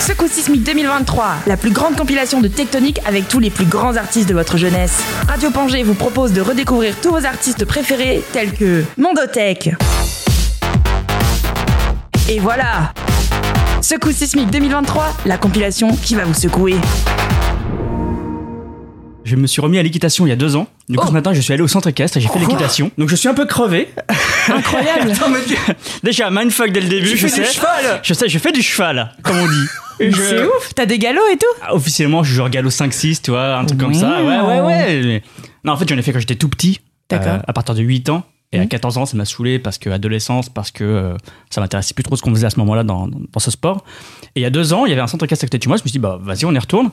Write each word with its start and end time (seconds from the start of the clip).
Secou 0.00 0.26
Sismique 0.28 0.62
2023, 0.64 1.36
la 1.46 1.56
plus 1.56 1.70
grande 1.70 1.94
compilation 1.96 2.40
de 2.40 2.48
tectonique 2.48 2.98
avec 3.06 3.28
tous 3.28 3.38
les 3.38 3.50
plus 3.50 3.66
grands 3.66 3.96
artistes 3.96 4.28
de 4.28 4.34
votre 4.34 4.56
jeunesse. 4.56 5.02
Radio 5.28 5.50
Pangée 5.50 5.82
vous 5.82 5.94
propose 5.94 6.32
de 6.32 6.40
redécouvrir 6.40 6.94
tous 7.00 7.10
vos 7.10 7.24
artistes 7.26 7.64
préférés 7.64 8.22
tels 8.32 8.52
que 8.52 8.82
Mondotech. 8.96 9.70
Et 12.28 12.38
voilà 12.40 12.92
Secou 13.82 14.10
Sismique 14.12 14.50
2023, 14.50 15.16
la 15.26 15.36
compilation 15.36 15.94
qui 15.96 16.14
va 16.14 16.24
vous 16.24 16.34
secouer. 16.34 16.76
Je 19.24 19.36
me 19.36 19.46
suis 19.46 19.60
remis 19.60 19.78
à 19.78 19.82
l'équitation 19.82 20.26
il 20.26 20.30
y 20.30 20.32
a 20.32 20.36
deux 20.36 20.56
ans. 20.56 20.66
Du 20.88 20.96
coup, 20.96 21.04
Oh. 21.04 21.08
ce 21.08 21.12
matin, 21.12 21.32
je 21.34 21.40
suis 21.40 21.52
allé 21.52 21.62
au 21.62 21.68
centre 21.68 21.88
équestre 21.88 22.16
et 22.16 22.20
j'ai 22.20 22.28
fait 22.28 22.38
l'équitation. 22.40 22.90
Donc, 22.98 23.08
je 23.10 23.14
suis 23.14 23.28
un 23.28 23.34
peu 23.34 23.46
crevé. 23.46 23.88
Incroyable 24.48 25.12
Déjà, 26.02 26.30
mindfuck 26.30 26.72
dès 26.72 26.80
le 26.80 26.88
début. 26.88 27.10
Tu 27.10 27.16
je 27.16 27.26
fais 27.28 27.40
du 27.42 27.46
cheval 27.46 28.00
Je 28.02 28.14
sais, 28.14 28.28
je 28.28 28.38
fais 28.38 28.50
du 28.50 28.62
cheval, 28.62 29.12
comme 29.22 29.36
on 29.38 29.46
dit. 29.46 29.66
Je- 30.00 30.10
C'est 30.22 30.44
ouf 30.44 30.74
T'as 30.74 30.86
des 30.86 30.98
galops 30.98 31.20
et 31.32 31.36
tout 31.36 31.46
Ah, 31.62 31.74
Officiellement, 31.74 32.22
je 32.22 32.34
joue 32.34 32.48
galop 32.48 32.70
5-6, 32.70 33.20
tu 33.22 33.30
vois, 33.30 33.56
un 33.56 33.64
truc 33.64 33.78
comme 33.78 33.94
ça. 33.94 34.22
Ouais, 34.22 34.40
ouais, 34.40 34.60
ouais. 34.60 35.02
Mais- 35.04 35.22
Non, 35.64 35.72
en 35.72 35.76
fait, 35.76 35.88
j'en 35.88 35.96
ai 35.98 36.02
fait 36.02 36.12
quand 36.12 36.20
j'étais 36.20 36.36
tout 36.36 36.48
petit. 36.48 36.80
D'accord. 37.10 37.32
euh, 37.34 37.38
à 37.46 37.52
partir 37.52 37.74
de 37.74 37.82
8 37.82 38.08
ans. 38.08 38.24
Et 38.52 38.58
à 38.58 38.62
Mhm. 38.62 38.68
14 38.68 38.98
ans, 38.98 39.06
ça 39.06 39.16
m'a 39.16 39.24
saoulé 39.24 39.58
parce 39.60 39.78
que 39.78 39.90
adolescence, 39.90 40.48
parce 40.48 40.70
que 40.72 40.82
euh, 40.84 41.14
ça 41.50 41.60
m'intéressait 41.60 41.94
plus 41.94 42.02
trop 42.02 42.16
ce 42.16 42.22
qu'on 42.22 42.30
faisait 42.34 42.46
à 42.46 42.50
ce 42.50 42.58
moment-là 42.60 42.82
dans, 42.82 43.06
dans, 43.06 43.20
dans 43.32 43.40
ce 43.40 43.50
sport. 43.50 43.84
Et 44.34 44.40
il 44.40 44.42
y 44.42 44.46
a 44.46 44.50
deux 44.50 44.72
ans, 44.72 44.86
il 44.86 44.90
y 44.90 44.92
avait 44.92 45.02
un 45.02 45.06
centre 45.06 45.24
équestre 45.24 45.44
à 45.44 45.46
côté 45.46 45.58
de 45.58 45.62
chez 45.64 45.68
moi. 45.68 45.76
Je 45.76 45.82
me 45.82 45.86
suis 45.88 45.92
dit, 45.92 45.98
bah, 46.00 46.18
vas-y, 46.20 46.44
on 46.46 46.52
y 46.52 46.58
retourne. 46.58 46.90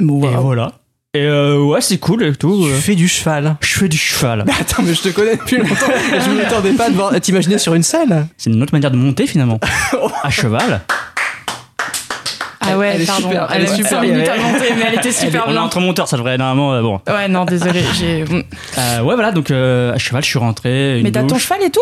Et 0.00 0.04
voilà. 0.04 0.72
Et 1.14 1.20
euh, 1.22 1.58
ouais, 1.62 1.80
c'est 1.80 1.96
cool 1.98 2.22
et 2.24 2.34
tout. 2.34 2.66
Euh. 2.66 2.74
fais 2.74 2.94
du 2.94 3.08
cheval. 3.08 3.56
Je 3.62 3.78
fais 3.78 3.88
du 3.88 3.96
cheval. 3.96 4.44
Mais 4.46 4.52
attends, 4.60 4.82
mais 4.82 4.92
je 4.92 5.00
te 5.02 5.08
connais 5.08 5.36
depuis 5.36 5.56
longtemps. 5.56 5.74
je 6.12 6.30
ne 6.30 6.36
m'attendais 6.36 6.72
pas 6.72 6.88
à 7.10 7.20
t'imaginer 7.20 7.56
sur 7.56 7.72
une 7.74 7.82
selle. 7.82 8.26
C'est 8.36 8.50
une 8.50 8.62
autre 8.62 8.74
manière 8.74 8.90
de 8.90 8.96
monter 8.98 9.26
finalement. 9.26 9.58
à 10.22 10.28
cheval. 10.30 10.82
Ah 12.60 12.76
ouais, 12.78 12.92
Elle 12.94 13.02
est 13.02 13.06
pardon. 13.06 13.28
super, 13.28 13.48
elle 13.52 13.62
est 13.62 13.74
super, 13.74 14.00
minutes 14.02 14.28
à 14.28 14.36
monter, 14.36 14.74
mais 14.76 14.84
elle 14.88 14.94
était 14.98 15.12
super 15.12 15.44
on 15.46 15.50
est 15.50 15.52
bien. 15.52 15.62
entre 15.62 15.80
monteurs, 15.80 16.08
ça 16.08 16.16
devrait 16.16 16.36
normalement. 16.38 16.74
euh, 16.74 16.82
bon. 16.82 17.00
Ouais, 17.06 17.28
non, 17.28 17.44
désolé, 17.44 17.82
j'ai... 17.98 18.22
Euh, 18.24 19.00
ouais, 19.02 19.14
voilà, 19.14 19.32
donc 19.32 19.50
euh, 19.50 19.92
à 19.94 19.98
cheval, 19.98 20.22
je 20.24 20.28
suis 20.28 20.38
rentré. 20.38 20.98
une 20.98 21.04
Mais 21.04 21.12
t'as 21.12 21.22
ton 21.24 21.38
cheval 21.38 21.62
et 21.62 21.70
tout? 21.70 21.80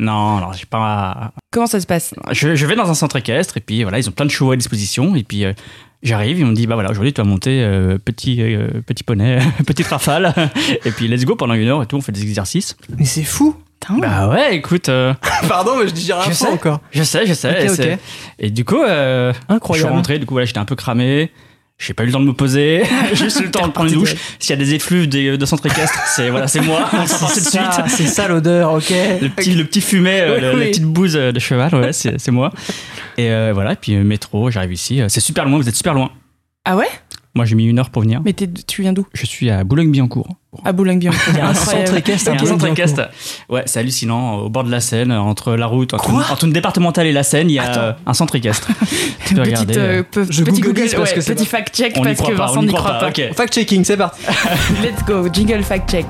Non, 0.00 0.36
alors 0.36 0.52
j'ai 0.52 0.66
pas. 0.66 1.32
Comment 1.50 1.66
ça 1.66 1.80
se 1.80 1.86
passe? 1.86 2.14
Je, 2.30 2.54
je 2.54 2.66
vais 2.66 2.76
dans 2.76 2.88
un 2.88 2.94
centre 2.94 3.16
équestre 3.16 3.56
et 3.56 3.60
puis 3.60 3.82
voilà, 3.82 3.98
ils 3.98 4.08
ont 4.08 4.12
plein 4.12 4.26
de 4.26 4.30
chevaux 4.30 4.52
à 4.52 4.56
disposition. 4.56 5.16
Et 5.16 5.24
puis 5.24 5.44
euh, 5.44 5.52
j'arrive, 6.04 6.38
ils 6.38 6.44
m'ont 6.46 6.52
dit, 6.52 6.68
bah 6.68 6.74
voilà, 6.74 6.90
aujourd'hui 6.92 7.12
tu 7.12 7.20
vas 7.20 7.26
monter 7.26 7.62
euh, 7.64 7.98
petit, 7.98 8.40
euh, 8.40 8.68
petit 8.86 9.02
poney, 9.02 9.40
petite 9.66 9.88
rafale. 9.88 10.32
et 10.84 10.92
puis 10.92 11.08
let's 11.08 11.24
go 11.24 11.34
pendant 11.34 11.54
une 11.54 11.66
heure 11.66 11.82
et 11.82 11.86
tout, 11.86 11.96
on 11.96 12.00
fait 12.00 12.12
des 12.12 12.22
exercices. 12.22 12.76
Mais 12.96 13.04
c'est 13.06 13.24
fou. 13.24 13.56
Putain. 13.80 13.98
Bah 13.98 14.28
ouais, 14.28 14.56
écoute, 14.56 14.88
euh, 14.88 15.14
Pardon, 15.48 15.76
mais 15.78 15.86
je 15.88 15.92
dis 15.94 16.12
rien 16.12 16.22
Je 16.28 16.32
sais. 16.32 16.46
encore. 16.48 16.80
je 16.90 17.02
sais, 17.02 17.26
je 17.26 17.34
sais. 17.34 17.68
Ok, 17.70 17.78
et, 17.78 17.92
ok. 17.92 17.98
et 18.40 18.50
du 18.50 18.64
coup, 18.64 18.82
euh, 18.82 19.32
je 19.32 19.36
suis 19.38 19.44
Incroyable. 19.54 19.90
rentré, 19.92 20.18
du 20.18 20.26
coup, 20.26 20.34
voilà, 20.34 20.46
j'étais 20.46 20.58
un 20.58 20.64
peu 20.64 20.76
cramé. 20.76 21.30
J'ai 21.80 21.94
pas 21.94 22.02
eu 22.02 22.06
le 22.06 22.12
temps 22.12 22.18
de 22.18 22.24
me 22.24 22.32
poser, 22.32 22.82
j'ai 23.10 23.26
juste 23.26 23.38
eu 23.40 23.44
le 23.44 23.50
temps 23.52 23.64
de 23.68 23.72
prendre 23.72 23.88
une 23.92 24.00
douche. 24.00 24.16
S'il 24.40 24.50
y 24.50 24.52
a 24.52 24.56
des 24.56 24.74
effluves 24.74 25.08
des- 25.08 25.38
de 25.38 25.46
centre 25.46 25.64
équestre, 25.64 25.96
c'est 26.08 26.28
voilà, 26.28 26.48
c'est 26.48 26.60
moi, 26.60 26.88
on 26.92 27.06
s'en 27.06 27.26
passait 27.28 27.40
de 27.40 27.44
C'est 27.44 27.50
ça, 27.52 27.72
suite. 27.72 27.84
C'est 27.96 28.06
ça 28.08 28.26
l'odeur, 28.26 28.72
ok. 28.72 28.90
Le 29.22 29.28
petit, 29.28 29.54
le 29.54 29.64
petit 29.64 29.80
fumet, 29.80 30.22
euh, 30.22 30.34
Oui, 30.34 30.40
le- 30.40 30.54
oui. 30.54 30.60
la 30.60 30.66
petite 30.66 30.84
bouse 30.84 31.14
euh, 31.16 31.30
de 31.30 31.38
cheval, 31.38 31.72
ouais, 31.76 31.92
c'est 31.92 32.18
c'est 32.20 32.32
moi. 32.32 32.50
Et 33.16 33.30
euh, 33.30 33.52
voilà, 33.54 33.74
et 33.74 33.76
puis 33.76 33.94
euh, 33.94 34.02
métro, 34.02 34.50
j'arrive 34.50 34.72
ici. 34.72 35.00
Euh, 35.00 35.06
C'est 35.08 35.20
super 35.20 35.44
loin, 35.44 35.56
vous 35.56 35.68
êtes 35.68 35.76
super 35.76 35.94
loin. 35.94 36.10
Ah 36.64 36.74
ouais? 36.76 36.88
Moi, 37.38 37.44
j'ai 37.44 37.54
mis 37.54 37.66
une 37.66 37.78
heure 37.78 37.90
pour 37.90 38.02
venir. 38.02 38.20
Mais 38.24 38.32
tu 38.32 38.82
viens 38.82 38.92
d'où? 38.92 39.06
Je 39.14 39.24
suis 39.24 39.48
à 39.48 39.62
Boulogne-Billancourt. 39.62 40.26
À 40.64 40.72
Boulogne-Billancourt. 40.72 41.22
Il 41.28 41.36
y 41.36 41.40
a 41.40 41.46
un 41.50 41.54
centre 41.54 41.94
équestre 41.94 42.32
un 42.32 42.36
centre. 42.36 43.10
Ouais, 43.48 43.62
c'est 43.66 43.78
hallucinant. 43.78 44.38
Au 44.38 44.48
bord 44.48 44.64
de 44.64 44.72
la 44.72 44.80
Seine, 44.80 45.12
entre 45.12 45.54
la 45.54 45.66
route, 45.66 45.94
entre, 45.94 46.02
Quoi 46.10 46.24
entre 46.32 46.46
une 46.46 46.52
départementale 46.52 47.06
et 47.06 47.12
la 47.12 47.22
Seine, 47.22 47.48
il 47.48 47.52
y 47.54 47.58
a 47.60 47.70
Attends. 47.70 47.96
un 48.06 48.12
centre 48.12 48.34
équestre. 48.34 48.66
tu 49.24 49.36
peux 49.36 49.42
regarder. 49.42 49.78
euh, 49.78 49.98
euh, 49.98 50.02
pe- 50.02 50.26
je 50.28 50.42
petit 50.42 50.60
Google 50.60 50.80
Google, 50.80 50.90
parce 50.96 51.10
ouais, 51.10 51.14
que 51.14 51.20
c'est 51.20 51.36
petit 51.36 51.46
fact-check 51.46 51.94
parce 52.02 52.20
que 52.20 52.32
pas, 52.36 52.46
Vincent 52.46 52.62
n'y 52.64 52.72
croit 52.72 52.80
croit 52.80 52.98
pas. 52.98 53.08
Ok. 53.10 53.22
Fact-checking, 53.36 53.84
c'est 53.84 53.96
parti. 53.96 54.20
Let's 54.82 55.04
go, 55.06 55.28
jingle 55.32 55.62
fact-check. 55.62 56.06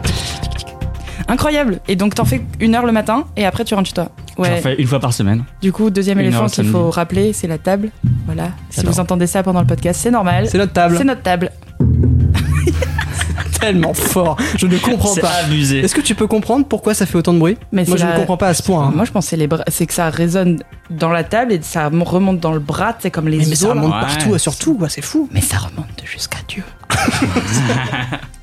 Incroyable. 1.28 1.80
Et 1.88 1.96
donc 1.96 2.14
t'en 2.14 2.24
fais 2.24 2.40
une 2.60 2.74
heure 2.74 2.86
le 2.86 2.92
matin 2.92 3.26
et 3.36 3.44
après 3.44 3.64
tu 3.64 3.74
rentres 3.74 3.88
chez 3.88 3.94
toi. 3.94 4.08
J'en 4.38 4.44
Ouais. 4.44 4.60
fais 4.60 4.76
une 4.76 4.86
fois 4.86 5.00
par 5.00 5.12
semaine. 5.12 5.44
Du 5.60 5.72
coup, 5.72 5.90
deuxième 5.90 6.18
Une 6.20 6.26
éléphant 6.26 6.46
qu'il 6.46 6.64
faut 6.68 6.90
rappeler, 6.90 7.32
c'est 7.32 7.48
la 7.48 7.58
table. 7.58 7.90
Voilà. 8.26 8.50
Si 8.70 8.86
vous 8.86 9.00
entendez 9.00 9.26
ça 9.26 9.42
pendant 9.42 9.60
le 9.60 9.66
podcast, 9.66 10.00
c'est 10.02 10.10
normal. 10.12 10.48
C'est 10.48 10.58
notre 10.58 10.72
table. 10.72 10.96
C'est 10.96 11.04
notre 11.04 11.22
table. 11.22 11.50
tellement 13.60 13.92
fort. 13.92 14.36
Je 14.56 14.66
ne 14.68 14.78
comprends 14.78 15.08
C'est 15.14 15.20
pas. 15.20 15.32
abusé. 15.44 15.80
Est-ce 15.80 15.94
que 15.94 16.00
tu 16.00 16.14
peux 16.14 16.28
comprendre 16.28 16.64
pourquoi 16.66 16.94
ça 16.94 17.06
fait 17.06 17.18
autant 17.18 17.32
de 17.34 17.38
bruit 17.40 17.56
Mais 17.72 17.84
Moi, 17.84 17.96
c'est 17.96 18.02
je 18.04 18.06
la- 18.06 18.14
ne 18.14 18.18
comprends 18.20 18.36
pas 18.36 18.46
à 18.48 18.54
ce 18.54 18.62
point. 18.62 18.86
hein. 18.86 18.92
Moi, 18.94 19.04
je 19.04 19.10
pensais 19.10 19.36
les 19.36 19.48
bras, 19.48 19.64
c'est 19.66 19.84
que 19.86 19.92
ça 19.94 20.08
résonne 20.10 20.62
dans 20.90 21.10
la 21.10 21.24
table 21.24 21.52
et 21.52 21.58
ça 21.60 21.88
remonte 21.88 22.38
dans 22.38 22.52
le 22.52 22.60
bras, 22.60 22.94
c'est 23.00 23.10
comme 23.10 23.26
les 23.26 23.38
Mais, 23.38 23.46
mais 23.48 23.54
ça 23.56 23.70
remonte 23.70 23.92
Ouais. 23.92 24.00
partout, 24.00 24.38
surtout, 24.38 24.74
quoi, 24.76 24.88
c'est 24.88 25.02
fou. 25.02 25.28
Mais 25.32 25.40
ça 25.40 25.56
remonte 25.58 26.02
jusqu'à 26.04 26.38
Dieu. 26.46 26.62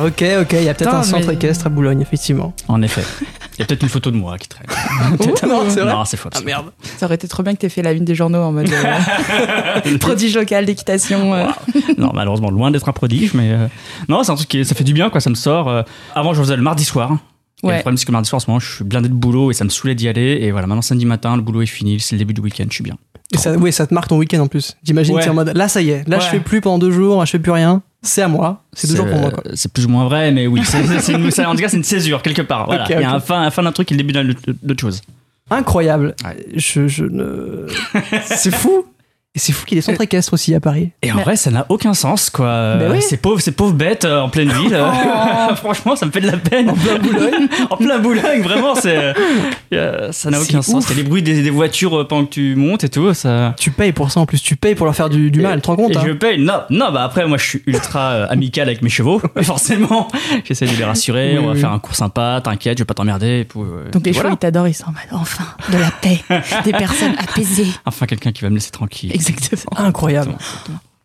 Ok, 0.00 0.24
ok, 0.40 0.52
il 0.52 0.64
y 0.64 0.68
a 0.68 0.74
peut-être 0.74 0.94
un 0.94 1.02
centre 1.02 1.26
mais- 1.28 1.34
équestre 1.34 1.66
à 1.66 1.68
Boulogne, 1.68 2.00
effectivement. 2.00 2.54
En 2.68 2.80
effet. 2.82 3.02
Il 3.54 3.60
y 3.60 3.62
a 3.62 3.66
peut-être 3.66 3.82
une 3.82 3.90
photo 3.90 4.10
de 4.10 4.16
moi 4.16 4.38
qui 4.38 4.48
traîne. 4.48 4.66
non, 5.48 5.64
c'est 5.68 5.80
vrai. 5.80 5.92
Non, 5.92 6.04
c'est 6.06 6.16
faux. 6.16 6.30
Ah 6.34 6.40
merde. 6.40 6.72
Ça 6.96 7.04
aurait 7.06 7.16
été 7.16 7.28
trop 7.28 7.42
bien 7.42 7.52
que 7.54 7.58
t'aies 7.58 7.68
fait 7.68 7.82
la 7.82 7.92
une 7.92 8.04
des 8.04 8.14
journaux 8.14 8.40
en 8.40 8.52
mode 8.52 8.70
euh, 8.72 9.98
prodige 10.00 10.34
local 10.36 10.64
d'équitation. 10.64 11.34
euh. 11.34 11.46
non, 11.98 12.10
malheureusement, 12.14 12.50
loin 12.50 12.70
d'être 12.70 12.88
un 12.88 12.92
prodige, 12.92 13.34
mais 13.34 13.50
euh, 13.52 13.66
non, 14.08 14.22
c'est 14.24 14.32
un 14.32 14.36
truc 14.36 14.48
qui 14.48 14.64
ça 14.64 14.74
fait 14.74 14.84
du 14.84 14.94
bien, 14.94 15.10
quoi. 15.10 15.20
Ça 15.20 15.28
me 15.28 15.34
sort. 15.34 15.68
euh. 15.68 15.82
Avant, 16.14 16.32
je 16.32 16.40
faisais 16.40 16.56
le 16.56 16.62
mardi 16.62 16.84
soir. 16.84 17.18
Et 17.62 17.66
Ouais. 17.68 17.74
le 17.76 17.80
problème, 17.80 17.96
c'est 17.96 18.04
que 18.06 18.12
mardi 18.12 18.28
soir, 18.28 18.38
en 18.38 18.40
ce 18.40 18.50
moment, 18.50 18.58
je 18.60 18.74
suis 18.74 18.84
blindé 18.84 19.08
de 19.08 19.14
boulot 19.14 19.50
et 19.50 19.54
ça 19.54 19.64
me 19.64 19.68
saoulait 19.70 19.94
d'y 19.94 20.08
aller. 20.08 20.38
Et 20.42 20.50
voilà, 20.50 20.66
maintenant, 20.66 20.82
samedi 20.82 21.06
matin, 21.06 21.36
le 21.36 21.42
boulot 21.42 21.62
est 21.62 21.66
fini, 21.66 22.00
c'est 22.00 22.16
le 22.16 22.18
début 22.18 22.34
du 22.34 22.40
week-end, 22.40 22.64
je 22.68 22.74
suis 22.74 22.82
bien. 22.84 22.96
Et 23.32 23.38
ça, 23.38 23.52
oui, 23.56 23.72
ça 23.72 23.86
te 23.86 23.94
marque 23.94 24.08
ton 24.08 24.18
week-end 24.18 24.40
en 24.40 24.46
plus. 24.48 24.76
J'imagine 24.82 25.14
Ouais. 25.14 25.28
en 25.28 25.34
mode 25.34 25.52
là, 25.54 25.68
ça 25.68 25.80
y 25.80 25.90
est, 25.90 26.06
là, 26.08 26.18
je 26.18 26.24
Ouais. 26.24 26.30
fais 26.32 26.40
plus 26.40 26.60
pendant 26.60 26.78
deux 26.78 26.90
jours, 26.90 27.24
je 27.24 27.30
fais 27.30 27.38
plus 27.38 27.52
rien. 27.52 27.82
C'est 28.02 28.20
à 28.22 28.28
moi. 28.28 28.64
C'est 28.72 28.88
deux 28.88 28.96
jours 28.96 29.06
pour 29.06 29.18
moi, 29.20 29.30
euh, 29.46 29.52
C'est 29.54 29.72
plus 29.72 29.86
ou 29.86 29.88
moins 29.88 30.04
vrai, 30.06 30.32
mais 30.32 30.48
oui. 30.48 30.60
c'est- 30.64 30.78
une- 31.12 31.26
en 31.46 31.54
tout 31.54 31.60
cas, 31.62 31.68
c'est 31.68 31.76
une 31.76 31.84
césure, 31.84 32.20
quelque 32.20 32.42
part. 32.42 32.66
Voilà. 32.66 32.84
Il 32.90 33.00
y 33.00 33.04
a 33.04 33.14
un 33.14 33.20
fin, 33.20 33.42
un 33.42 33.50
fin 33.50 33.62
d'un 33.62 33.70
truc 33.72 33.90
et 33.92 33.94
le 33.94 34.02
début 34.02 34.12
d'autre 34.62 34.80
chose. 34.80 35.00
Incroyable. 35.50 36.14
Ouais. 36.24 36.46
Je, 36.56 36.88
je 36.88 37.04
ne. 37.04 37.66
c'est 38.24 38.52
fou. 38.54 38.84
Et 39.34 39.38
c'est 39.38 39.52
fou 39.54 39.64
qu'il 39.64 39.76
y 39.76 39.78
ait 39.78 39.80
des 39.80 39.86
centres 39.86 40.02
équestres 40.02 40.34
aussi 40.34 40.54
à 40.54 40.60
Paris. 40.60 40.90
Et 41.00 41.10
en 41.10 41.14
Mais- 41.16 41.22
vrai, 41.22 41.36
ça 41.36 41.50
n'a 41.50 41.64
aucun 41.70 41.94
sens, 41.94 42.28
quoi. 42.28 42.76
Mais 42.78 42.86
oui. 42.90 43.00
Ces 43.00 43.16
pauvres, 43.16 43.40
ces 43.40 43.52
pauvres 43.52 43.72
bêtes 43.72 44.04
euh, 44.04 44.20
en 44.20 44.28
pleine 44.28 44.50
ville. 44.52 44.74
euh, 44.74 45.54
Franchement, 45.56 45.96
ça 45.96 46.04
me 46.04 46.10
fait 46.10 46.20
de 46.20 46.26
la 46.26 46.36
peine. 46.36 46.68
En 46.68 46.74
plein 46.74 46.98
Boulogne. 46.98 47.48
en 47.70 47.76
plein 47.78 47.98
Boulogne, 47.98 48.42
vraiment, 48.42 48.74
c'est. 48.74 49.14
euh, 49.72 50.12
ça 50.12 50.28
n'a 50.28 50.38
aucun 50.38 50.60
sens. 50.60 50.84
ouf. 50.84 50.90
Il 50.90 50.96
y 50.98 51.00
a 51.00 51.02
les 51.02 51.08
bruits 51.08 51.22
des, 51.22 51.42
des 51.42 51.48
voitures 51.48 51.98
euh, 52.02 52.06
pendant 52.06 52.26
que 52.26 52.30
tu 52.34 52.56
montes 52.56 52.84
et 52.84 52.90
tout. 52.90 53.14
Ça. 53.14 53.54
Tu 53.58 53.70
payes 53.70 53.92
pour 53.92 54.10
ça 54.10 54.20
en 54.20 54.26
plus, 54.26 54.42
tu 54.42 54.54
payes 54.56 54.74
pour 54.74 54.84
leur 54.84 54.94
faire 54.94 55.08
du, 55.08 55.30
du 55.30 55.40
mal, 55.40 55.56
tu 55.56 55.62
te 55.62 55.66
rends 55.68 55.76
compte 55.76 55.92
Et 55.92 55.96
hein 55.96 56.02
je 56.06 56.12
paye. 56.12 56.38
Non, 56.38 56.60
non, 56.68 56.92
bah 56.92 57.02
après, 57.02 57.26
moi, 57.26 57.38
je 57.38 57.44
suis 57.46 57.62
ultra 57.66 58.10
euh, 58.10 58.26
amical 58.28 58.68
avec 58.68 58.82
mes 58.82 58.90
chevaux. 58.90 59.22
forcément, 59.40 60.08
j'essaie 60.44 60.66
de 60.66 60.76
les 60.76 60.84
rassurer. 60.84 61.38
Oui, 61.38 61.42
on 61.42 61.46
va 61.46 61.52
oui. 61.54 61.60
faire 61.60 61.72
un 61.72 61.78
cours 61.78 61.94
sympa. 61.94 62.42
T'inquiète, 62.44 62.76
je 62.76 62.82
vais 62.82 62.86
pas 62.86 62.92
t'emmerder. 62.92 63.46
euh, 63.56 63.90
Donc 63.92 64.04
les 64.04 64.12
voilà. 64.12 64.28
chevaux, 64.28 64.36
ils 64.36 64.40
t'adorent, 64.40 64.68
ils 64.68 64.74
sont 64.74 64.84
en 64.88 64.92
mode 64.92 65.00
enfin, 65.22 65.44
de 65.72 65.78
la 65.78 65.90
paix, 65.90 66.20
des 66.66 66.72
personnes 66.72 67.14
apaisées. 67.18 67.66
Enfin, 67.86 68.04
quelqu'un 68.04 68.30
qui 68.32 68.42
va 68.42 68.50
me 68.50 68.56
laisser 68.56 68.70
tranquille. 68.70 69.10
Exactement. 69.28 69.78
Incroyable. 69.86 70.34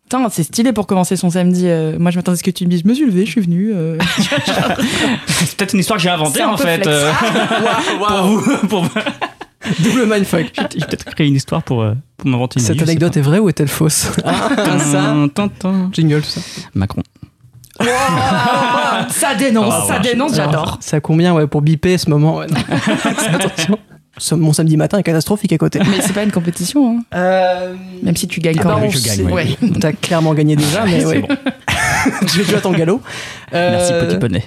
Putain, 0.04 0.26
c'est 0.30 0.42
stylé 0.42 0.72
pour 0.72 0.86
commencer 0.86 1.16
son 1.16 1.28
samedi. 1.30 1.64
euh, 1.66 1.98
moi, 1.98 2.10
je 2.10 2.16
m'attendais 2.16 2.36
à 2.36 2.38
ce 2.38 2.42
que 2.42 2.50
tu 2.50 2.64
me 2.64 2.70
dises, 2.70 2.80
je 2.82 2.88
me 2.88 2.94
suis 2.94 3.04
levé, 3.04 3.26
je 3.26 3.30
suis 3.30 3.40
venu. 3.42 3.72
euh. 3.74 3.98
C'est 5.26 5.56
peut-être 5.56 5.74
une 5.74 5.80
histoire 5.80 5.98
que 5.98 6.02
j'ai 6.02 6.08
inventée 6.10 6.42
en 6.44 6.56
fait. 6.56 6.86
euh, 6.86 7.12
pour 7.98 8.22
vous. 8.22 8.66
Pour... 8.68 8.84
Double 9.80 10.06
mindfuck. 10.06 10.46
J'ai 10.72 10.86
peut-être 10.86 11.04
créé 11.14 11.26
une 11.26 11.34
histoire 11.34 11.62
pour, 11.62 11.82
euh, 11.82 11.92
pour 12.16 12.30
m'inventer 12.30 12.58
une 12.58 12.64
Cette 12.64 12.76
vie, 12.76 12.82
anecdote 12.84 13.16
est 13.18 13.20
vraie 13.20 13.38
ou 13.38 13.50
est-elle 13.50 13.68
fausse 13.68 14.10
Ah, 14.24 14.48
pas. 14.56 14.78
ça. 14.78 15.14
Jingle, 15.92 16.22
tout 16.22 16.28
ça. 16.28 16.40
Macron. 16.74 17.02
ça 19.10 19.34
dénonce, 19.34 19.74
Ah, 19.76 19.84
ça 19.86 19.94
ouais. 19.96 20.00
dénonce, 20.00 20.34
j'adore. 20.34 20.78
À 20.90 21.00
combien 21.00 21.34
ouais, 21.34 21.46
pour 21.46 21.60
biper 21.60 21.98
ce 21.98 22.08
moment 22.08 22.36
ouais. 22.38 22.46
Attention. 23.34 23.78
Mon 24.32 24.52
samedi 24.52 24.76
matin 24.76 24.98
est 24.98 25.02
catastrophique 25.02 25.52
à 25.52 25.58
côté. 25.58 25.78
Mais 25.80 26.00
c'est 26.00 26.12
pas 26.12 26.22
une 26.24 26.30
compétition, 26.32 26.98
hein. 26.98 27.02
Euh, 27.14 27.74
même 28.02 28.16
si 28.16 28.26
tu 28.28 28.40
gagnes 28.40 28.58
ah 28.60 28.62
pas. 28.64 28.74
bah, 28.76 28.88
je 28.88 28.98
sait- 28.98 29.22
oui. 29.22 29.32
Ouais. 29.32 29.56
T'as 29.80 29.92
clairement 29.92 30.34
gagné 30.34 30.56
déjà, 30.56 30.84
mais 30.84 31.00
C'est 31.00 31.06
ouais. 31.06 31.18
bon. 31.20 31.28
J'ai 32.34 32.44
joué 32.44 32.56
à 32.56 32.60
ton 32.60 32.72
galop. 32.72 33.00
Merci 33.52 33.92
Euh, 33.92 34.06
petit 34.06 34.18
poney. 34.18 34.44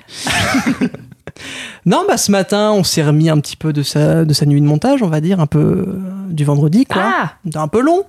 Non, 1.85 2.03
bah 2.07 2.17
ce 2.17 2.31
matin, 2.31 2.71
on 2.75 2.83
s'est 2.83 3.03
remis 3.03 3.29
un 3.29 3.39
petit 3.39 3.55
peu 3.57 3.73
de 3.73 3.81
sa, 3.81 4.23
de 4.25 4.33
sa 4.33 4.45
nuit 4.45 4.61
de 4.61 4.65
montage, 4.67 5.01
on 5.01 5.07
va 5.07 5.21
dire, 5.21 5.39
un 5.39 5.47
peu 5.47 5.59
euh, 5.59 5.85
du 6.29 6.43
vendredi, 6.45 6.85
quoi. 6.85 7.01
Ah 7.03 7.31
un 7.55 7.67
peu 7.67 7.81
long. 7.81 8.03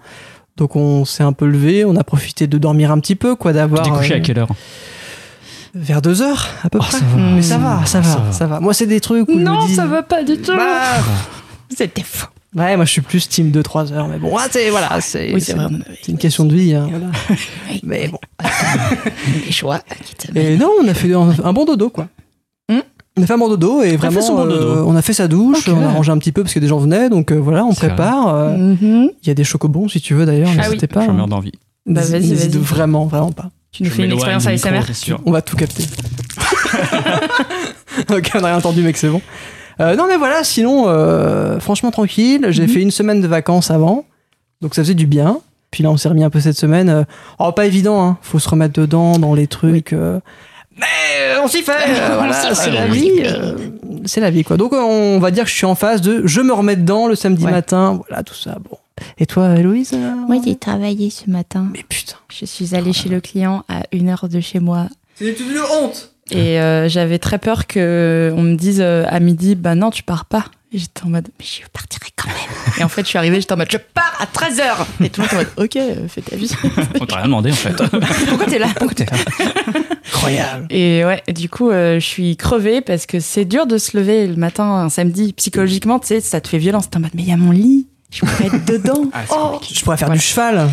Donc 0.59 0.77
on 0.77 1.07
s'est 1.07 1.23
un 1.23 1.33
peu 1.33 1.47
levé, 1.47 1.85
on 1.87 1.97
a 1.97 2.05
profité 2.05 2.47
de 2.47 2.59
dormir 2.59 2.91
un 2.91 2.99
petit 3.01 3.15
peu, 3.17 3.35
quoi, 3.35 3.53
Tu 3.53 3.57
d'avoir. 3.57 3.83
t'es 3.83 3.91
couché 3.91 4.15
euh, 4.15 4.17
à 4.19 4.21
quelle 4.21 4.39
heure? 4.39 4.49
Vers 5.75 6.03
deux 6.03 6.21
heures, 6.21 6.49
à 6.63 6.69
peu 6.69 6.79
Oh, 6.79 6.85
près. 6.85 6.99
ça 6.99 7.05
va. 7.17 7.23
Mais 7.35 7.41
ça 7.43 7.57
va, 7.57 7.81
ça 7.87 8.01
va, 8.01 8.09
ça 8.11 8.23
ça 8.33 8.47
va. 8.47 8.61
Moi, 8.61 8.75
c'est 8.75 8.87
des 8.87 9.01
trucs 9.01 9.27
où 9.31 9.33
je 9.39 9.43
Non, 9.43 9.63
me 9.63 9.67
dis... 9.69 9.75
ça 9.75 9.87
va 9.87 10.03
pas 10.03 10.23
du 10.23 10.37
tout. 10.37 10.53
Bah, 10.55 10.99
C'était 11.77 12.03
faux. 12.03 12.27
ouais, 12.57 12.77
moi, 12.77 12.85
je 12.85 12.91
suis 12.91 13.01
plus 13.01 13.29
team 13.29 13.51
2-3 13.51 13.93
heures, 13.93 14.09
mais 14.09 14.19
bon, 14.19 14.35
ah, 14.39 14.47
c'est 14.51 14.71
voilà, 14.71 15.01
c'est 15.01 15.33
Oui, 15.35 15.41
c'est 15.41 15.55
vrai. 15.55 15.67
c'est 16.03 16.13
une 16.13 16.19
question 16.19 16.45
de 16.45 16.55
vie. 16.55 16.75
hein, 16.75 16.89
voilà. 16.91 17.07
Oui. 17.71 17.81
Mais 17.85 18.09
bon. 18.09 18.19
Les 19.47 19.53
choix 19.53 19.81
Et 20.35 20.57
non, 20.57 20.71
on 20.83 20.89
a 20.89 20.95
fait 20.95 21.13
un, 21.15 21.33
un 21.45 21.53
bon 21.53 21.65
dodo, 21.65 21.91
quoi. 21.91 22.09
Hmm 22.71 22.81
On 23.19 23.23
a 23.23 23.27
fait 23.27 23.33
un 23.35 23.39
bon 23.39 23.49
dodo 23.49 23.83
et 23.83 23.97
vraiment, 23.97 24.21
son 24.23 24.37
bon 24.37 24.45
dodo. 24.47 24.67
euh, 24.79 24.85
on 24.87 24.95
a 24.97 25.03
fait 25.03 25.13
sa 25.15 25.29
douche, 25.29 25.69
on 25.69 25.83
a 25.83 25.91
rangé 25.91 26.11
un 26.13 26.19
petit 26.19 26.33
peu 26.33 26.43
parce 26.43 26.55
que 26.55 26.61
des 26.61 26.69
gens 26.69 26.79
venaient, 26.79 27.09
donc 27.11 27.33
euh, 27.33 27.37
voilà, 27.37 27.65
on 27.65 27.73
C'est 27.73 27.89
prépare. 27.89 28.29
euh, 28.35 28.57
Mhm. 28.57 29.11
Il 29.23 29.29
y 29.29 29.31
a 29.31 29.35
des 29.35 29.45
chocobons 29.45 29.89
si 29.89 30.01
tu 30.01 30.15
veux 30.15 30.27
d'ailleurs, 30.27 30.51
Ah 30.59 30.67
n'hésitez 30.69 30.87
pas. 30.87 31.05
Je 31.05 31.11
hein. 31.11 31.15
meurs 31.15 31.29
d'envie. 31.29 31.53
Bah, 31.87 32.01
vas-y, 32.03 32.21
N'hésite 32.29 32.53
vas-y. 32.53 32.63
vraiment, 32.63 33.07
vraiment 33.07 33.33
pas. 33.33 33.51
Tu 33.73 33.83
nous 33.83 33.89
Je 33.89 33.95
fais 33.95 34.05
une 34.05 34.13
expérience 34.13 34.47
ASMR 34.47 34.83
c'est 34.87 34.95
sûr. 34.95 35.21
On 35.27 35.33
va 35.33 35.43
tout 35.43 35.57
capter. 35.57 35.83
ok, 38.11 38.31
on 38.35 38.41
n'a 38.41 38.49
rien 38.49 38.57
entendu, 38.59 38.83
mec, 38.83 38.97
c'est 38.97 39.09
bon. 39.09 39.21
Euh, 39.83 39.97
non, 39.97 40.07
mais 40.09 40.17
voilà, 40.17 40.45
sinon, 40.45 40.85
euh, 40.89 41.59
franchement 41.61 41.91
tranquille. 41.91 42.47
J'ai 42.51 42.63
Mhm. 42.63 42.69
fait 42.69 42.81
une 42.81 42.91
semaine 42.91 43.21
de 43.21 43.27
vacances 43.27 43.71
avant, 43.71 44.05
donc 44.61 44.75
ça 44.75 44.83
faisait 44.83 44.95
du 44.95 45.07
bien. 45.07 45.39
Puis 45.71 45.83
là, 45.83 45.91
on 45.91 45.97
s'est 45.97 46.09
remis 46.09 46.23
un 46.25 46.31
peu 46.31 46.41
cette 46.41 46.57
semaine. 46.59 46.89
euh, 46.89 47.05
oh, 47.39 47.51
pas 47.53 47.67
évident, 47.67 48.03
hein. 48.05 48.19
Faut 48.23 48.39
se 48.39 48.49
remettre 48.49 48.75
dedans 48.81 49.19
dans 49.19 49.35
les 49.35 49.47
trucs. 49.47 49.93
euh, 49.93 50.21
mais 50.79 50.87
on 51.43 51.49
s'y 51.49 51.63
fait. 51.63 51.73
euh, 51.89 52.17
voilà, 52.17 52.55
c'est 52.55 52.71
la 52.71 52.87
vie. 52.87 53.11
euh, 53.25 53.57
c'est 54.05 54.21
la 54.21 54.31
vie, 54.31 54.45
quoi. 54.45 54.57
Donc, 54.57 54.73
on 54.73 55.19
va 55.19 55.31
dire 55.31 55.45
que 55.45 55.51
je 55.51 55.55
suis 55.57 55.67
en 55.67 55.75
phase 55.75 56.01
de 56.01 56.23
je 56.27 56.41
me 56.43 56.53
remets 56.53 56.77
dedans 56.77 57.07
le 57.09 57.15
samedi 57.15 57.45
Ouais. 57.45 57.51
matin. 57.51 58.01
Voilà, 58.09 58.23
tout 58.23 58.35
ça. 58.35 58.57
Bon. 58.71 58.77
Et 59.19 59.27
toi, 59.27 59.57
Héloïse 59.57 59.93
euh, 59.95 60.15
Moi, 60.29 60.37
j'ai 60.45 60.55
travaillé 60.57 61.11
ce 61.11 61.29
matin. 61.31 61.67
Mais 61.73 61.83
putain. 61.89 62.17
Je 62.29 62.45
suis 62.45 62.75
allée 62.75 62.93
chez 62.93 63.09
le 63.09 63.21
client 63.21 63.65
à 63.69 63.83
une 63.93 64.09
heure 64.11 64.29
de 64.29 64.41
chez 64.41 64.61
moi. 64.61 64.87
C'est 65.17 65.39
une 65.41 65.59
honte. 65.83 66.12
Et 66.31 66.61
euh, 66.61 66.89
j'avais 66.89 67.19
très 67.19 67.39
peur 67.39 67.67
que 67.67 68.33
on 68.37 68.43
me 68.43 68.55
dise 68.55 68.81
euh, 68.81 69.05
à 69.09 69.21
midi, 69.21 69.55
bah 69.55 69.75
non, 69.75 69.91
tu 69.91 70.03
pars 70.03 70.25
pas. 70.25 70.47
Et 70.75 70.79
j'étais 70.79 71.05
en 71.05 71.11
mode, 71.11 71.29
mais 71.39 71.45
je 71.45 71.61
partirai 71.71 72.11
quand 72.17 72.29
même. 72.29 72.37
Et 72.81 72.85
en 72.85 72.89
fait, 72.89 73.03
je 73.03 73.09
suis 73.09 73.19
arrivée, 73.19 73.39
j'étais 73.41 73.53
en 73.53 73.59
mode, 73.59 73.71
je 73.71 73.77
pars 73.77 74.17
à 74.19 74.25
13h. 74.25 75.05
Et 75.05 75.11
tout 75.11 75.21
le 75.21 75.27
monde 75.27 75.27
était 75.27 75.35
en 75.35 75.39
mode, 75.39 75.49
ok, 75.59 75.77
euh, 75.77 76.09
fais 76.09 76.23
ta 76.23 76.37
vie. 76.37 76.51
On 77.01 77.05
t'a 77.05 77.17
rien 77.17 77.27
demandé 77.27 77.53
en 77.53 77.55
fait. 77.55 77.77
Pourquoi 78.29 78.47
t'es 78.47 78.59
là? 78.59 78.69
Pourquoi 78.79 78.95
t'es 78.95 79.05
là? 79.05 79.13
Incroyable. 80.15 80.67
Et 80.71 81.05
ouais, 81.05 81.23
du 81.29 81.51
coup, 81.51 81.71
euh, 81.71 82.01
je 82.01 82.07
suis 82.07 82.37
crevée 82.39 82.81
parce 82.81 83.05
que 83.05 83.21
c'est 83.21 83.45
dur 83.45 83.67
de 83.67 83.77
se 83.77 83.97
lever 83.99 84.27
le 84.27 84.37
matin, 84.37 84.65
un 84.65 84.89
samedi. 84.89 85.35
Psychologiquement, 85.35 85.99
tu 85.99 86.07
sais, 86.07 86.21
ça 86.21 86.41
te 86.41 86.49
fait 86.49 86.59
violence. 86.59 86.89
T'es 86.89 86.97
en 86.97 87.01
mode, 87.01 87.11
mais 87.15 87.23
il 87.23 87.29
y 87.29 87.33
a 87.33 87.37
mon 87.37 87.51
lit. 87.51 87.87
Je 88.13 88.21
pourrais 88.21 88.47
être 88.47 88.65
dedans. 88.67 89.05
Ah, 89.15 89.21
oh, 89.31 89.61
Je 89.73 89.81
pourrais 89.83 89.97
faire 89.97 90.11
Ouais. 90.11 90.17
du 90.19 90.21
cheval. 90.23 90.69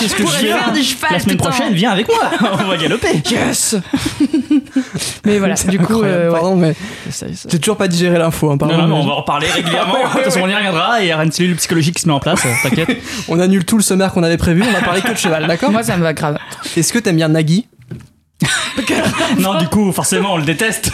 qu'est-ce 0.00 0.14
que 0.14 0.22
je 0.26 0.30
fais 0.32 0.46
faire 0.46 0.72
du 0.72 0.82
cheval 0.82 1.10
La 1.12 1.18
semaine 1.20 1.36
putain. 1.36 1.50
prochaine, 1.50 1.74
viens 1.74 1.90
avec 1.90 2.08
moi. 2.08 2.30
On 2.64 2.68
va 2.68 2.76
galoper. 2.78 3.22
Yes 3.30 3.76
Mais 5.26 5.38
voilà, 5.38 5.54
du 5.54 5.78
coup, 5.78 6.02
euh, 6.02 6.28
ouais. 6.28 6.32
Pardon, 6.32 6.56
mais 6.56 6.74
j'ai 7.50 7.58
toujours 7.58 7.76
pas 7.76 7.88
digéré 7.88 8.18
l'info. 8.18 8.50
hein, 8.50 8.56
pardon. 8.56 8.74
Non, 8.76 8.82
non, 8.82 8.88
mais 8.88 9.02
on 9.02 9.06
va 9.06 9.12
en 9.12 9.16
reparler 9.16 9.48
régulièrement. 9.48 9.98
De 10.02 10.12
toute 10.14 10.22
façon, 10.24 10.40
on 10.42 10.48
y 10.48 10.54
reviendra 10.54 11.00
et 11.02 11.04
il 11.06 11.10
y 11.10 11.14
aura 11.14 11.24
une 11.24 11.32
cellule 11.32 11.56
psychologique 11.56 11.96
qui 11.96 12.02
se 12.02 12.08
met 12.08 12.14
en 12.14 12.20
place. 12.20 12.40
euh, 12.46 12.48
T'inquiète. 12.62 12.96
On 13.28 13.38
annule 13.38 13.64
tout 13.66 13.76
le 13.76 13.82
sommaire 13.82 14.12
qu'on 14.12 14.22
avait 14.22 14.38
prévu. 14.38 14.62
On 14.66 14.72
va 14.72 14.80
parler 14.80 15.02
que 15.02 15.12
de 15.12 15.16
cheval, 15.18 15.46
d'accord 15.46 15.70
Moi, 15.70 15.82
ça 15.82 15.96
me 15.98 16.02
va 16.02 16.14
grave. 16.14 16.38
Est-ce 16.76 16.92
que 16.92 16.98
t'aimes 16.98 17.16
bien 17.16 17.28
Nagui? 17.28 17.66
Non, 19.38 19.54
du 19.58 19.68
coup, 19.68 19.92
forcément, 19.92 20.34
on 20.34 20.36
le 20.38 20.44
déteste. 20.44 20.92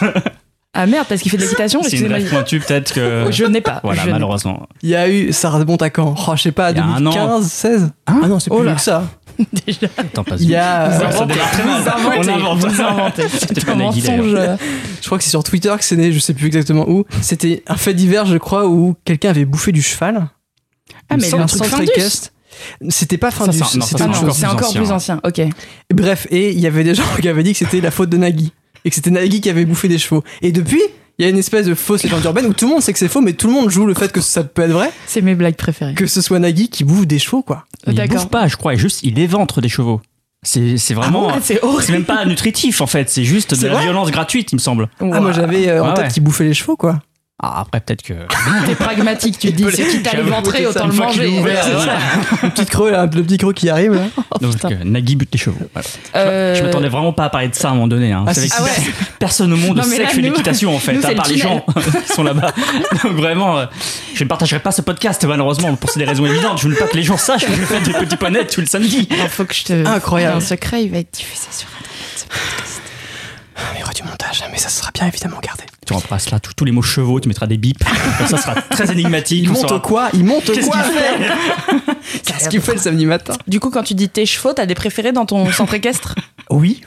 Ah 0.74 0.86
merde, 0.86 1.06
parce 1.08 1.22
qu'il 1.22 1.30
fait 1.30 1.36
de 1.38 1.42
l'équitation 1.42 1.82
C'est 1.82 1.96
une 1.98 2.12
rêve 2.12 2.28
pointue, 2.28 2.60
peut-être 2.60 2.92
que. 2.92 3.26
Je 3.30 3.44
n'ai 3.44 3.60
pas. 3.60 3.80
Voilà, 3.82 4.02
je 4.04 4.10
malheureusement. 4.10 4.68
Il 4.82 4.90
y 4.90 4.94
a 4.96 5.08
eu, 5.08 5.32
ça 5.32 5.50
remonte 5.50 5.82
à 5.82 5.90
quand? 5.90 6.14
Oh, 6.28 6.32
je 6.36 6.42
sais 6.42 6.52
pas, 6.52 6.70
Il 6.72 6.76
y 6.76 6.80
a 6.80 6.84
un 6.84 7.04
an. 7.06 7.10
2015, 7.10 7.50
16 7.50 7.90
Ah 8.06 8.12
non, 8.28 8.38
c'est 8.38 8.50
Oh 8.50 8.56
plus 8.58 8.64
là. 8.66 8.72
vieux 8.72 8.76
que 8.76 8.82
ça. 8.82 9.04
Déjà. 9.66 9.86
Attends, 9.96 10.24
pas 10.24 10.36
Il 10.38 10.48
y 10.50 10.56
a, 10.56 10.88
Vous 10.88 11.04
euh, 11.04 11.10
ça 11.12 11.24
démarre 11.26 11.50
très 11.52 11.64
mal. 11.64 11.80
Vous 11.82 11.88
inventez, 11.88 12.18
On 12.18 12.34
invente. 12.34 12.58
vous 12.66 12.80
inventez. 12.82 13.28
C'était 13.28 13.54
C'est 13.60 13.66
pas 13.66 13.72
un 13.72 13.76
mensonge. 13.76 14.36
je 15.00 15.06
crois 15.06 15.18
que 15.18 15.24
c'est 15.24 15.30
sur 15.30 15.42
Twitter 15.44 15.72
que 15.78 15.84
c'est 15.84 15.96
né, 15.96 16.12
je 16.12 16.18
sais 16.18 16.34
plus 16.34 16.46
exactement 16.46 16.88
où. 16.88 17.04
C'était 17.22 17.62
un 17.66 17.76
fait 17.76 17.94
divers, 17.94 18.26
je 18.26 18.36
crois, 18.36 18.66
où 18.66 18.94
quelqu'un 19.04 19.30
avait 19.30 19.44
bouffé 19.46 19.72
du 19.72 19.80
cheval. 19.82 20.28
Ah, 21.08 21.16
mais 21.16 21.24
le 21.30 21.46
sans 21.46 21.46
truc. 21.46 21.66
Findus. 21.70 22.30
C'était 22.88 23.16
pas 23.18 23.30
Ça, 23.30 23.44
Findus, 23.44 23.58
c'est- 23.70 23.80
c'est 23.80 24.46
encore 24.46 24.74
plus 24.74 24.90
ancien. 24.90 25.20
Ok. 25.24 25.40
Bref, 25.94 26.26
et 26.30 26.50
il 26.50 26.58
y 26.60 26.66
avait 26.66 26.82
des 26.84 26.94
gens 26.94 27.04
qui 27.20 27.28
avaient 27.28 27.42
dit 27.44 27.52
que 27.52 27.58
c'était 27.58 27.80
la 27.80 27.90
faute 27.92 28.10
de 28.10 28.16
Nagui. 28.16 28.52
Et 28.88 28.90
que 28.90 28.94
c'était 28.94 29.10
Nagui 29.10 29.42
qui 29.42 29.50
avait 29.50 29.66
bouffé 29.66 29.86
des 29.86 29.98
chevaux. 29.98 30.24
Et 30.40 30.50
depuis, 30.50 30.80
il 31.18 31.24
y 31.24 31.26
a 31.26 31.28
une 31.28 31.36
espèce 31.36 31.66
de 31.66 31.74
fausse 31.74 32.02
légende 32.04 32.24
urbaine 32.24 32.46
où 32.46 32.54
tout 32.54 32.64
le 32.66 32.72
monde 32.72 32.80
sait 32.82 32.94
que 32.94 32.98
c'est 32.98 33.08
faux, 33.08 33.20
mais 33.20 33.34
tout 33.34 33.46
le 33.48 33.52
monde 33.52 33.68
joue 33.68 33.84
le 33.84 33.92
fait 33.92 34.10
que 34.10 34.22
ça 34.22 34.44
peut 34.44 34.62
être 34.62 34.70
vrai, 34.70 34.90
C'est 35.06 35.20
mes 35.20 35.34
blagues 35.34 35.56
préférées. 35.56 35.92
que 35.92 36.06
ce 36.06 36.22
soit 36.22 36.38
Nagui 36.38 36.70
qui 36.70 36.84
bouffe 36.84 37.06
des 37.06 37.18
chevaux, 37.18 37.42
quoi. 37.42 37.66
Il 37.86 37.92
D'accord. 37.94 38.16
bouffe 38.16 38.28
pas, 38.30 38.46
je 38.48 38.56
crois. 38.56 38.72
et 38.72 38.78
Juste, 38.78 39.00
il 39.02 39.18
éventre 39.18 39.60
des 39.60 39.68
chevaux. 39.68 40.00
C'est 40.42 40.78
c'est 40.78 40.94
vraiment. 40.94 41.28
Ah, 41.28 41.38
c'est 41.42 41.54
c'est 41.54 41.64
horrible. 41.64 41.92
même 41.92 42.04
pas 42.04 42.24
nutritif 42.24 42.80
en 42.80 42.86
fait, 42.86 43.10
c'est 43.10 43.24
juste 43.24 43.60
de 43.60 43.66
la 43.66 43.80
violence 43.82 44.10
gratuite, 44.12 44.52
il 44.52 44.54
me 44.54 44.60
semble. 44.60 44.88
Ah, 45.00 45.20
moi 45.20 45.32
j'avais 45.32 45.68
euh, 45.68 45.82
en 45.82 45.88
Ouais, 45.88 45.94
tête 45.94 46.04
ouais. 46.04 46.10
qu'il 46.12 46.22
bouffait 46.22 46.44
les 46.44 46.54
chevaux, 46.54 46.76
quoi. 46.76 47.00
Ah, 47.40 47.60
après, 47.60 47.80
peut-être 47.80 48.02
que. 48.02 48.14
T'es 48.66 48.74
pragmatique, 48.74 49.38
tu 49.38 49.52
te 49.52 49.56
dis, 49.56 49.64
c'est 49.72 49.86
qui 49.86 50.02
t'a 50.02 50.10
J'avoue, 50.10 50.26
éventré, 50.26 50.58
c'est 50.58 50.64
ça, 50.64 50.70
autant 50.70 50.86
le 50.88 50.92
manger. 50.94 51.28
ouvert, 51.38 51.62
C'est 51.64 51.70
voilà. 51.70 51.92
ça. 51.92 52.36
Le 52.42 52.50
petit 52.50 52.66
creux, 52.66 52.90
là, 52.90 53.02
le 53.06 53.22
petit 53.22 53.38
creux 53.38 53.52
qui 53.52 53.70
arrive, 53.70 53.94
là. 53.94 54.02
Donc, 54.40 54.54
putain. 54.54 54.72
euh, 54.72 54.76
Nagui 54.84 55.14
bute 55.14 55.28
les 55.32 55.38
chevaux. 55.38 55.56
Voilà. 55.72 55.88
Euh, 56.16 56.54
Je 56.56 56.62
m'attendais 56.64 56.88
vraiment 56.88 57.12
pas 57.12 57.26
à 57.26 57.30
parler 57.30 57.46
de 57.48 57.54
ça 57.54 57.68
à 57.68 57.70
un 57.70 57.74
moment 57.74 57.86
donné. 57.86 58.10
Hein. 58.12 58.24
Ah, 58.26 58.34
si. 58.34 58.50
Ah 58.58 58.64
ouais. 58.64 58.70
Personne 59.20 59.52
au 59.52 59.56
monde 59.56 59.76
Non, 59.76 59.82
sait 59.84 59.98
là, 59.98 60.04
que 60.06 60.10
je 60.10 60.16
fais 60.16 60.22
l'équitation 60.22 60.74
en 60.74 60.80
fait, 60.80 60.94
nous, 60.94 61.06
à 61.06 61.10
part 61.14 61.28
le 61.28 61.34
les 61.34 61.38
gens 61.38 61.64
qui 62.06 62.12
sont 62.12 62.24
là-bas. 62.24 62.50
Donc 63.04 63.12
vraiment, 63.12 63.58
euh, 63.58 63.66
je 64.14 64.24
ne 64.24 64.28
partagerai 64.28 64.58
pas 64.60 64.72
ce 64.72 64.82
podcast 64.82 65.24
malheureusement 65.24 65.76
pour 65.76 65.90
des 65.96 66.04
raisons 66.04 66.26
évidentes. 66.26 66.60
Je 66.60 66.66
veux 66.68 66.74
pas 66.74 66.86
que 66.88 66.96
les 66.96 67.04
gens 67.04 67.16
sachent 67.18 67.46
que 67.46 67.52
je 67.52 67.60
fais 67.62 67.80
du 67.80 67.92
petit 67.92 68.16
poney 68.16 68.44
tous 68.46 68.60
le 68.62 68.66
samedi. 68.66 69.06
Il 69.10 69.28
faut 69.28 69.44
que 69.44 69.54
je 69.54 69.62
te. 69.62 69.86
Incroyable. 69.86 70.38
Un 70.38 70.40
secret, 70.40 70.82
il 70.82 70.90
va 70.90 70.98
être 70.98 71.12
diffusé 71.14 71.46
sur. 71.52 71.68
Du 73.94 74.02
montage, 74.02 74.44
mais 74.52 74.58
ça 74.58 74.68
sera 74.68 74.90
bien 74.92 75.06
évidemment 75.06 75.38
gardé. 75.42 75.64
Tu 75.86 75.92
remplaces 75.94 76.30
là 76.30 76.38
tous, 76.38 76.52
tous 76.54 76.64
les 76.64 76.72
mots 76.72 76.82
chevaux, 76.82 77.20
tu 77.20 77.28
mettras 77.28 77.46
des 77.46 77.56
bips. 77.56 77.82
Ça, 78.28 78.36
sera 78.36 78.54
très 78.62 78.92
énigmatique. 78.92 79.42
Il 79.44 79.50
on 79.50 79.54
monte 79.54 79.82
quoi 79.82 80.10
Il 80.12 80.24
monte 80.24 80.44
Qu'est-ce 80.44 80.68
quoi 80.68 80.82
qu'il 80.82 80.92
fait 80.92 82.20
Qu'est-ce 82.24 82.48
qu'il 82.50 82.60
fait 82.60 82.74
le 82.74 82.78
samedi 82.80 83.06
matin 83.06 83.32
Du 83.46 83.60
coup, 83.60 83.70
quand 83.70 83.82
tu 83.82 83.94
dis 83.94 84.08
tes 84.08 84.26
chevaux, 84.26 84.52
t'as 84.52 84.66
des 84.66 84.74
préférés 84.74 85.12
dans 85.12 85.24
ton 85.26 85.50
centre 85.52 85.74
équestre? 85.74 86.14
Oui. 86.50 86.82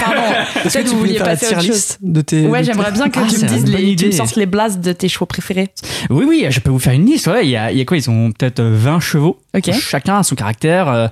Pardon. 0.00 0.22
Est-ce 0.22 0.54
que 0.54 0.62
Peut-être 0.62 0.84
tu 0.84 0.90
vous 0.92 0.98
voulais 0.98 1.12
vouliez 1.18 1.24
passer 1.24 1.46
à 1.54 1.58
autre 1.58 1.66
chose. 1.66 1.96
de 2.00 2.20
tes. 2.20 2.46
Ouais, 2.46 2.60
de 2.60 2.66
j'aimerais 2.66 2.92
bien 2.92 3.08
que 3.10 3.18
Ah, 3.18 3.26
tu 3.28 3.38
me 3.38 3.48
dises 3.48 3.64
les, 3.66 3.96
tu 3.96 4.06
me 4.06 4.10
sortes 4.12 4.36
les 4.36 4.46
blasts 4.46 4.80
de 4.80 4.92
tes 4.92 5.08
chevaux 5.08 5.26
préférés. 5.26 5.68
Oui, 6.08 6.24
oui, 6.26 6.46
je 6.48 6.60
peux 6.60 6.70
vous 6.70 6.78
faire 6.78 6.94
une 6.94 7.04
liste. 7.04 7.26
Ouais, 7.26 7.44
il 7.44 7.50
y 7.50 7.56
a, 7.56 7.70
il 7.72 7.78
y 7.78 7.80
a 7.80 7.84
quoi? 7.84 7.96
Ils 7.96 8.08
ont 8.08 8.32
peut-être 8.32 8.60
euh, 8.60 8.74
20 8.76 9.00
chevaux. 9.00 9.40
Ok. 9.56 9.72
Chacun 9.72 10.18
a 10.18 10.22
son 10.22 10.36
caractère, 10.36 10.88
euh, 10.88 11.08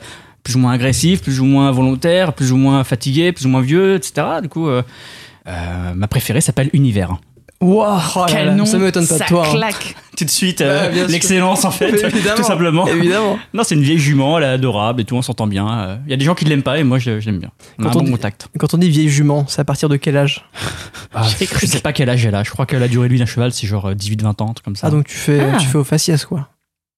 plus 0.46 0.54
ou 0.54 0.60
moins 0.60 0.70
agressif, 0.75 1.22
plus 1.22 1.40
ou 1.40 1.44
moins 1.44 1.72
volontaire, 1.72 2.32
plus 2.32 2.52
ou 2.52 2.56
moins 2.56 2.84
fatigué, 2.84 3.32
plus 3.32 3.46
ou 3.46 3.48
moins 3.48 3.62
vieux, 3.62 3.96
etc. 3.96 4.25
Du 4.40 4.48
coup, 4.48 4.69
euh, 4.69 4.81
euh, 5.48 5.93
ma 5.93 6.06
préférée 6.06 6.40
s'appelle 6.40 6.70
Univers. 6.72 7.16
Wow, 7.60 7.84
oh 8.14 8.19
là 8.20 8.26
Quel 8.28 8.46
là, 8.46 8.54
nom 8.54 8.64
ça 8.64 8.78
m'étonne 8.78 9.08
pas 9.08 9.19
de 9.19 9.25
hein. 9.34 9.43
claque. 9.50 9.96
Tout 10.16 10.25
de 10.25 10.31
suite, 10.31 10.60
euh, 10.60 11.08
l'excellence 11.08 11.64
en 11.64 11.72
fait, 11.72 11.88
Évidemment. 12.04 12.37
tout 12.37 12.43
simplement. 12.44 12.87
Évidemment. 12.87 13.38
Non, 13.54 13.62
c'est 13.64 13.75
une 13.75 13.82
vieille 13.82 13.98
jument, 13.98 14.38
elle 14.38 14.44
est 14.44 14.46
adorable 14.46 15.00
et 15.00 15.04
tout, 15.04 15.16
on 15.16 15.22
s'entend 15.22 15.48
bien. 15.48 15.66
Euh, 15.81 15.96
Il 16.06 16.10
y 16.10 16.14
a 16.14 16.16
des 16.16 16.25
gens 16.25 16.37
qui 16.37 16.44
ne 16.44 16.50
l'aiment 16.50 16.62
pas 16.62 16.78
et 16.78 16.84
moi 16.84 17.00
je, 17.00 17.19
je 17.19 17.26
l'aime 17.26 17.40
bien. 17.40 17.50
On 17.81 17.82
a 17.82 17.87
Quand 17.87 17.90
un 17.90 17.96
on 17.96 17.98
bon 18.00 18.04
dit- 18.04 18.10
contact. 18.12 18.48
Quand 18.58 18.72
on 18.75 18.78
dit 18.78 18.88
vieille 18.88 19.08
jument, 19.08 19.46
c'est 19.48 19.60
à 19.60 19.64
partir 19.64 19.88
de 19.88 19.96
quel 19.96 20.16
âge? 20.16 20.44
Ah, 21.12 21.22
je 21.26 21.66
sais 21.66 21.81
pas 21.81 21.93
quel 21.93 22.08
âge 22.08 22.25
elle 22.25 22.34
a, 22.37 22.44
je 22.44 22.50
crois 22.50 22.66
que 22.66 22.76
la 22.76 22.87
durée 22.88 23.08
de 23.08 23.14
vie 23.14 23.19
d'un 23.19 23.26
cheval 23.26 23.50
c'est 23.52 23.66
genre 23.66 23.87
euh, 23.87 23.94
18-20 23.94 24.43
ans, 24.43 24.50
un 24.50 24.52
truc 24.52 24.64
comme 24.64 24.76
ça. 24.76 24.87
Ah, 24.87 24.90
donc 24.90 25.06
tu 25.06 25.16
fais, 25.16 25.40
Ah. 25.40 25.56
tu 25.58 25.66
fais 25.66 25.78
au 25.78 25.84
faciès, 25.84 26.25
quoi. 26.25 26.48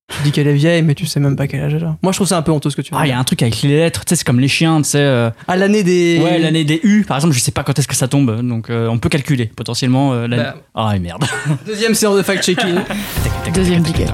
Tu 0.09 0.23
dis 0.23 0.33
qu'elle 0.33 0.47
est 0.49 0.55
vieille, 0.55 0.83
mais 0.83 0.95
tu 0.95 1.05
sais 1.07 1.21
même 1.21 1.37
pas 1.37 1.47
quel 1.47 1.63
âge 1.63 1.75
elle 1.75 1.85
a. 1.85 1.97
Moi, 2.03 2.13
je 2.13 2.17
trouve 2.19 2.27
ça 2.27 2.39
un 2.39 2.43
peu 2.43 2.51
honteux 2.51 2.71
ce 2.71 2.77
que 2.77 2.81
tu 2.83 2.93
Ah, 2.97 3.07
il 3.07 3.11
y 3.11 3.13
a 3.13 3.19
un 3.19 3.25
truc 3.25 3.43
avec 3.43 3.61
les 3.63 3.69
lettres, 3.77 4.05
tu 4.07 4.11
sais, 4.11 4.17
c'est 4.17 4.25
comme 4.25 4.41
les 4.41 4.49
chiens, 4.49 4.79
tu 4.81 4.89
sais. 4.89 4.99
euh, 5.01 5.31
À 5.47 5.57
l'année 5.57 5.83
des. 5.83 6.19
Ouais, 6.25 6.39
l'année 6.39 6.65
des 6.65 6.81
U, 6.83 7.05
par 7.07 7.19
exemple, 7.19 7.35
je 7.35 7.41
sais 7.41 7.51
pas 7.53 7.63
quand 7.63 7.79
est-ce 7.79 7.87
que 7.87 7.95
ça 7.95 8.09
tombe, 8.09 8.41
donc 8.41 8.71
euh, 8.71 8.89
on 8.89 8.99
peut 8.99 9.11
calculer 9.11 9.47
potentiellement 9.47 10.15
euh, 10.15 10.27
l'année. 10.27 10.43
Bah. 10.43 10.57
Ah, 10.75 10.97
et 10.97 10.99
merde. 10.99 11.25
Deuxième 11.67 11.95
séance 11.95 12.17
de 12.17 12.23
fact-checking. 12.23 12.77
Deuxième 13.55 13.83
ticket. 13.83 14.07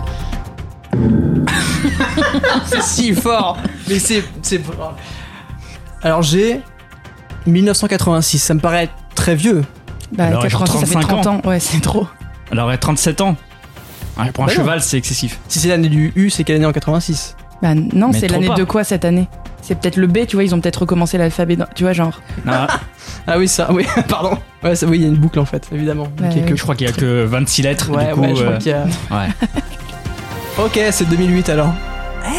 c'est 2.67 2.83
si 2.83 3.15
fort. 3.15 3.57
Mais 3.89 3.99
c'est. 4.01 4.25
c'est... 4.43 4.61
Alors, 6.03 6.23
j'ai 6.23 6.61
1986. 7.47 8.39
Ça 8.41 8.55
me 8.55 8.61
paraît 8.61 8.91
très 9.15 9.37
vieux. 9.37 9.63
Bah, 10.13 10.25
Alors, 10.27 10.43
86, 10.43 10.81
ça 10.81 10.87
fait 10.87 10.93
35 10.95 11.23
30 11.23 11.27
ans. 11.27 11.49
Ouais, 11.49 11.61
c'est 11.61 11.81
trop. 11.81 12.07
Alors, 12.51 12.69
ouais, 12.69 12.77
37 12.79 13.21
ans. 13.21 13.37
Ouais, 14.19 14.31
pour 14.33 14.45
un 14.45 14.47
Bah 14.47 14.53
cheval, 14.53 14.81
c'est 14.81 14.97
excessif. 14.99 15.39
Si 15.49 15.59
c'est 15.59 15.69
l'année 15.69 15.89
du 15.89 16.13
U, 16.15 16.31
c'est 16.31 16.45
quelle 16.45 16.57
année 16.57 16.67
en 16.67 16.73
86 16.73 17.37
Bah 17.63 17.75
non, 17.75 18.13
c'est 18.13 18.29
l'année 18.29 18.49
de 18.57 18.65
quoi 18.65 18.85
cette 18.85 19.05
année? 19.05 19.29
C'est 19.63 19.79
peut-être 19.81 19.97
le 19.97 20.07
B, 20.07 20.27
tu 20.27 20.37
vois, 20.37 20.45
ils 20.45 20.55
ont 20.55 20.61
peut-être 20.61 20.81
recommencé 20.83 21.17
l'alphabet, 21.17 21.57
dans- 21.57 21.67
tu 21.75 21.85
vois, 21.85 21.95
genre. 21.95 22.21
Ah, 22.47 22.67
Ah 23.27 23.39
oui, 23.39 23.49
ça, 23.49 23.73
oui, 23.73 23.87
pardon. 24.09 24.37
Ouais, 24.63 24.75
ça, 24.77 24.87
oui, 24.87 24.99
il 24.99 25.03
y 25.03 25.05
a 25.07 25.09
une 25.09 25.17
boucle 25.17 25.39
en 25.41 25.47
fait, 25.47 25.67
évidemment. 25.73 26.05
Ouais, 26.21 26.29
Ok, 26.29 26.35
ouais. 26.37 26.43
que- 26.43 26.57
je 26.57 26.63
crois 26.63 26.75
qu'il 26.75 26.87
y 26.87 26.91
a 26.91 26.93
que 26.93 27.25
26 27.25 27.63
lettres. 27.63 27.91
Ouais, 27.91 28.09
du 28.09 28.13
coup, 28.15 28.21
ouais, 28.21 28.35
je 28.37 28.43
euh, 28.43 28.47
crois 28.47 28.57
qu'il 28.59 28.73
y 28.73 28.75
a. 28.75 28.85
ouais. 28.85 29.29
Ok, 30.59 30.79
c'est 30.93 31.09
2008 31.09 31.49
alors. 31.49 31.73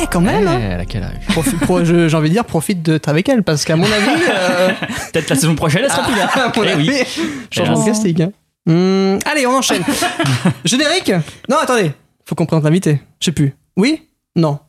Eh, 0.01 0.07
quand 0.09 0.21
même, 0.21 0.47
hein. 0.47 0.57
Eh, 0.59 0.63
elle 0.73 0.79
a 0.79 0.85
quel 0.85 1.03
âge? 1.03 1.11
Profi- 1.29 1.57
pro- 1.59 1.83
je- 1.83 2.07
J'ai 2.07 2.15
envie 2.17 2.29
de 2.29 2.33
dire, 2.33 2.45
profite 2.45 2.81
d'être 2.81 3.09
avec 3.09 3.27
elle, 3.27 3.43
parce 3.43 3.65
qu'à 3.65 3.75
mon 3.75 3.83
avis. 3.85 4.21
euh, 4.29 4.69
Peut-être 5.11 5.29
la 5.29 5.35
saison 5.35 5.53
prochaine, 5.55 5.81
elle 5.83 5.91
sera 5.91 6.03
plus 6.03 6.15
là. 6.15 6.27
à 6.33 6.51
mon 6.55 6.63
Eh 6.63 6.69
avis, 6.71 6.89
oui. 6.89 7.23
changement 7.51 7.79
de 7.81 7.85
casting. 7.85 8.21
hein. 8.23 8.29
Hum, 8.67 9.19
allez, 9.25 9.45
on 9.45 9.57
enchaîne. 9.57 9.83
Générique 10.65 11.11
Non, 11.49 11.57
attendez. 11.61 11.91
Faut 12.25 12.33
qu'on 12.35 12.45
présente 12.45 12.63
l'invité. 12.63 12.99
Je 13.19 13.25
sais 13.25 13.31
plus. 13.31 13.53
Oui 13.77 14.07
Non. 14.35 14.59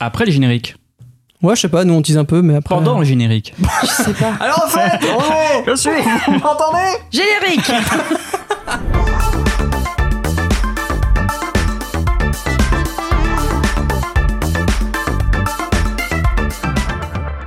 Après 0.00 0.24
le 0.24 0.32
générique. 0.32 0.76
Ouais, 1.42 1.54
je 1.54 1.60
sais 1.60 1.68
pas, 1.68 1.84
nous 1.84 1.92
on 1.94 2.00
tease 2.02 2.16
un 2.16 2.24
peu, 2.24 2.40
mais 2.40 2.56
après. 2.56 2.74
Pendant 2.74 2.98
le 2.98 3.04
générique. 3.04 3.54
Je 3.82 3.86
sais 3.88 4.14
pas. 4.14 4.32
Alors 4.40 4.62
en 4.64 4.68
fait, 4.68 5.06
oh, 5.18 5.62
Je 5.66 5.74
suis. 5.74 5.90
entendez 6.42 6.96
Générique 7.12 7.70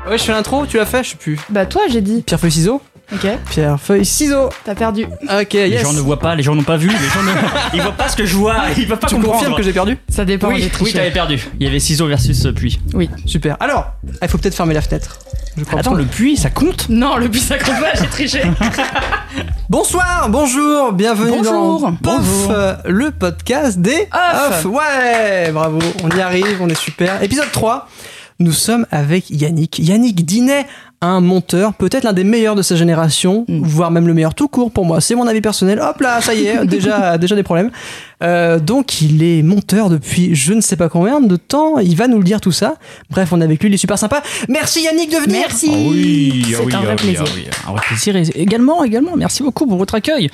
Ouais, 0.07 0.17
je 0.17 0.23
fais 0.23 0.31
l'intro, 0.31 0.65
tu 0.65 0.77
l'as 0.77 0.85
fait, 0.87 1.03
je 1.03 1.09
sais 1.11 1.17
plus. 1.17 1.39
Bah 1.49 1.65
toi, 1.67 1.83
j'ai 1.89 2.01
dit. 2.01 2.23
Pierre 2.23 2.39
feuille 2.39 2.51
ciseaux 2.51 2.81
Ok. 3.11 3.27
Pierre, 3.49 3.79
feuille, 3.79 4.05
ciseaux. 4.05 4.49
T'as 4.63 4.75
perdu. 4.75 5.05
Ok, 5.05 5.53
Les 5.53 5.69
yes. 5.69 5.81
gens 5.81 5.93
ne 5.93 5.99
voient 5.99 6.19
pas, 6.19 6.35
les 6.35 6.43
gens 6.43 6.53
n'ont 6.53 6.63
pas 6.63 6.77
vu, 6.77 6.87
les 6.89 6.93
gens 6.93 7.23
ne... 7.23 7.31
ils 7.73 7.81
voient 7.81 7.91
pas 7.93 8.07
ce 8.07 8.15
que 8.15 8.25
je 8.25 8.35
vois, 8.35 8.57
ils 8.77 8.87
peuvent 8.87 8.99
pas 8.99 9.07
tu 9.07 9.15
comprendre. 9.15 9.35
confirmes 9.37 9.55
que 9.55 9.63
j'ai 9.63 9.73
perdu 9.73 9.97
Ça 10.09 10.25
dépend. 10.25 10.49
Oui, 10.49 10.59
j'ai 10.61 10.71
oui, 10.83 10.93
t'avais 10.93 11.09
perdu. 11.11 11.39
Il 11.59 11.65
y 11.65 11.69
avait 11.69 11.79
ciseaux 11.79 12.07
versus 12.07 12.45
euh, 12.45 12.51
puits. 12.53 12.79
Super. 13.25 13.57
Alors, 13.59 13.93
il 14.21 14.27
faut 14.27 14.37
peut-être 14.37 14.53
fermer 14.55 14.73
la 14.75 14.81
fenêtre. 14.81 15.17
Je 15.57 15.63
crois 15.63 15.79
Attends, 15.79 15.95
le 15.95 16.05
puits, 16.05 16.37
ça 16.37 16.49
compte? 16.51 16.87
Non, 16.89 17.17
le 17.17 17.27
but 17.27 17.41
ça 17.41 17.57
compte 17.57 17.79
pas. 17.79 17.93
J'ai 17.99 18.05
triché. 18.07 18.41
Bonsoir, 19.69 20.27
bonjour, 20.29 20.93
bienvenue 20.93 21.37
Bonjour. 21.37 21.81
dans 21.81 21.93
Pof, 21.93 22.15
Bonjour. 22.21 22.51
euh, 22.51 22.75
le 22.85 23.11
podcast 23.11 23.79
des 23.79 24.07
Off. 24.13 24.49
Off. 24.49 24.65
Ouais, 24.65 25.51
bravo, 25.51 25.79
on 26.03 26.09
y 26.09 26.21
arrive, 26.21 26.57
on 26.61 26.69
est 26.69 26.79
super. 26.79 27.21
Épisode 27.21 27.51
3, 27.51 27.87
nous 28.39 28.51
sommes 28.51 28.85
avec 28.89 29.29
Yannick. 29.29 29.77
Yannick 29.79 30.25
Dinet, 30.25 30.65
un 31.01 31.21
monteur, 31.21 31.73
peut-être 31.73 32.03
l'un 32.03 32.11
des 32.13 32.25
meilleurs 32.25 32.55
de 32.55 32.61
sa 32.61 32.75
génération, 32.75 33.45
Mm. 33.47 33.61
voire 33.63 33.89
même 33.91 34.05
le 34.07 34.13
meilleur 34.13 34.33
tout 34.35 34.47
court 34.49 34.69
pour 34.71 34.83
moi. 34.85 34.99
C'est 34.99 35.15
mon 35.15 35.27
avis 35.27 35.39
personnel. 35.41 35.79
Hop 35.79 36.01
là, 36.01 36.19
ça 36.21 36.33
y 36.33 36.45
est, 36.47 36.65
déjà, 36.65 37.17
déjà 37.17 37.35
des 37.35 37.43
problèmes. 37.43 37.71
Euh, 38.21 38.59
donc 38.59 39.01
il 39.01 39.23
est 39.23 39.41
monteur 39.41 39.89
depuis 39.89 40.35
je 40.35 40.51
ne 40.53 40.59
sais 40.59 40.75
pas 40.75 40.89
combien 40.89 41.21
de 41.21 41.37
temps. 41.37 41.79
Il 41.79 41.95
va 41.95 42.07
nous 42.09 42.17
le 42.17 42.23
dire 42.25 42.41
tout 42.41 42.51
ça. 42.51 42.75
Bref, 43.09 43.29
on 43.31 43.39
est 43.39 43.45
avec 43.45 43.61
lui, 43.61 43.69
il 43.69 43.73
est 43.73 43.77
super 43.77 43.97
sympa. 43.97 44.21
Merci 44.49 44.81
Yannick 44.83 45.09
de 45.11 45.17
venir. 45.17 45.39
Merci. 45.47 45.69
Oui, 45.69 46.45
C'est 46.49 46.63
oui, 46.65 46.75
un 46.75 46.81
vrai 46.81 46.95
plaisir. 46.97 47.23
oui, 47.33 47.45
un 47.67 47.71
vrai 47.71 47.81
plaisir. 47.87 48.15
Et 48.17 48.41
également, 48.41 48.83
également, 48.83 49.15
merci 49.15 49.41
beaucoup 49.41 49.65
pour 49.67 49.77
votre 49.77 49.95
accueil. 49.95 50.29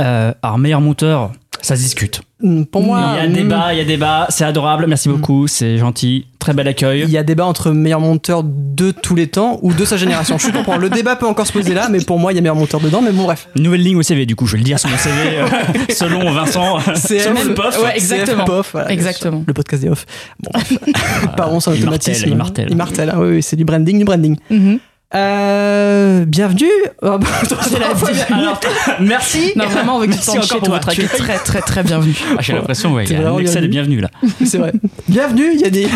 Euh, 0.00 0.32
alors, 0.42 0.56
meilleur 0.58 0.80
monteur, 0.80 1.32
ça 1.62 1.76
se 1.76 1.82
discute. 1.82 2.20
Mm, 2.42 2.64
Pour 2.64 2.82
moi, 2.82 3.12
il 3.14 3.22
y 3.22 3.24
a 3.24 3.28
mm, 3.28 3.32
débat, 3.32 3.72
il 3.72 3.78
y 3.78 3.80
a 3.80 3.84
débat, 3.84 4.26
c'est 4.28 4.44
adorable, 4.44 4.86
merci 4.88 5.08
beaucoup, 5.08 5.46
c'est 5.46 5.78
gentil, 5.78 6.26
très 6.40 6.52
bel 6.52 6.66
accueil. 6.68 7.02
Il 7.04 7.10
y 7.10 7.16
a 7.16 7.22
débat 7.22 7.46
entre 7.46 7.70
meilleur 7.70 8.00
monteur 8.00 8.42
de 8.44 8.90
tous 8.90 9.14
les 9.14 9.28
temps 9.28 9.58
ou 9.62 9.72
de 9.72 9.84
sa 9.84 9.96
génération. 9.96 10.38
Je 10.38 10.50
comprends. 10.50 10.76
Le 10.76 10.90
débat 10.90 11.14
peut 11.16 11.26
encore 11.26 11.46
se 11.46 11.52
poser 11.52 11.72
là, 11.72 11.88
mais 11.88 12.00
pour 12.00 12.18
moi, 12.18 12.32
il 12.32 12.34
y 12.36 12.38
a 12.38 12.42
meilleur 12.42 12.56
monteur 12.56 12.80
dedans. 12.80 13.00
Mais 13.00 13.12
bon, 13.12 13.24
bref. 13.24 13.48
Nouvelle 13.56 13.82
ligne 13.82 13.96
au 13.96 14.02
CV, 14.02 14.26
du 14.26 14.34
coup, 14.36 14.46
je 14.46 14.52
vais 14.52 14.58
le 14.58 14.64
dire 14.64 14.78
sur 14.80 14.90
mon 14.90 14.96
CV, 14.96 15.14
euh, 15.38 15.46
selon 15.94 16.30
Vincent, 16.32 16.78
CF, 16.78 17.24
selon 17.24 17.44
le 17.44 17.54
POF. 17.54 17.82
Ouais, 17.82 17.94
exactement. 17.96 18.44
POF, 18.44 18.72
voilà, 18.72 18.90
Exactement. 18.92 19.44
Le 19.46 19.54
podcast 19.54 19.82
des 19.82 19.88
off. 19.88 20.04
Bon, 20.42 20.50
bref. 20.52 20.72
Pardon, 21.36 21.60
c'est 21.60 21.70
un 21.70 21.74
Il 21.74 21.82
automatisme. 21.82 22.12
martèle, 22.12 22.30
il 22.30 22.36
martèle. 22.36 22.66
Il 22.70 22.76
martèle, 22.76 23.10
hein. 23.10 23.18
oui, 23.18 23.36
oui, 23.36 23.42
c'est 23.42 23.56
du 23.56 23.64
branding, 23.64 23.98
du 23.98 24.04
branding. 24.04 24.36
Mhm. 24.50 24.78
Euh, 25.14 26.24
bienvenue. 26.24 26.70
Oh, 27.02 27.18
bah, 27.18 27.26
la. 27.78 28.36
Alors, 28.36 28.60
merci. 29.00 29.52
Non, 29.56 29.66
vraiment, 29.66 29.96
on 29.96 30.00
veut 30.00 30.06
que 30.06 30.12
tu 30.14 30.30
encore 30.30 30.42
chez 30.42 30.48
pour 30.58 30.62
toi. 30.68 30.74
votre 30.78 30.90
Tu 30.92 31.02
es 31.02 31.04
accueil. 31.04 31.20
très, 31.20 31.38
très, 31.38 31.60
très 31.60 31.82
bienvenue. 31.82 32.14
Ah, 32.32 32.40
J'ai 32.40 32.54
l'impression, 32.54 32.94
ouais, 32.94 33.04
il 33.04 33.12
y 33.12 33.16
a 33.16 33.30
un 33.30 33.38
excès 33.38 33.60
de 33.60 33.66
bienvenue 33.66 34.00
là. 34.00 34.08
c'est 34.44 34.56
vrai. 34.58 34.72
bienvenue, 35.08 35.50
il 35.54 35.60
y 35.60 35.64
a 35.64 35.70
des. 35.70 35.86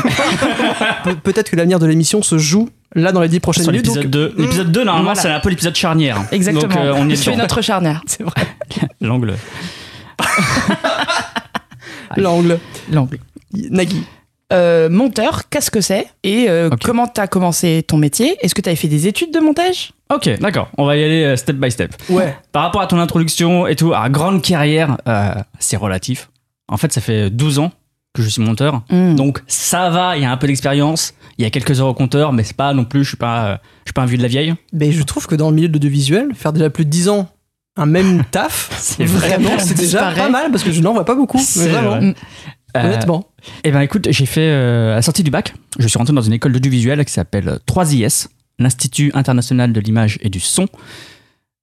Pe- 1.04 1.14
Peut-être 1.22 1.50
que 1.50 1.56
l'avenir 1.56 1.78
de 1.78 1.86
l'émission 1.86 2.20
se 2.22 2.36
joue 2.36 2.68
là 2.94 3.10
dans 3.12 3.20
les 3.22 3.28
dix 3.28 3.40
prochaines 3.40 3.64
Sur 3.64 3.72
minutes. 3.72 3.86
l'épisode 3.86 4.10
donc- 4.10 4.34
2. 4.36 4.42
L'épisode 4.42 4.70
2, 4.72 4.84
normalement, 4.84 5.12
Voilà. 5.14 5.20
c'est 5.22 5.30
un 5.30 5.40
peu 5.40 5.48
l'épisode 5.48 5.74
charnière. 5.76 6.18
Exactement. 6.30 6.62
Donc, 6.74 6.76
euh, 6.76 6.92
on 6.96 7.08
est 7.08 7.16
tu 7.22 7.30
es 7.30 7.36
notre 7.36 7.62
charnière. 7.62 8.02
C'est 8.06 8.22
vrai. 8.22 8.42
L'angle. 9.00 9.34
L'angle. 12.16 12.58
L'angle. 12.92 13.18
Nagui. 13.70 14.02
Euh, 14.52 14.88
monteur, 14.88 15.48
qu'est-ce 15.50 15.70
que 15.72 15.80
c'est 15.80 16.06
Et 16.22 16.46
euh, 16.48 16.70
comment 16.82 17.08
t'as 17.08 17.26
commencé 17.26 17.82
ton 17.86 17.96
métier? 17.96 18.36
Est-ce 18.40 18.54
que 18.54 18.60
t'avais 18.60 18.76
fait 18.76 18.86
des 18.88 19.08
études 19.08 19.32
de 19.34 19.40
montage? 19.40 19.92
Ok, 20.14 20.28
d'accord. 20.40 20.68
On 20.78 20.84
va 20.84 20.96
y 20.96 21.02
aller 21.02 21.24
euh, 21.24 21.36
step 21.36 21.56
by 21.56 21.70
step. 21.70 21.94
Ouais. 22.08 22.36
Par 22.52 22.62
rapport 22.62 22.80
à 22.80 22.86
ton 22.86 22.98
introduction 23.00 23.66
et 23.66 23.74
tout, 23.74 23.92
à 23.92 24.08
grande 24.08 24.42
carrière, 24.42 24.98
euh, 25.08 25.34
c'est 25.58 25.76
relatif. 25.76 26.30
En 26.68 26.76
fait, 26.76 26.92
ça 26.92 27.00
fait 27.00 27.28
12 27.28 27.58
ans 27.58 27.72
que 28.14 28.22
je 28.22 28.28
suis 28.28 28.40
monteur. 28.42 28.82
Hmm. 28.88 29.16
Donc 29.16 29.42
ça 29.48 29.90
va, 29.90 30.16
il 30.16 30.22
y 30.22 30.26
a 30.26 30.30
un 30.30 30.36
peu 30.36 30.46
d'expérience, 30.46 31.12
il 31.38 31.42
y 31.42 31.46
a 31.46 31.50
quelques 31.50 31.80
heures 31.80 31.88
au 31.88 31.94
compteur, 31.94 32.32
mais 32.32 32.44
c'est 32.44 32.56
pas 32.56 32.72
non 32.72 32.84
plus, 32.84 33.02
je 33.02 33.08
suis 33.08 33.16
pas, 33.16 33.46
euh, 33.46 33.56
je 33.84 33.88
suis 33.90 33.94
pas 33.94 34.02
un 34.02 34.06
vieux 34.06 34.16
de 34.16 34.22
la 34.22 34.28
vieille. 34.28 34.54
Mais 34.72 34.92
je 34.92 35.02
trouve 35.02 35.26
que 35.26 35.34
dans 35.34 35.50
le 35.50 35.56
milieu 35.56 35.68
de 35.68 35.72
l'audiovisuel, 35.72 36.30
faire 36.34 36.52
déjà 36.52 36.70
plus 36.70 36.84
de 36.84 36.90
10 36.90 37.08
ans 37.08 37.28
un 37.76 37.84
même 37.86 38.24
taf, 38.30 38.70
C'est 38.78 39.04
vraiment, 39.04 39.50
vrai. 39.50 39.58
c'est 39.58 39.76
déjà 39.76 40.12
pas 40.12 40.30
mal 40.30 40.50
parce 40.50 40.62
que 40.64 40.72
je 40.72 40.80
n'en 40.80 40.94
vois 40.94 41.04
pas 41.04 41.14
beaucoup. 41.14 41.38
C'est 41.38 41.66
mais 41.66 41.72
vraiment, 41.72 41.98
vrai. 41.98 42.14
Euh, 42.84 42.88
honnêtement. 42.88 43.28
Eh 43.64 43.70
ben 43.70 43.80
écoute, 43.80 44.08
j'ai 44.10 44.26
fait 44.26 44.48
euh, 44.48 44.92
à 44.92 44.96
la 44.96 45.02
sortie 45.02 45.22
du 45.22 45.30
bac, 45.30 45.54
je 45.78 45.86
suis 45.86 45.98
rentré 45.98 46.14
dans 46.14 46.22
une 46.22 46.32
école 46.32 46.52
d'audiovisuel 46.52 47.04
qui 47.04 47.12
s'appelle 47.12 47.48
euh, 47.48 47.58
3IS, 47.68 48.28
l'Institut 48.58 49.10
international 49.14 49.72
de 49.72 49.80
l'image 49.80 50.18
et 50.22 50.28
du 50.28 50.40
son. 50.40 50.66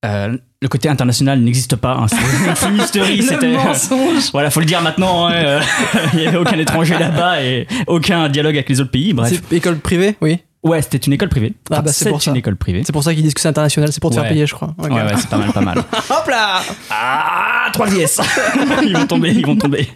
Euh, 0.06 0.38
le 0.62 0.68
côté 0.68 0.90
international 0.90 1.40
n'existe 1.40 1.78
pas, 1.78 1.94
hein, 1.94 2.08
c'est 2.08 2.18
une 2.18 2.56
fumisterie, 2.56 3.22
c'était 3.28 3.52
mensonge. 3.52 4.32
voilà, 4.34 4.50
faut 4.50 4.60
le 4.60 4.66
dire 4.66 4.82
maintenant, 4.82 5.28
hein, 5.28 5.34
euh, 5.34 5.62
il 6.14 6.20
n'y 6.20 6.28
avait 6.28 6.38
aucun 6.38 6.58
étranger 6.58 6.98
là-bas 6.98 7.42
et 7.42 7.68
aucun 7.88 8.28
dialogue 8.28 8.56
avec 8.56 8.68
les 8.68 8.82
autres 8.82 8.92
pays, 8.92 9.14
bref. 9.14 9.42
C'est 9.50 9.56
école 9.56 9.78
privée, 9.78 10.16
oui. 10.22 10.40
Ouais, 10.64 10.82
c'était 10.82 10.98
une 10.98 11.12
école 11.14 11.28
privée. 11.30 11.54
Ah, 11.72 11.82
bah, 11.82 11.92
c'est 11.92 12.10
pour 12.10 12.22
ça. 12.22 12.32
une 12.32 12.38
école 12.38 12.56
privée. 12.56 12.84
C'est 12.86 12.94
pour 12.94 13.04
ça 13.04 13.14
qu'ils 13.14 13.24
disent 13.24 13.34
que 13.34 13.42
c'est 13.42 13.50
international, 13.50 13.92
c'est 13.92 14.00
pour 14.00 14.12
te 14.12 14.16
Ouais. 14.16 14.22
faire 14.22 14.32
payer, 14.32 14.48
je 14.48 14.54
crois. 14.54 14.74
Ouais, 14.78 14.90
ouais, 14.90 15.14
c'est 15.18 15.28
pas 15.30 15.38
mal, 15.38 15.52
pas 15.52 15.60
mal. 15.62 15.78
Hop 16.10 16.28
là 16.30 16.62
Ah, 16.90 17.70
3IS 17.74 18.22
Ils 18.86 18.96
vont 18.96 19.06
tomber, 19.06 19.32
ils 19.34 19.46
vont 19.46 19.58
tomber. 19.58 19.88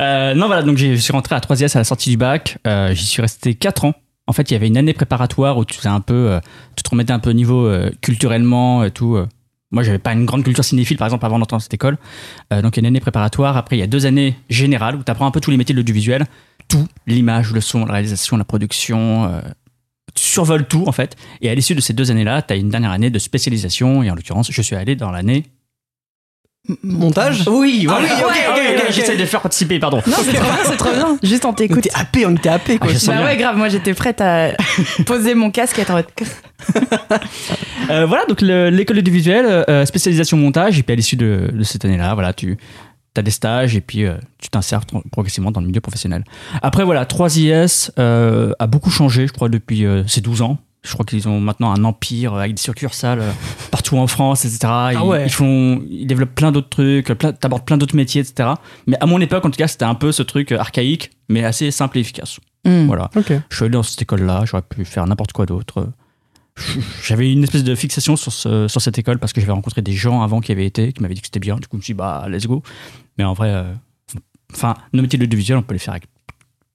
Euh, 0.00 0.34
non, 0.34 0.46
voilà, 0.46 0.62
donc 0.62 0.78
je 0.78 0.94
suis 0.96 1.12
rentré 1.12 1.34
à 1.36 1.38
3IS 1.40 1.76
à 1.76 1.80
la 1.80 1.84
sortie 1.84 2.10
du 2.10 2.16
bac. 2.16 2.58
Euh, 2.66 2.92
J'y 2.94 3.04
suis 3.06 3.22
resté 3.22 3.54
4 3.54 3.84
ans. 3.84 3.94
En 4.26 4.32
fait, 4.32 4.50
il 4.50 4.54
y 4.54 4.56
avait 4.56 4.66
une 4.68 4.76
année 4.76 4.94
préparatoire 4.94 5.58
où 5.58 5.64
tu 5.64 5.76
faisais 5.76 5.88
un 5.88 6.00
peu, 6.00 6.14
euh, 6.14 6.40
tu 6.76 6.82
te 6.82 6.90
remettais 6.90 7.12
un 7.12 7.18
peu 7.18 7.30
au 7.30 7.34
niveau 7.34 7.66
euh, 7.66 7.90
culturellement 8.00 8.82
et 8.82 8.90
tout. 8.90 9.18
Moi, 9.70 9.82
j'avais 9.82 9.98
pas 9.98 10.12
une 10.12 10.24
grande 10.24 10.44
culture 10.44 10.64
cinéphile, 10.64 10.96
par 10.96 11.06
exemple, 11.08 11.26
avant 11.26 11.38
d'entrer 11.38 11.56
dans 11.56 11.60
cette 11.60 11.74
école. 11.74 11.98
Euh, 12.52 12.62
donc, 12.62 12.76
il 12.76 12.80
y 12.80 12.80
a 12.80 12.82
une 12.82 12.86
année 12.92 13.00
préparatoire. 13.00 13.56
Après, 13.56 13.76
il 13.76 13.80
y 13.80 13.82
a 13.82 13.86
deux 13.88 14.06
années 14.06 14.36
générales 14.48 14.96
où 14.96 15.02
tu 15.04 15.10
apprends 15.10 15.26
un 15.26 15.30
peu 15.30 15.40
tous 15.40 15.50
les 15.50 15.56
métiers 15.56 15.74
de 15.74 15.78
l'audiovisuel. 15.80 16.24
Tout, 16.68 16.86
l'image, 17.06 17.52
le 17.52 17.60
son, 17.60 17.84
la 17.84 17.92
réalisation, 17.94 18.36
la 18.36 18.44
production. 18.44 19.24
euh, 19.26 19.40
tu 20.14 20.24
survoles 20.24 20.66
tout, 20.66 20.84
en 20.86 20.92
fait. 20.92 21.16
Et 21.40 21.50
à 21.50 21.54
l'issue 21.54 21.74
de 21.74 21.80
ces 21.80 21.92
deux 21.92 22.10
années-là, 22.10 22.42
tu 22.42 22.52
as 22.54 22.56
une 22.56 22.68
dernière 22.70 22.90
année 22.92 23.10
de 23.10 23.18
spécialisation. 23.18 24.02
Et 24.02 24.10
en 24.10 24.14
l'occurrence, 24.14 24.50
je 24.50 24.62
suis 24.62 24.76
allé 24.76 24.94
dans 24.96 25.10
l'année 25.10 25.44
Montage? 26.82 27.46
Oui, 27.46 27.84
voilà. 27.86 28.08
Ah 28.10 28.14
oui, 28.14 28.22
ok, 28.24 28.30
ok, 28.48 28.56
ouais, 28.56 28.74
ok, 28.76 28.82
ok. 28.86 28.92
J'essaie 28.94 29.16
de 29.18 29.24
faire 29.26 29.42
participer, 29.42 29.78
pardon. 29.78 30.00
Non, 30.06 30.16
c'est 30.24 30.32
trop 30.32 30.44
bien, 30.44 30.58
c'est 30.64 30.76
trop 30.78 30.92
bien. 30.92 31.18
Juste 31.22 31.44
on 31.44 31.50
On 31.50 31.52
t'écoute. 31.52 31.84
était 31.84 31.94
happé, 31.94 32.24
on 32.24 32.34
était 32.34 32.48
happé 32.48 32.78
quoi. 32.78 32.88
Ah, 32.90 32.96
Bah 33.06 33.12
bien. 33.16 33.24
ouais, 33.26 33.36
grave, 33.36 33.56
moi 33.58 33.68
j'étais 33.68 33.92
prête 33.92 34.22
à 34.22 34.52
poser 35.06 35.34
mon 35.34 35.50
casque 35.50 35.78
et 35.78 35.82
être 35.82 35.90
en 35.90 35.96
mode. 35.96 36.06
Euh, 37.90 38.06
voilà, 38.06 38.24
donc 38.24 38.40
le- 38.40 38.70
l'école 38.70 39.02
du 39.02 39.10
visuel, 39.10 39.44
euh, 39.68 39.84
spécialisation 39.84 40.38
montage, 40.38 40.78
et 40.78 40.82
puis 40.82 40.94
à 40.94 40.96
l'issue 40.96 41.16
de, 41.16 41.50
de 41.52 41.62
cette 41.64 41.84
année-là, 41.84 42.14
voilà, 42.14 42.32
tu 42.32 42.56
as 43.20 43.22
des 43.22 43.30
stages 43.30 43.76
et 43.76 43.80
puis 43.80 44.04
euh, 44.04 44.16
tu 44.38 44.48
t'insères 44.48 44.82
progressivement 45.12 45.50
dans 45.50 45.60
le 45.60 45.66
milieu 45.66 45.80
professionnel. 45.80 46.24
Après, 46.62 46.84
voilà, 46.84 47.04
3IS 47.04 47.90
euh, 47.98 48.52
a 48.58 48.66
beaucoup 48.66 48.90
changé, 48.90 49.26
je 49.26 49.32
crois, 49.32 49.48
depuis 49.48 49.84
euh, 49.86 50.06
ces 50.06 50.20
12 50.20 50.42
ans. 50.42 50.58
Je 50.82 50.92
crois 50.92 51.06
qu'ils 51.06 51.26
ont 51.28 51.40
maintenant 51.40 51.72
un 51.72 51.82
empire 51.84 52.34
avec 52.34 52.52
des 52.54 52.60
succursales 52.60 53.20
euh, 53.20 53.30
partout 53.70 53.96
en 53.96 54.06
France, 54.06 54.44
etc. 54.44 54.70
Ils, 54.92 54.98
ouais. 54.98 55.24
ils 55.24 55.30
font, 55.32 55.82
ils 55.88 56.06
développent 56.06 56.34
plein 56.34 56.52
d'autres 56.52 56.68
trucs, 56.68 57.06
t'abordes 57.40 57.64
plein 57.64 57.78
d'autres 57.78 57.96
métiers, 57.96 58.20
etc. 58.20 58.50
Mais 58.86 58.98
à 59.00 59.06
mon 59.06 59.18
époque, 59.20 59.46
en 59.46 59.50
tout 59.50 59.56
cas, 59.56 59.66
c'était 59.68 59.86
un 59.86 59.94
peu 59.94 60.12
ce 60.12 60.22
truc 60.22 60.52
euh, 60.52 60.58
archaïque, 60.58 61.10
mais 61.30 61.42
assez 61.42 61.70
simple 61.70 61.96
et 61.96 62.00
efficace. 62.02 62.38
Hmm. 62.66 62.84
Voilà. 62.86 63.10
Je 63.48 63.56
suis 63.56 63.64
allé 63.64 63.72
dans 63.72 63.82
cette 63.82 64.02
école-là, 64.02 64.42
j'aurais 64.44 64.62
pu 64.62 64.84
faire 64.84 65.06
n'importe 65.06 65.32
quoi 65.32 65.46
d'autre. 65.46 65.88
J'avais 67.02 67.32
une 67.32 67.42
espèce 67.42 67.64
de 67.64 67.74
fixation 67.74 68.14
sur, 68.16 68.32
ce- 68.32 68.68
sur 68.68 68.80
cette 68.80 68.96
école 68.98 69.18
parce 69.18 69.32
que 69.32 69.40
j'avais 69.40 69.52
rencontré 69.52 69.82
des 69.82 69.92
gens 69.92 70.22
avant 70.22 70.40
qui 70.40 70.52
avaient 70.52 70.66
été, 70.66 70.92
qui 70.92 71.02
m'avaient 71.02 71.14
dit 71.14 71.20
que 71.20 71.26
c'était 71.26 71.40
bien. 71.40 71.56
Du 71.56 71.62
coup, 71.62 71.76
je 71.76 71.78
me 71.78 71.82
suis 71.82 71.94
dit, 71.94 71.98
bah, 71.98 72.26
let's 72.28 72.46
go. 72.46 72.62
Mais 73.18 73.24
en 73.24 73.32
vrai, 73.32 73.50
euh, 73.50 73.72
enfin, 74.52 74.74
nos 74.92 75.02
métiers 75.02 75.18
de 75.18 75.24
l'audiovisuel, 75.24 75.58
on 75.58 75.62
peut 75.62 75.74
les 75.74 75.78
faire 75.78 75.92
avec 75.94 76.04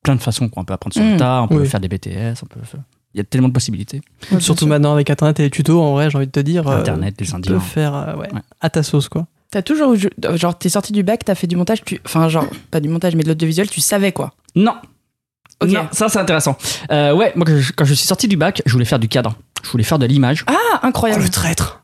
plein 0.03 0.15
de 0.15 0.21
façons. 0.21 0.47
Quoi. 0.49 0.61
On 0.61 0.65
peut 0.65 0.73
apprendre 0.73 0.93
sur 0.93 1.03
le 1.03 1.13
Mm. 1.15 1.17
tas, 1.17 1.41
on 1.41 1.47
peut 1.47 1.59
Oui. 1.61 1.67
faire 1.67 1.79
des 1.79 1.87
BTS, 1.89 2.41
on 2.43 2.45
peut 2.45 2.59
faire- 2.63 2.81
Il 3.15 3.17
y 3.17 3.21
a 3.21 3.23
tellement 3.23 3.47
de 3.47 3.53
possibilités. 3.53 4.01
Surtout 4.39 4.67
maintenant 4.67 4.93
avec 4.93 5.09
Internet 5.09 5.39
et 5.39 5.43
les 5.43 5.49
tutos, 5.49 5.81
en 5.81 5.93
vrai, 5.93 6.11
j'ai 6.11 6.17
envie 6.17 6.27
de 6.27 6.31
te 6.31 6.39
dire. 6.39 6.67
euh, 6.67 6.79
Internet, 6.79 7.17
des 7.17 7.25
Tu 7.25 7.31
peux 7.31 7.37
Indiens. 7.37 7.59
faire 7.59 7.95
euh, 7.95 8.15
ouais, 8.15 8.31
Ouais. 8.33 8.41
à 8.61 8.69
ta 8.69 8.83
sauce 8.83 9.09
quoi. 9.09 9.25
T'as 9.51 9.63
toujours. 9.63 9.95
Genre, 10.35 10.57
t'es 10.59 10.69
sorti 10.69 10.93
du 10.93 11.01
bac, 11.01 11.25
t'as 11.25 11.33
fait 11.33 11.47
du 11.47 11.55
montage, 11.55 11.83
tu. 11.83 11.99
Enfin, 12.05 12.29
genre, 12.29 12.45
pas 12.69 12.79
du 12.79 12.87
montage, 12.87 13.15
mais 13.15 13.23
de 13.23 13.29
l'audiovisuel, 13.29 13.67
tu 13.67 13.81
savais 13.81 14.11
quoi. 14.11 14.31
Non. 14.55 14.75
Non, 15.67 15.87
ça 15.91 16.07
c'est 16.07 16.19
intéressant. 16.19 16.55
Euh, 16.91 17.13
ouais, 17.15 17.33
moi 17.35 17.45
quand 17.45 17.57
je, 17.57 17.73
quand 17.73 17.83
je 17.83 17.93
suis 17.95 18.05
sorti 18.07 18.27
du 18.29 18.37
bac, 18.37 18.61
je 18.65 18.71
voulais 18.71 18.85
faire 18.85 18.99
du 18.99 19.07
cadre. 19.09 19.35
Je 19.63 19.69
voulais 19.71 19.83
faire 19.83 19.99
de 19.99 20.05
l'image. 20.05 20.45
Ah, 20.47 20.53
incroyable. 20.83 21.27
traître 21.31 21.78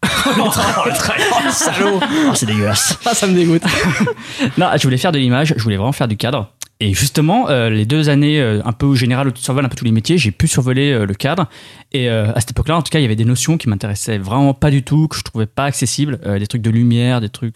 salaud 1.51 2.00
Ah, 2.01 2.34
C'est 2.36 2.46
dégueulasse. 2.46 2.98
Ah, 3.05 3.13
ça 3.13 3.27
me 3.27 3.34
dégoûte. 3.34 3.62
Non, 4.58 4.67
je 4.75 4.84
voulais 4.84 4.98
faire 4.98 5.12
de 5.12 5.20
l'image, 5.20 5.53
je 5.58 5.63
voulais 5.63 5.77
vraiment 5.77 5.91
faire 5.91 6.08
du 6.08 6.17
cadre. 6.17 6.51
Et 6.82 6.94
justement, 6.94 7.50
euh, 7.50 7.70
les 7.70 7.86
deux 7.86 8.10
années 8.10 8.39
euh, 8.41 8.62
un 8.65 8.74
peu 8.74 8.94
générales 8.96 9.27
où 9.27 9.32
tu 9.32 9.41
survoles 9.41 9.63
un 9.65 9.70
peu 9.70 9.75
tous 9.77 9.86
les 9.86 9.91
métiers, 9.91 10.17
j'ai 10.17 10.32
pu 10.32 10.48
survoler 10.48 10.91
euh, 10.91 11.05
le 11.05 11.13
cadre. 11.13 11.48
Et 11.94 12.10
à 12.10 12.38
cette 12.39 12.51
époque-là, 12.51 12.75
en 12.75 12.82
tout 12.82 12.89
cas, 12.89 13.00
il 13.00 13.03
y 13.03 13.05
avait 13.05 13.15
des 13.15 13.24
notions 13.25 13.58
qui 13.58 13.70
m'intéressaient 13.70 14.17
vraiment 14.17 14.53
pas 14.53 14.70
du 14.72 14.84
tout, 14.84 15.08
que 15.08 15.15
je 15.17 15.24
trouvais 15.24 15.46
pas 15.46 15.63
accessibles. 15.63 16.20
Des 16.39 16.48
trucs 16.48 16.62
de 16.62 16.70
lumière, 16.70 17.22
des 17.22 17.29
trucs. 17.29 17.55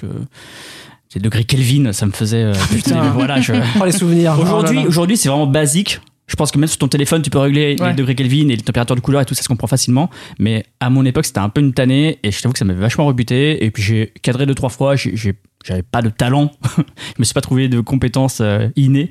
Des 1.14 1.20
degrés 1.20 1.44
Kelvin, 1.44 1.92
ça 1.92 2.06
me 2.06 2.12
faisait. 2.12 2.44
euh, 2.44 2.54
Putain. 2.72 3.02
voilà, 3.10 3.42
je- 3.42 3.52
Oh, 3.82 3.84
les 3.86 3.92
souvenirs. 3.92 4.38
Aujourd'hui, 4.40 4.70
Oh 4.70 4.74
là 4.76 4.82
là. 4.84 4.88
aujourd'hui, 4.88 5.18
c'est 5.18 5.28
vraiment 5.28 5.48
basique. 5.48 6.00
Je 6.30 6.36
pense 6.36 6.52
que 6.52 6.58
même 6.60 6.68
sur 6.70 6.78
ton 6.78 6.88
téléphone, 6.88 7.22
tu 7.22 7.30
peux 7.30 7.40
régler 7.40 7.76
Ouais. 7.80 7.90
les 7.90 7.96
degrés 7.96 8.16
Kelvin 8.16 8.48
et 8.50 8.56
les 8.56 8.62
températures 8.62 8.96
de 8.96 9.02
couleur 9.02 9.22
et 9.22 9.26
tout, 9.26 9.34
ça 9.34 9.42
se 9.44 9.48
comprend 9.50 9.68
facilement. 9.68 10.10
Mais 10.40 10.64
à 10.80 10.90
mon 10.90 11.04
époque, 11.04 11.26
c'était 11.26 11.40
un 11.40 11.50
peu 11.50 11.60
une 11.60 11.74
tannée 11.74 12.20
et 12.24 12.32
je 12.32 12.42
t'avoue 12.42 12.54
que 12.54 12.60
ça 12.60 12.66
m'avait 12.66 12.80
vachement 12.80 13.06
rebuté. 13.06 13.66
Et 13.66 13.72
puis 13.72 13.84
j'ai 13.84 14.14
cadré 14.22 14.46
deux, 14.46 14.56
trois 14.56 14.70
fois, 14.70 14.96
j'avais 14.96 15.84
pas 15.84 16.02
de 16.02 16.10
talent, 16.10 16.52
je 16.78 16.84
me 17.20 17.24
suis 17.26 17.34
pas 17.34 17.42
trouvé 17.42 17.68
de 17.68 17.82
compétences 17.82 18.40
euh, 18.42 18.70
innées. 18.76 19.10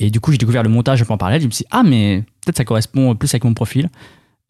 Et 0.00 0.10
du 0.10 0.20
coup, 0.20 0.32
j'ai 0.32 0.38
découvert 0.38 0.62
le 0.62 0.68
montage 0.68 1.02
un 1.02 1.04
peu 1.04 1.12
en 1.12 1.18
parallèle. 1.18 1.42
Je 1.42 1.46
me 1.46 1.50
suis 1.50 1.64
dit, 1.64 1.68
ah, 1.70 1.82
mais 1.84 2.22
peut-être 2.44 2.56
ça 2.56 2.64
correspond 2.64 3.14
plus 3.16 3.32
avec 3.34 3.44
mon 3.44 3.54
profil. 3.54 3.88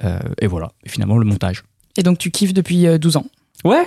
Euh, 0.04 0.18
et 0.40 0.46
voilà, 0.46 0.72
et 0.84 0.88
finalement, 0.88 1.16
le 1.18 1.24
montage. 1.26 1.62
Et 1.96 2.02
donc 2.02 2.18
tu 2.18 2.30
kiffes 2.30 2.52
depuis 2.54 2.86
euh, 2.86 2.98
12 2.98 3.16
ans. 3.18 3.26
Ouais, 3.64 3.84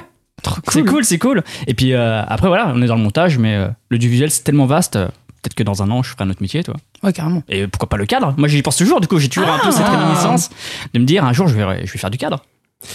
c'est 0.70 0.84
cool, 0.86 1.04
c'est 1.06 1.18
cool. 1.18 1.44
Et 1.68 1.74
puis 1.74 1.94
euh, 1.94 2.22
après, 2.28 2.48
voilà, 2.48 2.72
on 2.76 2.82
est 2.82 2.88
dans 2.88 2.96
le 2.96 3.02
montage, 3.02 3.38
mais 3.38 3.56
euh, 3.56 3.68
le 3.90 3.98
du 3.98 4.10
visuel, 4.10 4.30
c'est 4.32 4.44
tellement 4.44 4.66
vaste. 4.66 4.98
Euh, 5.46 5.50
Peut-être 5.50 5.54
que 5.56 5.64
dans 5.64 5.84
un 5.84 5.92
an, 5.92 6.02
je 6.04 6.10
ferai 6.10 6.24
un 6.24 6.30
autre 6.30 6.42
métier, 6.42 6.64
toi. 6.64 6.76
Ouais, 7.04 7.14
carrément. 7.14 7.44
Et 7.50 7.68
pourquoi 7.68 7.88
pas 7.90 7.98
le 7.98 8.06
cadre? 8.06 8.34
Moi, 8.38 8.48
j'y 8.48 8.62
pense 8.62 8.78
toujours. 8.78 9.00
Du 9.02 9.08
coup, 9.08 9.20
j'ai 9.20 9.30
toujours 9.30 9.50
un 9.50 9.60
peu 9.60 9.72
cette 9.72 9.86
Ah. 9.86 9.98
réminiscence 10.00 10.50
de 10.94 11.00
me 11.00 11.06
dire 11.06 11.24
un 11.24 11.34
jour, 11.34 11.48
je 11.48 11.56
vais, 11.56 11.86
je 11.86 11.92
vais 11.94 12.00
faire 12.00 12.10
du 12.10 12.18
cadre. 12.18 12.44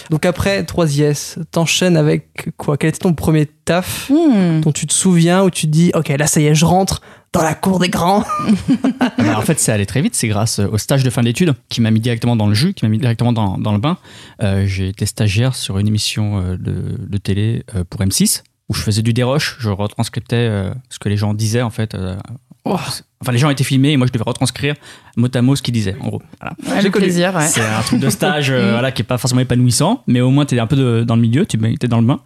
Donc 0.09 0.25
après 0.25 0.63
3IS, 0.63 1.37
t'enchaînes 1.51 1.97
avec 1.97 2.49
quoi? 2.55 2.77
Quel 2.77 2.89
était 2.89 2.99
ton 2.99 3.13
premier 3.13 3.45
taf 3.45 4.09
Hmm. 4.09 4.61
dont 4.61 4.71
tu 4.71 4.87
te 4.87 4.93
souviens 4.93 5.43
où 5.43 5.49
tu 5.49 5.65
te 5.65 5.71
dis 5.71 5.91
ok 5.93 6.07
là 6.09 6.27
ça 6.27 6.39
y 6.39 6.45
est 6.45 6.55
je 6.55 6.63
rentre 6.63 7.01
dans 7.33 7.41
la 7.41 7.55
cour 7.55 7.77
des 7.79 7.89
grands? 7.89 8.23
En 9.35 9.41
fait, 9.41 9.59
c'est 9.59 9.71
allé 9.71 9.85
très 9.85 10.01
vite. 10.01 10.15
C'est 10.15 10.27
grâce 10.29 10.59
au 10.59 10.77
stage 10.77 11.03
de 11.03 11.09
fin 11.09 11.23
d'études 11.23 11.53
qui 11.69 11.81
m'a 11.81 11.91
mis 11.91 11.99
directement 11.99 12.35
dans 12.35 12.47
le 12.47 12.53
jus, 12.53 12.73
qui 12.73 12.85
m'a 12.85 12.89
mis 12.89 12.99
directement 12.99 13.33
dans, 13.33 13.57
dans 13.57 13.71
le 13.73 13.79
bain. 13.79 13.97
Euh, 14.43 14.65
j'ai 14.65 14.89
été 14.89 15.05
stagiaire 15.05 15.55
sur 15.55 15.77
une 15.77 15.87
émission 15.87 16.39
euh, 16.39 16.57
de, 16.57 16.97
de 16.99 17.17
télé 17.17 17.63
euh, 17.75 17.83
pour 17.89 18.01
M6 18.01 18.43
où 18.71 18.73
je 18.73 18.81
faisais 18.81 19.01
du 19.01 19.11
déroche. 19.13 19.57
Je 19.59 19.69
retranscriptais 19.69 20.35
euh, 20.37 20.73
ce 20.89 20.97
que 20.99 21.09
les 21.09 21.17
gens 21.17 21.33
disaient 21.33 21.61
en 21.61 21.69
fait. 21.69 21.93
euh, 21.95 22.15
Enfin, 22.63 23.31
les 23.31 23.37
gens 23.39 23.49
étaient 23.49 23.63
filmés 23.63 23.91
et 23.91 23.97
moi 23.97 24.05
je 24.07 24.13
devais 24.13 24.23
retranscrire 24.25 24.75
mot 25.17 25.27
à 25.33 25.41
mot 25.41 25.55
ce 25.55 25.61
qu'ils 25.61 25.73
disaient. 25.73 25.95
En 25.99 26.07
gros, 26.09 26.21
voilà. 26.39 26.55
Ouais, 26.63 26.81
J'ai 26.81 26.87
le 26.89 26.91
plaisir, 26.91 27.35
ouais. 27.35 27.47
C'est 27.47 27.61
un 27.65 27.81
truc 27.81 27.99
de 27.99 28.09
stage 28.09 28.49
euh, 28.51 28.71
voilà, 28.71 28.91
qui 28.91 29.01
est 29.01 29.05
pas 29.05 29.17
forcément 29.17 29.41
épanouissant, 29.41 30.03
mais 30.07 30.21
au 30.21 30.29
moins 30.29 30.45
tu 30.45 30.55
es 30.55 30.59
un 30.59 30.67
peu 30.67 30.75
de- 30.75 31.03
dans 31.03 31.15
le 31.15 31.21
milieu, 31.21 31.45
tu 31.45 31.57
es 31.57 31.87
dans 31.87 31.99
le 31.99 32.05
bain. 32.07 32.19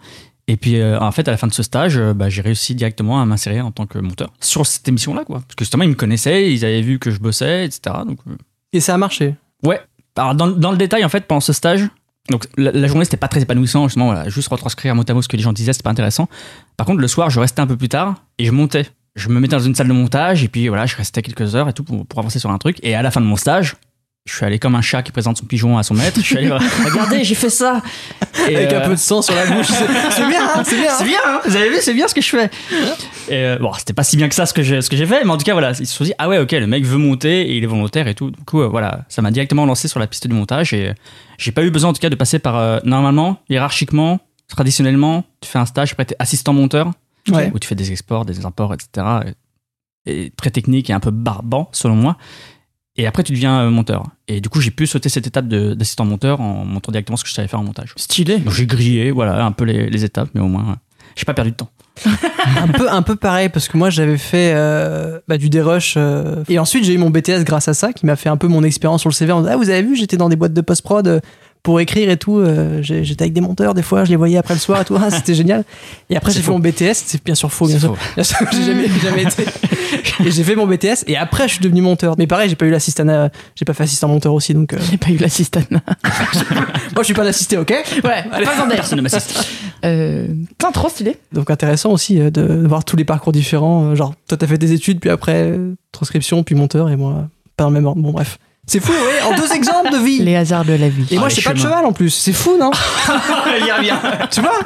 Et 0.47 0.57
puis 0.57 0.79
euh, 0.79 0.99
en 0.99 1.11
fait, 1.11 1.27
à 1.27 1.31
la 1.31 1.37
fin 1.37 1.47
de 1.47 1.53
ce 1.53 1.63
stage, 1.63 1.97
euh, 1.97 2.13
bah, 2.13 2.29
j'ai 2.29 2.41
réussi 2.41 2.75
directement 2.75 3.21
à 3.21 3.25
m'insérer 3.25 3.61
en 3.61 3.71
tant 3.71 3.85
que 3.87 3.97
monteur 3.97 4.31
sur 4.41 4.65
cette 4.67 4.87
émission-là. 4.87 5.23
quoi. 5.25 5.37
Parce 5.39 5.55
que 5.55 5.63
justement, 5.63 5.83
ils 5.83 5.89
me 5.89 5.95
connaissaient, 5.95 6.51
ils 6.53 6.63
avaient 6.65 6.81
vu 6.81 6.99
que 6.99 7.09
je 7.11 7.19
bossais, 7.19 7.65
etc. 7.65 7.95
Donc, 8.05 8.19
euh, 8.27 8.35
et 8.73 8.79
ça 8.81 8.93
a 8.93 8.97
marché. 8.97 9.35
ouais. 9.63 9.79
Alors, 10.17 10.33
dans, 10.35 10.47
dans 10.47 10.71
le 10.71 10.77
détail, 10.77 11.03
en 11.03 11.09
fait, 11.09 11.25
pendant 11.27 11.41
ce 11.41 11.51
stage, 11.51 11.89
donc 12.29 12.47
la, 12.57 12.87
journée, 12.87 13.05
c'était 13.05 13.17
pas 13.17 13.27
très 13.27 13.41
épanouissant, 13.41 13.87
justement, 13.87 14.07
voilà, 14.07 14.29
juste 14.29 14.47
retranscrire 14.47 14.95
mot 14.95 15.03
à 15.07 15.13
mot 15.13 15.21
ce 15.21 15.27
que 15.27 15.37
les 15.37 15.43
gens 15.43 15.53
disaient, 15.53 15.73
c'était 15.73 15.83
pas 15.83 15.91
intéressant. 15.91 16.27
Par 16.75 16.87
contre, 16.87 16.99
le 16.99 17.07
soir, 17.07 17.29
je 17.29 17.39
restais 17.39 17.61
un 17.61 17.67
peu 17.67 17.77
plus 17.77 17.89
tard 17.89 18.15
et 18.39 18.45
je 18.45 18.51
montais. 18.51 18.87
Je 19.15 19.29
me 19.29 19.39
mettais 19.39 19.55
dans 19.55 19.63
une 19.63 19.75
salle 19.75 19.87
de 19.87 19.93
montage 19.93 20.43
et 20.43 20.47
puis 20.47 20.67
voilà, 20.67 20.85
je 20.85 20.95
restais 20.95 21.21
quelques 21.21 21.55
heures 21.55 21.69
et 21.69 21.73
tout 21.73 21.83
pour, 21.83 22.05
pour 22.05 22.19
avancer 22.19 22.39
sur 22.39 22.49
un 22.49 22.57
truc. 22.57 22.79
Et 22.83 22.95
à 22.95 23.01
la 23.01 23.11
fin 23.11 23.21
de 23.21 23.25
mon 23.25 23.35
stage, 23.35 23.75
je 24.27 24.33
suis 24.37 24.43
allé 24.45 24.57
comme 24.57 24.73
un 24.73 24.81
chat 24.81 25.03
qui 25.03 25.11
présente 25.11 25.37
son 25.37 25.45
pigeon 25.45 25.77
à 25.77 25.83
son 25.83 25.93
maître. 25.93 26.19
Je 26.19 26.25
suis 26.25 26.37
allé, 26.37 26.49
regardez, 26.85 27.23
j'ai 27.23 27.35
fait 27.35 27.51
ça. 27.51 27.83
Et, 28.49 28.55
Avec 28.55 28.73
un 28.73 28.77
euh, 28.81 28.85
peu 28.87 28.91
de 28.95 28.99
sang 28.99 29.21
sur 29.21 29.35
la 29.35 29.45
bouche. 29.45 29.67
C'est 30.09 30.27
bien, 30.27 30.49
hein, 30.55 30.63
c'est 30.65 30.77
bien. 30.79 30.91
c'est 30.97 31.03
bien, 31.05 31.19
hein 31.25 31.41
vous 31.45 31.55
avez 31.55 31.69
vu, 31.69 31.75
c'est 31.79 31.93
bien 31.93 32.07
ce 32.07 32.15
que 32.15 32.21
je 32.21 32.29
fais. 32.29 32.49
Et 33.29 33.35
euh, 33.43 33.57
bon, 33.59 33.71
c'était 33.73 33.93
pas 33.93 34.03
si 34.03 34.17
bien 34.17 34.27
que 34.27 34.33
ça 34.33 34.47
ce 34.47 34.53
que 34.53 34.63
j'ai 34.63 34.81
ce 34.81 34.89
que 34.89 34.97
j'ai 34.97 35.05
fait, 35.05 35.23
mais 35.23 35.29
en 35.29 35.37
tout 35.37 35.43
cas 35.43 35.53
voilà, 35.53 35.71
ils 35.79 35.85
se 35.85 35.95
sont 35.95 36.03
dit 36.03 36.13
ah 36.17 36.27
ouais 36.27 36.39
ok 36.39 36.51
le 36.53 36.65
mec 36.65 36.83
veut 36.85 36.97
monter 36.97 37.41
et 37.49 37.55
il 37.57 37.63
est 37.63 37.67
volontaire 37.67 38.07
et 38.07 38.15
tout. 38.15 38.31
Du 38.31 38.43
coup 38.43 38.61
euh, 38.61 38.67
voilà, 38.67 39.05
ça 39.09 39.21
m'a 39.21 39.29
directement 39.29 39.65
lancé 39.65 39.87
sur 39.87 39.99
la 39.99 40.07
piste 40.07 40.27
du 40.27 40.33
montage 40.33 40.73
et 40.73 40.89
euh, 40.89 40.93
j'ai 41.37 41.51
pas 41.51 41.63
eu 41.63 41.69
besoin 41.69 41.91
en 41.91 41.93
tout 41.93 42.01
cas 42.01 42.09
de 42.09 42.15
passer 42.15 42.39
par 42.39 42.55
euh, 42.57 42.79
normalement 42.83 43.37
hiérarchiquement, 43.49 44.19
traditionnellement, 44.47 45.23
tu 45.41 45.49
fais 45.49 45.59
un 45.59 45.65
stage 45.67 45.91
après 45.91 46.05
t'es 46.05 46.15
assistant 46.19 46.53
monteur 46.53 46.91
Ouais. 47.31 47.51
où 47.55 47.59
tu 47.59 47.67
fais 47.67 47.73
des 47.75 47.91
exports, 47.91 48.23
des 48.25 48.45
imports, 48.45 48.73
etc. 48.75 49.07
Et, 50.05 50.25
et 50.25 50.29
très 50.37 50.51
technique 50.51 50.91
et 50.91 50.93
un 50.93 50.99
peu 50.99 51.09
barbant 51.09 51.69
selon 51.71 51.95
moi. 51.95 52.17
Et 52.97 53.07
après 53.07 53.23
tu 53.23 53.33
deviens 53.33 53.59
euh, 53.61 53.69
monteur. 53.69 54.03
Et 54.27 54.39
du 54.41 54.49
coup 54.49 54.61
j'ai 54.61 54.71
pu 54.71 54.87
sauter 54.87 55.09
cette 55.09 55.27
étape 55.27 55.47
de- 55.47 55.73
d'assistant 55.73 56.05
monteur 56.05 56.39
en 56.41 56.63
montant 56.65 56.91
directement 56.91 57.17
ce 57.17 57.23
que 57.23 57.29
je 57.29 57.33
savais 57.35 57.47
faire 57.47 57.59
en 57.59 57.63
montage. 57.63 57.93
Stylé. 57.97 58.41
J'ai 58.51 58.65
grillé 58.65 59.11
voilà 59.11 59.43
un 59.45 59.51
peu 59.51 59.65
les, 59.65 59.89
les 59.89 60.03
étapes, 60.05 60.29
mais 60.33 60.41
au 60.41 60.47
moins 60.47 60.63
euh, 60.71 60.75
j'ai 61.15 61.25
pas 61.25 61.33
perdu 61.33 61.51
de 61.51 61.55
temps. 61.57 61.69
un 62.57 62.67
peu 62.67 62.91
un 62.91 63.01
peu 63.01 63.15
pareil 63.15 63.47
parce 63.47 63.69
que 63.69 63.77
moi 63.77 63.89
j'avais 63.89 64.17
fait 64.17 64.51
euh, 64.53 65.19
bah, 65.29 65.37
du 65.37 65.49
dérush 65.49 65.93
euh, 65.95 66.43
et 66.49 66.59
ensuite 66.59 66.83
j'ai 66.83 66.93
eu 66.93 66.97
mon 66.97 67.09
BTS 67.09 67.43
grâce 67.45 67.69
à 67.69 67.73
ça 67.73 67.93
qui 67.93 68.05
m'a 68.05 68.17
fait 68.17 68.27
un 68.27 68.35
peu 68.35 68.47
mon 68.49 68.63
expérience 68.63 68.99
sur 69.01 69.09
le 69.09 69.13
CV 69.13 69.31
en 69.31 69.39
disant, 69.41 69.51
ah 69.53 69.57
vous 69.57 69.69
avez 69.69 69.81
vu 69.81 69.95
j'étais 69.95 70.17
dans 70.17 70.27
des 70.27 70.35
boîtes 70.35 70.51
de 70.53 70.59
post 70.59 70.81
prod 70.81 71.07
euh, 71.07 71.19
pour 71.65 71.79
écrire 71.79 72.11
et 72.11 72.17
tout 72.17 72.37
euh, 72.37 72.77
j'étais 72.83 73.23
avec 73.23 73.33
des 73.33 73.41
monteurs 73.41 73.73
des 73.73 73.81
fois 73.81 74.05
je 74.05 74.11
les 74.11 74.15
voyais 74.15 74.37
après 74.37 74.53
le 74.53 74.59
soir 74.59 74.81
et 74.81 74.85
tout. 74.85 74.95
Ah, 75.01 75.09
c'était 75.09 75.33
génial. 75.33 75.63
Et 76.11 76.15
après 76.15 76.31
j'ai 76.31 76.41
fait 76.41 76.51
mon 76.51 76.59
BTS 76.59 76.93
c'est 76.93 77.25
bien 77.25 77.33
sûr 77.33 77.51
faux 77.51 77.65
bien 77.65 77.79
sûr. 77.79 77.97
Bien 78.15 78.23
j'ai 78.51 78.63
jamais, 78.63 78.87
jamais 79.01 79.23
été. 79.23 79.45
Et 80.23 80.29
j'ai 80.29 80.43
fait 80.43 80.55
mon 80.55 80.67
BTS 80.67 81.05
et 81.07 81.17
après 81.17 81.47
je 81.47 81.53
suis 81.53 81.63
devenu 81.63 81.81
monteur. 81.81 82.13
Mais 82.19 82.27
pareil 82.27 82.49
j'ai 82.49 82.55
pas 82.55 82.67
eu 82.67 82.69
l'assistant 82.69 83.07
euh, 83.09 83.29
j'ai 83.55 83.65
pas 83.65 83.73
fait 83.73 83.83
assistant 83.83 84.07
monteur 84.07 84.35
aussi 84.35 84.53
donc 84.53 84.73
euh, 84.73 84.77
J'ai 84.91 84.97
pas 84.97 85.09
eu 85.09 85.17
l'assistant. 85.17 85.61
moi 85.71 86.99
je 86.99 87.03
suis 87.03 87.15
pas 87.15 87.23
l'assisté 87.23 87.57
ok? 87.57 87.71
Ouais, 87.71 88.01
pas 88.01 88.37
besoin 88.37 88.67
d'être. 88.67 88.75
Personne 88.75 88.97
ne 88.99 89.03
m'assiste. 89.03 89.35
Euh, 89.83 90.27
putain, 90.49 90.71
trop 90.71 90.89
stylé. 90.89 91.17
donc 91.31 91.51
intéressant 91.51 91.91
aussi 91.91 92.19
euh, 92.19 92.31
de 92.31 92.65
voir 92.65 92.85
tous 92.85 92.95
les 92.95 93.03
parcours 93.05 93.31
différents. 93.31 93.93
Genre 93.93 94.15
toi 94.27 94.35
t'as 94.35 94.47
fait 94.47 94.57
des 94.57 94.71
études 94.71 94.99
puis 94.99 95.11
après 95.11 95.53
transcription 95.91 96.41
puis 96.43 96.55
monteur 96.55 96.89
et 96.89 96.95
moi 96.95 97.27
pas 97.55 97.65
dans 97.65 97.69
le 97.69 97.75
même 97.75 97.85
ordre. 97.85 98.01
Bon 98.01 98.11
bref 98.11 98.39
c'est 98.67 98.79
fou 98.79 98.91
ouais 98.91 99.21
en 99.23 99.35
deux 99.35 99.51
exemples 99.53 99.91
de 99.91 99.97
vie 99.97 100.19
Les 100.23 100.35
hasards 100.35 100.65
de 100.65 100.73
la 100.73 100.89
vie. 100.89 101.05
et 101.11 101.17
moi 101.17 101.25
Ah, 101.27 101.29
je 101.29 101.35
sais 101.35 101.41
pas 101.41 101.53
de 101.53 101.59
cheval 101.59 101.85
en 101.85 101.93
plus 101.93 102.09
c'est 102.09 102.33
fou 102.33 102.57
non? 102.59 102.71
Il 103.59 103.65
y 103.67 103.71
revient. 103.71 103.97
tu 104.31 104.41
vois? 104.41 104.59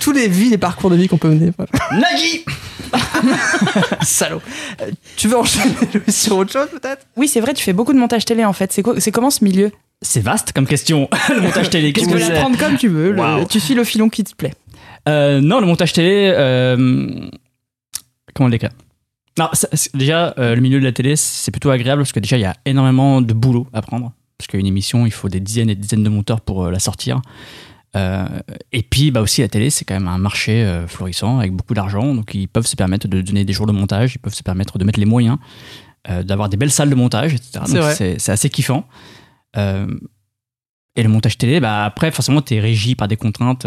Tous- 0.00 0.12
les 0.12 0.28
vies 0.28 0.50
les 0.50 0.58
parcours 0.58 0.88
de 0.90 0.94
vie 0.96 1.08
qu'on 1.08 1.18
peut 1.18 1.28
mener. 1.28 1.50
Nagui 1.92 2.44
salaud 4.02 4.40
Euh, 4.80 4.90
tu 5.16 5.26
veux 5.28 5.36
enchaîner 5.36 5.74
sur 6.08 6.36
autre 6.36 6.52
chose 6.52 6.68
peut-être? 6.70 7.06
Oui, 7.16 7.26
c'est 7.28 7.40
vrai, 7.40 7.54
tu 7.54 7.64
fais 7.64 7.72
beaucoup 7.72 7.92
de 7.92 7.98
montage 7.98 8.24
télé 8.24 8.44
en 8.44 8.52
fait. 8.52 8.72
C'est 8.72 8.82
quoi- 8.82 9.00
c'est 9.00 9.10
comment 9.10 9.30
ce 9.30 9.42
milieu? 9.44 9.70
C'est 10.00 10.20
vaste 10.22 10.52
comme 10.52 10.66
question. 10.66 11.08
le 11.34 11.40
montage 11.40 11.70
télé, 11.70 11.92
Tu 11.92 12.06
peux 12.06 12.12
que 12.12 12.18
la 12.18 12.30
prendre 12.40 12.56
comme 12.56 12.76
tu 12.76 12.86
veux. 12.88 13.10
le- 13.12 13.46
tu 13.46 13.58
suis 13.58 13.74
le 13.74 13.82
filon 13.84 14.08
qui 14.08 14.22
te 14.22 14.34
plaît. 14.34 14.54
Euh, 15.08 15.40
Non, 15.40 15.58
le 15.60 15.66
montage 15.66 15.92
télé. 15.92 16.32
euh, 16.36 16.76
Comment 18.34 18.46
le 18.46 18.52
décrire 18.52 18.70
non, 19.38 19.48
ça- 19.52 19.68
déjà, 19.94 20.34
euh, 20.38 20.54
le 20.54 20.60
milieu 20.60 20.80
de 20.80 20.84
la 20.84 20.92
télé, 20.92 21.16
c'est 21.16 21.50
plutôt 21.50 21.70
agréable 21.70 22.02
parce 22.02 22.12
que 22.12 22.20
déjà, 22.20 22.36
il 22.36 22.40
y 22.40 22.44
a 22.44 22.56
énormément 22.64 23.20
de 23.20 23.32
boulot 23.32 23.66
à 23.72 23.80
prendre. 23.82 24.12
Parce 24.36 24.46
qu'une 24.48 24.66
émission, 24.66 25.06
il 25.06 25.12
faut 25.12 25.28
des 25.28 25.40
dizaines 25.40 25.70
et 25.70 25.74
des 25.74 25.80
dizaines 25.80 26.04
de 26.04 26.08
monteurs 26.08 26.40
pour 26.40 26.64
euh, 26.64 26.70
la 26.70 26.78
sortir. 26.78 27.20
Euh, 27.96 28.26
et 28.72 28.82
puis, 28.82 29.10
bah 29.10 29.20
aussi, 29.22 29.40
la 29.40 29.48
télé, 29.48 29.70
c'est 29.70 29.84
quand 29.84 29.94
même 29.94 30.08
un 30.08 30.18
marché 30.18 30.84
florissant 30.86 31.38
avec 31.38 31.52
beaucoup 31.52 31.74
d'argent. 31.74 32.14
Donc, 32.14 32.34
ils 32.34 32.46
peuvent 32.48 32.66
se 32.66 32.76
permettre 32.76 33.08
de 33.08 33.20
donner 33.22 33.44
des 33.44 33.52
jours 33.52 33.66
de 33.66 33.72
montage, 33.72 34.14
ils 34.14 34.18
peuvent 34.18 34.34
se 34.34 34.42
permettre 34.42 34.78
de 34.78 34.84
mettre 34.84 35.00
les 35.00 35.06
moyens, 35.06 35.38
d'avoir 36.24 36.48
des 36.50 36.56
belles 36.56 36.70
salles 36.70 36.90
de 36.90 36.94
montage, 36.94 37.32
etc. 37.34 37.50
Donc, 37.66 37.68
c'est 38.18 38.28
assez 38.30 38.50
kiffant. 38.50 38.86
Et 39.56 41.02
le 41.02 41.08
montage 41.08 41.38
télé, 41.38 41.60
bah, 41.60 41.84
après, 41.86 42.10
forcément, 42.10 42.42
tu 42.42 42.54
es 42.54 42.60
régi 42.60 42.94
par 42.94 43.08
des 43.08 43.16
contraintes 43.16 43.66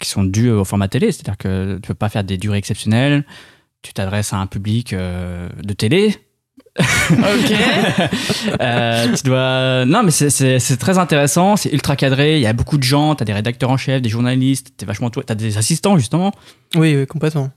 qui 0.00 0.08
sont 0.08 0.24
dues 0.24 0.50
au 0.50 0.64
format 0.64 0.88
télé. 0.88 1.12
C'est-à-dire 1.12 1.38
que 1.38 1.76
tu 1.76 1.88
peux 1.88 1.94
pas 1.94 2.08
faire 2.08 2.24
des 2.24 2.38
durées 2.38 2.58
exceptionnelles. 2.58 3.24
Tu 3.84 3.92
t'adresses 3.92 4.32
à 4.32 4.38
un 4.38 4.46
public 4.46 4.92
euh, 4.92 5.48
de 5.62 5.72
télé. 5.74 6.16
Ok. 6.80 7.52
Euh, 8.60 9.14
tu 9.16 9.22
dois. 9.24 9.84
Non, 9.86 10.02
mais 10.02 10.10
c'est- 10.10 10.76
très 10.78 10.98
intéressant. 10.98 11.56
C'est 11.56 11.70
ultra 11.72 11.96
cadré. 11.96 12.36
Il 12.36 12.42
y 12.42 12.46
a 12.46 12.52
beaucoup 12.52 12.78
de 12.78 12.82
gens. 12.82 13.14
Tu 13.14 13.22
as 13.22 13.24
des 13.26 13.32
rédacteurs 13.32 13.70
en 13.70 13.76
chef, 13.76 14.00
des 14.02 14.08
journalistes. 14.08 14.72
Tu 14.78 14.84
vachement. 14.86 15.10
Tu 15.10 15.20
as 15.28 15.34
des 15.34 15.56
assistants, 15.58 15.96
justement. 15.98 16.32
oui, 16.76 16.96
oui 16.96 17.06
complètement 17.06 17.50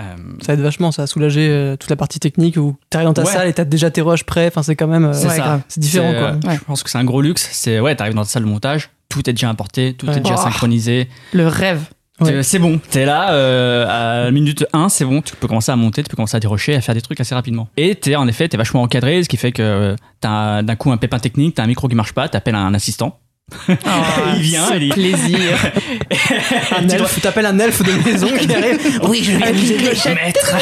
Euh, 0.00 0.04
ça 0.42 0.52
aide 0.54 0.60
vachement 0.60 0.92
ça 0.92 1.02
a 1.02 1.06
soulagé 1.08 1.48
euh, 1.48 1.76
toute 1.76 1.90
la 1.90 1.96
partie 1.96 2.20
technique 2.20 2.56
où 2.56 2.76
t'arrives 2.90 3.08
dans 3.08 3.14
ta 3.14 3.24
Ouais. 3.24 3.32
salle 3.32 3.48
et 3.48 3.52
t'as 3.52 3.64
déjà 3.64 3.90
tes 3.90 4.00
rushs 4.00 4.22
prêts 4.24 4.46
enfin 4.46 4.62
c'est 4.62 4.76
quand 4.76 4.86
même 4.86 5.06
euh, 5.06 5.12
c'est 5.12 5.26
ouais, 5.26 5.58
différent 5.76 6.12
quoi 6.12 6.20
euh, 6.34 6.48
Ouais. 6.48 6.54
Je 6.56 6.64
pense 6.64 6.82
que 6.84 6.90
c'est 6.90 6.98
un 6.98 7.04
gros 7.04 7.20
luxe. 7.20 7.48
C'est 7.52 7.80
ouais, 7.80 7.96
t'arrives 7.96 8.14
dans 8.14 8.22
ta 8.22 8.28
salle 8.28 8.44
de 8.44 8.48
montage, 8.48 8.90
tout 9.08 9.28
est 9.28 9.32
déjà 9.32 9.48
importé, 9.48 9.94
tout 9.94 10.06
Ouais. 10.06 10.16
est 10.16 10.20
déjà 10.20 10.36
Oh. 10.38 10.42
synchronisé. 10.44 11.08
Le 11.32 11.48
rêve. 11.48 11.82
Ouais. 12.20 12.42
C'est 12.42 12.58
bon, 12.58 12.80
t'es 12.90 13.04
là 13.04 13.32
euh, 13.32 14.26
à 14.26 14.30
minute 14.32 14.66
1, 14.72 14.88
c'est 14.88 15.04
bon, 15.04 15.22
tu 15.22 15.36
peux 15.36 15.46
commencer 15.46 15.70
à 15.70 15.76
monter, 15.76 16.02
tu 16.02 16.08
peux 16.08 16.16
commencer 16.16 16.36
à 16.36 16.40
dérocher, 16.40 16.74
à 16.74 16.80
faire 16.80 16.94
des 16.94 17.00
trucs 17.00 17.20
assez 17.20 17.34
rapidement. 17.34 17.68
Et 17.76 17.94
t'es 17.94 18.16
en 18.16 18.26
effet, 18.26 18.48
t'es 18.48 18.56
vachement 18.56 18.82
encadré, 18.82 19.22
ce 19.22 19.28
qui 19.28 19.36
fait 19.36 19.52
que 19.52 19.62
euh, 19.62 19.96
t'as 20.20 20.62
d'un 20.62 20.74
coup 20.74 20.90
un 20.90 20.96
pépin 20.96 21.20
technique, 21.20 21.54
t'as 21.54 21.62
un 21.62 21.68
micro 21.68 21.86
qui 21.86 21.94
marche 21.94 22.12
pas, 22.12 22.28
t'appelles 22.28 22.56
un 22.56 22.74
assistant. 22.74 23.20
il 23.68 24.40
vient, 24.40 24.66
ce 24.66 24.74
il 24.74 24.80
dit- 24.80 24.88
plaisir. 24.90 25.40
un 26.76 26.86
Tu 26.86 26.94
elfe 26.96 27.20
t'appelles 27.22 27.46
un 27.46 27.58
elfe 27.58 27.82
de 27.82 27.92
maison 28.10 28.28
qui 28.36 28.52
arrive 28.52 29.00
Oui, 29.08 29.22
je 29.22 29.38
vais 29.38 29.52
vous 29.52 29.72
aider, 29.72 29.90
maître. 30.14 30.56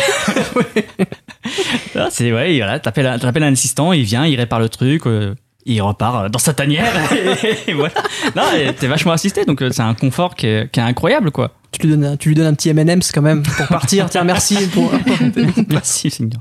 C'est 2.10 2.32
ouais, 2.32 2.56
voilà, 2.58 2.78
t'appelles 2.78 3.06
un, 3.06 3.18
t'appelles 3.18 3.42
un 3.42 3.52
assistant, 3.52 3.92
il 3.92 4.04
vient, 4.04 4.26
il 4.26 4.36
répare 4.36 4.60
le 4.60 4.68
truc, 4.68 5.06
euh, 5.06 5.34
il 5.66 5.82
repart 5.82 6.30
dans 6.30 6.38
sa 6.38 6.54
tanière. 6.54 6.92
et 7.66 7.72
voilà. 7.72 7.94
Non, 8.34 8.42
et 8.56 8.72
t'es 8.72 8.86
vachement 8.86 9.12
assisté, 9.12 9.44
donc 9.44 9.62
euh, 9.62 9.70
c'est 9.70 9.82
un 9.82 9.94
confort 9.94 10.34
qui 10.34 10.46
est, 10.46 10.70
qui 10.70 10.80
est 10.80 10.82
incroyable, 10.82 11.30
quoi. 11.32 11.52
tu 11.72 11.82
lui 11.82 11.90
donnes 11.90 12.04
un, 12.04 12.16
tu 12.16 12.28
lui 12.28 12.34
donnes 12.36 12.46
un 12.46 12.54
petit 12.54 12.68
M&M's 12.70 13.10
quand 13.12 13.22
même 13.22 13.42
pour 13.42 13.66
partir 13.66 14.08
tiens 14.08 14.24
merci 14.24 14.56
pour 14.68 14.90
Merci, 15.68 16.10
Seigneur. 16.10 16.40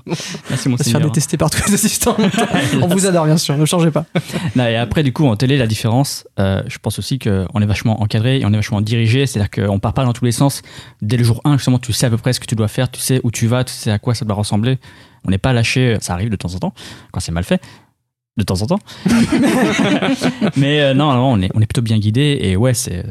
Merci, 0.50 0.70
mon 0.70 0.78
se 0.78 0.84
faire 0.84 0.94
Seigneur. 0.94 1.10
détester 1.10 1.38
par 1.38 1.50
tous 1.50 1.68
les 1.68 1.74
assistants 1.74 2.16
on 2.82 2.88
vous 2.88 3.06
adore 3.06 3.26
bien 3.26 3.38
sûr 3.38 3.58
ne 3.58 3.66
changez 3.66 3.92
pas 3.92 4.06
Non, 4.56 4.66
et 4.66 4.76
après, 4.76 5.04
du 5.04 5.12
coup, 5.12 5.26
en 5.26 5.36
télé, 5.36 5.58
la 5.58 5.68
différence, 5.68 6.28
euh, 6.40 6.62
je 6.68 6.78
pense 6.78 7.00
aussi 7.00 7.18
qu'on 7.20 7.62
est 7.62 7.66
vachement 7.66 8.02
encadré 8.02 8.40
et 8.40 8.46
on 8.46 8.54
est 8.54 8.58
vachement 8.58 8.82
dirigé. 8.82 9.26
C'est-à-dire 9.26 9.50
qu'on 9.50 9.80
part 9.80 9.94
pas 9.94 10.06
dans 10.06 10.14
tous 10.14 10.26
les 10.26 10.32
sens. 10.32 10.62
Dès 11.02 11.18
le 11.18 11.24
jour 11.24 11.42
1, 11.46 11.58
justement, 11.58 11.80
tu 11.80 11.94
sais 11.94 12.06
à 12.06 12.10
peu 12.10 12.18
près 12.18 12.34
ce 12.34 12.40
que 12.40 12.46
tu 12.46 12.56
dois 12.56 12.68
faire, 12.68 12.90
tu 12.92 13.00
sais 13.02 13.20
où 13.24 13.32
tu 13.32 13.48
vas, 13.48 13.64
tu 13.64 13.74
sais 13.74 13.92
à 13.92 14.00
quoi 14.00 14.14
ça 14.14 14.24
doit 14.26 14.36
ressembler. 14.36 14.78
On 15.28 15.32
n'est 15.32 15.40
pas 15.40 15.54
lâché, 15.54 15.98
ça 16.02 16.14
arrive 16.14 16.30
de 16.30 16.36
temps 16.36 16.54
en 16.54 16.60
temps, 16.60 16.74
quand 17.12 17.20
c'est 17.20 17.32
mal 17.32 17.44
fait. 17.44 17.60
De 18.38 18.44
temps 18.44 18.62
en 18.62 18.68
temps. 18.68 18.80
Mais 20.58 20.82
euh, 20.82 20.94
non, 20.94 21.14
non, 21.14 21.34
on 21.34 21.42
est, 21.42 21.50
on 21.54 21.62
est 21.62 21.66
plutôt 21.66 21.82
bien 21.82 21.98
guidé 21.98 22.38
et 22.42 22.56
ouais, 22.58 22.74
c'est 22.74 23.04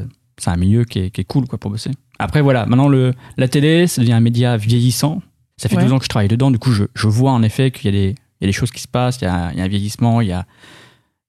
un 0.45 0.55
milieu 0.57 0.83
qui 0.85 0.99
est, 0.99 1.09
qui 1.09 1.21
est 1.21 1.25
cool 1.25 1.47
quoi, 1.47 1.57
pour 1.57 1.71
bosser. 1.71 1.91
Après, 2.19 2.41
voilà, 2.41 2.65
maintenant, 2.65 2.87
le, 2.87 3.13
la 3.37 3.47
télé, 3.47 3.87
ça 3.87 4.01
devient 4.01 4.13
un 4.13 4.19
média 4.19 4.55
vieillissant. 4.57 5.21
Ça 5.57 5.69
fait 5.69 5.77
Ouais. 5.77 5.83
12 5.83 5.93
ans 5.93 5.97
que 5.99 6.03
je 6.03 6.09
travaille 6.09 6.27
dedans, 6.27 6.51
du 6.51 6.59
coup, 6.59 6.71
je, 6.71 6.83
je 6.93 7.07
vois 7.07 7.31
en 7.31 7.41
effet 7.41 7.71
qu'il 7.71 7.85
y, 7.85 7.97
a 7.97 7.99
des- 7.99 8.15
il 8.39 8.41
y 8.41 8.45
a 8.45 8.47
des 8.47 8.51
choses 8.53 8.71
qui 8.71 8.81
se 8.81 8.87
passent, 8.87 9.17
il 9.21 9.25
y 9.25 9.27
a, 9.27 9.51
il 9.53 9.57
y 9.57 9.61
a 9.61 9.63
un 9.63 9.67
vieillissement, 9.67 10.21
il 10.21 10.27
y 10.27 10.31
a, 10.33 10.45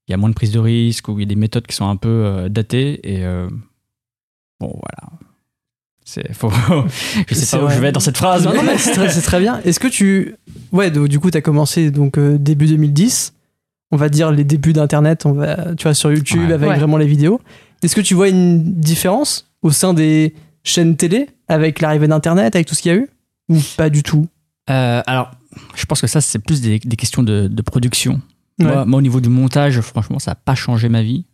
il 0.09 0.11
y 0.13 0.15
a 0.15 0.17
moins 0.17 0.29
de 0.29 0.35
prise 0.35 0.51
de 0.53 0.59
risque, 0.59 1.09
où 1.09 1.19
il 1.19 1.23
y 1.23 1.23
a 1.23 1.27
des 1.27 1.35
méthodes 1.37 1.67
qui 1.67 1.75
sont 1.75 1.89
un 1.89 1.97
peu 1.97 2.09
euh, 2.09 2.49
datées. 2.49 3.01
Et 3.09 3.25
euh, 3.25 3.49
bon, 4.61 4.69
voilà. 4.75 5.19
C'est 6.05 6.33
faux. 6.35 6.51
je 7.29 7.35
sais 7.35 7.57
pas 7.57 7.65
où 7.65 7.71
je 7.71 7.79
vais 7.81 7.91
dans 7.93 8.01
cette 8.01 8.17
phrase. 8.17 8.45
Non, 8.45 8.55
non, 8.55 8.63
mais 8.63 8.79
c'est 8.79 9.23
très, 9.23 9.41
bien. 9.41 9.61
Est-ce 9.65 9.81
que 9.81 9.89
tu. 9.89 10.37
Ouais, 10.71 10.91
donc, 10.91 11.09
du 11.09 11.19
coup, 11.19 11.31
tu 11.31 11.39
as 11.39 11.43
commencé 11.43 11.91
donc, 11.91 12.19
début 12.19 12.67
2010. 12.67 13.33
On 13.93 13.97
va 13.97 14.09
dire 14.09 14.33
les 14.33 14.45
débuts 14.45 14.73
d'Internet, 14.73 15.27
on 15.27 15.33
va, 15.33 15.75
tu 15.77 15.85
vois, 15.85 15.95
sur 15.95 16.11
YouTube 16.13 16.49
Ouais. 16.49 16.53
avec 16.55 16.69
Ouais. 16.71 16.77
vraiment 16.79 16.97
les 16.97 17.07
vidéos. 17.07 17.41
Est-ce 17.83 17.95
que 17.95 18.01
tu 18.01 18.15
vois 18.15 18.29
une 18.29 18.75
différence 18.81 19.49
au 19.63 19.71
sein 19.71 19.95
des 19.95 20.35
chaînes 20.65 20.97
télé 20.97 21.29
avec 21.49 21.81
l'arrivée 21.81 22.09
d'Internet, 22.09 22.57
avec 22.57 22.67
tout 22.67 22.75
ce 22.75 22.83
qu'il 22.83 22.93
y 22.93 22.95
a 22.95 22.99
eu 22.99 23.09
Ou 23.49 23.59
pas 23.77 23.89
du 23.91 24.03
tout? 24.03 24.27
Euh, 24.71 25.03
alors, 25.07 25.31
je 25.77 25.85
pense 25.87 26.01
que 26.01 26.07
ça, 26.09 26.21
c'est 26.21 26.41
plus 26.41 26.61
des, 26.61 26.81
des 26.81 26.97
questions 26.97 27.23
de, 27.23 27.47
de 27.47 27.63
production. 27.63 28.21
Ouais. 28.59 28.67
Moi, 28.67 28.85
moi, 28.87 28.99
au 28.99 29.03
niveau 29.03 29.21
du 29.21 29.29
montage, 29.29 29.81
franchement, 29.81 30.19
ça 30.19 30.33
n'a 30.33 30.35
pas 30.35 30.55
changé 30.57 30.89
ma 30.89 31.03
vie. 31.03 31.25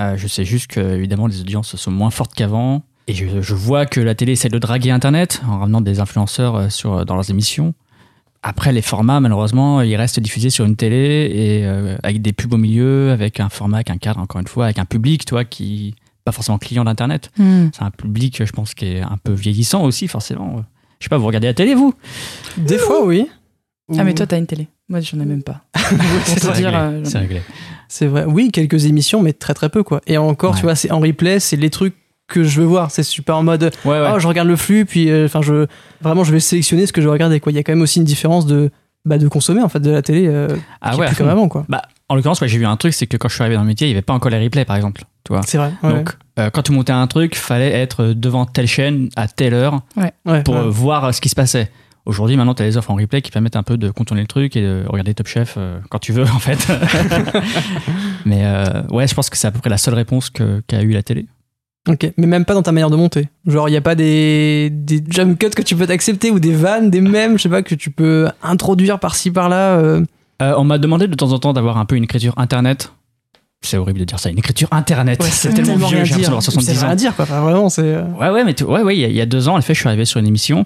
Euh, 0.00 0.16
je 0.16 0.26
sais 0.26 0.44
juste 0.46 0.68
que, 0.68 0.80
évidemment, 0.80 1.26
les 1.26 1.40
audiences 1.42 1.76
sont 1.76 1.90
moins 1.90 2.10
fortes 2.10 2.32
qu'avant. 2.34 2.82
Et 3.08 3.12
je, 3.14 3.42
je 3.42 3.54
vois 3.54 3.84
que 3.84 4.00
la 4.00 4.14
télé 4.14 4.32
essaie 4.32 4.48
de 4.48 4.58
draguer 4.58 4.90
Internet 4.90 5.42
en 5.46 5.58
ramenant 5.58 5.80
des 5.82 6.00
influenceurs 6.00 6.56
euh, 6.56 6.68
sur, 6.70 7.04
dans 7.04 7.14
leurs 7.16 7.28
émissions. 7.30 7.74
Après, 8.42 8.72
les 8.72 8.82
formats, 8.82 9.20
malheureusement, 9.20 9.82
ils 9.82 9.94
restent 9.94 10.18
diffusés 10.18 10.50
sur 10.50 10.64
une 10.64 10.74
télé 10.74 11.30
et 11.32 11.64
euh, 11.64 11.96
avec 12.02 12.22
des 12.22 12.32
pubs 12.32 12.52
au 12.52 12.56
milieu, 12.56 13.12
avec 13.12 13.38
un 13.38 13.48
format, 13.48 13.78
avec 13.78 13.90
un 13.90 13.98
cadre, 13.98 14.18
encore 14.20 14.40
une 14.40 14.48
fois, 14.48 14.64
avec 14.64 14.78
un 14.78 14.84
public, 14.84 15.24
toi, 15.24 15.44
qui 15.44 15.94
pas 16.24 16.32
forcément 16.32 16.58
client 16.58 16.84
d'Internet. 16.84 17.30
Hmm. 17.36 17.68
C'est 17.72 17.82
un 17.82 17.90
public, 17.90 18.44
je 18.44 18.52
pense, 18.52 18.74
qui 18.74 18.86
est 18.86 19.00
un 19.00 19.18
peu 19.22 19.32
vieillissant 19.32 19.82
aussi, 19.84 20.08
forcément. 20.08 20.64
Je 20.98 21.04
sais 21.04 21.08
pas, 21.08 21.18
vous 21.18 21.26
regardez 21.26 21.48
la 21.48 21.54
télé, 21.54 21.74
vous? 21.74 21.94
Des 22.56 22.78
fois, 22.78 23.04
oui. 23.04 23.28
Ah, 23.98 24.04
mais 24.04 24.14
toi, 24.14 24.26
t'as 24.26 24.38
une 24.38 24.46
télé. 24.46 24.68
Moi, 24.88 25.00
j'en 25.00 25.20
ai 25.20 25.24
même 25.24 25.42
pas. 25.42 25.62
c'est 26.24 26.44
euh, 26.64 27.00
C'est 27.04 27.18
réglé. 27.18 27.42
C'est 27.88 28.06
vrai. 28.06 28.24
Oui, 28.24 28.50
quelques 28.52 28.86
émissions, 28.86 29.22
mais 29.22 29.32
très 29.32 29.54
très 29.54 29.68
peu, 29.68 29.82
quoi. 29.82 30.00
Et 30.06 30.16
encore, 30.16 30.52
Ouais. 30.52 30.56
tu 30.60 30.62
vois, 30.62 30.74
c'est 30.74 30.90
en 30.90 31.00
replay, 31.00 31.40
c'est 31.40 31.56
les 31.56 31.70
trucs 31.70 31.94
que 32.32 32.42
je 32.44 32.60
veux 32.60 32.66
voir. 32.66 32.90
C'est 32.90 33.02
super 33.02 33.36
en 33.36 33.42
mode. 33.42 33.70
Ouais, 33.84 33.90
ouais. 34.00 34.10
Oh, 34.14 34.18
je 34.18 34.26
regarde 34.26 34.48
le 34.48 34.56
flux, 34.56 34.84
puis 34.84 35.10
euh, 35.10 35.26
enfin, 35.26 35.42
je 35.42 35.66
vraiment, 36.00 36.24
je 36.24 36.32
vais 36.32 36.40
sélectionner 36.40 36.86
ce 36.86 36.92
que 36.92 37.00
je 37.00 37.06
veux 37.06 37.12
regarder. 37.12 37.38
Quoi. 37.40 37.52
Il 37.52 37.56
y 37.56 37.58
a 37.58 37.62
quand 37.62 37.72
même 37.72 37.82
aussi 37.82 37.98
une 37.98 38.04
différence 38.04 38.46
de, 38.46 38.70
bah, 39.04 39.18
de 39.18 39.28
consommer 39.28 39.62
en 39.62 39.68
fait 39.68 39.80
de 39.80 39.90
la 39.90 40.02
télé, 40.02 40.26
euh, 40.26 40.48
ah 40.80 40.96
ouais, 40.96 41.08
comme 41.16 41.28
avant, 41.28 41.48
quoi. 41.48 41.64
Bah, 41.68 41.82
en 42.08 42.14
l'occurrence, 42.16 42.40
ouais, 42.40 42.48
j'ai 42.48 42.58
vu 42.58 42.66
un 42.66 42.76
truc, 42.76 42.92
c'est 42.94 43.06
que 43.06 43.16
quand 43.16 43.28
je 43.28 43.34
suis 43.34 43.42
arrivé 43.42 43.56
dans 43.56 43.62
le 43.62 43.68
métier, 43.68 43.86
il 43.86 43.90
n'y 43.90 43.94
avait 43.94 44.02
pas 44.02 44.12
encore 44.12 44.30
les 44.30 44.42
replays, 44.42 44.64
par 44.64 44.76
exemple. 44.76 45.02
Tu 45.24 45.32
vois. 45.32 45.42
C'est 45.46 45.56
vrai. 45.58 45.72
Ouais. 45.82 45.92
Donc, 45.92 46.10
euh, 46.38 46.50
quand 46.50 46.62
tu 46.62 46.72
montais 46.72 46.92
un 46.92 47.06
truc, 47.06 47.36
fallait 47.36 47.70
être 47.70 48.06
devant 48.06 48.44
telle 48.44 48.66
chaîne 48.66 49.08
à 49.16 49.28
telle 49.28 49.54
heure 49.54 49.80
Ouais, 49.96 50.12
pour 50.42 50.54
ouais. 50.54 50.60
euh, 50.60 50.68
voir 50.68 51.04
euh, 51.06 51.12
ce 51.12 51.20
qui 51.20 51.28
se 51.28 51.34
passait. 51.34 51.70
Aujourd'hui, 52.04 52.36
maintenant, 52.36 52.52
tu 52.54 52.62
as 52.62 52.66
les 52.66 52.76
offres 52.76 52.90
en 52.90 52.96
replay 52.96 53.22
qui 53.22 53.30
permettent 53.30 53.54
un 53.54 53.62
peu 53.62 53.76
de 53.76 53.88
contourner 53.88 54.22
le 54.22 54.26
truc 54.26 54.56
et 54.56 54.60
de 54.60 54.82
regarder 54.88 55.14
Top 55.14 55.28
Chef 55.28 55.54
euh, 55.56 55.78
quand 55.88 56.00
tu 56.00 56.12
veux, 56.12 56.24
en 56.34 56.38
fait. 56.40 56.66
Mais 58.24 58.40
euh, 58.44 58.82
ouais, 58.90 59.06
je 59.06 59.14
pense 59.14 59.30
que 59.30 59.36
c'est 59.36 59.46
à 59.46 59.50
peu 59.50 59.58
près 59.60 59.70
la 59.70 59.78
seule 59.78 59.94
réponse 59.94 60.30
que- 60.30 60.60
qu'a 60.66 60.82
eu 60.82 60.90
la 60.90 61.02
télé. 61.02 61.26
Ok, 61.88 62.12
mais 62.16 62.26
même 62.28 62.44
pas 62.44 62.54
dans 62.54 62.62
ta 62.62 62.70
manière 62.70 62.90
de 62.90 62.96
monter. 62.96 63.28
Genre, 63.46 63.68
il 63.68 63.72
n'y 63.72 63.76
a 63.76 63.80
pas 63.80 63.96
des, 63.96 64.70
des 64.70 65.02
jump 65.10 65.36
cuts 65.38 65.50
que 65.50 65.62
tu 65.62 65.74
peux 65.74 65.86
t'accepter 65.86 66.30
ou 66.30 66.38
des 66.38 66.52
vannes, 66.54 66.90
des 66.90 67.00
mèmes, 67.00 67.36
je 67.38 67.42
sais 67.42 67.48
pas, 67.48 67.62
que 67.62 67.74
tu 67.74 67.90
peux 67.90 68.28
introduire 68.42 69.00
par-ci 69.00 69.30
par-là. 69.32 69.78
euh. 69.78 70.04
Euh, 70.42 70.54
on 70.56 70.64
m'a 70.64 70.78
demandé 70.78 71.08
de 71.08 71.14
temps 71.14 71.32
en 71.32 71.38
temps 71.40 71.52
d'avoir 71.52 71.78
un 71.78 71.84
peu 71.84 71.96
une 71.96 72.04
écriture 72.04 72.34
internet. 72.36 72.92
C'est 73.64 73.76
horrible 73.78 73.98
de 74.00 74.04
dire 74.04 74.18
ça, 74.20 74.30
une 74.30 74.38
écriture 74.38 74.68
internet. 74.70 75.20
Ouais, 75.22 75.28
c'est 75.32 75.52
tellement 75.54 75.74
vieux, 75.76 75.88
j'ai 75.88 75.96
l'impression 76.14 76.22
d'avoir 76.22 76.42
Ça 76.42 76.50
70 76.52 76.72
veut 76.78 76.82
ans. 76.82 76.86
rien 76.86 76.96
dire, 76.96 77.14
quoi. 77.16 77.24
Enfin, 77.24 77.40
vraiment, 77.40 77.68
c'est. 77.68 77.82
euh, 77.82 78.04
Ouais, 78.18 78.30
ouais, 78.30 78.44
mais 78.44 78.60
ouais, 78.62 78.82
ouais, 78.82 78.96
il 78.96 79.00
y, 79.00 79.04
a- 79.04 79.08
il 79.08 79.16
y 79.16 79.20
a 79.20 79.26
deux 79.26 79.48
ans, 79.48 79.54
en 79.54 79.58
effet, 79.58 79.74
je 79.74 79.80
suis 79.80 79.88
arrivé 79.88 80.04
sur 80.04 80.20
une 80.20 80.26
émission, 80.26 80.64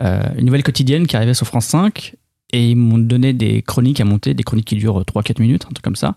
euh, 0.00 0.22
une 0.38 0.46
nouvelle 0.46 0.62
quotidienne 0.62 1.06
qui 1.08 1.16
arrivait 1.16 1.34
sur 1.34 1.46
France 1.46 1.66
5, 1.66 2.14
et 2.52 2.68
ils 2.70 2.76
m'ont 2.76 2.98
donné 2.98 3.32
des 3.32 3.62
chroniques 3.62 4.00
à 4.00 4.04
monter, 4.04 4.34
des 4.34 4.42
chroniques 4.44 4.66
qui 4.66 4.76
durent 4.76 5.02
3-4 5.04 5.40
minutes, 5.40 5.64
un 5.68 5.72
truc 5.74 5.82
comme 5.84 5.96
ça. 5.96 6.14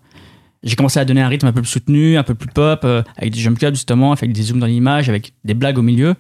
J'ai 0.66 0.76
commencé 0.76 1.00
à 1.00 1.06
donner 1.06 1.22
un 1.22 1.28
rythme 1.28 1.48
un 1.48 1.54
peu 1.54 1.62
plus 1.62 1.70
soutenu, 1.70 2.18
un 2.18 2.24
peu 2.24 2.36
plus 2.36 2.50
pop, 2.50 2.82
euh, 2.84 3.04
avec 3.18 3.32
des 3.34 3.40
jump 3.40 3.58
cuts 3.58 3.68
justement, 3.70 4.12
avec 4.12 4.34
des 4.34 4.42
zooms 4.42 4.60
dans 4.60 4.66
l'image, 4.66 5.10
avec 5.10 5.34
des 5.44 5.54
blagues 5.54 5.78
au 5.78 5.84
milieu. 5.84 6.16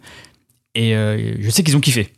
Et 0.75 0.95
euh, 0.95 1.33
je 1.39 1.49
sais 1.49 1.63
qu'ils 1.63 1.75
ont 1.75 1.81
kiffé. 1.81 2.09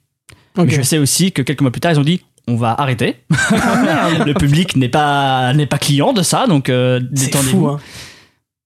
Mais 0.58 0.70
je 0.70 0.82
sais 0.82 0.98
aussi 0.98 1.32
que 1.32 1.42
quelques 1.42 1.62
mois 1.62 1.72
plus 1.72 1.80
tard, 1.82 1.94
ils 1.94 2.00
ont 2.00 2.04
dit 2.04 2.22
on 2.48 2.56
va 2.56 2.74
arrêter. 2.80 3.16
le 3.30 4.34
public 4.34 4.76
n'est 4.76 4.90
pas, 4.90 5.54
n'est 5.54 5.66
pas 5.66 5.78
client 5.78 6.14
de 6.14 6.22
ça, 6.22 6.48
donc 6.48 6.70
euh, 6.70 7.00
C'est 7.14 7.26
détendez-vous. 7.26 7.60
fou, 7.60 7.68
hein. 7.68 7.80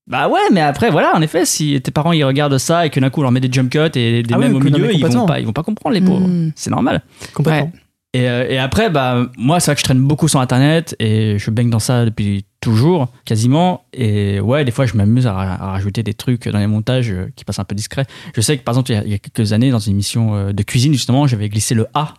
Bah 0.07 0.27
ouais, 0.27 0.39
mais 0.51 0.61
après, 0.61 0.89
voilà, 0.89 1.15
en 1.15 1.21
effet, 1.21 1.45
si 1.45 1.79
tes 1.81 1.91
parents 1.91 2.11
ils 2.11 2.23
regardent 2.23 2.57
ça 2.57 2.85
et 2.85 2.89
que 2.89 2.99
d'un 2.99 3.09
coup 3.09 3.21
on 3.21 3.23
leur 3.23 3.31
met 3.31 3.39
des 3.39 3.51
jump 3.51 3.71
cuts 3.71 3.79
et 3.95 4.23
des 4.23 4.33
Ah 4.33 4.39
oui, 4.39 4.47
au 4.47 4.59
milieu, 4.59 4.93
ils 4.93 5.05
vont, 5.05 5.25
pas, 5.25 5.39
ils 5.39 5.45
vont 5.45 5.53
pas 5.53 5.63
comprendre 5.63 5.93
les 5.93 6.01
pauvres. 6.01 6.27
Hmm. 6.27 6.51
C'est 6.55 6.69
normal. 6.69 7.01
Complètement. 7.33 7.71
Et, 8.13 8.27
euh, 8.27 8.49
et 8.49 8.57
après, 8.57 8.89
bah, 8.89 9.27
moi, 9.37 9.59
c'est 9.59 9.71
vrai 9.71 9.75
que 9.75 9.79
je 9.79 9.85
traîne 9.85 10.01
beaucoup 10.01 10.27
sur 10.27 10.41
Internet 10.41 10.95
et 10.99 11.37
je 11.37 11.49
baigne 11.49 11.69
dans 11.69 11.79
ça 11.79 12.03
depuis 12.03 12.45
toujours, 12.61 13.09
quasiment. 13.25 13.83
Et 13.91 14.39
ouais, 14.39 14.63
des 14.63 14.71
fois, 14.71 14.85
je 14.85 14.95
m'amuse 14.95 15.27
à, 15.27 15.33
ra- 15.33 15.53
à 15.61 15.71
rajouter 15.71 16.03
des 16.03 16.13
trucs 16.13 16.47
dans 16.47 16.59
les 16.59 16.67
montages 16.67 17.11
euh, 17.11 17.29
qui 17.35 17.43
passent 17.43 17.59
un 17.59 17.63
peu 17.65 17.75
discrets. 17.75 18.05
Je 18.35 18.39
sais 18.41 18.57
que, 18.57 18.63
par 18.63 18.73
exemple, 18.73 18.91
il 18.91 18.95
y 18.95 18.97
a, 18.97 19.03
il 19.03 19.09
y 19.11 19.13
a 19.13 19.17
quelques 19.17 19.51
années, 19.51 19.71
dans 19.71 19.79
une 19.79 19.91
émission 19.93 20.35
euh, 20.35 20.53
de 20.53 20.63
cuisine, 20.63 20.93
justement, 20.93 21.27
j'avais 21.27 21.49
glissé 21.49 21.75
le 21.75 21.87
A 21.93 22.13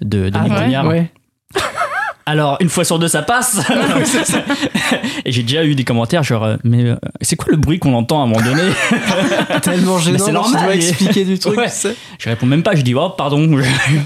de, 0.00 0.30
de 0.30 0.32
Ah 0.34 0.42
Nick 0.42 0.52
ouais 0.52 0.58
Grignard. 0.58 0.86
Ouais. 0.88 1.12
Alors, 2.26 2.56
une 2.60 2.68
fois 2.68 2.84
sur 2.84 2.98
deux, 2.98 3.08
ça 3.08 3.22
passe. 3.22 3.58
et 5.24 5.32
j'ai 5.32 5.42
déjà 5.42 5.64
eu 5.64 5.74
des 5.74 5.84
commentaires 5.84 6.22
genre, 6.22 6.44
euh, 6.44 6.56
mais 6.64 6.84
euh, 6.84 6.96
c'est 7.20 7.36
quoi 7.36 7.48
le 7.50 7.56
bruit 7.56 7.78
qu'on 7.78 7.94
entend 7.94 8.20
à 8.20 8.24
un 8.24 8.26
moment 8.26 8.44
donné 8.44 8.62
Tellement 9.62 9.98
gênant. 9.98 10.18
c'est 10.18 10.26
tu 10.26 10.32
normal, 10.32 10.62
dois 10.62 10.74
mais- 10.74 10.76
expliquer 10.88 11.24
du 11.24 11.38
truc. 11.38 11.56
Ouais. 11.58 11.66
tu 11.66 11.72
sais. 11.76 11.96
Je 12.18 12.28
réponds 12.28 12.46
même 12.46 12.62
pas, 12.62 12.74
je 12.74 12.82
dis, 12.82 12.94
oh, 12.94 13.10
pardon. 13.10 13.48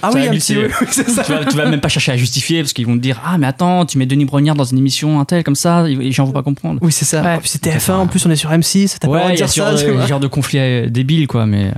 Ah 0.03 0.11
oui, 0.15 0.27
un 0.27 0.31
petit 0.31 0.57
c'est 0.91 1.09
ça. 1.11 1.23
tu, 1.25 1.33
vas, 1.33 1.45
tu 1.45 1.57
vas 1.57 1.67
même 1.67 1.81
pas 1.81 1.89
chercher 1.89 2.13
à 2.13 2.17
justifier 2.17 2.61
parce 2.63 2.73
qu'ils 2.73 2.87
vont 2.87 2.95
te 2.97 3.03
dire 3.03 3.21
ah 3.25 3.37
mais 3.39 3.47
attends 3.47 3.85
tu 3.87 3.99
mets 3.99 4.07
Denis 4.07 4.25
Brognard 4.25 4.55
dans 4.57 4.65
une 4.65 4.79
émission 4.79 5.21
un 5.21 5.25
tel 5.25 5.45
comme 5.45 5.55
ça 5.55 5.83
les 5.87 6.13
gens 6.13 6.25
vont 6.25 6.33
pas 6.33 6.43
comprendre 6.43 6.79
Oui, 6.83 6.93
c'est 6.93 7.05
ça. 7.05 7.23
Ouais. 7.23 7.39
Puis 7.39 7.49
c'est 7.51 7.63
TF1, 7.65 7.93
en 7.93 8.07
plus 8.07 8.25
on 8.27 8.31
est 8.31 8.37
sur 8.37 8.51
M6, 8.51 8.97
t'as 8.99 9.07
pas 9.09 9.13
le 9.13 9.19
droit 9.19 9.27
ouais 9.27 9.33
de 9.33 9.37
dire 9.37 9.49
ce 9.49 9.55
ça. 9.61 9.71
genre, 9.71 9.79
tu 9.79 9.87
de, 9.87 9.91
vois. 9.93 10.07
genre 10.07 10.21
de 10.21 10.27
conflit 10.27 10.59
euh, 10.59 10.89
débile 10.89 11.27
quoi 11.27 11.47
mais 11.47 11.71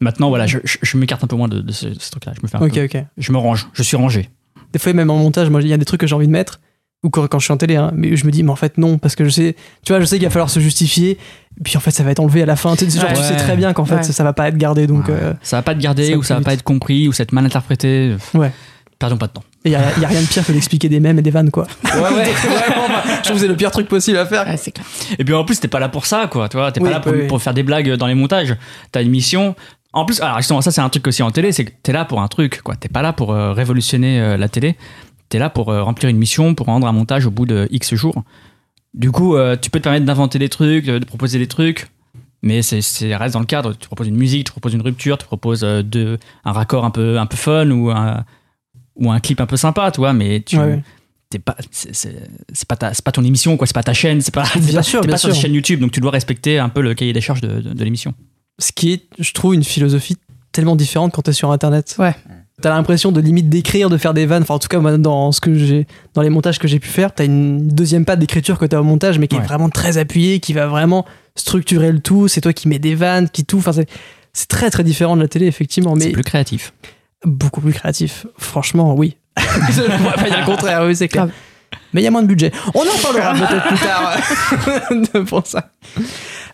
maintenant 0.00 0.28
voilà 0.28 0.46
je, 0.46 0.58
je- 0.64 0.78
je 0.82 0.96
m'écarte 0.96 1.24
un 1.24 1.26
peu 1.26 1.36
moins 1.36 1.48
de, 1.48 1.60
de 1.60 1.72
ce, 1.72 1.86
ce 1.98 2.10
truc 2.10 2.24
là 2.26 2.32
je 2.36 2.40
me 2.42 2.48
fais 2.48 2.56
un 2.56 2.60
Ok, 2.60 2.74
peu- 2.74 2.84
ok. 2.84 3.04
je 3.18 3.32
me 3.32 3.38
range 3.38 3.68
je 3.72 3.82
suis 3.82 3.96
rangé 3.96 4.28
Des 4.72 4.78
fois, 4.78 4.92
même 4.92 5.10
en 5.10 5.16
montage, 5.16 5.50
moi, 5.50 5.60
il 5.62 5.68
y 5.68 5.72
a 5.72 5.76
des 5.76 5.84
trucs 5.84 6.00
que 6.00 6.06
j'ai 6.06 6.14
envie 6.14 6.26
de 6.26 6.32
mettre, 6.32 6.60
ou 7.02 7.10
quand, 7.10 7.26
quand 7.28 7.38
je 7.38 7.44
suis 7.44 7.52
en 7.52 7.56
télé, 7.56 7.76
hein, 7.76 7.90
mais 7.94 8.14
je 8.16 8.26
me 8.26 8.30
dis, 8.30 8.42
mais 8.42 8.50
en 8.50 8.56
fait, 8.56 8.76
non, 8.78 8.98
parce 8.98 9.14
que 9.16 9.24
je 9.24 9.30
sais, 9.30 9.56
tu 9.84 9.92
vois, 9.92 10.00
je 10.00 10.04
sais 10.06 10.18
qu'il 10.18 10.26
va 10.26 10.30
falloir 10.30 10.50
se 10.50 10.60
justifier, 10.60 11.18
puis 11.64 11.76
en 11.76 11.80
fait, 11.80 11.90
ça 11.90 12.02
va 12.02 12.10
être 12.10 12.20
enlevé 12.20 12.42
à 12.42 12.46
la 12.46 12.56
fin. 12.56 12.76
Tu 12.76 12.88
sais, 12.90 13.00
genre, 13.00 13.08
Ouais. 13.10 13.16
tu 13.16 13.22
sais 13.22 13.36
très 13.36 13.56
bien 13.56 13.72
qu'en 13.72 13.84
fait, 13.84 13.96
Ouais. 13.96 14.02
ça, 14.02 14.12
ça 14.12 14.22
va 14.24 14.32
pas 14.32 14.48
être 14.48 14.56
gardé, 14.58 14.86
donc 14.86 15.08
Ouais. 15.08 15.14
euh, 15.20 15.32
ça 15.42 15.56
va 15.56 15.62
pas 15.62 15.72
être 15.72 15.78
gardé 15.78 16.10
ça 16.10 16.16
ou 16.18 16.22
ça 16.22 16.34
va 16.36 16.40
pas 16.42 16.52
être 16.52 16.62
compris 16.62 17.08
ou 17.08 17.12
ça 17.12 17.22
va 17.22 17.24
être 17.24 17.32
mal 17.32 17.46
interprété 17.46 18.14
Ouais. 18.34 18.52
perdons 18.98 19.16
pas 19.16 19.26
de 19.28 19.32
temps 19.32 19.44
il 19.66 19.72
y 19.72 19.74
a, 19.74 19.80
y 20.00 20.04
a 20.06 20.08
rien 20.08 20.22
de 20.22 20.26
pire 20.26 20.44
que 20.46 20.52
d'expliquer 20.52 20.88
des 20.88 21.00
mèmes 21.00 21.18
et 21.18 21.22
des 21.22 21.30
vannes, 21.30 21.50
quoi. 21.50 21.66
ouais 21.84 21.90
ouais 22.00 22.00
Vraiment, 22.32 22.88
bah, 22.88 23.02
je 23.18 23.22
trouve 23.24 23.34
que 23.34 23.42
c'est 23.42 23.46
le 23.48 23.56
pire 23.56 23.70
truc 23.70 23.88
possible 23.88 24.16
à 24.16 24.24
faire. 24.24 24.46
Ouais, 24.46 24.56
c'est 24.56 24.70
clair. 24.70 24.86
Et 25.18 25.22
puis 25.24 25.34
en 25.34 25.44
plus, 25.44 25.60
t'es 25.60 25.68
pas 25.68 25.80
là 25.80 25.90
pour 25.90 26.06
ça, 26.06 26.28
quoi. 26.32 26.48
Tu 26.48 26.56
vois, 26.56 26.72
t'es 26.72 26.80
Oui, 26.80 26.88
pas 26.88 26.94
là 26.94 27.00
pour, 27.00 27.12
oui. 27.12 27.26
pour 27.26 27.42
faire 27.42 27.52
des 27.52 27.62
blagues 27.62 27.90
dans 27.96 28.06
les 28.06 28.14
montages. 28.14 28.56
T'as 28.90 29.02
une 29.02 29.10
mission. 29.10 29.54
En 29.92 30.04
plus, 30.04 30.20
alors 30.20 30.36
justement, 30.38 30.60
ça 30.60 30.70
c'est 30.70 30.80
un 30.80 30.88
truc 30.88 31.06
aussi 31.08 31.22
en 31.22 31.30
télé, 31.32 31.50
c'est 31.52 31.64
que 31.64 31.72
t'es 31.82 31.92
là 31.92 32.04
pour 32.04 32.20
un 32.22 32.28
truc, 32.28 32.60
quoi. 32.62 32.76
T'es 32.76 32.88
pas 32.88 33.02
là 33.02 33.12
pour 33.12 33.32
euh, 33.32 33.52
révolutionner 33.52 34.20
euh, 34.20 34.36
la 34.36 34.48
télé. 34.48 34.76
T'es 35.28 35.38
là 35.38 35.50
pour 35.50 35.70
euh, 35.70 35.82
remplir 35.82 36.08
une 36.10 36.16
mission, 36.18 36.54
pour 36.54 36.66
rendre 36.66 36.86
un 36.86 36.92
montage 36.92 37.26
au 37.26 37.30
bout 37.30 37.46
de 37.46 37.66
X 37.70 37.94
jours. 37.94 38.22
Du 38.94 39.10
coup, 39.12 39.36
tu 39.62 39.70
peux 39.70 39.78
te 39.78 39.84
permettre 39.84 40.04
d'inventer 40.04 40.38
des 40.40 40.48
trucs, 40.48 40.84
de, 40.84 40.98
de 40.98 41.04
proposer 41.04 41.38
des 41.38 41.46
trucs, 41.46 41.86
mais 42.42 42.60
c'est, 42.62 42.80
c'est 42.82 43.14
reste 43.14 43.34
dans 43.34 43.40
le 43.40 43.46
cadre. 43.46 43.72
Tu 43.74 43.86
proposes 43.86 44.08
une 44.08 44.16
musique, 44.16 44.46
tu 44.46 44.50
proposes 44.52 44.74
une 44.74 44.82
rupture, 44.82 45.16
tu 45.16 45.26
proposes 45.26 45.60
de, 45.60 46.18
un 46.44 46.50
raccord 46.52 46.84
un 46.84 46.90
peu, 46.90 47.16
un 47.18 47.26
peu 47.26 47.36
fun 47.36 47.70
ou 47.70 47.90
un, 47.90 48.24
ou 48.96 49.12
un 49.12 49.20
clip 49.20 49.40
un 49.40 49.46
peu 49.46 49.56
sympa, 49.56 49.92
tu 49.92 49.98
vois. 50.00 50.12
Mais 50.12 50.40
tu, 50.44 50.56
Ouais, 50.58 50.64
ouais. 50.64 50.82
t'es 51.30 51.38
pas, 51.38 51.56
c'est, 51.70 51.94
c'est- 51.94 52.28
c'est 52.52 52.66
pas 52.66 52.74
ta, 52.74 52.92
c'est 52.92 53.04
pas 53.04 53.12
ton 53.12 53.22
émission, 53.24 53.56
quoi. 53.56 53.68
C'est 53.68 53.74
pas 53.74 53.84
ta 53.84 53.92
chaîne, 53.94 54.20
c'est 54.22 54.34
pas, 54.34 54.42
Bien 54.56 54.74
pas- 54.78 54.82
sûr, 54.82 55.00
t'es 55.02 55.06
bien 55.06 55.14
pas 55.14 55.18
sur 55.18 55.28
une 55.28 55.36
chaîne 55.36 55.54
YouTube, 55.54 55.78
donc 55.78 55.92
tu 55.92 56.00
dois 56.00 56.10
respecter 56.10 56.58
un 56.58 56.68
peu 56.68 56.80
le 56.80 56.94
cahier 56.94 57.12
des 57.12 57.20
charges 57.20 57.42
de, 57.42 57.60
de- 57.60 57.72
de 57.72 57.84
l'émission. 57.84 58.12
Ce 58.60 58.70
qui 58.72 58.92
est, 58.92 59.02
je 59.18 59.32
trouve, 59.32 59.54
une 59.54 59.64
philosophie 59.64 60.16
tellement 60.52 60.76
différente 60.76 61.12
quand 61.12 61.22
t'es 61.22 61.32
sur 61.32 61.50
Internet. 61.50 61.96
Ouais. 61.98 62.14
T'as 62.62 62.70
l'impression 62.70 63.10
de 63.10 63.20
limite 63.20 63.48
d'écrire, 63.48 63.88
de 63.88 63.96
faire 63.96 64.12
des 64.12 64.26
vannes. 64.26 64.42
Enfin, 64.42 64.54
en 64.54 64.58
tout 64.58 64.68
cas, 64.68 64.78
moi, 64.80 64.98
dans 64.98 65.32
ce 65.32 65.40
que 65.40 65.54
j'ai, 65.54 65.86
dans 66.14 66.20
les 66.20 66.28
montages 66.28 66.58
que 66.58 66.68
j'ai 66.68 66.78
pu 66.78 66.88
faire, 66.88 67.14
t'as 67.14 67.24
une 67.24 67.66
deuxième 67.68 68.04
patte 68.04 68.18
d'écriture 68.18 68.58
que 68.58 68.66
t'as 68.66 68.78
au 68.78 68.84
montage, 68.84 69.18
mais 69.18 69.28
qui 69.28 69.36
Ouais. 69.36 69.42
est 69.42 69.46
vraiment 69.46 69.70
très 69.70 69.96
appuyée, 69.96 70.40
qui 70.40 70.52
va 70.52 70.66
vraiment 70.66 71.06
structurer 71.36 71.90
le 71.90 72.00
tout. 72.00 72.28
C'est 72.28 72.42
toi 72.42 72.52
qui 72.52 72.68
mets 72.68 72.78
des 72.78 72.94
vannes, 72.94 73.30
qui 73.30 73.44
tout. 73.46 73.56
Enfin, 73.58 73.72
c'est, 73.72 73.88
c'est 74.34 74.48
très 74.48 74.68
très 74.70 74.84
différent 74.84 75.16
de 75.16 75.22
la 75.22 75.28
télé, 75.28 75.46
effectivement, 75.46 75.94
C'est 75.98 76.06
mais 76.08 76.12
plus 76.12 76.22
créatif. 76.22 76.74
beaucoup 77.24 77.62
plus 77.62 77.72
créatif. 77.72 78.26
Franchement, 78.36 78.94
oui. 78.94 79.16
je 79.38 79.80
ne 79.80 79.96
pourrais 79.96 80.16
pas 80.16 80.28
dire 80.28 80.40
le 80.40 80.44
contraire, 80.44 80.84
oui, 80.86 80.94
c'est 80.94 81.08
clair. 81.08 81.26
Grave. 81.28 81.36
Mais 81.94 82.02
il 82.02 82.04
y 82.04 82.08
a 82.08 82.10
moins 82.10 82.22
de 82.22 82.26
budget. 82.28 82.52
On 82.74 82.80
en 82.80 82.98
parlera 83.02 83.32
peut-être 83.34 83.66
plus 83.68 83.78
tard 85.06 85.24
pour 85.26 85.46
ça. 85.46 85.70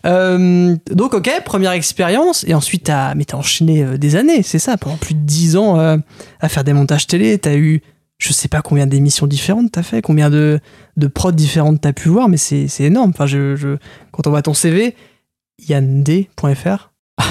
Euh, 0.05 0.75
donc, 0.91 1.13
ok, 1.13 1.29
première 1.45 1.71
expérience. 1.71 2.43
Et 2.47 2.53
ensuite, 2.53 2.83
t'as, 2.85 3.15
mais 3.15 3.25
t'as 3.25 3.37
enchaîné 3.37 3.83
euh, 3.83 3.97
des 3.97 4.15
années, 4.15 4.43
c'est 4.43 4.59
ça, 4.59 4.77
pendant 4.77 4.97
plus 4.97 5.13
de 5.15 5.19
10 5.21 5.55
ans 5.57 5.79
euh, 5.79 5.97
à 6.39 6.49
faire 6.49 6.63
des 6.63 6.73
montages 6.73 7.07
télé. 7.07 7.37
T'as 7.37 7.55
eu, 7.55 7.81
je 8.19 8.33
sais 8.33 8.47
pas 8.47 8.61
combien 8.61 8.87
d'émissions 8.87 9.27
différentes 9.27 9.71
t'as 9.71 9.83
fait, 9.83 10.01
combien 10.01 10.29
de, 10.29 10.59
de 10.97 11.07
prods 11.07 11.31
différentes 11.31 11.81
t'as 11.81 11.93
pu 11.93 12.09
voir, 12.09 12.29
mais 12.29 12.37
c'est, 12.37 12.67
c'est 12.67 12.83
énorme. 12.85 13.11
Enfin, 13.13 13.25
je, 13.25 13.55
je- 13.55 13.77
quand 14.11 14.27
on 14.27 14.29
voit 14.29 14.41
ton 14.41 14.53
CV, 14.53 14.95
yannd.fr. 15.67 16.91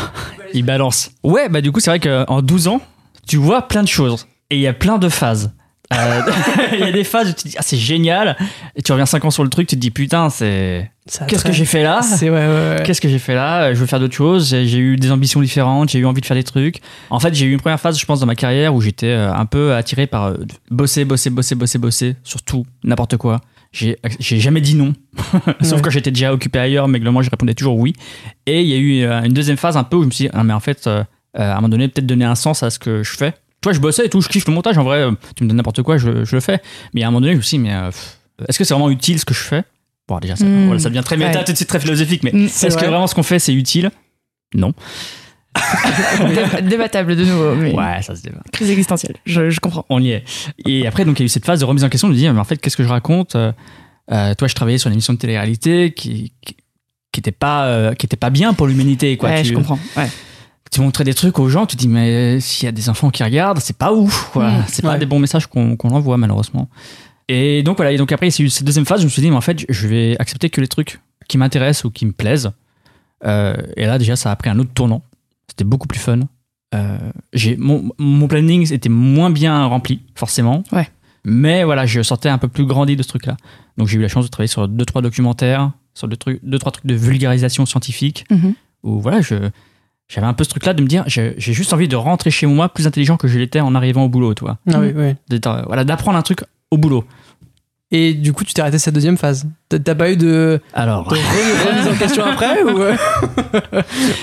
Il 0.54 0.64
balance. 0.64 1.10
Ouais, 1.24 1.48
bah 1.48 1.60
du 1.60 1.72
coup, 1.72 1.80
c'est 1.80 1.90
vrai 1.90 2.00
qu'en 2.00 2.40
12 2.42 2.68
ans, 2.68 2.80
tu 3.26 3.36
vois 3.36 3.62
plein 3.68 3.82
de 3.82 3.88
choses. 3.88 4.26
Et 4.50 4.56
il 4.56 4.60
y 4.60 4.66
a 4.68 4.72
plein 4.72 4.98
de 4.98 5.08
phases. 5.08 5.52
Euh, 5.94 6.20
Il 6.72 6.80
y 6.80 6.82
a 6.82 6.92
des 6.92 7.04
phases 7.04 7.28
où 7.30 7.32
tu 7.32 7.44
te 7.44 7.48
dis, 7.48 7.54
ah, 7.58 7.62
c'est 7.62 7.76
génial. 7.76 8.36
Et 8.74 8.82
tu 8.82 8.92
reviens 8.92 9.06
5 9.06 9.24
ans 9.24 9.30
sur 9.30 9.44
le 9.44 9.50
truc, 9.50 9.68
tu 9.68 9.76
te 9.76 9.80
dis, 9.80 9.90
putain, 9.90 10.30
c'est. 10.30 10.90
Qu'est-ce 11.28 11.44
que 11.44 11.52
j'ai 11.52 11.64
fait 11.64 11.84
là 11.84 12.02
C'est 12.02 12.28
ouais, 12.28 12.36
ouais, 12.36 12.46
ouais. 12.46 12.82
Qu'est-ce 12.84 13.00
que 13.00 13.08
j'ai 13.08 13.20
fait 13.20 13.34
là? 13.34 13.72
Je 13.72 13.78
veux 13.78 13.86
faire 13.86 14.00
d'autres 14.00 14.14
choses. 14.14 14.48
J'ai 14.48 14.78
eu 14.78 14.96
des 14.96 15.12
ambitions 15.12 15.40
différentes. 15.40 15.90
J'ai 15.90 16.00
eu 16.00 16.06
envie 16.06 16.20
de 16.20 16.26
faire 16.26 16.36
des 16.36 16.42
trucs. 16.42 16.80
En 17.10 17.20
fait, 17.20 17.32
j'ai 17.34 17.46
eu 17.46 17.52
une 17.52 17.60
première 17.60 17.78
phase, 17.78 17.98
je 17.98 18.04
pense, 18.04 18.18
dans 18.18 18.26
ma 18.26 18.34
carrière 18.34 18.74
où 18.74 18.80
j'étais 18.80 19.06
euh, 19.06 19.32
un 19.32 19.46
peu 19.46 19.74
attiré 19.74 20.08
par 20.08 20.24
euh, 20.24 20.36
bosser, 20.70 21.04
bosser, 21.04 21.30
bosser, 21.30 21.54
bosser, 21.54 21.78
bosser, 21.78 22.16
surtout 22.24 22.66
n'importe 22.82 23.16
quoi. 23.16 23.40
J'ai 23.72 23.98
jamais 24.40 24.62
dit 24.62 24.74
non, 24.74 24.94
sauf 25.60 25.82
quand 25.82 25.90
j'étais 25.90 26.10
déjà 26.10 26.32
occupé 26.32 26.58
ailleurs, 26.58 26.88
mais 26.88 26.98
globalement, 26.98 27.20
je 27.20 27.28
répondais 27.28 27.52
toujours 27.52 27.76
oui. 27.76 27.92
Et 28.46 28.62
il 28.62 28.68
y 28.68 28.72
a 28.72 28.76
eu 28.78 29.26
une 29.26 29.34
deuxième 29.34 29.58
phase 29.58 29.76
un 29.76 29.84
peu 29.84 29.96
où 29.96 30.00
je 30.00 30.06
me 30.06 30.10
suis 30.12 30.24
dit, 30.24 30.30
ah, 30.32 30.42
mais 30.44 30.54
en 30.54 30.60
fait, 30.60 30.88
euh, 31.38 31.42
à 31.42 31.52
un 31.52 31.54
moment 31.56 31.68
donné, 31.68 31.88
peut-être 31.88 32.06
donner 32.06 32.24
un 32.24 32.34
sens 32.34 32.62
à 32.62 32.70
ce 32.70 32.78
que 32.78 33.02
je 33.02 33.16
fais. 33.16 33.34
Vois, 33.66 33.72
je 33.72 33.80
bossais 33.80 34.06
et 34.06 34.08
tout, 34.08 34.20
je 34.20 34.28
kiffe 34.28 34.46
le 34.46 34.52
montage. 34.54 34.78
En 34.78 34.84
vrai, 34.84 34.98
euh, 34.98 35.10
tu 35.36 35.42
me 35.42 35.48
donnes 35.48 35.56
n'importe 35.56 35.82
quoi, 35.82 35.98
je, 35.98 36.24
je 36.24 36.34
le 36.36 36.40
fais. 36.40 36.60
Mais 36.94 37.02
à 37.02 37.08
un 37.08 37.10
moment 37.10 37.20
donné, 37.20 37.32
je 37.32 37.38
me 37.38 37.42
suis 37.42 37.58
dit, 37.58 37.64
mais 37.64 37.74
euh, 37.74 37.90
est-ce 38.48 38.58
que 38.58 38.64
c'est 38.64 38.74
vraiment 38.74 38.90
utile 38.90 39.18
ce 39.18 39.24
que 39.24 39.34
je 39.34 39.40
fais? 39.40 39.64
Bon, 40.06 40.18
déjà, 40.20 40.36
ça, 40.36 40.44
Mm. 40.44 40.66
voilà, 40.66 40.78
ça 40.80 40.88
devient 40.88 41.02
très 41.04 41.16
méta, 41.16 41.38
Ouais. 41.40 41.44
tout 41.44 41.50
de 41.50 41.56
suite 41.56 41.68
très 41.68 41.80
philosophique, 41.80 42.22
mais 42.22 42.30
Mm, 42.32 42.48
c'est 42.48 42.68
est-ce 42.68 42.76
que 42.76 42.80
vrai. 42.82 42.90
vraiment 42.90 43.08
ce 43.08 43.14
qu'on 43.16 43.24
fait, 43.24 43.40
c'est 43.40 43.52
utile? 43.54 43.90
Non. 44.54 44.72
Dé- 45.54 46.62
Débattable 46.68 47.16
de 47.16 47.24
nouveau, 47.24 47.54
mais 47.54 47.72
Ouais, 47.74 48.02
ça 48.02 48.14
se 48.14 48.22
débat. 48.22 48.40
crise 48.52 48.70
existentielle. 48.70 49.16
Je, 49.26 49.50
je 49.50 49.58
comprends. 49.60 49.84
On 49.88 50.00
y 50.00 50.10
est. 50.10 50.24
Et 50.66 50.86
après, 50.86 51.04
donc, 51.04 51.18
il 51.18 51.22
y 51.22 51.24
a 51.24 51.26
eu 51.26 51.28
cette 51.28 51.44
phase 51.46 51.60
de 51.60 51.64
remise 51.64 51.82
en 51.84 51.88
question 51.88 52.08
de 52.08 52.14
dire, 52.14 52.32
mais 52.34 52.40
en 52.40 52.44
fait, 52.44 52.58
qu'est-ce 52.58 52.76
que 52.76 52.84
je 52.84 52.88
raconte? 52.88 53.34
Euh, 53.36 53.52
euh, 54.12 54.34
Toi, 54.34 54.48
je 54.48 54.54
travaillais 54.54 54.78
sur 54.78 54.88
une 54.88 54.94
émission 54.94 55.12
de 55.14 55.18
télé-réalité 55.18 55.92
qui, 55.92 56.32
qui, 56.42 56.56
qui 57.10 57.20
était 57.20 57.32
pas, 57.32 57.66
euh, 57.66 57.94
qui 57.94 58.06
était 58.06 58.16
pas 58.16 58.30
bien 58.30 58.52
pour 58.54 58.66
l'humanité, 58.66 59.16
quoi. 59.16 59.30
ouais, 59.30 59.42
tu, 59.42 59.48
je 59.48 59.54
comprends. 59.54 59.78
Ouais. 59.96 60.08
Tu 60.70 60.80
montrais 60.80 61.04
des 61.04 61.14
trucs 61.14 61.38
aux 61.38 61.48
gens, 61.48 61.66
tu 61.66 61.76
te 61.76 61.80
dis, 61.80 61.88
mais 61.88 62.40
s'il 62.40 62.64
y 62.66 62.68
a 62.68 62.72
des 62.72 62.88
enfants 62.88 63.10
qui 63.10 63.22
regardent, 63.22 63.60
c'est 63.60 63.76
pas 63.76 63.92
ouf, 63.92 64.30
quoi. 64.32 64.50
Mm. 64.50 64.64
c'est 64.68 64.82
pas 64.82 64.98
des 64.98 65.06
bons 65.06 65.18
messages 65.18 65.46
qu'on 65.46 65.76
qu'on 65.76 65.90
envoie, 65.90 66.16
malheureusement. 66.16 66.68
Et 67.28 67.62
donc, 67.62 67.76
voilà. 67.76 67.92
Et 67.92 67.96
donc, 67.96 68.12
après, 68.12 68.26
a 68.26 68.42
eu 68.42 68.48
cette 68.50 68.64
deuxième 68.64 68.86
phase, 68.86 69.00
je 69.00 69.04
me 69.04 69.10
suis 69.10 69.22
dit, 69.22 69.30
mais 69.30 69.36
en 69.36 69.40
fait, 69.40 69.64
je 69.68 69.88
vais 69.88 70.16
accepter 70.18 70.50
que 70.50 70.60
les 70.60 70.68
trucs 70.68 71.00
qui 71.28 71.38
m'intéressent 71.38 71.84
ou 71.84 71.90
qui 71.90 72.06
me 72.06 72.12
plaisent. 72.12 72.50
Euh, 73.24 73.56
et 73.76 73.86
là, 73.86 73.98
déjà, 73.98 74.14
ça 74.16 74.30
a 74.30 74.36
pris 74.36 74.50
un 74.50 74.58
autre 74.58 74.70
tournant. 74.74 75.02
C'était 75.48 75.64
beaucoup 75.64 75.88
plus 75.88 75.98
fun. 75.98 76.20
Euh, 76.74 76.98
mon, 77.58 77.90
mon 77.98 78.28
planning 78.28 78.72
était 78.72 78.88
moins 78.88 79.30
bien 79.30 79.64
rempli, 79.66 80.02
forcément. 80.14 80.62
Ouais. 80.72 80.88
Mais 81.24 81.64
voilà, 81.64 81.86
je 81.86 82.02
sortais 82.02 82.28
un 82.28 82.38
peu 82.38 82.48
plus 82.48 82.66
grandi 82.66 82.94
de 82.94 83.02
ce 83.02 83.08
truc-là. 83.08 83.36
Donc, 83.76 83.88
j'ai 83.88 83.98
eu 83.98 84.02
la 84.02 84.08
chance 84.08 84.24
de 84.24 84.30
travailler 84.30 84.48
sur 84.48 84.68
deux, 84.68 84.84
trois 84.84 85.02
documentaires, 85.02 85.72
sur 85.94 86.06
deux, 86.06 86.16
trucs, 86.16 86.40
deux 86.44 86.58
trois 86.58 86.70
trucs 86.72 86.86
de 86.86 86.94
vulgarisation 86.94 87.66
scientifique 87.66 88.24
Mhm. 88.30 88.54
où 88.84 89.00
voilà, 89.00 89.20
je, 89.20 89.34
j'avais 90.08 90.26
un 90.26 90.34
peu 90.34 90.44
ce 90.44 90.50
truc-là 90.50 90.72
de 90.72 90.82
me 90.82 90.86
dire, 90.86 91.04
j'ai 91.06 91.34
juste 91.38 91.72
envie 91.72 91.88
de 91.88 91.96
rentrer 91.96 92.30
chez 92.30 92.46
moi 92.46 92.68
plus 92.68 92.86
intelligent 92.86 93.16
que 93.16 93.26
je 93.28 93.38
l'étais 93.38 93.60
en 93.60 93.74
arrivant 93.74 94.04
au 94.04 94.08
boulot, 94.08 94.34
toi. 94.34 94.58
Ah 94.72 94.78
oui, 94.78 94.92
oui. 94.94 95.14
Euh, 95.32 95.62
Voilà, 95.66 95.84
d'apprendre 95.84 96.16
un 96.16 96.22
truc 96.22 96.40
au 96.70 96.78
boulot. 96.78 97.04
Et 97.92 98.14
du 98.14 98.32
coup, 98.32 98.44
tu 98.44 98.52
t'es 98.52 98.60
arrêté 98.62 98.78
cette 98.78 98.94
deuxième 98.94 99.16
phase. 99.16 99.46
T'as 99.68 99.94
pas 99.94 100.10
eu 100.10 100.16
de, 100.16 100.60
Alors, 100.74 101.08
de 101.08 101.16
remise 101.16 101.88
en 101.88 101.96
question 101.96 102.24
après 102.24 102.62
ou 102.64 102.80
euh, 102.82 102.96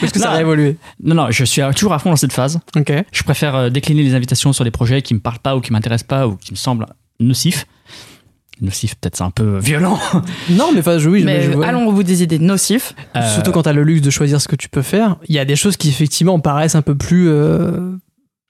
Est-ce 0.02 0.12
que 0.12 0.20
ça 0.20 0.32
a 0.32 0.42
évolué 0.42 0.78
non, 1.02 1.16
non, 1.16 1.28
je 1.32 1.46
suis 1.46 1.62
toujours 1.76 1.94
à 1.94 2.00
fond 2.00 2.10
dans 2.10 2.18
cette 2.18 2.34
phase. 2.34 2.60
Ok. 2.76 2.92
Je 3.12 3.24
préfère 3.24 3.56
euh, 3.56 3.70
décliner 3.70 4.04
les 4.04 4.16
invitations 4.16 4.52
sur 4.52 4.66
des 4.66 4.72
projets 4.72 5.02
qui 5.02 5.14
me 5.14 5.20
parlent 5.20 5.40
pas 5.40 5.56
ou 5.56 5.62
qui 5.62 5.72
m'intéressent 5.72 6.08
pas 6.08 6.28
ou 6.28 6.36
qui 6.36 6.52
me 6.52 6.58
semblent 6.58 6.88
nocifs. 7.22 7.66
Nocif, 8.64 8.96
peut-être 8.96 9.18
c'est 9.18 9.24
un 9.24 9.30
peu 9.32 9.58
violent. 9.60 10.00
Non, 10.50 10.72
mais 10.74 10.80
enfin, 10.80 10.98
je, 10.98 11.10
oui, 11.10 11.20
je- 11.22 11.26
Mais 11.26 11.44
je 11.44 11.52
vois. 11.52 11.68
allons 11.68 11.86
au 11.88 11.92
bout 11.92 12.04
des 12.04 12.24
idées 12.24 12.40
nocifs. 12.40 12.96
Euh, 13.16 13.22
Surtout 13.34 13.52
quand 13.52 13.64
t'as 13.64 13.74
le 13.74 13.84
luxe 13.84 14.02
de 14.02 14.10
choisir 14.10 14.42
ce 14.42 14.48
que 14.48 14.56
tu 14.56 14.70
peux 14.70 14.82
faire, 14.82 15.18
il 15.28 15.36
y 15.36 15.40
a 15.40 15.46
des 15.46 15.56
choses 15.56 15.78
qui 15.78 15.90
effectivement 15.90 16.40
paraissent 16.40 16.76
un 16.76 16.82
peu 16.82 16.96
plus 16.96 17.28
euh, 17.30 17.92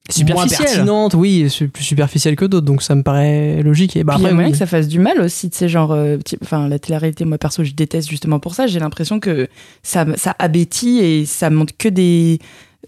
Superficielles. 0.10 0.60
moins 0.60 0.65
pertinentes, 0.67 1.13
oui, 1.13 1.47
plus 1.73 1.84
superficielles 1.84 2.36
que 2.36 2.43
d'autres, 2.45 2.65
donc 2.65 2.84
ça 2.84 2.93
me 2.93 3.04
paraît 3.04 3.63
logique. 3.63 3.95
Et 3.95 4.04
bah, 4.04 4.15
il 4.19 4.23
y 4.23 4.28
a 4.28 4.34
moyen 4.34 4.47
oui. 4.47 4.52
que 4.52 4.58
ça 4.58 4.65
fasse 4.65 4.88
du 4.89 4.99
mal 4.99 5.19
aussi, 5.21 5.49
tu 5.49 5.58
sais, 5.58 5.69
genre, 5.69 5.93
euh, 5.93 6.17
enfin, 6.43 6.67
la 6.67 6.78
télé-réalité, 6.78 7.23
moi 7.26 7.38
perso, 7.38 7.63
je 7.63 7.71
déteste 7.71 8.10
justement 8.10 8.39
pour 8.39 8.54
ça. 8.54 8.67
J'ai 8.67 8.80
l'impression 8.80 9.19
que 9.21 9.47
ça, 9.82 10.06
ça 10.17 10.36
abétit 10.39 10.99
et 10.99 11.26
ça 11.26 11.49
montre 11.49 11.73
que 11.78 11.88
des, 11.88 12.39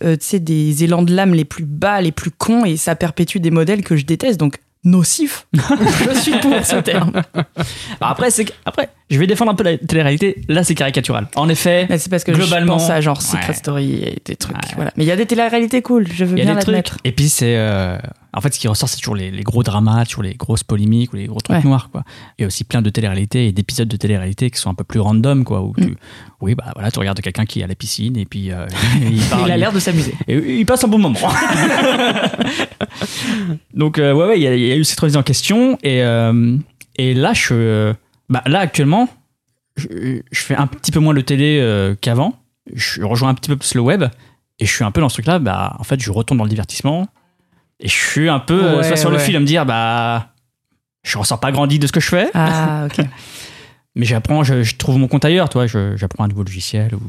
euh, 0.04 0.18
tu 0.18 0.26
sais, 0.26 0.40
des 0.42 0.84
élans 0.84 1.04
de 1.04 1.16
l'âme 1.16 1.34
les 1.34 1.46
plus 1.46 1.64
bas, 1.64 2.02
les 2.02 2.12
plus 2.12 2.32
cons, 2.32 2.66
et 2.66 2.76
ça 2.76 2.96
perpétue 2.96 3.38
des 3.38 3.52
modèles 3.52 3.82
que 3.84 3.96
je 3.96 4.06
déteste. 4.06 4.38
Donc, 4.38 4.58
nocif, 4.86 5.48
je 5.54 6.20
suis 6.20 6.38
pour 6.40 6.66
ce 6.66 6.78
terme. 6.78 7.12
bah, 8.00 8.08
après, 8.10 8.30
c'est 8.32 8.46
que- 8.46 8.54
après, 8.66 8.90
je 9.10 9.20
vais 9.20 9.28
défendre 9.28 9.52
un 9.52 9.56
peu 9.56 9.64
la 9.64 9.78
télé-réalité. 9.78 10.42
Là, 10.48 10.64
c'est 10.64 10.74
caricatural. 10.76 11.28
En 11.36 11.48
effet, 11.50 11.86
Mais 11.90 11.98
c'est 12.00 12.10
parce 12.10 12.24
que 12.24 12.32
Globalement, 12.32 12.78
je 12.80 12.84
pense 12.86 12.90
à 12.90 13.02
genre 13.02 13.22
Secret 13.22 13.50
ouais. 13.50 13.54
Story 13.54 13.94
et 14.04 14.18
des 14.26 14.36
trucs. 14.36 14.56
Ouais. 14.58 14.62
Voilà. 14.76 14.92
Mais 14.98 15.04
il 15.04 15.08
y 15.08 15.12
a 15.12 15.16
des 15.16 15.26
télé-réalités 15.28 15.82
cool, 15.84 16.08
je 16.12 16.26
veux 16.26 16.38
y 16.38 16.42
a 16.42 16.46
bien 16.46 16.54
l'admettre. 16.56 16.98
Et 17.04 17.12
puis 17.12 17.30
c'est 17.30 17.56
euh, 17.58 17.98
en 18.34 18.42
fait 18.42 18.54
ce 18.54 18.60
qui 18.60 18.68
ressort 18.68 18.90
c'est 18.90 18.98
toujours 18.98 19.16
les, 19.16 19.30
les 19.32 19.44
gros 19.44 19.62
dramas, 19.64 20.06
toujours 20.06 20.24
les 20.24 20.34
grosses 20.34 20.64
polémiques 20.64 21.14
ou 21.14 21.18
les 21.18 21.28
gros 21.28 21.40
trucs 21.40 21.58
Ouais. 21.58 21.64
noirs 21.64 21.90
quoi. 21.92 22.04
Il 22.38 22.42
y 22.42 22.46
a 22.46 22.48
aussi 22.48 22.64
plein 22.64 22.82
de 22.82 22.90
télé-réalités 22.90 23.48
et 23.48 23.52
d'épisodes 23.52 23.88
de 23.88 23.96
télé-réalité 23.96 24.50
qui 24.50 24.60
sont 24.60 24.70
un 24.72 24.74
peu 24.74 24.84
plus 24.84 25.00
random 25.00 25.44
quoi 25.46 25.62
où 25.62 25.74
tu 25.78 25.96
oui 26.42 26.56
bah 26.56 26.66
voilà 26.76 26.90
tu 26.92 27.00
regardes 27.00 27.22
quelqu'un 27.22 27.46
qui 27.46 27.62
est 27.62 27.64
à 27.64 27.68
la 27.68 27.76
piscine 27.76 28.18
et 28.18 28.26
puis 28.26 28.52
euh, 28.52 28.66
il 29.02 29.22
parle 29.30 29.48
il 29.48 29.52
a 29.52 29.58
l'air 29.58 29.72
de 29.72 29.80
s'amuser. 29.80 30.16
et 30.28 30.36
il 30.36 30.66
passe 30.66 30.84
un 30.84 30.88
bon 30.88 30.98
moment. 30.98 31.20
Donc 33.74 34.00
euh, 34.00 34.14
ouais 34.14 34.26
ouais 34.28 34.38
il 34.40 34.44
y, 34.44 34.48
a- 34.48 34.56
il 34.56 34.66
y 34.68 34.72
a 34.72 34.76
eu 34.76 34.84
cette 34.84 35.00
remise 35.00 35.18
en 35.18 35.24
question 35.24 35.78
et 35.84 36.02
euh, 36.04 36.58
et 36.98 37.14
là 37.14 37.34
je 37.34 37.94
bah 38.30 38.42
là 38.46 38.60
actuellement 38.60 39.08
je, 39.78 40.22
je 40.32 40.42
fais 40.42 40.56
un 40.56 40.68
petit 40.68 40.92
peu 40.92 41.00
moins 41.00 41.14
de 41.14 41.22
télé 41.22 41.60
euh, 41.62 41.96
qu'avant. 42.00 42.34
Je 42.74 43.04
rejoins 43.04 43.30
un 43.30 43.34
petit 43.34 43.50
peu 43.50 43.58
plus 43.58 43.76
le 43.76 43.82
web 43.82 44.04
et 44.60 44.66
je 44.66 44.72
suis 44.72 44.84
un 44.84 44.92
peu 44.92 45.02
dans 45.02 45.10
ce 45.10 45.16
truc 45.16 45.28
là 45.28 45.38
bah 45.38 45.76
en 45.80 45.84
fait 45.84 46.00
je 46.02 46.12
retourne 46.12 46.38
dans 46.38 46.44
le 46.46 46.50
divertissement 46.50 47.08
et 47.80 47.88
je 47.88 47.94
suis 47.94 48.30
un 48.30 48.40
peu 48.40 48.64
euh, 48.64 48.84
soit 48.84 48.96
sur 48.96 49.12
le 49.12 49.18
fil 49.18 49.36
à 49.36 49.40
me 49.40 49.46
dire 49.46 49.66
bah 49.66 50.30
je 51.04 51.18
ressors 51.18 51.40
pas 51.40 51.52
grandi 51.52 51.78
de 51.78 51.86
ce 51.86 51.92
que 51.92 52.00
je 52.00 52.08
fais. 52.08 52.30
Ah, 52.34 52.88
ok. 52.88 53.06
mais 53.96 54.06
j'apprends 54.06 54.44
je, 54.44 54.64
je 54.64 54.76
trouve 54.78 54.98
mon 54.98 55.08
compte 55.08 55.26
ailleurs 55.26 55.50
toi 55.50 55.68
j'apprends 55.68 56.24
un 56.24 56.28
nouveau 56.28 56.44
logiciel 56.44 56.96
ou 56.96 57.02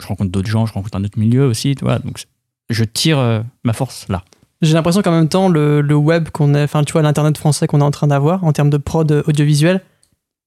je 0.00 0.06
rencontre 0.06 0.30
d'autres 0.30 0.48
gens 0.48 0.64
je 0.64 0.72
rencontre 0.72 0.96
un 0.96 1.04
autre 1.04 1.18
milieu 1.18 1.44
aussi 1.46 1.74
tu 1.74 1.84
vois. 1.84 1.98
Donc 1.98 2.24
je 2.70 2.84
tire 2.84 3.18
euh, 3.18 3.40
ma 3.64 3.72
force 3.72 4.06
là. 4.08 4.24
J'ai 4.62 4.74
l'impression 4.74 5.02
qu'en 5.02 5.10
même 5.10 5.28
temps, 5.28 5.48
le, 5.48 5.80
le 5.80 5.96
web 5.96 6.28
qu'on 6.28 6.54
a, 6.54 6.62
enfin, 6.62 6.84
tu 6.84 6.92
vois, 6.92 7.02
l'internet 7.02 7.36
français 7.36 7.66
qu'on 7.66 7.80
est 7.80 7.84
en 7.84 7.90
train 7.90 8.06
d'avoir 8.06 8.44
en 8.44 8.52
termes 8.52 8.70
de 8.70 8.76
prod 8.76 9.24
audiovisuel, 9.26 9.82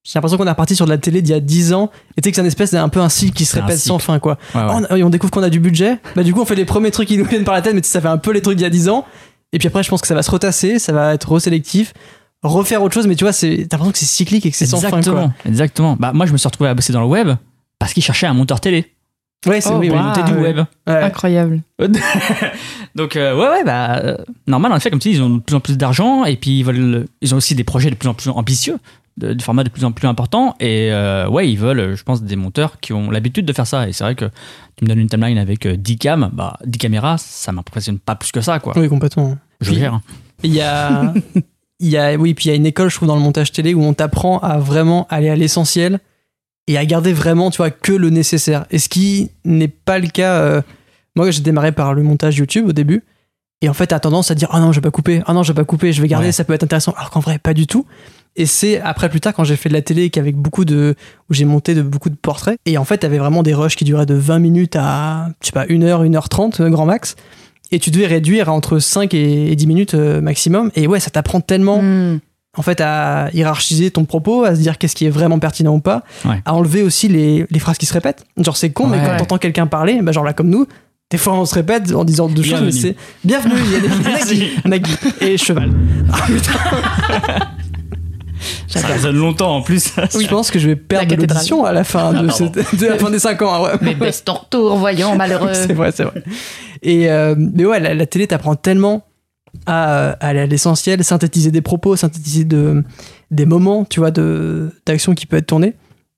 j'ai 0.06 0.12
l'impression 0.16 0.38
qu'on 0.38 0.46
est 0.46 0.50
reparti 0.52 0.76
sur 0.76 0.86
de 0.86 0.92
la 0.92 0.98
télé 0.98 1.22
d'il 1.22 1.32
y 1.32 1.36
a 1.36 1.40
10 1.42 1.74
ans 1.74 1.90
et 2.16 2.22
tu 2.22 2.28
sais 2.28 2.32
que 2.32 2.36
c'est 2.36 2.42
un 2.42 2.46
espèce 2.46 2.72
d'un 2.72 2.88
peu 2.90 3.00
un 3.02 3.10
cycle 3.10 3.34
qui 3.34 3.44
se 3.44 3.58
un 3.58 3.62
répète 3.62 3.80
sans 3.80 3.98
fin, 4.00 4.20
quoi. 4.20 4.38
Ouais, 4.54 4.62
ouais. 4.62 4.68
Oh, 4.92 4.96
on, 5.02 5.02
on 5.08 5.10
découvre 5.10 5.32
qu'on 5.32 5.44
a 5.44 5.50
du 5.50 5.60
budget, 5.60 5.98
bah 6.16 6.24
du 6.24 6.32
coup, 6.34 6.42
on 6.42 6.46
fait 6.46 6.56
les 6.56 6.64
premiers 6.66 6.92
trucs 6.92 7.08
qui 7.10 7.18
nous 7.18 7.26
viennent 7.26 7.44
par 7.44 7.56
la 7.56 7.62
tête, 7.62 7.74
mais 7.74 7.82
tu 7.82 7.88
sais, 7.88 7.94
ça 7.94 8.02
fait 8.02 8.08
un 8.08 8.18
peu 8.20 8.32
les 8.32 8.42
trucs 8.42 8.56
d'il 8.58 8.64
y 8.64 8.68
a 8.68 8.70
10 8.70 8.88
ans. 8.90 9.04
Et 9.52 9.58
puis 9.58 9.68
après, 9.68 9.84
je 9.84 9.90
pense 9.90 10.02
que 10.02 10.08
ça 10.08 10.16
va 10.16 10.22
se 10.24 10.30
retasser, 10.32 10.80
ça 10.80 10.94
va 10.94 11.14
être 11.14 11.32
resélectif, 11.32 11.94
refaire 12.44 12.84
autre 12.84 12.94
chose, 12.94 13.08
mais 13.08 13.16
tu 13.16 13.24
vois, 13.24 13.34
c'est, 13.34 13.66
t'as 13.70 13.78
l'impression 13.78 13.92
que 13.92 13.98
c'est 13.98 14.06
cyclique 14.06 14.46
et 14.46 14.52
que 14.52 14.58
c'est 14.58 14.66
sans 14.68 14.80
fin, 14.80 14.88
exactement 14.98 15.24
quoi. 15.24 15.34
exactement 15.46 15.96
bah 16.00 16.12
moi 16.14 16.26
je 16.28 16.32
me 16.34 16.38
suis 16.38 16.48
retrouvé 16.48 16.70
à 16.70 16.76
bosser 16.76 16.94
dans 16.94 17.02
le 17.02 17.08
web 17.08 17.30
parce 17.80 17.94
qu'ils 17.94 18.04
cherchaient 18.04 18.28
un 18.28 18.34
monteur 18.36 18.60
télé 18.62 18.92
Ouais, 19.48 19.62
c'est 19.62 19.70
Oh, 19.72 19.78
oui, 19.78 19.90
wow. 19.90 19.98
monter 19.98 20.24
du 20.24 20.34
ouais. 20.34 20.42
web 20.42 20.58
Ouais. 20.88 20.94
Incroyable. 21.04 21.62
donc 22.96 23.16
euh, 23.16 23.36
ouais 23.36 23.50
ouais 23.50 23.64
bah 23.64 23.98
euh, 24.04 24.18
normal 24.48 24.72
en 24.72 24.78
effet 24.78 24.90
comme 24.90 25.00
tu 25.00 25.10
dis 25.10 25.16
ils 25.16 25.22
ont 25.22 25.30
de 25.30 25.40
plus 25.40 25.56
en 25.56 25.60
plus 25.60 25.78
d'argent 25.78 26.26
et 26.26 26.36
puis 26.36 26.60
ils 26.60 26.64
veulent 26.64 27.06
ils 27.22 27.34
ont 27.34 27.38
aussi 27.38 27.56
des 27.56 27.64
projets 27.64 27.90
de 27.90 27.96
plus 27.96 28.08
en 28.10 28.14
plus 28.14 28.30
ambitieux 28.30 28.78
de, 29.18 29.34
de 29.34 29.42
formats 29.42 29.64
de 29.64 29.70
plus 29.70 29.86
en 29.86 29.92
plus 29.92 30.08
importants 30.08 30.56
et 30.60 30.92
euh, 30.92 31.28
ouais 31.30 31.50
ils 31.50 31.58
veulent 31.58 31.96
je 31.96 32.04
pense 32.04 32.22
des 32.24 32.36
monteurs 32.36 32.80
qui 32.82 32.92
ont 32.94 33.10
l'habitude 33.12 33.46
de 33.46 33.54
faire 33.54 33.66
ça 33.68 33.88
et 33.88 33.94
c'est 33.94 34.04
vrai 34.04 34.16
que 34.16 34.26
tu 34.76 34.84
me 34.84 34.90
donnes 34.90 35.00
une 35.00 35.08
timeline 35.10 35.38
avec 35.38 35.66
euh, 35.66 35.78
10 35.78 35.98
cam 35.98 36.30
bah 36.34 36.58
10 36.66 36.78
caméras 36.80 37.18
ça 37.18 37.52
m'impressionne 37.54 37.98
pas 38.00 38.16
plus 38.16 38.32
que 38.32 38.42
ça 38.42 38.60
quoi 38.60 38.74
Oui, 38.78 38.90
complètement. 38.90 39.38
je 39.62 39.70
Puis- 39.72 39.80
gère 39.80 40.02
Il 40.44 40.54
y 40.54 40.62
a, 40.62 41.14
il 41.80 41.88
y 41.90 41.98
a, 41.98 42.16
oui, 42.16 42.34
puis 42.34 42.46
il 42.46 42.50
y 42.50 42.52
a 42.52 42.56
une 42.56 42.66
école, 42.66 42.90
je 42.90 42.96
trouve, 42.98 43.08
dans 43.08 43.16
le 43.16 43.22
montage 43.22 43.52
télé 43.54 43.74
où 43.74 43.82
on 43.84 43.94
t'apprend 43.94 44.40
à 44.40 44.58
vraiment 44.58 45.08
aller 45.10 45.30
à 45.30 45.36
l'essentiel 45.38 46.00
et 46.68 46.78
à 46.78 46.86
garder 46.86 47.14
vraiment, 47.14 47.52
tu 47.52 47.58
vois, 47.58 47.70
que 47.72 47.94
le 47.94 48.10
nécessaire. 48.10 48.66
Et 48.72 48.80
ce 48.80 48.90
qui 48.90 49.30
n'est 49.46 49.68
pas 49.70 49.98
le 50.00 50.08
cas. 50.08 50.34
euh, 50.42 50.62
moi, 51.16 51.30
j'ai 51.32 51.42
démarré 51.42 51.72
par 51.72 51.94
le 51.94 52.02
montage 52.04 52.38
YouTube 52.38 52.68
au 52.68 52.74
début. 52.74 53.04
Et 53.62 53.70
en 53.70 53.74
fait, 53.74 53.88
t'as 53.88 54.00
tendance 54.00 54.30
à 54.32 54.36
dire, 54.36 54.50
ah 54.52 54.60
non, 54.60 54.72
je 54.74 54.80
vais 54.80 54.84
pas 54.84 54.92
couper, 54.92 55.22
ah 55.26 55.34
non, 55.34 55.44
je 55.44 55.54
vais 55.54 55.56
pas 55.56 55.64
couper, 55.64 55.94
je 55.94 56.02
vais 56.02 56.08
garder, 56.10 56.28
Ouais. 56.28 56.32
ça 56.34 56.44
peut 56.44 56.54
être 56.54 56.64
intéressant. 56.64 56.94
Alors 56.98 57.10
qu'en 57.12 57.20
vrai, 57.22 57.40
pas 57.40 57.54
du 57.54 57.68
tout. 57.68 57.86
Et 58.38 58.46
c'est 58.46 58.82
après 58.82 59.08
plus 59.10 59.22
tard 59.22 59.34
quand 59.34 59.44
j'ai 59.46 59.56
fait 59.56 59.70
de 59.70 59.74
la 59.74 59.82
télé 59.82 60.10
qu'avec 60.10 60.36
beaucoup 60.36 60.66
de 60.66 60.96
où 61.30 61.34
j'ai 61.34 61.46
monté 61.46 61.74
de 61.74 61.82
beaucoup 61.82 62.10
de 62.10 62.16
portraits 62.16 62.58
et 62.66 62.78
en 62.78 62.84
fait 62.84 62.98
t'avais 62.98 63.18
vraiment 63.18 63.44
des 63.44 63.54
rushs 63.54 63.76
qui 63.78 63.86
duraient 63.86 64.06
de 64.06 64.14
20 64.16 64.40
minutes 64.40 64.76
à 64.76 65.30
je 65.42 65.48
sais 65.48 65.52
pas 65.54 65.66
1 65.70 65.82
heure 65.84 66.02
1 66.02 66.14
heure 66.16 66.28
30 66.28 66.60
euh, 66.60 66.70
grand 66.70 66.86
max 66.86 67.16
et 67.72 67.80
tu 67.80 67.92
devais 67.92 68.08
réduire 68.08 68.50
à 68.50 68.52
entre 68.52 68.80
5 68.80 69.14
et 69.14 69.52
et 69.52 69.56
10 69.56 69.68
minutes 69.68 69.94
euh, 69.94 70.20
maximum 70.20 70.70
et 70.76 70.86
ouais 70.86 71.00
ça 71.00 71.10
t'apprend 71.12 71.40
tellement 71.40 71.82
Hmm. 71.82 72.20
en 72.58 72.62
fait 72.62 72.82
à 72.82 73.30
hiérarchiser 73.34 73.90
ton 73.92 74.04
propos 74.04 74.44
à 74.44 74.54
se 74.54 74.60
dire 74.60 74.78
qu'est-ce 74.78 74.96
qui 74.96 75.06
est 75.06 75.10
vraiment 75.10 75.40
pertinent 75.40 75.74
ou 75.74 75.80
pas 75.80 76.04
Ouais. 76.26 76.42
à 76.44 76.54
enlever 76.54 76.84
aussi 76.84 77.08
les, 77.08 77.46
les 77.50 77.60
phrases 77.60 77.78
qui 77.78 77.86
se 77.86 77.94
répètent 77.94 78.26
genre 78.38 78.58
c'est 78.58 78.70
con 78.72 78.88
mais 78.88 78.98
Ouais. 78.98 79.06
quand 79.06 79.18
t'entends 79.18 79.38
quelqu'un 79.38 79.66
parler 79.68 80.02
bah 80.02 80.12
genre 80.12 80.26
là 80.26 80.34
comme 80.34 80.50
nous 80.50 80.66
des 81.10 81.18
fois 81.18 81.36
on 81.40 81.46
se 81.46 81.56
répète 81.56 81.94
en 81.96 82.04
disant 82.04 82.28
deux 82.28 82.44
choses 82.44 82.60
mais 82.62 82.72
Bienvenue. 82.72 82.82
c'est 82.82 82.96
bienvenue 83.24 83.54
il 83.66 83.72
y 83.72 83.76
a 83.76 84.78
des 84.78 84.82
qui- 84.82 85.26
et 85.26 85.38
cheval 85.38 85.72
ah, 86.12 86.18
putain. 86.28 86.52
Ça 88.68 88.86
résonne 88.88 89.16
longtemps 89.18 89.56
en 89.56 89.62
plus 89.62 89.94
je 90.20 90.28
pense 90.28 90.52
que 90.52 90.60
je 90.60 90.68
vais 90.68 90.76
perdre 90.76 91.16
l'audition 91.16 91.66
à 91.66 91.72
la 91.74 91.84
fin 91.84 92.14
de, 92.14 92.28
Ah, 92.30 92.32
cette- 92.32 92.76
de 92.80 92.86
la 92.88 92.98
fin 92.98 93.10
des 93.10 93.20
5 93.20 93.42
ans 93.42 93.64
ouais. 93.64 93.72
Mais 93.82 93.96
baisse 93.96 94.24
ton 94.24 94.34
retour, 94.36 94.76
voyons, 94.78 95.16
malheureux. 95.18 95.54
c'est 95.54 95.74
vrai, 95.74 95.92
c'est 95.92 96.04
vrai. 96.04 96.24
Et 96.82 97.10
euh, 97.10 97.36
mais 97.38 97.66
ouais, 97.66 97.80
la, 97.80 97.94
la 97.94 98.06
télé 98.06 98.28
t'apprend 98.28 98.56
tellement 98.56 99.04
à 99.66 100.12
aller 100.20 100.40
à 100.42 100.46
l'essentiel, 100.46 101.04
synthétiser 101.04 101.52
des 101.52 101.62
propos, 101.62 101.96
synthétiser 101.96 102.44
de, 102.44 102.84
des 103.32 103.46
moments, 103.46 103.86
tu 103.86 104.00
vois, 104.00 104.12
de 104.12 104.70
d'action 104.86 105.14
qui 105.16 105.26
peut 105.26 105.38
être 105.38 105.48
tournée. 105.48 105.74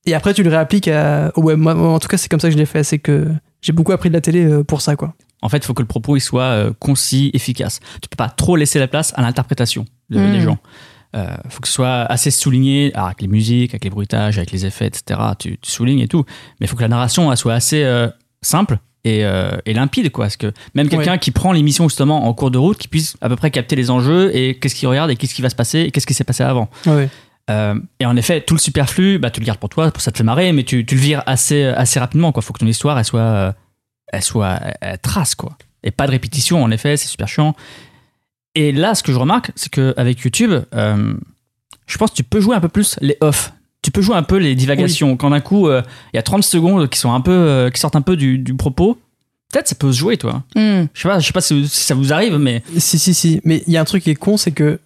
Et 0.06 0.14
après, 0.16 0.34
tu 0.34 0.42
le 0.44 0.50
réappliques 0.50 0.88
à, 0.88 1.32
au 1.36 1.42
web. 1.44 1.60
Moi, 1.60 1.74
en 1.76 2.00
tout 2.00 2.08
cas, 2.08 2.18
c'est 2.18 2.30
comme 2.30 2.40
ça 2.40 2.48
que 2.48 2.54
je 2.54 2.58
l'ai 2.58 2.66
fait. 2.66 2.84
C'est 2.84 2.98
que 3.00 3.28
j'ai 3.62 3.74
beaucoup 3.74 3.92
appris 3.92 4.10
de 4.10 4.14
la 4.16 4.22
télé 4.22 4.46
euh, 4.46 4.64
pour 4.64 4.82
ça, 4.82 4.96
quoi. 4.96 5.14
En 5.42 5.50
fait, 5.50 5.58
il 5.58 5.64
faut 5.66 5.74
que 5.76 5.82
le 5.84 5.88
propos 5.88 6.16
il 6.16 6.22
soit 6.22 6.44
euh, 6.44 6.72
concis, 6.80 7.30
efficace. 7.34 7.80
Tu 8.02 8.10
peux 8.10 8.16
pas 8.16 8.30
trop 8.30 8.56
laisser 8.56 8.80
la 8.80 8.88
place 8.88 9.14
à 9.16 9.22
l'interprétation 9.22 9.86
de- 10.10 10.18
des 10.32 10.40
gens. 10.42 10.58
Il 11.46 11.52
faut 11.52 11.62
que 11.62 11.68
ce 11.68 11.74
soit 11.74 12.02
assez 12.04 12.32
souligné, 12.32 12.92
alors, 12.94 13.08
avec 13.08 13.22
les 13.22 13.28
musiques, 13.28 13.72
avec 13.72 13.84
les 13.84 13.90
bruitages, 13.90 14.38
avec 14.38 14.52
les 14.52 14.66
effets, 14.66 14.88
etc. 14.88 15.20
Tu, 15.40 15.58
tu 15.58 15.72
soulignes 15.72 16.00
et 16.00 16.08
tout. 16.08 16.24
Mais 16.60 16.66
il 16.66 16.68
faut 16.68 16.76
que 16.76 16.82
la 16.82 16.88
narration 16.88 17.32
elle 17.32 17.38
soit 17.38 17.54
assez 17.54 17.84
euh, 17.84 18.08
simple 18.42 18.80
et, 19.04 19.26
euh, 19.26 19.58
et 19.66 19.74
limpide, 19.74 20.12
quoi. 20.12 20.26
Parce 20.26 20.38
que 20.38 20.52
même 20.76 20.90
quelqu'un 20.90 21.18
qui 21.18 21.32
prend 21.32 21.52
l'émission 21.52 21.88
justement 21.88 22.28
en 22.28 22.34
cours 22.34 22.52
de 22.52 22.58
route, 22.58 22.78
qui 22.78 22.88
puisse 22.88 23.16
à 23.22 23.30
peu 23.30 23.36
près 23.36 23.52
capter 23.52 23.76
les 23.76 23.90
enjeux 23.90 24.36
et 24.36 24.56
qu'est-ce 24.56 24.76
qu'il 24.76 24.88
regarde 24.88 25.10
et 25.10 25.16
qu'est-ce 25.16 25.34
qui 25.34 25.42
va 25.42 25.50
se 25.50 25.56
passer 25.56 25.80
et 25.80 25.92
qu'est-ce 25.92 26.08
qui 26.08 26.14
s'est 26.14 26.24
passé 26.24 26.44
avant. 26.44 26.70
Ouais. 26.86 27.10
Euh, 27.50 27.80
et 28.00 28.06
en 28.06 28.18
effet, 28.18 28.42
tout 28.42 28.56
le 28.56 28.60
superflu, 28.60 29.20
bah, 29.20 29.32
tu 29.32 29.40
le 29.40 29.46
gardes 29.46 29.60
pour 29.60 29.70
toi, 29.70 29.90
pour 29.92 30.02
ça 30.02 30.12
te 30.12 30.18
fait 30.18 30.24
marrer, 30.24 30.52
mais 30.52 30.64
tu, 30.64 30.86
tu 30.86 30.96
le 30.96 31.02
vires 31.02 31.24
assez, 31.26 31.64
assez 31.64 32.00
rapidement. 32.00 32.34
Il 32.36 32.42
faut 32.42 32.54
que 32.54 32.60
ton 32.60 32.68
histoire, 32.68 33.00
elle 33.00 33.06
soit, 33.06 33.20
euh, 33.22 33.52
elle 34.12 34.22
soit, 34.22 34.60
elle 34.82 35.00
trace, 35.00 35.36
quoi. 35.36 35.58
Et 35.84 35.92
pas 35.92 36.08
de 36.08 36.12
répétition, 36.12 36.62
en 36.62 36.72
effet, 36.72 36.98
c'est 36.98 37.08
super 37.08 37.28
chiant. 37.28 37.56
Et 38.58 38.72
là, 38.72 38.96
ce 38.96 39.04
que 39.04 39.12
je 39.12 39.20
remarque, 39.20 39.52
c'est 39.56 39.70
qu'avec 39.70 40.20
YouTube, 40.22 40.52
euh, 40.74 41.14
je 41.86 41.98
pense 42.00 42.10
que 42.10 42.16
tu 42.16 42.24
peux 42.24 42.42
jouer 42.42 42.56
un 42.56 42.60
peu 42.60 42.70
plus 42.70 42.96
les 43.02 43.16
off. 43.22 43.54
Tu 43.84 43.92
peux 43.92 44.02
jouer 44.02 44.16
un 44.16 44.24
peu 44.24 44.38
les 44.38 44.56
divagations. 44.56 45.16
Quand 45.16 45.30
d'un 45.30 45.42
coup, 45.42 45.68
euh, 45.68 45.84
il 46.12 46.16
y 46.18 46.20
a 46.20 46.24
30 46.24 46.44
secondes 46.44 46.90
qui, 46.90 46.98
sont 46.98 47.14
un 47.14 47.22
peu, 47.22 47.32
euh, 47.32 47.70
qui 47.70 47.80
sortent 47.80 47.96
un 47.96 48.02
peu 48.02 48.16
du, 48.18 48.40
du 48.40 48.56
propos, 48.56 48.98
peut-être 49.54 49.68
ça 49.68 49.76
peut 49.76 49.92
se 49.92 50.00
jouer, 50.00 50.18
toi. 50.18 50.42
Hmm. 50.56 50.86
Je 50.92 51.02
sais 51.04 51.08
pas, 51.08 51.20
je 51.20 51.28
sais 51.28 51.34
pas 51.34 51.42
si, 51.42 51.68
si 51.68 51.82
ça 51.84 51.94
vous 51.94 52.12
arrive, 52.12 52.38
mais 52.40 52.64
Si, 52.80 52.98
si, 52.98 53.14
si. 53.14 53.42
Mais 53.44 53.62
il 53.68 53.74
y 53.74 53.78
a 53.78 53.82
un 53.82 53.86
truc 53.86 54.04
qui 54.04 54.10
est 54.10 54.16
con, 54.16 54.38
c'est 54.38 54.52
que, 54.52 54.80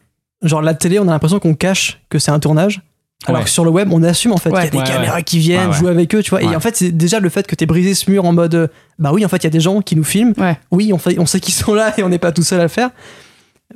genre, 0.43 0.61
la 0.61 0.73
télé, 0.73 0.99
on 0.99 1.07
a 1.07 1.11
l'impression 1.11 1.39
qu'on 1.39 1.55
cache 1.55 2.01
que 2.09 2.19
c'est 2.19 2.31
un 2.31 2.39
tournage. 2.39 2.81
Alors 3.25 3.39
Ouais. 3.39 3.45
que 3.45 3.51
sur 3.51 3.63
le 3.63 3.69
web, 3.71 3.87
on 3.93 4.03
assume 4.03 4.33
en 4.33 4.37
fait 4.37 4.49
Ouais. 4.49 4.55
qu'il 4.55 4.65
y 4.65 4.67
a 4.67 4.83
des 4.83 4.89
Ouais, 4.89 4.95
caméras 4.97 5.21
qui 5.21 5.39
viennent 5.39 5.71
jouer 5.71 5.91
avec 5.91 6.13
eux, 6.13 6.21
tu 6.23 6.31
vois. 6.31 6.41
Et 6.41 6.55
en 6.55 6.59
fait, 6.59 6.75
c'est 6.75 6.91
déjà 6.91 7.19
le 7.21 7.29
fait 7.29 7.47
que 7.47 7.55
t'aies 7.55 7.67
brisé 7.67 7.93
ce 7.93 8.09
mur 8.11 8.25
en 8.25 8.33
mode, 8.33 8.69
bah 8.99 9.11
oui, 9.13 9.23
en 9.23 9.29
fait, 9.29 9.37
il 9.37 9.43
y 9.45 9.47
a 9.47 9.51
des 9.51 9.59
gens 9.61 9.81
qui 9.81 9.95
nous 9.95 10.03
filment. 10.03 10.33
Oui, 10.71 10.91
on, 10.91 10.97
fait, 10.97 11.17
on 11.19 11.25
sait 11.25 11.39
qu'ils 11.39 11.53
sont 11.53 11.73
là 11.73 11.93
et 11.97 12.03
on 12.03 12.09
n'est 12.09 12.19
pas 12.19 12.31
tout 12.33 12.43
seul 12.43 12.59
à 12.59 12.63
le 12.63 12.67
faire. 12.69 12.89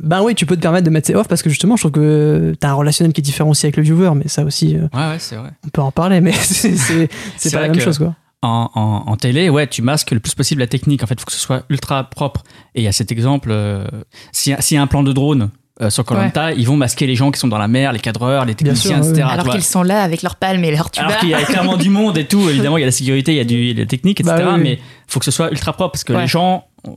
Ben 0.02 0.22
oui, 0.22 0.36
tu 0.36 0.46
peux 0.46 0.56
te 0.56 0.62
permettre 0.62 0.84
de 0.86 0.90
mettre 0.90 1.08
ces 1.08 1.16
off 1.16 1.28
parce 1.28 1.42
que 1.42 1.50
justement, 1.50 1.76
je 1.78 1.82
trouve 1.84 1.92
que 1.94 2.54
t'as 2.60 2.70
un 2.70 2.74
relationnel 2.74 3.14
qui 3.14 3.22
est 3.22 3.24
différent 3.24 3.50
aussi 3.50 3.66
avec 3.66 3.78
le 3.78 3.84
viewer, 3.84 4.12
mais 4.16 4.28
ça 4.28 4.44
aussi, 4.44 4.76
euh, 4.76 4.82
ouais, 4.94 5.10
ouais, 5.12 5.16
c'est 5.20 5.36
vrai. 5.36 5.52
on 5.66 5.70
peut 5.70 5.82
en 5.82 5.92
parler, 5.92 6.22
mais 6.22 6.32
c'est 6.78 7.52
pas 7.52 7.62
la 7.62 7.70
même 7.70 7.80
chose, 7.80 7.98
quoi. 7.98 8.16
en, 8.42 8.70
en- 8.76 9.04
en 9.12 9.16
télé, 9.16 9.50
ouais, 9.50 9.68
tu 9.68 9.82
masques 9.82 10.12
le 10.12 10.20
plus 10.20 10.36
possible 10.36 10.60
la 10.62 10.68
technique. 10.68 11.04
En 11.04 11.08
fait, 11.08 11.16
il 11.16 11.20
faut 11.20 11.26
que 11.26 11.32
ce 11.32 11.40
soit 11.40 11.64
ultra 11.70 12.04
propre. 12.06 12.44
Et 12.76 12.82
il 12.82 12.84
y 12.84 12.88
a 12.88 12.92
cet 12.92 13.12
exemple, 13.12 13.50
euh, 13.52 13.86
s'il 14.32 14.52
y, 14.52 14.56
a- 14.56 14.62
s'il 14.62 14.76
y 14.76 14.78
a 14.78 14.82
un 14.82 14.88
plan 14.88 15.04
de 15.04 15.12
drone 15.14 15.50
euh, 15.82 15.90
sur 15.90 16.06
Colanta, 16.06 16.52
ils 16.54 16.66
vont 16.68 16.78
masquer 16.78 17.06
les 17.08 17.16
gens 17.16 17.32
qui 17.32 17.40
sont 17.40 17.48
dans 17.50 17.58
la 17.58 17.68
mer, 17.68 17.92
les 17.92 18.00
cadreurs, 18.00 18.46
les 18.46 18.56
techniciens, 18.56 19.02
sûr, 19.04 19.12
etc. 19.12 19.28
Alors 19.30 19.50
qu'ils 19.50 19.64
sont 19.64 19.84
là 19.84 20.02
avec 20.04 20.22
leurs 20.22 20.36
palmes 20.38 20.64
et 20.64 20.72
leurs 20.72 20.90
tubas. 20.92 21.08
Alors 21.08 21.20
qu'il 21.20 21.30
y 21.30 21.34
a 21.34 21.42
clairement 21.44 21.76
du 21.78 21.90
monde 21.90 22.18
et 22.18 22.26
tout, 22.26 22.50
évidemment, 22.50 22.78
il 22.78 22.82
y 22.82 22.84
a 22.84 22.88
la 22.88 22.92
sécurité, 22.92 23.34
il 23.34 23.38
y 23.38 23.42
a 23.42 23.44
du, 23.46 23.74
la 23.74 23.86
technique, 23.86 24.20
etc. 24.22 24.36
Bah 24.38 24.44
oui, 24.48 24.54
oui. 24.56 24.62
Mais 24.64 24.74
il 24.74 24.80
faut 25.12 25.20
que 25.20 25.26
ce 25.26 25.32
soit 25.32 25.52
ultra 25.52 25.74
propre 25.74 25.92
parce 25.94 26.04
que 26.04 26.14
Ouais. 26.14 26.22
les 26.22 26.28
gens, 26.28 26.66
on, 26.86 26.96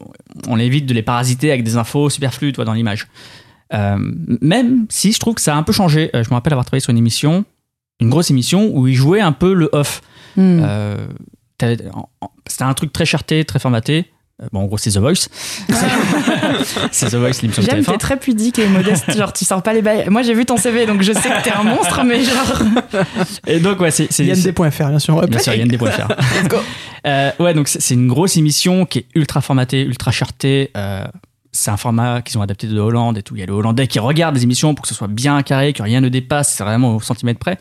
on 0.48 0.59
évite 0.59 0.87
de 0.87 0.94
les 0.94 1.03
parasiter 1.03 1.51
avec 1.51 1.64
des 1.64 1.77
infos 1.77 2.11
superflues 2.11 2.53
dans 2.53 2.72
l'image. 2.72 3.09
Euh, 3.74 3.96
même 4.40 4.87
si 4.88 5.12
je 5.12 5.18
trouve 5.18 5.35
que 5.35 5.40
ça 5.40 5.55
a 5.55 5.59
un 5.59 5.62
peu 5.62 5.72
changé. 5.72 6.11
Euh, 6.14 6.22
je 6.22 6.31
me 6.31 6.35
rappelle 6.35 6.53
avoir 6.53 6.64
travaillé 6.64 6.81
sur 6.81 6.90
une 6.90 6.98
émission, 6.98 7.44
une 8.01 8.11
grosse 8.11 8.31
émission, 8.31 8.70
où 8.74 8.87
ils 8.87 8.94
jouaient 8.94 9.20
un 9.20 9.33
peu 9.33 9.53
le 9.53 9.68
off. 9.72 10.01
Hmm. 10.37 10.61
Euh, 10.62 11.07
C'était 11.61 12.62
un 12.64 12.74
truc 12.74 12.92
très 12.92 13.05
charté, 13.05 13.44
très 13.44 13.59
formaté. 13.59 14.07
Euh, 14.40 14.46
Bon, 14.53 14.61
en 14.61 14.64
gros, 14.66 14.79
c'est 14.79 14.90
The 14.90 14.98
Voice. 14.98 15.29
c'est 16.92 17.11
The 17.11 17.14
Voice, 17.14 17.42
l'émission 17.42 17.62
de 17.62 17.68
J'aime, 17.68 17.81
TF1. 17.81 17.92
t'es 17.92 17.98
très 17.98 18.16
pudique 18.18 18.59
et 18.59 18.68
modeste, 18.68 19.16
genre 19.16 19.33
tu 19.33 19.44
sors 19.44 19.62
pas 19.62 19.74
les 19.74 19.83
bails. 19.83 20.09
Moi 20.11 20.22
j'ai 20.22 20.35
vu 20.35 20.44
ton 20.44 20.57
CV 20.57 20.87
donc 20.87 21.03
je 21.03 21.12
sais 21.12 21.29
que 21.29 21.42
t'es 21.42 21.53
un 21.53 21.64
monstre, 21.64 22.03
mais 22.05 22.22
genre. 22.22 22.62
Et 23.46 23.59
donc, 23.61 23.81
ouais, 23.81 23.90
c'est. 23.90 24.09
IND.fr, 24.20 24.88
bien 24.88 24.98
sûr. 24.98 25.27
Bien 25.27 25.38
sûr, 25.38 25.53
IND.fr. 25.55 26.09
Euh, 27.07 27.31
ouais, 27.38 27.55
donc 27.55 27.68
c'est 27.68 27.81
c'est 27.81 27.94
une 27.94 28.09
grosse 28.09 28.37
émission 28.37 28.85
qui 28.85 28.98
est 28.98 29.07
ultra 29.14 29.40
formatée, 29.40 29.83
ultra 29.83 30.11
chartée. 30.11 30.70
Euh, 30.77 31.05
c'est 31.53 31.70
un 31.70 31.77
format 31.77 32.22
qu'ils 32.22 32.37
ont 32.38 32.42
adapté 32.42 32.66
de 32.66 32.79
Hollande 32.79 33.16
et 33.16 33.22
tout. 33.22 33.37
Il 33.37 33.40
y 33.40 33.42
a 33.42 33.46
le 33.46 33.53
Hollandais 33.53 33.87
qui 33.87 34.01
regarde 34.01 34.35
les 34.35 34.42
émissions 34.42 34.74
pour 34.74 34.83
que 34.83 34.88
ce 34.88 34.94
soit 34.94 35.07
bien 35.07 35.40
carré, 35.42 35.72
que 35.72 35.83
rien 35.83 36.01
ne 36.01 36.09
dépasse, 36.09 36.53
c'est 36.55 36.64
vraiment 36.64 36.96
au 36.96 37.01
centimètre 37.01 37.38
près. 37.38 37.59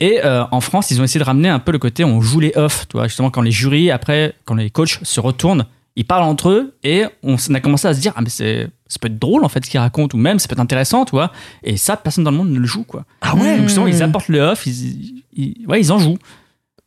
Et 0.00 0.20
euh, 0.24 0.44
en 0.50 0.60
France, 0.60 0.90
ils 0.92 1.00
ont 1.00 1.04
essayé 1.04 1.18
de 1.18 1.24
ramener 1.24 1.48
un 1.48 1.58
peu 1.58 1.72
le 1.72 1.78
côté 1.78 2.04
on 2.04 2.20
joue 2.20 2.40
les 2.40 2.52
off, 2.56 2.86
tu 2.88 2.96
vois, 2.96 3.06
justement 3.08 3.30
quand 3.30 3.42
les 3.42 3.50
jurys, 3.50 3.90
après, 3.90 4.34
quand 4.44 4.54
les 4.54 4.70
coachs 4.70 5.00
se 5.02 5.20
retournent, 5.20 5.66
ils 5.96 6.04
parlent 6.04 6.24
entre 6.24 6.50
eux 6.50 6.76
et 6.82 7.04
on 7.22 7.36
a 7.54 7.60
commencé 7.60 7.86
à 7.86 7.94
se 7.94 8.00
dire 8.00 8.12
ah 8.16 8.20
mais 8.20 8.28
c'est 8.30 8.68
ça 8.88 8.98
peut 9.00 9.06
être 9.08 9.18
drôle 9.18 9.44
en 9.44 9.48
fait 9.48 9.64
ce 9.64 9.70
qu'ils 9.70 9.80
racontent 9.80 10.16
ou 10.16 10.20
même 10.20 10.38
ça 10.38 10.48
peut 10.48 10.54
être 10.54 10.60
intéressant, 10.60 11.04
tu 11.04 11.12
vois. 11.12 11.32
Et 11.62 11.76
ça, 11.76 11.96
personne 11.96 12.24
dans 12.24 12.30
le 12.30 12.36
monde 12.36 12.50
ne 12.50 12.58
le 12.58 12.66
joue 12.66 12.84
quoi. 12.84 13.04
Ah 13.20 13.34
ouais 13.36 13.56
Donc 13.56 13.66
justement, 13.68 13.86
ils 13.86 14.02
apportent 14.02 14.28
le 14.28 14.40
off, 14.40 14.66
ils, 14.66 15.22
ils- 15.32 15.66
ouais, 15.66 15.80
ils 15.80 15.90
en 15.92 15.98
jouent. 15.98 16.18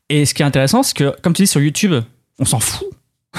Et 0.10 0.26
ce 0.26 0.34
qui 0.34 0.42
est 0.42 0.46
intéressant, 0.46 0.84
c'est 0.84 0.96
que, 0.96 1.16
comme 1.22 1.34
tu 1.34 1.42
dis 1.44 1.48
sur 1.48 1.60
YouTube, 1.62 1.94
on 2.40 2.46
s'en 2.46 2.60
fout. 2.60 2.88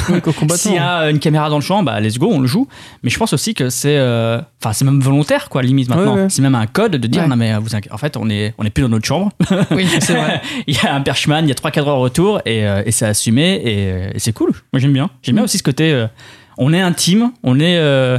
Oui. 0.09 0.21
S'il 0.57 0.75
y 0.75 0.79
a 0.79 1.11
une 1.11 1.19
caméra 1.19 1.49
dans 1.51 1.57
le 1.57 1.63
champ, 1.63 1.83
bah 1.83 2.01
let's 2.01 2.19
go, 2.19 2.29
on 2.33 2.41
le 2.41 2.47
joue. 2.47 2.67
Mais 3.03 3.11
je 3.11 3.19
pense 3.19 3.33
aussi 3.33 3.55
que 3.55 3.71
c'est, 3.71 3.97
euh, 3.99 4.41
enfin, 4.63 4.73
c'est 4.73 4.85
même 4.85 5.01
volontaire, 5.01 5.49
quoi, 5.49 5.63
limite 5.63 5.89
maintenant. 5.89 6.15
Ouais, 6.17 6.23
ouais. 6.23 6.29
C'est 6.31 6.43
même 6.43 6.55
un 6.55 6.67
code 6.67 6.93
de 6.93 7.07
dire, 7.09 7.23
Ouais. 7.23 7.29
non 7.29 7.37
mais 7.37 7.53
euh, 7.55 7.59
vous, 7.59 7.71
inqui- 7.71 7.93
en 7.93 7.99
fait, 7.99 8.17
on 8.17 8.29
est, 8.31 8.55
on 8.59 8.65
est 8.65 8.71
plus 8.71 8.83
dans 8.83 8.89
notre 8.89 9.07
chambre. 9.07 9.31
Oui, 9.71 9.87
C'est 10.01 10.15
vrai. 10.15 10.41
il 10.67 10.75
y 10.75 10.87
a 10.87 10.95
un 10.95 11.01
perchman, 11.01 11.43
il 11.45 11.49
y 11.49 11.53
a 11.53 11.55
trois 11.55 11.71
cadreurs 11.71 11.99
autour 12.01 12.41
et, 12.47 12.67
euh, 12.67 12.83
et 12.87 12.93
c'est 12.93 13.07
assumé 13.07 13.55
et, 13.65 14.17
et 14.17 14.19
c'est 14.19 14.33
cool. 14.33 14.51
Moi 14.73 14.81
j'aime 14.81 14.93
bien. 14.93 15.11
J'aime 15.23 15.37
bien 15.37 15.45
aussi 15.45 15.59
ce 15.59 15.63
côté, 15.63 15.93
euh, 15.93 16.07
on 16.59 16.73
est 16.73 16.81
intime, 16.81 17.33
on 17.45 17.61
est, 17.61 17.79
euh, 17.79 18.19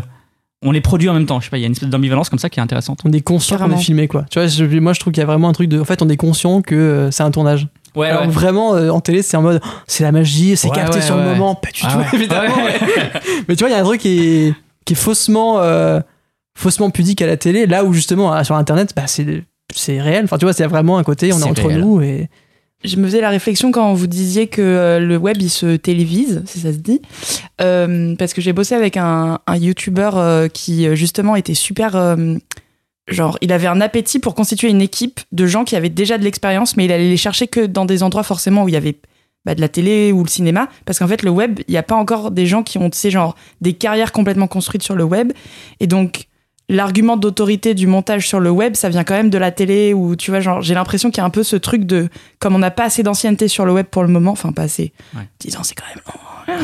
on 0.66 0.74
est 0.74 0.82
produit 0.82 1.08
en 1.10 1.14
même 1.14 1.26
temps. 1.26 1.40
Je 1.40 1.46
sais 1.46 1.50
pas, 1.52 1.58
il 1.58 1.62
y 1.62 1.64
a 1.64 1.68
une 1.68 1.72
espèce 1.72 1.90
d'ambivalence 1.90 2.30
comme 2.30 2.40
ça 2.40 2.50
qui 2.50 2.60
est 2.60 2.64
intéressante. 2.64 3.00
On 3.06 3.12
est 3.14 3.22
conscient 3.22 3.58
qu'on 3.58 3.72
est 3.72 3.78
filmé, 3.78 4.08
quoi. 4.10 4.26
Tu 4.30 4.40
vois, 4.40 4.48
je- 4.48 4.66
moi, 4.80 4.92
je 4.94 5.00
trouve 5.00 5.14
qu'il 5.14 5.22
y 5.22 5.24
a 5.24 5.26
vraiment 5.26 5.48
un 5.50 5.54
truc 5.54 5.70
de. 5.70 5.80
En 5.80 5.86
fait, 5.86 6.02
on 6.02 6.10
est 6.10 6.18
conscient 6.18 6.62
que 6.62 6.76
euh, 6.76 7.12
c'est 7.12 7.24
un 7.24 7.32
tournage. 7.32 7.68
Ouais, 7.96 8.08
Alors 8.10 8.30
vraiment, 8.30 8.76
euh, 8.76 8.90
en 8.90 9.00
télé, 9.02 9.22
c'est 9.22 9.36
en 9.38 9.42
mode, 9.42 9.62
oh, 9.64 9.70
c'est 9.88 10.04
la 10.04 10.12
magie, 10.12 10.56
c'est 10.56 10.70
Ouais, 10.70 10.76
capté 10.76 10.98
ouais, 10.98 11.02
sur 11.04 11.18
le 11.18 11.24
moment. 11.24 11.56
Pas 11.56 11.70
du 11.72 11.82
Ah 11.84 11.92
tout, 11.92 11.98
ouais. 12.00 12.06
évidemment. 12.14 12.56
Ouais. 12.64 12.80
Mais 13.48 13.56
tu 13.56 13.64
vois, 13.64 13.70
il 13.70 13.74
y 13.74 13.76
a 13.76 13.80
un 13.80 13.84
truc 13.84 14.02
qui 14.02 14.20
est, 14.48 14.54
qui 14.86 14.94
est 14.94 14.96
faussement, 14.96 15.60
euh, 15.60 16.00
faussement 16.58 16.90
pudique 16.92 17.22
à 17.22 17.28
la 17.28 17.38
télé, 17.38 17.66
là 17.66 17.84
où 17.86 17.94
justement, 17.94 18.32
ah, 18.32 18.44
sur 18.44 18.56
Internet, 18.56 18.94
bah, 18.96 19.08
c'est, 19.08 19.44
c'est 19.74 20.00
réel. 20.02 20.26
Enfin, 20.26 20.38
tu 20.38 20.46
vois, 20.46 20.54
c'est 20.54 20.66
vraiment 20.68 20.98
un 20.98 21.04
côté, 21.04 21.34
on 21.34 21.40
est, 21.40 21.44
entre 21.44 21.68
réel. 21.68 21.82
nous 21.82 22.02
et. 22.02 22.30
Je 22.86 22.96
me 22.96 23.08
faisais 23.08 23.20
la 23.20 23.30
réflexion 23.30 23.74
quand 23.74 23.94
vous 23.94 24.08
disiez 24.08 24.48
que 24.48 24.62
euh, 24.62 25.00
le 25.00 25.18
web 25.18 25.36
il 25.42 25.50
se 25.50 25.76
télévise, 25.76 26.44
si 26.46 26.62
ça 26.62 26.72
se 26.72 26.78
dit, 26.78 27.02
Euh, 27.60 28.16
parce 28.16 28.34
que 28.34 28.40
j'ai 28.40 28.54
bossé 28.54 28.74
avec 28.74 28.96
un, 28.96 29.40
un 29.48 29.58
YouTuber 29.58 30.12
euh, 30.14 30.48
qui 30.48 30.96
justement 30.96 31.36
était 31.36 31.56
super, 31.56 31.98
euh, 31.98 32.36
genre 33.10 33.38
il 33.42 33.52
avait 33.52 33.68
un 33.68 33.82
appétit 33.82 34.20
pour 34.20 34.36
constituer 34.36 34.70
une 34.70 34.82
équipe 34.82 35.20
de 35.32 35.46
gens 35.46 35.64
qui 35.64 35.76
avaient 35.76 35.90
déjà 35.90 36.18
de 36.18 36.24
l'expérience, 36.24 36.78
mais 36.78 36.86
il 36.86 36.92
allait 36.92 37.10
les 37.10 37.18
chercher 37.18 37.48
que 37.48 37.66
dans 37.66 37.86
des 37.86 38.04
endroits 38.04 38.24
forcément 38.24 38.64
où 38.64 38.70
il 38.70 38.74
y 38.74 38.78
avait 38.78 39.00
bah, 39.46 39.56
de 39.56 39.62
la 39.62 39.70
télé 39.70 40.12
ou 40.12 40.24
le 40.24 40.30
cinéma, 40.30 40.70
parce 40.86 41.00
qu'en 41.00 41.08
fait 41.08 41.24
le 41.24 41.30
web, 41.30 41.60
il 41.68 41.72
n'y 41.72 41.78
a 41.78 41.84
pas 41.84 41.96
encore 41.96 42.32
des 42.32 42.46
gens 42.46 42.62
qui 42.62 42.78
ont, 42.78 42.90
tu 42.90 42.98
sais, 42.98 43.10
genre 43.10 43.36
des 43.62 43.74
carrières 43.74 44.12
complètement 44.12 44.48
construites 44.48 44.84
sur 44.84 44.96
le 44.96 45.04
web, 45.04 45.32
et 45.80 45.88
donc 45.88 46.29
l'argument 46.70 47.18
d'autorité 47.18 47.74
du 47.74 47.88
montage 47.88 48.28
sur 48.28 48.40
le 48.40 48.50
web, 48.52 48.76
ça 48.76 48.88
vient 48.90 49.04
quand 49.04 49.16
même 49.16 49.30
de 49.30 49.38
la 49.38 49.52
télé 49.52 49.94
où 49.94 50.16
tu 50.16 50.32
vois, 50.32 50.40
genre, 50.40 50.62
j'ai 50.62 50.74
l'impression 50.76 51.10
qu'il 51.12 51.18
y 51.18 51.22
a 51.22 51.26
un 51.26 51.30
peu 51.32 51.44
ce 51.44 51.56
truc 51.56 51.84
de, 51.86 52.08
comme 52.40 52.56
on 52.56 52.60
n'a 52.60 52.72
pas 52.72 52.86
assez 52.86 53.04
d'ancienneté 53.04 53.48
sur 53.48 53.66
le 53.66 53.74
web 53.74 53.86
pour 53.88 54.04
le 54.04 54.10
moment, 54.10 54.32
enfin 54.32 54.52
pas 54.54 54.62
assez, 54.64 54.94
Ouais. 55.16 55.24
10 55.42 55.58
ans 55.58 55.64
c'est 55.64 55.76
quand 55.76 55.86
même 55.88 56.04
long. 56.06 56.14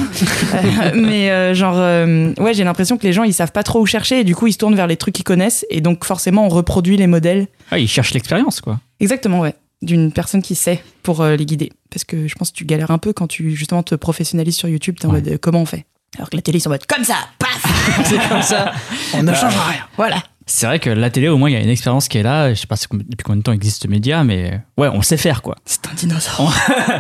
Euh, 0.56 0.92
mais 0.96 1.30
euh, 1.30 1.54
genre, 1.54 1.76
euh, 1.78 2.34
ouais, 2.40 2.54
j'ai 2.56 2.64
l'impression 2.64 2.98
que 2.98 3.04
les 3.04 3.14
gens 3.14 3.24
ils 3.24 3.34
savent 3.34 3.52
pas 3.52 3.62
trop 3.62 3.82
où 3.82 3.86
chercher 3.86 4.22
et 4.22 4.24
du 4.24 4.36
coup 4.36 4.48
ils 4.48 4.54
se 4.54 4.58
tournent 4.58 4.76
vers 4.76 4.88
les 4.88 4.98
trucs 4.98 5.14
qu'ils 5.14 5.24
connaissent 5.26 5.64
et 5.70 5.80
donc 5.82 6.06
forcément 6.06 6.46
on 6.46 6.50
reproduit 6.50 6.98
les 6.98 7.06
modèles. 7.08 7.48
Ouais, 7.72 7.84
ils 7.84 7.88
cherchent 7.88 8.14
l'expérience, 8.16 8.62
quoi. 8.62 8.80
Exactement, 9.00 9.42
ouais. 9.42 9.54
D'une 9.84 10.12
personne 10.12 10.42
qui 10.42 10.56
sait 10.56 10.82
pour 11.04 11.22
euh, 11.22 11.36
les 11.36 11.46
guider. 11.46 11.72
Parce 11.92 12.04
que 12.04 12.28
je 12.28 12.34
pense 12.36 12.50
que 12.52 12.56
tu 12.56 12.66
galères 12.66 12.90
un 12.92 12.98
peu 12.98 13.14
quand 13.14 13.28
tu 13.28 13.52
justement 13.52 13.84
te 13.84 13.94
professionnalises 13.94 14.56
sur 14.56 14.68
YouTube, 14.70 14.96
t'es 15.00 15.06
en 15.06 15.12
Ouais. 15.14 15.22
mode 15.22 15.38
comment 15.40 15.62
on 15.62 15.66
fait? 15.66 15.86
Alors 16.18 16.30
que 16.30 16.36
la 16.36 16.42
télé 16.42 16.58
ils 16.58 16.62
sont 16.62 16.70
en 16.70 16.74
mode 16.74 16.86
comme 16.86 17.04
ça, 17.04 17.16
paf 17.40 18.02
c'est 18.06 18.30
comme 18.30 18.42
ça. 18.42 18.72
On 19.14 19.24
ne 19.24 19.34
change 19.34 19.54
rien. 19.56 19.82
Voilà. 19.98 20.18
C'est 20.48 20.68
vrai 20.68 20.78
que 20.78 20.92
la 20.92 21.10
télé, 21.10 21.28
au 21.28 21.40
moins, 21.40 21.50
il 21.50 21.54
y 21.54 21.56
a 21.56 21.60
une 21.60 21.70
expérience 21.72 22.08
qui 22.08 22.20
est 22.20 22.24
là. 22.24 22.54
Je 22.54 22.60
sais 22.60 22.68
pas 22.68 22.76
depuis 22.76 23.24
combien 23.24 23.38
de 23.38 23.42
temps 23.42 23.52
existe 23.52 23.82
ce 23.82 23.88
média, 23.88 24.24
mais 24.24 24.60
ouais, 24.78 24.88
on 24.94 25.02
sait 25.02 25.18
faire, 25.18 25.42
quoi. 25.42 25.56
C'est 25.66 25.88
un 25.88 25.94
dinosaure. 25.96 26.54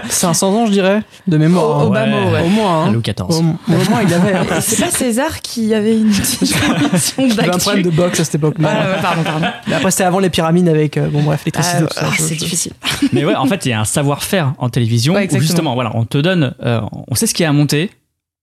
500 0.09 0.47
ans, 0.55 0.65
je 0.65 0.71
dirais, 0.71 1.03
de 1.27 1.37
mémoire. 1.37 1.63
Au- 1.77 1.81
hein. 1.81 1.83
au 1.85 1.89
bas 1.91 2.05
mot, 2.07 2.31
ouais. 2.31 2.41
Au 2.41 2.47
moins. 2.49 2.85
hein. 2.85 2.91
Louis 2.91 3.03
XIV. 3.03 3.21
Au, 3.29 3.33
au 3.37 3.89
moins, 3.91 4.01
il 4.01 4.11
avait 4.11 4.33
C'est 4.61 4.79
pas 4.83 4.89
César 4.89 5.41
qui 5.41 5.75
avait 5.75 5.95
une 5.95 6.09
petite 6.09 6.41
émission 6.91 7.23
il 7.27 7.39
avait 7.39 7.53
un 7.53 7.57
problème 7.59 7.83
de 7.83 7.91
boxe 7.91 8.19
à 8.19 8.25
cette 8.25 8.33
époque-là. 8.35 8.67
Ouais, 8.67 8.95
ouais, 8.95 9.01
pardon, 9.03 9.21
pardon. 9.23 9.45
Mais 9.67 9.75
après, 9.75 9.91
c'était 9.91 10.05
avant 10.05 10.17
les 10.19 10.31
pyramides 10.31 10.67
avec, 10.67 10.97
euh, 10.97 11.07
bon, 11.09 11.21
bref, 11.21 11.41
l'électricité. 11.45 11.83
Ah, 11.97 12.07
ah, 12.07 12.15
c'est 12.17 12.33
difficile. 12.35 12.73
Mais 13.13 13.25
ouais, 13.25 13.35
en 13.35 13.45
fait, 13.45 13.63
il 13.67 13.69
y 13.69 13.73
a 13.73 13.79
un 13.79 13.85
savoir-faire 13.85 14.53
en 14.57 14.69
télévision 14.69 15.13
Ouais, 15.13 15.19
où 15.19 15.23
exactement. 15.23 15.41
justement, 15.47 15.73
voilà, 15.75 15.91
on 15.93 16.05
te 16.05 16.17
donne, 16.17 16.55
euh, 16.63 16.81
on 17.07 17.13
sait 17.13 17.27
ce 17.27 17.35
qu'il 17.35 17.43
y 17.43 17.45
a 17.45 17.49
à 17.49 17.53
monter. 17.53 17.91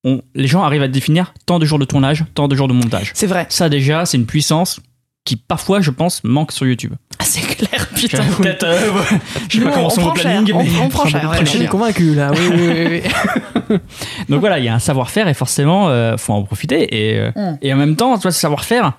On, 0.05 0.21
les 0.35 0.47
gens 0.49 0.63
arrivent 0.65 0.83
à 0.83 0.89
définir 0.89 1.33
tant 1.47 1.59
de 1.59 1.65
jours 1.65 1.79
de 1.79 1.85
tournage, 1.85 2.25
tant 2.35 2.49
de 2.49 2.57
jours 2.57 2.67
de 2.69 2.73
montage. 2.73 3.13
C'est 3.15 3.27
vrai. 3.29 3.47
Ça 3.49 3.69
déjà, 3.69 4.05
c'est 4.05 4.17
une 4.17 4.27
puissance 4.27 4.81
qui 5.25 5.37
parfois, 5.37 5.81
je 5.81 5.93
pense, 5.93 6.25
manque 6.25 6.51
sur 6.51 6.67
YouTube. 6.67 6.95
Ah, 7.21 7.25
c'est 7.25 7.41
clair, 7.43 7.89
putain. 7.95 8.25
Peut-être, 8.37 8.65
euh, 8.65 8.93
ouais. 8.93 9.19
je 9.49 9.59
sais 9.59 9.65
pas 9.65 9.71
comment 9.71 9.87
on 9.87 9.91
sont 9.91 10.01
vos 10.03 10.11
plannings, 10.13 10.53
on- 10.53 10.85
on 10.85 10.89
prend 10.89 11.07
cher, 11.07 11.33
Je 11.41 11.45
suis 11.45 11.67
convaincu 11.67 12.15
là. 12.17 12.33
Oui, 12.33 12.41
oui, 12.51 12.59
oui, 12.91 13.03
oui. 13.71 13.77
Donc 14.29 14.41
voilà, 14.41 14.59
il 14.59 14.65
y 14.65 14.69
a 14.69 14.75
un 14.75 14.81
savoir-faire 14.81 15.29
et 15.29 15.35
forcément, 15.35 15.89
euh, 15.89 16.17
faut 16.17 16.33
en 16.33 16.43
profiter. 16.43 17.13
Et, 17.13 17.19
euh, 17.21 17.31
Mm. 17.37 17.59
et 17.63 17.73
en 17.73 17.77
même 17.77 17.95
temps, 17.95 18.17
tu 18.17 18.23
vois, 18.23 18.33
ce 18.33 18.41
savoir-faire, 18.41 18.95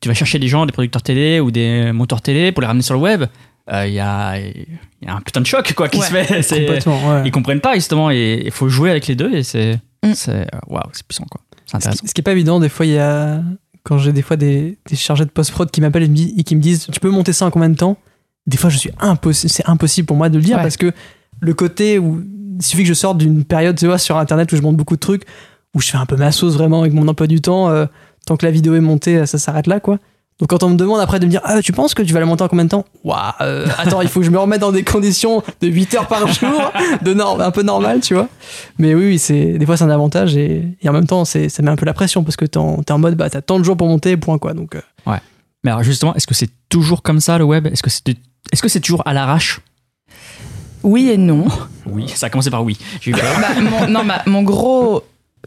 tu 0.00 0.08
vas 0.08 0.14
chercher 0.14 0.38
des 0.38 0.46
gens, 0.46 0.66
des 0.66 0.72
producteurs 0.72 1.02
télé 1.02 1.40
ou 1.40 1.50
des 1.50 1.90
monteurs 1.90 2.22
télé 2.22 2.52
pour 2.52 2.60
les 2.60 2.68
ramener 2.68 2.82
sur 2.84 2.94
le 2.94 3.00
web. 3.00 3.24
Euh, 3.72 3.86
Il 3.88 3.94
y, 3.94 3.98
a, 4.00 4.38
il 4.38 4.66
y 5.02 5.08
a 5.08 5.14
un 5.14 5.20
putain 5.20 5.40
de 5.40 5.46
choc 5.46 5.72
quoi 5.72 5.88
qui 5.88 5.98
Ouais. 5.98 6.06
se 6.06 6.12
fait. 6.12 6.42
C'est- 6.42 6.60
Complètement. 6.66 7.08
ouais. 7.14 7.22
Ils 7.24 7.32
comprennent 7.32 7.60
pas 7.62 7.74
justement 7.74 8.12
et 8.12 8.42
il 8.44 8.52
faut 8.52 8.68
jouer 8.68 8.90
avec 8.90 9.08
les 9.08 9.16
deux 9.16 9.34
et 9.34 9.42
c'est 9.42 9.80
Mm. 10.10 10.14
c'est 10.14 10.32
euh, 10.54 10.58
waouh, 10.68 10.82
c'est 10.92 11.06
puissant 11.06 11.24
quoi. 11.30 11.40
C'est 11.66 11.72
Ce 11.72 11.76
intéressant. 11.76 12.00
qui, 12.02 12.08
ce 12.08 12.14
qui 12.14 12.20
est 12.20 12.24
pas 12.24 12.32
évident, 12.32 12.60
des 12.60 12.68
fois, 12.68 12.86
il 12.86 12.92
y 12.92 12.98
a. 12.98 13.42
Quand 13.84 13.98
j'ai 13.98 14.12
des 14.12 14.22
fois 14.22 14.36
des, 14.36 14.78
des 14.88 14.96
chargés 14.96 15.24
de 15.26 15.30
post-prod 15.30 15.70
qui 15.70 15.80
m'appellent 15.82 16.04
et, 16.38 16.42
qui 16.44 16.56
me 16.56 16.60
disent 16.60 16.86
Tu 16.90 17.00
peux 17.00 17.10
monter 17.10 17.32
ça 17.34 17.44
en 17.46 17.50
combien 17.50 17.68
de 17.68 17.76
temps? 17.76 17.96
Des 18.46 18.56
fois, 18.56 18.70
je 18.70 18.78
suis 18.78 18.90
impossible. 18.98 19.50
C'est 19.52 19.68
impossible 19.68 20.06
pour 20.06 20.16
moi 20.16 20.28
de 20.30 20.36
le 20.38 20.42
dire 20.44 20.56
Ouais. 20.56 20.62
parce 20.62 20.76
que 20.76 20.92
le 21.40 21.54
côté 21.54 21.98
où. 21.98 22.22
Il 22.56 22.62
suffit 22.64 22.82
que 22.84 22.88
je 22.88 22.94
sorte 22.94 23.18
d'une 23.18 23.42
période, 23.44 23.76
tu 23.76 23.86
vois, 23.86 23.98
sur 23.98 24.16
internet 24.16 24.52
où 24.52 24.56
je 24.56 24.62
monte 24.62 24.76
beaucoup 24.76 24.94
de 24.94 25.00
trucs, 25.00 25.24
où 25.74 25.80
je 25.80 25.90
fais 25.90 25.96
un 25.98 26.06
peu 26.06 26.14
ma 26.16 26.30
sauce 26.30 26.54
vraiment 26.54 26.82
avec 26.82 26.92
mon 26.92 27.08
emploi 27.08 27.26
du 27.26 27.40
temps. 27.40 27.68
euh, 27.68 27.86
tant 28.26 28.36
que 28.36 28.46
la 28.46 28.52
vidéo 28.52 28.74
est 28.76 28.80
montée, 28.80 29.26
ça 29.26 29.38
s'arrête 29.38 29.66
là, 29.66 29.80
quoi. 29.80 29.98
Donc 30.40 30.48
quand 30.50 30.62
on 30.64 30.70
me 30.70 30.76
demande 30.76 31.00
après 31.00 31.20
de 31.20 31.26
me 31.26 31.30
dire 31.30 31.40
ah 31.44 31.62
tu 31.62 31.72
penses 31.72 31.94
que 31.94 32.02
tu 32.02 32.12
vas 32.12 32.20
la 32.20 32.26
monter 32.26 32.42
en 32.42 32.48
combien 32.48 32.64
de 32.64 32.70
temps? 32.70 32.84
Waouh 33.04 33.18
euh, 33.40 33.66
attends 33.78 34.00
il 34.00 34.08
faut 34.08 34.20
que 34.20 34.26
je 34.26 34.30
me 34.30 34.38
remette 34.38 34.60
dans 34.60 34.72
des 34.72 34.82
conditions 34.82 35.42
de 35.60 35.68
8 35.68 35.94
heures 35.94 36.08
par 36.08 36.26
jour 36.26 36.72
de 37.02 37.14
norme 37.14 37.40
un 37.40 37.52
peu 37.52 37.62
normal 37.62 38.00
tu 38.00 38.14
vois 38.14 38.28
mais 38.78 38.94
oui, 38.94 39.06
oui 39.06 39.18
c'est 39.18 39.58
des 39.58 39.64
fois 39.66 39.76
c'est 39.76 39.84
un 39.84 39.90
avantage 39.90 40.36
et, 40.36 40.76
et 40.82 40.88
en 40.88 40.92
même 40.92 41.06
temps 41.06 41.24
c'est 41.24 41.48
ça 41.48 41.62
met 41.62 41.70
un 41.70 41.76
peu 41.76 41.86
la 41.86 41.94
pression 41.94 42.24
parce 42.24 42.36
que 42.36 42.44
t'es 42.46 42.58
en, 42.58 42.80
en 42.88 42.98
mode 42.98 43.14
bah 43.14 43.30
t'as 43.30 43.42
tant 43.42 43.60
de 43.60 43.64
jours 43.64 43.76
pour 43.76 43.86
monter 43.86 44.16
point 44.16 44.38
quoi 44.38 44.54
donc 44.54 44.74
euh, 44.74 44.80
Mais 45.62 45.70
alors 45.70 45.82
justement, 45.82 46.14
est-ce 46.14 46.26
que 46.26 46.34
c'est 46.34 46.50
toujours 46.68 47.02
comme 47.02 47.20
ça 47.20 47.38
le 47.38 47.44
web? 47.44 47.66
Est-ce 47.66 47.82
que 47.82 47.90
c'est 47.90 48.02
est-ce 48.52 48.60
que 48.60 48.68
c'est 48.68 48.80
toujours 48.80 49.02
à 49.06 49.14
l'arrache? 49.14 49.60
Oui 50.82 51.08
et 51.10 51.16
non. 51.16 51.46
Oui, 51.86 52.08
ça 52.08 52.26
a 52.26 52.30
commencé 52.30 52.50
par 52.50 52.62
oui. 52.62 52.76
J'ai 53.00 53.10
eu 53.12 53.14
peur. 53.14 53.24
Bah, 53.40 53.60
mon, 53.60 53.88
non, 53.88 54.04
bah, 54.04 54.22
mon 54.26 54.42
gros. 54.42 55.02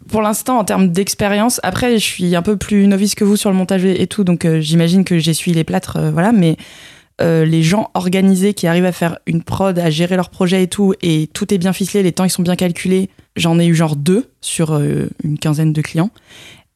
Pour 0.10 0.22
l'instant, 0.22 0.60
en 0.60 0.64
termes 0.64 0.90
d'expérience, 0.90 1.60
après, 1.64 1.94
je 1.94 2.04
suis 2.04 2.36
un 2.36 2.42
peu 2.42 2.58
plus 2.58 2.88
novice 2.88 3.16
que 3.16 3.24
vous 3.24 3.36
sur 3.36 3.50
le 3.50 3.56
montage 3.56 3.84
et 3.86 4.08
tout, 4.08 4.24
donc 4.24 4.46
euh, 4.46 4.60
j'imagine 4.62 5.04
que 5.04 5.18
j'essuie 5.18 5.52
les 5.54 5.64
plâtres, 5.64 5.98
euh, 5.98 6.12
voilà, 6.12 6.32
mais 6.32 6.56
euh, 7.20 7.46
les 7.46 7.64
gens 7.64 7.90
organisés 7.94 8.54
qui 8.54 8.68
arrivent 8.68 8.86
à 8.86 8.92
faire 8.92 9.18
une 9.26 9.44
prod, 9.44 9.78
à 9.78 9.90
gérer 9.90 10.16
leur 10.16 10.30
projet 10.30 10.64
et 10.64 10.68
tout, 10.68 10.94
et 11.02 11.28
tout 11.34 11.54
est 11.54 11.58
bien 11.58 11.74
ficelé, 11.74 12.04
les 12.04 12.12
temps 12.12 12.24
ils 12.24 12.30
sont 12.30 12.44
bien 12.44 12.56
calculés, 12.56 13.10
j'en 13.36 13.60
ai 13.60 13.66
eu 13.66 13.76
genre 13.76 13.96
deux 13.96 14.30
sur 14.40 14.80
une 15.24 15.40
quinzaine 15.40 15.74
de 15.74 15.82
clients. 15.82 16.12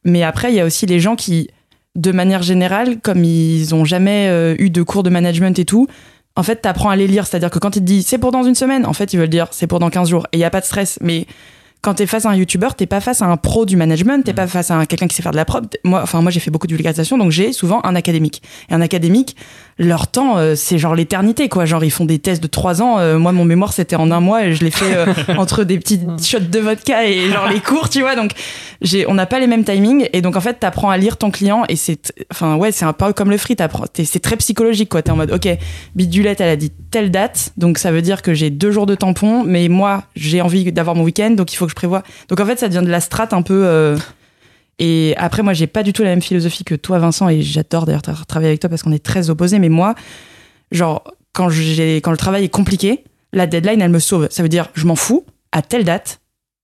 Mais 0.04 0.22
après, 0.22 0.52
il 0.52 0.56
y 0.56 0.60
a 0.60 0.64
aussi 0.64 0.86
les 0.86 1.00
gens 1.00 1.16
qui, 1.16 1.48
de 1.94 2.12
manière 2.12 2.42
générale, 2.42 3.00
comme 3.00 3.24
ils 3.24 3.74
ont 3.74 3.84
jamais 3.84 4.54
eu 4.58 4.68
de 4.68 4.82
cours 4.82 5.04
de 5.04 5.10
management 5.10 5.58
et 5.58 5.64
tout, 5.64 5.86
en 6.34 6.42
fait, 6.42 6.56
t'apprends 6.56 6.90
à 6.90 6.96
les 6.96 7.06
lire. 7.06 7.26
C'est-à-dire 7.26 7.50
que 7.50 7.58
quand 7.58 7.76
ils 7.76 7.80
te 7.80 7.84
disent 7.84 8.06
c'est 8.06 8.18
pour 8.18 8.32
dans 8.32 8.42
une 8.42 8.54
semaine, 8.54 8.86
en 8.86 8.92
fait, 8.92 9.12
ils 9.12 9.18
veulent 9.18 9.28
dire 9.28 9.48
c'est 9.52 9.66
pour 9.66 9.78
dans 9.78 9.90
15 9.90 10.08
jours. 10.08 10.26
Et 10.32 10.36
il 10.36 10.40
n'y 10.40 10.44
a 10.44 10.50
pas 10.50 10.60
de 10.60 10.66
stress. 10.66 10.98
Mais 11.00 11.26
quand 11.82 11.94
t'es 11.94 12.06
face 12.06 12.26
à 12.26 12.30
un 12.30 12.34
youtubeur, 12.36 12.74
t'es 12.76 12.86
pas 12.86 13.00
face 13.00 13.22
à 13.22 13.26
un 13.26 13.36
pro 13.36 13.66
du 13.66 13.76
management, 13.76 14.22
t'es 14.24 14.32
pas 14.32 14.46
face 14.46 14.70
à 14.70 14.76
un- 14.76 14.86
quelqu'un 14.86 15.08
qui 15.08 15.16
sait 15.16 15.22
faire 15.22 15.32
de 15.32 15.36
la 15.36 15.44
prod. 15.44 15.66
Moi, 15.82 16.00
enfin, 16.02 16.22
moi, 16.22 16.30
j'ai 16.30 16.38
fait 16.40 16.50
beaucoup 16.52 16.68
de 16.68 16.72
vulgarisation, 16.74 17.18
donc 17.18 17.32
j'ai 17.32 17.52
souvent 17.52 17.80
un 17.84 17.96
académique. 17.96 18.40
Et 18.70 18.74
un 18.74 18.80
académique, 18.80 19.34
leur 19.78 20.06
temps, 20.06 20.38
euh, 20.38 20.54
c'est 20.54 20.78
genre 20.78 20.94
l'éternité, 20.94 21.48
quoi. 21.48 21.64
Genre, 21.64 21.82
ils 21.84 21.90
font 21.90 22.04
des 22.04 22.20
tests 22.20 22.40
de 22.42 22.46
3 22.46 22.82
ans. 22.82 23.00
Euh, 23.00 23.18
moi, 23.18 23.32
mon 23.32 23.44
mémoire, 23.44 23.72
c'était 23.72 23.96
en 23.96 24.10
un 24.12 24.20
mois 24.20 24.44
et 24.46 24.54
je 24.54 24.62
l'ai 24.64 24.70
fait 24.70 24.94
euh, 24.96 25.06
entre 25.38 25.64
des 25.64 25.78
petites 25.78 26.02
shots 26.24 26.38
de 26.38 26.58
vodka 26.60 27.04
et 27.04 27.28
genre 27.30 27.48
les 27.48 27.58
cours, 27.58 27.88
tu 27.88 28.00
vois. 28.00 28.14
Donc, 28.14 28.30
j'ai, 28.80 29.08
on 29.08 29.14
n'a 29.14 29.26
pas 29.26 29.40
les 29.40 29.48
mêmes 29.48 29.64
timings. 29.64 30.08
Et 30.12 30.22
donc, 30.22 30.36
en 30.36 30.40
fait, 30.40 30.54
t'apprends 30.60 30.90
à 30.90 30.96
lire 30.98 31.16
ton 31.16 31.32
client 31.32 31.64
et 31.68 31.74
c'est, 31.74 32.12
enfin, 32.30 32.54
ouais, 32.56 32.70
c'est 32.70 32.84
un 32.84 32.92
peu 32.92 33.12
comme 33.12 33.30
le 33.30 33.38
free. 33.38 33.56
t'apprends- 33.56 33.86
C'est 34.04 34.20
très 34.22 34.36
psychologique, 34.36 34.88
quoi. 34.88 35.02
T'es 35.02 35.10
en 35.10 35.16
mode, 35.16 35.32
ok, 35.32 35.48
Bidulette, 35.96 36.40
elle 36.40 36.48
a 36.50 36.56
dit 36.56 36.70
telle 36.92 37.10
date, 37.10 37.52
donc 37.56 37.78
ça 37.78 37.90
veut 37.90 38.02
dire 38.02 38.22
que 38.22 38.34
j'ai 38.34 38.50
deux 38.50 38.70
jours 38.70 38.86
de 38.86 38.94
tampon, 38.94 39.42
mais 39.44 39.66
moi, 39.68 40.04
j'ai 40.14 40.40
envie 40.42 40.70
d'avoir 40.72 40.94
mon 40.94 41.02
week-end, 41.02 41.30
donc 41.30 41.52
il 41.52 41.56
faut 41.56 41.66
que 41.66 41.71
je 41.72 41.76
prévoie. 41.76 42.02
Donc 42.28 42.38
en 42.40 42.46
fait, 42.46 42.58
ça 42.58 42.68
devient 42.68 42.84
de 42.84 42.90
la 42.90 43.00
strat 43.00 43.28
un 43.32 43.42
peu. 43.42 43.62
euh, 43.66 43.96
Et 44.78 45.14
après, 45.16 45.42
moi, 45.42 45.52
j'ai 45.52 45.66
pas 45.66 45.82
du 45.82 45.92
tout 45.92 46.02
la 46.02 46.10
même 46.10 46.22
philosophie 46.22 46.64
que 46.64 46.74
toi, 46.74 46.98
Vincent, 46.98 47.28
et 47.28 47.42
j'adore 47.42 47.84
d'ailleurs 47.86 48.02
tra- 48.02 48.24
travailler 48.26 48.50
avec 48.50 48.60
toi 48.60 48.70
parce 48.70 48.82
qu'on 48.82 48.92
est 48.92 49.04
très 49.04 49.30
opposés, 49.30 49.58
mais 49.58 49.68
moi, 49.68 49.94
genre, 50.70 51.02
quand, 51.32 51.48
quand 51.48 52.10
le 52.10 52.16
travail 52.16 52.44
est 52.44 52.48
compliqué, 52.48 53.04
la 53.32 53.46
deadline, 53.46 53.80
elle 53.80 53.90
me 53.90 53.98
sauve. 54.00 54.28
Ça 54.30 54.42
veut 54.42 54.48
dire, 54.48 54.68
je 54.74 54.86
m'en 54.86 54.96
fous, 54.96 55.24
à 55.52 55.62
telle 55.62 55.84
date, 55.84 56.20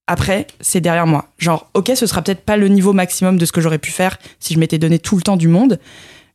après, 0.07 0.47
c'est 0.61 0.81
derrière 0.81 1.07
moi. 1.07 1.29
Genre, 1.39 1.71
ok, 1.75 1.93
ce 1.95 2.07
sera 2.07 2.23
peut-être 2.23 2.45
pas 2.45 2.57
le 2.57 2.69
niveau 2.69 2.93
maximum 2.93 3.39
de 3.39 3.45
ce 3.47 3.53
que 3.53 3.61
j'aurais 3.61 3.79
pu 3.79 3.91
faire 3.91 4.19
si 4.41 4.55
je 4.55 4.59
m'étais 4.59 4.79
donné 4.79 4.99
tout 4.99 5.17
le 5.17 5.23
temps 5.23 5.37
du 5.37 5.49
monde, 5.49 5.79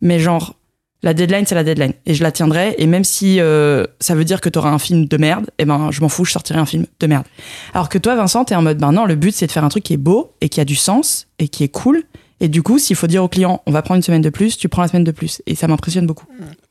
mais 0.01 0.19
genre, 0.19 0.55
la 1.03 1.13
deadline, 1.13 1.45
c'est 1.45 1.55
la 1.55 1.63
deadline. 1.63 1.93
Et 2.05 2.13
je 2.13 2.23
la 2.23 2.31
tiendrai. 2.31 2.75
Et 2.77 2.87
même 2.87 3.03
si 3.03 3.39
euh, 3.39 3.85
ça 3.99 4.15
veut 4.15 4.23
dire 4.23 4.41
que 4.41 4.49
tu 4.49 4.57
auras 4.57 4.71
un 4.71 4.79
film 4.79 5.05
de 5.05 5.17
merde, 5.17 5.49
eh 5.59 5.65
ben, 5.65 5.91
je 5.91 6.01
m'en 6.01 6.09
fous, 6.09 6.25
je 6.25 6.31
sortirai 6.31 6.59
un 6.59 6.65
film 6.65 6.85
de 6.99 7.07
merde. 7.07 7.25
Alors 7.73 7.89
que 7.89 7.97
toi, 7.97 8.15
Vincent, 8.15 8.45
t'es 8.45 8.55
en 8.55 8.61
mode, 8.61 8.77
ben 8.79 8.91
non, 8.93 9.05
le 9.05 9.15
but, 9.15 9.33
c'est 9.35 9.45
de 9.47 9.51
faire 9.51 9.63
un 9.65 9.69
truc 9.69 9.83
qui 9.83 9.93
est 9.93 9.97
beau 9.97 10.31
et 10.41 10.49
qui 10.49 10.59
a 10.61 10.65
du 10.65 10.75
sens 10.75 11.27
et 11.39 11.47
qui 11.49 11.63
est 11.63 11.69
cool. 11.69 12.03
Et 12.39 12.47
du 12.49 12.61
coup, 12.63 12.77
s'il 12.79 12.95
faut 12.97 13.07
dire 13.07 13.23
au 13.23 13.27
client, 13.29 13.61
on 13.67 13.71
va 13.71 13.81
prendre 13.81 13.97
une 13.97 14.01
semaine 14.01 14.21
de 14.21 14.29
plus, 14.29 14.57
tu 14.57 14.67
prends 14.67 14.81
la 14.81 14.87
semaine 14.89 15.03
de 15.05 15.11
plus. 15.11 15.41
Et 15.45 15.55
ça 15.55 15.67
m'impressionne 15.67 16.05
beaucoup. 16.07 16.25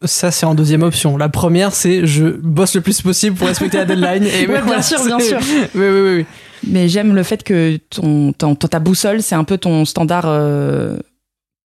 ça 0.05 0.31
c'est 0.31 0.45
en 0.45 0.55
deuxième 0.55 0.83
option 0.83 1.17
la 1.17 1.31
première 1.31 1.73
c'est 1.73 2.05
je 2.07 2.27
bosse 2.27 2.75
le 2.75 2.83
plus 2.83 3.01
possible 3.01 3.37
pour 3.37 3.47
respecter 3.47 3.79
la 3.79 3.85
deadline 3.87 4.25
et 4.25 4.47
Ouais, 4.49 4.61
bien 4.61 4.83
sûr, 4.83 5.03
bien 5.05 5.19
sûr. 5.19 5.39
oui 5.75 5.81
oui 5.81 5.89
oui, 5.89 6.15
oui. 6.17 6.27
Mais 6.69 6.89
j'aime 6.89 7.15
le 7.15 7.23
fait 7.23 7.43
que 7.43 7.79
ton- 7.91 8.33
ta 8.33 8.79
boussole, 8.81 9.23
c'est 9.23 9.35
un 9.35 9.45
peu 9.45 9.57
ton 9.57 9.85
standard 9.85 10.25
euh, 10.27 10.99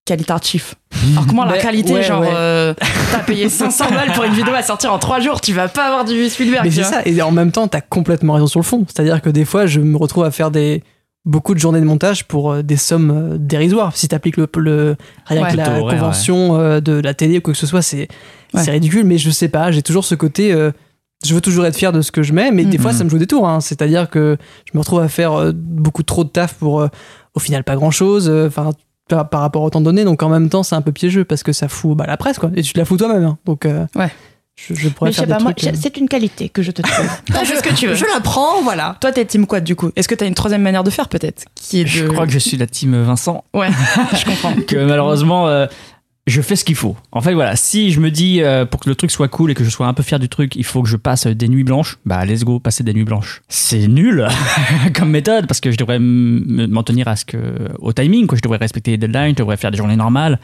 qualitatif. 0.07 0.75
Alors 1.11 1.27
comment 1.27 1.45
la 1.45 1.51
Mais- 1.53 1.57
qualité, 1.59 1.93
ouais, 1.93 2.03
genre, 2.03 2.21
ouais. 2.21 2.29
euh, 2.31 2.73
t'as 3.11 3.19
payé 3.19 3.49
500 3.49 3.85
balles 3.91 4.13
pour 4.13 4.23
une 4.23 4.33
vidéo 4.33 4.53
à 4.55 4.63
sortir 4.63 4.91
en 4.93 4.97
3 4.99 5.19
jours, 5.19 5.41
tu 5.41 5.53
vas 5.53 5.67
pas 5.67 5.85
avoir 5.87 6.05
du 6.05 6.27
Spielberg. 6.29 6.63
Mais 6.65 6.71
c'est 6.71 6.83
ça, 6.83 7.01
et 7.05 7.21
en 7.21 7.31
même 7.31 7.51
temps, 7.51 7.67
t'as 7.67 7.81
complètement 7.81 8.33
raison 8.33 8.47
sur 8.47 8.59
le 8.59 8.65
fond. 8.65 8.85
C'est-à-dire 8.87 9.21
que 9.21 9.29
des 9.29 9.45
fois, 9.45 9.65
je 9.67 9.79
me 9.79 9.97
retrouve 9.97 10.23
à 10.23 10.31
faire 10.31 10.49
des 10.49 10.81
beaucoup 11.25 11.53
de 11.53 11.59
journées 11.59 11.81
de 11.81 11.85
montage 11.85 12.25
pour 12.25 12.53
euh, 12.53 12.61
des 12.63 12.77
sommes 12.77 13.11
euh, 13.33 13.37
dérisoires. 13.37 13.91
Si 13.95 14.07
t'appliques 14.07 14.37
le, 14.37 14.47
le 14.57 14.95
rien 15.25 15.43
Ouais. 15.43 15.51
que 15.51 15.57
la 15.57 15.79
convention 15.81 16.79
de 16.79 16.93
la 17.01 17.13
télé 17.13 17.39
ou 17.39 17.41
quoi 17.41 17.53
que 17.53 17.59
ce 17.59 17.67
soit, 17.67 17.81
c'est 17.81 18.07
ridicule. 18.55 19.03
Mais 19.05 19.17
je 19.17 19.29
sais 19.29 19.49
pas, 19.49 19.71
j'ai 19.71 19.81
toujours 19.83 20.05
ce 20.05 20.15
côté. 20.15 20.53
euh, 20.53 20.71
je 21.25 21.33
veux 21.33 21.41
toujours 21.41 21.65
être 21.65 21.75
fier 21.75 21.91
de 21.91 22.01
ce 22.01 22.11
que 22.11 22.21
je 22.23 22.31
mets, 22.31 22.51
mais 22.51 22.63
des 22.63 22.77
Mhm. 22.77 22.83
fois, 22.83 22.93
ça 22.93 23.03
me 23.03 23.09
joue 23.09 23.17
des 23.17 23.25
tours. 23.27 23.47
hein. 23.49 23.59
C'est-à-dire 23.59 24.07
que 24.09 24.37
je 24.65 24.77
me 24.77 24.79
retrouve 24.79 24.99
à 25.01 25.09
faire 25.09 25.51
beaucoup 25.53 26.03
trop 26.03 26.23
de 26.23 26.29
taf 26.29 26.53
pour, 26.53 26.79
euh, 26.79 26.87
au 27.33 27.39
final, 27.39 27.63
pas 27.63 27.75
grand-chose. 27.75 28.31
Enfin. 28.47 28.69
Par, 29.07 29.29
par 29.29 29.41
rapport 29.41 29.61
au 29.63 29.69
temps 29.69 29.81
donné, 29.81 30.03
donc 30.03 30.21
en 30.23 30.29
même 30.29 30.49
temps 30.49 30.63
c'est 30.63 30.75
un 30.75 30.81
peu 30.81 30.91
piégeux 30.91 31.25
parce 31.25 31.43
que 31.43 31.51
ça 31.53 31.67
fout 31.67 31.95
bah, 31.97 32.05
la 32.07 32.17
presse 32.17 32.39
quoi, 32.39 32.51
et 32.55 32.61
tu 32.61 32.73
te 32.73 32.79
la 32.79 32.85
fous 32.85 32.97
toi-même, 32.97 33.23
hein. 33.23 33.37
donc 33.45 33.65
euh, 33.65 33.85
Ouais. 33.95 34.11
je, 34.55 34.73
je 34.73 34.89
pourrais 34.89 35.09
Mais 35.09 35.13
je 35.13 35.17
faire 35.17 35.25
sais 35.25 35.27
des 35.27 35.37
pas, 35.37 35.39
moi, 35.43 35.53
euh, 35.63 35.71
c'est 35.79 35.97
une 35.97 36.07
qualité 36.09 36.49
que 36.49 36.61
je 36.61 36.71
te 36.71 36.81
trouve. 36.81 37.09
T'en 37.33 37.45
fais 37.45 37.55
ce 37.57 37.61
que 37.63 37.73
tu 37.73 37.87
veux. 37.87 37.95
Je 37.95 38.05
la 38.13 38.19
prends, 38.21 38.61
voilà. 38.63 38.95
Toi, 39.01 39.11
t'es 39.11 39.25
team 39.25 39.45
quad 39.47 39.63
du 39.63 39.75
coup? 39.75 39.91
Est-ce 39.95 40.07
que 40.07 40.15
t'as 40.15 40.25
une 40.27 40.33
troisième 40.35 40.61
manière 40.61 40.83
de 40.83 40.89
faire 40.89 41.09
peut-être? 41.09 41.45
Qui 41.55 41.81
est 41.81 41.83
de... 41.83 41.89
Je 41.89 42.05
crois 42.05 42.25
que 42.25 42.31
je 42.31 42.39
suis 42.39 42.57
la 42.57 42.67
team 42.67 43.01
Vincent. 43.03 43.43
Ouais, 43.53 43.69
je 44.17 44.25
comprends. 44.25 44.53
que 44.67 44.75
malheureusement 44.85 45.47
euh, 45.47 45.67
je 46.27 46.41
fais 46.41 46.55
ce 46.55 46.65
qu'il 46.65 46.75
faut. 46.75 46.95
En 47.11 47.21
fait 47.21 47.33
voilà, 47.33 47.55
si 47.55 47.91
je 47.91 47.99
me 47.99 48.11
dis 48.11 48.41
euh, 48.41 48.65
pour 48.65 48.81
que 48.81 48.89
le 48.89 48.95
truc 48.95 49.09
soit 49.09 49.29
cool 49.29 49.51
et 49.51 49.53
que 49.55 49.63
je 49.63 49.69
sois 49.69 49.87
un 49.87 49.93
peu 49.93 50.03
fier 50.03 50.19
du 50.19 50.29
truc, 50.29 50.55
il 50.55 50.65
faut 50.65 50.83
que 50.83 50.89
je 50.89 50.97
passe 50.97 51.25
des 51.25 51.47
nuits 51.47 51.63
blanches, 51.63 51.97
bah 52.05 52.25
let's 52.25 52.43
go, 52.43 52.59
passer 52.59 52.83
des 52.83 52.93
nuits 52.93 53.05
blanches. 53.05 53.41
C'est 53.47 53.87
nul 53.87 54.27
comme 54.93 55.09
méthode 55.09 55.47
parce 55.47 55.61
que 55.61 55.71
je 55.71 55.77
devrais 55.77 55.99
m'en 55.99 56.83
tenir 56.83 57.07
à 57.07 57.15
ce 57.15 57.25
que 57.25 57.37
au 57.79 57.93
timing 57.93 58.27
quoi, 58.27 58.37
je 58.37 58.41
devrais 58.41 58.57
respecter 58.57 58.91
les 58.91 58.97
deadlines, 58.97 59.31
je 59.31 59.35
devrais 59.35 59.57
faire 59.57 59.71
des 59.71 59.77
journées 59.77 59.95
normales, 59.95 60.39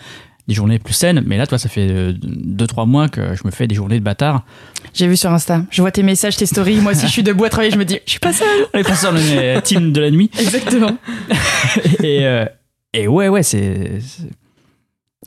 des 0.48 0.56
journées 0.56 0.80
plus 0.80 0.94
saines, 0.94 1.22
mais 1.26 1.38
là 1.38 1.48
toi 1.48 1.58
ça 1.58 1.68
fait 1.68 2.14
2 2.14 2.66
3 2.66 2.86
mois 2.86 3.10
que 3.10 3.36
je 3.36 3.42
me 3.46 3.52
fais 3.52 3.68
des 3.68 3.76
journées 3.76 4.00
de 4.00 4.04
bâtard. 4.06 4.46
J'ai 4.94 5.08
vu 5.08 5.18
sur 5.18 5.32
Insta. 5.32 5.64
Je 5.70 5.82
vois 5.82 5.92
tes 5.92 6.04
messages, 6.04 6.38
tes 6.38 6.46
stories. 6.46 6.76
Moi, 6.76 6.94
si 6.94 7.08
je 7.08 7.12
suis 7.12 7.24
debout 7.24 7.46
à 7.46 7.50
travailler, 7.50 7.72
je 7.72 7.80
me 7.80 7.86
dis, 7.86 8.00
je 8.06 8.12
suis 8.12 8.20
pas 8.20 8.32
seule. 8.32 8.48
On 8.74 8.78
est 8.78 8.84
passé 8.84 9.08
on 9.10 9.16
est 9.16 9.60
team 9.64 9.92
de 9.92 10.00
la 10.00 10.12
nuit 10.12 10.30
Exactement. 10.40 10.96
et, 12.04 12.26
euh, 12.28 12.46
et 12.94 13.08
ouais, 13.08 13.28
ouais, 13.28 13.42
c'est. 13.42 14.00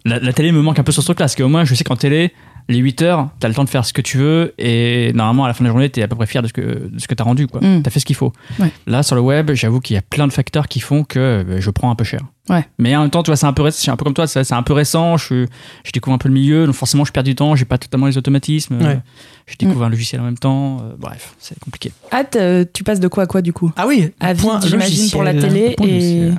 La, 0.06 0.18
la 0.20 0.32
télé 0.32 0.52
me 0.52 0.62
manque 0.62 0.78
un 0.78 0.82
peu 0.84 0.92
sur 0.92 1.02
ce 1.02 1.06
truc-là, 1.08 1.24
parce 1.24 1.36
qu'au 1.36 1.48
moins, 1.48 1.64
je 1.64 1.74
sais 1.74 1.84
qu'en 1.84 1.96
télé, 1.96 2.32
les 2.68 2.78
8 2.78 3.02
heures, 3.02 3.28
t'as 3.38 3.46
le 3.46 3.54
temps 3.54 3.62
de 3.62 3.68
faire 3.68 3.84
ce 3.84 3.92
que 3.92 4.00
tu 4.02 4.18
veux, 4.18 4.52
et 4.58 5.12
normalement, 5.14 5.44
à 5.44 5.48
la 5.48 5.54
fin 5.54 5.62
de 5.62 5.68
la 5.68 5.72
journée, 5.72 5.88
t'es 5.88 6.02
à 6.02 6.08
peu 6.08 6.16
près 6.16 6.26
fier 6.26 6.42
de 6.42 6.48
ce 6.48 6.52
que, 6.52 6.88
de 6.90 6.98
ce 6.98 7.06
que 7.06 7.14
t'as 7.14 7.22
rendu, 7.22 7.46
quoi. 7.46 7.60
Mm. 7.60 7.82
T'as 7.82 7.90
fait 7.90 8.00
ce 8.00 8.04
qu'il 8.06 8.16
faut. 8.16 8.32
Ouais. 8.58 8.70
Là, 8.88 9.02
sur 9.04 9.14
le 9.14 9.20
web, 9.20 9.52
j'avoue 9.54 9.78
qu'il 9.80 9.94
y 9.94 9.98
a 9.98 10.02
plein 10.02 10.26
de 10.26 10.32
facteurs 10.32 10.66
qui 10.66 10.80
font 10.80 11.04
que 11.04 11.18
euh, 11.20 11.60
je 11.60 11.70
prends 11.70 11.90
un 11.90 11.94
peu 11.94 12.02
cher. 12.04 12.20
Ouais. 12.48 12.66
Mais 12.78 12.94
en 12.96 13.02
même 13.02 13.10
temps, 13.10 13.22
tu 13.22 13.30
vois, 13.30 13.36
c'est 13.36 13.46
un 13.46 13.52
peu, 13.52 13.70
c'est 13.70 13.90
un 13.90 13.96
peu 13.96 14.04
comme 14.04 14.14
toi, 14.14 14.26
c'est 14.26 14.42
c'est 14.44 14.54
un 14.54 14.62
peu 14.64 14.72
récent, 14.72 15.16
je, 15.16 15.46
je 15.84 15.92
découvre 15.92 16.14
un 16.14 16.18
peu 16.18 16.28
le 16.28 16.34
milieu, 16.34 16.66
donc 16.66 16.74
forcément, 16.74 17.04
je 17.04 17.12
perds 17.12 17.22
du 17.24 17.34
temps, 17.34 17.54
j'ai 17.56 17.64
pas 17.64 17.78
totalement 17.78 18.06
les 18.06 18.18
automatismes, 18.18 18.78
Ouais. 18.80 18.98
je 19.46 19.56
découvre 19.56 19.84
un 19.84 19.88
logiciel 19.88 20.20
en 20.20 20.24
même 20.24 20.38
temps, 20.38 20.78
euh, 20.82 20.94
bref, 20.98 21.34
c'est 21.38 21.58
compliqué. 21.60 21.92
Hâte, 22.12 22.36
euh, 22.36 22.64
tu 22.72 22.82
passes 22.84 23.00
de 23.00 23.08
quoi 23.08 23.24
à 23.24 23.26
quoi 23.26 23.42
du 23.42 23.52
coup? 23.52 23.72
Ah 23.76 23.86
oui, 23.86 24.10
À 24.20 24.34
point 24.34 24.58
vide, 24.60 24.70
j'imagine, 24.70 25.10
pour 25.10 25.22
la 25.24 25.34
télé 25.34 25.74
et. 25.84 26.30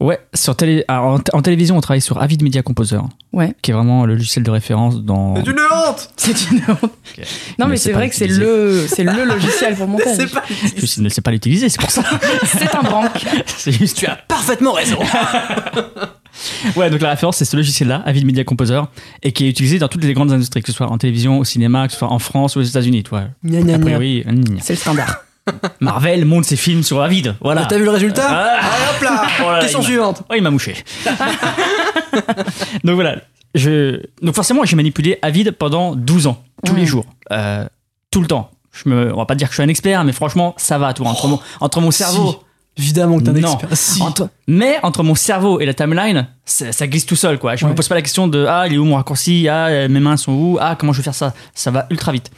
Ouais, 0.00 0.18
sur 0.34 0.56
télé, 0.56 0.82
alors, 0.88 1.04
en, 1.06 1.18
t- 1.18 1.30
en 1.34 1.42
télévision, 1.42 1.76
on 1.76 1.80
travaille 1.82 2.00
sur 2.00 2.22
Avid 2.22 2.42
Media 2.42 2.62
Composer, 2.62 3.00
Ouais. 3.34 3.52
qui 3.60 3.70
est 3.70 3.74
vraiment 3.74 4.06
le 4.06 4.14
logiciel 4.14 4.42
de 4.42 4.50
référence 4.50 5.02
dans. 5.02 5.34
C'est 5.36 5.50
une 5.50 5.58
honte 5.60 6.10
C'est 6.16 6.50
une 6.50 6.62
honte. 6.68 6.82
Non, 7.58 7.66
mais, 7.66 7.68
Mais 7.68 7.76
c'est 7.76 7.92
vrai 7.92 8.08
que 8.08 8.14
c'est 8.16 8.26
le, 8.26 8.86
c'est 8.88 9.04
le 9.04 9.24
logiciel 9.26 9.74
pour 9.76 9.86
montage. 9.88 10.16
C'est 10.16 10.32
pas... 10.32 10.42
Je 10.48 11.02
ne 11.02 11.08
sais 11.10 11.20
pas 11.20 11.30
l'utiliser, 11.30 11.68
c'est 11.68 11.80
pour 11.80 11.90
ça. 11.90 12.02
C'est 12.44 12.74
un 12.74 12.82
branque. 12.82 13.26
c'est 13.46 13.72
juste. 13.72 13.98
Tu 13.98 14.06
as 14.06 14.16
parfaitement 14.16 14.72
raison 14.72 14.98
ouais, 16.76 16.90
donc 16.90 17.00
la 17.00 17.10
référence, 17.10 17.36
c'est 17.36 17.44
ce 17.44 17.56
logiciel-là, 17.56 18.02
Avid 18.06 18.24
Media 18.24 18.44
Composer, 18.44 18.80
et 19.22 19.32
qui 19.32 19.46
est 19.46 19.50
utilisé 19.50 19.78
dans 19.78 19.88
toutes 19.88 20.04
les 20.04 20.14
grandes 20.14 20.32
industries, 20.32 20.62
que 20.62 20.68
ce 20.68 20.72
soit 20.72 20.90
en 20.90 20.96
télévision, 20.98 21.38
au 21.38 21.44
cinéma, 21.44 21.86
que 21.86 21.92
ce 21.92 21.98
soit 21.98 22.10
en 22.10 22.18
France 22.18 22.56
ou 22.56 22.60
aux 22.60 22.62
États-Unis. 22.62 23.02
Toi. 23.02 23.24
Gna, 23.44 23.60
gna, 23.60 23.74
A 23.74 23.78
priori, 23.78 24.22
gna, 24.24 24.32
gna. 24.32 24.60
C'est 24.62 24.74
le 24.74 24.78
standard. 24.78 25.24
Marvel 25.80 26.24
monte 26.24 26.44
ses 26.44 26.56
films 26.56 26.82
sur 26.82 27.00
Avid. 27.02 27.34
Voilà. 27.40 27.66
T'as 27.66 27.78
vu 27.78 27.84
le 27.84 27.90
résultat 27.90 28.26
Ah. 28.28 28.58
Allez 28.60 28.84
hop 28.96 29.02
là 29.02 29.22
Oh 29.40 29.42
là 29.44 29.52
là, 29.54 29.60
Question 29.60 29.82
suivante. 29.82 30.22
Oh, 30.28 30.34
il 30.36 30.42
m'a 30.42 30.50
mouché. 30.50 30.74
donc 32.84 32.94
voilà. 32.94 33.16
Je... 33.54 34.00
Donc 34.22 34.34
forcément, 34.34 34.64
j'ai 34.64 34.76
manipulé 34.76 35.18
Avid 35.22 35.50
pendant 35.52 35.94
12 35.96 36.26
ans, 36.28 36.42
tous 36.64 36.74
les 36.76 36.86
jours, 36.86 37.04
euh, 37.32 37.66
tout 38.10 38.20
le 38.20 38.26
temps. 38.28 38.50
Je 38.72 38.88
me... 38.88 39.12
On 39.12 39.16
va 39.16 39.26
pas 39.26 39.34
dire 39.34 39.48
que 39.48 39.52
je 39.52 39.56
suis 39.56 39.62
un 39.64 39.68
expert, 39.68 40.04
mais 40.04 40.12
franchement, 40.12 40.54
ça 40.56 40.78
va, 40.78 40.94
toi, 40.94 41.08
entre, 41.08 41.26
mon... 41.26 41.40
entre 41.60 41.80
mon 41.80 41.90
cerveau. 41.90 42.44
Évidemment 42.78 43.18
que 43.18 43.24
t'es 43.24 43.30
un 43.30 43.34
expert. 43.34 43.68
Si. 43.72 44.00
Entre- 44.00 44.28
Mais 44.46 44.78
entre 44.84 45.02
mon 45.02 45.16
cerveau 45.16 45.58
et 45.58 45.66
la 45.66 45.74
timeline, 45.74 46.28
ça, 46.44 46.70
ça 46.70 46.86
glisse 46.86 47.04
tout 47.04 47.16
seul, 47.16 47.38
quoi. 47.40 47.56
Je 47.56 47.64
Ouais. 47.64 47.70
me 47.72 47.74
pose 47.74 47.88
pas 47.88 47.96
la 47.96 48.02
question 48.02 48.28
de 48.28 48.46
ah, 48.48 48.66
il 48.68 48.74
est 48.74 48.78
où 48.78 48.84
mon 48.84 48.94
raccourci? 48.94 49.48
Ah, 49.48 49.88
mes 49.88 50.00
mains 50.00 50.16
sont 50.16 50.32
où? 50.32 50.58
Ah, 50.60 50.76
comment 50.78 50.92
je 50.92 50.98
vais 50.98 51.02
faire 51.04 51.14
ça? 51.14 51.34
Ça 51.52 51.72
va 51.72 51.86
ultra 51.90 52.12
vite. 52.12 52.30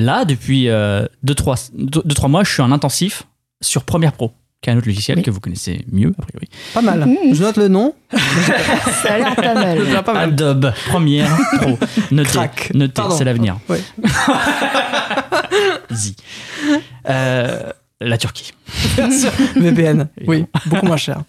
Là, 0.00 0.24
depuis 0.24 0.66
2-3 0.66 2.28
mois, 2.28 2.44
je 2.44 2.52
suis 2.52 2.62
en 2.62 2.72
intensif 2.72 3.24
sur 3.60 3.84
Premiere 3.84 4.12
Pro, 4.12 4.32
qui 4.62 4.70
est 4.70 4.72
un 4.72 4.78
autre 4.78 4.86
logiciel 4.86 5.18
Oui. 5.18 5.22
que 5.22 5.30
vous 5.30 5.40
connaissez 5.40 5.84
mieux, 5.92 6.14
a 6.18 6.22
priori. 6.22 6.48
Pas 6.72 6.80
mal. 6.82 7.04
Mmh. 7.06 7.34
Je 7.34 7.42
note 7.42 7.56
le 7.58 7.68
nom. 7.68 7.94
Ça 9.02 9.14
a 9.14 9.18
l'air 9.18 9.36
pas 9.36 9.54
mal. 9.54 10.02
Pas 10.04 10.12
mal. 10.14 10.28
Adobe 10.30 10.72
Premiere 10.88 11.28
Pro. 11.58 11.78
Notez, 12.10 12.30
Crac. 12.30 12.70
notez, 12.74 12.92
Pardon. 12.94 13.14
c'est 13.16 13.24
l'avenir. 13.24 13.58
Ouais. 13.68 13.80
Zi. 15.90 16.16
Euh, 17.08 17.70
la 18.00 18.18
Turquie. 18.18 18.52
VPN. 19.56 20.08
Oui, 20.26 20.46
beaucoup 20.66 20.86
moins 20.86 20.96
cher. 20.96 21.22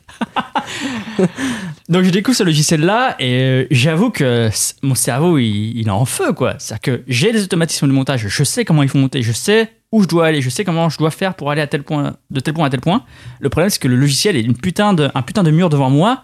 Donc 1.89 2.03
je 2.03 2.09
découvre 2.09 2.38
ce 2.38 2.43
logiciel-là 2.43 3.15
et 3.19 3.41
euh, 3.41 3.67
j'avoue 3.72 4.09
que 4.09 4.49
mon 4.82 4.95
cerveau 4.95 5.38
il, 5.38 5.78
il 5.78 5.88
est 5.88 5.91
en 5.91 6.05
feu 6.05 6.32
quoi. 6.34 6.55
C'est-à-dire 6.59 6.82
que 6.82 7.03
j'ai 7.07 7.32
des 7.32 7.43
automatismes 7.43 7.88
de 7.88 7.91
montage, 7.91 8.28
je 8.28 8.43
sais 8.43 8.63
comment 8.63 8.84
il 8.84 8.89
faut 8.89 8.97
monter, 8.97 9.22
je 9.22 9.34
sais 9.34 9.72
où 9.91 10.03
je 10.03 10.07
dois 10.07 10.28
aller, 10.28 10.41
je 10.41 10.49
sais 10.49 10.63
comment 10.63 10.89
je 10.89 10.97
dois 10.97 11.11
faire 11.11 11.34
pour 11.34 11.51
aller 11.51 11.61
à 11.61 11.67
tel 11.67 11.84
point, 11.84 12.15
de 12.30 12.39
tel 12.39 12.53
point 12.53 12.67
à 12.67 12.69
tel 12.69 12.80
point. 12.80 13.03
Le 13.39 13.49
problème 13.49 13.69
c'est 13.69 13.82
que 13.82 13.89
le 13.89 13.97
logiciel 13.97 14.38
est 14.38 14.41
une 14.41 14.55
putain 14.55 14.93
de, 14.93 15.09
un 15.13 15.22
putain 15.22 15.43
de 15.43 15.51
mur 15.51 15.69
devant 15.69 15.89
moi 15.89 16.24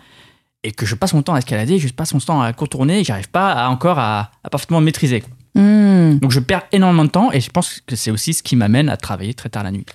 et 0.63 0.71
que 0.71 0.85
je 0.85 0.95
passe 0.95 1.13
mon 1.13 1.21
temps 1.21 1.33
à 1.33 1.39
escalader, 1.39 1.79
je 1.79 1.87
passe 1.89 2.13
mon 2.13 2.19
temps 2.19 2.41
à 2.41 2.51
contourner, 2.53 3.01
et 3.01 3.03
j'arrive 3.03 3.29
pas 3.29 3.51
à, 3.51 3.69
encore 3.69 3.99
à, 3.99 4.31
à 4.43 4.49
parfaitement 4.49 4.81
maîtriser. 4.81 5.23
Mmh. 5.55 6.19
Donc 6.19 6.31
je 6.31 6.39
perds 6.39 6.63
énormément 6.71 7.05
de 7.05 7.09
temps 7.09 7.31
et 7.31 7.41
je 7.41 7.49
pense 7.49 7.81
que 7.85 7.95
c'est 7.95 8.11
aussi 8.11 8.33
ce 8.33 8.43
qui 8.43 8.55
m'amène 8.55 8.89
à 8.89 8.97
travailler 8.97 9.33
très 9.33 9.49
tard 9.49 9.63
la 9.63 9.71
nuit. 9.71 9.85